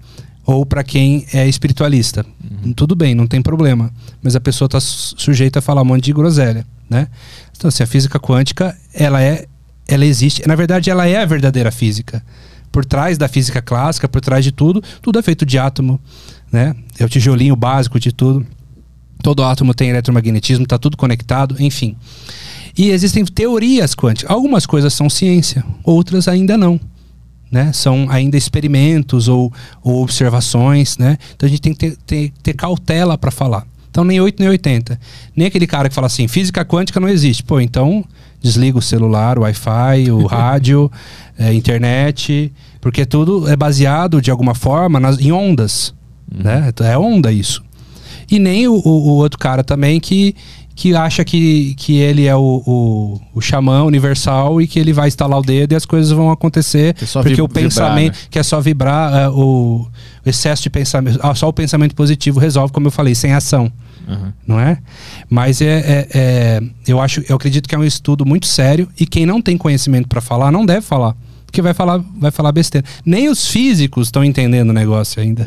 ou 0.45 0.67
para 0.67 0.83
quem 0.83 1.25
é 1.33 1.47
espiritualista. 1.49 2.27
Tudo 2.75 2.97
bem, 2.97 3.15
não 3.15 3.29
tem 3.29 3.41
problema, 3.41 3.93
mas 4.21 4.35
a 4.35 4.41
pessoa 4.41 4.67
está 4.67 4.81
sujeita 4.81 5.61
a 5.61 5.63
falar 5.63 5.83
um 5.83 5.85
monte 5.85 6.07
de 6.07 6.13
groselha, 6.13 6.67
né? 6.91 7.07
Então, 7.57 7.69
assim, 7.69 7.85
a 7.85 7.87
física 7.87 8.19
quântica, 8.19 8.77
ela 8.93 9.23
é 9.23 9.47
ela 9.87 10.07
existe, 10.07 10.47
na 10.47 10.55
verdade 10.55 10.91
ela 10.91 11.07
é 11.07 11.17
a 11.17 11.25
verdadeira 11.25 11.71
física. 11.71 12.25
Por 12.71 12.85
trás 12.85 13.19
da 13.19 13.29
física 13.29 13.61
clássica, 13.61 14.09
por 14.09 14.21
trás 14.21 14.45
de 14.45 14.51
tudo, 14.51 14.83
tudo 15.01 15.19
é 15.19 15.23
feito 15.23 15.45
de 15.45 15.59
átomo, 15.59 16.01
né? 16.51 16.75
É 16.99 17.05
o 17.05 17.09
tijolinho 17.09 17.55
básico 17.55 18.01
de 18.01 18.11
tudo. 18.11 18.45
Todo 19.23 19.45
átomo 19.45 19.75
tem 19.75 19.91
eletromagnetismo, 19.91 20.65
está 20.65 20.79
tudo 20.79 20.97
conectado, 20.97 21.57
enfim. 21.61 21.97
E 22.77 22.91
existem 22.91 23.25
teorias 23.25 23.95
quânticas. 23.95 24.31
Algumas 24.31 24.67
coisas 24.67 24.93
são 24.95 25.11
ciência, 25.11 25.65
outras 25.85 26.29
ainda 26.29 26.57
não. 26.57 26.81
Né? 27.51 27.71
São 27.73 28.07
ainda 28.09 28.37
experimentos 28.37 29.29
ou, 29.29 29.53
ou 29.83 30.03
observações. 30.03 30.97
Né? 30.97 31.19
Então 31.35 31.47
a 31.47 31.51
gente 31.51 31.61
tem 31.61 31.75
que 31.75 31.79
ter, 31.79 31.97
ter, 32.07 32.33
ter 32.43 32.55
cautela 32.55 33.19
para 33.19 33.31
falar. 33.31 33.67
Então 33.91 34.05
nem 34.05 34.19
8 34.19 34.41
nem 34.41 34.49
80. 34.49 34.99
Nem 35.37 35.47
aquele 35.49 35.67
cara 35.67 35.89
que 35.89 35.95
fala 35.95 36.07
assim, 36.07 36.27
física 36.27 36.65
quântica 36.65 36.99
não 36.99 37.11
existe. 37.11 37.43
Pô, 37.43 37.61
então 37.61 38.03
desliga 38.41 38.79
o 38.79 38.83
celular, 38.83 39.39
o 39.39 39.43
Wi-Fi, 39.43 40.11
o 40.11 40.25
rádio, 40.27 40.91
é, 41.39 41.53
internet, 41.53 42.51
porque 42.81 43.05
tudo 43.05 43.47
é 43.49 43.55
baseado 43.55 44.21
de 44.21 44.31
alguma 44.31 44.55
forma 44.55 44.99
nas, 44.99 45.21
em 45.21 45.31
ondas. 45.31 45.95
Né? 46.35 46.73
É 46.81 46.97
onda 46.97 47.31
isso. 47.31 47.63
E 48.31 48.39
nem 48.39 48.67
o, 48.67 48.75
o, 48.75 48.89
o 48.89 49.11
outro 49.17 49.39
cara 49.39 49.63
também 49.63 50.01
que, 50.01 50.35
que 50.83 50.97
acha 50.97 51.25
que, 51.25 51.75
que 51.77 51.99
ele 51.99 52.27
é 52.27 52.35
o, 52.35 52.41
o, 52.67 53.21
o 53.35 53.41
xamã 53.41 53.85
universal 53.85 54.61
e 54.61 54.67
que 54.67 54.81
ele 54.81 54.93
vai 54.93 55.07
instalar 55.07 55.39
o 55.39 55.43
dedo 55.43 55.75
e 55.75 55.77
as 55.77 55.87
coisas 55.87 56.11
vão 56.11 56.29
acontecer. 56.29 56.97
É 57.01 57.23
porque 57.23 57.41
o 57.41 57.49
pensamento, 57.49 58.15
vibrar, 58.15 58.23
né? 58.25 58.29
que 58.29 58.37
é 58.37 58.43
só 58.43 58.61
vibrar, 58.61 59.15
é, 59.15 59.29
o, 59.29 59.87
o 60.27 60.29
excesso 60.29 60.61
de 60.65 60.71
pensamento, 60.71 61.21
ah, 61.23 61.37
só 61.37 61.47
o 61.49 61.53
pensamento 61.53 61.95
positivo 61.95 62.41
resolve, 62.41 62.73
como 62.73 62.89
eu 62.89 62.91
falei, 62.91 63.15
sem 63.15 63.33
ação 63.33 63.71
Uhum. 64.09 64.33
não 64.45 64.59
é? 64.59 64.79
Mas 65.31 65.61
é, 65.63 65.67
é- 65.79 66.09
é- 66.13 66.63
eu 66.89 67.01
acho, 67.01 67.23
eu 67.29 67.37
acredito 67.37 67.69
que 67.69 67.75
é 67.77 67.79
um 67.79 67.85
estudo 67.85 68.27
muito 68.27 68.49
sério 68.49 68.89
e 68.99 69.07
quem 69.07 69.25
não 69.25 69.41
tem 69.41 69.57
conhecimento 69.57 70.09
para 70.09 70.21
falar 70.21 70.51
não 70.51 70.67
deve 70.67 70.81
falar, 70.81 71.15
porque 71.53 71.61
vai 71.61 71.75
falar, 71.75 72.03
vai 72.17 72.31
falar 72.31 72.51
besteira. 72.51 72.87
Nem 73.05 73.29
os 73.29 73.47
físicos 73.47 74.09
estão 74.09 74.25
entendendo 74.25 74.71
o 74.71 74.73
negócio 74.73 75.23
ainda, 75.23 75.47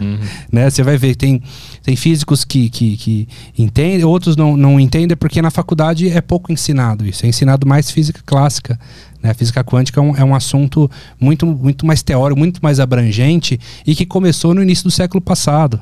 né? 0.51 0.69
Você 0.69 0.83
vai 0.83 0.97
ver 0.97 1.15
tem 1.15 1.41
tem 1.81 1.95
físicos 1.95 2.45
que, 2.45 2.69
que, 2.69 2.95
que 2.95 3.27
entendem, 3.57 4.05
outros 4.05 4.35
não, 4.37 4.55
não 4.55 4.79
entendem 4.79 5.17
porque 5.17 5.41
na 5.41 5.49
faculdade 5.49 6.07
é 6.07 6.21
pouco 6.21 6.51
ensinado 6.51 7.05
isso, 7.05 7.25
é 7.25 7.29
ensinado 7.29 7.67
mais 7.67 7.89
física 7.89 8.21
clássica. 8.23 8.79
Né? 9.21 9.31
A 9.31 9.33
física 9.33 9.63
quântica 9.63 9.99
é 9.99 10.03
um, 10.03 10.15
é 10.15 10.23
um 10.23 10.35
assunto 10.35 10.89
muito, 11.19 11.45
muito 11.45 11.85
mais 11.87 12.03
teórico, 12.03 12.37
muito 12.37 12.59
mais 12.61 12.79
abrangente 12.79 13.59
e 13.85 13.95
que 13.95 14.05
começou 14.05 14.53
no 14.53 14.61
início 14.61 14.83
do 14.83 14.91
século 14.91 15.19
passado. 15.19 15.77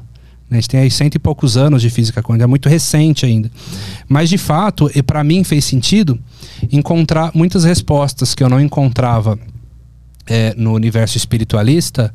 né? 0.50 0.58
A 0.58 0.62
gente 0.62 0.70
tem 0.70 0.80
aí 0.80 0.92
cento 0.92 1.16
e 1.16 1.20
poucos 1.20 1.58
anos 1.58 1.82
de 1.82 1.90
física 1.90 2.24
quântica, 2.24 2.46
é 2.46 2.48
muito 2.48 2.70
recente 2.70 3.26
ainda. 3.26 3.52
Mas, 4.08 4.30
de 4.30 4.38
fato, 4.38 4.90
e 4.96 5.04
para 5.04 5.22
mim 5.24 5.44
fez 5.44 5.66
sentido 5.66 6.18
encontrar 6.72 7.32
muitas 7.34 7.66
respostas 7.66 8.34
que 8.34 8.42
eu 8.42 8.48
não 8.48 8.62
encontrava 8.62 9.38
é, 10.28 10.54
no 10.56 10.74
universo 10.74 11.18
espiritualista. 11.18 12.14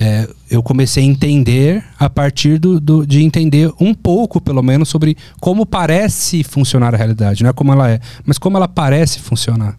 é, 0.00 0.26
eu 0.50 0.62
comecei 0.62 1.04
a 1.04 1.06
entender 1.06 1.84
a 1.98 2.08
partir 2.08 2.58
do, 2.58 2.80
do- 2.80 3.06
de 3.06 3.22
entender 3.22 3.70
um 3.78 3.92
pouco, 3.94 4.40
pelo 4.40 4.62
menos, 4.62 4.88
sobre 4.88 5.16
como 5.40 5.66
parece 5.66 6.42
funcionar 6.42 6.94
a 6.94 6.96
realidade. 6.96 7.42
Não 7.42 7.50
é 7.50 7.52
como 7.52 7.72
ela 7.72 7.90
é, 7.90 8.00
mas 8.24 8.38
como 8.38 8.56
ela 8.56 8.66
parece 8.68 9.18
funcionar. 9.20 9.78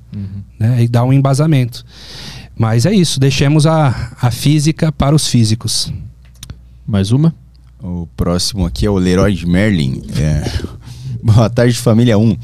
Né? 0.60 0.84
E 0.84 0.88
dar 0.88 1.04
um 1.04 1.12
embasamento. 1.12 1.84
Mas 2.56 2.86
é 2.86 2.94
isso, 2.94 3.20
deixemos 3.20 3.66
a, 3.66 4.12
a 4.22 4.30
física 4.30 4.92
para 4.92 5.16
os 5.16 5.28
físicos. 5.28 5.92
Mais 6.88 7.12
uma? 7.12 7.34
O 7.82 8.08
próximo 8.16 8.66
aqui 8.68 8.86
é 8.86 8.90
o 8.90 8.98
Leroy 8.98 9.44
Merlin. 9.48 10.04
É. 10.16 10.44
Boa 11.24 11.50
tarde, 11.50 11.76
família 11.76 12.18
1. 12.18 12.38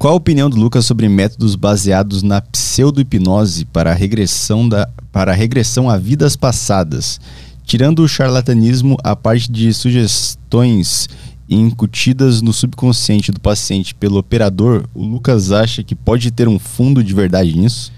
Qual 0.00 0.14
a 0.14 0.16
opinião 0.16 0.48
do 0.48 0.56
Lucas 0.56 0.86
sobre 0.86 1.10
métodos 1.10 1.54
baseados 1.54 2.22
na 2.22 2.40
pseudo-hipnose 2.40 3.66
para 3.66 3.90
a 3.90 3.94
regressão, 3.94 4.66
da, 4.66 4.88
para 5.12 5.32
a 5.32 5.34
regressão 5.34 5.90
a 5.90 5.98
vidas 5.98 6.36
passadas? 6.36 7.20
Tirando 7.64 7.98
o 7.98 8.08
charlatanismo, 8.08 8.96
a 9.04 9.14
parte 9.14 9.52
de 9.52 9.70
sugestões 9.74 11.06
incutidas 11.46 12.40
no 12.40 12.50
subconsciente 12.50 13.30
do 13.30 13.38
paciente 13.38 13.94
pelo 13.94 14.16
operador, 14.16 14.88
o 14.94 15.04
Lucas 15.04 15.52
acha 15.52 15.82
que 15.82 15.94
pode 15.94 16.30
ter 16.30 16.48
um 16.48 16.58
fundo 16.58 17.04
de 17.04 17.12
verdade 17.12 17.54
nisso? 17.54 17.92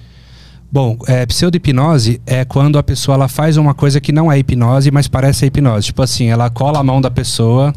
Bom, 0.72 0.98
é, 1.06 1.24
pseudo-hipnose 1.24 2.20
é 2.26 2.44
quando 2.44 2.78
a 2.78 2.82
pessoa 2.82 3.14
ela 3.14 3.28
faz 3.28 3.56
uma 3.56 3.74
coisa 3.74 4.00
que 4.00 4.10
não 4.10 4.32
é 4.32 4.36
hipnose, 4.40 4.90
mas 4.90 5.06
parece 5.06 5.46
hipnose. 5.46 5.86
Tipo 5.86 6.02
assim, 6.02 6.26
ela 6.26 6.50
cola 6.50 6.80
a 6.80 6.82
mão 6.82 7.00
da 7.00 7.12
pessoa, 7.12 7.72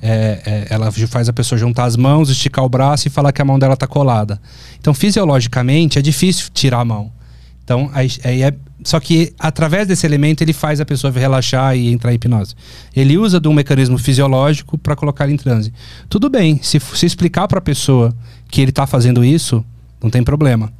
é, 0.00 0.40
é, 0.44 0.66
ela 0.70 0.90
faz 0.92 1.28
a 1.28 1.32
pessoa 1.32 1.58
juntar 1.58 1.84
as 1.84 1.96
mãos, 1.96 2.30
esticar 2.30 2.64
o 2.64 2.68
braço 2.68 3.08
e 3.08 3.10
falar 3.10 3.32
que 3.32 3.42
a 3.42 3.44
mão 3.44 3.58
dela 3.58 3.74
está 3.74 3.86
colada. 3.86 4.40
Então, 4.80 4.94
fisiologicamente, 4.94 5.98
é 5.98 6.02
difícil 6.02 6.50
tirar 6.52 6.80
a 6.80 6.84
mão. 6.84 7.12
Então, 7.64 7.90
aí, 7.92 8.08
aí 8.24 8.42
é, 8.42 8.54
só 8.82 8.98
que 9.00 9.34
através 9.38 9.86
desse 9.86 10.06
elemento 10.06 10.42
ele 10.42 10.52
faz 10.52 10.80
a 10.80 10.86
pessoa 10.86 11.12
relaxar 11.12 11.76
e 11.76 11.92
entrar 11.92 12.12
em 12.12 12.14
hipnose. 12.14 12.54
Ele 12.94 13.18
usa 13.18 13.40
de 13.40 13.48
um 13.48 13.52
mecanismo 13.52 13.98
fisiológico 13.98 14.78
para 14.78 14.96
colocar 14.96 15.28
em 15.28 15.36
transe. 15.36 15.72
Tudo 16.08 16.30
bem, 16.30 16.60
se, 16.62 16.80
se 16.80 17.04
explicar 17.04 17.48
para 17.48 17.58
a 17.58 17.62
pessoa 17.62 18.14
que 18.48 18.60
ele 18.60 18.70
está 18.70 18.86
fazendo 18.86 19.24
isso, 19.24 19.64
não 20.02 20.08
tem 20.08 20.22
problema. 20.22 20.72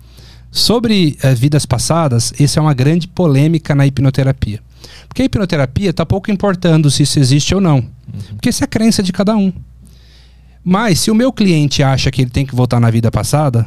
Sobre 0.51 1.19
eh, 1.23 1.35
vidas 1.35 1.66
passadas, 1.66 2.32
isso 2.40 2.59
é 2.59 2.62
uma 2.62 2.73
grande 2.73 3.07
polêmica 3.07 3.74
na 3.74 3.86
hipnoterapia. 3.86 4.61
Porque 5.09 5.22
a 5.22 5.24
hipnoterapia 5.24 5.90
está 5.90 6.05
pouco 6.05 6.30
importando 6.30 6.90
se 6.90 7.02
isso 7.02 7.18
existe 7.18 7.55
ou 7.55 7.60
não. 7.60 7.76
Uhum. 7.76 8.20
Porque 8.34 8.48
isso 8.48 8.62
é 8.62 8.66
a 8.66 8.68
crença 8.68 9.02
de 9.02 9.12
cada 9.12 9.36
um. 9.36 9.52
Mas 10.62 11.00
se 11.00 11.10
o 11.10 11.14
meu 11.14 11.32
cliente 11.32 11.82
acha 11.82 12.10
que 12.10 12.22
ele 12.22 12.30
tem 12.30 12.44
que 12.44 12.55
voltar 12.55 12.78
na 12.80 12.90
vida 12.90 13.10
passada 13.10 13.66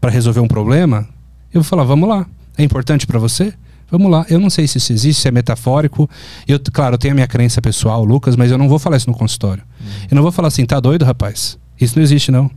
para 0.00 0.10
resolver 0.10 0.40
um 0.40 0.48
problema, 0.48 1.06
eu 1.52 1.60
vou 1.60 1.64
falar, 1.64 1.84
vamos 1.84 2.08
lá. 2.08 2.26
É 2.56 2.64
importante 2.64 3.06
para 3.06 3.18
você? 3.18 3.52
Vamos 3.90 4.10
lá. 4.10 4.26
Eu 4.28 4.38
não 4.38 4.50
sei 4.50 4.66
se 4.66 4.78
isso 4.78 4.92
existe, 4.92 5.22
se 5.22 5.28
é 5.28 5.30
metafórico. 5.30 6.08
Eu, 6.46 6.60
claro, 6.72 6.94
eu 6.94 6.98
tenho 6.98 7.12
a 7.12 7.14
minha 7.14 7.26
crença 7.26 7.60
pessoal, 7.60 8.04
Lucas, 8.04 8.36
mas 8.36 8.50
eu 8.50 8.58
não 8.58 8.68
vou 8.68 8.78
falar 8.78 8.96
isso 8.96 9.10
no 9.10 9.16
consultório. 9.16 9.62
Uhum. 9.80 9.86
Eu 10.10 10.14
não 10.16 10.22
vou 10.22 10.32
falar 10.32 10.48
assim, 10.48 10.64
tá 10.64 10.78
doido, 10.78 11.04
rapaz? 11.04 11.58
Isso 11.80 11.96
não 11.96 12.02
existe, 12.02 12.30
não. 12.30 12.50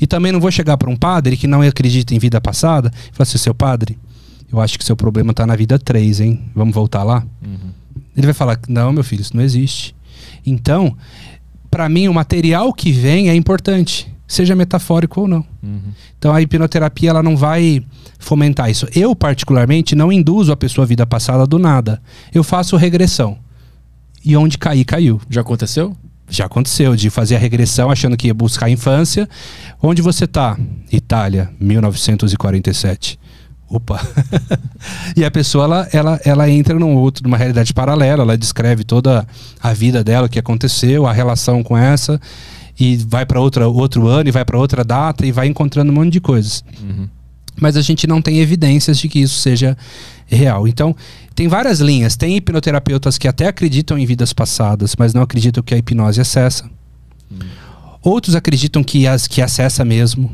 E 0.00 0.06
também 0.06 0.30
não 0.30 0.40
vou 0.40 0.50
chegar 0.50 0.76
para 0.76 0.88
um 0.88 0.96
padre 0.96 1.36
que 1.36 1.46
não 1.46 1.62
acredita 1.62 2.14
em 2.14 2.18
vida 2.18 2.40
passada 2.40 2.92
e 2.94 3.16
falar 3.16 3.22
assim, 3.22 3.38
seu 3.38 3.54
padre, 3.54 3.98
eu 4.52 4.60
acho 4.60 4.78
que 4.78 4.84
seu 4.84 4.96
problema 4.96 5.30
está 5.30 5.46
na 5.46 5.54
vida 5.54 5.78
3, 5.78 6.20
hein? 6.20 6.40
Vamos 6.54 6.74
voltar 6.74 7.02
lá? 7.02 7.24
Uhum. 7.42 7.70
Ele 8.16 8.26
vai 8.26 8.34
falar, 8.34 8.58
não, 8.68 8.92
meu 8.92 9.04
filho, 9.04 9.22
isso 9.22 9.36
não 9.36 9.42
existe. 9.42 9.94
Então, 10.44 10.96
para 11.70 11.88
mim, 11.88 12.08
o 12.08 12.14
material 12.14 12.72
que 12.72 12.90
vem 12.90 13.28
é 13.28 13.34
importante, 13.34 14.12
seja 14.26 14.56
metafórico 14.56 15.20
ou 15.22 15.28
não. 15.28 15.44
Uhum. 15.62 15.92
Então, 16.18 16.34
a 16.34 16.42
hipnoterapia 16.42 17.10
ela 17.10 17.22
não 17.22 17.36
vai 17.36 17.84
fomentar 18.18 18.70
isso. 18.70 18.86
Eu, 18.94 19.14
particularmente, 19.14 19.94
não 19.94 20.12
induzo 20.12 20.52
a 20.52 20.56
pessoa 20.56 20.84
à 20.84 20.88
vida 20.88 21.06
passada 21.06 21.46
do 21.46 21.58
nada. 21.58 22.02
Eu 22.34 22.42
faço 22.42 22.76
regressão. 22.76 23.38
E 24.24 24.36
onde 24.36 24.58
cair, 24.58 24.84
caiu. 24.84 25.20
Já 25.30 25.40
aconteceu? 25.40 25.96
Já 26.28 26.44
aconteceu, 26.44 26.94
de 26.94 27.08
fazer 27.10 27.36
a 27.36 27.38
regressão 27.38 27.90
achando 27.90 28.16
que 28.16 28.26
ia 28.26 28.34
buscar 28.34 28.66
a 28.66 28.70
infância. 28.70 29.28
Onde 29.82 30.02
você 30.02 30.24
está? 30.24 30.58
Itália, 30.92 31.50
1947. 31.58 33.18
Opa! 33.70 34.04
e 35.16 35.24
a 35.24 35.30
pessoa 35.30 35.64
ela, 35.64 35.88
ela, 35.92 36.20
ela 36.24 36.50
entra 36.50 36.76
num 36.76 36.96
outro, 36.96 37.22
numa 37.22 37.36
realidade 37.36 37.72
paralela, 37.72 38.24
ela 38.24 38.36
descreve 38.36 38.82
toda 38.82 39.24
a 39.62 39.72
vida 39.72 40.02
dela, 40.02 40.26
o 40.26 40.28
que 40.28 40.40
aconteceu, 40.40 41.06
a 41.06 41.12
relação 41.12 41.62
com 41.62 41.78
essa, 41.78 42.20
e 42.78 42.96
vai 42.96 43.24
para 43.24 43.40
outro 43.40 44.08
ano, 44.08 44.28
e 44.28 44.32
vai 44.32 44.44
para 44.44 44.58
outra 44.58 44.82
data, 44.82 45.24
e 45.24 45.30
vai 45.30 45.46
encontrando 45.46 45.92
um 45.92 45.94
monte 45.94 46.12
de 46.12 46.20
coisas. 46.20 46.64
Uhum. 46.82 47.08
Mas 47.60 47.76
a 47.76 47.82
gente 47.82 48.06
não 48.06 48.20
tem 48.20 48.40
evidências 48.40 48.98
de 48.98 49.08
que 49.08 49.20
isso 49.20 49.38
seja 49.38 49.76
real. 50.26 50.66
Então, 50.66 50.96
tem 51.34 51.46
várias 51.46 51.80
linhas. 51.80 52.16
Tem 52.16 52.36
hipnoterapeutas 52.36 53.18
que 53.18 53.28
até 53.28 53.46
acreditam 53.46 53.98
em 53.98 54.06
vidas 54.06 54.32
passadas, 54.32 54.96
mas 54.98 55.12
não 55.12 55.22
acreditam 55.22 55.62
que 55.62 55.74
a 55.74 55.78
hipnose 55.78 56.20
acessa. 56.20 56.68
Hum. 57.30 57.38
Outros 58.02 58.34
acreditam 58.34 58.82
que, 58.82 59.06
as, 59.06 59.28
que 59.28 59.42
acessa 59.42 59.84
mesmo. 59.84 60.30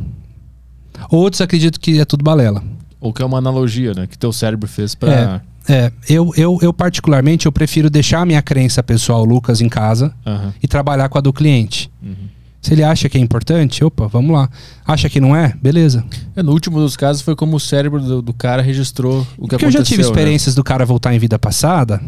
Outros 1.10 1.40
acreditam 1.40 1.80
que 1.80 2.00
é 2.00 2.04
tudo 2.04 2.22
balela. 2.22 2.62
Ou 3.00 3.12
que 3.12 3.22
é 3.22 3.24
uma 3.24 3.38
analogia, 3.38 3.92
né? 3.94 4.06
Que 4.06 4.16
teu 4.16 4.32
cérebro 4.32 4.68
fez 4.68 4.94
para. 4.94 5.42
É, 5.68 5.72
é. 5.72 5.92
Eu, 6.08 6.32
eu, 6.36 6.58
eu, 6.62 6.72
particularmente, 6.72 7.46
eu 7.46 7.52
prefiro 7.52 7.90
deixar 7.90 8.20
a 8.20 8.26
minha 8.26 8.42
crença 8.42 8.82
pessoal, 8.82 9.24
Lucas, 9.24 9.60
em 9.60 9.68
casa 9.68 10.14
uhum. 10.24 10.52
e 10.62 10.68
trabalhar 10.68 11.08
com 11.08 11.18
a 11.18 11.20
do 11.20 11.32
cliente. 11.32 11.90
Uhum. 12.02 12.36
Se 12.66 12.74
ele 12.74 12.82
acha 12.82 13.08
que 13.08 13.16
é 13.16 13.20
importante, 13.20 13.84
opa, 13.84 14.08
vamos 14.08 14.34
lá. 14.34 14.50
Acha 14.84 15.08
que 15.08 15.20
não 15.20 15.36
é? 15.36 15.54
Beleza. 15.62 16.04
É, 16.34 16.42
no 16.42 16.50
último 16.52 16.80
dos 16.80 16.96
casos 16.96 17.22
foi 17.22 17.36
como 17.36 17.56
o 17.56 17.60
cérebro 17.60 18.00
do, 18.00 18.20
do 18.20 18.32
cara 18.32 18.60
registrou 18.60 19.20
o 19.20 19.22
que 19.22 19.26
Porque 19.26 19.54
aconteceu. 19.54 19.68
eu 19.68 19.72
já 19.72 19.84
tive 19.84 20.02
né? 20.02 20.08
experiências 20.08 20.54
né? 20.54 20.56
do 20.56 20.64
cara 20.64 20.84
voltar 20.84 21.14
em 21.14 21.18
vida 21.18 21.38
passada 21.38 22.00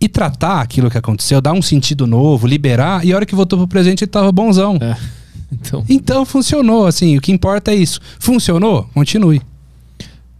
e 0.00 0.08
tratar 0.08 0.60
aquilo 0.60 0.90
que 0.90 0.96
aconteceu, 0.96 1.40
dar 1.40 1.52
um 1.52 1.62
sentido 1.62 2.06
novo, 2.06 2.46
liberar, 2.46 3.04
e 3.04 3.12
a 3.12 3.16
hora 3.16 3.26
que 3.26 3.34
voltou 3.34 3.58
pro 3.58 3.68
presente 3.68 4.04
ele 4.04 4.10
tava 4.10 4.30
bonzão. 4.32 4.78
É. 4.80 4.96
Então. 5.52 5.84
então 5.88 6.24
funcionou, 6.24 6.84
assim, 6.84 7.16
o 7.16 7.20
que 7.20 7.30
importa 7.30 7.70
é 7.70 7.76
isso. 7.76 8.00
Funcionou? 8.18 8.88
Continue. 8.92 9.40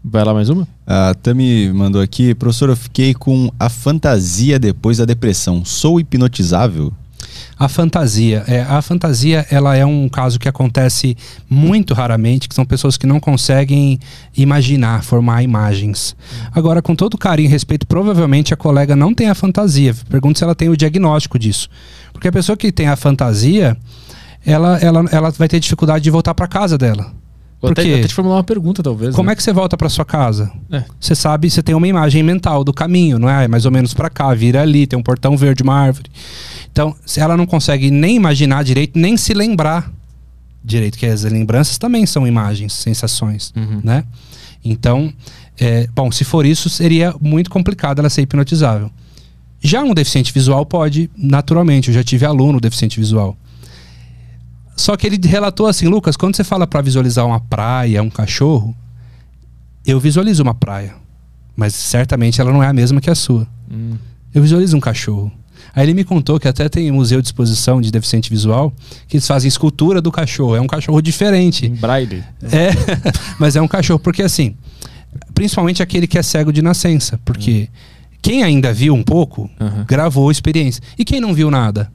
Vai 0.06 0.22
lá 0.22 0.34
mais 0.34 0.50
uma? 0.50 0.68
A 0.86 1.14
Tami 1.14 1.72
mandou 1.72 2.02
aqui, 2.02 2.34
professor, 2.34 2.68
eu 2.68 2.76
fiquei 2.76 3.14
com 3.14 3.50
a 3.58 3.70
fantasia 3.70 4.58
depois 4.58 4.98
da 4.98 5.06
depressão. 5.06 5.64
Sou 5.64 5.98
hipnotizável? 5.98 6.92
A 7.58 7.68
fantasia. 7.70 8.44
É, 8.46 8.60
a 8.60 8.82
fantasia 8.82 9.46
ela 9.50 9.74
é 9.74 9.86
um 9.86 10.06
caso 10.10 10.38
que 10.38 10.46
acontece 10.46 11.16
muito 11.48 11.94
raramente, 11.94 12.50
que 12.50 12.54
são 12.54 12.66
pessoas 12.66 12.98
que 12.98 13.06
não 13.06 13.18
conseguem 13.18 13.98
imaginar, 14.36 15.02
formar 15.02 15.42
imagens. 15.42 16.14
Agora, 16.52 16.82
com 16.82 16.94
todo 16.94 17.16
carinho 17.16 17.48
e 17.48 17.50
respeito, 17.50 17.86
provavelmente 17.86 18.52
a 18.52 18.58
colega 18.58 18.94
não 18.94 19.14
tem 19.14 19.30
a 19.30 19.34
fantasia. 19.34 19.94
Pergunto 20.10 20.38
se 20.38 20.44
ela 20.44 20.54
tem 20.54 20.68
o 20.68 20.76
diagnóstico 20.76 21.38
disso. 21.38 21.70
Porque 22.12 22.28
a 22.28 22.32
pessoa 22.32 22.58
que 22.58 22.70
tem 22.70 22.88
a 22.88 22.96
fantasia, 22.96 23.74
ela, 24.44 24.76
ela, 24.80 25.04
ela 25.10 25.30
vai 25.30 25.48
ter 25.48 25.60
dificuldade 25.60 26.04
de 26.04 26.10
voltar 26.10 26.34
para 26.34 26.46
casa 26.46 26.76
dela. 26.76 27.23
Vou 27.64 27.74
Porque, 27.74 27.88
até, 27.88 27.98
até 28.00 28.08
te 28.08 28.14
formular 28.14 28.36
uma 28.36 28.44
pergunta, 28.44 28.82
talvez. 28.82 29.14
Como 29.14 29.26
né? 29.26 29.32
é 29.32 29.36
que 29.36 29.42
você 29.42 29.52
volta 29.52 29.74
para 29.74 29.88
sua 29.88 30.04
casa? 30.04 30.52
É. 30.70 30.84
Você 31.00 31.14
sabe, 31.14 31.50
você 31.50 31.62
tem 31.62 31.74
uma 31.74 31.88
imagem 31.88 32.22
mental 32.22 32.62
do 32.62 32.74
caminho, 32.74 33.18
não 33.18 33.28
é? 33.28 33.46
é 33.46 33.48
mais 33.48 33.64
ou 33.64 33.72
menos 33.72 33.94
para 33.94 34.10
cá, 34.10 34.34
vira 34.34 34.60
ali, 34.60 34.86
tem 34.86 34.98
um 34.98 35.02
portão 35.02 35.34
verde, 35.34 35.62
uma 35.62 35.74
árvore. 35.74 36.10
Então, 36.70 36.94
se 37.06 37.20
ela 37.20 37.38
não 37.38 37.46
consegue 37.46 37.90
nem 37.90 38.16
imaginar 38.16 38.62
direito, 38.64 38.98
nem 38.98 39.16
se 39.16 39.32
lembrar 39.32 39.90
direito, 40.62 40.98
que 40.98 41.06
as 41.06 41.24
lembranças 41.24 41.78
também 41.78 42.04
são 42.04 42.26
imagens, 42.26 42.74
sensações, 42.74 43.50
uhum. 43.56 43.80
né? 43.82 44.04
Então, 44.62 45.10
é, 45.58 45.86
bom, 45.94 46.12
se 46.12 46.22
for 46.22 46.44
isso, 46.44 46.68
seria 46.68 47.14
muito 47.18 47.48
complicado 47.48 47.98
ela 47.98 48.10
ser 48.10 48.22
hipnotizável. 48.22 48.90
Já 49.60 49.82
um 49.82 49.94
deficiente 49.94 50.32
visual 50.32 50.66
pode, 50.66 51.10
naturalmente. 51.16 51.88
Eu 51.88 51.94
já 51.94 52.04
tive 52.04 52.26
aluno 52.26 52.60
deficiente 52.60 53.00
visual. 53.00 53.34
Só 54.76 54.96
que 54.96 55.06
ele 55.06 55.18
relatou 55.26 55.66
assim, 55.66 55.86
Lucas, 55.86 56.16
quando 56.16 56.36
você 56.36 56.44
fala 56.44 56.66
para 56.66 56.82
visualizar 56.82 57.26
uma 57.26 57.40
praia, 57.40 58.02
um 58.02 58.10
cachorro, 58.10 58.74
eu 59.86 60.00
visualizo 60.00 60.42
uma 60.42 60.54
praia, 60.54 60.94
mas 61.56 61.74
certamente 61.74 62.40
ela 62.40 62.52
não 62.52 62.62
é 62.62 62.66
a 62.66 62.72
mesma 62.72 63.00
que 63.00 63.10
a 63.10 63.14
sua. 63.14 63.46
Hum. 63.70 63.96
Eu 64.34 64.42
visualizo 64.42 64.76
um 64.76 64.80
cachorro. 64.80 65.30
Aí 65.74 65.84
ele 65.84 65.94
me 65.94 66.04
contou 66.04 66.38
que 66.38 66.46
até 66.46 66.68
tem 66.68 66.90
museu 66.90 67.20
de 67.20 67.28
exposição 67.28 67.80
de 67.80 67.90
deficiente 67.90 68.30
visual 68.30 68.72
que 69.08 69.16
eles 69.16 69.26
fazem 69.26 69.48
escultura 69.48 70.00
do 70.00 70.10
cachorro. 70.10 70.56
É 70.56 70.60
um 70.60 70.66
cachorro 70.66 71.00
diferente. 71.00 71.66
Em 71.66 71.74
braille. 71.74 72.22
É, 72.42 72.70
mas 73.38 73.56
é 73.56 73.62
um 73.62 73.68
cachorro 73.68 73.98
porque 73.98 74.22
assim, 74.22 74.56
principalmente 75.34 75.82
aquele 75.82 76.06
que 76.06 76.18
é 76.18 76.22
cego 76.22 76.52
de 76.52 76.62
nascença, 76.62 77.18
porque 77.24 77.68
hum. 77.70 78.16
quem 78.20 78.42
ainda 78.42 78.72
viu 78.72 78.94
um 78.94 79.02
pouco 79.02 79.50
uhum. 79.60 79.84
gravou 79.86 80.28
a 80.28 80.32
experiência 80.32 80.82
e 80.98 81.04
quem 81.04 81.20
não 81.20 81.32
viu 81.32 81.50
nada 81.50 81.90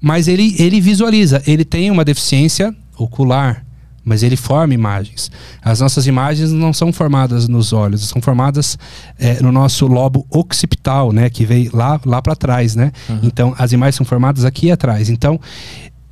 mas 0.00 0.28
ele, 0.28 0.54
ele 0.58 0.80
visualiza, 0.80 1.42
ele 1.46 1.64
tem 1.64 1.90
uma 1.90 2.04
deficiência 2.04 2.74
ocular, 2.96 3.64
mas 4.04 4.22
ele 4.22 4.36
forma 4.36 4.72
imagens. 4.72 5.30
As 5.62 5.80
nossas 5.80 6.06
imagens 6.06 6.52
não 6.52 6.72
são 6.72 6.92
formadas 6.92 7.46
nos 7.46 7.72
olhos, 7.72 8.08
são 8.08 8.22
formadas 8.22 8.78
é, 9.18 9.42
no 9.42 9.52
nosso 9.52 9.86
lobo 9.86 10.26
occipital, 10.30 11.12
né, 11.12 11.28
que 11.28 11.44
veio 11.44 11.70
lá, 11.74 12.00
lá 12.04 12.22
para 12.22 12.34
trás, 12.34 12.74
né? 12.74 12.90
Uhum. 13.08 13.20
Então 13.22 13.54
as 13.58 13.72
imagens 13.72 13.96
são 13.96 14.06
formadas 14.06 14.44
aqui 14.44 14.70
atrás. 14.70 15.10
Então 15.10 15.38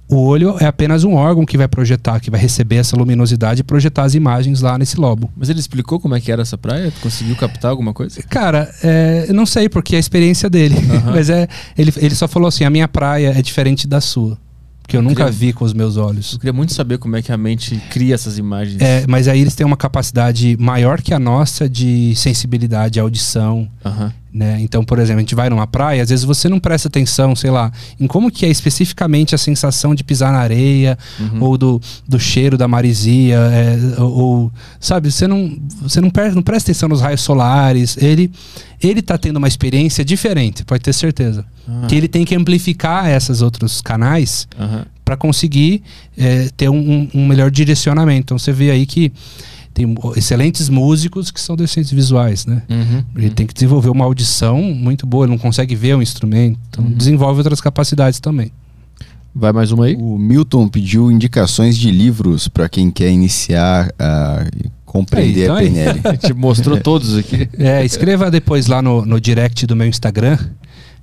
o 0.08 0.16
olho 0.16 0.56
é 0.60 0.66
apenas 0.66 1.02
um 1.02 1.14
órgão 1.14 1.44
que 1.44 1.58
vai 1.58 1.66
projetar, 1.66 2.20
que 2.20 2.30
vai 2.30 2.40
receber 2.40 2.76
essa 2.76 2.96
luminosidade 2.96 3.60
e 3.60 3.64
projetar 3.64 4.04
as 4.04 4.14
imagens 4.14 4.60
lá 4.60 4.78
nesse 4.78 4.98
lobo. 4.98 5.30
Mas 5.36 5.48
ele 5.48 5.58
explicou 5.58 5.98
como 5.98 6.14
é 6.14 6.20
que 6.20 6.30
era 6.30 6.42
essa 6.42 6.56
praia? 6.56 6.92
conseguiu 7.02 7.34
captar 7.36 7.70
alguma 7.70 7.92
coisa? 7.92 8.22
Cara, 8.22 8.72
é, 8.82 9.26
eu 9.28 9.34
não 9.34 9.44
sei 9.44 9.68
porque 9.68 9.94
é 9.94 9.98
a 9.98 10.00
experiência 10.00 10.48
dele. 10.48 10.76
Uhum. 10.76 11.10
Mas 11.14 11.28
é, 11.28 11.48
ele, 11.76 11.92
ele 11.96 12.14
só 12.14 12.28
falou 12.28 12.48
assim: 12.48 12.64
a 12.64 12.70
minha 12.70 12.86
praia 12.86 13.34
é 13.36 13.42
diferente 13.42 13.86
da 13.86 14.00
sua. 14.00 14.38
Porque 14.82 14.96
eu, 14.96 15.00
eu 15.00 15.02
nunca 15.02 15.24
queria, 15.24 15.32
vi 15.32 15.52
com 15.52 15.64
os 15.64 15.72
meus 15.72 15.96
olhos. 15.96 16.34
Eu 16.34 16.38
queria 16.38 16.52
muito 16.52 16.72
saber 16.72 16.98
como 16.98 17.16
é 17.16 17.22
que 17.22 17.32
a 17.32 17.36
mente 17.36 17.76
cria 17.90 18.14
essas 18.14 18.38
imagens. 18.38 18.80
É, 18.80 19.04
mas 19.08 19.26
aí 19.26 19.40
eles 19.40 19.56
têm 19.56 19.66
uma 19.66 19.76
capacidade 19.76 20.56
maior 20.60 21.02
que 21.02 21.12
a 21.12 21.18
nossa 21.18 21.68
de 21.68 22.14
sensibilidade, 22.14 23.00
audição. 23.00 23.68
Uhum 23.84 24.10
Né? 24.36 24.58
Então, 24.60 24.84
por 24.84 24.98
exemplo, 24.98 25.20
a 25.20 25.22
gente 25.22 25.34
vai 25.34 25.48
numa 25.48 25.66
praia, 25.66 26.02
às 26.02 26.10
vezes 26.10 26.22
você 26.22 26.46
não 26.46 26.58
presta 26.60 26.88
atenção, 26.88 27.34
sei 27.34 27.50
lá, 27.50 27.72
em 27.98 28.06
como 28.06 28.30
que 28.30 28.44
é 28.44 28.50
especificamente 28.50 29.34
a 29.34 29.38
sensação 29.38 29.94
de 29.94 30.04
pisar 30.04 30.30
na 30.30 30.40
areia, 30.40 30.98
Uhum. 31.18 31.42
ou 31.42 31.56
do, 31.56 31.80
do 32.06 32.20
cheiro 32.20 32.58
da 32.58 32.68
marisia, 32.68 33.36
é, 33.38 33.98
ou, 33.98 34.10
ou, 34.12 34.52
sabe, 34.78 35.10
você 35.10 35.26
não, 35.26 35.56
você 35.80 36.02
não, 36.02 36.10
presta, 36.10 36.34
não 36.34 36.42
presta 36.42 36.70
atenção 36.70 36.86
nos 36.86 37.00
raios 37.00 37.22
solares. 37.22 37.96
Ele, 37.96 38.30
ele 38.82 39.00
tá 39.00 39.16
tendo 39.16 39.38
uma 39.38 39.48
experiência 39.48 40.04
diferente, 40.04 40.66
pode 40.66 40.82
ter 40.82 40.92
certeza. 40.92 41.42
Ah. 41.66 41.86
Que 41.88 41.94
ele 41.94 42.06
tem 42.06 42.22
que 42.26 42.34
amplificar 42.34 43.08
esses 43.08 43.40
outros 43.40 43.80
canais 43.80 44.46
Aham. 44.60 44.84
para 45.02 45.16
conseguir 45.16 45.82
é, 46.14 46.50
ter 46.54 46.68
um, 46.68 46.76
um- 46.76 47.08
um 47.22 47.26
melhor 47.26 47.50
direcionamento. 47.50 48.20
Então 48.20 48.38
você 48.38 48.52
vê 48.52 48.70
aí 48.70 48.84
que 48.84 49.10
tem 49.76 49.94
excelentes 50.16 50.70
músicos 50.70 51.30
que 51.30 51.38
são 51.38 51.54
deficientes 51.54 51.92
visuais, 51.92 52.46
né? 52.46 52.62
Uhum. 52.70 53.04
Ele 53.14 53.28
tem 53.28 53.46
que 53.46 53.52
desenvolver 53.52 53.90
uma 53.90 54.06
audição 54.06 54.62
muito 54.62 55.06
boa, 55.06 55.26
ele 55.26 55.32
não 55.32 55.38
consegue 55.38 55.74
ver 55.76 55.94
o 55.94 56.00
instrumento, 56.00 56.58
então 56.70 56.82
Uhum. 56.82 56.92
desenvolve 56.92 57.40
outras 57.40 57.60
capacidades 57.60 58.18
também. 58.18 58.50
Vai 59.34 59.52
mais 59.52 59.70
uma 59.72 59.84
aí? 59.84 59.94
O 59.94 60.16
Milton 60.16 60.66
pediu 60.66 61.12
indicações 61.12 61.76
de 61.76 61.90
livros 61.90 62.48
para 62.48 62.70
quem 62.70 62.90
quer 62.90 63.10
iniciar 63.10 63.92
a 63.98 64.46
compreender 64.86 65.40
Aí, 65.40 65.44
então 65.44 65.56
a 65.56 65.58
aí. 65.58 65.66
PNL. 65.92 66.00
A 66.04 66.12
gente 66.12 66.32
mostrou 66.32 66.80
todos 66.80 67.14
aqui. 67.18 67.46
É, 67.58 67.84
escreva 67.84 68.30
depois 68.30 68.66
lá 68.68 68.80
no, 68.80 69.04
no 69.04 69.20
direct 69.20 69.66
do 69.66 69.76
meu 69.76 69.86
Instagram, 69.86 70.38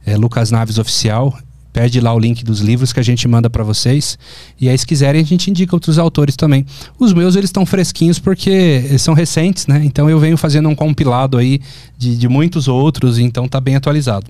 é 0.04 0.18
Lucas 0.18 0.50
Naves 0.50 0.80
Oficial. 0.80 1.38
Pede 1.74 2.00
lá 2.00 2.14
o 2.14 2.20
link 2.20 2.46
dos 2.46 2.62
livros 2.62 2.94
que 2.94 3.00
a 3.00 3.04
gente 3.04 3.28
manda 3.28 3.50
para 3.50 3.64
vocês. 3.64 4.18
E 4.62 4.70
aí, 4.70 4.78
se 4.78 4.86
quiserem, 4.86 5.20
a 5.20 5.26
gente 5.26 5.50
indica 5.50 5.76
outros 5.76 5.98
autores 5.98 6.36
também. 6.36 6.66
Os 7.00 7.12
meus, 7.12 7.36
eles 7.36 7.50
estão 7.50 7.66
fresquinhos 7.66 8.20
porque 8.20 8.96
são 9.00 9.16
recentes, 9.16 9.66
né? 9.66 9.82
Então 9.84 10.08
eu 10.08 10.20
venho 10.20 10.38
fazendo 10.38 10.70
um 10.70 10.76
compilado 10.76 11.38
aí 11.38 11.60
de, 11.98 12.16
de 12.16 12.30
muitos 12.30 12.68
outros, 12.68 13.18
então 13.18 13.48
tá 13.48 13.60
bem 13.60 13.76
atualizado. 13.76 14.28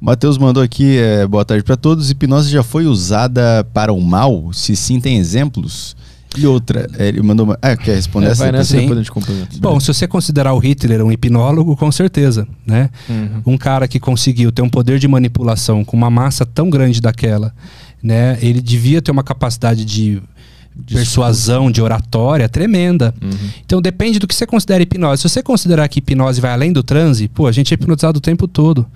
Matheus 0.00 0.38
mandou 0.38 0.62
aqui, 0.62 0.98
é, 0.98 1.26
boa 1.26 1.44
tarde 1.44 1.62
para 1.64 1.76
todos. 1.76 2.10
Hipnose 2.10 2.50
já 2.50 2.62
foi 2.62 2.86
usada 2.86 3.66
para 3.74 3.92
o 3.92 4.00
mal? 4.00 4.50
Se 4.52 4.76
sim, 4.76 5.00
tem 5.00 5.18
exemplos? 5.18 5.96
E 6.36 6.46
outra, 6.46 6.88
é, 6.96 7.08
ele 7.08 7.20
mandou 7.22 7.44
uma... 7.44 7.58
Ah, 7.60 7.76
quer 7.76 7.96
responder 7.96 8.26
É, 8.26 8.30
essa? 8.30 8.44
vai 8.44 8.52
depois? 8.52 8.68
nessa 8.70 8.80
depois 8.80 8.98
a 8.98 9.02
gente 9.02 9.10
complementa. 9.10 9.48
Bom, 9.58 9.80
se 9.80 9.88
você 9.88 10.06
considerar 10.06 10.52
o 10.54 10.58
Hitler 10.58 11.04
um 11.04 11.10
hipnólogo, 11.10 11.76
com 11.76 11.90
certeza, 11.90 12.46
né? 12.64 12.88
Uhum. 13.08 13.42
um 13.54 13.58
cara 13.58 13.88
que 13.88 13.98
conseguiu 13.98 14.52
ter 14.52 14.62
um 14.62 14.68
poder 14.68 14.98
de 14.98 15.08
manipulação 15.08 15.84
com 15.84 15.96
uma 15.96 16.08
massa 16.10 16.46
tão 16.46 16.70
grande 16.70 17.00
daquela, 17.00 17.52
né? 18.02 18.38
Ele 18.40 18.60
devia 18.60 19.02
ter 19.02 19.10
uma 19.10 19.24
capacidade 19.24 19.84
de 19.84 20.22
persuasão, 20.86 21.70
de 21.70 21.82
oratória 21.82 22.48
tremenda. 22.48 23.12
Uhum. 23.20 23.30
Então 23.66 23.82
depende 23.82 24.18
do 24.18 24.26
que 24.26 24.34
você 24.34 24.46
considera 24.46 24.82
hipnose. 24.82 25.22
Se 25.22 25.28
você 25.28 25.42
considerar 25.42 25.88
que 25.88 25.98
hipnose 25.98 26.40
vai 26.40 26.52
além 26.52 26.72
do 26.72 26.82
transe, 26.82 27.28
pô, 27.28 27.46
a 27.46 27.52
gente 27.52 27.72
é 27.72 27.74
hipnotizado 27.74 28.18
o 28.18 28.20
tempo 28.20 28.46
todo. 28.48 28.86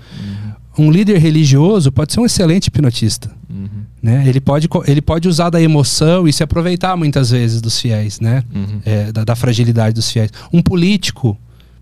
Um 0.79 0.91
líder 0.91 1.19
religioso 1.19 1.93
pode 1.93 2.13
ser 2.13 2.21
um 2.21 2.27
excelente 2.27 2.67
hipnotista. 2.67 3.31
Uhum. 3.49 3.85
Né? 4.03 4.25
Ele, 4.27 4.41
pode, 4.41 4.69
ele 4.87 5.01
pode 5.01 5.29
usar 5.29 5.51
da 5.51 5.61
emoção 5.61 6.29
e 6.29 6.33
se 6.33 6.43
aproveitar 6.43 6.97
muitas 6.97 7.31
vezes 7.31 7.61
dos 7.61 7.81
fiéis, 7.81 8.21
né? 8.21 8.43
Uhum. 8.55 8.81
É, 8.85 9.13
da, 9.13 9.25
da 9.25 9.37
fragilidade 9.37 9.95
dos 9.95 10.11
fiéis. 10.11 10.31
Um 10.53 10.61
político 10.61 11.39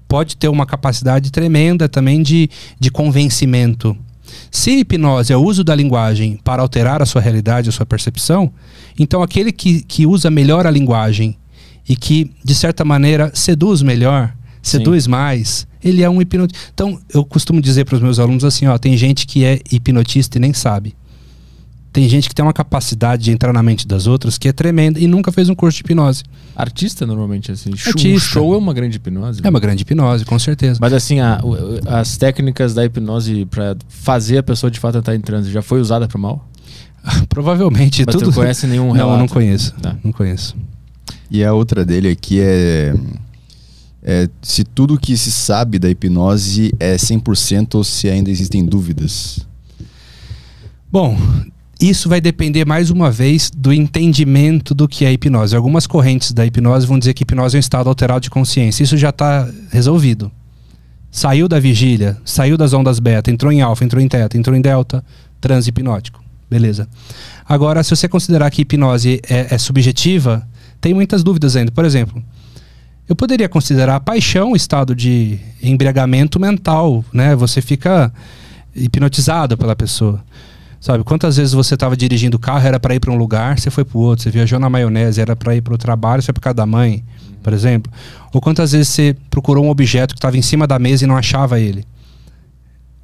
pode 0.06 0.36
ter 0.36 0.48
uma 0.48 0.66
capacidade 0.66 1.32
tremenda 1.32 1.88
também 1.88 2.22
de, 2.22 2.50
de 2.78 2.90
convencimento. 2.90 3.96
Se 4.50 4.78
hipnose 4.78 5.32
é 5.32 5.36
o 5.36 5.42
uso 5.42 5.64
da 5.64 5.74
linguagem 5.74 6.38
para 6.44 6.62
alterar 6.62 7.00
a 7.02 7.06
sua 7.06 7.20
realidade, 7.20 7.68
a 7.68 7.72
sua 7.72 7.86
percepção, 7.86 8.52
então 8.98 9.22
aquele 9.22 9.50
que, 9.50 9.82
que 9.82 10.06
usa 10.06 10.30
melhor 10.30 10.66
a 10.66 10.70
linguagem 10.70 11.36
e 11.88 11.96
que, 11.96 12.30
de 12.44 12.54
certa 12.54 12.84
maneira, 12.84 13.30
seduz 13.34 13.82
melhor, 13.82 14.34
seduz 14.62 15.06
mais, 15.06 15.66
ele 15.82 16.02
é 16.02 16.08
um 16.08 16.20
hipnotista. 16.22 16.68
Então, 16.72 16.98
eu 17.12 17.24
costumo 17.24 17.60
dizer 17.60 17.84
para 17.84 17.96
os 17.96 18.00
meus 18.02 18.18
alunos 18.18 18.44
assim: 18.44 18.66
ó, 18.66 18.78
tem 18.78 18.96
gente 18.96 19.26
que 19.26 19.44
é 19.44 19.60
hipnotista 19.70 20.38
e 20.38 20.40
nem 20.40 20.52
sabe. 20.52 20.94
Tem 21.92 22.08
gente 22.08 22.26
que 22.26 22.34
tem 22.34 22.42
uma 22.42 22.54
capacidade 22.54 23.22
de 23.24 23.30
entrar 23.30 23.52
na 23.52 23.62
mente 23.62 23.86
das 23.86 24.06
outras 24.06 24.38
que 24.38 24.48
é 24.48 24.52
tremenda 24.52 24.98
e 24.98 25.06
nunca 25.06 25.30
fez 25.30 25.50
um 25.50 25.54
curso 25.54 25.76
de 25.76 25.82
hipnose. 25.82 26.22
Artista, 26.56 27.06
normalmente, 27.06 27.52
assim. 27.52 27.76
Show- 27.76 27.90
Artista. 27.90 28.16
Um 28.16 28.18
show 28.18 28.54
é 28.54 28.56
uma 28.56 28.72
grande 28.72 28.96
hipnose. 28.96 29.40
É 29.44 29.48
uma 29.50 29.60
grande 29.60 29.82
hipnose, 29.82 30.24
com 30.24 30.38
certeza. 30.38 30.78
Mas 30.80 30.94
assim, 30.94 31.20
a- 31.20 31.38
as 31.86 32.16
técnicas 32.16 32.72
da 32.72 32.82
hipnose 32.82 33.44
pra 33.44 33.76
fazer 33.90 34.38
a 34.38 34.42
pessoa 34.42 34.70
de 34.70 34.80
fato 34.80 34.96
entrar 34.96 35.14
em 35.14 35.20
transe 35.20 35.50
já 35.50 35.60
foi 35.60 35.82
usada 35.82 36.08
pro 36.08 36.18
mal? 36.18 36.48
Provavelmente 37.28 38.04
Mas 38.06 38.14
tudo. 38.14 38.24
você 38.26 38.30
não 38.30 38.42
conhece 38.42 38.66
nenhum 38.66 38.86
Não, 38.88 38.92
relato? 38.94 39.18
não 39.18 39.28
conheço. 39.28 39.74
Tá. 39.82 39.94
Não 40.02 40.12
conheço. 40.12 40.56
E 41.30 41.44
a 41.44 41.52
outra 41.52 41.84
dele 41.84 42.08
aqui 42.08 42.40
é, 42.40 42.94
é 44.02 44.28
se 44.40 44.64
tudo 44.64 44.98
que 44.98 45.16
se 45.16 45.30
sabe 45.30 45.78
da 45.78 45.88
hipnose 45.88 46.72
é 46.80 46.96
100% 46.96 47.76
ou 47.76 47.84
se 47.84 48.08
ainda 48.08 48.30
existem 48.30 48.64
dúvidas. 48.64 49.46
Bom, 50.90 51.16
isso 51.80 52.08
vai 52.08 52.20
depender 52.20 52.64
mais 52.64 52.90
uma 52.90 53.10
vez 53.10 53.50
do 53.50 53.72
entendimento 53.72 54.74
do 54.74 54.88
que 54.88 55.04
é 55.04 55.12
hipnose. 55.12 55.56
Algumas 55.56 55.86
correntes 55.86 56.32
da 56.32 56.44
hipnose 56.44 56.86
vão 56.86 56.98
dizer 56.98 57.14
que 57.14 57.22
hipnose 57.22 57.56
é 57.56 57.58
um 57.58 57.60
estado 57.60 57.88
alterado 57.88 58.20
de 58.20 58.30
consciência. 58.30 58.82
Isso 58.82 58.96
já 58.96 59.10
está 59.10 59.48
resolvido. 59.70 60.30
Saiu 61.10 61.46
da 61.46 61.60
vigília, 61.60 62.16
saiu 62.24 62.56
das 62.56 62.72
ondas 62.72 62.98
beta, 62.98 63.30
entrou 63.30 63.52
em 63.52 63.60
alfa, 63.60 63.84
entrou 63.84 64.02
em 64.02 64.08
teta, 64.08 64.36
entrou 64.36 64.56
em 64.56 64.60
delta, 64.60 65.04
transe 65.40 65.68
hipnótico. 65.68 66.22
Beleza. 66.50 66.88
Agora, 67.46 67.82
se 67.82 67.90
você 67.90 68.08
considerar 68.08 68.50
que 68.50 68.62
hipnose 68.62 69.20
é, 69.28 69.54
é 69.54 69.58
subjetiva, 69.58 70.46
tem 70.80 70.94
muitas 70.94 71.22
dúvidas 71.22 71.56
ainda. 71.56 71.70
Por 71.70 71.84
exemplo, 71.84 72.22
eu 73.08 73.16
poderia 73.16 73.48
considerar 73.48 73.96
a 73.96 74.00
paixão 74.00 74.54
estado 74.54 74.94
de 74.94 75.38
embriagamento 75.62 76.38
mental, 76.38 77.04
né? 77.12 77.34
Você 77.36 77.60
fica 77.60 78.12
hipnotizado 78.74 79.56
pela 79.56 79.76
pessoa. 79.76 80.22
Sabe, 80.80 81.04
quantas 81.04 81.36
vezes 81.36 81.52
você 81.52 81.74
estava 81.74 81.96
dirigindo 81.96 82.36
o 82.36 82.40
carro, 82.40 82.66
era 82.66 82.80
para 82.80 82.94
ir 82.94 82.98
para 82.98 83.12
um 83.12 83.16
lugar, 83.16 83.56
você 83.56 83.70
foi 83.70 83.84
para 83.84 83.96
o 83.96 84.00
outro, 84.00 84.24
você 84.24 84.30
viajou 84.30 84.58
na 84.58 84.68
maionese, 84.68 85.20
era 85.20 85.36
para 85.36 85.54
ir 85.54 85.60
para 85.60 85.74
o 85.74 85.78
trabalho, 85.78 86.20
você 86.20 86.26
foi 86.26 86.32
para 86.34 86.42
casa 86.42 86.54
da 86.54 86.66
mãe, 86.66 87.04
por 87.40 87.52
exemplo. 87.52 87.92
Ou 88.32 88.40
quantas 88.40 88.72
vezes 88.72 88.88
você 88.88 89.16
procurou 89.30 89.64
um 89.64 89.70
objeto 89.70 90.14
que 90.14 90.18
estava 90.18 90.36
em 90.36 90.42
cima 90.42 90.66
da 90.66 90.78
mesa 90.80 91.04
e 91.04 91.06
não 91.06 91.16
achava 91.16 91.60
ele. 91.60 91.84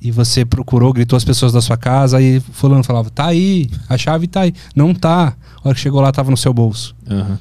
E 0.00 0.10
você 0.10 0.44
procurou, 0.44 0.92
gritou 0.92 1.16
as 1.16 1.24
pessoas 1.24 1.52
da 1.52 1.60
sua 1.60 1.76
casa 1.76 2.20
e 2.20 2.40
fulano 2.40 2.82
falava: 2.82 3.10
"Tá 3.10 3.26
aí, 3.26 3.68
a 3.88 3.98
chave 3.98 4.26
tá 4.26 4.42
aí". 4.42 4.54
Não 4.74 4.92
tá. 4.94 5.36
A 5.62 5.68
hora 5.68 5.74
que 5.74 5.80
chegou 5.80 6.00
lá 6.00 6.08
estava 6.10 6.30
no 6.30 6.36
seu 6.36 6.52
bolso. 6.52 6.96
Aham. 7.08 7.38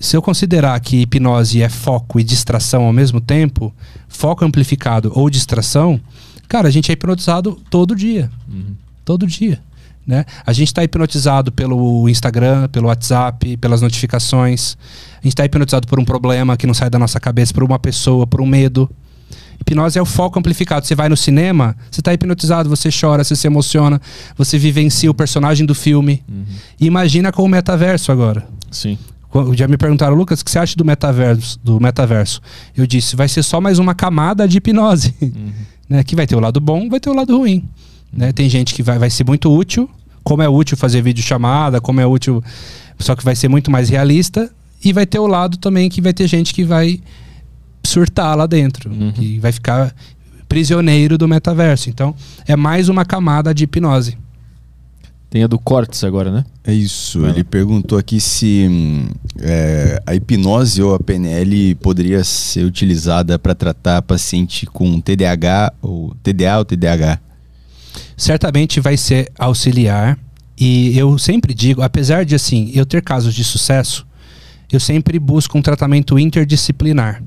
Se 0.00 0.16
eu 0.16 0.22
considerar 0.22 0.78
que 0.80 0.98
hipnose 1.02 1.60
é 1.60 1.68
foco 1.68 2.20
e 2.20 2.24
distração 2.24 2.84
ao 2.84 2.92
mesmo 2.92 3.20
tempo, 3.20 3.74
foco 4.08 4.44
amplificado 4.44 5.10
ou 5.14 5.28
distração, 5.28 6.00
cara, 6.46 6.68
a 6.68 6.70
gente 6.70 6.90
é 6.90 6.92
hipnotizado 6.92 7.58
todo 7.68 7.96
dia. 7.96 8.30
Uhum. 8.48 8.74
Todo 9.04 9.26
dia. 9.26 9.60
Né? 10.06 10.24
A 10.46 10.52
gente 10.52 10.68
está 10.68 10.82
hipnotizado 10.82 11.52
pelo 11.52 12.08
Instagram, 12.08 12.68
pelo 12.68 12.88
WhatsApp, 12.88 13.56
pelas 13.58 13.82
notificações. 13.82 14.78
A 15.14 15.22
gente 15.22 15.32
está 15.32 15.44
hipnotizado 15.44 15.86
por 15.86 15.98
um 15.98 16.04
problema 16.04 16.56
que 16.56 16.66
não 16.66 16.72
sai 16.72 16.88
da 16.88 16.98
nossa 16.98 17.18
cabeça, 17.18 17.52
por 17.52 17.64
uma 17.64 17.78
pessoa, 17.78 18.26
por 18.26 18.40
um 18.40 18.46
medo. 18.46 18.88
Hipnose 19.60 19.98
é 19.98 20.02
o 20.02 20.06
foco 20.06 20.38
amplificado. 20.38 20.86
Você 20.86 20.94
vai 20.94 21.08
no 21.08 21.16
cinema, 21.16 21.76
você 21.90 22.00
está 22.00 22.14
hipnotizado, 22.14 22.70
você 22.70 22.88
chora, 22.88 23.24
você 23.24 23.36
se 23.36 23.46
emociona, 23.46 24.00
você 24.36 24.56
vivencia 24.56 25.10
o 25.10 25.14
personagem 25.14 25.66
do 25.66 25.74
filme. 25.74 26.22
Uhum. 26.28 26.44
E 26.80 26.86
imagina 26.86 27.32
com 27.32 27.42
o 27.42 27.48
metaverso 27.48 28.12
agora. 28.12 28.46
Sim. 28.70 28.96
Já 29.54 29.68
me 29.68 29.76
perguntaram, 29.76 30.14
Lucas, 30.14 30.40
o 30.40 30.44
que 30.44 30.50
você 30.50 30.58
acha 30.58 30.74
do 30.76 30.84
metaverso? 30.84 31.58
Do 31.62 31.78
metaverso? 31.80 32.40
Eu 32.76 32.86
disse, 32.86 33.14
vai 33.14 33.28
ser 33.28 33.42
só 33.42 33.60
mais 33.60 33.78
uma 33.78 33.94
camada 33.94 34.48
de 34.48 34.56
hipnose. 34.58 35.14
Uhum. 35.20 35.52
né? 35.88 36.02
Que 36.02 36.16
vai 36.16 36.26
ter 36.26 36.34
o 36.34 36.40
lado 36.40 36.60
bom, 36.60 36.88
vai 36.88 36.98
ter 36.98 37.10
o 37.10 37.14
lado 37.14 37.36
ruim. 37.36 37.68
Né? 38.12 38.32
Tem 38.32 38.48
gente 38.48 38.74
que 38.74 38.82
vai, 38.82 38.98
vai 38.98 39.10
ser 39.10 39.26
muito 39.26 39.54
útil, 39.54 39.88
como 40.24 40.42
é 40.42 40.48
útil 40.48 40.76
fazer 40.76 41.02
vídeo 41.02 41.22
chamada, 41.22 41.80
como 41.80 42.00
é 42.00 42.06
útil, 42.06 42.42
só 42.98 43.14
que 43.14 43.24
vai 43.24 43.36
ser 43.36 43.48
muito 43.48 43.70
mais 43.70 43.88
realista. 43.88 44.50
E 44.82 44.92
vai 44.92 45.04
ter 45.04 45.18
o 45.18 45.26
lado 45.26 45.58
também 45.58 45.88
que 45.90 46.00
vai 46.00 46.12
ter 46.14 46.26
gente 46.26 46.54
que 46.54 46.64
vai 46.64 47.00
surtar 47.84 48.36
lá 48.36 48.46
dentro, 48.46 48.90
Uhum. 48.90 49.12
que 49.12 49.38
vai 49.40 49.52
ficar 49.52 49.94
prisioneiro 50.48 51.18
do 51.18 51.28
metaverso. 51.28 51.90
Então, 51.90 52.14
é 52.46 52.56
mais 52.56 52.88
uma 52.88 53.04
camada 53.04 53.52
de 53.54 53.64
hipnose. 53.64 54.16
Tem 55.30 55.44
a 55.44 55.46
do 55.46 55.58
Cortes 55.58 56.04
agora, 56.04 56.30
né? 56.30 56.44
É 56.64 56.72
isso. 56.72 57.20
Lá. 57.20 57.28
Ele 57.28 57.44
perguntou 57.44 57.98
aqui 57.98 58.18
se 58.18 58.66
hum, 58.70 59.08
é, 59.40 60.00
a 60.06 60.14
hipnose 60.14 60.82
ou 60.82 60.94
a 60.94 60.98
PNL 60.98 61.74
poderia 61.76 62.24
ser 62.24 62.64
utilizada 62.64 63.38
para 63.38 63.54
tratar 63.54 64.00
paciente 64.00 64.64
com 64.64 65.00
TDAH 65.00 65.74
ou 65.82 66.14
TDA 66.22 66.58
ou 66.58 66.64
TDAH. 66.64 67.20
certamente 68.16 68.80
vai 68.80 68.96
ser 68.96 69.30
auxiliar. 69.38 70.18
E 70.58 70.98
eu 70.98 71.16
sempre 71.18 71.54
digo, 71.54 71.82
apesar 71.82 72.24
de 72.24 72.34
assim, 72.34 72.72
eu 72.74 72.84
ter 72.84 73.02
casos 73.02 73.34
de 73.34 73.44
sucesso, 73.44 74.06
eu 74.72 74.80
sempre 74.80 75.18
busco 75.18 75.56
um 75.56 75.62
tratamento 75.62 76.18
interdisciplinar. 76.18 77.22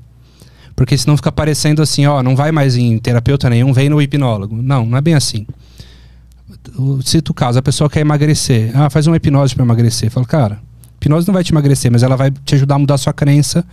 Porque 0.75 0.97
senão 0.97 1.15
fica 1.15 1.31
parecendo 1.31 1.81
assim, 1.81 2.05
ó, 2.07 2.23
não 2.23 2.35
vai 2.35 2.51
mais 2.51 2.75
em 2.75 2.97
terapeuta 2.97 3.49
nenhum, 3.49 3.71
vem 3.71 3.89
no 3.89 4.01
hipnólogo. 4.01 4.55
Não, 4.61 4.85
não 4.85 4.97
é 4.97 5.01
bem 5.01 5.13
assim. 5.13 5.45
Cito 7.03 7.31
o 7.31 7.33
caso, 7.33 7.59
a 7.59 7.61
pessoa 7.61 7.89
quer 7.89 8.01
emagrecer. 8.01 8.71
Ah, 8.75 8.89
faz 8.89 9.07
uma 9.07 9.17
hipnose 9.17 9.53
para 9.55 9.63
emagrecer. 9.63 10.07
Eu 10.07 10.11
falo, 10.11 10.25
cara, 10.25 10.59
hipnose 10.95 11.27
não 11.27 11.33
vai 11.33 11.43
te 11.43 11.51
emagrecer, 11.51 11.91
mas 11.91 12.03
ela 12.03 12.15
vai 12.15 12.31
te 12.31 12.55
ajudar 12.55 12.75
a 12.75 12.80
mudar 12.80 12.95
a 12.95 12.97
sua 12.97 13.13
crença 13.13 13.65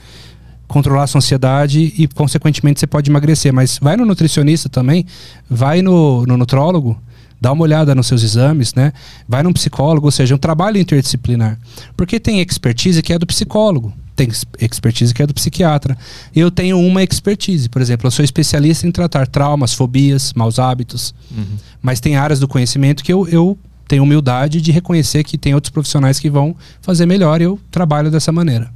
controlar 0.69 1.05
a 1.05 1.07
sua 1.07 1.19
ansiedade 1.19 1.95
e, 1.97 2.07
consequentemente, 2.07 2.79
você 2.79 2.87
pode 2.87 3.11
emagrecer. 3.11 3.53
Mas 3.53 3.79
vai 3.81 3.97
no 3.97 4.05
nutricionista 4.05 4.69
também, 4.69 5.07
vai 5.49 5.81
no, 5.81 6.25
no 6.27 6.37
nutrólogo, 6.37 7.01
dá 7.41 7.51
uma 7.51 7.63
olhada 7.63 7.95
nos 7.95 8.07
seus 8.07 8.23
exames, 8.23 8.75
né? 8.75 8.93
Vai 9.27 9.43
num 9.43 9.53
psicólogo, 9.53 10.07
ou 10.07 10.11
seja, 10.11 10.35
um 10.35 10.39
trabalho 10.39 10.79
interdisciplinar. 10.79 11.59
Porque 11.97 12.21
tem 12.21 12.41
expertise 12.41 13.03
que 13.03 13.13
é 13.13 13.19
do 13.19 13.27
psicólogo, 13.27 13.93
tem 14.19 14.29
expertise 14.61 15.15
que 15.15 15.23
é 15.23 15.27
do 15.27 15.33
psiquiatra. 15.33 15.97
Eu 16.35 16.51
tenho 16.51 16.77
uma 16.81 17.05
expertise, 17.05 17.69
por 17.69 17.81
exemplo, 17.81 18.09
eu 18.09 18.11
sou 18.11 18.25
especialista 18.25 18.85
em 18.85 18.91
tratar 18.91 19.29
traumas, 19.29 19.73
fobias, 19.73 20.33
maus 20.33 20.59
hábitos. 20.59 21.15
Uhum. 21.31 21.57
Mas 21.81 22.01
tem 22.01 22.17
áreas 22.17 22.41
do 22.41 22.49
conhecimento 22.49 23.05
que 23.05 23.13
eu, 23.13 23.29
eu 23.29 23.57
tenho 23.87 24.03
humildade 24.03 24.61
de 24.61 24.73
reconhecer 24.73 25.23
que 25.23 25.39
tem 25.39 25.55
outros 25.55 25.71
profissionais 25.71 26.19
que 26.19 26.29
vão 26.29 26.57
fazer 26.81 27.07
melhor 27.07 27.41
e 27.41 27.45
eu 27.45 27.61
trabalho 27.71 28.11
dessa 28.11 28.33
maneira. 28.33 28.73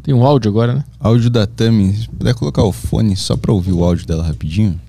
Tem 0.00 0.14
um 0.14 0.24
áudio 0.24 0.48
agora, 0.48 0.74
né? 0.74 0.84
Áudio 1.00 1.28
da 1.28 1.44
Tami. 1.44 1.92
Se 1.94 2.08
puder 2.08 2.34
colocar 2.34 2.62
o 2.62 2.70
fone 2.70 3.16
só 3.16 3.36
para 3.36 3.52
ouvir 3.52 3.72
o 3.72 3.82
áudio 3.82 4.06
dela 4.06 4.24
rapidinho. 4.24 4.80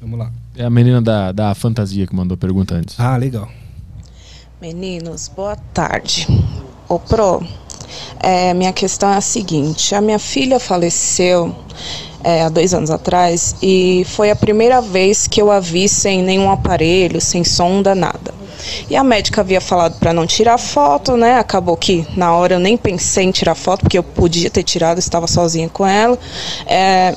Vamos 0.00 0.18
lá. 0.18 0.32
É 0.56 0.64
a 0.64 0.70
menina 0.70 1.00
da, 1.00 1.30
da 1.30 1.54
fantasia 1.54 2.04
que 2.06 2.16
mandou 2.16 2.34
a 2.34 2.38
pergunta 2.38 2.74
antes. 2.74 2.98
Ah, 2.98 3.16
legal. 3.16 3.48
Meninos, 4.60 5.28
boa 5.28 5.56
tarde. 5.56 6.26
Ô 6.88 6.98
Pro, 6.98 7.46
é, 8.20 8.54
minha 8.54 8.72
questão 8.72 9.12
é 9.12 9.16
a 9.16 9.20
seguinte: 9.20 9.94
a 9.94 10.00
minha 10.00 10.18
filha 10.18 10.58
faleceu 10.58 11.54
é, 12.24 12.42
há 12.42 12.48
dois 12.48 12.72
anos 12.72 12.90
atrás 12.90 13.56
e 13.62 14.04
foi 14.08 14.30
a 14.30 14.36
primeira 14.36 14.80
vez 14.80 15.26
que 15.26 15.40
eu 15.40 15.50
a 15.50 15.60
vi 15.60 15.88
sem 15.88 16.22
nenhum 16.22 16.50
aparelho, 16.50 17.20
sem 17.20 17.44
sonda, 17.44 17.94
nada. 17.94 18.32
E 18.88 18.94
a 18.94 19.02
médica 19.02 19.40
havia 19.40 19.60
falado 19.60 19.98
para 19.98 20.12
não 20.12 20.26
tirar 20.26 20.58
foto, 20.58 21.16
né? 21.16 21.38
Acabou 21.38 21.76
que 21.76 22.06
na 22.16 22.32
hora 22.34 22.54
eu 22.54 22.60
nem 22.60 22.76
pensei 22.76 23.24
em 23.24 23.30
tirar 23.30 23.54
foto, 23.54 23.80
porque 23.80 23.98
eu 23.98 24.02
podia 24.02 24.50
ter 24.50 24.62
tirado, 24.62 24.98
estava 24.98 25.26
sozinha 25.26 25.68
com 25.68 25.86
ela. 25.86 26.18
É, 26.66 27.16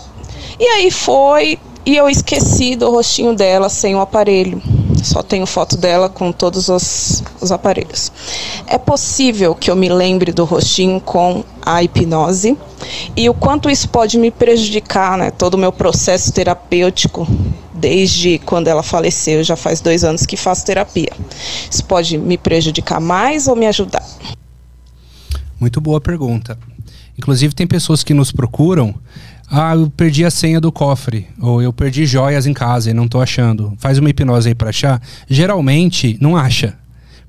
e 0.59 0.65
aí 0.65 0.89
foi, 0.89 1.59
e 1.85 1.95
eu 1.95 2.09
esqueci 2.09 2.75
do 2.75 2.89
rostinho 2.89 3.35
dela 3.35 3.69
sem 3.69 3.95
o 3.95 4.01
aparelho. 4.01 4.61
Só 5.05 5.21
tenho 5.21 5.45
foto 5.45 5.77
dela 5.77 6.09
com 6.09 6.31
todos 6.31 6.67
os, 6.67 7.23
os 7.39 7.51
aparelhos. 7.51 8.11
É 8.67 8.77
possível 8.77 9.53
que 9.53 9.69
eu 9.69 9.75
me 9.75 9.87
lembre 9.87 10.31
do 10.31 10.43
rostinho 10.43 10.99
com 10.99 11.43
a 11.61 11.83
hipnose 11.83 12.57
e 13.15 13.29
o 13.29 13.33
quanto 13.33 13.69
isso 13.69 13.87
pode 13.87 14.17
me 14.17 14.31
prejudicar, 14.31 15.17
né? 15.17 15.31
Todo 15.31 15.53
o 15.53 15.57
meu 15.57 15.71
processo 15.71 16.33
terapêutico 16.33 17.27
desde 17.73 18.39
quando 18.39 18.67
ela 18.67 18.81
faleceu, 18.81 19.43
já 19.43 19.55
faz 19.55 19.79
dois 19.79 20.03
anos 20.03 20.25
que 20.25 20.35
faço 20.35 20.65
terapia. 20.65 21.11
Isso 21.69 21.85
pode 21.85 22.17
me 22.17 22.37
prejudicar 22.37 22.99
mais 22.99 23.47
ou 23.47 23.55
me 23.55 23.67
ajudar? 23.67 24.03
Muito 25.59 25.79
boa 25.79 26.01
pergunta. 26.01 26.57
Inclusive, 27.17 27.53
tem 27.53 27.67
pessoas 27.67 28.03
que 28.03 28.13
nos 28.13 28.31
procuram 28.31 28.93
ah, 29.49 29.75
eu 29.75 29.89
perdi 29.89 30.25
a 30.25 30.31
senha 30.31 30.59
do 30.59 30.71
cofre. 30.71 31.27
Ou 31.39 31.61
eu 31.61 31.71
perdi 31.71 32.05
joias 32.05 32.47
em 32.47 32.53
casa 32.53 32.89
e 32.89 32.93
não 32.93 33.07
tô 33.07 33.21
achando. 33.21 33.73
Faz 33.77 33.97
uma 33.97 34.09
hipnose 34.09 34.49
aí 34.49 34.55
pra 34.55 34.69
achar. 34.69 35.01
Geralmente, 35.29 36.17
não 36.19 36.35
acha. 36.35 36.75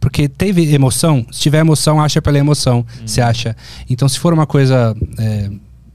Porque 0.01 0.29
teve 0.29 0.73
emoção, 0.75 1.27
se 1.31 1.41
tiver 1.41 1.59
emoção, 1.59 2.01
acha 2.01 2.21
pela 2.23 2.39
emoção. 2.39 2.85
Hum. 3.03 3.07
Se 3.07 3.21
acha. 3.21 3.57
Então, 3.89 4.09
se 4.09 4.19
for 4.19 4.33
uma 4.33 4.47
coisa 4.47 4.97
é, 5.19 5.51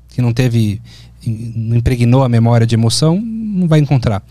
que 0.10 0.22
não 0.22 0.34
teve. 0.34 0.82
não 1.26 1.78
impregnou 1.78 2.24
a 2.24 2.30
memória 2.30 2.68
de 2.68 2.76
emoção, 2.76 3.20
não 3.22 3.68
vai 3.68 3.80
encontrar. 3.80 4.24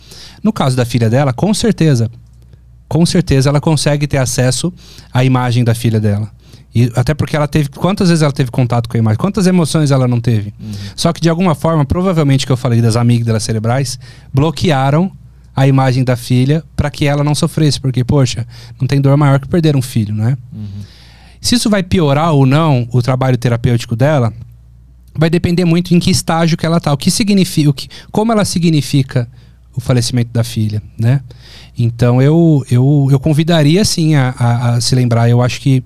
No 0.42 0.52
caso 0.52 0.76
da 0.76 0.84
filha 0.84 1.10
dela, 1.10 1.32
com 1.32 1.52
certeza. 1.52 2.10
Com 2.88 3.06
certeza 3.06 3.48
ela 3.48 3.60
consegue 3.60 4.06
ter 4.06 4.18
acesso 4.18 4.72
à 5.12 5.24
imagem 5.24 5.62
da 5.62 5.74
filha 5.74 6.00
dela. 6.00 6.30
E 6.74 6.90
até 6.94 7.14
porque 7.14 7.36
ela 7.36 7.48
teve. 7.48 7.68
Quantas 7.68 8.08
vezes 8.08 8.22
ela 8.22 8.32
teve 8.32 8.50
contato 8.50 8.88
com 8.88 8.96
a 8.96 9.00
imagem? 9.00 9.18
Quantas 9.18 9.46
emoções 9.46 9.90
ela 9.90 10.06
não 10.06 10.20
teve? 10.20 10.54
Uhum. 10.60 10.72
Só 10.94 11.12
que 11.12 11.20
de 11.20 11.28
alguma 11.28 11.54
forma, 11.54 11.84
provavelmente 11.84 12.46
que 12.46 12.52
eu 12.52 12.56
falei 12.56 12.80
das 12.80 12.96
amígdalas 12.96 13.42
cerebrais, 13.42 13.98
bloquearam 14.32 15.10
a 15.54 15.66
imagem 15.66 16.04
da 16.04 16.16
filha 16.16 16.62
para 16.76 16.90
que 16.90 17.06
ela 17.06 17.24
não 17.24 17.34
sofresse. 17.34 17.80
Porque, 17.80 18.04
poxa, 18.04 18.46
não 18.80 18.86
tem 18.86 19.00
dor 19.00 19.16
maior 19.16 19.40
que 19.40 19.48
perder 19.48 19.76
um 19.76 19.82
filho, 19.82 20.14
né? 20.14 20.38
Uhum. 20.52 20.66
Se 21.40 21.56
isso 21.56 21.68
vai 21.68 21.82
piorar 21.82 22.32
ou 22.32 22.46
não 22.46 22.86
o 22.92 23.02
trabalho 23.02 23.36
terapêutico 23.36 23.96
dela, 23.96 24.32
vai 25.16 25.28
depender 25.28 25.64
muito 25.64 25.92
em 25.92 25.98
que 25.98 26.10
estágio 26.10 26.56
que 26.56 26.64
ela 26.64 26.76
está. 26.76 26.92
O 26.92 26.96
que 26.96 27.10
significa. 27.10 27.70
O 27.70 27.74
que, 27.74 27.88
como 28.12 28.30
ela 28.30 28.44
significa 28.44 29.28
o 29.74 29.80
falecimento 29.80 30.30
da 30.32 30.44
filha, 30.44 30.82
né? 30.98 31.20
Então 31.78 32.20
eu, 32.20 32.64
eu, 32.70 33.08
eu 33.10 33.18
convidaria 33.18 33.84
sim 33.84 34.14
a, 34.14 34.34
a, 34.38 34.70
a 34.74 34.80
se 34.80 34.94
lembrar. 34.94 35.28
Eu 35.28 35.40
acho 35.40 35.60
que 35.60 35.82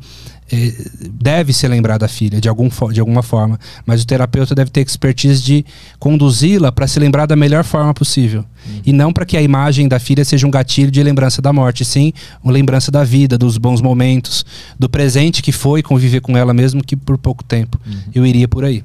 deve 1.00 1.52
se 1.52 1.66
lembrar 1.66 1.98
da 1.98 2.08
filha 2.08 2.40
de, 2.40 2.48
algum, 2.48 2.68
de 2.92 3.00
alguma 3.00 3.22
forma, 3.22 3.58
mas 3.86 4.02
o 4.02 4.06
terapeuta 4.06 4.54
deve 4.54 4.70
ter 4.70 4.80
expertise 4.80 5.42
de 5.42 5.64
conduzi-la 5.98 6.72
para 6.72 6.86
se 6.86 6.98
lembrar 6.98 7.26
da 7.26 7.36
melhor 7.36 7.64
forma 7.64 7.92
possível. 7.94 8.44
Uhum. 8.66 8.80
E 8.86 8.92
não 8.92 9.12
para 9.12 9.24
que 9.24 9.36
a 9.36 9.42
imagem 9.42 9.88
da 9.88 9.98
filha 9.98 10.24
seja 10.24 10.46
um 10.46 10.50
gatilho 10.50 10.90
de 10.90 11.02
lembrança 11.02 11.42
da 11.42 11.52
morte, 11.52 11.84
sim 11.84 12.12
uma 12.42 12.52
lembrança 12.52 12.90
da 12.90 13.04
vida, 13.04 13.36
dos 13.36 13.58
bons 13.58 13.80
momentos, 13.80 14.44
do 14.78 14.88
presente 14.88 15.42
que 15.42 15.52
foi 15.52 15.82
conviver 15.82 16.20
com 16.20 16.36
ela 16.36 16.54
mesmo 16.54 16.82
que 16.82 16.96
por 16.96 17.18
pouco 17.18 17.42
tempo. 17.44 17.80
Uhum. 17.86 17.94
Eu 18.14 18.26
iria 18.26 18.48
por 18.48 18.64
aí. 18.64 18.82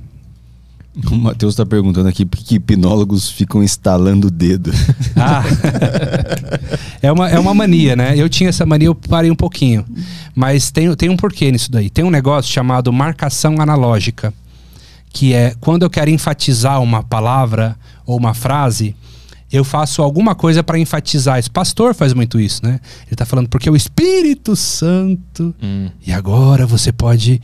O 1.10 1.16
Matheus 1.16 1.54
está 1.54 1.66
perguntando 1.66 2.10
aqui 2.10 2.26
por 2.26 2.38
que 2.40 2.56
hipnólogos 2.56 3.30
ficam 3.30 3.64
instalando 3.64 4.28
o 4.28 4.32
dedo. 4.32 4.72
Ah, 5.16 5.44
é, 7.02 7.12
uma, 7.12 7.30
é 7.30 7.40
uma 7.40 7.54
mania, 7.54 7.96
né? 7.96 8.18
Eu 8.18 8.28
tinha 8.30 8.50
essa 8.50 8.66
mania, 8.66 8.88
eu 8.88 8.96
parei 8.96 9.30
um 9.32 9.36
pouquinho. 9.36 9.86
Mas 10.36 10.72
tem, 10.72 10.94
tem 10.96 11.10
um 11.10 11.18
porquê 11.18 11.52
nisso 11.52 11.72
daí. 11.72 11.90
Tem 11.90 12.04
um 12.04 12.10
negócio 12.10 12.52
chamado 12.52 12.92
marcação 12.92 13.60
analógica, 13.60 14.34
que 15.12 15.34
é 15.34 15.54
quando 15.60 15.84
eu 15.84 15.90
quero 15.90 16.10
enfatizar 16.10 16.82
uma 16.82 17.04
palavra 17.04 17.76
ou 18.06 18.18
uma 18.18 18.34
frase, 18.34 18.96
eu 19.52 19.64
faço 19.64 20.02
alguma 20.02 20.36
coisa 20.36 20.64
para 20.64 20.78
enfatizar 20.78 21.40
isso. 21.40 21.52
Pastor 21.52 21.96
faz 21.96 22.14
muito 22.14 22.40
isso, 22.40 22.64
né? 22.64 22.80
Ele 23.06 23.14
está 23.14 23.26
falando 23.26 23.50
porque 23.50 23.70
o 23.70 23.76
Espírito 23.76 24.56
Santo. 24.56 25.56
Hum. 25.62 25.90
E 26.06 26.12
agora 26.12 26.68
você 26.68 26.92
pode 26.92 27.42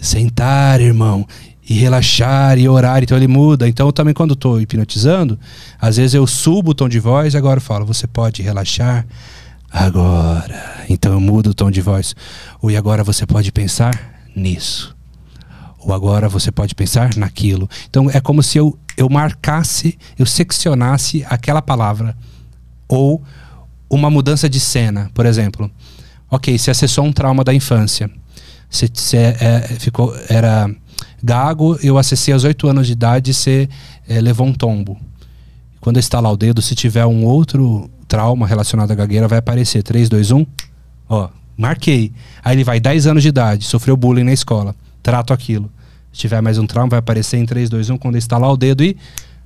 sentar, 0.00 0.80
irmão, 0.80 1.26
e 1.68 1.74
relaxar 1.74 2.58
e 2.58 2.68
orar, 2.68 3.02
então 3.02 3.16
ele 3.16 3.28
muda. 3.28 3.68
Então 3.68 3.92
também 3.92 4.14
quando 4.14 4.32
estou 4.32 4.60
hipnotizando, 4.60 5.38
às 5.78 5.96
vezes 5.96 6.14
eu 6.14 6.26
subo 6.26 6.70
o 6.70 6.74
tom 6.74 6.88
de 6.88 6.98
voz 6.98 7.34
agora 7.34 7.58
eu 7.58 7.62
falo, 7.62 7.84
você 7.84 8.06
pode 8.06 8.40
relaxar 8.42 9.06
agora. 9.70 10.84
Então 10.88 11.12
eu 11.12 11.20
mudo 11.20 11.50
o 11.50 11.54
tom 11.54 11.70
de 11.70 11.82
voz. 11.82 12.16
Ou 12.62 12.70
e 12.70 12.76
agora 12.76 13.04
você 13.04 13.26
pode 13.26 13.52
pensar 13.52 13.92
nisso. 14.34 14.96
Ou 15.78 15.92
agora 15.92 16.28
você 16.28 16.50
pode 16.50 16.74
pensar 16.74 17.14
naquilo. 17.16 17.68
Então 17.90 18.10
é 18.10 18.20
como 18.20 18.42
se 18.42 18.56
eu, 18.56 18.78
eu 18.96 19.08
marcasse, 19.10 19.98
eu 20.18 20.24
seccionasse 20.24 21.24
aquela 21.28 21.60
palavra. 21.60 22.16
Ou 22.88 23.22
uma 23.90 24.08
mudança 24.08 24.48
de 24.48 24.58
cena, 24.58 25.10
por 25.12 25.26
exemplo. 25.26 25.70
Ok, 26.30 26.58
se 26.58 26.70
acessou 26.70 27.04
um 27.04 27.12
trauma 27.12 27.44
da 27.44 27.52
infância. 27.52 28.10
Se 28.70 29.16
é, 29.16 29.36
é, 29.40 29.60
ficou, 29.78 30.14
era 30.28 30.70
Gago, 31.22 31.78
eu 31.82 31.98
acessei 31.98 32.32
aos 32.32 32.44
8 32.44 32.68
anos 32.68 32.86
de 32.86 32.92
idade 32.92 33.30
e 33.30 33.34
você 33.34 33.68
é, 34.08 34.20
levou 34.20 34.46
um 34.46 34.52
tombo. 34.52 34.98
Quando 35.80 35.96
eu 35.96 36.00
estalar 36.00 36.32
o 36.32 36.36
dedo, 36.36 36.60
se 36.62 36.74
tiver 36.74 37.06
um 37.06 37.24
outro 37.24 37.90
trauma 38.06 38.46
relacionado 38.46 38.90
à 38.90 38.94
gagueira, 38.94 39.28
vai 39.28 39.38
aparecer 39.38 39.82
3, 39.82 40.08
2, 40.08 40.30
1. 40.30 40.46
Ó, 41.08 41.28
marquei. 41.56 42.12
Aí 42.44 42.56
ele 42.56 42.64
vai 42.64 42.80
10 42.80 43.06
anos 43.06 43.22
de 43.22 43.28
idade, 43.28 43.64
sofreu 43.64 43.96
bullying 43.96 44.24
na 44.24 44.32
escola. 44.32 44.74
Trato 45.02 45.32
aquilo. 45.32 45.70
Se 46.12 46.20
tiver 46.20 46.40
mais 46.40 46.58
um 46.58 46.66
trauma, 46.66 46.90
vai 46.90 46.98
aparecer 46.98 47.36
em 47.36 47.46
3, 47.46 47.68
2, 47.68 47.90
1 47.90 47.98
quando 47.98 48.14
eu 48.14 48.18
estalar 48.18 48.50
o 48.50 48.56
dedo 48.56 48.82
e 48.82 48.96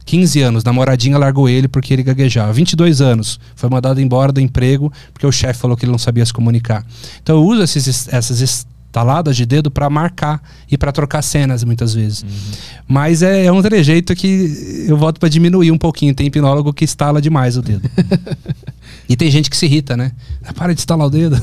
15 0.04 0.40
anos, 0.42 0.64
namoradinha 0.64 1.16
largou 1.16 1.48
ele 1.48 1.68
porque 1.68 1.92
ele 1.92 2.02
gaguejava. 2.02 2.52
22 2.52 3.00
anos, 3.00 3.38
foi 3.54 3.70
mandado 3.70 4.00
embora 4.00 4.32
do 4.32 4.40
emprego 4.40 4.92
porque 5.12 5.26
o 5.26 5.32
chefe 5.32 5.60
falou 5.60 5.76
que 5.76 5.84
ele 5.84 5.92
não 5.92 5.98
sabia 5.98 6.24
se 6.26 6.32
comunicar. 6.32 6.84
Então 7.22 7.36
eu 7.36 7.44
uso 7.44 7.62
esses, 7.62 8.08
essas 8.08 8.66
taladas 8.92 9.36
de 9.36 9.46
dedo 9.46 9.70
para 9.70 9.88
marcar 9.88 10.42
e 10.70 10.76
para 10.76 10.92
trocar 10.92 11.22
cenas 11.22 11.64
muitas 11.64 11.94
vezes. 11.94 12.22
Uhum. 12.22 12.28
Mas 12.86 13.22
é, 13.22 13.46
é, 13.46 13.52
um 13.52 13.62
trejeito 13.62 14.14
que 14.14 14.84
eu 14.86 14.96
volto 14.96 15.18
para 15.18 15.30
diminuir 15.30 15.72
um 15.72 15.78
pouquinho. 15.78 16.14
Tem 16.14 16.26
hipnólogo 16.26 16.72
que 16.72 16.84
estala 16.84 17.20
demais 17.20 17.56
o 17.56 17.62
dedo. 17.62 17.88
e 19.08 19.16
tem 19.16 19.30
gente 19.30 19.48
que 19.48 19.56
se 19.56 19.64
irrita, 19.64 19.96
né? 19.96 20.12
Ah, 20.44 20.52
para 20.52 20.74
de 20.74 20.80
estalar 20.80 21.06
o 21.06 21.10
dedo. 21.10 21.36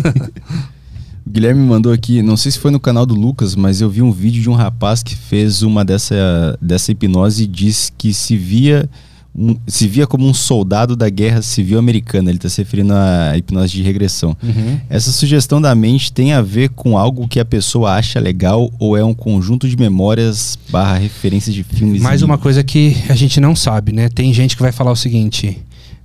o 1.25 1.29
Guilherme 1.29 1.61
mandou 1.61 1.91
aqui, 1.91 2.21
não 2.21 2.37
sei 2.37 2.51
se 2.51 2.59
foi 2.59 2.71
no 2.71 2.79
canal 2.79 3.05
do 3.05 3.15
Lucas, 3.15 3.55
mas 3.55 3.81
eu 3.81 3.89
vi 3.89 4.01
um 4.01 4.11
vídeo 4.11 4.41
de 4.41 4.49
um 4.49 4.53
rapaz 4.53 5.01
que 5.01 5.15
fez 5.15 5.63
uma 5.63 5.83
dessa, 5.83 6.57
dessa 6.61 6.91
hipnose 6.91 7.43
e 7.43 7.47
disse 7.47 7.91
que 7.91 8.13
se 8.13 8.37
via 8.37 8.87
um, 9.35 9.55
se 9.67 9.87
via 9.87 10.07
como 10.07 10.27
um 10.27 10.33
soldado 10.33 10.95
da 10.95 11.09
guerra 11.09 11.41
civil 11.41 11.79
americana. 11.79 12.29
Ele 12.29 12.37
está 12.37 12.49
se 12.49 12.61
referindo 12.61 12.93
à 12.93 13.37
hipnose 13.37 13.73
de 13.73 13.81
regressão. 13.81 14.35
Uhum. 14.41 14.79
Essa 14.89 15.11
sugestão 15.11 15.61
da 15.61 15.73
mente 15.75 16.11
tem 16.11 16.33
a 16.33 16.41
ver 16.41 16.69
com 16.69 16.97
algo 16.97 17.27
que 17.27 17.39
a 17.39 17.45
pessoa 17.45 17.93
acha 17.93 18.19
legal 18.19 18.71
ou 18.79 18.97
é 18.97 19.03
um 19.03 19.13
conjunto 19.13 19.67
de 19.67 19.77
memórias 19.77 20.57
barra 20.69 20.97
referências 20.97 21.53
de 21.55 21.63
filmes? 21.63 22.01
Mais 22.01 22.21
uma 22.21 22.37
coisa 22.37 22.63
que 22.63 22.95
a 23.09 23.15
gente 23.15 23.39
não 23.39 23.55
sabe, 23.55 23.91
né? 23.91 24.09
Tem 24.09 24.33
gente 24.33 24.55
que 24.55 24.61
vai 24.61 24.71
falar 24.71 24.91
o 24.91 24.95
seguinte. 24.95 25.57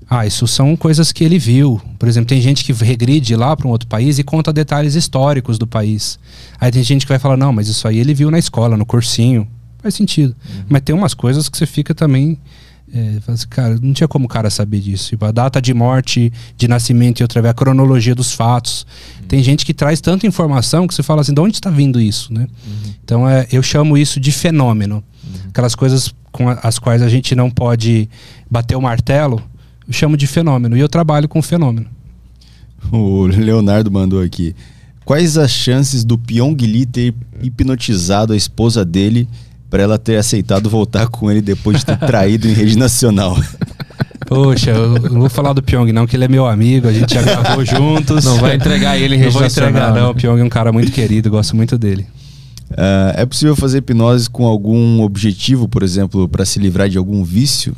Ah, 0.08 0.26
isso 0.26 0.46
são 0.46 0.76
coisas 0.76 1.10
que 1.10 1.24
ele 1.24 1.38
viu. 1.38 1.80
Por 1.98 2.08
exemplo, 2.08 2.28
tem 2.28 2.40
gente 2.40 2.62
que 2.62 2.72
regride 2.72 3.34
lá 3.34 3.56
para 3.56 3.66
um 3.66 3.70
outro 3.70 3.88
país 3.88 4.18
e 4.18 4.22
conta 4.22 4.52
detalhes 4.52 4.94
históricos 4.94 5.58
do 5.58 5.66
país. 5.66 6.18
Aí 6.60 6.70
tem 6.70 6.82
gente 6.82 7.06
que 7.06 7.08
vai 7.08 7.18
falar, 7.18 7.36
não, 7.36 7.52
mas 7.52 7.68
isso 7.68 7.88
aí 7.88 7.98
ele 7.98 8.12
viu 8.12 8.30
na 8.30 8.38
escola, 8.38 8.76
no 8.76 8.84
cursinho. 8.84 9.48
Faz 9.82 9.94
sentido. 9.94 10.34
Mas 10.68 10.82
tem 10.82 10.94
umas 10.94 11.14
coisas 11.14 11.48
que 11.48 11.58
você 11.58 11.66
fica 11.66 11.94
também. 11.94 12.38
É, 12.92 13.18
assim, 13.26 13.46
cara, 13.48 13.78
não 13.82 13.92
tinha 13.92 14.06
como 14.06 14.26
o 14.26 14.28
cara 14.28 14.48
saber 14.50 14.78
disso. 14.80 15.08
Tipo, 15.10 15.24
a 15.24 15.32
data 15.32 15.60
de 15.60 15.72
morte, 15.74 16.32
de 16.56 16.68
nascimento 16.68 17.20
e 17.20 17.22
outra 17.24 17.40
vez, 17.42 17.50
a 17.50 17.54
cronologia 17.54 18.14
dos 18.14 18.32
fatos. 18.32 18.86
Tem 19.26 19.42
gente 19.42 19.64
que 19.66 19.74
traz 19.74 20.00
tanta 20.00 20.26
informação 20.26 20.86
que 20.86 20.94
você 20.94 21.02
fala 21.02 21.22
assim, 21.22 21.34
de 21.34 21.40
onde 21.40 21.54
está 21.56 21.70
vindo 21.70 22.00
isso, 22.00 22.32
né? 22.32 22.46
Então 23.02 23.28
é, 23.28 23.46
eu 23.50 23.62
chamo 23.62 23.96
isso 23.98 24.20
de 24.20 24.30
fenômeno. 24.30 25.02
Aquelas 25.48 25.74
coisas 25.74 26.14
com 26.30 26.48
a- 26.48 26.60
as 26.62 26.78
quais 26.78 27.00
a 27.02 27.08
gente 27.08 27.34
não 27.34 27.50
pode 27.50 28.08
bater 28.50 28.76
o 28.76 28.80
martelo, 28.82 29.42
eu 29.86 29.92
chamo 29.92 30.16
de 30.16 30.26
fenômeno. 30.26 30.76
E 30.76 30.80
eu 30.80 30.88
trabalho 30.88 31.28
com 31.28 31.40
fenômeno. 31.42 31.86
O 32.92 33.26
Leonardo 33.26 33.90
mandou 33.90 34.20
aqui. 34.22 34.54
Quais 35.04 35.36
as 35.36 35.50
chances 35.50 36.04
do 36.04 36.16
Pyong 36.16 36.56
Lee 36.60 36.86
ter 36.86 37.14
hipnotizado 37.42 38.32
a 38.32 38.36
esposa 38.36 38.84
dele 38.84 39.28
para 39.74 39.82
ela 39.82 39.98
ter 39.98 40.14
aceitado 40.14 40.70
voltar 40.70 41.08
com 41.08 41.28
ele 41.28 41.42
depois 41.42 41.78
de 41.78 41.86
ter 41.86 41.98
traído 41.98 42.46
em 42.46 42.52
rede 42.52 42.78
nacional? 42.78 43.36
Poxa, 44.24 44.70
eu 44.70 44.90
não 45.10 45.18
vou 45.18 45.28
falar 45.28 45.52
do 45.52 45.60
Pyong, 45.60 45.90
não, 45.90 46.06
que 46.06 46.14
ele 46.14 46.26
é 46.26 46.28
meu 46.28 46.46
amigo, 46.46 46.86
a 46.86 46.92
gente 46.92 47.12
já 47.12 47.20
gravou 47.20 47.64
juntos. 47.66 48.24
Não 48.24 48.38
vai 48.38 48.54
entregar 48.54 48.96
ele 48.96 49.16
em 49.16 49.18
Não 49.18 49.24
rede 49.24 49.34
vou 49.36 49.44
entregar, 49.44 49.72
nacional, 49.72 49.94
não. 49.96 50.02
né? 50.02 50.08
O 50.10 50.14
Pyong 50.14 50.40
é 50.40 50.44
um 50.44 50.48
cara 50.48 50.70
muito 50.70 50.92
querido, 50.92 51.28
gosto 51.28 51.56
muito 51.56 51.76
dele. 51.76 52.06
Ah, 52.78 53.14
é 53.16 53.26
possível 53.26 53.56
fazer 53.56 53.78
hipnose 53.78 54.30
com 54.30 54.46
algum 54.46 55.02
objetivo, 55.02 55.66
por 55.66 55.82
exemplo, 55.82 56.28
para 56.28 56.44
se 56.44 56.60
livrar 56.60 56.88
de 56.88 56.96
algum 56.96 57.24
vício? 57.24 57.74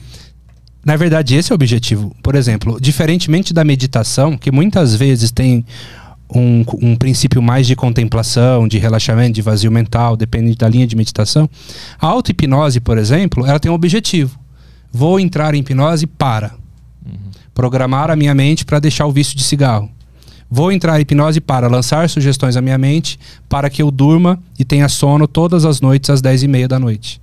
Na 0.85 0.97
verdade, 0.97 1.35
esse 1.35 1.51
é 1.51 1.55
o 1.55 1.57
objetivo. 1.57 2.15
Por 2.23 2.35
exemplo, 2.35 2.79
diferentemente 2.79 3.55
da 3.55 3.65
meditação, 3.65 4.37
que 4.37 4.53
muitas 4.53 4.95
vezes 4.95 5.31
tem 5.31 5.65
um, 6.35 6.65
um 6.83 6.97
princípio 6.97 7.41
mais 7.41 7.67
de 7.67 7.77
contemplação, 7.77 8.67
de 8.67 8.79
relaxamento, 8.79 9.33
de 9.33 9.43
vazio 9.43 9.71
mental, 9.71 10.17
depende 10.17 10.55
da 10.57 10.69
linha 10.69 10.87
de 10.87 10.97
meditação. 10.97 11.49
A 12.01 12.07
auto-hipnose, 12.07 12.81
por 12.81 12.99
exemplo, 12.99 13.47
ela 13.47 13.61
tem 13.61 13.71
um 13.71 13.75
objetivo. 13.75 14.39
Vou 14.93 15.21
entrar 15.21 15.55
em 15.55 15.61
hipnose 15.61 16.07
para 16.07 16.55
programar 17.55 18.11
a 18.11 18.17
minha 18.17 18.35
mente 18.35 18.65
para 18.65 18.79
deixar 18.79 19.07
o 19.07 19.13
vício 19.13 19.37
de 19.37 19.45
cigarro. 19.45 19.91
Vou 20.51 20.71
entrar 20.71 20.99
em 20.99 21.03
hipnose 21.03 21.41
para 21.41 21.69
lançar 21.69 22.09
sugestões 22.09 22.57
à 22.57 22.63
minha 22.63 22.79
mente 22.79 23.19
para 23.49 23.69
que 23.69 23.83
eu 23.83 23.91
durma 23.91 24.39
e 24.59 24.65
tenha 24.65 24.89
sono 24.89 25.27
todas 25.27 25.65
as 25.65 25.81
noites 25.81 26.11
às 26.11 26.21
10 26.21 26.45
e 26.45 26.49
meia 26.49 26.69
da 26.69 26.79
noite. 26.79 27.21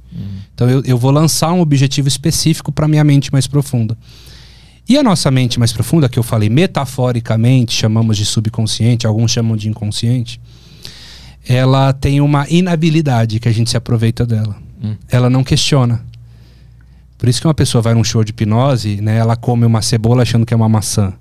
Então 0.53 0.69
eu, 0.69 0.83
eu 0.85 0.97
vou 0.97 1.11
lançar 1.11 1.51
um 1.51 1.61
objetivo 1.61 2.07
específico 2.07 2.71
para 2.71 2.87
minha 2.87 3.03
mente 3.03 3.31
mais 3.31 3.47
profunda. 3.47 3.97
E 4.87 4.97
a 4.97 5.03
nossa 5.03 5.31
mente 5.31 5.59
mais 5.59 5.71
profunda, 5.71 6.09
que 6.09 6.19
eu 6.19 6.23
falei 6.23 6.49
metaforicamente, 6.49 7.73
chamamos 7.73 8.17
de 8.17 8.25
subconsciente, 8.25 9.07
alguns 9.07 9.31
chamam 9.31 9.55
de 9.55 9.69
inconsciente, 9.69 10.41
ela 11.47 11.93
tem 11.93 12.21
uma 12.21 12.47
inabilidade 12.49 13.39
que 13.39 13.47
a 13.47 13.51
gente 13.51 13.69
se 13.69 13.77
aproveita 13.77 14.25
dela. 14.25 14.55
Hum. 14.81 14.95
Ela 15.09 15.29
não 15.29 15.43
questiona. 15.43 16.03
Por 17.17 17.29
isso 17.29 17.39
que 17.39 17.47
uma 17.47 17.53
pessoa 17.53 17.81
vai 17.81 17.93
num 17.93 18.03
show 18.03 18.23
de 18.23 18.31
hipnose, 18.31 18.99
né, 18.99 19.17
ela 19.17 19.35
come 19.35 19.65
uma 19.65 19.81
cebola 19.81 20.23
achando 20.23 20.45
que 20.45 20.53
é 20.53 20.57
uma 20.57 20.67
maçã. 20.67 21.13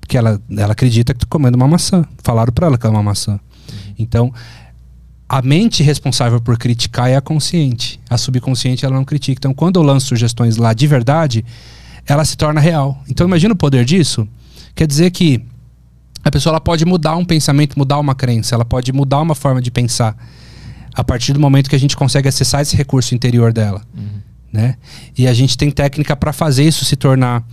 Porque 0.00 0.18
ela, 0.18 0.40
ela 0.50 0.72
acredita 0.72 1.14
que 1.14 1.20
tá 1.20 1.26
comendo 1.28 1.56
uma 1.56 1.68
maçã. 1.68 2.04
Falaram 2.24 2.52
para 2.52 2.66
ela 2.66 2.78
que 2.78 2.86
é 2.86 2.90
uma 2.90 3.02
maçã. 3.02 3.38
Então, 3.98 4.32
a 5.28 5.42
mente 5.42 5.82
responsável 5.82 6.40
por 6.40 6.56
criticar 6.56 7.10
é 7.10 7.16
a 7.16 7.20
consciente. 7.20 8.00
A 8.08 8.16
subconsciente 8.16 8.84
ela 8.84 8.94
não 8.94 9.04
critica. 9.04 9.38
Então, 9.38 9.52
quando 9.52 9.78
eu 9.78 9.82
lanço 9.82 10.06
sugestões 10.06 10.56
lá 10.56 10.72
de 10.72 10.86
verdade, 10.86 11.44
ela 12.08 12.24
se 12.24 12.36
torna 12.36 12.58
real. 12.58 13.00
Então, 13.08 13.26
imagina 13.26 13.52
o 13.52 13.56
poder 13.56 13.84
disso. 13.84 14.26
Quer 14.74 14.86
dizer 14.86 15.10
que 15.10 15.44
a 16.24 16.30
pessoa 16.30 16.52
ela 16.52 16.60
pode 16.60 16.84
mudar 16.84 17.16
um 17.16 17.24
pensamento, 17.24 17.78
mudar 17.78 17.98
uma 17.98 18.14
crença, 18.14 18.54
ela 18.54 18.64
pode 18.64 18.92
mudar 18.92 19.20
uma 19.20 19.34
forma 19.34 19.60
de 19.60 19.70
pensar 19.70 20.16
a 20.94 21.04
partir 21.04 21.32
do 21.32 21.40
momento 21.40 21.70
que 21.70 21.76
a 21.76 21.78
gente 21.78 21.96
consegue 21.96 22.28
acessar 22.28 22.62
esse 22.62 22.74
recurso 22.74 23.14
interior 23.14 23.52
dela, 23.52 23.82
né? 24.52 24.76
E 25.16 25.28
a 25.28 25.34
gente 25.34 25.56
tem 25.56 25.70
técnica 25.70 26.16
para 26.16 26.32
fazer 26.32 26.64
isso 26.64 26.84
se 26.84 26.96
tornar 26.96 27.44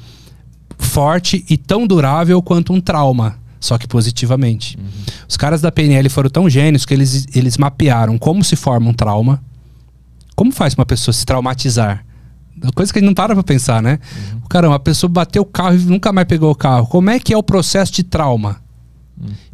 forte 0.78 1.46
e 1.50 1.58
tão 1.58 1.86
durável 1.86 2.42
quanto 2.42 2.74
um 2.74 2.82
trauma, 2.82 3.38
só 3.60 3.78
que 3.78 3.88
positivamente. 3.88 4.78
Os 5.28 5.38
caras 5.38 5.62
da 5.62 5.72
PNL 5.72 6.10
foram 6.10 6.30
tão 6.30 6.50
gênios 6.50 6.86
que 6.86 6.94
eles, 6.94 7.28
eles 7.36 7.58
mapearam 7.58 8.18
como 8.18 8.44
se 8.44 8.56
forma 8.56 8.90
um 8.90 8.94
trauma, 8.94 9.44
como 10.36 10.52
faz 10.52 10.74
uma 10.74 10.86
pessoa 10.86 11.14
se 11.14 11.26
traumatizar. 11.26 12.05
Coisa 12.74 12.92
que 12.92 13.00
a 13.00 13.02
gente 13.02 13.08
não 13.08 13.14
para 13.14 13.34
pra 13.34 13.44
pensar, 13.44 13.82
né? 13.82 14.00
Caramba, 14.50 14.76
a 14.76 14.80
pessoa 14.80 15.10
bateu 15.10 15.42
o 15.42 15.46
carro 15.46 15.76
e 15.76 15.80
nunca 15.80 16.14
mais 16.14 16.28
pegou 16.28 16.52
o 16.52 16.56
carro. 16.56 16.88
Como 16.88 17.10
é 17.10 17.20
que 17.20 17.34
é 17.34 17.38
o 17.38 17.44
processo 17.44 17.92
de 17.92 18.04
trauma? 18.04 18.62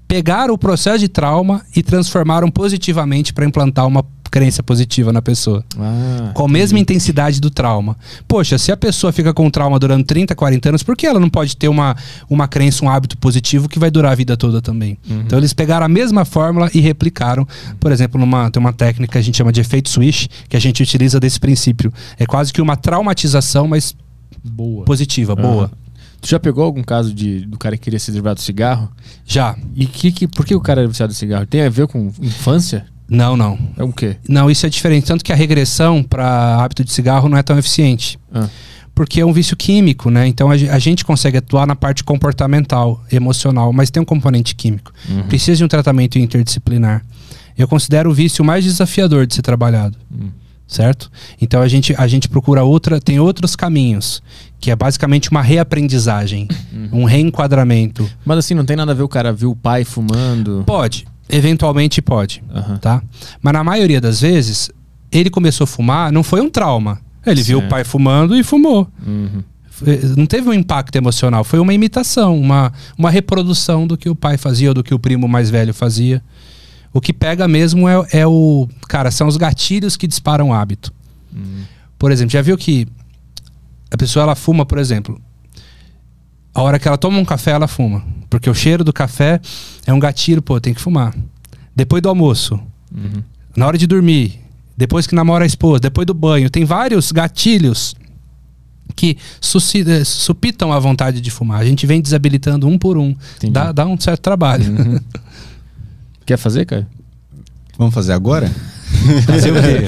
Pegaram 0.08 0.54
o 0.54 0.58
processo 0.58 1.00
de 1.00 1.08
trauma 1.08 1.64
e 1.76 1.82
transformaram 1.82 2.50
positivamente 2.50 3.34
para 3.34 3.46
implantar 3.46 3.88
uma 3.88 4.06
crença 4.32 4.64
positiva 4.64 5.12
na 5.12 5.22
pessoa. 5.22 5.64
Ah, 5.78 6.32
Com 6.34 6.46
a 6.46 6.48
mesma 6.48 6.80
intensidade 6.80 7.42
do 7.42 7.52
trauma. 7.52 7.98
Poxa, 8.28 8.58
se 8.58 8.72
a 8.72 8.78
pessoa 8.78 9.12
fica 9.12 9.34
com 9.34 9.50
trauma 9.50 9.78
durante 9.78 10.06
30, 10.06 10.34
40 10.34 10.70
anos, 10.70 10.84
por 10.84 10.96
que 10.96 11.06
ela 11.06 11.20
não 11.20 11.30
pode 11.30 11.58
ter 11.58 11.68
uma, 11.68 11.96
uma 12.30 12.48
crença, 12.48 12.86
um 12.86 12.90
hábito 12.90 13.18
positivo 13.18 13.68
que 13.68 13.78
vai 13.78 13.92
durar 13.92 14.14
a 14.14 14.16
vida 14.16 14.38
toda 14.38 14.62
também? 14.62 14.98
Então 15.08 15.38
eles 15.38 15.54
pegaram 15.54 15.86
a 15.86 15.90
mesma 15.90 16.24
fórmula 16.24 16.72
e 16.74 16.80
replicaram. 16.80 17.46
Por 17.80 17.92
exemplo, 17.92 18.20
numa, 18.20 18.50
tem 18.50 18.60
uma 18.62 18.72
técnica 18.72 19.12
que 19.12 19.18
a 19.18 19.22
gente 19.22 19.38
chama 19.38 19.52
de 19.52 19.60
efeito 19.60 19.90
switch, 19.90 20.28
que 20.48 20.56
a 20.56 20.60
gente 20.60 20.82
utiliza 20.82 21.20
desse 21.20 21.40
princípio. 21.40 21.92
É 22.18 22.26
quase 22.26 22.54
que 22.54 22.62
uma 22.62 22.78
traumatização, 22.78 23.68
mas 23.68 23.94
boa. 24.44 24.86
positiva, 24.86 25.36
boa. 25.36 25.66
Aham. 25.66 25.72
Tu 26.22 26.30
já 26.30 26.40
pegou 26.40 26.64
algum 26.64 26.84
caso 26.84 27.12
de, 27.14 27.48
do 27.48 27.58
cara 27.58 27.76
que 27.76 27.84
queria 27.84 27.98
se 28.00 28.12
livrar 28.12 28.36
do 28.36 28.42
cigarro? 28.42 28.92
Já. 29.26 29.58
E 29.76 29.88
que, 29.88 30.12
que, 30.12 30.28
por 30.28 30.46
que 30.46 30.54
o 30.54 30.62
cara 30.62 30.84
é 30.84 30.88
viciado 30.88 31.12
em 31.12 31.16
cigarro? 31.16 31.48
Tem 31.48 31.62
a 31.64 31.70
ver 31.70 31.88
com 31.88 32.12
infância? 32.22 32.86
Não, 33.12 33.36
não. 33.36 33.60
É 33.78 33.84
o 33.84 33.92
quê? 33.92 34.16
Não, 34.28 34.50
isso 34.50 34.66
é 34.66 34.70
diferente. 34.70 35.06
Tanto 35.06 35.22
que 35.24 35.34
a 35.34 35.36
regressão 35.36 36.02
para 36.02 36.64
hábito 36.64 36.82
de 36.86 36.94
cigarro 36.94 37.28
não 37.28 37.38
é 37.38 37.44
tão 37.44 37.60
eficiente. 37.60 38.18
Ah. 38.34 38.48
Porque 38.96 39.20
é 39.20 39.26
um 39.26 39.34
vício 39.34 39.56
químico, 39.58 40.10
né? 40.10 40.28
Então 40.28 40.50
a, 40.50 40.54
a 40.54 40.80
gente 40.80 41.04
consegue 41.04 41.38
atuar 41.38 41.68
na 41.68 41.76
parte 41.76 42.06
comportamental, 42.06 43.04
emocional, 43.12 43.74
mas 43.74 43.90
tem 43.92 44.02
um 44.02 44.06
componente 44.06 44.56
químico. 44.56 44.94
Uhum. 45.10 45.24
Precisa 45.24 45.58
de 45.58 45.64
um 45.66 45.68
tratamento 45.68 46.18
interdisciplinar. 46.18 47.04
Eu 47.58 47.68
considero 47.68 48.10
o 48.10 48.14
vício 48.14 48.46
mais 48.46 48.64
desafiador 48.64 49.28
de 49.28 49.36
ser 49.36 49.42
trabalhado. 49.42 49.98
Hum. 50.10 50.30
Certo? 50.66 51.12
Então 51.42 51.62
a 51.62 51.68
gente, 51.68 51.94
a 51.98 52.08
gente 52.08 52.30
procura 52.30 52.64
outra, 52.64 53.02
tem 53.02 53.20
outros 53.20 53.58
caminhos, 53.58 54.24
que 54.58 54.72
é 54.72 54.76
basicamente 54.76 55.30
uma 55.30 55.42
reaprendizagem, 55.42 56.48
Uhum. 56.72 57.02
um 57.02 57.04
reenquadramento. 57.04 58.10
Mas 58.24 58.38
assim, 58.38 58.54
não 58.54 58.64
tem 58.64 58.78
nada 58.78 58.94
a 58.94 58.96
ver 58.96 59.04
o 59.04 59.10
cara 59.10 59.34
viu 59.34 59.52
o 59.52 59.56
pai 59.56 59.84
fumando. 59.84 60.64
Pode, 60.66 61.06
eventualmente 61.32 62.02
pode. 62.02 62.44
Aham. 62.54 62.78
tá? 62.78 63.02
Mas 63.42 63.54
na 63.54 63.64
maioria 63.64 64.00
das 64.02 64.22
vezes, 64.22 64.70
ele 65.12 65.30
começou 65.30 65.64
a 65.66 65.68
fumar, 65.68 66.12
não 66.12 66.24
foi 66.24 66.42
um 66.42 66.50
trauma. 66.50 67.00
Ele 67.26 67.42
viu 67.44 67.58
o 67.58 67.62
Certo. 67.62 67.72
pai 67.72 67.84
fumando 67.84 68.36
e 68.36 68.44
fumou. 68.44 68.88
Uhum. 69.06 69.44
Não 70.16 70.26
teve 70.28 70.48
um 70.48 70.54
impacto 70.54 70.96
emocional, 70.96 71.44
foi 71.44 71.60
uma 71.60 71.74
imitação, 71.74 72.40
uma, 72.40 72.72
uma 72.98 73.10
reprodução 73.10 73.88
do 73.88 73.98
que 73.98 74.10
o 74.10 74.16
pai 74.16 74.38
fazia 74.38 74.70
ou 74.70 74.74
do 74.76 74.84
que 74.84 74.94
o 74.94 75.00
primo 75.00 75.28
mais 75.28 75.50
velho 75.50 75.74
fazia. 75.74 76.22
O 76.94 77.02
que 77.02 77.12
pega 77.14 77.48
mesmo 77.48 77.88
é, 77.88 77.96
é 78.12 78.28
o. 78.28 78.68
Cara, 78.88 79.10
são 79.10 79.28
os 79.28 79.38
gatilhos 79.38 79.96
que 79.96 80.06
disparam 80.06 80.50
o 80.50 80.54
hábito. 80.54 80.94
Uhum. 81.34 81.64
Por 81.98 82.12
exemplo, 82.12 82.32
já 82.32 82.42
viu 82.42 82.58
que 82.58 82.88
a 83.90 83.98
pessoa 83.98 84.24
ela 84.24 84.36
fuma, 84.36 84.66
por 84.66 84.78
exemplo. 84.78 85.20
A 86.54 86.62
hora 86.62 86.78
que 86.80 86.88
ela 86.88 86.98
toma 86.98 87.18
um 87.18 87.26
café, 87.26 87.52
ela 87.52 87.68
fuma. 87.68 88.04
Porque 88.30 88.50
o 88.50 88.54
cheiro 88.54 88.84
do 88.84 88.92
café 88.94 89.40
é 89.86 89.94
um 89.94 90.00
gatilho, 90.00 90.42
pô, 90.42 90.60
tem 90.60 90.74
que 90.74 90.82
fumar. 90.82 91.14
Depois 91.76 92.02
do 92.02 92.10
almoço, 92.10 92.60
Uhum. 92.94 93.24
na 93.56 93.66
hora 93.68 93.78
de 93.78 93.88
dormir, 93.88 94.40
depois 94.78 95.08
que 95.08 95.16
namora 95.16 95.44
a 95.46 95.48
esposa, 95.48 95.80
depois 95.80 96.06
do 96.06 96.14
banho, 96.14 96.50
tem 96.50 96.66
vários 96.66 97.12
gatilhos 97.12 97.96
que 98.96 99.18
supitam 100.04 100.74
a 100.74 100.80
vontade 100.80 101.22
de 101.22 101.32
fumar. 101.32 101.62
A 101.62 101.66
gente 101.66 101.86
vem 101.88 102.02
desabilitando 102.02 102.68
um 102.68 102.78
por 102.78 102.98
um. 102.98 103.16
Entendi. 103.38 103.54
Dá, 103.54 103.72
dá 103.72 103.86
um 103.86 103.98
certo 104.00 104.22
trabalho. 104.22 105.02
Quer 106.26 106.38
fazer, 106.38 106.66
cara? 106.66 106.88
Vamos 107.78 107.94
fazer 107.94 108.12
agora? 108.14 108.52
Fazer 109.26 109.52
o 109.52 109.56
quê? 109.56 109.88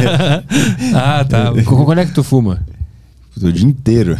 ah, 0.94 1.24
tá. 1.24 1.52
Qu- 1.64 1.84
Quando 1.84 1.98
é 1.98 2.06
que 2.06 2.12
tu 2.12 2.22
fuma? 2.22 2.64
O 3.40 3.50
dia 3.52 3.66
inteiro. 3.66 4.16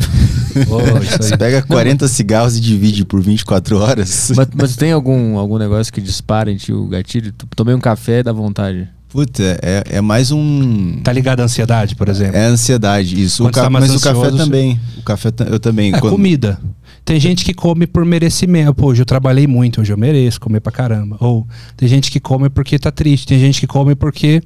Aí. 1.01 1.07
Você 1.19 1.37
pega 1.37 1.63
40 1.63 2.07
cigarros 2.09 2.57
e 2.57 2.61
divide 2.61 3.05
por 3.05 3.21
24 3.21 3.79
horas. 3.79 4.33
mas, 4.37 4.49
mas 4.55 4.77
tem 4.77 4.93
algum, 4.93 5.39
algum 5.39 5.59
negócio 5.59 5.93
que 5.93 6.01
dispara 6.01 6.51
em 6.51 6.57
ti 6.57 6.73
o 6.73 6.87
gatilho? 6.87 7.33
Tu 7.33 7.47
tomei 7.57 7.75
um 7.75 7.81
café 7.81 8.21
e 8.21 8.23
dá 8.23 8.33
vontade. 8.33 8.89
Puta, 9.09 9.43
é, 9.63 9.85
é 9.91 10.01
mais 10.01 10.31
um. 10.31 11.01
Tá 11.03 11.13
ligado 11.13 11.41
à 11.41 11.45
ansiedade, 11.45 11.95
por 11.95 12.09
exemplo? 12.09 12.35
É 12.37 12.47
ansiedade, 12.47 13.23
isso. 13.23 13.43
O 13.43 13.47
Quando 13.47 13.55
ca- 13.55 13.63
tá 13.65 13.71
Mas 13.71 13.91
o 13.95 14.01
café 14.01 14.19
ansioso, 14.19 14.37
também. 14.39 14.81
O 14.97 15.03
café 15.03 15.31
eu 15.51 15.61
também. 15.61 15.93
É 15.93 15.99
Quando- 16.01 16.13
comida. 16.13 16.59
Tem 17.05 17.19
gente 17.21 17.45
que 17.45 17.53
come 17.53 17.87
por 17.87 18.05
merecimento. 18.05 18.73
Pô, 18.73 18.87
hoje 18.87 19.03
eu 19.03 19.07
trabalhei 19.07 19.47
muito, 19.47 19.81
hoje 19.81 19.93
eu 19.93 19.99
mereço 19.99 20.41
comer 20.41 20.61
pra 20.61 20.71
caramba. 20.73 21.17
Ou 21.21 21.47
tem 21.77 21.89
gente 21.89 22.11
que 22.11 22.21
come 22.21 22.49
porque 22.49 22.79
tá 22.79 22.91
triste. 22.91 23.27
Tem 23.27 23.39
gente 23.41 23.61
que 23.61 23.67
come 23.67 23.95
porque 23.95 24.41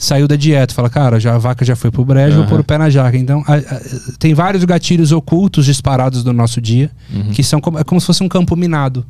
saiu 0.00 0.26
da 0.26 0.34
dieta. 0.34 0.74
Fala, 0.74 0.90
cara, 0.90 1.20
já, 1.20 1.34
a 1.34 1.38
vaca 1.38 1.64
já 1.64 1.76
foi 1.76 1.90
pro 1.90 2.04
brejo, 2.04 2.32
vou 2.34 2.40
Aham. 2.42 2.50
pôr 2.50 2.60
o 2.60 2.64
pé 2.64 2.78
na 2.78 2.90
jaca. 2.90 3.16
Então, 3.16 3.44
a- 3.46 3.54
a- 3.56 3.80
tem 4.18 4.34
vários 4.34 4.64
gatilhos 4.64 5.12
ocultos 5.12 5.64
disparados 5.66 6.24
no 6.24 6.32
nosso 6.32 6.60
dia, 6.60 6.90
Uhum. 7.14 7.30
que 7.30 7.44
são 7.44 7.60
como, 7.60 7.78
é 7.78 7.84
como 7.84 8.00
se 8.00 8.06
fosse 8.08 8.22
um 8.24 8.28
campo 8.28 8.56
minado. 8.56 9.06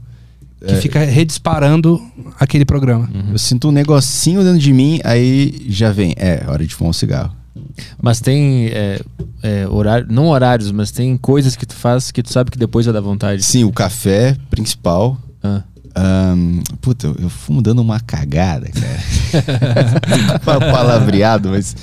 que 0.67 0.75
fica 0.75 1.03
redisparando 1.03 1.99
aquele 2.39 2.67
programa. 2.67 3.09
Eu 3.33 3.39
sinto 3.39 3.69
um 3.69 3.73
negocinho 3.73 4.43
dentro 4.45 4.59
de 4.59 4.73
mim, 4.75 5.01
aí 5.05 5.65
já 5.71 5.91
vem. 5.91 6.13
É, 6.19 6.45
hora 6.47 6.67
de 6.67 6.75
fumar 6.75 6.91
um 6.91 6.93
cigarro. 6.93 7.35
Mas 8.01 8.21
tem 8.21 8.67
é, 8.67 9.01
é, 9.43 9.67
horário, 9.67 10.07
não 10.11 10.27
horários, 10.29 10.71
mas 10.71 10.91
tem 10.91 11.17
coisas 11.17 11.57
que 11.57 11.65
tu 11.65 11.75
faz 11.75 12.11
que 12.11 12.23
tu 12.23 12.31
sabe 12.31 12.51
que 12.51 12.59
depois 12.59 12.85
vai 12.85 12.93
dar 12.93 13.01
vontade. 13.01 13.43
Sim, 13.43 13.65
o 13.65 13.73
café 13.73 14.37
principal. 14.51 15.17
Ah. 15.43 15.63
Ahn, 15.95 16.61
puta, 16.81 17.07
eu, 17.09 17.17
eu 17.23 17.29
fumo 17.31 17.61
dando 17.61 17.81
uma 17.83 17.99
cagada, 18.01 18.69
cara. 18.69 20.39
Pa- 20.45 20.59
Palavreado, 20.61 21.51
mas. 21.51 21.75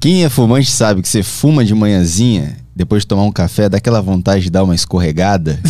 Quem 0.00 0.24
é 0.24 0.28
fumante 0.28 0.68
sabe 0.70 1.00
que 1.00 1.08
você 1.08 1.22
fuma 1.22 1.64
de 1.64 1.72
manhãzinha, 1.74 2.56
depois 2.74 3.02
de 3.04 3.06
tomar 3.06 3.22
um 3.22 3.30
café, 3.30 3.68
dá 3.68 3.78
aquela 3.78 4.00
vontade 4.02 4.42
de 4.44 4.50
dar 4.50 4.64
uma 4.64 4.74
escorregada. 4.74 5.60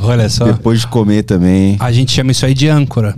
Olha 0.00 0.28
só. 0.28 0.44
Depois 0.44 0.80
de 0.80 0.86
comer 0.86 1.24
também. 1.24 1.76
A 1.80 1.90
gente 1.90 2.12
chama 2.12 2.30
isso 2.30 2.46
aí 2.46 2.54
de 2.54 2.68
âncora. 2.68 3.16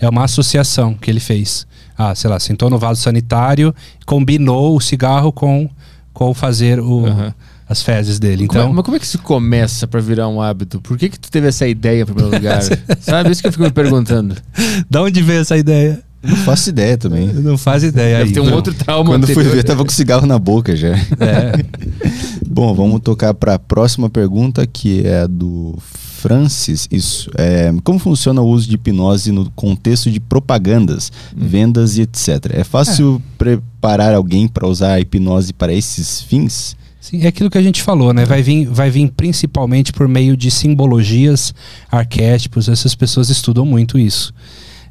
É 0.00 0.08
uma 0.08 0.24
associação 0.24 0.94
que 0.94 1.08
ele 1.10 1.20
fez. 1.20 1.66
Ah, 1.96 2.14
sei 2.16 2.28
lá, 2.28 2.38
sentou 2.40 2.68
no 2.68 2.78
vaso 2.78 3.00
sanitário, 3.00 3.74
combinou 4.04 4.76
o 4.76 4.80
cigarro 4.80 5.32
com, 5.32 5.68
com 6.12 6.34
fazer 6.34 6.80
o, 6.80 7.06
Aham. 7.06 7.34
As 7.68 7.82
fezes 7.82 8.18
dele. 8.18 8.46
Como 8.46 8.58
é- 8.58 8.62
Então, 8.62 8.72
mas 8.74 8.84
como 8.84 8.96
é 8.96 9.00
que 9.00 9.04
isso 9.06 9.18
começa 9.18 9.86
pra 9.86 10.00
virar 10.00 10.28
um 10.28 10.40
hábito? 10.40 10.80
Por 10.80 10.96
que 10.96 11.08
que 11.08 11.18
tu 11.20 11.30
teve 11.30 11.48
essa 11.48 11.66
ideia 11.68 12.02
em 12.02 12.06
primeiro 12.06 12.30
lugar? 12.34 12.60
Sabe? 13.00 13.30
Isso 13.30 13.42
que 13.42 13.48
eu 13.48 13.52
fico 13.52 13.64
me 13.64 13.70
perguntando. 13.70 14.34
da 14.90 15.02
onde 15.02 15.22
veio 15.22 15.40
essa 15.40 15.56
ideia? 15.56 16.00
Não 16.20 16.34
faço 16.38 16.68
ideia 16.70 16.96
também. 16.98 17.28
Não 17.28 17.56
faz 17.56 17.84
ideia 17.84 18.18
Deve 18.18 18.28
aí. 18.30 18.34
ter 18.34 18.40
um 18.40 18.52
outro 18.52 18.74
trauma 18.74 19.10
Quando 19.10 19.24
fui 19.26 19.34
anterior. 19.34 19.54
ver, 19.54 19.62
tava 19.62 19.84
com 19.84 19.90
cigarro 19.92 20.26
na 20.26 20.36
boca 20.38 20.74
já. 20.74 20.88
É. 20.96 21.64
Bom, 22.50 22.74
vamos 22.74 23.00
tocar 23.02 23.32
para 23.34 23.54
a 23.54 23.58
próxima 23.58 24.10
pergunta, 24.10 24.66
que 24.66 25.06
é 25.06 25.20
a 25.20 25.26
do 25.28 25.78
Francis. 26.18 26.88
Isso. 26.90 27.30
É, 27.36 27.72
como 27.84 28.00
funciona 28.00 28.40
o 28.42 28.48
uso 28.48 28.68
de 28.68 28.74
hipnose 28.74 29.30
no 29.30 29.48
contexto 29.52 30.10
de 30.10 30.18
propagandas, 30.18 31.12
vendas 31.36 31.96
e 31.96 32.02
etc? 32.02 32.46
É 32.52 32.64
fácil 32.64 33.22
preparar 33.38 34.12
alguém 34.12 34.48
para 34.48 34.66
usar 34.66 34.94
a 34.94 35.00
hipnose 35.00 35.52
para 35.52 35.72
esses 35.72 36.20
fins? 36.22 36.76
Sim, 37.10 37.22
é 37.22 37.28
aquilo 37.28 37.48
que 37.48 37.56
a 37.56 37.62
gente 37.62 37.82
falou, 37.82 38.12
né? 38.12 38.24
Vai 38.26 38.42
vir, 38.42 38.66
vai 38.66 38.90
vir 38.90 39.10
principalmente 39.16 39.92
por 39.92 40.06
meio 40.06 40.36
de 40.36 40.50
simbologias, 40.50 41.54
arquétipos. 41.90 42.68
Essas 42.68 42.94
pessoas 42.94 43.30
estudam 43.30 43.64
muito 43.64 43.98
isso. 43.98 44.34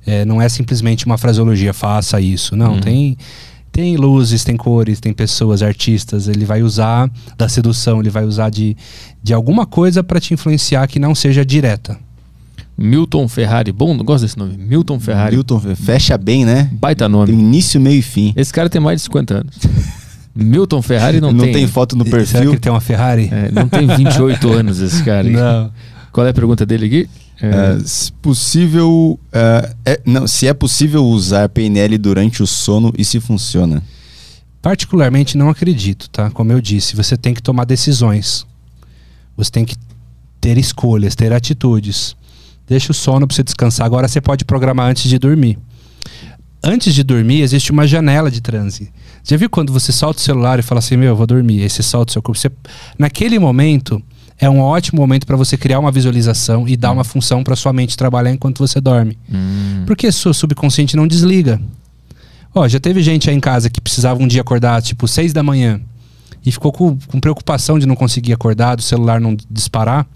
É, 0.05 0.25
não 0.25 0.41
é 0.41 0.49
simplesmente 0.49 1.05
uma 1.05 1.17
fraseologia, 1.17 1.73
faça 1.73 2.19
isso. 2.19 2.55
Não, 2.55 2.73
Uhum. 2.73 2.79
tem, 2.79 3.17
tem 3.71 3.97
luzes, 3.97 4.43
tem 4.43 4.57
cores, 4.57 4.99
tem 4.99 5.13
pessoas, 5.13 5.61
artistas. 5.61 6.27
Ele 6.27 6.43
vai 6.43 6.63
usar 6.63 7.07
da 7.37 7.47
sedução, 7.47 7.99
ele 7.99 8.09
vai 8.09 8.23
usar 8.25 8.49
de, 8.49 8.75
de 9.21 9.33
alguma 9.33 9.65
coisa 9.67 10.03
para 10.03 10.19
te 10.19 10.33
influenciar 10.33 10.87
que 10.87 10.97
não 10.97 11.13
seja 11.13 11.45
direta. 11.45 11.99
Milton 12.75 13.27
Ferrari. 13.27 13.71
Bom, 13.71 13.93
não 13.95 14.05
gosto 14.05 14.23
desse 14.23 14.37
nome. 14.37 14.55
Milton 14.57 14.99
Ferrari. 14.99 15.35
Milton, 15.35 15.59
fecha 15.75 16.17
bem, 16.17 16.45
né? 16.45 16.69
Baita 16.73 17.05
Tem 17.05 17.11
nome. 17.11 17.31
início, 17.33 17.79
meio 17.79 17.99
e 17.99 18.01
fim. 18.03 18.33
Esse 18.35 18.51
cara 18.53 18.69
tem 18.69 18.79
mais 18.81 18.99
de 19.01 19.03
50 19.03 19.33
anos. 19.35 19.55
Milton 20.37 20.81
Ferrari 20.81 21.19
não, 21.19 21.31
Não, 21.31 21.45
tem. 21.45 21.53
tem. 21.53 21.67
foto 21.67 21.95
no 21.95 22.03
Será 22.05 22.17
que 22.19 22.31
perfil. 22.31 22.51
ele 22.51 22.59
tem 22.59 22.71
uma 22.71 22.81
Ferrari? 22.81 23.29
É, 23.31 23.51
não 23.51 23.67
tem 23.67 23.87
28 23.87 24.47
anos 24.53 24.79
esse 24.79 25.03
cara. 25.03 25.23
Não. 25.29 25.71
Qual 26.11 26.25
é 26.25 26.29
a 26.29 26.33
pergunta 26.33 26.65
dele 26.65 26.85
aqui? 26.85 27.09
É, 27.41 27.47
É, 27.47 27.79
se 27.85 28.11
possível, 28.13 29.19
é, 29.31 29.73
é- 29.85 30.01
não, 30.05 30.25
se 30.27 30.47
é 30.47 30.53
possível 30.53 31.03
usar 31.05 31.47
PNL 31.49 31.97
durante 31.97 32.41
o 32.41 32.47
sono 32.47 32.91
e 32.97 33.05
se 33.05 33.19
funciona. 33.19 33.83
Particularmente 34.61 35.37
não 35.37 35.49
acredito, 35.49 36.09
tá? 36.09 36.29
Como 36.31 36.51
eu 36.51 36.59
disse, 36.59 36.95
você 36.95 37.15
tem 37.15 37.33
que 37.33 37.41
tomar 37.41 37.65
decisões. 37.65 38.45
Você 39.37 39.51
tem 39.51 39.63
que 39.65 39.75
ter 40.41 40.57
escolhas, 40.57 41.15
ter 41.15 41.31
atitudes. 41.31 42.15
Deixa 42.67 42.91
o 42.91 42.95
sono 42.95 43.27
para 43.27 43.35
você 43.35 43.43
descansar. 43.43 43.85
Agora 43.85 44.07
você 44.07 44.19
pode 44.19 44.43
programar 44.43 44.89
antes 44.89 45.09
de 45.09 45.17
dormir. 45.19 45.57
Antes 46.63 46.93
de 46.95 47.03
dormir, 47.03 47.41
existe 47.41 47.71
uma 47.71 47.85
janela 47.87 48.31
de 48.31 48.41
transe. 48.41 48.89
Já 49.27 49.35
viu 49.35 49.49
quando 49.49 49.73
você 49.73 49.91
solta 49.91 50.19
o 50.19 50.23
celular 50.23 50.57
e 50.57 50.61
fala 50.61 50.79
assim: 50.79 50.95
Meu, 50.95 51.09
eu 51.09 51.15
vou 51.15 51.27
dormir? 51.27 51.61
Aí 51.61 51.69
você 51.69 51.83
solta 51.83 52.11
o 52.11 52.13
seu 52.13 52.21
corpo. 52.21 52.39
Você... 52.39 52.49
Naquele 52.97 53.37
momento, 53.37 54.01
é 54.39 54.49
um 54.49 54.59
ótimo 54.59 55.01
momento 55.01 55.27
para 55.27 55.35
você 55.35 55.57
criar 55.57 55.79
uma 55.79 55.91
visualização 55.91 56.67
e 56.67 56.77
dar 56.77 56.91
uma 56.91 57.03
função 57.03 57.43
para 57.43 57.55
sua 57.55 57.73
mente 57.73 57.97
trabalhar 57.97 58.31
enquanto 58.31 58.59
você 58.59 58.79
dorme. 58.79 59.17
hum, 59.29 59.83
Porque 59.85 60.11
seu 60.11 60.33
subconsciente 60.33 60.95
não 60.95 61.05
desliga. 61.05 61.59
Ó, 62.55 62.67
já 62.67 62.79
teve 62.79 63.01
gente 63.03 63.29
aí 63.29 63.35
em 63.35 63.39
casa 63.39 63.69
que 63.69 63.81
precisava 63.81 64.21
um 64.21 64.27
dia 64.27 64.41
acordar 64.41 64.81
tipo 64.81 65.07
6 65.07 65.33
da 65.33 65.43
manhã 65.43 65.81
e 66.45 66.51
ficou 66.51 66.71
com, 66.71 66.97
com 67.07 67.19
preocupação 67.19 67.77
de 67.77 67.85
não 67.85 67.95
conseguir 67.95 68.31
acordar, 68.31 68.75
do 68.75 68.81
celular 68.81 69.19
não 69.19 69.35
disparar. 69.49 70.07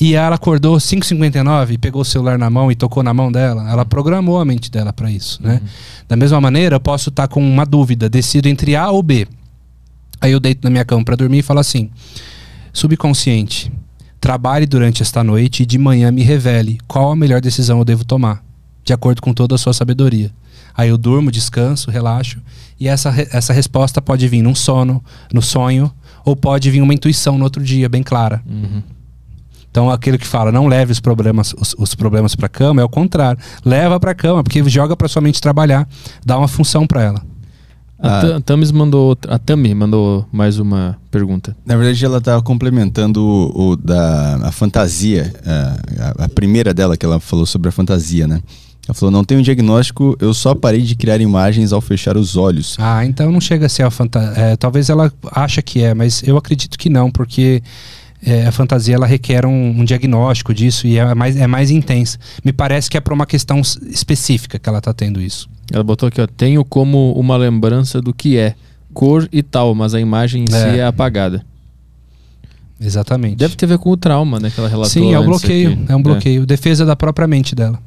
E 0.00 0.14
ela 0.14 0.36
acordou 0.36 0.76
5h59 0.76 1.72
e 1.72 1.78
pegou 1.78 2.02
o 2.02 2.04
celular 2.04 2.38
na 2.38 2.48
mão 2.48 2.70
e 2.70 2.76
tocou 2.76 3.02
na 3.02 3.12
mão 3.12 3.32
dela. 3.32 3.68
Ela 3.68 3.84
programou 3.84 4.38
a 4.38 4.44
mente 4.44 4.70
dela 4.70 4.92
para 4.92 5.10
isso, 5.10 5.42
né? 5.42 5.60
Da 6.06 6.14
mesma 6.14 6.40
maneira, 6.40 6.76
eu 6.76 6.80
posso 6.80 7.08
estar 7.08 7.26
com 7.26 7.44
uma 7.44 7.66
dúvida, 7.66 8.08
decido 8.08 8.48
entre 8.48 8.76
A 8.76 8.90
ou 8.90 9.02
B. 9.02 9.26
Aí 10.20 10.30
eu 10.30 10.38
deito 10.38 10.60
na 10.62 10.70
minha 10.70 10.84
cama 10.84 11.04
para 11.04 11.16
dormir 11.16 11.38
e 11.38 11.42
falo 11.42 11.58
assim: 11.58 11.90
subconsciente, 12.72 13.72
trabalhe 14.20 14.66
durante 14.66 15.02
esta 15.02 15.24
noite 15.24 15.64
e 15.64 15.66
de 15.66 15.78
manhã 15.78 16.12
me 16.12 16.22
revele 16.22 16.78
qual 16.86 17.10
a 17.10 17.16
melhor 17.16 17.40
decisão 17.40 17.78
eu 17.78 17.84
devo 17.84 18.04
tomar, 18.04 18.42
de 18.84 18.92
acordo 18.92 19.20
com 19.20 19.32
toda 19.34 19.56
a 19.56 19.58
sua 19.58 19.72
sabedoria. 19.72 20.30
Aí 20.76 20.90
eu 20.90 20.96
durmo, 20.98 21.32
descanso, 21.32 21.90
relaxo, 21.90 22.40
e 22.78 22.86
essa, 22.86 23.12
essa 23.32 23.52
resposta 23.52 24.00
pode 24.00 24.28
vir 24.28 24.42
num 24.42 24.54
sono, 24.54 25.02
no 25.32 25.42
sonho, 25.42 25.92
ou 26.24 26.36
pode 26.36 26.70
vir 26.70 26.80
uma 26.80 26.94
intuição 26.94 27.36
no 27.36 27.42
outro 27.42 27.62
dia, 27.64 27.88
bem 27.88 28.02
clara. 28.02 28.40
uhum. 28.48 28.82
Então 29.70 29.90
aquele 29.90 30.18
que 30.18 30.26
fala 30.26 30.50
não 30.50 30.66
leve 30.66 30.92
os 30.92 31.00
problemas 31.00 31.54
os, 31.58 31.74
os 31.78 31.94
problemas 31.94 32.34
para 32.34 32.48
cama 32.48 32.80
é 32.80 32.84
o 32.84 32.88
contrário. 32.88 33.40
Leva 33.64 33.98
para 34.00 34.14
cama, 34.14 34.42
porque 34.42 34.62
joga 34.68 34.96
para 34.96 35.08
sua 35.08 35.22
mente 35.22 35.40
trabalhar, 35.40 35.86
dá 36.24 36.38
uma 36.38 36.48
função 36.48 36.86
para 36.86 37.02
ela. 37.02 37.22
A 38.00 38.18
Ah. 38.18 38.20
Ta- 38.22 38.40
Tamis 38.40 38.70
mandou. 38.70 39.18
A 39.28 39.38
Tami 39.40 39.74
mandou 39.74 40.24
mais 40.32 40.58
uma 40.60 40.96
pergunta. 41.10 41.56
Na 41.66 41.76
verdade, 41.76 42.04
ela 42.04 42.18
estava 42.18 42.40
complementando 42.40 43.20
o, 43.20 43.70
o 43.70 43.76
da 43.76 44.36
a 44.44 44.52
fantasia, 44.52 45.32
a, 45.44 46.22
a- 46.22 46.24
a 46.26 46.28
primeira 46.28 46.72
dela 46.72 46.96
que 46.96 47.04
ela 47.04 47.18
falou 47.18 47.44
sobre 47.44 47.68
a 47.68 47.72
fantasia, 47.72 48.26
né? 48.28 48.40
Ela 48.86 48.94
falou: 48.94 49.10
não 49.10 49.24
tenho 49.24 49.42
diagnóstico, 49.42 50.16
eu 50.20 50.32
só 50.32 50.54
parei 50.54 50.80
de 50.82 50.94
criar 50.94 51.20
imagens 51.20 51.72
ao 51.72 51.80
fechar 51.80 52.16
os 52.16 52.36
olhos. 52.36 52.76
Ah, 52.78 53.04
então 53.04 53.32
não 53.32 53.40
chega 53.40 53.66
a 53.66 53.68
ser 53.68 53.82
a 53.82 53.90
fantasia. 53.90 54.56
talvez 54.56 54.88
ela 54.88 55.12
acha 55.32 55.60
que 55.60 55.82
é, 55.82 55.92
mas 55.92 56.22
eu 56.22 56.36
acredito 56.36 56.78
que 56.78 56.88
não, 56.88 57.10
porque 57.10 57.60
é, 58.24 58.46
a 58.46 58.52
fantasia 58.52 58.94
ela 58.94 59.06
requer 59.06 59.46
um, 59.46 59.80
um 59.80 59.84
diagnóstico 59.84 60.52
disso 60.52 60.86
e 60.86 60.98
é 60.98 61.14
mais, 61.14 61.36
é 61.36 61.46
mais 61.46 61.70
intensa. 61.70 62.18
Me 62.44 62.52
parece 62.52 62.90
que 62.90 62.96
é 62.96 63.00
para 63.00 63.14
uma 63.14 63.26
questão 63.26 63.60
específica 63.60 64.58
que 64.58 64.68
ela 64.68 64.78
está 64.78 64.92
tendo 64.92 65.20
isso. 65.20 65.48
Ela 65.72 65.84
botou 65.84 66.08
aqui, 66.08 66.20
ó. 66.20 66.26
Tenho 66.26 66.64
como 66.64 67.12
uma 67.12 67.36
lembrança 67.36 68.00
do 68.00 68.12
que 68.14 68.36
é. 68.38 68.54
Cor 68.94 69.28
e 69.30 69.42
tal, 69.42 69.74
mas 69.74 69.94
a 69.94 70.00
imagem 70.00 70.44
em 70.44 70.46
si 70.50 70.56
É. 70.56 70.78
é 70.78 70.84
apagada. 70.84 71.44
Exatamente. 72.80 73.36
Deve 73.36 73.56
ter 73.56 73.66
a 73.66 73.68
ver 73.70 73.78
com 73.78 73.90
o 73.90 73.96
trauma, 73.96 74.38
né? 74.38 74.50
Que 74.50 74.60
ela 74.60 74.68
relatou. 74.68 74.90
Sim, 74.90 75.12
é 75.12 75.18
um 75.18 75.26
bloqueio. 75.26 75.72
aqui. 75.72 75.84
É 75.88 75.96
um 75.96 76.02
bloqueio. 76.02 76.46
Defesa 76.46 76.84
da 76.86 76.94
própria 76.94 77.26
mente 77.26 77.54
dela. 77.54 77.78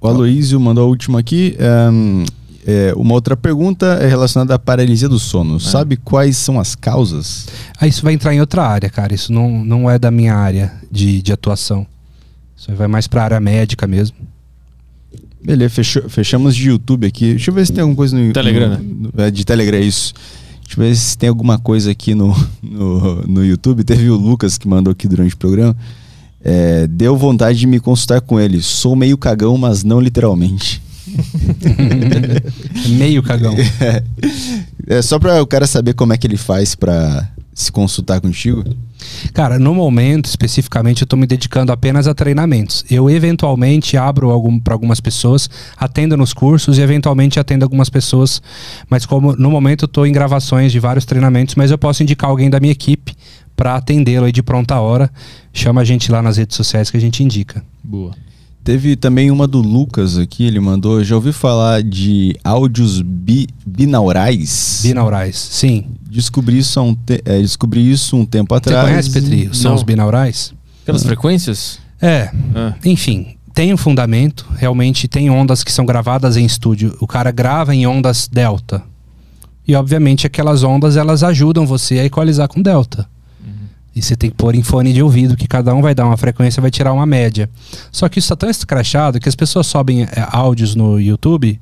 O 0.00 0.06
Aloísio 0.06 0.60
mandou 0.60 0.84
a 0.84 0.86
última 0.86 1.18
aqui. 1.18 1.56
ahn, 1.58 2.24
é, 2.70 2.92
uma 2.94 3.14
outra 3.14 3.34
pergunta 3.34 3.86
é 4.02 4.06
relacionada 4.06 4.54
à 4.54 4.58
paralisia 4.58 5.08
do 5.08 5.18
sono. 5.18 5.58
Sabe 5.58 5.96
quais 5.96 6.36
são 6.36 6.60
as 6.60 6.74
causas? 6.74 7.46
Aí 7.80 7.88
isso 7.88 8.02
vai 8.02 8.12
entrar 8.12 8.34
em 8.34 8.40
outra 8.40 8.62
área, 8.62 8.90
cara. 8.90 9.14
Isso 9.14 9.32
não, 9.32 9.64
não 9.64 9.88
é 9.90 9.98
da 9.98 10.10
minha 10.10 10.34
área 10.34 10.74
de, 10.92 11.22
de 11.22 11.32
atuação. 11.32 11.86
Isso 12.54 12.70
vai 12.74 12.86
mais 12.86 13.06
pra 13.06 13.24
área 13.24 13.40
médica 13.40 13.86
mesmo. 13.86 14.16
Beleza, 15.42 15.70
fechou- 15.70 16.08
fechamos 16.10 16.54
de 16.54 16.68
YouTube 16.68 17.06
aqui. 17.06 17.30
Deixa 17.30 17.50
eu 17.50 17.54
ver 17.54 17.64
se 17.66 17.72
tem 17.72 17.80
alguma 17.80 17.96
coisa 17.96 18.18
no 18.18 18.32
Telegram, 18.32 18.68
no- 18.68 18.74
né? 18.76 19.10
no- 19.14 19.22
é, 19.22 19.30
de 19.30 19.44
Telegram, 19.46 19.78
isso. 19.80 20.12
Deixa 20.64 20.78
eu 20.78 20.84
ver 20.84 20.94
se 20.94 21.16
tem 21.16 21.28
alguma 21.30 21.58
coisa 21.58 21.90
aqui 21.90 22.14
no, 22.14 22.36
no, 22.62 23.22
no 23.22 23.44
YouTube. 23.44 23.82
Teve 23.84 24.10
o 24.10 24.16
Lucas 24.16 24.58
que 24.58 24.68
mandou 24.68 24.90
aqui 24.92 25.08
durante 25.08 25.34
o 25.34 25.38
programa. 25.38 25.74
É, 26.44 26.86
deu 26.86 27.16
vontade 27.16 27.58
de 27.58 27.66
me 27.66 27.80
consultar 27.80 28.20
com 28.20 28.38
ele. 28.38 28.60
Sou 28.60 28.94
meio 28.94 29.16
cagão, 29.16 29.56
mas 29.56 29.82
não 29.84 30.00
literalmente. 30.00 30.82
Meio 32.98 33.22
cagão. 33.22 33.54
É 34.86 35.02
só 35.02 35.18
pra 35.18 35.42
o 35.42 35.46
cara 35.46 35.66
saber 35.66 35.94
como 35.94 36.12
é 36.12 36.16
que 36.16 36.26
ele 36.26 36.36
faz 36.36 36.74
pra 36.74 37.28
se 37.54 37.72
consultar 37.72 38.20
contigo. 38.20 38.64
Cara, 39.32 39.58
no 39.58 39.74
momento, 39.74 40.26
especificamente, 40.26 41.02
eu 41.02 41.08
tô 41.08 41.16
me 41.16 41.26
dedicando 41.26 41.72
apenas 41.72 42.06
a 42.06 42.14
treinamentos. 42.14 42.84
Eu 42.90 43.10
eventualmente 43.10 43.96
abro 43.96 44.30
algum, 44.30 44.58
para 44.58 44.74
algumas 44.74 45.00
pessoas, 45.00 45.48
atendo 45.76 46.16
nos 46.16 46.32
cursos 46.32 46.78
e 46.78 46.80
eventualmente 46.80 47.38
atendo 47.38 47.64
algumas 47.64 47.88
pessoas. 47.88 48.40
Mas 48.88 49.04
como 49.04 49.34
no 49.36 49.50
momento 49.50 49.84
eu 49.84 49.88
tô 49.88 50.06
em 50.06 50.12
gravações 50.12 50.70
de 50.72 50.78
vários 50.78 51.04
treinamentos, 51.04 51.54
mas 51.54 51.70
eu 51.70 51.78
posso 51.78 52.02
indicar 52.02 52.30
alguém 52.30 52.48
da 52.48 52.60
minha 52.60 52.72
equipe 52.72 53.14
para 53.56 53.74
atendê-lo 53.74 54.26
aí 54.26 54.32
de 54.32 54.42
pronta 54.42 54.78
hora. 54.78 55.10
Chama 55.52 55.80
a 55.80 55.84
gente 55.84 56.12
lá 56.12 56.22
nas 56.22 56.36
redes 56.36 56.56
sociais 56.56 56.90
que 56.90 56.96
a 56.96 57.00
gente 57.00 57.22
indica. 57.22 57.64
Boa. 57.82 58.12
Teve 58.68 58.96
também 58.96 59.30
uma 59.30 59.46
do 59.48 59.60
Lucas 59.62 60.18
aqui, 60.18 60.44
ele 60.44 60.60
mandou. 60.60 61.02
Já 61.02 61.14
ouvi 61.14 61.32
falar 61.32 61.82
de 61.82 62.36
áudios 62.44 63.00
bi- 63.00 63.46
binaurais? 63.66 64.80
Binaurais. 64.82 65.36
Sim. 65.38 65.86
Descobri 66.10 66.58
isso, 66.58 66.78
um 66.82 66.94
te- 66.94 67.22
é, 67.24 67.38
descobri 67.40 67.90
isso 67.90 68.14
um 68.14 68.26
tempo 68.26 68.54
Você 68.54 68.58
atrás. 68.58 68.86
conhece, 68.90 69.10
Petri? 69.10 69.48
Os 69.50 69.62
Não. 69.64 69.70
sons 69.70 69.82
binaurais? 69.82 70.52
Aquelas 70.82 71.02
frequências? 71.02 71.78
É, 71.98 72.30
Ah, 72.54 72.74
enfim, 72.84 73.36
tem 73.54 73.72
um 73.72 73.76
fundamento. 73.78 74.44
Realmente 74.58 75.08
tem 75.08 75.30
ondas 75.30 75.64
que 75.64 75.72
são 75.72 75.86
gravadas 75.86 76.36
em 76.36 76.44
estúdio. 76.44 76.94
O 77.00 77.06
cara 77.06 77.30
grava 77.30 77.74
em 77.74 77.86
ondas 77.86 78.28
delta. 78.30 78.82
E 79.66 79.74
obviamente 79.74 80.26
aquelas 80.26 80.62
ondas 80.62 80.94
elas 80.94 81.22
ajudam 81.22 81.66
você 81.66 82.00
a 82.00 82.04
equalizar 82.04 82.46
com 82.48 82.60
delta. 82.60 83.08
E 83.98 84.02
você 84.02 84.14
tem 84.16 84.30
que 84.30 84.36
pôr 84.36 84.54
em 84.54 84.62
fone 84.62 84.92
de 84.92 85.02
ouvido, 85.02 85.36
que 85.36 85.46
cada 85.48 85.74
um 85.74 85.82
vai 85.82 85.94
dar 85.94 86.06
uma 86.06 86.16
frequência, 86.16 86.60
vai 86.60 86.70
tirar 86.70 86.92
uma 86.92 87.04
média. 87.06 87.48
Só 87.90 88.08
que 88.08 88.18
isso 88.18 88.26
está 88.26 88.36
tão 88.36 88.48
escrachado 88.50 89.18
que 89.18 89.28
as 89.28 89.34
pessoas 89.34 89.66
sobem 89.66 90.02
é, 90.02 90.08
áudios 90.30 90.74
no 90.74 91.00
YouTube 91.00 91.60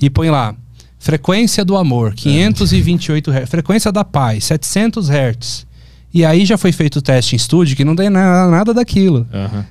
e 0.00 0.10
põem 0.10 0.30
lá 0.30 0.54
frequência 0.98 1.64
do 1.64 1.76
amor, 1.76 2.14
528 2.14 3.30
Hz, 3.30 3.48
frequência 3.48 3.90
da 3.92 4.04
paz, 4.04 4.44
700 4.44 5.08
Hz. 5.10 5.66
E 6.12 6.24
aí 6.24 6.46
já 6.46 6.56
foi 6.56 6.70
feito 6.70 6.96
o 7.00 7.02
teste 7.02 7.34
em 7.34 7.36
estúdio 7.36 7.76
que 7.76 7.84
não 7.84 7.96
tem 7.96 8.08
na- 8.08 8.46
nada 8.48 8.72
daquilo. 8.72 9.26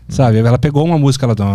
Sabe? 0.10 0.40
Ela 0.40 0.58
pegou 0.60 0.84
uma 0.84 0.98
música, 0.98 1.26
ela 1.26 1.34
dói, 1.34 1.48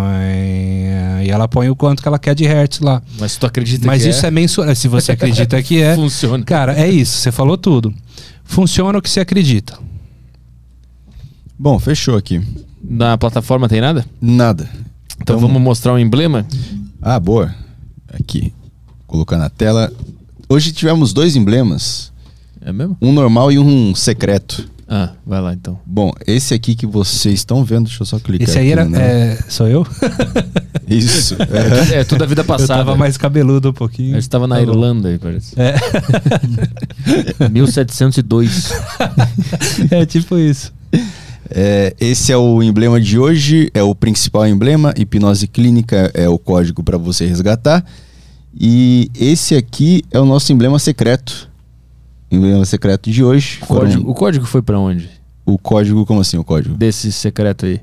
e 1.25 1.31
ela 1.31 1.47
põe 1.47 1.69
o 1.69 1.77
quanto 1.77 2.01
que 2.03 2.09
ela 2.09 2.19
quer 2.19 2.35
de 2.35 2.45
hertz 2.45 2.81
lá. 2.81 3.03
Mas 3.19 3.33
se 3.33 3.39
tu 3.39 3.47
acredita 3.47 3.87
Mas 3.87 4.03
que 4.03 4.09
isso 4.09 4.25
é, 4.25 4.31
mensurável. 4.31 4.75
Se 4.75 4.89
você 4.89 5.13
acredita 5.13 5.63
que 5.63 5.83
é. 5.83 5.95
Funciona. 5.97 6.43
Cara, 6.45 6.73
é 6.81 6.89
isso. 6.89 7.19
Você 7.19 7.31
falou 7.31 7.59
tudo. 7.59 7.93
Funciona 8.45 8.99
o 8.99 9.03
que 9.03 9.11
você 9.11 9.21
acredita. 9.21 9.79
Bom, 11.59 11.79
fechou 11.79 12.17
aqui. 12.17 12.41
Na 12.83 13.19
plataforma 13.19 13.69
tem 13.69 13.81
nada? 13.81 14.05
Nada. 14.21 14.69
Então, 15.21 15.39
vamos 15.39 15.61
mostrar 15.61 15.93
um 15.93 15.99
emblema? 15.99 16.47
Ah, 17.03 17.19
boa. 17.19 17.53
Aqui. 18.13 18.53
Colocar 19.07 19.37
na 19.37 19.49
tela. 19.51 19.93
Hoje 20.49 20.73
tivemos 20.73 21.13
dois 21.13 21.35
emblemas. 21.37 22.13
É 22.61 22.73
mesmo? 22.73 22.97
Um 23.03 23.13
normal 23.13 23.51
e 23.51 23.59
um 23.59 23.95
secreto. 23.95 24.69
Ah, 24.91 25.11
vai 25.27 25.41
lá 25.41 25.53
então. 25.53 25.79
Bom, 25.85 26.13
esse 26.27 26.55
aqui 26.55 26.75
que 26.75 26.87
vocês 26.87 27.35
estão 27.35 27.63
vendo, 27.63 27.85
deixa 27.87 28.03
eu 28.03 28.07
só 28.07 28.19
clicar 28.19 28.49
Esse 28.49 28.59
aí 28.59 28.73
aqui 28.73 28.81
era. 28.81 28.85
no- 28.89 28.97
é, 28.97 29.39
sou 29.49 29.69
eu? 29.69 29.87
Isso. 30.89 31.37
é. 31.93 31.99
É 32.01 32.05
tudo 32.05 32.23
a 32.25 32.27
vida 32.27 32.41
Eu 32.41 32.45
passada. 32.47 32.77
tava 32.85 32.97
mais 32.97 33.19
cabeludo 33.19 33.69
um 33.69 33.73
pouquinho. 33.75 34.17
A 34.17 34.21
gente 34.21 34.31
tava 34.31 34.47
na 34.47 34.55
Tá. 34.57 34.63
Irlanda 34.63 35.09
aí, 35.11 35.19
parece. 35.19 35.55
É. 35.61 35.75
1702. 37.51 38.71
é 39.91 40.07
tipo 40.07 40.39
isso. 40.39 40.73
É, 41.51 41.95
esse 42.01 42.31
é 42.33 42.37
o 42.37 42.63
emblema 42.63 43.01
de 43.01 43.19
hoje, 43.19 43.71
é 43.75 43.83
o 43.83 43.95
principal 43.95 44.47
emblema. 44.47 44.93
Hipnose 44.97 45.47
clínica 45.49 46.11
é 46.15 46.29
o 46.29 46.39
código 46.39 46.83
para 46.83 46.99
você 46.99 47.27
resgatar. 47.27 47.85
E 48.59 49.11
esse 49.19 49.55
aqui 49.55 50.03
é 50.11 50.19
o 50.19 50.25
nosso 50.27 50.53
emblema 50.53 50.79
secreto. 50.79 51.49
Emblema 52.31 52.65
secreto 52.65 53.11
de 53.11 53.23
hoje. 53.25 53.59
Foram- 53.59 53.81
código, 53.83 54.11
o 54.11 54.15
código 54.15 54.47
foi 54.47 54.63
pra 54.63 54.79
onde? 54.79 55.09
o 55.47 55.57
código, 55.57 56.05
como 56.05 56.21
assim 56.21 56.37
o 56.37 56.45
código? 56.45 56.77
Desse 56.77 57.11
secreto 57.11 57.65
aí. 57.65 57.81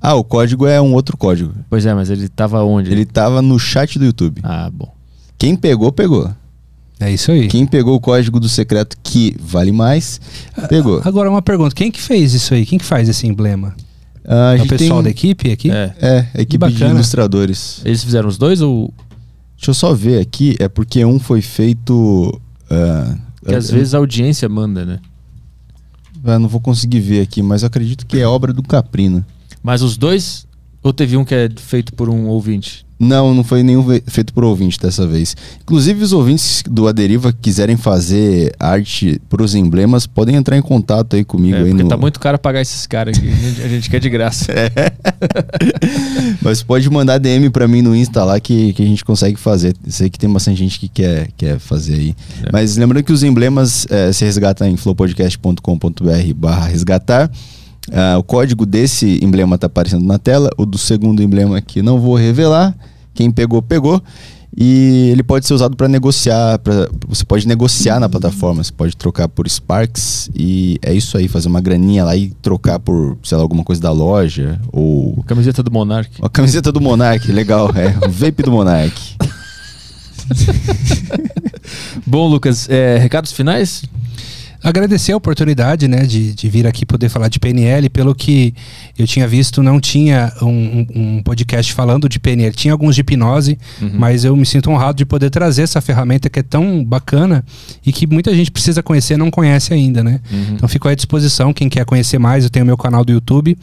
Ah, 0.00 0.14
o 0.14 0.22
código 0.22 0.64
é 0.68 0.80
um 0.80 0.92
outro 0.94 1.16
código. 1.16 1.52
Pois 1.68 1.84
é, 1.84 1.92
mas 1.92 2.08
ele 2.10 2.28
tava 2.28 2.62
onde? 2.62 2.92
Ele 2.92 3.04
tava 3.04 3.42
no 3.42 3.58
chat 3.58 3.98
do 3.98 4.04
YouTube. 4.04 4.40
Ah, 4.44 4.70
bom. 4.72 4.94
Quem 5.36 5.56
pegou, 5.56 5.90
pegou. 5.90 6.30
É 7.00 7.12
isso 7.12 7.30
aí. 7.30 7.46
Quem 7.48 7.64
pegou 7.66 7.94
o 7.94 8.00
código 8.00 8.40
do 8.40 8.48
secreto 8.48 8.96
que 9.02 9.36
vale 9.40 9.70
mais, 9.70 10.20
pegou. 10.68 11.00
Agora 11.04 11.30
uma 11.30 11.42
pergunta: 11.42 11.74
quem 11.74 11.90
que 11.90 12.00
fez 12.00 12.34
isso 12.34 12.52
aí? 12.54 12.66
Quem 12.66 12.78
que 12.78 12.84
faz 12.84 13.08
esse 13.08 13.26
emblema? 13.26 13.74
Ah, 14.24 14.50
a 14.50 14.52
É 14.52 14.54
o 14.56 14.58
gente 14.58 14.68
pessoal 14.68 14.98
tem- 14.98 15.04
da 15.04 15.10
equipe 15.10 15.50
aqui? 15.52 15.70
É. 15.70 15.94
É, 16.00 16.26
a 16.34 16.40
equipe 16.42 16.70
de 16.72 16.84
ilustradores. 16.84 17.80
Eles 17.84 18.02
fizeram 18.02 18.28
os 18.28 18.36
dois 18.36 18.60
ou. 18.60 18.92
Deixa 19.56 19.70
eu 19.70 19.74
só 19.74 19.94
ver 19.94 20.20
aqui, 20.20 20.56
é 20.58 20.68
porque 20.68 21.04
um 21.04 21.18
foi 21.18 21.40
feito. 21.40 22.40
ah, 22.70 23.14
Porque 23.40 23.54
às 23.54 23.68
eu- 23.70 23.76
vezes 23.76 23.94
a 23.94 23.98
audiência 23.98 24.48
manda, 24.48 24.84
né? 24.84 24.98
eu 26.24 26.38
não 26.38 26.48
vou 26.48 26.60
conseguir 26.60 27.00
ver 27.00 27.22
aqui, 27.22 27.40
mas 27.42 27.62
acredito 27.64 28.04
que 28.04 28.18
é 28.20 28.26
obra 28.26 28.52
do 28.52 28.62
Caprino. 28.62 29.24
Mas 29.62 29.82
os 29.82 29.96
dois. 29.96 30.46
Ou 30.82 30.92
teve 30.92 31.16
um 31.16 31.24
que 31.24 31.34
é 31.34 31.48
feito 31.56 31.92
por 31.94 32.08
um 32.08 32.26
ouvinte? 32.26 32.84
Não, 32.98 33.32
não 33.32 33.44
foi 33.44 33.62
nenhum 33.62 33.84
feito 34.06 34.32
por 34.32 34.42
ouvinte 34.42 34.78
dessa 34.78 35.06
vez. 35.06 35.36
Inclusive, 35.62 36.02
os 36.02 36.12
ouvintes 36.12 36.64
do 36.68 36.88
Aderiva 36.88 37.32
que 37.32 37.38
quiserem 37.38 37.76
fazer 37.76 38.54
arte 38.58 39.20
pros 39.28 39.54
emblemas, 39.54 40.06
podem 40.06 40.34
entrar 40.34 40.56
em 40.56 40.62
contato 40.62 41.14
aí 41.14 41.24
comigo. 41.24 41.56
É, 41.56 41.60
aí 41.60 41.68
porque 41.68 41.82
no... 41.84 41.88
tá 41.88 41.96
muito 41.96 42.18
caro 42.18 42.38
pagar 42.38 42.60
esses 42.60 42.86
caras 42.86 43.16
aqui. 43.16 43.28
A 43.28 43.68
gente, 43.68 43.88
quer 43.88 44.00
de 44.00 44.10
graça. 44.10 44.52
Mas 46.42 46.62
pode 46.62 46.90
mandar 46.90 47.18
DM 47.18 47.50
pra 47.50 47.68
mim 47.68 47.82
no 47.82 47.94
Insta 47.94 48.24
lá 48.24 48.40
que, 48.40 48.72
que 48.72 48.82
a 48.82 48.86
gente 48.86 49.04
consegue 49.04 49.36
fazer. 49.36 49.76
Sei 49.86 50.10
que 50.10 50.18
tem 50.18 50.30
bastante 50.30 50.58
gente 50.58 50.80
que 50.80 50.88
quer, 50.88 51.28
quer 51.36 51.58
fazer 51.58 51.94
aí. 51.94 52.16
É. 52.44 52.50
Mas 52.52 52.76
lembrando 52.76 53.04
que 53.04 53.12
os 53.12 53.22
emblemas 53.22 53.86
eh, 53.90 54.12
se 54.12 54.24
resgata 54.24 54.68
em 54.68 54.76
flowpodcast.com.br 54.76 56.34
barra 56.34 56.66
resgatar. 56.66 57.30
Ah, 57.92 58.18
o 58.18 58.22
código 58.22 58.66
desse 58.66 59.18
emblema 59.22 59.58
tá 59.58 59.66
aparecendo 59.66 60.04
na 60.04 60.18
tela. 60.18 60.50
O 60.56 60.66
do 60.66 60.78
segundo 60.78 61.22
emblema 61.22 61.56
aqui 61.56 61.82
não 61.82 62.00
vou 62.00 62.14
revelar. 62.14 62.76
Quem 63.14 63.30
pegou, 63.30 63.60
pegou. 63.62 64.02
E 64.60 65.10
ele 65.12 65.22
pode 65.22 65.46
ser 65.46 65.54
usado 65.54 65.76
para 65.76 65.86
negociar. 65.88 66.58
Pra, 66.58 66.88
você 67.06 67.24
pode 67.24 67.46
negociar 67.46 68.00
na 68.00 68.08
plataforma. 68.08 68.64
Você 68.64 68.72
pode 68.72 68.96
trocar 68.96 69.28
por 69.28 69.48
Sparks. 69.48 70.30
E 70.34 70.78
é 70.82 70.92
isso 70.92 71.16
aí, 71.16 71.28
fazer 71.28 71.48
uma 71.48 71.60
graninha 71.60 72.04
lá 72.04 72.16
e 72.16 72.30
trocar 72.42 72.78
por, 72.78 73.16
sei 73.22 73.36
lá, 73.36 73.42
alguma 73.42 73.62
coisa 73.62 73.80
da 73.80 73.92
loja. 73.92 74.60
Ou 74.72 75.22
Camiseta 75.26 75.62
do 75.62 75.70
Monark. 75.70 76.10
uma 76.18 76.30
camiseta 76.30 76.72
do 76.72 76.80
Monark, 76.80 77.30
legal. 77.30 77.70
É, 77.74 78.06
o 78.06 78.10
vape 78.10 78.42
do 78.42 78.50
Monark. 78.50 79.16
Bom, 82.06 82.26
Lucas, 82.28 82.68
é, 82.68 82.98
recados 82.98 83.32
finais? 83.32 83.82
Agradecer 84.62 85.12
a 85.12 85.16
oportunidade, 85.16 85.86
né, 85.86 86.04
de, 86.04 86.34
de 86.34 86.48
vir 86.48 86.66
aqui 86.66 86.84
poder 86.84 87.08
falar 87.08 87.28
de 87.28 87.38
PNL. 87.38 87.88
Pelo 87.88 88.14
que 88.14 88.52
eu 88.98 89.06
tinha 89.06 89.26
visto, 89.28 89.62
não 89.62 89.78
tinha 89.80 90.32
um, 90.42 90.86
um- 90.94 91.22
podcast 91.22 91.72
falando 91.72 92.08
de 92.08 92.18
PNL. 92.18 92.54
Tinha 92.54 92.72
alguns 92.74 92.94
de 92.96 93.02
hipnose, 93.02 93.56
mas 93.94 94.24
eu 94.24 94.34
me 94.36 94.44
sinto 94.44 94.68
honrado 94.70 94.98
de 94.98 95.04
poder 95.04 95.30
trazer 95.30 95.62
essa 95.62 95.80
ferramenta 95.80 96.28
que 96.28 96.40
é 96.40 96.42
tão 96.42 96.84
bacana 96.84 97.44
e 97.86 97.92
que 97.92 98.06
muita 98.06 98.34
gente 98.34 98.50
precisa 98.50 98.82
conhecer 98.82 99.14
e 99.14 99.16
não 99.16 99.30
conhece 99.30 99.72
ainda, 99.72 100.02
né? 100.02 100.20
Então 100.54 100.68
fico 100.68 100.88
à 100.88 100.94
disposição. 100.94 101.52
Quem 101.52 101.68
quer 101.68 101.84
conhecer 101.84 102.18
mais, 102.18 102.42
eu 102.44 102.50
tenho 102.50 102.66
meu 102.66 102.76
canal 102.76 103.04
do 103.04 103.12
YouTube, 103.12 103.56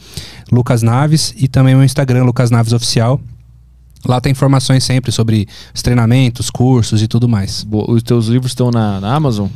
Lucas 0.50 0.82
Naves, 0.82 1.34
e 1.36 1.46
também 1.46 1.74
meu 1.74 1.84
Instagram, 1.84 2.24
Lucas 2.24 2.50
Naves 2.50 2.72
Oficial. 2.72 3.20
Lá 4.06 4.20
tem 4.20 4.32
informações 4.32 4.84
sempre 4.84 5.10
sobre 5.12 5.46
os 5.74 5.82
treinamentos, 5.82 6.50
cursos 6.50 7.02
e 7.02 7.06
tudo 7.08 7.28
mais. 7.28 7.66
Os 7.70 8.02
teus 8.02 8.26
livros 8.28 8.52
estão 8.52 8.70
na, 8.70 9.00
na 9.00 9.14
Amazon? 9.14 9.48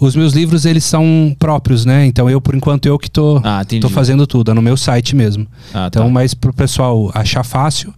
Os 0.00 0.16
meus 0.16 0.32
livros, 0.32 0.64
eles 0.64 0.84
são 0.84 1.34
próprios, 1.38 1.84
né? 1.84 2.06
Então 2.06 2.28
eu, 2.28 2.40
por 2.40 2.54
enquanto, 2.54 2.86
eu 2.86 2.98
que 2.98 3.10
tô, 3.10 3.40
Ah, 3.44 3.64
tô 3.80 3.88
fazendo 3.88 4.26
tudo, 4.26 4.50
é 4.50 4.54
no 4.54 4.62
meu 4.62 4.76
site 4.76 5.14
mesmo. 5.14 5.46
Ah, 5.72 5.86
então, 5.88 6.06
tá. 6.06 6.10
mas 6.10 6.34
pro 6.34 6.52
pessoal 6.52 7.10
achar 7.14 7.44
fácil, 7.44 7.94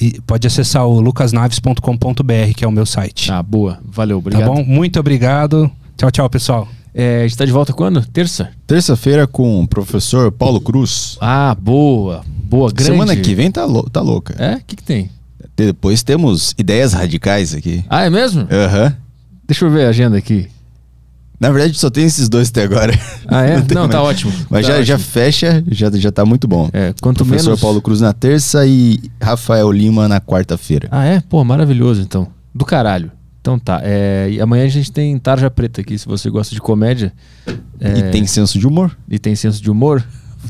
e 0.00 0.20
pode 0.26 0.46
acessar 0.46 0.84
o 0.86 1.00
lucasnaves.com.br, 1.00 2.52
que 2.56 2.64
é 2.64 2.68
o 2.68 2.72
meu 2.72 2.86
site. 2.86 3.30
Ah, 3.30 3.42
boa. 3.42 3.78
Valeu, 3.84 4.16
tá 4.16 4.28
obrigado. 4.28 4.46
bom? 4.54 4.64
Muito 4.64 4.98
obrigado. 4.98 5.70
Tchau, 5.96 6.10
tchau, 6.10 6.28
pessoal. 6.30 6.68
É, 6.94 7.20
a 7.24 7.28
gente 7.28 7.36
tá 7.36 7.44
de 7.44 7.52
volta 7.52 7.72
quando? 7.72 8.04
Terça? 8.06 8.50
Terça-feira 8.66 9.26
com 9.26 9.62
o 9.62 9.68
professor 9.68 10.32
Paulo 10.32 10.60
Cruz. 10.60 11.16
Ah, 11.20 11.54
boa. 11.58 12.22
Boa, 12.44 12.70
grande. 12.70 12.90
Semana 12.92 13.16
que 13.16 13.34
vem 13.34 13.50
tá, 13.50 13.64
lou- 13.64 13.88
tá 13.88 14.00
louca. 14.00 14.34
É? 14.38 14.54
O 14.56 14.62
que, 14.66 14.76
que 14.76 14.82
tem? 14.82 15.10
Depois 15.56 16.02
temos 16.02 16.54
ideias 16.58 16.92
radicais 16.92 17.54
aqui. 17.54 17.84
Ah, 17.88 18.04
é 18.04 18.10
mesmo? 18.10 18.46
Aham. 18.50 18.94
Deixa 19.46 19.64
eu 19.64 19.70
ver 19.70 19.86
a 19.86 19.88
agenda 19.90 20.16
aqui. 20.18 20.48
Na 21.38 21.50
verdade, 21.50 21.78
só 21.78 21.90
tem 21.90 22.04
esses 22.06 22.28
dois 22.28 22.48
até 22.48 22.62
agora. 22.64 22.98
Ah, 23.28 23.42
é? 23.42 23.60
tem 23.62 23.76
Não, 23.76 23.88
tá 23.88 24.02
ótimo. 24.02 24.32
Mas 24.50 24.66
Tá 24.66 24.72
já, 24.74 24.82
já 24.82 24.94
ótimo. 24.94 25.08
fecha, 25.10 25.64
já, 25.70 25.90
já 25.90 26.10
tá 26.10 26.24
muito 26.24 26.48
bom. 26.48 26.68
É, 26.72 26.94
quanto 27.00 27.24
Professor 27.24 27.50
menos... 27.50 27.60
Paulo 27.60 27.80
Cruz 27.82 28.00
na 28.00 28.12
terça 28.12 28.66
e 28.66 28.98
Rafael 29.20 29.70
Lima 29.70 30.08
na 30.08 30.20
quarta-feira. 30.20 30.88
Ah, 30.90 31.04
é? 31.04 31.20
Pô, 31.20 31.42
maravilhoso, 31.44 32.00
então. 32.00 32.26
Do 32.54 32.64
caralho. 32.64 33.12
Então 33.40 33.58
tá. 33.58 33.80
É, 33.84 34.28
e 34.32 34.40
amanhã 34.40 34.64
a 34.64 34.68
gente 34.68 34.90
tem 34.90 35.16
Tarja 35.18 35.50
Preta 35.50 35.80
aqui, 35.82 35.98
se 35.98 36.06
você 36.06 36.28
gosta 36.30 36.54
de 36.54 36.60
comédia. 36.60 37.12
É, 37.78 37.98
E 37.98 38.02
tem 38.10 38.26
senso 38.26 38.58
de 38.58 38.66
humor? 38.66 38.96
e 39.08 39.18
tem 39.18 39.36
senso 39.36 39.62
de 39.62 39.70
humor, 39.70 40.02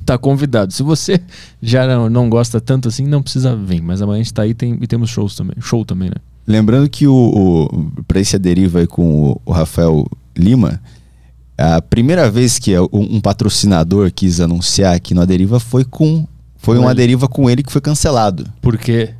tá 0.04 0.18
convidado. 0.18 0.72
Se 0.72 0.82
você 0.82 1.20
já 1.62 1.86
não, 1.86 2.08
não 2.08 2.28
gosta 2.28 2.60
tanto 2.60 2.88
assim, 2.88 3.06
não 3.06 3.22
precisa 3.22 3.56
vir. 3.56 3.82
Mas 3.82 4.02
amanhã 4.02 4.20
a 4.20 4.22
gente 4.22 4.34
tá 4.34 4.42
aí 4.42 4.54
tem, 4.54 4.78
e 4.80 4.86
temos 4.86 5.10
shows 5.10 5.34
também. 5.34 5.56
Show 5.60 5.84
também, 5.84 6.08
né? 6.08 6.16
Lembrando 6.46 6.88
que 6.88 7.06
o, 7.06 7.14
o 7.14 8.02
para 8.06 8.20
esse 8.20 8.36
aderiva 8.36 8.78
aí 8.78 8.86
com 8.86 9.30
o, 9.30 9.40
o 9.44 9.52
Rafael 9.52 10.06
Lima, 10.36 10.80
a 11.58 11.80
primeira 11.80 12.30
vez 12.30 12.58
que 12.58 12.78
um, 12.78 12.88
um 12.92 13.20
patrocinador 13.20 14.12
quis 14.12 14.40
anunciar 14.40 14.94
aqui 14.94 15.14
no 15.14 15.22
Aderiva 15.22 15.58
foi 15.58 15.84
com 15.84 16.26
foi 16.58 16.78
uma 16.78 16.94
deriva 16.94 17.28
com 17.28 17.48
ele 17.48 17.62
que 17.62 17.70
foi 17.70 17.80
cancelado. 17.80 18.44
Por 18.60 18.76
quê? 18.76 19.14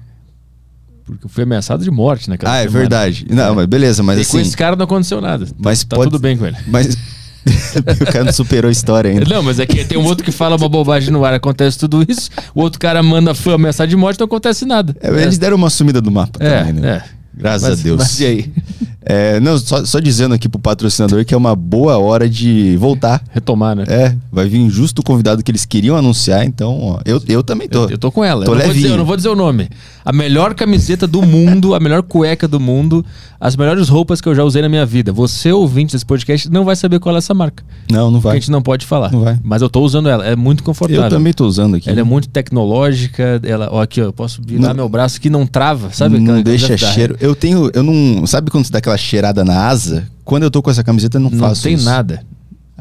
Porque 1.05 1.25
eu 1.25 1.29
fui 1.29 1.45
ameaçado 1.45 1.85
de 1.85 1.91
morte 1.91 2.29
naquela 2.29 2.53
ah, 2.53 2.57
é 2.57 2.63
semana. 2.63 2.79
verdade. 2.81 3.27
Não, 3.31 3.55
mas 3.55 3.67
beleza, 3.67 4.03
mas 4.03 4.19
e 4.19 4.21
assim, 4.23 4.33
com 4.33 4.39
esse 4.41 4.57
cara 4.57 4.75
não 4.75 4.85
aconteceu 4.85 5.21
nada. 5.21 5.47
mas 5.57 5.85
tá 5.85 5.95
pode- 5.95 6.11
tudo 6.11 6.21
bem 6.21 6.37
com 6.37 6.45
ele. 6.45 6.57
mas 6.67 6.97
o 8.03 8.13
cara 8.13 8.25
não 8.25 8.33
superou 8.33 8.69
a 8.69 8.73
história 8.73 9.11
ainda. 9.11 9.25
Não, 9.33 9.43
mas 9.43 9.59
é 9.61 9.67
que 9.67 9.85
tem 9.85 9.97
um 9.97 10.05
outro 10.05 10.25
que 10.25 10.33
fala 10.33 10.57
uma 10.57 10.69
bobagem 10.69 11.11
no 11.11 11.25
ar, 11.25 11.35
acontece 11.35 11.79
tudo 11.79 12.05
isso. 12.09 12.29
O 12.55 12.61
outro 12.63 12.79
cara 12.79 13.03
manda 13.03 13.35
fã 13.35 13.55
ameaçar 13.55 13.87
de 13.87 13.97
morte, 13.97 14.19
não 14.19 14.25
acontece 14.27 14.65
nada. 14.65 14.97
É, 15.01 15.09
eles 15.23 15.39
deram 15.39 15.57
uma 15.57 15.71
sumida 15.71 16.01
do 16.01 16.11
mapa 16.11 16.39
É, 16.43 16.59
também, 16.59 16.73
né? 16.75 17.03
é. 17.05 17.17
Graças 17.39 17.69
Mas- 17.69 17.81
a 17.81 17.83
Deus. 17.83 17.99
Mas 17.99 18.21
e 18.21 18.25
aí? 18.27 18.53
É, 19.09 19.39
não, 19.39 19.57
só, 19.57 19.85
só 19.85 20.01
dizendo 20.01 20.35
aqui 20.35 20.49
pro 20.49 20.59
patrocinador 20.59 21.25
que 21.25 21.33
é 21.33 21.37
uma 21.37 21.55
boa 21.55 21.97
hora 21.97 22.29
de 22.29 22.77
voltar. 22.77 23.23
Retomar, 23.31 23.77
né? 23.77 23.85
É, 23.87 24.17
vai 24.33 24.49
vir 24.49 24.69
justo 24.69 24.99
o 24.99 25.03
convidado 25.05 25.45
que 25.45 25.51
eles 25.51 25.65
queriam 25.65 25.97
anunciar, 25.97 26.45
então, 26.45 26.77
ó, 26.81 27.01
eu, 27.05 27.23
eu 27.29 27.43
também 27.43 27.69
tô. 27.69 27.85
Eu, 27.85 27.91
eu 27.91 27.99
tô 27.99 28.11
com 28.11 28.25
ela. 28.25 28.45
Tô 28.45 28.53
eu, 28.53 28.57
não 28.59 28.65
vou 28.65 28.75
dizer, 28.75 28.91
eu 28.91 28.97
não 28.97 29.05
vou 29.05 29.17
dizer 29.17 29.29
o 29.29 29.37
nome. 29.37 29.69
A 30.05 30.13
melhor 30.13 30.55
camiseta 30.55 31.07
do 31.07 31.23
mundo, 31.23 31.75
a 31.75 31.81
melhor 31.81 32.03
cueca 32.03 32.49
do 32.49 32.59
mundo, 32.59 33.05
as 33.41 33.55
melhores 33.55 33.89
roupas 33.89 34.21
que 34.21 34.29
eu 34.29 34.35
já 34.35 34.43
usei 34.43 34.61
na 34.61 34.69
minha 34.69 34.85
vida. 34.85 35.13
Você, 35.13 35.53
ouvinte 35.53 35.93
desse 35.93 36.05
podcast, 36.05 36.51
não 36.51 36.65
vai 36.65 36.75
saber 36.75 36.99
qual 36.99 37.15
é 37.15 37.19
essa 37.19 37.33
marca. 37.35 37.65
Não, 37.91 38.11
não 38.11 38.15
Porque 38.15 38.29
a 38.29 38.31
vai. 38.33 38.41
gente 38.41 38.51
não 38.51 38.63
pode 38.63 38.87
falar. 38.87 39.13
Não 39.13 39.21
vai. 39.21 39.39
Mas 39.43 39.63
eu 39.63 39.69
tô 39.69 39.81
usando 39.83 40.09
ela. 40.09 40.27
É 40.27 40.35
muito 40.35 40.65
confortável. 40.65 41.05
Eu 41.05 41.11
também 41.11 41.33
tô 41.33 41.47
usando 41.47 41.77
aqui. 41.77 41.89
Ela 41.89 42.01
é 42.01 42.05
muito 42.05 42.29
tecnológica. 42.29 43.41
Ela, 43.45 43.69
ó, 43.71 43.83
aqui, 43.83 44.01
ó, 44.01 44.05
eu 44.07 44.13
posso 44.13 44.41
virar 44.45 44.69
Não- 44.69 44.75
meu 44.75 44.89
braço 44.89 45.21
que 45.21 45.31
não 45.31 45.47
trava, 45.47 45.93
sabe? 45.93 46.19
não 46.19 46.35
Aquela 46.35 46.43
deixa 46.43 46.77
cheiro. 46.77 47.17
Eu 47.21 47.35
tenho, 47.35 47.71
eu 47.73 47.83
não, 47.83 48.27
sabe 48.27 48.51
quando 48.51 48.65
você 48.65 48.73
dá 48.73 48.79
aquela 48.79 48.96
cheirada 48.97 49.45
na 49.45 49.67
asa? 49.69 50.07
Quando 50.25 50.43
eu 50.45 50.51
tô 50.51 50.63
com 50.63 50.71
essa 50.71 50.83
camiseta 50.85 51.17
eu 51.19 51.23
não, 51.23 51.31
Não 51.31 51.39
faço 51.39 51.63
tem 51.63 51.75
isso. 51.75 51.85
nada. 51.85 52.23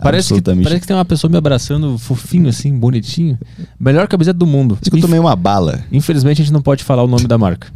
Parece 0.01 0.33
que, 0.33 0.41
parece 0.41 0.81
que 0.81 0.87
tem 0.87 0.95
uma 0.95 1.05
pessoa 1.05 1.31
me 1.31 1.37
abraçando 1.37 1.97
fofinho, 1.97 2.49
assim, 2.49 2.77
bonitinho. 2.77 3.39
Melhor 3.79 4.07
camiseta 4.09 4.37
do 4.37 4.45
mundo. 4.45 4.77
Diz 4.81 4.89
que 4.89 4.97
eu 4.97 5.01
tomei 5.01 5.17
uma 5.19 5.35
bala. 5.37 5.85
Infelizmente 5.91 6.41
a 6.41 6.43
gente 6.45 6.53
não 6.53 6.61
pode 6.61 6.83
falar 6.83 7.03
o 7.03 7.07
nome 7.07 7.27
da 7.27 7.37
marca. 7.37 7.69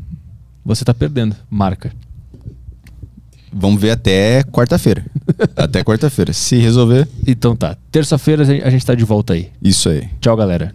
Você 0.65 0.83
tá 0.83 0.93
perdendo. 0.93 1.33
Marca. 1.49 1.91
Vamos 3.51 3.79
ver 3.81 3.91
até 3.91 4.43
quarta-feira. 4.43 5.03
até 5.55 5.83
quarta-feira. 5.83 6.33
Se 6.33 6.57
resolver, 6.57 7.07
Então 7.25 7.55
tá. 7.55 7.77
Terça-feira 7.91 8.43
a 8.43 8.69
gente 8.69 8.85
tá 8.85 8.93
de 8.93 9.03
volta 9.05 9.33
aí. 9.33 9.47
isso 9.61 9.87
aí. 9.89 10.07
Tchau, 10.19 10.35
galera. 10.35 10.73